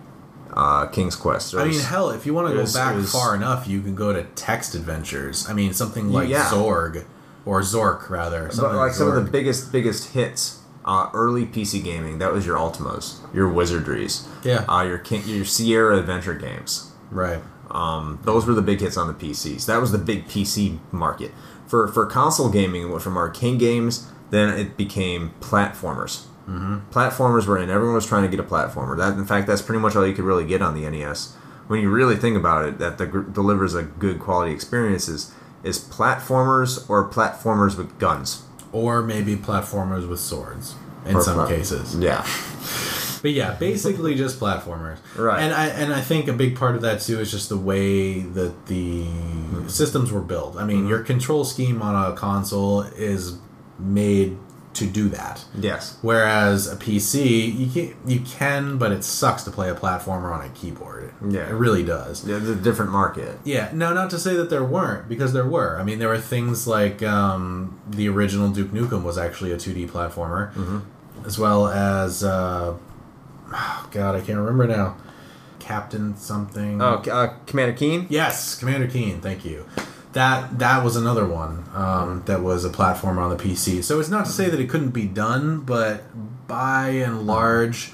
uh, 0.53 0.87
King's 0.87 1.15
Quest. 1.15 1.51
There 1.53 1.61
I 1.61 1.65
mean, 1.69 1.79
hell, 1.79 2.09
if 2.09 2.25
you 2.25 2.33
want 2.33 2.47
to 2.49 2.53
go 2.53 2.61
was- 2.61 2.73
back 2.73 2.95
was- 2.95 3.11
far 3.11 3.35
enough, 3.35 3.67
you 3.67 3.81
can 3.81 3.95
go 3.95 4.13
to 4.13 4.23
text 4.35 4.75
adventures. 4.75 5.45
I 5.49 5.53
mean, 5.53 5.73
something 5.73 6.11
like 6.11 6.27
Yeah. 6.29 6.45
Zorg 6.49 7.05
or 7.45 7.61
Zork 7.61 8.09
rather. 8.09 8.49
but 8.57 8.75
like 8.75 8.93
some 8.93 9.07
of 9.07 9.15
the 9.15 9.21
biggest 9.31 9.71
biggest 9.71 10.09
hits. 10.13 10.55
Uh, 10.85 11.07
early 11.13 11.45
PC 11.45 11.83
gaming, 11.83 12.17
that 12.17 12.33
was 12.33 12.47
your 12.47 12.57
Ultimas, 12.57 13.17
your 13.33 13.47
Wizardries, 13.51 14.23
Yeah. 14.43 14.63
uh, 14.67 14.81
your 14.81 14.97
King, 14.97 15.21
your 15.27 15.45
Sierra 15.45 15.97
Adventure 15.99 16.33
games. 16.33 16.87
right. 17.11 17.43
Um, 17.69 18.17
those 18.23 18.47
were 18.47 18.55
the 18.55 18.63
big 18.63 18.79
hits 18.81 18.97
on 18.97 19.05
the 19.07 19.13
PCs. 19.13 19.67
That 19.67 19.79
was 19.79 19.91
the 19.91 19.99
big 19.99 20.27
PC 20.27 20.79
market. 20.91 21.31
For 21.67 21.87
for 21.87 22.07
console 22.07 22.49
gaming, 22.49 22.83
it 22.83 22.89
went 22.89 23.03
from 23.03 23.17
arcade 23.17 23.59
games, 23.59 24.07
then 24.31 24.49
it 24.49 24.75
became 24.77 25.31
platformers. 25.41 26.21
Mm-hmm. 26.49 26.89
Platformers 26.91 27.45
were 27.45 27.57
in. 27.57 27.69
Everyone 27.69 27.95
was 27.95 28.05
trying 28.07 28.23
to 28.23 28.29
get 28.29 28.39
a 28.39 28.47
platformer. 28.47 28.97
That, 28.97 29.13
in 29.17 29.25
fact, 29.25 29.45
that's 29.47 29.61
pretty 29.61 29.79
much 29.79 29.95
all 29.95 30.05
you 30.07 30.13
could 30.13 30.25
really 30.25 30.45
get 30.45 30.61
on 30.61 30.73
the 30.73 30.89
NES. 30.89 31.35
When 31.67 31.79
you 31.79 31.89
really 31.91 32.15
think 32.15 32.35
about 32.35 32.65
it, 32.65 32.79
that 32.79 32.97
the, 32.97 33.05
gr- 33.05 33.21
delivers 33.21 33.75
a 33.75 33.83
good 33.83 34.19
quality 34.19 34.51
experience 34.51 35.07
is, 35.07 35.31
is 35.63 35.77
platformers 35.79 36.89
or 36.89 37.07
platformers 37.09 37.77
with 37.77 37.99
guns. 37.99 38.43
Or 38.71 39.01
maybe 39.03 39.35
platformers 39.35 40.07
with 40.09 40.19
swords 40.19 40.75
in 41.05 41.15
Or 41.15 41.21
some 41.21 41.35
plat- 41.35 41.49
cases. 41.49 41.95
Yeah. 41.97 42.25
But 43.21 43.31
yeah, 43.31 43.55
basically 43.55 44.15
just 44.15 44.39
platformers. 44.39 44.97
Right. 45.17 45.41
And 45.41 45.53
I 45.53 45.65
and 45.67 45.93
I 45.93 45.99
think 45.99 46.29
a 46.29 46.33
big 46.33 46.55
part 46.55 46.75
of 46.75 46.81
that 46.83 47.01
too 47.01 47.19
is 47.19 47.29
just 47.29 47.49
the 47.49 47.57
way 47.57 48.21
that 48.21 48.67
the 48.67 49.07
systems 49.67 50.09
were 50.09 50.21
built. 50.21 50.55
I 50.55 50.59
Mm-hmm. 50.59 50.67
mean, 50.67 50.87
your 50.87 51.03
control 51.03 51.43
scheme 51.43 51.81
on 51.81 52.13
a 52.13 52.15
console 52.15 52.83
is 52.83 53.37
made 53.77 54.37
to 54.73 54.85
do 54.85 55.09
that. 55.09 55.43
Yes. 55.59 55.97
Whereas 56.01 56.71
a 56.71 56.75
PC, 56.75 57.53
you 57.57 57.67
can 57.71 57.95
you 58.05 58.19
can, 58.21 58.77
but 58.77 58.91
it 58.91 59.03
sucks 59.03 59.43
to 59.43 59.51
play 59.51 59.69
a 59.69 59.75
platformer 59.75 60.31
on 60.31 60.45
a 60.45 60.49
keyboard. 60.49 61.11
Yeah. 61.27 61.49
it 61.49 61.53
really 61.53 61.83
does. 61.83 62.25
Yeah, 62.27 62.37
It's 62.37 62.47
a 62.47 62.55
different 62.55 62.91
market. 62.91 63.39
Yeah, 63.43 63.71
no, 63.73 63.93
not 63.93 64.09
to 64.11 64.19
say 64.19 64.35
that 64.35 64.49
there 64.49 64.63
weren't, 64.63 65.09
because 65.09 65.33
there 65.33 65.45
were. 65.45 65.79
I 65.79 65.83
mean, 65.83 65.99
there 65.99 66.07
were 66.09 66.19
things 66.19 66.67
like 66.67 67.01
um, 67.03 67.79
the 67.89 68.07
original 68.09 68.49
Duke 68.49 68.69
Nukem 68.71 69.03
was 69.03 69.17
actually 69.17 69.51
a 69.51 69.57
2D 69.57 69.89
platformer. 69.89 70.83
as 71.25 71.37
well 71.39 71.67
as 71.67 72.23
uh, 72.23 72.77
oh, 73.51 73.89
God, 73.91 74.15
I 74.15 74.21
can't 74.21 74.37
remember 74.37 74.67
now. 74.67 74.95
Captain 75.59 76.15
something. 76.15 76.81
Oh, 76.81 77.01
uh, 77.11 77.33
Commander 77.45 77.73
Keen. 77.75 78.07
Yes, 78.09 78.57
Commander 78.57 78.87
Keen. 78.87 79.19
Thank 79.19 79.43
you. 79.45 79.65
That 80.13 80.57
that 80.59 80.83
was 80.83 80.95
another 80.95 81.25
one 81.27 81.65
um, 81.73 82.23
that 82.25 82.41
was 82.41 82.65
a 82.65 82.69
platformer 82.69 83.19
on 83.19 83.29
the 83.29 83.43
PC. 83.43 83.83
So 83.83 83.99
it's 83.99 84.09
not 84.09 84.25
to 84.25 84.31
say 84.31 84.49
that 84.49 84.59
it 84.59 84.69
couldn't 84.69 84.89
be 84.89 85.05
done, 85.05 85.59
but 85.61 86.03
by 86.47 86.89
and 86.89 87.27
large, 87.27 87.91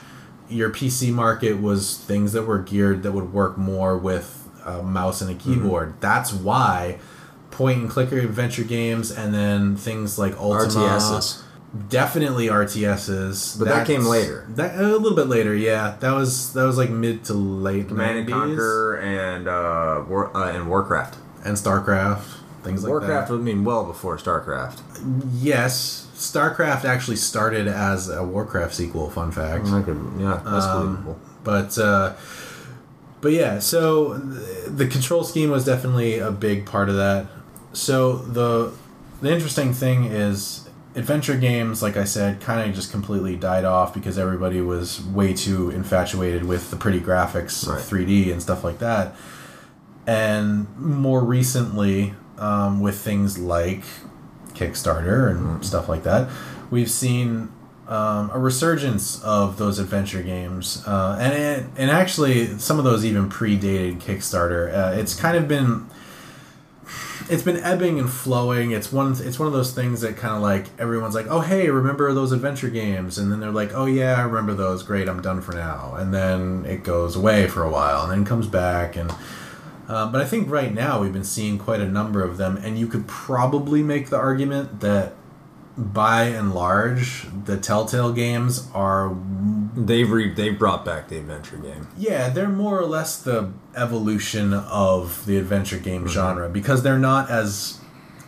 your 0.49 0.69
PC 0.69 1.11
market 1.11 1.61
was 1.61 1.97
things 1.97 2.31
that 2.33 2.43
were 2.43 2.59
geared 2.59 3.03
that 3.03 3.11
would 3.11 3.33
work 3.33 3.57
more 3.57 3.97
with 3.97 4.49
a 4.65 4.81
mouse 4.81 5.21
and 5.21 5.29
a 5.29 5.35
keyboard. 5.35 5.95
That's 5.99 6.31
why 6.31 6.99
point 7.51 7.79
and 7.79 7.89
clicker 7.89 8.17
adventure 8.19 8.63
games 8.63 9.11
and 9.11 9.33
then 9.33 9.75
things 9.75 10.17
like 10.17 10.37
Ultima, 10.37 10.85
RTSs. 10.85 11.41
definitely 11.89 12.47
RTSs. 12.47 13.59
But 13.59 13.67
that 13.67 13.87
came 13.87 14.05
later. 14.05 14.45
That 14.49 14.79
a 14.79 14.83
little 14.83 15.15
bit 15.15 15.27
later, 15.27 15.53
yeah. 15.55 15.97
That 15.99 16.13
was 16.13 16.53
that 16.53 16.63
was 16.65 16.77
like 16.77 16.89
mid 16.89 17.25
to 17.25 17.33
late 17.33 17.89
Command 17.89 18.19
and 18.19 18.29
90s. 18.29 18.31
Conquer 18.31 18.95
and 18.97 19.47
uh, 19.47 20.03
War, 20.07 20.35
uh, 20.35 20.51
and 20.51 20.69
Warcraft. 20.69 21.17
And 21.45 21.55
StarCraft, 21.55 22.23
things 22.63 22.83
like 22.83 22.89
Warcraft 22.89 23.27
that. 23.29 23.33
would 23.33 23.43
mean 23.43 23.63
well 23.63 23.85
before 23.85 24.17
StarCraft. 24.17 24.81
Yes, 25.39 26.07
StarCraft 26.15 26.83
actually 26.85 27.17
started 27.17 27.67
as 27.67 28.09
a 28.09 28.23
Warcraft 28.23 28.73
sequel. 28.73 29.09
Fun 29.09 29.31
fact. 29.31 29.65
Could, 29.65 30.11
yeah, 30.19 30.41
that's 30.43 30.65
Um, 30.65 30.85
believable. 30.87 31.19
But 31.43 31.77
uh, 31.77 32.13
but 33.21 33.31
yeah, 33.31 33.59
so 33.59 34.17
th- 34.19 34.65
the 34.67 34.87
control 34.87 35.23
scheme 35.23 35.49
was 35.51 35.63
definitely 35.65 36.19
a 36.19 36.31
big 36.31 36.65
part 36.65 36.89
of 36.89 36.95
that. 36.95 37.27
So 37.73 38.17
the 38.17 38.71
the 39.21 39.31
interesting 39.31 39.73
thing 39.73 40.05
is 40.05 40.67
adventure 40.95 41.35
games, 41.37 41.81
like 41.83 41.97
I 41.97 42.03
said, 42.05 42.39
kind 42.41 42.67
of 42.69 42.75
just 42.75 42.89
completely 42.91 43.35
died 43.35 43.65
off 43.65 43.93
because 43.93 44.17
everybody 44.17 44.61
was 44.61 45.03
way 45.05 45.33
too 45.33 45.69
infatuated 45.69 46.45
with 46.45 46.69
the 46.71 46.77
pretty 46.77 47.01
graphics 47.01 47.67
Right. 47.67 47.79
3D 47.81 48.31
and 48.31 48.41
stuff 48.41 48.63
like 48.63 48.79
that. 48.79 49.13
And 50.07 50.67
more 50.77 51.23
recently, 51.23 52.13
um, 52.37 52.79
with 52.79 52.97
things 52.97 53.37
like 53.37 53.83
Kickstarter 54.53 55.29
and 55.29 55.65
stuff 55.65 55.89
like 55.89 56.03
that, 56.03 56.29
we've 56.69 56.91
seen 56.91 57.51
um, 57.87 58.31
a 58.33 58.39
resurgence 58.39 59.23
of 59.23 59.57
those 59.57 59.79
adventure 59.79 60.23
games, 60.23 60.83
uh, 60.87 61.17
and 61.19 61.33
it, 61.33 61.65
and 61.77 61.91
actually 61.91 62.57
some 62.57 62.79
of 62.79 62.85
those 62.85 63.05
even 63.05 63.29
predated 63.29 64.01
Kickstarter. 64.01 64.73
Uh, 64.73 64.97
it's 64.97 65.15
kind 65.19 65.37
of 65.37 65.47
been 65.47 65.87
it's 67.29 67.43
been 67.43 67.57
ebbing 67.57 67.99
and 67.99 68.09
flowing. 68.09 68.71
It's 68.71 68.91
one 68.91 69.11
it's 69.19 69.39
one 69.39 69.47
of 69.47 69.53
those 69.53 69.73
things 69.73 70.01
that 70.01 70.17
kind 70.17 70.35
of 70.35 70.41
like 70.41 70.67
everyone's 70.79 71.15
like, 71.15 71.27
oh 71.27 71.41
hey, 71.41 71.69
remember 71.69 72.11
those 72.13 72.31
adventure 72.31 72.69
games? 72.69 73.17
And 73.17 73.31
then 73.31 73.39
they're 73.39 73.51
like, 73.51 73.71
oh 73.73 73.85
yeah, 73.85 74.15
I 74.15 74.23
remember 74.23 74.53
those. 74.53 74.83
Great, 74.83 75.07
I'm 75.07 75.21
done 75.21 75.41
for 75.41 75.53
now. 75.53 75.95
And 75.95 76.13
then 76.13 76.65
it 76.65 76.83
goes 76.83 77.15
away 77.15 77.47
for 77.47 77.63
a 77.63 77.69
while, 77.69 78.03
and 78.03 78.11
then 78.11 78.25
comes 78.25 78.47
back 78.47 78.95
and. 78.95 79.11
Uh, 79.87 80.09
but 80.11 80.19
I 80.21 80.25
think 80.25 80.49
right 80.49 80.73
now 80.73 81.01
we've 81.01 81.13
been 81.13 81.23
seeing 81.23 81.57
quite 81.59 81.79
a 81.81 81.87
number 81.87 82.23
of 82.23 82.37
them, 82.37 82.57
and 82.57 82.77
you 82.79 82.87
could 82.87 83.07
probably 83.07 83.83
make 83.83 84.09
the 84.09 84.17
argument 84.17 84.79
that 84.81 85.13
by 85.77 86.23
and 86.23 86.55
large, 86.55 87.27
the 87.45 87.57
Telltale 87.57 88.13
games 88.13 88.69
are, 88.73 89.15
They've 89.75 90.09
re- 90.09 90.33
they 90.33 90.49
brought 90.51 90.85
back 90.85 91.09
the 91.09 91.17
adventure 91.17 91.57
game. 91.57 91.87
yeah, 91.97 92.29
they're 92.29 92.47
more 92.47 92.79
or 92.79 92.85
less 92.85 93.21
the 93.21 93.51
evolution 93.75 94.53
of 94.53 95.25
the 95.25 95.37
adventure 95.37 95.77
game 95.77 96.07
genre 96.07 96.47
because 96.49 96.81
they're 96.81 96.97
not 96.97 97.29
as 97.29 97.79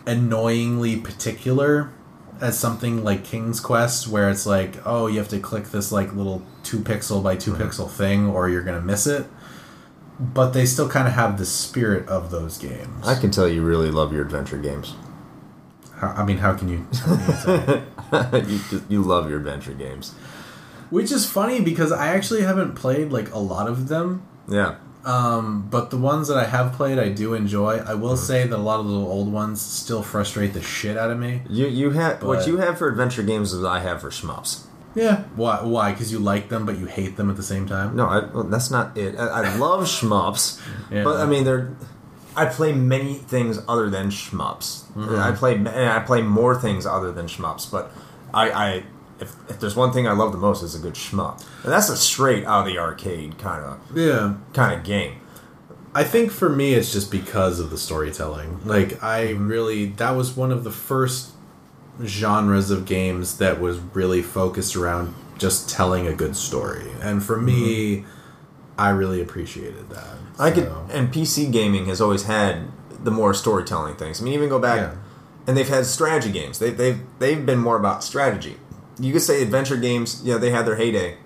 annoyingly 0.06 0.96
particular 0.96 1.90
as 2.40 2.58
something 2.58 3.02
like 3.02 3.24
King's 3.24 3.60
Quest, 3.60 4.08
where 4.08 4.30
it's 4.30 4.46
like, 4.46 4.76
oh, 4.86 5.06
you 5.06 5.18
have 5.18 5.28
to 5.28 5.40
click 5.40 5.70
this 5.70 5.90
like 5.90 6.14
little 6.14 6.42
two 6.62 6.78
pixel 6.78 7.22
by 7.22 7.34
2 7.34 7.54
pixel 7.54 7.90
thing, 7.90 8.26
or 8.26 8.48
you're 8.48 8.62
gonna 8.62 8.80
miss 8.80 9.06
it. 9.06 9.26
But 10.20 10.50
they 10.50 10.66
still 10.66 10.88
kind 10.88 11.06
of 11.06 11.14
have 11.14 11.38
the 11.38 11.46
spirit 11.46 12.08
of 12.08 12.30
those 12.30 12.58
games. 12.58 13.06
I 13.06 13.14
can 13.14 13.30
tell 13.30 13.48
you 13.48 13.62
really 13.62 13.90
love 13.90 14.12
your 14.12 14.22
adventure 14.22 14.58
games. 14.58 14.94
How, 15.94 16.08
I 16.08 16.24
mean, 16.24 16.38
how 16.38 16.54
can 16.54 16.68
you? 16.68 16.86
How 16.92 18.24
can 18.24 18.48
you 18.48 18.56
you 18.56 18.60
just, 18.70 18.90
you 18.90 19.02
love 19.02 19.28
your 19.28 19.38
adventure 19.38 19.74
games. 19.74 20.14
Which 20.90 21.12
is 21.12 21.30
funny 21.30 21.60
because 21.60 21.92
I 21.92 22.08
actually 22.08 22.42
haven't 22.42 22.74
played 22.74 23.12
like 23.12 23.32
a 23.32 23.38
lot 23.38 23.68
of 23.68 23.88
them. 23.88 24.22
Yeah. 24.48 24.76
Um, 25.04 25.68
but 25.70 25.90
the 25.90 25.96
ones 25.96 26.28
that 26.28 26.36
I 26.36 26.44
have 26.44 26.72
played, 26.72 26.98
I 26.98 27.08
do 27.08 27.34
enjoy. 27.34 27.78
I 27.78 27.94
will 27.94 28.16
say 28.16 28.46
that 28.46 28.56
a 28.56 28.60
lot 28.60 28.80
of 28.80 28.88
the 28.88 28.94
old 28.94 29.32
ones 29.32 29.60
still 29.60 30.02
frustrate 30.02 30.52
the 30.52 30.62
shit 30.62 30.96
out 30.96 31.10
of 31.10 31.18
me. 31.18 31.42
You 31.48 31.66
you 31.66 31.90
have 31.90 32.22
what 32.22 32.46
you 32.46 32.58
have 32.58 32.78
for 32.78 32.88
adventure 32.88 33.22
games 33.22 33.52
is 33.52 33.64
I 33.64 33.80
have 33.80 34.00
for 34.00 34.10
shmups. 34.10 34.66
Yeah. 34.98 35.22
Why? 35.36 35.62
Why? 35.62 35.92
Because 35.92 36.10
you 36.12 36.18
like 36.18 36.48
them, 36.48 36.66
but 36.66 36.78
you 36.78 36.86
hate 36.86 37.16
them 37.16 37.30
at 37.30 37.36
the 37.36 37.42
same 37.42 37.66
time. 37.66 37.94
No, 37.96 38.06
I, 38.06 38.18
well, 38.34 38.44
that's 38.44 38.70
not 38.70 38.96
it. 38.98 39.16
I, 39.18 39.26
I 39.44 39.56
love 39.56 39.84
shmups, 39.96 40.60
Yeah. 40.90 41.04
but 41.04 41.16
I 41.20 41.26
mean 41.26 41.44
they're. 41.44 41.72
I 42.36 42.46
play 42.46 42.72
many 42.72 43.14
things 43.14 43.58
other 43.66 43.90
than 43.90 44.08
shmups. 44.10 44.84
Mm-hmm. 44.92 45.14
I 45.16 45.32
play 45.32 45.54
and 45.54 45.68
I 45.68 46.00
play 46.00 46.22
more 46.22 46.54
things 46.60 46.86
other 46.86 47.10
than 47.12 47.26
shmups. 47.26 47.70
But 47.70 47.90
I, 48.32 48.50
I 48.50 48.68
if, 49.20 49.34
if 49.48 49.58
there's 49.60 49.74
one 49.74 49.92
thing 49.92 50.06
I 50.06 50.12
love 50.12 50.30
the 50.32 50.38
most 50.38 50.62
is 50.62 50.74
a 50.74 50.78
good 50.78 50.94
shmup, 50.94 51.44
and 51.64 51.72
that's 51.72 51.88
a 51.88 51.96
straight 51.96 52.44
out 52.44 52.60
of 52.60 52.72
the 52.72 52.78
arcade 52.78 53.38
kind 53.38 53.64
of 53.64 53.80
Yeah. 53.96 54.34
kind 54.52 54.78
of 54.78 54.84
game. 54.86 55.14
I 55.94 56.04
think 56.04 56.30
for 56.30 56.48
me, 56.48 56.74
it's 56.74 56.92
just 56.92 57.10
because 57.10 57.58
of 57.58 57.70
the 57.70 57.78
storytelling. 57.78 58.60
Like, 58.64 59.02
I 59.02 59.30
really, 59.30 59.86
that 59.96 60.10
was 60.12 60.36
one 60.36 60.52
of 60.52 60.62
the 60.62 60.70
first 60.70 61.32
genres 62.04 62.70
of 62.70 62.86
games 62.86 63.38
that 63.38 63.60
was 63.60 63.78
really 63.94 64.22
focused 64.22 64.76
around 64.76 65.14
just 65.38 65.68
telling 65.70 66.06
a 66.06 66.12
good 66.12 66.36
story. 66.36 66.90
And 67.00 67.22
for 67.22 67.36
me, 67.40 68.04
I 68.76 68.90
really 68.90 69.20
appreciated 69.20 69.90
that. 69.90 70.06
I 70.38 70.50
could, 70.50 70.70
and 70.90 71.12
PC 71.12 71.50
gaming 71.50 71.86
has 71.86 72.00
always 72.00 72.24
had 72.24 72.68
the 73.02 73.10
more 73.10 73.34
storytelling 73.34 73.96
things. 73.96 74.20
I 74.20 74.24
mean, 74.24 74.34
even 74.34 74.48
go 74.48 74.58
back, 74.58 74.80
Yeah. 74.80 74.94
and 75.46 75.56
they've 75.56 75.68
had 75.68 75.86
strategy 75.86 76.30
games. 76.32 76.58
They, 76.58 76.70
they've 76.70 77.00
they've 77.18 77.44
been 77.44 77.58
more 77.58 77.76
about 77.76 78.04
strategy. 78.04 78.56
You 79.00 79.12
could 79.12 79.22
say 79.22 79.42
adventure 79.42 79.76
games. 79.76 80.22
Yeah, 80.24 80.38
they 80.38 80.50
had 80.50 80.66
their 80.66 80.76
heyday, 80.76 81.16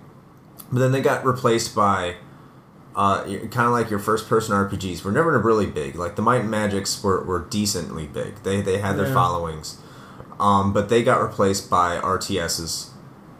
but 0.71 0.79
then 0.81 0.93
they 0.93 1.01
got 1.03 1.25
replaced 1.27 1.75
by 1.75 2.17
uh, 2.95 3.23
kind 3.25 3.67
of 3.67 3.73
like 3.73 3.89
your 3.91 3.99
first 3.99 4.29
person 4.29 4.55
RPGs. 4.55 5.03
Were 5.05 5.13
never 5.13 5.39
really 5.39 5.67
big. 5.67 5.95
Like 5.97 6.17
the 6.17 6.23
Might 6.23 6.43
and 6.43 6.51
Magics 6.51 7.03
were, 7.03 7.23
were 7.25 7.41
decently 7.41 8.07
big. 8.07 8.37
They 8.45 8.61
they 8.63 8.79
had 8.79 8.97
their 8.99 9.09
Yeah. 9.09 9.15
followings, 9.15 9.79
um, 10.43 10.73
but 10.73 10.89
they 10.89 11.05
got 11.05 11.23
replaced 11.23 11.71
by 11.71 11.97
RTSs. 11.97 12.89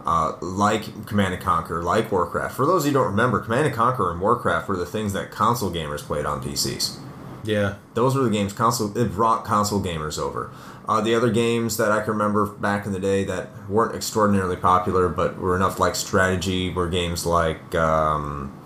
Uh, 0.05 0.37
like 0.41 1.07
Command 1.07 1.33
and 1.33 1.41
Conquer, 1.41 1.81
like 1.81 2.11
Warcraft. 2.11 2.57
For 2.57 2.67
those 2.67 2.83
of 2.83 2.87
you 2.87 2.99
who 2.99 3.05
don't 3.05 3.13
remember, 3.13 3.39
Command 3.39 3.67
and 3.67 3.75
Conquer 3.75 4.11
and 4.11 4.21
Warcraft 4.21 4.69
were 4.69 4.77
the 4.77 4.85
things 4.85 5.13
that 5.13 5.31
console 5.31 5.71
gamers 5.71 6.01
played 6.01 6.27
on 6.27 6.43
PCs. 6.43 6.99
Yeah. 7.45 7.77
Those 7.95 8.17
were 8.17 8.25
the 8.25 8.31
games 8.31 8.53
console 8.53 8.97
it 8.99 9.13
brought 9.13 9.45
console 9.45 9.81
gamers 9.81 10.19
over. 10.19 10.51
Uh, 10.89 11.01
the 11.01 11.15
other 11.15 11.31
games 11.31 11.77
that 11.77 11.93
I 11.93 12.01
can 12.01 12.15
remember 12.15 12.47
back 12.47 12.85
in 12.85 12.93
the 12.93 12.99
day 12.99 13.23
that 13.25 13.51
weren't 13.69 13.95
extraordinarily 13.95 14.57
popular 14.57 15.09
but 15.09 15.39
were 15.39 15.55
enough 15.55 15.79
like 15.79 15.95
strategy 15.95 16.71
were 16.71 16.89
games 16.89 17.25
like 17.25 17.73
um, 17.77 18.57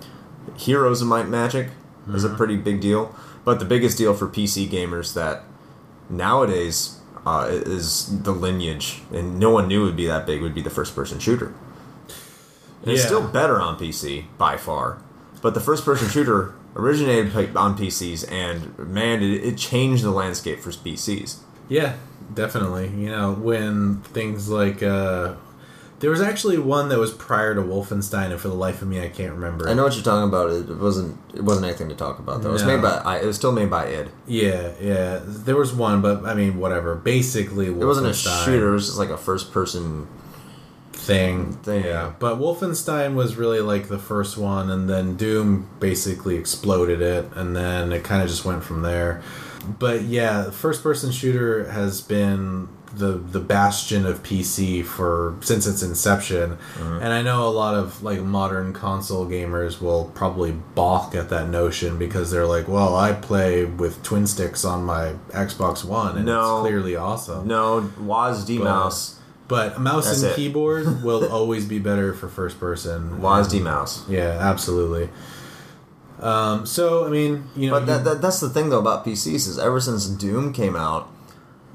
Heroes 0.57 1.03
of 1.03 1.09
Might 1.09 1.23
and 1.23 1.31
Magic 1.31 1.69
is 2.09 2.25
a 2.25 2.31
pretty 2.31 2.57
big 2.57 2.81
deal. 2.81 3.15
But 3.45 3.59
the 3.59 3.67
biggest 3.67 3.99
deal 3.99 4.15
for 4.15 4.27
PC 4.27 4.69
gamers 4.69 5.13
that 5.13 5.43
nowadays 6.09 7.01
uh, 7.27 7.48
is 7.51 8.23
the 8.23 8.32
lineage, 8.32 9.03
and 9.12 9.39
no 9.39 9.51
one 9.51 9.66
knew 9.69 9.82
it 9.82 9.86
would 9.86 9.97
be 9.97 10.07
that 10.07 10.27
big, 10.27 10.40
would 10.40 10.55
be 10.55 10.62
the 10.62 10.70
first 10.70 10.94
person 10.94 11.19
shooter. 11.19 11.53
And 12.82 12.93
It's 12.93 13.03
still 13.05 13.27
better 13.27 13.61
on 13.61 13.77
PC 13.78 14.24
by 14.39 14.57
far, 14.57 15.03
but 15.43 15.55
the 15.55 15.61
first 15.61 15.85
person 15.85 16.09
shooter 16.15 16.55
originated 16.77 17.57
on 17.57 17.77
PCs, 17.77 18.31
and 18.31 18.78
man, 18.78 19.23
it, 19.23 19.44
it 19.44 19.59
changed 19.59 20.05
the 20.05 20.11
landscape 20.11 20.61
for 20.61 20.70
PCs. 20.70 21.39
Yeah, 21.69 21.97
definitely. 22.32 22.89
You 22.89 23.11
know, 23.11 23.32
when 23.32 24.03
things 24.03 24.48
like 24.48 24.82
uh 24.82 25.35
there 26.01 26.10
was 26.10 26.20
actually 26.20 26.59
one 26.59 26.89
that 26.90 26.98
was 26.98 27.12
prior 27.12 27.55
to 27.55 27.60
Wolfenstein 27.62 28.31
and 28.31 28.39
for 28.40 28.48
the 28.48 28.55
life 28.55 28.82
of 28.82 28.89
me 28.89 29.01
I 29.01 29.09
can't 29.09 29.32
remember. 29.32 29.68
I 29.68 29.74
know 29.74 29.85
what 29.85 29.94
you're 29.94 30.05
talking 30.05 30.28
about. 30.28 30.51
It 30.51 30.77
wasn't. 30.78 31.18
It 31.35 31.43
wasn't 31.43 31.66
anything 31.66 31.89
to 31.89 31.94
talk 31.94 32.18
about 32.18 32.43
though. 32.43 32.51
It 32.51 32.52
was 32.52 32.62
No. 32.64 32.74
made 32.77 32.82
by. 32.82 32.97
I, 33.05 33.18
it 33.18 33.27
was 33.27 33.36
still 33.36 33.52
made 33.52 33.70
by 33.70 33.86
id. 33.86 34.09
Yeah, 34.27 34.73
yeah. 34.81 35.20
There 35.24 35.56
was 35.56 35.73
one, 35.73 36.02
but 36.02 36.24
I 36.24 36.35
mean 36.35 36.59
whatever. 36.59 36.94
Basically 36.97 37.66
Wolfenstein 37.68 37.82
It 37.82 37.86
wasn't 37.86 38.06
a 38.09 38.14
shooter. 38.14 38.68
It 38.70 38.73
was 38.73 38.86
just 38.86 38.98
like 38.98 39.10
a 39.10 39.16
first 39.16 39.52
person. 39.52 40.06
thing. 40.93 41.52
Thing. 41.62 41.85
Yeah. 41.85 42.12
But 42.18 42.39
Wolfenstein 42.39 43.14
was 43.14 43.36
really 43.36 43.60
like 43.60 43.89
the 43.89 43.98
first 43.98 44.36
one 44.36 44.70
and 44.70 44.89
then 44.90 45.16
Doom 45.16 45.68
basically 45.78 46.36
exploded 46.36 47.01
it 47.01 47.31
and 47.35 47.55
then 47.55 47.93
it 47.93 48.02
kind 48.02 48.23
of 48.23 48.28
just 48.28 48.44
went 48.44 48.64
from 48.64 48.82
there. 48.82 49.23
But 49.78 50.02
yeah, 50.02 50.51
first 50.51 50.82
person 50.82 51.10
shooter 51.10 51.70
has 51.70 52.01
been 52.01 52.68
the 52.94 53.12
the 53.12 53.40
bastion 53.40 54.06
of 54.06 54.22
PC 54.22 54.84
for 54.84 55.36
since 55.40 55.66
its 55.66 55.82
inception. 55.82 56.56
Mm-hmm. 56.74 57.02
And 57.02 57.12
I 57.12 57.20
know 57.22 57.47
a 57.47 57.51
lot 57.51 57.74
of 57.74 58.02
like 58.02 58.20
modern 58.20 58.72
console 58.72 59.26
gamers 59.26 59.80
will 59.80 60.10
probably 60.14 60.52
balk 60.74 61.14
at 61.14 61.28
that 61.30 61.48
notion 61.48 61.98
because 61.98 62.30
they're 62.30 62.47
like, 62.47 62.68
"Well, 62.68 62.97
I 62.97 63.12
play 63.12 63.64
with 63.64 64.02
twin 64.02 64.26
sticks 64.26 64.64
on 64.64 64.84
my 64.84 65.14
Xbox 65.30 65.84
One 65.84 66.16
and 66.16 66.26
No. 66.26 66.59
it's 66.59 66.68
clearly 66.68 66.97
awesome." 66.97 67.47
No, 67.47 67.90
WASD 68.01 68.59
But- 68.59 68.64
Mouse 68.64 69.12
But 69.48 69.78
mouse 69.80 70.06
That's 70.06 70.22
and 70.22 70.32
it. 70.32 70.36
keyboard 70.36 71.05
will 71.05 71.28
always 71.30 71.66
be 71.66 71.78
better 71.78 72.12
for 72.14 72.28
first 72.28 72.59
person. 72.59 73.20
WASD 73.20 73.60
mouse. 73.62 74.02
Yeah, 74.09 74.36
absolutely. 74.40 75.09
Um, 76.20 76.64
so 76.66 77.06
I 77.06 77.10
mean, 77.10 77.44
you 77.55 77.68
know, 77.70 77.78
But 77.78 77.86
that, 77.86 78.05
that 78.05 78.22
that's 78.22 78.40
the 78.40 78.48
thing 78.48 78.70
though 78.70 78.78
about 78.78 79.05
PCs 79.05 79.47
is 79.48 79.59
ever 79.59 79.80
since 79.80 80.06
Doom 80.06 80.52
came 80.52 80.74
out, 80.76 81.09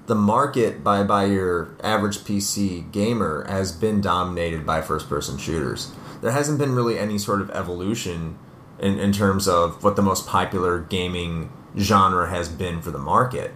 the 0.07 0.15
market 0.15 0.83
by 0.83 1.03
by 1.03 1.25
your 1.25 1.75
average 1.83 2.19
PC 2.19 2.91
gamer 2.91 3.45
has 3.47 3.71
been 3.71 4.01
dominated 4.01 4.65
by 4.65 4.81
first 4.81 5.07
person 5.07 5.37
shooters. 5.37 5.91
There 6.21 6.31
hasn't 6.31 6.57
been 6.59 6.73
really 6.73 6.97
any 6.99 7.17
sort 7.17 7.41
of 7.41 7.49
evolution 7.51 8.37
in, 8.79 8.99
in 8.99 9.11
terms 9.11 9.47
of 9.47 9.83
what 9.83 9.95
the 9.95 10.01
most 10.01 10.27
popular 10.27 10.79
gaming 10.79 11.51
genre 11.77 12.29
has 12.29 12.49
been 12.49 12.81
for 12.81 12.91
the 12.91 12.97
market. 12.99 13.51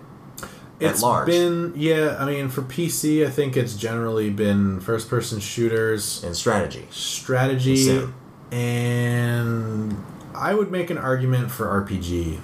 it's 0.79 1.01
large. 1.01 1.27
It's 1.29 1.37
been 1.37 1.73
yeah. 1.75 2.15
I 2.19 2.25
mean, 2.25 2.49
for 2.49 2.61
PC, 2.61 3.25
I 3.25 3.29
think 3.31 3.57
it's 3.57 3.75
generally 3.75 4.29
been 4.29 4.79
first 4.79 5.09
person 5.09 5.39
shooters, 5.39 6.23
And 6.23 6.35
strategy. 6.35 6.87
strategy, 6.91 8.07
and 8.51 9.95
I 10.37 10.53
would 10.53 10.71
make 10.71 10.89
an 10.89 10.97
argument 10.97 11.51
for 11.51 11.65
RPG. 11.67 12.39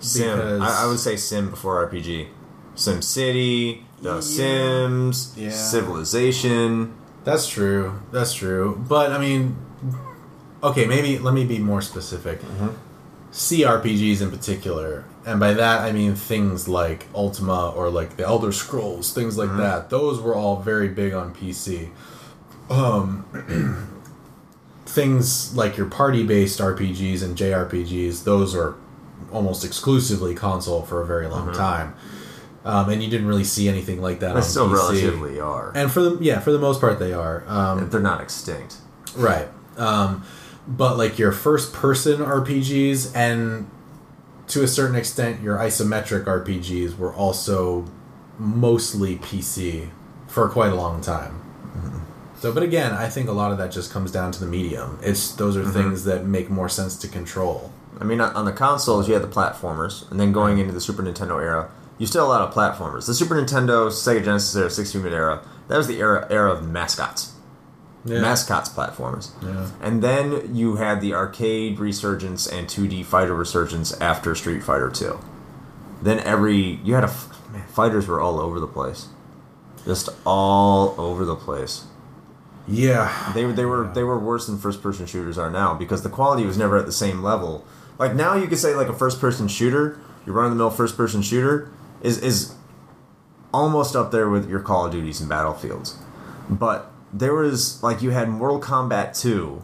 Sim. 0.00 0.62
I, 0.62 0.82
I 0.82 0.86
would 0.86 0.98
say 0.98 1.16
Sim 1.16 1.50
before 1.50 1.86
RPG. 1.88 2.28
Sim 2.74 3.02
City, 3.02 3.84
The 4.00 4.14
Yeah. 4.16 4.20
Sims, 4.20 5.34
Yeah. 5.36 5.50
Civilization. 5.50 6.94
That's 7.24 7.46
true. 7.46 8.00
That's 8.10 8.34
true. 8.34 8.82
But 8.88 9.12
I 9.12 9.18
mean, 9.18 9.56
okay, 10.62 10.86
maybe 10.86 11.18
let 11.18 11.34
me 11.34 11.44
be 11.44 11.58
more 11.58 11.80
specific. 11.82 12.40
CRPGs 13.32 14.20
in 14.20 14.30
particular, 14.30 15.04
and 15.24 15.40
by 15.40 15.54
that 15.54 15.80
I 15.80 15.92
mean 15.92 16.14
things 16.14 16.68
like 16.68 17.06
Ultima 17.14 17.70
or 17.70 17.88
like 17.88 18.16
the 18.16 18.24
Elder 18.26 18.52
Scrolls, 18.52 19.12
things 19.14 19.38
like 19.38 19.56
that. 19.56 19.88
Those 19.88 20.20
were 20.20 20.34
all 20.34 20.60
very 20.60 20.88
big 20.88 21.14
on 21.14 21.32
PC. 21.34 21.88
Um, 22.68 23.24
things 24.92 25.56
like 25.56 25.76
your 25.76 25.86
party-based 25.86 26.58
RPGs 26.60 27.22
and 27.22 27.36
JRPGs, 27.36 28.24
those 28.24 28.54
are 28.54 28.74
almost 29.32 29.64
exclusively 29.64 30.34
console 30.34 30.82
for 30.82 31.00
a 31.00 31.06
very 31.06 31.26
long 31.26 31.52
time. 31.52 31.94
Um, 32.64 32.90
and 32.90 33.02
you 33.02 33.10
didn't 33.10 33.26
really 33.26 33.42
see 33.44 33.68
anything 33.68 34.00
like 34.02 34.20
that 34.20 34.34
They 34.34 34.40
on 34.40 34.42
still 34.42 34.68
PC. 34.68 34.74
relatively 34.74 35.40
are. 35.40 35.72
And 35.74 35.90
for 35.90 36.00
the 36.02 36.18
yeah, 36.20 36.38
for 36.40 36.52
the 36.52 36.58
most 36.58 36.80
part 36.80 36.98
they 36.98 37.12
are. 37.12 37.42
Um, 37.48 37.88
They're 37.90 38.00
not 38.00 38.20
extinct. 38.20 38.76
right. 39.16 39.48
Um, 39.76 40.24
but 40.68 40.96
like 40.98 41.18
your 41.18 41.32
first 41.32 41.72
person 41.72 42.18
RPGs 42.20 43.16
and 43.16 43.68
to 44.48 44.62
a 44.62 44.68
certain 44.68 44.94
extent 44.94 45.40
your 45.42 45.56
isometric 45.56 46.24
RPGs 46.24 46.96
were 46.98 47.12
also 47.12 47.86
mostly 48.38 49.16
PC 49.16 49.88
for 50.28 50.48
quite 50.48 50.70
a 50.72 50.76
long 50.76 51.00
time. 51.00 51.41
So, 52.42 52.52
but 52.52 52.64
again, 52.64 52.90
I 52.90 53.08
think 53.08 53.28
a 53.28 53.32
lot 53.32 53.52
of 53.52 53.58
that 53.58 53.70
just 53.70 53.92
comes 53.92 54.10
down 54.10 54.32
to 54.32 54.40
the 54.40 54.46
medium. 54.46 54.98
It's 55.00 55.30
those 55.30 55.56
are 55.56 55.60
mm-hmm. 55.60 55.70
things 55.70 56.02
that 56.06 56.26
make 56.26 56.50
more 56.50 56.68
sense 56.68 56.96
to 56.96 57.06
control. 57.06 57.72
I 58.00 58.04
mean, 58.04 58.20
on 58.20 58.44
the 58.44 58.52
consoles, 58.52 59.06
you 59.06 59.14
had 59.14 59.22
the 59.22 59.28
platformers, 59.28 60.10
and 60.10 60.18
then 60.18 60.32
going 60.32 60.58
into 60.58 60.72
the 60.72 60.80
Super 60.80 61.04
Nintendo 61.04 61.40
era, 61.40 61.70
you 61.98 62.06
still 62.08 62.22
had 62.22 62.36
a 62.36 62.40
lot 62.40 62.48
of 62.48 62.52
platformers. 62.52 63.06
The 63.06 63.14
Super 63.14 63.36
Nintendo, 63.36 63.86
Sega 63.92 64.24
Genesis 64.24 64.56
era, 64.56 64.68
16-bit 64.68 65.12
era, 65.12 65.46
that 65.68 65.76
was 65.76 65.86
the 65.86 66.00
era 66.00 66.26
era 66.30 66.50
of 66.50 66.68
mascots. 66.68 67.32
Yeah. 68.04 68.20
Mascots 68.20 68.70
platformers. 68.70 69.30
Yeah. 69.40 69.70
And 69.80 70.02
then 70.02 70.52
you 70.52 70.76
had 70.76 71.00
the 71.00 71.14
arcade 71.14 71.78
resurgence 71.78 72.48
and 72.48 72.66
2D 72.66 73.04
fighter 73.04 73.36
resurgence 73.36 73.92
after 74.00 74.34
Street 74.34 74.64
Fighter 74.64 74.90
2. 74.90 75.16
Then 76.02 76.18
every 76.18 76.80
you 76.82 76.94
had 76.94 77.04
a 77.04 77.14
man, 77.52 77.68
fighters 77.68 78.08
were 78.08 78.20
all 78.20 78.40
over 78.40 78.58
the 78.58 78.66
place, 78.66 79.06
just 79.84 80.08
all 80.26 80.96
over 80.98 81.24
the 81.24 81.36
place. 81.36 81.84
Yeah. 82.66 83.32
They 83.34 83.44
were 83.44 83.52
they 83.52 83.64
were 83.64 83.90
they 83.94 84.02
were 84.02 84.18
worse 84.18 84.46
than 84.46 84.58
first 84.58 84.82
person 84.82 85.06
shooters 85.06 85.38
are 85.38 85.50
now 85.50 85.74
because 85.74 86.02
the 86.02 86.08
quality 86.08 86.44
was 86.44 86.56
never 86.56 86.76
at 86.76 86.86
the 86.86 86.92
same 86.92 87.22
level. 87.22 87.64
Like 87.98 88.14
now 88.14 88.34
you 88.34 88.46
could 88.46 88.58
say 88.58 88.74
like 88.74 88.88
a 88.88 88.94
first 88.94 89.20
person 89.20 89.48
shooter, 89.48 89.98
your 90.26 90.34
run 90.34 90.46
of 90.46 90.52
the 90.52 90.56
mill 90.56 90.70
first 90.70 90.96
person 90.96 91.22
shooter 91.22 91.70
is 92.02 92.18
is 92.18 92.54
almost 93.52 93.94
up 93.94 94.10
there 94.10 94.28
with 94.28 94.48
your 94.48 94.60
Call 94.60 94.86
of 94.86 94.92
Duties 94.92 95.20
and 95.20 95.28
Battlefields. 95.28 95.98
But 96.48 96.90
there 97.12 97.34
was 97.34 97.82
like 97.82 98.02
you 98.02 98.10
had 98.10 98.28
Mortal 98.28 98.60
Kombat 98.60 99.20
2, 99.20 99.62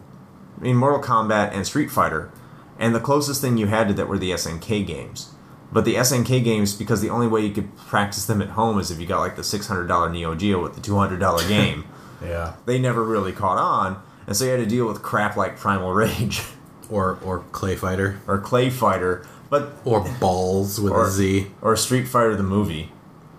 I 0.59 0.61
mean 0.63 0.77
Mortal 0.77 1.03
Kombat 1.03 1.53
and 1.55 1.67
Street 1.67 1.91
Fighter, 1.91 2.31
and 2.79 2.95
the 2.95 3.01
closest 3.01 3.41
thing 3.41 3.57
you 3.57 3.67
had 3.67 3.89
to 3.89 3.95
that 3.95 4.09
were 4.09 4.19
the 4.19 4.33
SNK 4.33 4.87
games. 4.87 5.33
But 5.71 5.85
the 5.85 5.97
SNK 5.97 6.43
games, 6.45 6.75
because 6.75 7.03
the 7.03 7.11
only 7.11 7.27
way 7.27 7.43
you 7.43 7.53
could 7.53 7.77
practice 7.77 8.25
them 8.25 8.41
at 8.41 8.51
home 8.51 8.79
is 8.79 8.91
if 8.91 8.99
you 8.99 9.07
got 9.07 9.21
like 9.21 9.37
the 9.37 9.45
six 9.45 9.67
hundred 9.67 9.87
dollar 9.87 10.11
Neo 10.11 10.35
Geo 10.35 10.63
with 10.63 10.75
the 10.75 10.81
two 10.81 10.97
hundred 10.97 11.21
dollar 11.21 11.47
game 11.47 11.85
Yeah. 12.23 12.55
they 12.67 12.79
never 12.79 13.03
really 13.05 13.33
caught 13.33 13.59
on, 13.59 14.03
and 14.27 14.37
so 14.37 14.45
you 14.45 14.51
had 14.51 14.61
to 14.61 14.67
deal 14.67 14.87
with 14.87 15.03
crap 15.03 15.37
like 15.37 15.57
Primal 15.57 15.93
Rage 15.93 16.43
Or 16.91 17.19
or 17.23 17.41
Clay 17.53 17.77
Fighter 17.77 18.19
or 18.27 18.39
Clay 18.39 18.71
Fighter, 18.71 19.27
but 19.51 19.73
or 19.85 20.09
Balls 20.21 20.81
with 20.81 20.93
or, 20.95 21.05
a 21.05 21.11
Z. 21.11 21.49
or 21.61 21.77
Street 21.77 22.09
Fighter 22.09 22.35
the 22.35 22.43
movie, 22.43 22.91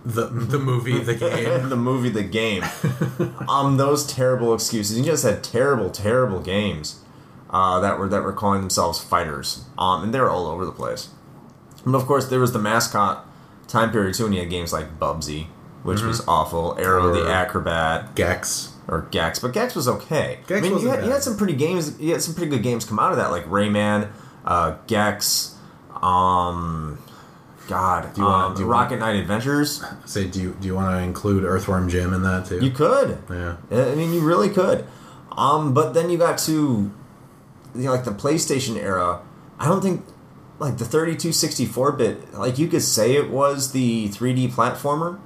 The 0.04 0.26
the 0.26 0.58
movie, 0.60 1.00
the 1.00 1.14
game. 1.26 1.68
the 1.68 1.74
movie, 1.76 2.10
the 2.10 2.22
game. 2.22 2.62
um, 3.48 3.76
those 3.76 4.06
terrible 4.06 4.54
excuses. 4.54 4.96
You 4.96 5.04
just 5.04 5.24
had 5.24 5.42
terrible, 5.42 5.90
terrible 5.90 6.38
games 6.40 7.00
uh, 7.50 7.80
that 7.80 7.98
were 7.98 8.08
that 8.08 8.22
were 8.22 8.32
calling 8.32 8.60
themselves 8.60 9.00
fighters, 9.02 9.64
um, 9.76 10.04
and 10.04 10.14
they 10.14 10.20
were 10.20 10.30
all 10.30 10.46
over 10.46 10.64
the 10.64 10.70
place. 10.70 11.08
And 11.84 11.96
of 11.96 12.06
course, 12.06 12.28
there 12.28 12.38
was 12.38 12.52
the 12.52 12.60
mascot 12.60 13.26
time 13.66 13.90
period 13.90 14.14
too, 14.14 14.26
and 14.26 14.34
you 14.34 14.40
had 14.42 14.50
games 14.50 14.72
like 14.72 14.96
Bubsy, 15.00 15.46
which 15.82 16.02
was 16.02 16.22
awful. 16.28 16.76
Aero 16.78 17.08
Or- 17.08 17.12
the 17.12 17.28
Acrobat. 17.28 18.14
Gex. 18.14 18.74
Or 18.90 19.02
Gex, 19.10 19.38
but 19.38 19.52
Gex 19.54 19.74
was 19.74 19.88
okay. 19.88 20.40
Gex 20.46 20.58
I 20.66 20.68
mean, 20.68 20.78
you 20.80 20.88
had, 20.88 21.04
you 21.04 21.10
had 21.12 21.22
some 21.22 21.36
pretty 21.38 21.54
games. 21.54 21.98
You 22.00 22.12
had 22.12 22.20
some 22.22 22.34
pretty 22.34 22.50
good 22.50 22.62
games 22.62 22.84
come 22.84 22.98
out 22.98 23.12
of 23.12 23.16
that, 23.18 23.30
like 23.30 23.46
Rayman, 23.46 24.10
uh, 24.44 24.76
Gex, 24.86 25.56
um, 26.02 26.98
God, 27.68 28.12
Do 28.14 28.20
you 28.22 28.26
wanna- 28.26 28.46
um, 28.48 28.54
do 28.54 28.62
you 28.62 28.66
Rocket 28.68 28.98
wanna- 28.98 29.12
Knight 29.12 29.20
Adventures. 29.20 29.82
Say, 30.04 30.24
do 30.26 30.40
you 30.40 30.56
do 30.60 30.66
you 30.66 30.74
want 30.74 30.90
to 30.96 31.02
include 31.04 31.44
Earthworm 31.44 31.88
Jim 31.88 32.12
in 32.12 32.22
that 32.24 32.46
too? 32.46 32.58
You 32.58 32.70
could. 32.70 33.18
yeah. 33.30 33.54
I 33.70 33.94
mean, 33.94 34.12
you 34.12 34.20
really 34.20 34.48
could. 34.48 34.84
Um, 35.36 35.72
but 35.72 35.94
then 35.94 36.10
you 36.10 36.18
got 36.18 36.36
to, 36.38 36.90
you 37.76 37.84
know, 37.84 37.92
like 37.92 38.02
the 38.04 38.10
PlayStation 38.10 38.76
era. 38.76 39.20
I 39.60 39.66
don't 39.68 39.80
think, 39.82 40.04
like 40.58 40.78
the 40.78 40.84
32, 40.84 41.30
64 41.32 41.92
bit. 41.92 42.34
Like 42.34 42.58
you 42.58 42.66
could 42.66 42.82
say 42.82 43.14
it 43.14 43.30
was 43.30 43.70
the 43.70 44.08
3D 44.08 44.48
platformer, 44.52 45.18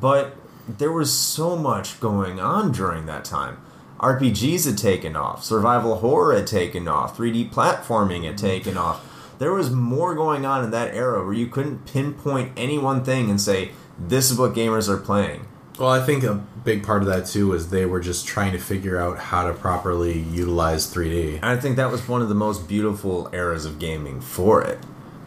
but 0.00 0.36
there 0.68 0.92
was 0.92 1.12
so 1.12 1.56
much 1.56 2.00
going 2.00 2.40
on 2.40 2.72
during 2.72 3.06
that 3.06 3.24
time. 3.24 3.58
RPGs 3.98 4.66
had 4.66 4.76
taken 4.78 5.16
off, 5.16 5.42
survival 5.44 5.96
horror 5.96 6.34
had 6.36 6.46
taken 6.46 6.86
off, 6.86 7.16
3D 7.16 7.50
platforming 7.50 8.24
had 8.24 8.36
taken 8.36 8.76
off. 8.76 9.04
There 9.38 9.52
was 9.52 9.70
more 9.70 10.14
going 10.14 10.44
on 10.44 10.64
in 10.64 10.70
that 10.70 10.94
era 10.94 11.24
where 11.24 11.34
you 11.34 11.46
couldn't 11.46 11.86
pinpoint 11.86 12.52
any 12.56 12.78
one 12.78 13.04
thing 13.04 13.30
and 13.30 13.40
say, 13.40 13.70
this 13.98 14.30
is 14.30 14.38
what 14.38 14.54
gamers 14.54 14.88
are 14.88 14.98
playing. 14.98 15.46
Well, 15.78 15.90
I 15.90 16.04
think 16.04 16.24
a 16.24 16.34
big 16.64 16.84
part 16.84 17.02
of 17.02 17.08
that 17.08 17.26
too 17.26 17.48
was 17.48 17.70
they 17.70 17.84
were 17.84 18.00
just 18.00 18.26
trying 18.26 18.52
to 18.52 18.58
figure 18.58 18.98
out 18.98 19.18
how 19.18 19.46
to 19.46 19.54
properly 19.54 20.18
utilize 20.18 20.92
3D. 20.92 21.36
And 21.36 21.44
I 21.44 21.56
think 21.56 21.76
that 21.76 21.90
was 21.90 22.06
one 22.08 22.22
of 22.22 22.28
the 22.28 22.34
most 22.34 22.66
beautiful 22.66 23.28
eras 23.32 23.64
of 23.66 23.78
gaming 23.78 24.20
for 24.20 24.62
it. 24.62 24.78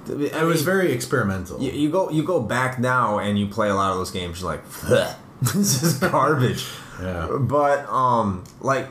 It 0.07 0.43
was 0.43 0.63
very 0.63 0.91
experimental. 0.91 1.61
You, 1.61 1.71
you 1.71 1.89
go 1.91 2.09
you 2.09 2.23
go 2.23 2.41
back 2.41 2.79
now 2.79 3.19
and 3.19 3.37
you 3.37 3.45
play 3.45 3.69
a 3.69 3.75
lot 3.75 3.91
of 3.91 3.97
those 3.97 4.09
games. 4.09 4.41
You're 4.41 4.49
like, 4.49 4.67
"Bleh, 4.67 5.15
this 5.55 5.83
is 5.83 5.93
garbage. 5.99 6.65
Yeah. 7.01 7.27
But 7.39 7.87
um, 7.89 8.43
like 8.61 8.87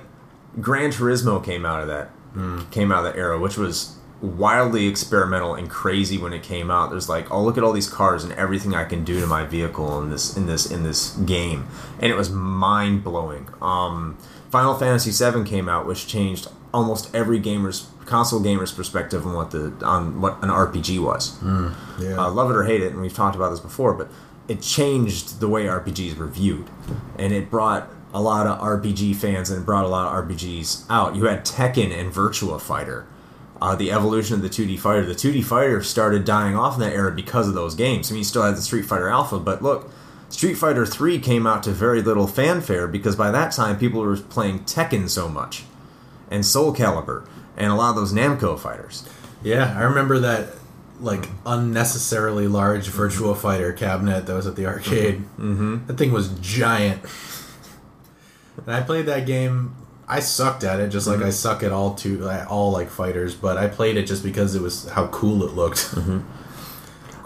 Gran 0.60 0.90
Turismo 0.90 1.42
came 1.44 1.66
out 1.66 1.82
of 1.82 1.88
that 1.88 2.10
came 2.70 2.92
out 2.92 3.04
of 3.04 3.12
that 3.12 3.18
era, 3.18 3.38
which 3.38 3.56
was 3.56 3.96
wildly 4.20 4.86
experimental 4.86 5.54
and 5.54 5.68
crazy 5.68 6.18
when 6.18 6.32
it 6.32 6.42
came 6.42 6.70
out. 6.70 6.90
There's 6.90 7.08
like, 7.08 7.30
oh 7.32 7.42
look 7.42 7.58
at 7.58 7.64
all 7.64 7.72
these 7.72 7.88
cars 7.88 8.22
and 8.24 8.32
everything 8.34 8.74
I 8.74 8.84
can 8.84 9.02
do 9.04 9.20
to 9.20 9.26
my 9.26 9.44
vehicle 9.44 10.00
in 10.00 10.10
this 10.10 10.36
in 10.36 10.46
this 10.46 10.70
in 10.70 10.82
this 10.84 11.14
game, 11.16 11.66
and 12.00 12.10
it 12.12 12.16
was 12.16 12.30
mind 12.30 13.02
blowing. 13.04 13.48
Um, 13.60 14.16
Final 14.50 14.74
Fantasy 14.74 15.10
VII 15.10 15.44
came 15.44 15.68
out, 15.68 15.86
which 15.86 16.06
changed 16.06 16.48
almost 16.72 17.14
every 17.14 17.38
gamer's 17.38 17.88
console 18.06 18.40
gamer's 18.40 18.72
perspective 18.72 19.26
on 19.26 19.34
what 19.34 19.50
the 19.50 19.72
on 19.84 20.20
what 20.20 20.42
an 20.42 20.48
RPG 20.48 20.98
was 21.02 21.36
Mm, 21.40 21.74
yeah. 22.00 22.18
uh, 22.18 22.30
love 22.30 22.50
it 22.50 22.56
or 22.56 22.64
hate 22.64 22.82
it, 22.82 22.92
and 22.92 23.00
we've 23.00 23.12
talked 23.14 23.36
about 23.36 23.50
this 23.50 23.60
before, 23.60 23.94
but 23.94 24.08
it 24.48 24.62
changed 24.62 25.40
the 25.40 25.48
way 25.48 25.66
RPGs 25.66 26.16
were 26.16 26.26
viewed, 26.26 26.68
and 27.18 27.32
it 27.32 27.50
brought 27.50 27.90
a 28.14 28.20
lot 28.20 28.46
of 28.46 28.58
RPG 28.58 29.16
fans 29.16 29.50
and 29.50 29.64
brought 29.66 29.84
a 29.84 29.88
lot 29.88 30.06
of 30.06 30.26
RPGs 30.26 30.86
out. 30.88 31.14
You 31.14 31.26
had 31.26 31.44
Tekken 31.44 31.96
and 31.96 32.12
Virtua 32.12 32.60
Fighter, 32.60 33.06
uh, 33.60 33.76
the 33.76 33.92
evolution 33.92 34.34
of 34.34 34.42
the 34.42 34.48
2D 34.48 34.78
fighter. 34.78 35.04
The 35.04 35.14
2D 35.14 35.44
fighter 35.44 35.82
started 35.82 36.24
dying 36.24 36.56
off 36.56 36.74
in 36.74 36.80
that 36.80 36.94
era 36.94 37.12
because 37.12 37.48
of 37.48 37.54
those 37.54 37.74
games. 37.74 38.10
I 38.10 38.14
mean, 38.14 38.20
you 38.20 38.24
still 38.24 38.42
had 38.42 38.56
the 38.56 38.62
Street 38.62 38.86
Fighter 38.86 39.08
Alpha, 39.08 39.38
but 39.38 39.62
look, 39.62 39.90
Street 40.30 40.54
Fighter 40.54 40.86
3 40.86 41.18
came 41.18 41.46
out 41.46 41.62
to 41.64 41.70
very 41.70 42.02
little 42.02 42.26
fanfare 42.26 42.88
because 42.88 43.16
by 43.16 43.30
that 43.30 43.52
time 43.52 43.78
people 43.78 44.00
were 44.00 44.16
playing 44.16 44.60
Tekken 44.60 45.08
so 45.10 45.28
much, 45.28 45.64
and 46.30 46.44
Soul 46.44 46.74
Calibur, 46.74 47.26
and 47.56 47.70
a 47.70 47.74
lot 47.74 47.90
of 47.90 47.96
those 47.96 48.12
Namco 48.12 48.58
fighters. 48.58 49.06
yeah, 49.42 49.74
I 49.76 49.82
remember 49.82 50.18
that 50.20 50.54
like 51.00 51.28
unnecessarily 51.46 52.48
large 52.48 52.88
mm-hmm. 52.88 53.00
Virtua 53.00 53.36
Fighter 53.36 53.72
cabinet 53.72 54.26
that 54.26 54.34
was 54.34 54.46
at 54.46 54.56
the 54.56 54.66
arcade. 54.66 55.16
Mm-hmm. 55.16 55.52
mm-hmm. 55.52 55.86
That 55.86 55.98
thing 55.98 56.12
was 56.12 56.28
giant. 56.40 57.02
and 58.66 58.74
I 58.74 58.82
played 58.82 59.06
that 59.06 59.26
game. 59.26 59.74
I 60.10 60.20
sucked 60.20 60.64
at 60.64 60.80
it, 60.80 60.88
just 60.88 61.06
like 61.06 61.18
mm-hmm. 61.18 61.26
I 61.26 61.30
suck 61.30 61.62
at 61.62 61.70
all 61.70 61.94
two 61.94 62.28
all 62.48 62.72
like 62.72 62.88
fighters. 62.88 63.34
But 63.34 63.58
I 63.58 63.68
played 63.68 63.96
it 63.96 64.06
just 64.06 64.22
because 64.22 64.54
it 64.54 64.62
was 64.62 64.88
how 64.88 65.08
cool 65.08 65.44
it 65.44 65.52
looked. 65.52 65.92
Of 65.92 66.24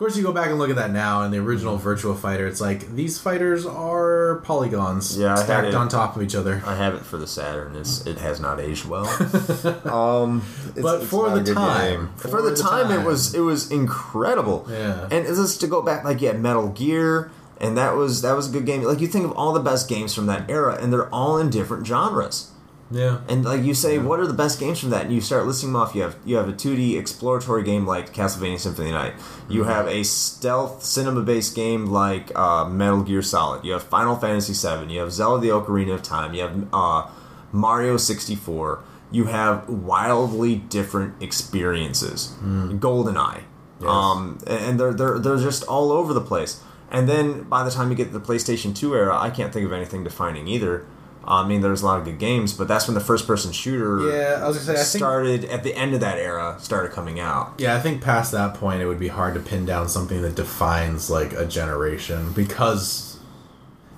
course, 0.02 0.16
you 0.16 0.22
go 0.22 0.32
back 0.32 0.48
and 0.48 0.58
look 0.58 0.70
at 0.70 0.76
that 0.76 0.90
now, 0.90 1.22
and 1.22 1.32
the 1.32 1.38
original 1.38 1.78
Virtua 1.78 2.18
Fighter, 2.18 2.46
it's 2.46 2.60
like 2.60 2.94
these 2.94 3.18
fighters 3.18 3.64
are 3.64 4.40
polygons 4.44 5.16
Yeah, 5.18 5.34
stacked 5.36 5.74
on 5.74 5.88
top 5.88 6.16
of 6.16 6.22
each 6.22 6.34
other. 6.34 6.62
I 6.66 6.76
have 6.76 6.94
it 6.94 7.02
for 7.02 7.16
the 7.16 7.26
Saturn. 7.26 7.76
It's, 7.76 8.06
it 8.06 8.18
has 8.18 8.40
not 8.40 8.60
aged 8.60 8.84
well. 8.86 9.06
Um, 9.84 10.42
it's- 10.70 10.82
But 10.82 11.02
it's 11.02 11.10
for 11.10 11.28
not 11.28 11.36
a 11.36 11.40
the 11.40 11.44
good 11.46 11.54
time, 11.54 12.12
for, 12.16 12.42
the, 12.42 12.54
time, 12.54 12.90
it 12.90 13.04
was 13.06 13.34
it 13.34 13.40
was 13.40 13.70
incredible. 13.70 14.66
Yeah. 14.70 15.04
And 15.10 15.26
it's 15.26 15.38
just 15.38 15.60
to 15.60 15.66
go 15.66 15.82
back, 15.82 16.04
like 16.04 16.20
yeah, 16.20 16.32
Metal 16.32 16.68
Gear, 16.68 17.30
and 17.60 17.76
that 17.76 17.94
was 17.96 18.22
that 18.22 18.34
was 18.34 18.48
a 18.48 18.52
good 18.52 18.66
game. 18.66 18.82
Like 18.82 19.00
you 19.00 19.06
think 19.08 19.24
of 19.24 19.32
all 19.32 19.52
the 19.52 19.60
best 19.60 19.88
games 19.88 20.14
from 20.14 20.26
that 20.26 20.50
era, 20.50 20.78
and 20.80 20.92
they're 20.92 21.08
all 21.14 21.38
in 21.38 21.50
different 21.50 21.86
genres. 21.86 22.50
Yeah, 22.92 23.20
And 23.28 23.44
like 23.44 23.62
you 23.62 23.74
say, 23.74 23.98
what 23.98 24.20
are 24.20 24.26
the 24.26 24.34
best 24.34 24.60
games 24.60 24.78
from 24.80 24.90
that? 24.90 25.06
And 25.06 25.14
you 25.14 25.20
start 25.20 25.46
listing 25.46 25.70
them 25.70 25.76
off. 25.76 25.94
You 25.94 26.02
have 26.02 26.16
you 26.24 26.36
have 26.36 26.48
a 26.48 26.52
2D 26.52 26.98
exploratory 26.98 27.62
game 27.62 27.86
like 27.86 28.12
Castlevania 28.12 28.58
Symphony 28.58 28.88
of 28.88 28.92
the 28.92 28.98
Night. 28.98 29.14
You 29.48 29.64
have 29.64 29.86
a 29.88 30.02
stealth 30.04 30.84
cinema 30.84 31.22
based 31.22 31.54
game 31.56 31.86
like 31.86 32.36
uh, 32.38 32.68
Metal 32.68 33.02
Gear 33.02 33.22
Solid. 33.22 33.64
You 33.64 33.72
have 33.72 33.82
Final 33.84 34.16
Fantasy 34.16 34.52
VII. 34.52 34.92
You 34.92 35.00
have 35.00 35.12
Zelda: 35.12 35.40
The 35.40 35.52
Ocarina 35.52 35.94
of 35.94 36.02
Time. 36.02 36.34
You 36.34 36.42
have 36.42 36.68
uh, 36.72 37.08
Mario 37.50 37.96
64. 37.96 38.84
You 39.10 39.24
have 39.26 39.68
wildly 39.68 40.56
different 40.56 41.22
experiences. 41.22 42.34
GoldenEye. 42.42 43.42
Yes. 43.80 43.88
Um, 43.90 44.38
and 44.46 44.78
they're, 44.78 44.94
they're 44.94 45.18
they're 45.18 45.36
just 45.38 45.64
all 45.64 45.92
over 45.92 46.12
the 46.12 46.20
place. 46.20 46.62
And 46.90 47.08
then 47.08 47.44
by 47.44 47.64
the 47.64 47.70
time 47.70 47.90
you 47.90 47.96
get 47.96 48.12
to 48.12 48.18
the 48.18 48.20
PlayStation 48.20 48.76
2 48.76 48.94
era, 48.94 49.18
I 49.18 49.30
can't 49.30 49.50
think 49.52 49.64
of 49.64 49.72
anything 49.72 50.04
defining 50.04 50.46
either. 50.46 50.84
I 51.24 51.46
mean, 51.46 51.60
there's 51.60 51.82
a 51.82 51.86
lot 51.86 51.98
of 52.00 52.04
good 52.04 52.18
games, 52.18 52.52
but 52.52 52.66
that's 52.68 52.88
when 52.88 52.94
the 52.94 53.00
first-person 53.00 53.52
shooter 53.52 54.08
yeah. 54.10 54.40
I 54.44 54.48
was 54.48 54.56
gonna 54.58 54.66
say, 54.66 54.72
I 54.72 54.84
think 54.84 55.00
started 55.00 55.44
at 55.46 55.62
the 55.62 55.74
end 55.74 55.94
of 55.94 56.00
that 56.00 56.18
era. 56.18 56.56
Started 56.60 56.90
coming 56.92 57.20
out. 57.20 57.54
Yeah, 57.58 57.76
I 57.76 57.80
think 57.80 58.02
past 58.02 58.32
that 58.32 58.54
point, 58.54 58.82
it 58.82 58.86
would 58.86 58.98
be 58.98 59.08
hard 59.08 59.34
to 59.34 59.40
pin 59.40 59.64
down 59.64 59.88
something 59.88 60.20
that 60.22 60.34
defines 60.34 61.08
like 61.10 61.32
a 61.32 61.46
generation 61.46 62.32
because 62.32 63.08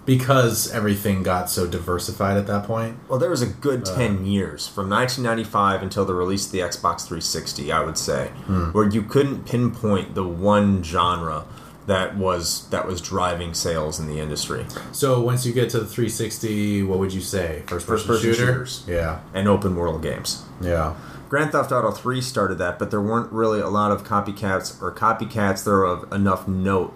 because 0.05 0.71
everything 0.71 1.23
got 1.23 1.49
so 1.49 1.67
diversified 1.67 2.37
at 2.37 2.47
that 2.47 2.65
point. 2.67 2.99
Well, 3.09 3.19
there 3.19 3.31
was 3.31 3.41
a 3.41 3.47
good 3.47 3.89
Uh. 3.89 3.95
ten 3.97 4.27
years 4.27 4.67
from 4.69 4.91
1995 4.91 5.83
until 5.83 6.05
the 6.05 6.13
release 6.15 6.45
of 6.47 6.53
the 6.53 6.59
Xbox 6.59 7.07
360. 7.07 7.73
I 7.73 7.81
would 7.83 7.97
say, 7.97 8.31
Hmm. 8.47 8.65
where 8.73 8.87
you 8.87 9.03
couldn't 9.03 9.47
pinpoint 9.47 10.15
the 10.15 10.25
one 10.25 10.83
genre 10.83 11.45
that 11.87 12.17
was 12.17 12.69
that 12.71 12.87
was 12.87 13.01
driving 13.01 13.53
sales 13.53 14.01
in 14.01 14.07
the 14.07 14.19
industry 14.19 14.65
So 14.93 15.21
once 15.21 15.45
you 15.45 15.53
get 15.53 15.69
to 15.71 15.79
the 15.81 15.87
360, 15.87 16.83
what 16.85 16.99
would 16.99 17.13
you 17.13 17.21
say? 17.21 17.63
First 17.67 17.87
person 17.87 18.07
First-person 18.09 18.21
shooter. 18.35 18.47
shooters. 18.53 18.85
Yeah, 18.89 19.21
and 19.35 19.47
open 19.49 19.77
world 19.77 20.03
games. 20.03 20.45
yeah, 20.61 20.95
Grand 21.29 21.53
Theft 21.53 21.73
Auto 21.73 21.91
3 21.91 22.21
started 22.21 22.57
that, 22.59 22.79
but 22.79 22.91
there 22.91 23.01
weren't 23.01 23.31
really 23.33 23.61
a 23.61 23.69
lot 23.69 23.91
of 23.91 24.05
copycats 24.05 24.81
or 24.81 24.93
copycats 24.93 25.65
that 25.65 25.71
are 25.73 25.85
of 25.85 26.11
enough 26.13 26.47
note 26.49 26.95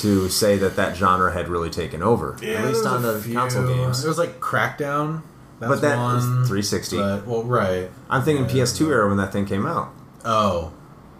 to 0.00 0.28
say 0.28 0.56
that 0.58 0.76
that 0.76 0.96
genre 0.96 1.32
had 1.32 1.48
really 1.48 1.68
taken 1.70 2.02
over. 2.02 2.34
at 2.34 2.64
least 2.64 2.86
on 2.86 3.02
the 3.02 3.30
console 3.34 3.66
games. 3.66 4.04
It 4.04 4.08
was 4.08 4.18
like 4.18 4.40
Crackdown. 4.40 5.22
That's 5.58 5.74
But 5.74 5.80
that 5.82 5.96
was 5.98 6.24
one. 6.24 6.36
360. 6.44 6.96
But, 6.96 7.26
well, 7.26 7.42
right. 7.44 7.90
I'm 8.10 8.22
thinking 8.22 8.46
Yeah. 8.46 8.62
PS2 8.64 8.88
era 8.90 9.08
when 9.08 9.16
that 9.18 9.32
thing 9.32 9.44
came 9.46 9.66
out. 9.66 9.90
Oh, 10.24 10.72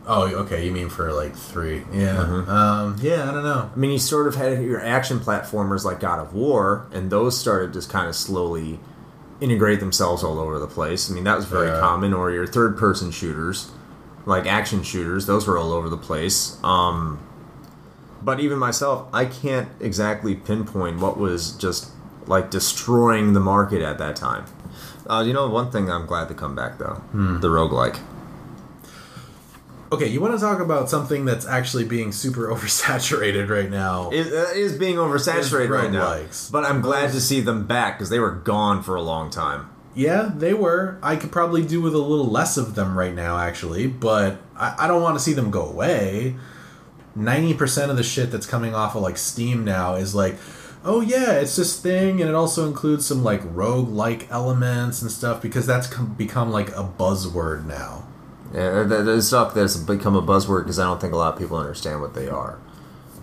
oh, 0.06 0.24
okay. 0.42 0.64
You 0.66 0.72
mean 0.72 0.88
for 0.88 1.12
like 1.12 1.34
three? 1.34 1.78
Yeah. 1.92 2.16
Mm-hmm. 2.16 2.50
Um. 2.50 2.96
Yeah. 3.00 3.28
I 3.28 3.32
don't 3.32 3.44
know. 3.44 3.70
I 3.74 3.78
mean, 3.78 3.90
you 3.92 3.98
sort 3.98 4.26
of 4.26 4.34
had 4.34 4.62
your 4.62 4.80
action 4.80 5.18
platformers 5.20 5.84
like 5.84 6.00
God 6.00 6.18
of 6.20 6.34
War, 6.34 6.86
and 6.92 7.10
those 7.10 7.38
started 7.38 7.72
just 7.72 7.90
kind 7.90 8.08
of 8.08 8.14
slowly 8.16 8.78
integrate 9.40 9.80
themselves 9.80 10.22
all 10.22 10.38
over 10.38 10.58
the 10.58 10.66
place. 10.68 11.10
I 11.10 11.14
mean, 11.14 11.24
that 11.24 11.36
was 11.36 11.46
very 11.46 11.68
Yeah. 11.68 11.80
common. 11.80 12.12
Or 12.14 12.30
your 12.30 12.46
third 12.46 12.76
person 12.78 13.10
shooters, 13.10 13.70
like 14.26 14.46
action 14.46 14.82
shooters, 14.82 15.26
those 15.26 15.46
were 15.46 15.58
all 15.58 15.72
over 15.72 15.88
the 15.88 15.96
place. 15.96 16.56
Um, 16.62 17.18
but 18.22 18.38
even 18.38 18.58
myself, 18.58 19.08
I 19.12 19.24
can't 19.24 19.68
exactly 19.80 20.34
pinpoint 20.36 21.00
what 21.00 21.18
was 21.18 21.52
just 21.52 21.90
like 22.28 22.50
destroying 22.50 23.32
the 23.32 23.40
market 23.40 23.82
at 23.82 23.98
that 23.98 24.14
time. 24.14 24.44
Uh, 25.10 25.24
you 25.26 25.32
know, 25.32 25.48
one 25.48 25.72
thing 25.72 25.90
I'm 25.90 26.06
glad 26.06 26.28
to 26.28 26.34
come 26.34 26.54
back 26.54 26.78
though, 26.78 27.02
the 27.12 27.48
roguelike. 27.48 27.98
Okay, 29.92 30.08
you 30.08 30.22
want 30.22 30.32
to 30.32 30.40
talk 30.40 30.58
about 30.58 30.88
something 30.88 31.26
that's 31.26 31.46
actually 31.46 31.84
being 31.84 32.12
super 32.12 32.48
oversaturated 32.54 33.50
right 33.50 33.70
now? 33.70 34.08
It 34.10 34.32
uh, 34.32 34.52
is 34.54 34.78
being 34.78 34.96
oversaturated 34.96 35.68
right 35.68 35.92
now. 35.92 36.14
roguelikes. 36.14 36.50
But 36.50 36.64
I'm 36.64 36.80
glad 36.80 37.12
to 37.12 37.20
see 37.20 37.42
them 37.42 37.66
back 37.66 37.98
because 37.98 38.08
they 38.08 38.18
were 38.18 38.30
gone 38.30 38.82
for 38.82 38.96
a 38.96 39.02
long 39.02 39.28
time. 39.28 39.68
Yeah, 39.94 40.30
they 40.34 40.54
were. 40.54 40.98
I 41.02 41.16
could 41.16 41.30
probably 41.30 41.62
do 41.62 41.82
with 41.82 41.94
a 41.94 41.98
little 41.98 42.26
less 42.26 42.56
of 42.56 42.74
them 42.74 42.98
right 42.98 43.14
now, 43.14 43.36
actually, 43.36 43.86
but 43.86 44.40
I, 44.56 44.74
I 44.78 44.86
don't 44.86 45.02
want 45.02 45.18
to 45.18 45.22
see 45.22 45.34
them 45.34 45.50
go 45.50 45.66
away. 45.66 46.36
90% 47.14 47.90
of 47.90 47.98
the 47.98 48.02
shit 48.02 48.30
that's 48.30 48.46
coming 48.46 48.74
off 48.74 48.94
of 48.94 49.02
like 49.02 49.18
Steam 49.18 49.62
now 49.62 49.96
is 49.96 50.14
like, 50.14 50.36
oh 50.82 51.02
yeah, 51.02 51.32
it's 51.32 51.56
this 51.56 51.78
thing, 51.78 52.22
and 52.22 52.30
it 52.30 52.34
also 52.34 52.66
includes 52.66 53.04
some 53.04 53.22
like 53.22 53.42
rogue 53.44 53.90
like 53.90 54.30
elements 54.30 55.02
and 55.02 55.10
stuff 55.10 55.42
because 55.42 55.66
that's 55.66 55.86
com- 55.86 56.14
become 56.14 56.50
like 56.50 56.70
a 56.70 56.82
buzzword 56.98 57.66
now. 57.66 58.08
Yeah, 58.54 58.82
that 58.84 59.22
stuff 59.22 59.54
that's 59.54 59.76
become 59.76 60.14
a 60.14 60.22
buzzword 60.22 60.64
because 60.64 60.78
I 60.78 60.84
don't 60.84 61.00
think 61.00 61.12
a 61.12 61.16
lot 61.16 61.32
of 61.34 61.38
people 61.38 61.56
understand 61.56 62.00
what 62.00 62.14
they 62.14 62.28
are. 62.28 62.58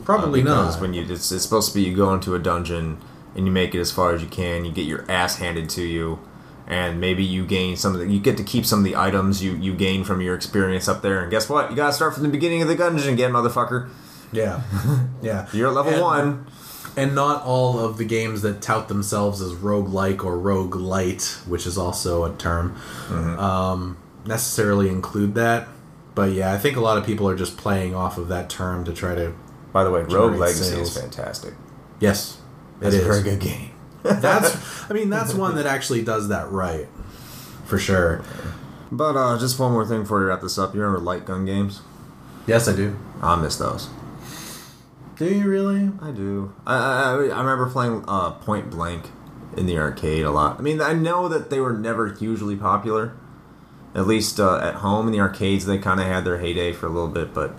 Probably 0.03 0.41
because 0.41 0.75
not. 0.75 0.82
when 0.82 0.93
you 0.93 1.03
it's, 1.03 1.32
it's 1.32 1.43
supposed 1.43 1.69
to 1.69 1.75
be 1.75 1.83
you 1.83 1.95
go 1.95 2.14
into 2.14 2.33
a 2.33 2.40
dungeon 2.40 2.98
and 3.35 3.45
you 3.45 3.51
make 3.51 3.75
it 3.75 3.80
as 3.80 3.91
far 3.91 4.14
as 4.14 4.24
you 4.24 4.27
can, 4.27 4.66
you 4.66 4.72
get 4.72 4.85
your 4.88 5.06
ass 5.09 5.35
handed 5.38 5.69
to 5.72 5.83
you, 5.83 6.17
and 6.67 6.99
maybe 6.99 7.24
you 7.24 7.45
gain 7.45 7.75
some 7.77 7.93
of 7.93 7.99
the 7.99 8.08
you 8.08 8.19
get 8.19 8.38
to 8.38 8.43
keep 8.43 8.66
some 8.66 8.80
of 8.80 8.85
the 8.85 8.95
items 8.95 9.43
you 9.43 9.56
you 9.56 9.74
gain 9.75 10.03
from 10.03 10.19
your 10.22 10.33
experience 10.35 10.88
up 10.88 11.03
there. 11.03 11.22
And 11.22 11.30
guess 11.30 11.48
what? 11.48 11.69
You 11.69 11.75
gotta 11.75 11.93
start 11.93 12.16
from 12.16 12.24
the 12.24 12.30
beginning 12.30 12.61
of 12.64 12.67
the 12.67 12.75
dungeon 12.75 13.14
again, 13.14 13.32
motherfucker. 13.32 13.90
yeah. 14.32 14.61
yeah. 15.22 15.48
You're 15.53 15.67
at 15.67 15.74
level 15.75 15.93
And- 15.93 16.01
one. 16.01 16.48
And 16.98 17.14
not 17.16 17.43
all 17.45 17.80
of 17.80 17.98
the 17.98 18.03
games 18.03 18.41
that 18.41 18.61
tout 18.61 18.88
themselves 18.90 19.41
as 19.41 19.53
roguelike 19.53 20.24
or 20.25 20.38
rogue 20.38 20.75
light, 20.75 21.38
which 21.48 21.66
is 21.67 21.77
also 21.77 22.25
a 22.25 22.35
term, 22.35 22.75
Mm-hmm. 23.08 23.40
um, 23.40 23.98
necessarily 24.26 24.90
include 24.90 25.36
that. 25.36 25.68
But 26.16 26.32
yeah, 26.34 26.54
I 26.54 26.58
think 26.58 26.76
a 26.78 26.82
lot 26.82 26.98
of 26.98 27.06
people 27.06 27.28
are 27.30 27.36
just 27.36 27.58
playing 27.58 27.96
off 27.96 28.18
of 28.18 28.28
that 28.30 28.50
term 28.50 28.84
to 28.86 28.94
try 28.94 29.16
to. 29.16 29.34
By 29.72 29.84
the 29.84 29.92
way, 29.92 30.02
Rogue 30.02 30.36
Legacy 30.38 30.64
sales. 30.76 30.96
is 30.96 31.02
fantastic. 31.02 31.54
Yes, 32.00 32.40
it 32.82 32.88
It's 32.88 32.96
is. 32.96 33.04
a 33.04 33.08
very 33.08 33.22
good 33.24 33.40
game. 33.40 33.72
That's. 34.04 34.90
I 34.90 34.94
mean, 34.94 35.10
that's 35.10 35.34
one 35.34 35.56
that 35.56 35.66
actually 35.76 36.02
does 36.04 36.30
that 36.30 36.50
right, 36.52 36.88
for 37.66 37.78
sure. 37.78 38.24
But 38.92 39.16
uh, 39.16 39.38
just 39.38 39.60
one 39.60 39.72
more 39.72 39.86
thing 39.86 40.02
before 40.02 40.20
we 40.20 40.26
wrap 40.26 40.42
this 40.42 40.58
up. 40.58 40.74
You 40.74 40.82
remember 40.82 41.00
light 41.04 41.26
gun 41.26 41.46
games? 41.46 41.82
Yes, 42.48 42.68
I 42.68 42.76
do. 42.76 42.98
I 43.22 43.36
miss 43.36 43.58
those. 43.58 43.90
Do 45.18 45.26
you 45.26 45.48
really? 45.48 45.92
I 46.02 46.12
do. 46.12 46.54
I, 46.66 46.76
I, 46.78 47.12
I 47.12 47.40
remember 47.40 47.70
playing 47.70 48.06
uh, 48.08 48.32
Point 48.32 48.72
Blank 48.72 49.06
in 49.58 49.66
the 49.68 49.78
arcade 49.78 50.24
a 50.24 50.32
lot. 50.32 50.58
I 50.58 50.62
mean, 50.62 50.82
I 50.82 50.94
know 50.94 51.28
that 51.28 51.50
they 51.50 51.60
were 51.60 51.74
never 51.74 52.12
hugely 52.14 52.56
popular. 52.56 53.14
At 53.95 54.06
least 54.06 54.40
uh, 54.40 54.58
at 54.59 54.76
home 54.76 55.08
in 55.08 55.14
the 55.14 55.19
arcades, 55.19 55.66
they 55.66 55.77
kind 55.77 56.00
of 56.00 56.06
had 56.06 56.24
their 56.24 56.40
heyday 56.40 56.74
for 56.74 56.85
a 56.85 56.90
little 56.90 57.08
bit, 57.08 57.34
but 57.34 57.56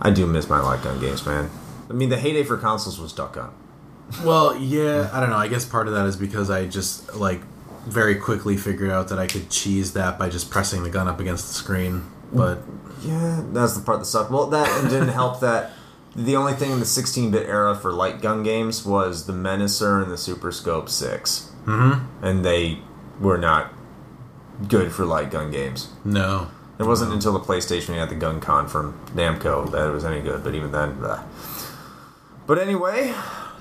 I 0.00 0.10
do 0.10 0.26
miss 0.26 0.48
my 0.48 0.60
light 0.60 0.82
gun 0.82 1.00
games, 1.00 1.24
man. 1.24 1.50
I 1.88 1.92
mean, 1.92 2.08
the 2.08 2.18
heyday 2.18 2.44
for 2.44 2.56
consoles 2.56 3.00
was 3.00 3.12
Duck 3.12 3.36
Hunt. 3.36 3.52
Well, 4.24 4.56
yeah, 4.56 5.08
I 5.12 5.20
don't 5.20 5.30
know. 5.30 5.36
I 5.36 5.46
guess 5.46 5.64
part 5.64 5.86
of 5.86 5.94
that 5.94 6.04
is 6.04 6.16
because 6.16 6.50
I 6.50 6.66
just 6.66 7.14
like 7.14 7.42
very 7.86 8.16
quickly 8.16 8.56
figured 8.56 8.90
out 8.90 9.08
that 9.08 9.20
I 9.20 9.28
could 9.28 9.50
cheese 9.50 9.92
that 9.92 10.18
by 10.18 10.28
just 10.28 10.50
pressing 10.50 10.82
the 10.82 10.90
gun 10.90 11.06
up 11.06 11.20
against 11.20 11.46
the 11.46 11.54
screen. 11.54 12.10
But 12.32 12.58
Yeah, 13.02 13.42
that's 13.52 13.76
the 13.76 13.82
part 13.82 14.00
that 14.00 14.06
sucked. 14.06 14.32
Well, 14.32 14.46
that 14.48 14.68
and 14.80 14.90
didn't 14.90 15.08
help 15.08 15.38
that 15.40 15.70
the 16.14 16.36
only 16.36 16.54
thing 16.54 16.72
in 16.72 16.80
the 16.80 16.86
16-bit 16.86 17.46
era 17.48 17.76
for 17.76 17.92
light 17.92 18.20
gun 18.20 18.42
games 18.42 18.84
was 18.84 19.26
the 19.26 19.32
Menacer 19.32 20.02
and 20.02 20.10
the 20.10 20.18
Super 20.18 20.50
Scope 20.50 20.88
6. 20.88 21.52
Mm-hmm. 21.66 22.24
And 22.24 22.44
they 22.44 22.80
were 23.20 23.38
not 23.38 23.72
good 24.68 24.92
for 24.92 25.04
light 25.04 25.30
gun 25.30 25.50
games. 25.50 25.88
no, 26.04 26.48
It 26.78 26.84
wasn't 26.84 27.12
until 27.12 27.32
the 27.32 27.40
PlayStation 27.40 27.90
we 27.90 27.96
had 27.96 28.08
the 28.08 28.14
Gun 28.14 28.40
Con 28.40 28.68
from 28.68 28.98
Namco 29.14 29.70
that 29.70 29.88
it 29.88 29.92
was 29.92 30.04
any 30.04 30.20
good, 30.20 30.42
but 30.42 30.54
even 30.54 30.72
then, 30.72 30.96
bleh. 30.96 31.22
But 32.46 32.58
anyway, 32.58 33.12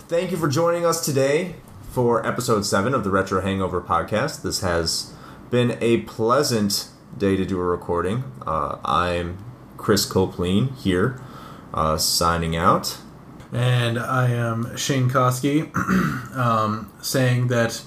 thank 0.08 0.32
you 0.32 0.38
for 0.38 0.48
joining 0.48 0.86
us 0.86 1.03
today 1.06 1.56
for 1.92 2.26
episode 2.26 2.66
7 2.66 2.94
of 2.94 3.03
the 3.03 3.10
Retro 3.10 3.42
Hangover 3.42 3.82
podcast. 3.82 4.42
This 4.42 4.61
has 4.61 5.14
been 5.52 5.78
a 5.82 5.98
pleasant 6.02 6.88
day 7.18 7.36
to 7.36 7.45
do 7.45 7.60
a 7.60 7.64
recording. 7.64 8.24
Uh, 8.45 8.78
I'm 8.86 9.38
Chris 9.78 10.06
Copeland 10.06 10.72
here, 10.78 11.19
uh, 11.74 11.98
signing 11.98 12.56
out. 12.56 12.98
And 13.52 13.98
I 13.98 14.30
am 14.30 14.78
Shane 14.78 15.10
Koski, 15.10 15.72
um, 16.38 16.92
saying 17.02 17.48
that 17.48 17.82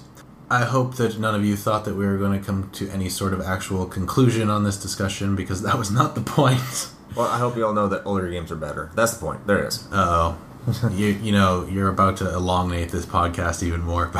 I 0.52 0.64
hope 0.66 0.96
that 0.96 1.18
none 1.18 1.34
of 1.34 1.46
you 1.46 1.56
thought 1.56 1.86
that 1.86 1.94
we 1.94 2.04
were 2.04 2.18
going 2.18 2.38
to 2.38 2.44
come 2.44 2.68
to 2.72 2.86
any 2.90 3.08
sort 3.08 3.32
of 3.32 3.40
actual 3.40 3.86
conclusion 3.86 4.50
on 4.50 4.64
this 4.64 4.76
discussion 4.76 5.34
because 5.34 5.62
that 5.62 5.78
was 5.78 5.90
not 5.90 6.14
the 6.14 6.20
point. 6.20 6.90
Well, 7.16 7.26
I 7.26 7.38
hope 7.38 7.56
you 7.56 7.66
all 7.66 7.72
know 7.72 7.88
that 7.88 8.02
older 8.04 8.30
games 8.30 8.52
are 8.52 8.56
better. 8.56 8.90
That's 8.94 9.14
the 9.14 9.20
point. 9.24 9.46
There 9.46 9.64
it 9.64 9.68
is. 9.68 9.88
Uh 9.90 10.36
oh. 10.66 10.90
you, 10.92 11.06
you 11.06 11.32
know, 11.32 11.66
you're 11.66 11.88
about 11.88 12.18
to 12.18 12.28
elongate 12.28 12.90
this 12.90 13.06
podcast 13.06 13.62
even 13.62 13.80
more. 13.80 14.10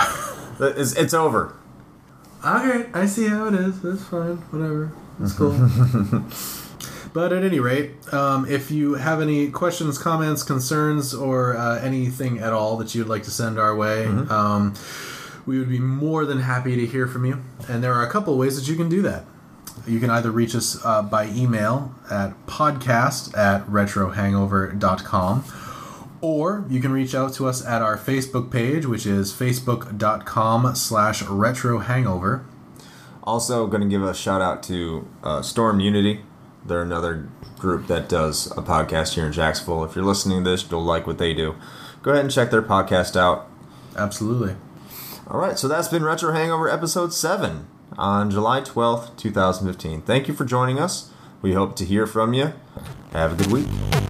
It's, 0.59 0.95
it's 0.97 1.13
over. 1.13 1.55
Okay, 2.45 2.89
I 2.95 3.07
see 3.07 3.29
how 3.29 3.49
it 3.49 3.55
is. 3.55 3.83
That's 3.83 4.05
fine. 4.05 4.37
Whatever. 4.53 4.93
That's 5.19 5.35
cool. 5.35 5.53
but 7.13 7.33
at 7.33 7.45
any 7.45 7.61
rate, 7.61 7.93
um, 8.13 8.47
if 8.49 8.71
you 8.71 8.95
have 8.95 9.21
any 9.21 9.51
questions, 9.51 9.99
comments, 9.99 10.43
concerns, 10.43 11.15
or 11.15 11.57
uh, 11.57 11.81
anything 11.81 12.39
at 12.39 12.53
all 12.53 12.77
that 12.79 12.95
you'd 12.95 13.09
like 13.09 13.25
to 13.25 13.31
send 13.31 13.59
our 13.59 13.75
way, 13.77 14.07
um, 14.07 14.75
we 15.47 15.59
would 15.59 15.69
be 15.69 15.79
more 15.79 16.25
than 16.25 16.41
happy 16.41 16.77
to 16.77 16.87
hear 16.87 17.07
from 17.07 17.25
you. 17.25 17.43
And 17.69 17.83
there 17.83 17.95
are 17.95 18.07
a 18.07 18.11
couple 18.11 18.37
ways 18.37 18.57
that 18.57 18.71
you 18.71 18.77
can 18.77 18.89
do 18.89 19.03
that. 19.03 19.25
You 19.87 19.99
can 19.99 20.11
either 20.11 20.31
reach 20.31 20.55
us 20.55 20.79
uh, 20.85 21.03
by 21.03 21.27
email 21.29 21.95
at 22.11 22.47
podcast 22.47 23.37
at 23.37 23.67
retrohangover.com 23.67 25.45
or 26.21 26.65
you 26.69 26.81
can 26.81 26.93
reach 26.93 27.15
out 27.15 27.35
to 27.35 27.49
us 27.49 27.67
at 27.67 27.83
our 27.83 27.99
Facebook 27.99 28.51
page, 28.51 28.87
which 28.87 29.05
is 29.05 29.33
facebook.com 29.33 30.75
slash 30.77 31.23
retrohangover. 31.25 32.45
Also, 33.25 33.67
going 33.67 33.83
to 33.83 33.89
give 33.89 34.03
a 34.03 34.15
shout 34.15 34.41
out 34.41 34.63
to 34.65 35.09
uh, 35.23 35.43
Storm 35.43 35.81
Unity. 35.81 36.21
They're 36.65 36.83
another 36.83 37.29
group 37.59 37.89
that 37.89 38.09
does 38.09 38.47
a 38.53 38.63
podcast 38.63 39.15
here 39.15 39.27
in 39.27 39.33
Jacksonville. 39.33 39.85
If 39.85 39.97
you're 39.97 40.05
listening 40.05 40.45
to 40.45 40.51
this, 40.51 40.69
you'll 40.71 40.85
like 40.85 41.07
what 41.07 41.19
they 41.19 41.35
do. 41.35 41.57
Go 42.03 42.13
ahead 42.13 42.25
and 42.25 42.33
check 42.33 42.51
their 42.51 42.63
podcast 42.63 43.17
out. 43.17 43.49
Absolutely. 43.97 44.55
All 45.33 45.41
right, 45.41 45.59
so 45.59 45.67
that's 45.67 45.89
been 45.89 46.05
Retro 46.05 46.33
Hangover 46.33 46.69
episode 46.69 47.15
7 47.15 47.67
on 47.97 48.31
July 48.31 48.61
12th, 48.61 49.17
2015. 49.17 50.03
Thank 50.03 50.29
you 50.29 50.35
for 50.35 50.45
joining 50.45 50.79
us. 50.79 51.11
We 51.41 51.55
hope 51.55 51.75
to 51.77 51.87
hear 51.87 52.07
from 52.07 52.35
you. 52.35 52.53
Have 53.13 53.33
a 53.33 53.37
good 53.43 53.51
week. 53.51 54.02